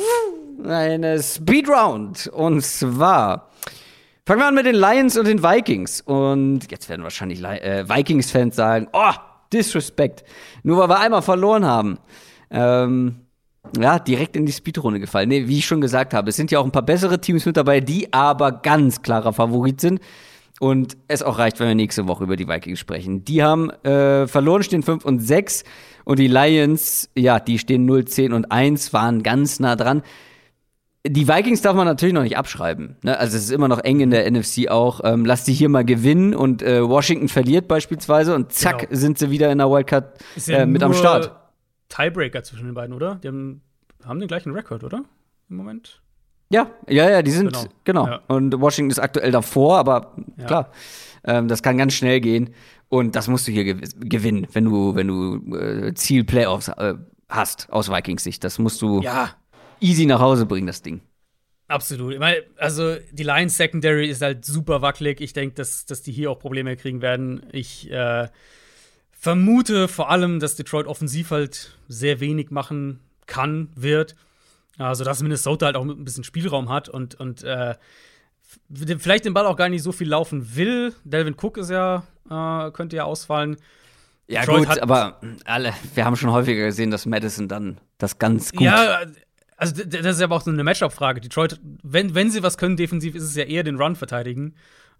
eine 0.64 1.20
Speedround. 1.20 2.28
Und 2.28 2.64
zwar 2.64 3.50
fangen 4.24 4.40
wir 4.40 4.46
an 4.46 4.54
mit 4.54 4.66
den 4.66 4.76
Lions 4.76 5.18
und 5.18 5.26
den 5.26 5.42
Vikings. 5.42 6.00
Und 6.02 6.70
jetzt 6.70 6.88
werden 6.88 7.02
wahrscheinlich 7.02 7.40
Li- 7.40 7.58
äh, 7.58 7.88
Vikings-Fans 7.88 8.54
sagen: 8.54 8.86
Oh, 8.92 9.12
Disrespect. 9.52 10.22
Nur 10.62 10.78
weil 10.78 10.88
wir 10.88 11.00
einmal 11.00 11.22
verloren 11.22 11.64
haben. 11.64 11.98
Ähm, 12.50 13.16
ja, 13.78 13.98
direkt 13.98 14.36
in 14.36 14.46
die 14.46 14.52
Speedrunde 14.52 15.00
gefallen. 15.00 15.28
Nee, 15.28 15.48
wie 15.48 15.58
ich 15.58 15.66
schon 15.66 15.80
gesagt 15.80 16.14
habe, 16.14 16.30
es 16.30 16.36
sind 16.36 16.50
ja 16.50 16.60
auch 16.60 16.64
ein 16.64 16.72
paar 16.72 16.82
bessere 16.82 17.20
Teams 17.20 17.44
mit 17.44 17.56
dabei, 17.56 17.80
die 17.80 18.12
aber 18.12 18.52
ganz 18.52 19.02
klarer 19.02 19.32
Favorit 19.32 19.80
sind. 19.80 20.00
Und 20.60 20.98
es 21.08 21.22
auch 21.22 21.38
reicht, 21.38 21.58
wenn 21.58 21.68
wir 21.68 21.74
nächste 21.74 22.06
Woche 22.06 22.24
über 22.24 22.36
die 22.36 22.46
Vikings 22.46 22.78
sprechen. 22.78 23.24
Die 23.24 23.42
haben 23.42 23.70
äh, 23.82 24.26
verloren, 24.26 24.62
stehen 24.62 24.82
5 24.82 25.06
und 25.06 25.20
6. 25.20 25.64
Und 26.04 26.18
die 26.18 26.26
Lions, 26.28 27.08
ja, 27.16 27.40
die 27.40 27.58
stehen 27.58 27.86
0, 27.86 28.04
10 28.04 28.34
und 28.34 28.52
1, 28.52 28.92
waren 28.92 29.22
ganz 29.22 29.58
nah 29.58 29.74
dran. 29.74 30.02
Die 31.06 31.26
Vikings 31.26 31.62
darf 31.62 31.74
man 31.74 31.86
natürlich 31.86 32.12
noch 32.14 32.22
nicht 32.24 32.36
abschreiben. 32.36 32.96
Ne? 33.02 33.18
Also 33.18 33.38
es 33.38 33.44
ist 33.44 33.52
immer 33.52 33.68
noch 33.68 33.78
eng 33.78 34.00
in 34.00 34.10
der 34.10 34.30
NFC 34.30 34.68
auch. 34.68 35.00
Ähm, 35.02 35.24
lass 35.24 35.44
die 35.44 35.54
hier 35.54 35.70
mal 35.70 35.82
gewinnen 35.82 36.34
und 36.34 36.60
äh, 36.62 36.86
Washington 36.86 37.28
verliert 37.28 37.66
beispielsweise 37.66 38.34
und 38.34 38.52
zack 38.52 38.80
Genau. 38.80 38.94
sind 39.00 39.18
sie 39.18 39.30
wieder 39.30 39.50
in 39.50 39.56
der 39.58 39.70
Wildcard 39.70 40.18
äh, 40.46 40.66
mit 40.66 40.82
am 40.82 40.92
Start. 40.92 41.32
Tiebreaker 41.88 42.42
zwischen 42.42 42.66
den 42.66 42.74
beiden, 42.74 42.94
oder? 42.94 43.14
Die 43.14 43.28
haben, 43.28 43.62
haben 44.04 44.20
den 44.20 44.28
gleichen 44.28 44.52
Rekord, 44.52 44.84
oder? 44.84 45.04
Im 45.48 45.56
Moment. 45.56 46.02
Ja, 46.52 46.70
ja, 46.88 47.08
ja, 47.08 47.22
die 47.22 47.30
sind, 47.30 47.52
Genau. 47.52 47.64
genau. 47.84 48.06
Ja. 48.06 48.20
Und 48.28 48.60
Washington 48.60 48.90
ist 48.90 48.98
aktuell 48.98 49.30
davor, 49.30 49.78
aber 49.78 50.16
Ja. 50.36 50.44
klar, 50.46 50.72
ähm, 51.24 51.46
das 51.48 51.62
kann 51.62 51.78
ganz 51.78 51.94
schnell 51.94 52.20
gehen. 52.20 52.50
Und 52.88 53.14
das 53.14 53.28
musst 53.28 53.46
du 53.46 53.52
hier 53.52 53.64
gew 53.64 53.80
gewinnen, 54.00 54.48
wenn 54.52 54.64
du, 54.64 54.94
wenn 54.96 55.06
du 55.06 55.56
äh, 55.56 55.94
Ziel 55.94 56.24
Playoffs 56.24 56.66
äh, 56.68 56.94
hast, 57.28 57.70
aus 57.72 57.88
Vikings 57.88 58.24
Sicht. 58.24 58.42
Das 58.42 58.58
musst 58.58 58.82
du 58.82 59.00
Ja, 59.00 59.30
easy 59.80 60.06
nach 60.06 60.18
Hause 60.20 60.44
bringen, 60.44 60.66
das 60.66 60.82
Ding. 60.82 61.00
absolut. 61.68 62.14
Ich 62.14 62.18
meine, 62.18 62.42
also 62.56 62.96
die 63.12 63.22
Lions 63.22 63.56
Secondary 63.56 64.08
ist 64.10 64.20
halt 64.22 64.44
super 64.44 64.82
wackelig. 64.82 65.20
Ich 65.20 65.32
denke, 65.32 65.54
dass, 65.54 65.86
dass 65.86 66.02
die 66.02 66.10
hier 66.10 66.32
auch 66.32 66.40
Probleme 66.40 66.76
kriegen 66.76 67.00
werden. 67.00 67.46
Ich 67.52 67.88
äh, 67.92 68.26
vermute 69.12 69.86
vor 69.86 70.10
allem, 70.10 70.40
dass 70.40 70.56
Detroit 70.56 70.86
offensiv 70.88 71.30
halt 71.30 71.76
sehr 71.86 72.18
wenig 72.18 72.50
machen 72.50 72.98
kann, 73.26 73.68
wird. 73.76 74.16
Also, 74.86 75.04
dass 75.04 75.22
Minnesota 75.22 75.66
halt 75.66 75.76
auch 75.76 75.84
ein 75.84 76.04
bisschen 76.04 76.24
Spielraum 76.24 76.68
hat 76.70 76.88
und, 76.88 77.14
und 77.14 77.42
äh, 77.42 77.74
vielleicht 78.98 79.24
den 79.24 79.34
Ball 79.34 79.46
auch 79.46 79.56
gar 79.56 79.68
nicht 79.68 79.82
so 79.82 79.92
viel 79.92 80.08
laufen 80.08 80.56
will. 80.56 80.94
Delvin 81.04 81.36
Cook 81.40 81.58
ist 81.58 81.70
ja, 81.70 82.04
äh, 82.28 82.70
könnte 82.70 82.96
ja 82.96 83.04
ausfallen. 83.04 83.56
Ja, 84.26 84.40
Detroit 84.40 84.68
gut, 84.68 84.78
aber 84.78 85.20
alle, 85.44 85.74
wir 85.94 86.04
haben 86.04 86.16
schon 86.16 86.30
häufiger 86.30 86.64
gesehen, 86.66 86.90
dass 86.90 87.04
Madison 87.04 87.48
dann 87.48 87.78
das 87.98 88.18
ganz 88.18 88.52
gut. 88.52 88.62
Ja, 88.62 89.02
also 89.56 89.84
das 89.84 90.16
ist 90.16 90.22
aber 90.22 90.36
auch 90.36 90.42
so 90.42 90.50
eine 90.50 90.64
Matchup-Frage. 90.64 91.20
Detroit, 91.20 91.60
wenn, 91.82 92.14
wenn 92.14 92.30
sie 92.30 92.42
was 92.42 92.56
können 92.56 92.76
defensiv, 92.76 93.14
ist 93.14 93.24
es 93.24 93.36
ja 93.36 93.44
eher 93.44 93.64
den 93.64 93.76
Run 93.76 93.96
verteidigen. 93.96 94.54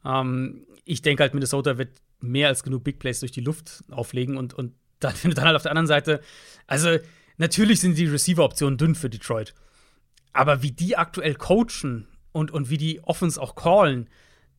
Ähm, 0.05 0.67
ich 0.85 1.01
denke 1.01 1.23
halt, 1.23 1.33
Minnesota 1.33 1.79
wird 1.79 1.91
mehr 2.21 2.49
als 2.49 2.63
genug 2.63 2.85
Big 2.85 2.99
Plays 2.99 3.21
durch 3.21 3.33
die 3.33 3.41
Luft 3.41 3.83
auflegen 3.91 4.37
und, 4.37 4.53
und 4.53 4.75
dann, 4.99 5.15
du 5.23 5.29
dann 5.35 5.47
halt 5.47 5.57
auf 5.57 5.63
der 5.63 5.71
anderen 5.71 5.87
Seite, 5.87 6.21
also 6.67 6.99
natürlich 7.39 7.81
sind 7.81 7.97
die 7.97 8.07
Receiver-Optionen 8.07 8.77
dünn 8.77 8.95
für 8.95 9.09
Detroit. 9.09 9.55
Aber 10.33 10.63
wie 10.63 10.73
die 10.73 10.97
aktuell 10.97 11.35
coachen 11.35 12.07
und, 12.33 12.51
und 12.51 12.71
wie 12.71 12.79
die 12.79 13.03
Offense 13.03 13.41
auch 13.41 13.55
callen, 13.55 14.09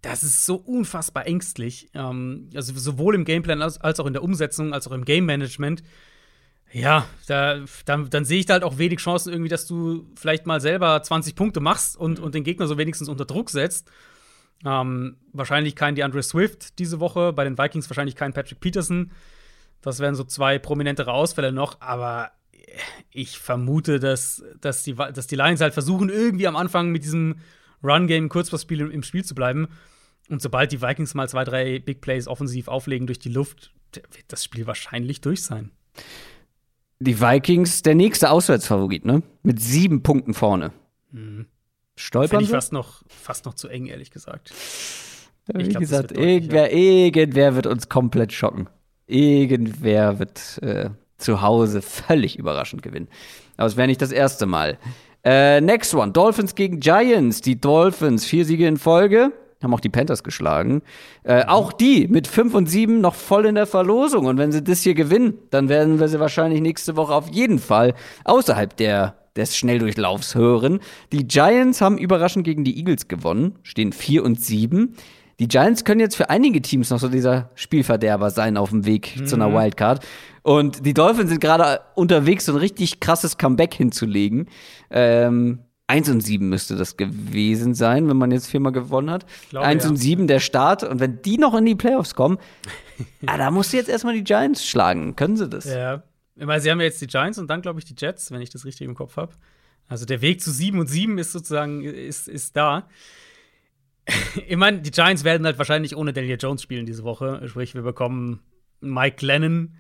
das 0.01 0.23
ist 0.23 0.45
so 0.45 0.55
unfassbar 0.55 1.27
ängstlich. 1.27 1.89
Ähm, 1.93 2.49
also 2.55 2.73
sowohl 2.77 3.15
im 3.15 3.25
Gameplan 3.25 3.61
als, 3.61 3.79
als 3.79 3.99
auch 3.99 4.05
in 4.07 4.13
der 4.13 4.23
Umsetzung, 4.23 4.73
als 4.73 4.87
auch 4.87 4.91
im 4.91 5.05
Game 5.05 5.25
Management. 5.25 5.83
Ja, 6.73 7.05
da, 7.27 7.59
dann, 7.85 8.09
dann 8.09 8.25
sehe 8.25 8.39
ich 8.39 8.45
da 8.45 8.53
halt 8.53 8.63
auch 8.63 8.77
wenig 8.77 8.99
Chancen 8.99 9.31
irgendwie, 9.31 9.49
dass 9.49 9.67
du 9.67 10.07
vielleicht 10.15 10.45
mal 10.45 10.61
selber 10.61 11.01
20 11.01 11.35
Punkte 11.35 11.59
machst 11.59 11.97
und, 11.97 12.19
und 12.19 12.33
den 12.33 12.43
Gegner 12.43 12.67
so 12.67 12.77
wenigstens 12.77 13.09
unter 13.09 13.25
Druck 13.25 13.49
setzt. 13.49 13.91
Ähm, 14.65 15.17
wahrscheinlich 15.33 15.75
kein 15.75 15.95
DeAndre 15.95 16.23
Swift 16.23 16.79
diese 16.79 16.99
Woche, 16.99 17.33
bei 17.33 17.43
den 17.43 17.57
Vikings 17.57 17.89
wahrscheinlich 17.89 18.15
kein 18.15 18.33
Patrick 18.33 18.59
Peterson. 18.59 19.11
Das 19.81 19.99
wären 19.99 20.15
so 20.15 20.23
zwei 20.23 20.59
prominentere 20.59 21.11
Ausfälle 21.11 21.51
noch, 21.51 21.81
aber 21.81 22.31
ich 23.11 23.39
vermute, 23.39 23.99
dass, 23.99 24.43
dass, 24.59 24.83
die, 24.83 24.95
dass 24.95 25.27
die 25.27 25.35
Lions 25.35 25.61
halt 25.61 25.73
versuchen, 25.73 26.09
irgendwie 26.09 26.47
am 26.47 26.55
Anfang 26.55 26.91
mit 26.91 27.03
diesem 27.03 27.35
Run-Game, 27.83 28.29
Kurzpassspiel 28.29 28.81
im, 28.81 28.91
im 28.91 29.03
Spiel 29.03 29.23
zu 29.23 29.35
bleiben. 29.35 29.67
Und 30.29 30.41
sobald 30.41 30.71
die 30.71 30.81
Vikings 30.81 31.13
mal 31.13 31.27
zwei, 31.27 31.43
drei 31.43 31.79
Big 31.79 32.01
Plays 32.01 32.27
offensiv 32.27 32.67
auflegen 32.67 33.07
durch 33.07 33.19
die 33.19 33.29
Luft, 33.29 33.73
wird 33.93 34.25
das 34.29 34.43
Spiel 34.43 34.67
wahrscheinlich 34.67 35.21
durch 35.21 35.43
sein. 35.43 35.71
Die 36.99 37.19
Vikings, 37.19 37.81
der 37.81 37.95
nächste 37.95 38.29
Auswärtsfavorit, 38.29 39.05
ne? 39.05 39.23
Mit 39.43 39.59
sieben 39.59 40.03
Punkten 40.03 40.33
vorne. 40.33 40.71
Stolpern 41.95 42.29
Finde 42.29 42.45
ich 42.45 42.51
fast 42.51 42.71
noch, 42.71 43.03
fast 43.07 43.45
noch 43.45 43.55
zu 43.55 43.67
eng, 43.67 43.87
ehrlich 43.87 44.11
gesagt. 44.11 44.53
Wie 45.47 45.63
Ich 45.63 45.69
glaub, 45.69 45.81
gesagt, 45.81 46.11
irgendwer, 46.11 46.71
irgendwer 46.71 47.55
wird 47.55 47.67
uns 47.67 47.89
komplett 47.89 48.31
schocken. 48.31 48.69
Irgendwer 49.07 50.19
wird 50.19 50.59
äh, 50.61 50.91
zu 51.21 51.41
Hause 51.41 51.81
völlig 51.81 52.37
überraschend 52.37 52.81
gewinnen. 52.81 53.07
Aber 53.57 53.67
es 53.67 53.77
wäre 53.77 53.87
nicht 53.87 54.01
das 54.01 54.11
erste 54.11 54.45
Mal. 54.45 54.77
Äh, 55.23 55.61
next 55.61 55.93
one. 55.93 56.11
Dolphins 56.11 56.55
gegen 56.55 56.79
Giants. 56.79 57.41
Die 57.41 57.59
Dolphins, 57.59 58.25
vier 58.25 58.45
Siege 58.45 58.67
in 58.67 58.77
Folge. 58.77 59.31
haben 59.61 59.73
auch 59.73 59.79
die 59.79 59.89
Panthers 59.89 60.23
geschlagen. 60.23 60.81
Äh, 61.23 61.45
auch 61.45 61.71
die 61.71 62.07
mit 62.07 62.27
5 62.27 62.55
und 62.55 62.67
7 62.67 62.99
noch 62.99 63.15
voll 63.15 63.45
in 63.45 63.55
der 63.55 63.67
Verlosung. 63.67 64.25
Und 64.25 64.37
wenn 64.37 64.51
sie 64.51 64.63
das 64.63 64.81
hier 64.81 64.95
gewinnen, 64.95 65.37
dann 65.51 65.69
werden 65.69 65.99
wir 65.99 66.07
sie 66.07 66.19
wahrscheinlich 66.19 66.61
nächste 66.61 66.95
Woche 66.95 67.13
auf 67.13 67.29
jeden 67.29 67.59
Fall 67.59 67.93
außerhalb 68.23 68.75
der 68.75 69.15
des 69.35 69.55
Schnelldurchlaufs 69.55 70.35
hören. 70.35 70.79
Die 71.11 71.27
Giants 71.27 71.81
haben 71.81 71.97
überraschend 71.97 72.43
gegen 72.43 72.63
die 72.63 72.77
Eagles 72.77 73.07
gewonnen, 73.07 73.55
stehen 73.63 73.93
4 73.93 74.23
und 74.23 74.41
7. 74.41 74.95
Die 75.41 75.47
Giants 75.47 75.83
können 75.83 75.99
jetzt 75.99 76.15
für 76.15 76.29
einige 76.29 76.61
Teams 76.61 76.91
noch 76.91 76.99
so 76.99 77.09
dieser 77.09 77.49
Spielverderber 77.55 78.29
sein 78.29 78.57
auf 78.57 78.69
dem 78.69 78.85
Weg 78.85 79.19
mhm. 79.19 79.25
zu 79.25 79.35
einer 79.37 79.51
Wildcard. 79.51 80.05
Und 80.43 80.85
die 80.85 80.93
Dolphins 80.93 81.31
sind 81.31 81.41
gerade 81.41 81.81
unterwegs, 81.95 82.45
so 82.45 82.51
ein 82.51 82.59
richtig 82.59 82.99
krasses 82.99 83.39
Comeback 83.39 83.73
hinzulegen. 83.73 84.49
Ähm, 84.91 85.61
1 85.87 86.09
und 86.11 86.21
7 86.21 86.47
müsste 86.47 86.75
das 86.75 86.95
gewesen 86.95 87.73
sein, 87.73 88.07
wenn 88.07 88.17
man 88.17 88.29
jetzt 88.29 88.51
viermal 88.51 88.71
gewonnen 88.71 89.09
hat. 89.09 89.25
Glaube, 89.49 89.65
1 89.65 89.83
ja. 89.83 89.89
und 89.89 89.95
7 89.95 90.27
der 90.27 90.41
Start. 90.41 90.83
Und 90.83 90.99
wenn 90.99 91.23
die 91.23 91.39
noch 91.39 91.55
in 91.55 91.65
die 91.65 91.73
Playoffs 91.73 92.13
kommen, 92.13 92.37
ah, 93.25 93.39
da 93.39 93.49
musst 93.49 93.73
du 93.73 93.77
jetzt 93.77 93.89
erstmal 93.89 94.13
die 94.13 94.23
Giants 94.23 94.63
schlagen. 94.63 95.15
Können 95.15 95.37
sie 95.37 95.49
das? 95.49 95.65
Ja. 95.65 96.03
Weil 96.35 96.61
sie 96.61 96.69
haben 96.69 96.79
ja 96.81 96.85
jetzt 96.85 97.01
die 97.01 97.07
Giants 97.07 97.39
und 97.39 97.47
dann, 97.47 97.63
glaube 97.63 97.79
ich, 97.79 97.85
die 97.85 97.95
Jets, 97.97 98.29
wenn 98.29 98.41
ich 98.41 98.51
das 98.51 98.63
richtig 98.63 98.85
im 98.85 98.93
Kopf 98.93 99.17
habe. 99.17 99.33
Also 99.87 100.05
der 100.05 100.21
Weg 100.21 100.39
zu 100.39 100.51
7 100.51 100.77
und 100.79 100.85
7 100.85 101.17
ist 101.17 101.31
sozusagen 101.31 101.83
ist, 101.83 102.27
ist 102.27 102.55
da. 102.55 102.87
ich 104.47 104.57
meine, 104.57 104.81
die 104.81 104.91
Giants 104.91 105.23
werden 105.23 105.45
halt 105.45 105.57
wahrscheinlich 105.57 105.95
ohne 105.95 106.13
Daniel 106.13 106.37
Jones 106.39 106.61
spielen 106.61 106.85
diese 106.85 107.03
Woche. 107.03 107.41
Sprich, 107.47 107.75
wir 107.75 107.83
bekommen 107.83 108.39
Mike 108.81 109.25
Lennon 109.25 109.75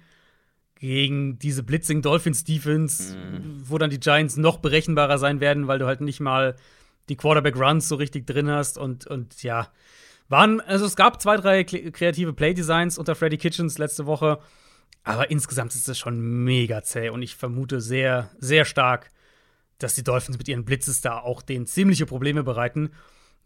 gegen 0.75 1.37
diese 1.37 1.63
Blitzing 1.63 2.01
Dolphins 2.01 2.43
Defense, 2.43 3.15
mhm. 3.15 3.61
wo 3.65 3.77
dann 3.77 3.91
die 3.91 3.99
Giants 3.99 4.37
noch 4.37 4.57
berechenbarer 4.57 5.17
sein 5.17 5.39
werden, 5.39 5.67
weil 5.67 5.79
du 5.79 5.85
halt 5.85 6.01
nicht 6.01 6.19
mal 6.19 6.55
die 7.07 7.15
Quarterback 7.15 7.55
Runs 7.55 7.87
so 7.87 7.95
richtig 7.95 8.25
drin 8.25 8.49
hast 8.49 8.77
und, 8.77 9.05
und 9.07 9.43
ja. 9.43 9.69
Waren, 10.27 10.61
also 10.61 10.85
es 10.85 10.95
gab 10.95 11.21
zwei, 11.21 11.35
drei 11.35 11.63
kreative 11.65 12.31
Play-Designs 12.31 12.97
unter 12.97 13.15
Freddy 13.15 13.37
Kitchens 13.37 13.77
letzte 13.77 14.05
Woche, 14.05 14.39
aber 15.03 15.29
insgesamt 15.29 15.75
ist 15.75 15.87
das 15.87 15.99
schon 15.99 16.19
mega 16.43 16.83
zäh 16.83 17.09
und 17.09 17.21
ich 17.21 17.35
vermute 17.35 17.81
sehr, 17.81 18.31
sehr 18.39 18.65
stark, 18.65 19.09
dass 19.77 19.93
die 19.93 20.03
Dolphins 20.03 20.37
mit 20.37 20.47
ihren 20.47 20.63
Blitzes 20.63 21.01
da 21.01 21.19
auch 21.19 21.41
denen 21.41 21.67
ziemliche 21.67 22.05
Probleme 22.05 22.43
bereiten. 22.43 22.91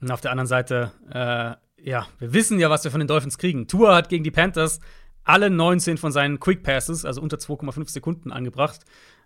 Und 0.06 0.12
auf 0.12 0.22
der 0.22 0.30
anderen 0.30 0.46
Seite, 0.46 0.92
äh, 1.10 1.56
ja, 1.84 2.06
wir 2.20 2.32
wissen 2.32 2.60
ja, 2.60 2.70
was 2.70 2.84
wir 2.84 2.92
von 2.92 3.00
den 3.00 3.08
Dolphins 3.08 3.40
kriegen. 3.40 3.68
Tua 3.68 3.96
hat 3.96 4.08
gegen 4.08 4.24
die 4.24 4.30
Panthers 4.30 4.80
alle 5.24 5.50
19 5.50 5.98
von 5.98 6.12
seinen 6.12 6.40
Quick 6.40 6.62
Passes, 6.62 7.06
also 7.06 7.24
unter 7.24 7.38
2,5 7.38 7.90
Sekunden, 7.90 8.32
angebracht. 8.32 8.82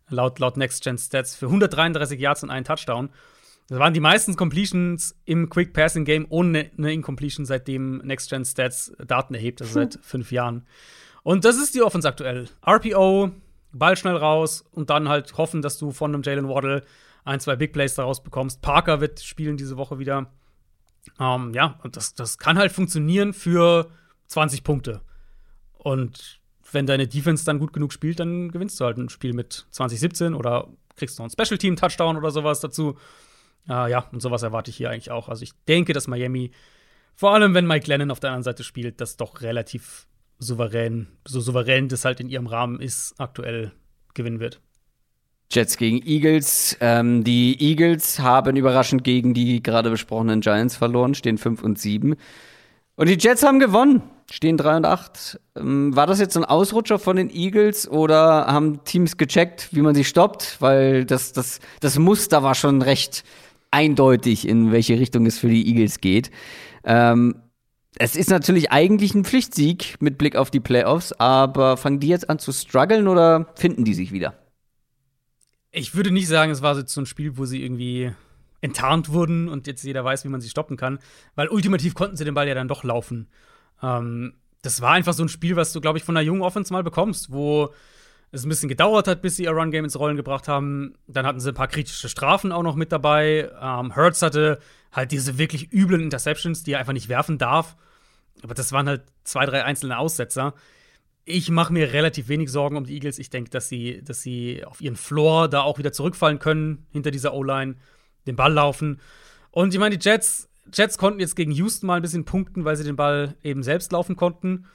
Laut, 0.07 0.39
laut 0.39 0.56
Next 0.56 0.81
Gen 0.81 0.97
Stats 0.97 1.35
für 1.35 1.47
133 1.47 2.18
Yards 2.18 2.43
und 2.43 2.49
einen 2.49 2.64
Touchdown. 2.64 3.10
Das 3.68 3.77
waren 3.77 3.93
die 3.93 3.99
meisten 3.99 4.38
Completions 4.38 5.19
im 5.26 5.49
Quick 5.49 5.73
Passing 5.73 6.06
Game 6.06 6.26
ohne 6.30 6.72
eine 6.77 6.93
Incompletion, 6.93 7.45
seitdem 7.45 7.97
Next 7.97 8.30
Gen 8.30 8.45
Stats 8.45 8.93
Daten 9.06 9.34
erhebt, 9.34 9.61
also 9.61 9.73
seit 9.73 9.99
fünf 10.01 10.31
Jahren. 10.31 10.65
Und 11.23 11.43
das 11.43 11.57
ist 11.57 11.76
die 11.76 11.81
Offense 11.81 12.07
aktuell. 12.07 12.47
RPO, 12.65 13.31
Ball 13.73 13.97
schnell 13.97 14.15
raus 14.15 14.64
und 14.72 14.89
dann 14.89 15.10
halt 15.10 15.38
hoffen, 15.38 15.61
dass 15.61 15.77
du 15.77 15.91
von 15.91 16.14
einem 16.14 16.23
Jalen 16.23 16.47
Waddle 16.47 16.85
ein, 17.26 17.41
zwei 17.41 17.57
Big 17.57 17.73
Plays 17.73 17.95
daraus 17.95 18.23
bekommst. 18.23 18.61
Parker 18.61 19.01
wird 19.01 19.19
spielen 19.19 19.57
diese 19.57 19.76
Woche 19.76 19.99
wieder. 19.99 20.31
Ähm, 21.19 21.53
ja, 21.53 21.80
und 21.84 21.95
das, 21.95 22.14
das 22.14 22.38
kann 22.38 22.57
halt 22.57 22.72
funktionieren 22.72 23.34
für 23.34 23.90
20 24.27 24.64
Punkte. 24.64 25.02
Und 25.73 26.40
wenn 26.72 26.86
deine 26.86 27.07
Defense 27.07 27.45
dann 27.45 27.60
gut 27.60 27.73
genug 27.73 27.94
spielt, 27.94 28.19
dann 28.19 28.52
gewinnst 28.52 28.80
du 28.80 28.86
halt 28.86 28.98
ein 28.98 29.10
Spiel 29.10 29.34
mit 29.34 29.68
2017 29.72 30.34
oder 30.34 30.68
kriegst 30.95 31.18
noch 31.18 31.26
einen 31.26 31.31
Special 31.31 31.57
Team 31.57 31.76
Touchdown 31.76 32.18
oder 32.18 32.31
sowas 32.31 32.60
dazu. 32.60 32.98
Äh, 33.68 33.91
ja, 33.91 34.07
und 34.11 34.22
sowas 34.22 34.44
erwarte 34.44 34.72
ich 34.72 34.77
hier 34.77 34.90
eigentlich 34.90 35.11
auch. 35.11 35.30
Also 35.30 35.44
ich 35.44 35.53
denke, 35.68 35.94
dass 35.94 36.07
Miami, 36.07 36.52
vor 37.15 37.34
allem 37.34 37.53
wenn 37.53 37.65
Mike 37.68 37.88
Lennon 37.88 38.11
auf 38.11 38.19
der 38.19 38.31
anderen 38.31 38.44
Seite 38.44 38.64
spielt, 38.64 39.02
das 39.02 39.18
doch 39.18 39.41
relativ 39.41 40.07
souverän, 40.38 41.07
so 41.26 41.41
souverän 41.41 41.90
das 41.90 42.06
halt 42.06 42.19
in 42.19 42.30
ihrem 42.30 42.48
Rahmen 42.48 42.80
ist, 42.80 43.15
aktuell 43.19 43.72
gewinnen 44.14 44.40
wird. 44.40 44.61
Jets 45.52 45.78
gegen 45.78 46.06
Eagles. 46.06 46.78
Ähm, 46.80 47.24
die 47.24 47.58
Eagles 47.60 48.20
haben 48.20 48.56
überraschend 48.56 49.04
gegen 49.04 49.34
die 49.34 49.64
gerade 49.64 49.90
besprochenen 49.90 50.42
Giants 50.42 50.76
verloren, 50.76 51.16
stehen 51.16 51.38
5 51.38 51.64
und 51.64 51.80
7. 51.80 52.16
Und 52.96 53.10
die 53.10 53.18
Jets 53.18 53.44
haben 53.44 53.60
gewonnen, 53.60 54.04
stehen 54.30 54.58
3 54.58 54.78
und 54.78 54.86
8. 54.86 55.40
Ähm, 55.58 55.96
war 55.96 56.06
das 56.06 56.20
jetzt 56.20 56.38
ein 56.38 56.46
Ausrutscher 56.46 57.00
von 57.00 57.16
den 57.16 57.30
Eagles 57.30 57.90
oder 57.90 58.46
haben 58.46 58.84
Teams 58.84 59.18
gecheckt, 59.18 59.70
wie 59.72 59.82
man 59.82 59.96
sie 59.96 60.04
stoppt? 60.04 60.58
Weil 60.60 61.06
das, 61.06 61.34
das, 61.34 61.60
das 61.80 61.98
Muster 61.98 62.44
war 62.44 62.54
schon 62.56 62.82
recht 62.82 63.24
eindeutig, 63.72 64.48
in 64.48 64.72
welche 64.72 65.00
Richtung 65.00 65.26
es 65.26 65.40
für 65.40 65.50
die 65.50 65.68
Eagles 65.68 66.00
geht. 66.00 66.30
Ähm, 66.84 67.36
es 67.98 68.16
ist 68.16 68.30
natürlich 68.30 68.72
eigentlich 68.72 69.16
ein 69.16 69.26
Pflichtsieg 69.26 69.96
mit 70.00 70.18
Blick 70.20 70.36
auf 70.36 70.52
die 70.52 70.60
Playoffs, 70.60 71.12
aber 71.14 71.76
fangen 71.76 72.00
die 72.00 72.08
jetzt 72.08 72.30
an 72.30 72.38
zu 72.38 72.52
strugglen 72.52 73.08
oder 73.08 73.48
finden 73.56 73.84
die 73.84 73.96
sich 73.96 74.12
wieder? 74.12 74.36
Ich 75.72 75.96
würde 75.96 76.12
nicht 76.12 76.28
sagen, 76.28 76.52
es 76.52 76.62
war 76.62 76.88
so 76.88 77.02
ein 77.02 77.06
Spiel, 77.06 77.38
wo 77.38 77.46
sie 77.46 77.64
irgendwie 77.64 78.12
enttarnt 78.62 79.10
wurden 79.10 79.48
und 79.48 79.68
jetzt 79.68 79.84
jeder 79.84 80.04
weiß, 80.04 80.26
wie 80.26 80.30
man 80.30 80.41
sie 80.41 80.50
stoppen 80.50 80.78
kann, 80.78 81.00
weil 81.36 81.48
ultimativ 81.48 81.94
konnten 81.94 82.18
sie 82.18 82.26
den 82.26 82.34
Ball 82.34 82.48
ja 82.48 82.56
dann 82.56 82.68
doch 82.68 82.84
laufen. 82.84 83.28
Ähm, 83.82 84.34
das 84.62 84.82
war 84.82 84.91
einfach 84.91 85.14
so 85.14 85.24
ein 85.24 85.30
Spiel, 85.30 85.56
was 85.56 85.72
du, 85.72 85.80
glaube 85.80 85.98
ich, 85.98 86.04
von 86.04 86.18
einer 86.18 86.26
jungen 86.26 86.41
Offense 86.41 86.74
mal 86.74 86.84
bekommst, 86.84 87.32
wo 87.32 87.74
es 88.32 88.44
ein 88.44 88.50
bisschen 88.50 88.70
gedauert 88.70 89.08
hat, 89.08 89.22
bis 89.22 89.38
sie 89.38 89.44
ihr 89.44 89.52
Run-Game 89.52 89.86
ins 89.86 89.98
Rollen 89.98 90.18
gebracht 90.18 90.48
haben. 90.48 90.96
Dann 91.08 91.26
hatten 91.26 91.40
sie 91.40 91.50
ein 91.50 91.56
paar 91.56 91.68
kritische 91.68 92.10
Strafen 92.10 92.52
auch 92.52 92.64
noch 92.64 92.76
mit 92.76 92.91
dabei. 92.91 93.50
Ähm, 93.62 93.96
Hurts 93.96 94.22
hatte 94.22 94.60
halt 94.91 95.12
diese 95.12 95.38
wirklich 95.38 95.72
üblen 95.72 96.02
Interceptions, 96.02 96.64
die 96.64 96.74
er 96.74 96.80
einfach 96.80 96.94
nicht 96.94 97.10
werfen 97.10 97.38
darf. 97.38 97.76
Aber 98.44 98.54
das 98.54 98.72
waren 98.72 98.88
halt 98.88 99.04
zwei, 99.24 99.46
drei 99.46 99.64
einzelne 99.64 99.98
Aussetzer 99.98 100.54
ich 101.26 101.50
mache 101.52 101.74
mir 101.74 101.94
relativ 101.94 102.28
wenig 102.28 102.52
Sorgen 102.52 102.78
um 102.78 102.86
die 102.86 102.96
Eagles. 102.96 103.20
Ich 103.20 103.30
denke, 103.30 103.50
dass 103.50 103.70
sie, 103.70 104.02
dass 104.04 104.22
sie 104.22 104.64
auf 104.66 104.82
ihren 104.82 104.96
Floor 104.96 105.48
da 105.48 105.62
auch 105.62 105.78
wieder 105.78 105.91
zurückfallen 105.91 106.40
können, 106.40 106.88
hinter 106.91 107.12
dieser 107.12 107.34
O-Line, 107.34 107.76
den 108.26 108.36
Ball 108.36 108.54
laufen. 108.54 109.00
Und 109.52 109.74
ich 109.74 109.80
meine, 109.80 109.98
die 109.98 110.04
Jets, 110.04 110.50
Jets 110.74 110.98
konnten 110.98 111.20
jetzt 111.20 111.36
gegen 111.36 111.52
Houston 111.52 111.88
mal 111.88 111.96
ein 111.96 112.02
bisschen 112.02 112.26
punkten, 112.26 112.66
weil 112.66 112.76
sie 112.76 112.84
den 112.84 112.96
Ball 112.96 113.36
eben 113.44 113.64
selbst 113.64 113.91
laufen 113.91 114.16
konnten. 114.16 114.66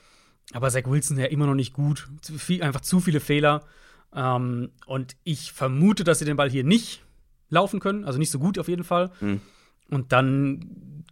Aber 0.52 0.70
Zach 0.70 0.84
Wilson 0.86 1.18
ja 1.18 1.26
immer 1.26 1.46
noch 1.46 1.54
nicht 1.54 1.72
gut. 1.72 2.08
Zu 2.20 2.34
viel, 2.34 2.62
einfach 2.62 2.82
zu 2.82 3.00
viele 3.00 3.20
Fehler. 3.20 3.64
Ähm, 4.14 4.70
und 4.86 5.16
ich 5.24 5.52
vermute, 5.52 6.04
dass 6.04 6.18
sie 6.18 6.24
den 6.24 6.36
Ball 6.36 6.50
hier 6.50 6.64
nicht 6.64 7.02
laufen 7.48 7.80
können. 7.80 8.04
Also 8.04 8.18
nicht 8.18 8.30
so 8.30 8.38
gut 8.38 8.58
auf 8.58 8.68
jeden 8.68 8.84
Fall. 8.84 9.10
Mhm. 9.20 9.40
Und 9.90 10.12
dann 10.12 11.04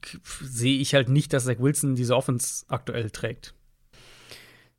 sehe 0.42 0.78
ich 0.78 0.94
halt 0.94 1.08
nicht, 1.08 1.32
dass 1.32 1.44
Zach 1.44 1.58
Wilson 1.58 1.94
diese 1.94 2.16
Offense 2.16 2.64
aktuell 2.68 3.10
trägt. 3.10 3.54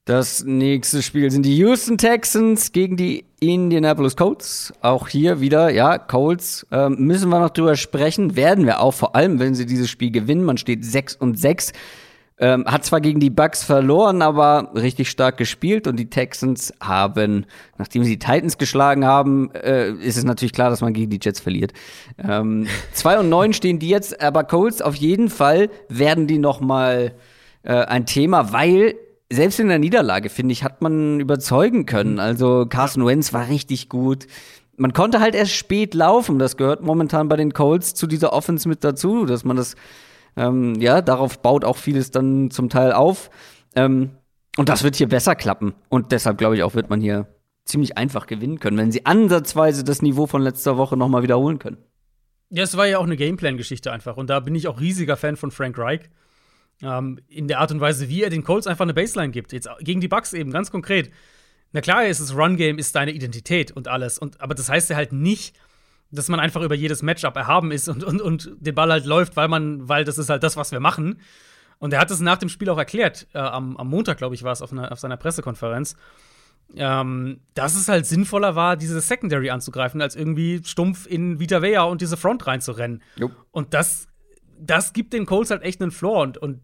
Das 0.06 0.44
nächste 0.44 1.02
Spiel 1.02 1.32
sind 1.32 1.46
die 1.46 1.56
Houston 1.56 1.98
Texans 1.98 2.74
gegen 2.74 2.98
die 2.98 3.24
Indianapolis 3.40 4.18
Colts. 4.18 4.74
Auch 4.82 5.08
hier 5.08 5.40
wieder, 5.40 5.70
ja, 5.70 5.98
Colts 5.98 6.68
ähm, 6.72 6.98
müssen 7.00 7.30
wir 7.30 7.40
noch 7.40 7.52
drüber 7.52 7.78
sprechen. 7.78 8.36
Werden 8.36 8.66
wir 8.66 8.82
auch, 8.82 8.94
vor 8.94 9.16
allem, 9.16 9.40
wenn 9.40 9.56
sie 9.56 9.66
dieses 9.66 9.90
Spiel 9.90 10.12
gewinnen. 10.12 10.44
Man 10.44 10.58
steht 10.58 10.84
6 10.84 11.16
und 11.16 11.40
6. 11.40 11.72
Ähm, 12.38 12.66
hat 12.66 12.84
zwar 12.84 13.00
gegen 13.00 13.22
die 13.22 13.30
Bucks 13.30 13.64
verloren, 13.64 14.22
aber 14.22 14.72
richtig 14.76 15.10
stark 15.10 15.38
gespielt. 15.38 15.88
Und 15.88 15.96
die 15.96 16.10
Texans 16.10 16.74
haben, 16.82 17.46
nachdem 17.78 18.04
sie 18.04 18.18
die 18.18 18.20
Titans 18.20 18.58
geschlagen 18.58 19.06
haben, 19.06 19.52
äh, 19.52 19.90
ist 19.92 20.18
es 20.18 20.26
natürlich 20.26 20.52
klar, 20.52 20.70
dass 20.70 20.82
man 20.82 20.92
gegen 20.92 21.12
die 21.12 21.20
Jets 21.22 21.40
verliert. 21.40 21.72
Ähm, 22.18 22.68
2 22.92 23.20
und 23.20 23.30
9 23.30 23.54
stehen 23.54 23.80
die 23.80 23.88
jetzt, 23.88 24.20
aber 24.20 24.44
Colts 24.44 24.82
auf 24.82 24.96
jeden 24.96 25.30
Fall 25.30 25.70
werden 25.88 26.28
die 26.28 26.40
noch 26.40 26.60
mal 26.60 27.14
äh, 27.62 27.72
ein 27.72 28.06
Thema, 28.06 28.52
weil 28.52 28.96
selbst 29.34 29.60
in 29.60 29.68
der 29.68 29.80
Niederlage, 29.80 30.30
finde 30.30 30.54
ich, 30.54 30.64
hat 30.64 30.82
man 30.82 31.20
überzeugen 31.20 31.86
können. 31.86 32.14
Mhm. 32.14 32.20
Also 32.20 32.66
Carson 32.68 33.06
Wentz 33.06 33.34
war 33.34 33.48
richtig 33.48 33.90
gut. 33.90 34.28
Man 34.78 34.94
konnte 34.94 35.20
halt 35.20 35.36
erst 35.36 35.54
spät 35.54 35.94
laufen. 35.94 36.40
Das 36.40 36.58
gehört 36.58 36.82
momentan 36.82 37.30
bei 37.30 37.36
den 37.36 37.54
Colts 37.54 37.94
zu 37.94 38.08
dieser 38.08 38.34
Offense 38.34 38.68
mit 38.68 38.84
dazu, 38.84 39.26
dass 39.26 39.44
man 39.44 39.58
das, 39.58 39.76
ähm, 40.36 40.76
ja, 40.76 41.02
darauf 41.02 41.40
baut 41.40 41.64
auch 41.66 41.78
vieles 41.78 42.12
dann 42.12 42.50
zum 42.50 42.70
Teil 42.70 42.92
auf. 42.92 43.30
Ähm, 43.76 44.12
und 44.58 44.70
das 44.70 44.84
wird 44.84 44.96
hier 44.96 45.10
besser 45.10 45.36
klappen. 45.36 45.74
Und 45.90 46.12
deshalb 46.12 46.38
glaube 46.38 46.56
ich 46.56 46.64
auch, 46.64 46.76
wird 46.76 46.90
man 46.90 47.02
hier 47.02 47.28
ziemlich 47.66 47.98
einfach 47.98 48.28
gewinnen 48.28 48.60
können, 48.60 48.78
wenn 48.78 48.92
sie 48.92 49.06
ansatzweise 49.06 49.84
das 49.84 50.02
Niveau 50.02 50.28
von 50.28 50.42
letzter 50.42 50.78
Woche 50.78 50.98
nochmal 50.98 51.24
wiederholen 51.24 51.60
können. 51.60 51.78
Ja, 52.50 52.64
es 52.64 52.78
war 52.78 52.86
ja 52.86 53.00
auch 53.00 53.04
eine 53.04 53.16
Gameplan-Geschichte 53.16 53.92
einfach. 53.92 54.18
Und 54.18 54.30
da 54.30 54.40
bin 54.40 54.54
ich 54.54 54.68
auch 54.68 54.80
riesiger 54.80 55.18
Fan 55.18 55.38
von 55.38 55.50
Frank 55.50 55.78
Reich. 55.78 56.02
Ähm, 56.84 57.20
in 57.30 57.48
der 57.48 57.60
Art 57.60 57.72
und 57.72 57.80
Weise, 57.80 58.10
wie 58.10 58.24
er 58.24 58.30
den 58.30 58.44
Colts 58.44 58.68
einfach 58.68 58.84
eine 58.84 58.94
Baseline 58.94 59.32
gibt. 59.32 59.54
Jetzt 59.54 59.70
gegen 59.80 60.02
die 60.02 60.08
Bucks 60.08 60.34
eben, 60.34 60.52
ganz 60.52 60.70
konkret. 60.70 61.12
Na 61.72 61.82
klar, 61.82 62.06
ist 62.06 62.20
das 62.20 62.36
Run-Game 62.36 62.78
ist 62.78 62.96
deine 62.96 63.12
Identität 63.12 63.72
und 63.72 63.88
alles. 63.88 64.20
Und, 64.20 64.42
aber 64.42 64.54
das 64.54 64.70
heißt 64.70 64.90
ja 64.90 64.96
halt 64.96 65.14
nicht, 65.14 65.56
dass 66.12 66.28
man 66.28 66.40
einfach 66.40 66.62
über 66.62 66.76
jedes 66.76 67.02
Matchup 67.02 67.36
erhaben 67.36 67.72
ist 67.72 67.90
und, 67.90 68.04
und, 68.04 68.22
und 68.22 68.52
den 68.60 68.76
Ball 68.76 68.92
halt 68.92 69.06
läuft, 69.06 69.36
weil 69.36 69.48
man, 69.48 69.88
weil 69.88 70.04
das 70.04 70.18
ist 70.18 70.30
halt 70.30 70.44
das, 70.44 70.58
was 70.58 70.72
wir 70.72 70.80
machen. 70.80 71.20
Und 71.80 71.94
er 71.94 72.00
hat 72.00 72.12
es 72.12 72.20
nach 72.20 72.38
dem 72.38 72.50
Spiel 72.50 72.70
auch 72.70 72.78
erklärt, 72.78 73.28
äh, 73.34 73.40
am, 73.40 73.76
am, 73.78 73.90
Montag, 73.90 74.18
glaube 74.18 74.36
ich, 74.36 74.44
war 74.44 74.52
es 74.52 74.62
auf, 74.62 74.72
auf, 74.74 75.00
seiner 75.00 75.18
Pressekonferenz, 75.18 75.96
ähm, 76.76 77.40
dass 77.56 77.76
es 77.76 77.88
halt 77.88 78.06
sinnvoller 78.06 78.56
war, 78.56 78.78
diese 78.78 79.00
Secondary 79.02 79.50
anzugreifen, 79.50 80.02
als 80.02 80.16
irgendwie 80.16 80.62
stumpf 80.64 81.08
in 81.08 81.40
Vita 81.40 81.62
Vea 81.62 81.84
und 81.84 82.02
diese 82.02 82.18
Front 82.18 82.46
reinzurennen. 82.46 83.02
Jupp. 83.18 83.32
Und 83.52 83.74
das 83.74 84.08
das 84.60 84.94
gibt 84.94 85.14
den 85.14 85.26
Colts 85.26 85.52
halt 85.52 85.64
echt 85.64 85.82
einen 85.82 85.92
Floor 85.92 86.22
und, 86.22 86.38
und 86.38 86.62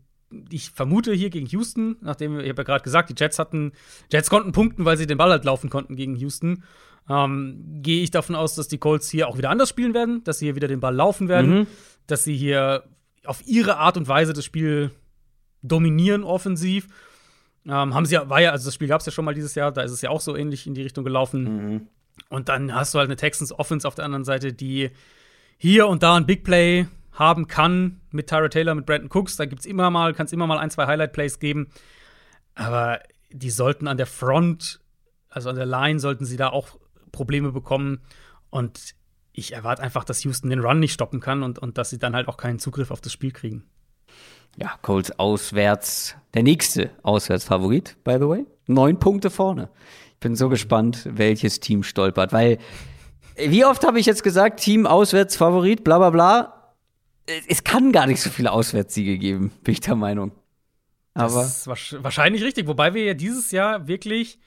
ich 0.52 0.70
vermute 0.72 1.14
hier 1.14 1.30
gegen 1.30 1.48
Houston, 1.48 1.98
nachdem 2.02 2.40
ich 2.40 2.50
habe 2.50 2.62
ja 2.62 2.64
gerade 2.64 2.84
gesagt, 2.84 3.10
die 3.10 3.16
Jets 3.18 3.40
hatten, 3.40 3.72
Jets 4.12 4.30
konnten 4.30 4.52
punkten, 4.52 4.86
weil 4.86 4.98
sie 4.98 5.08
den 5.08 5.18
Ball 5.18 5.32
halt 5.32 5.46
laufen 5.46 5.70
konnten 5.70 5.96
gegen 5.96 6.16
Houston. 6.16 6.64
Ähm, 7.10 7.80
Gehe 7.82 8.04
ich 8.04 8.12
davon 8.12 8.36
aus, 8.36 8.54
dass 8.56 8.68
die 8.68 8.78
Colts 8.78 9.10
hier 9.10 9.28
auch 9.28 9.38
wieder 9.38 9.50
anders 9.50 9.70
spielen 9.70 9.94
werden, 9.94 10.24
dass 10.24 10.40
sie 10.40 10.46
hier 10.46 10.56
wieder 10.56 10.68
den 10.68 10.80
Ball 10.80 10.94
laufen 10.96 11.28
werden, 11.28 11.52
Mhm. 11.62 11.68
dass 12.08 12.24
sie 12.24 12.36
hier 12.36 12.84
auf 13.26 13.42
ihre 13.48 13.78
Art 13.78 13.98
und 13.98 14.08
Weise 14.08 14.34
das 14.34 14.46
Spiel 14.46 14.92
dominieren 15.64 16.24
offensiv. 16.24 16.88
Ähm, 17.66 17.94
haben 17.94 18.06
sie 18.06 18.16
ja, 18.16 18.30
war 18.30 18.40
ja, 18.42 18.52
also 18.52 18.66
das 18.66 18.76
Spiel 18.76 18.88
gab 18.88 19.00
es 19.02 19.06
ja 19.06 19.12
schon 19.12 19.26
mal 19.26 19.34
dieses 19.34 19.56
Jahr, 19.56 19.72
da 19.72 19.82
ist 19.82 19.92
es 19.92 20.02
ja 20.02 20.10
auch 20.10 20.22
so 20.22 20.36
ähnlich 20.36 20.66
in 20.68 20.74
die 20.74 20.82
Richtung 20.84 21.04
gelaufen. 21.04 21.88
Und 22.30 22.50
dann 22.50 22.74
hast 22.74 22.94
du 22.94 23.00
halt 23.00 23.08
eine 23.08 23.16
Texans 23.18 23.52
Offense 23.52 23.88
auf 23.88 23.96
der 23.96 24.06
anderen 24.06 24.24
Seite, 24.26 24.54
die 24.54 24.90
hier 25.58 25.88
und 25.88 26.04
da 26.04 26.16
ein 26.16 26.26
Big 26.26 26.44
Play 26.44 26.88
haben 27.12 27.48
kann 27.48 27.99
mit 28.12 28.28
Tyra 28.28 28.50
Taylor, 28.50 28.76
mit 28.76 28.86
Brandon 28.86 29.10
Cooks. 29.12 29.36
Da 29.36 29.46
gibt's 29.46 29.66
immer 29.66 29.90
mal, 29.90 30.14
kann 30.14 30.26
es 30.26 30.34
immer 30.34 30.48
mal 30.48 30.58
ein, 30.58 30.70
zwei 30.70 30.88
Highlight-Plays 30.88 31.40
geben. 31.40 31.70
Aber 32.56 33.00
die 33.32 33.50
sollten 33.50 33.88
an 33.88 33.98
der 33.98 34.06
Front, 34.06 34.80
also 35.30 35.50
an 35.50 35.56
der 35.56 35.66
Line, 35.66 36.00
sollten 36.00 36.26
sie 36.26 36.38
da 36.38 36.50
auch 36.50 36.78
Probleme 37.12 37.52
bekommen. 37.52 38.02
Und 38.50 38.96
ich 39.34 39.54
erwarte 39.54 39.82
einfach, 39.82 40.04
dass 40.04 40.24
Houston 40.24 40.50
den 40.50 40.60
Run 40.60 40.80
nicht 40.80 40.94
stoppen 40.94 41.20
kann 41.20 41.44
und, 41.44 41.60
und 41.60 41.78
dass 41.78 41.90
sie 41.90 42.00
dann 42.00 42.16
halt 42.16 42.28
auch 42.28 42.38
keinen 42.38 42.60
Zugriff 42.60 42.92
auf 42.92 43.02
das 43.02 43.14
Spiel 43.14 43.32
kriegen. 43.32 43.64
Ja, 44.58 44.78
Colts 44.82 45.12
auswärts, 45.18 46.16
der 46.34 46.44
nächste 46.44 46.90
Auswärtsfavorit, 47.04 47.98
by 48.04 48.16
the 48.20 48.28
way. 48.28 48.46
Neun 48.68 49.00
Punkte 49.00 49.30
vorne. 49.30 49.70
Ich 50.14 50.20
bin 50.20 50.36
so 50.36 50.50
gespannt, 50.50 51.08
welches 51.10 51.60
Team 51.60 51.84
stolpert, 51.84 52.34
weil 52.34 52.58
wie 53.38 53.64
oft 53.64 53.86
habe 53.86 54.00
ich 54.00 54.06
jetzt 54.06 54.24
gesagt, 54.24 54.60
Team 54.60 54.86
Auswärtsfavorit, 54.86 55.84
bla 55.84 55.98
bla 55.98 56.10
bla. 56.10 56.59
Es 57.48 57.64
kann 57.64 57.92
gar 57.92 58.08
nicht 58.08 58.22
so 58.22 58.30
viele 58.30 58.52
Auswärtssiege 58.52 59.18
geben, 59.18 59.52
bin 59.64 59.74
ich 59.74 59.82
der 59.82 59.96
Meinung. 59.96 60.32
Aber 61.14 61.42
Das 61.42 61.60
ist 61.60 61.68
wahrsch- 61.68 62.04
wahrscheinlich 62.04 62.44
richtig, 62.44 62.68
wobei 62.68 62.94
wir 62.94 63.04
ja 63.04 63.14
dieses 63.14 63.52
Jahr 63.52 63.88
wirklich 63.88 64.40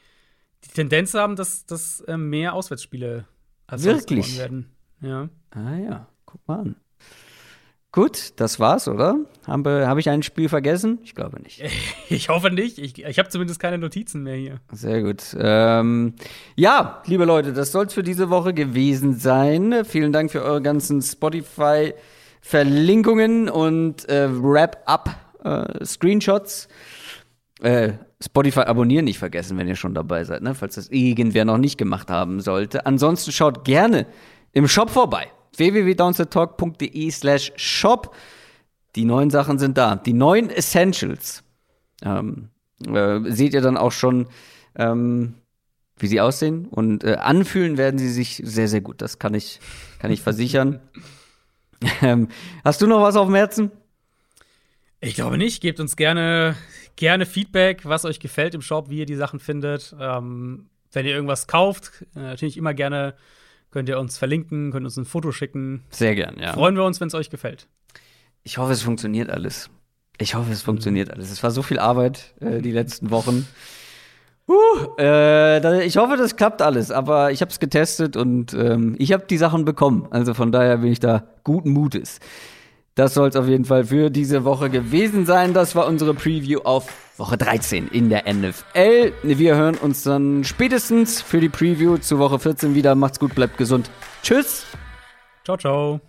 die 0.64 0.68
Tendenz 0.70 1.12
haben, 1.14 1.36
dass, 1.36 1.66
dass 1.66 2.00
äh, 2.02 2.16
mehr 2.16 2.54
Auswärtsspiele 2.54 3.26
als 3.66 3.84
Wirklich? 3.84 4.38
werden. 4.38 4.70
Ja. 5.00 5.28
Ah 5.50 5.76
ja, 5.76 6.08
guck 6.24 6.46
mal 6.46 6.60
an. 6.60 6.76
Gut, 7.94 8.32
das 8.36 8.58
war's, 8.58 8.88
oder? 8.88 9.18
Habe 9.46 9.86
hab 9.86 9.98
ich 9.98 10.08
ein 10.08 10.22
Spiel 10.22 10.48
vergessen? 10.48 10.98
Ich 11.02 11.14
glaube 11.14 11.42
nicht. 11.42 11.62
Ich 12.08 12.28
hoffe 12.28 12.50
nicht. 12.50 12.78
Ich, 12.78 13.02
ich 13.02 13.18
habe 13.18 13.30
zumindest 13.30 13.58
keine 13.58 13.78
Notizen 13.78 14.22
mehr 14.22 14.36
hier. 14.36 14.60
Sehr 14.70 15.02
gut. 15.02 15.34
Ähm, 15.38 16.12
ja, 16.56 17.02
liebe 17.06 17.24
Leute, 17.24 17.54
das 17.54 17.72
soll's 17.72 17.94
für 17.94 18.02
diese 18.02 18.28
Woche 18.28 18.52
gewesen 18.52 19.18
sein. 19.18 19.82
Vielen 19.86 20.12
Dank 20.12 20.30
für 20.30 20.42
eure 20.42 20.60
ganzen 20.60 21.00
Spotify-Verlinkungen 22.42 23.48
und 23.48 24.08
äh, 24.08 24.28
Wrap-Up-Screenshots. 24.30 26.68
Äh, 27.60 27.92
Spotify 28.20 28.60
abonnieren 28.60 29.04
nicht 29.04 29.18
vergessen, 29.18 29.58
wenn 29.58 29.66
ihr 29.68 29.76
schon 29.76 29.94
dabei 29.94 30.24
seid, 30.24 30.42
ne? 30.42 30.54
falls 30.54 30.76
das 30.76 30.88
irgendwer 30.88 31.44
noch 31.44 31.58
nicht 31.58 31.76
gemacht 31.78 32.10
haben 32.10 32.40
sollte. 32.40 32.86
Ansonsten 32.86 33.32
schaut 33.32 33.64
gerne 33.64 34.06
im 34.52 34.68
Shop 34.68 34.90
vorbei. 34.90 35.26
www.downsettalk.de 35.56 37.10
slash 37.10 37.52
shop. 37.56 38.14
Die 38.94 39.04
neuen 39.04 39.30
Sachen 39.30 39.58
sind 39.58 39.76
da. 39.78 39.96
Die 39.96 40.12
neuen 40.12 40.50
Essentials. 40.50 41.42
Ähm, 42.04 42.50
äh, 42.86 43.20
seht 43.30 43.54
ihr 43.54 43.60
dann 43.60 43.76
auch 43.76 43.92
schon, 43.92 44.28
ähm, 44.76 45.34
wie 45.98 46.06
sie 46.08 46.20
aussehen. 46.20 46.66
Und 46.66 47.04
äh, 47.04 47.14
anfühlen 47.14 47.78
werden 47.78 47.98
sie 47.98 48.10
sich 48.10 48.42
sehr, 48.44 48.68
sehr 48.68 48.82
gut. 48.82 49.02
Das 49.02 49.18
kann 49.18 49.34
ich, 49.34 49.60
kann 49.98 50.10
ich 50.10 50.20
versichern. 50.20 50.80
ähm, 52.02 52.28
hast 52.64 52.82
du 52.82 52.86
noch 52.86 53.02
was 53.02 53.16
auf 53.16 53.26
dem 53.26 53.34
Herzen? 53.34 53.70
Ich 55.00 55.14
glaube 55.14 55.38
nicht. 55.38 55.60
Gebt 55.60 55.80
uns 55.80 55.96
gerne, 55.96 56.56
gerne 56.96 57.26
Feedback, 57.26 57.84
was 57.84 58.04
euch 58.04 58.20
gefällt 58.20 58.54
im 58.54 58.62
Shop, 58.62 58.88
wie 58.88 58.98
ihr 58.98 59.06
die 59.06 59.16
Sachen 59.16 59.40
findet. 59.40 59.94
Ähm, 59.98 60.68
wenn 60.92 61.06
ihr 61.06 61.14
irgendwas 61.14 61.46
kauft, 61.46 62.04
äh, 62.14 62.20
natürlich 62.20 62.56
immer 62.56 62.74
gerne 62.74 63.14
könnt 63.72 63.88
ihr 63.88 63.98
uns 63.98 64.18
verlinken, 64.18 64.70
könnt 64.70 64.84
uns 64.84 64.96
ein 64.96 65.06
Foto 65.06 65.32
schicken. 65.32 65.82
Sehr 65.90 66.14
gern, 66.14 66.38
ja. 66.38 66.52
Freuen 66.52 66.76
wir 66.76 66.84
uns, 66.84 67.00
wenn 67.00 67.08
es 67.08 67.14
euch 67.14 67.30
gefällt. 67.30 67.66
Ich 68.44 68.58
hoffe, 68.58 68.72
es 68.72 68.82
funktioniert 68.82 69.30
alles. 69.30 69.70
Ich 70.18 70.34
hoffe, 70.34 70.52
es 70.52 70.62
funktioniert 70.62 71.10
alles. 71.10 71.30
Es 71.30 71.42
war 71.42 71.50
so 71.50 71.62
viel 71.62 71.78
Arbeit 71.78 72.34
äh, 72.40 72.60
die 72.60 72.70
letzten 72.70 73.10
Wochen. 73.10 73.46
Uh, 74.52 74.98
äh, 74.98 75.84
ich 75.84 75.96
hoffe, 75.96 76.16
das 76.16 76.36
klappt 76.36 76.62
alles, 76.62 76.90
aber 76.90 77.30
ich 77.30 77.40
habe 77.40 77.50
es 77.50 77.60
getestet 77.60 78.16
und 78.16 78.52
ähm, 78.54 78.94
ich 78.98 79.12
habe 79.12 79.24
die 79.28 79.38
Sachen 79.38 79.64
bekommen. 79.64 80.06
Also 80.10 80.34
von 80.34 80.52
daher 80.52 80.78
bin 80.78 80.92
ich 80.92 81.00
da 81.00 81.24
guten 81.44 81.70
Mutes. 81.70 82.18
Das 82.94 83.14
soll 83.14 83.28
es 83.28 83.36
auf 83.36 83.48
jeden 83.48 83.64
Fall 83.64 83.84
für 83.84 84.10
diese 84.10 84.44
Woche 84.44 84.68
gewesen 84.68 85.24
sein. 85.24 85.54
Das 85.54 85.74
war 85.74 85.86
unsere 85.86 86.12
Preview 86.12 86.60
auf 86.64 86.92
Woche 87.16 87.38
13 87.38 87.88
in 87.88 88.10
der 88.10 88.24
NFL. 88.30 89.12
Wir 89.22 89.56
hören 89.56 89.76
uns 89.76 90.02
dann 90.02 90.44
spätestens 90.44 91.22
für 91.22 91.40
die 91.40 91.48
Preview 91.48 91.96
zu 91.96 92.18
Woche 92.18 92.38
14 92.38 92.74
wieder. 92.74 92.94
Macht's 92.94 93.18
gut, 93.18 93.34
bleibt 93.34 93.56
gesund. 93.56 93.90
Tschüss. 94.22 94.66
Ciao, 95.44 95.56
ciao. 95.56 96.00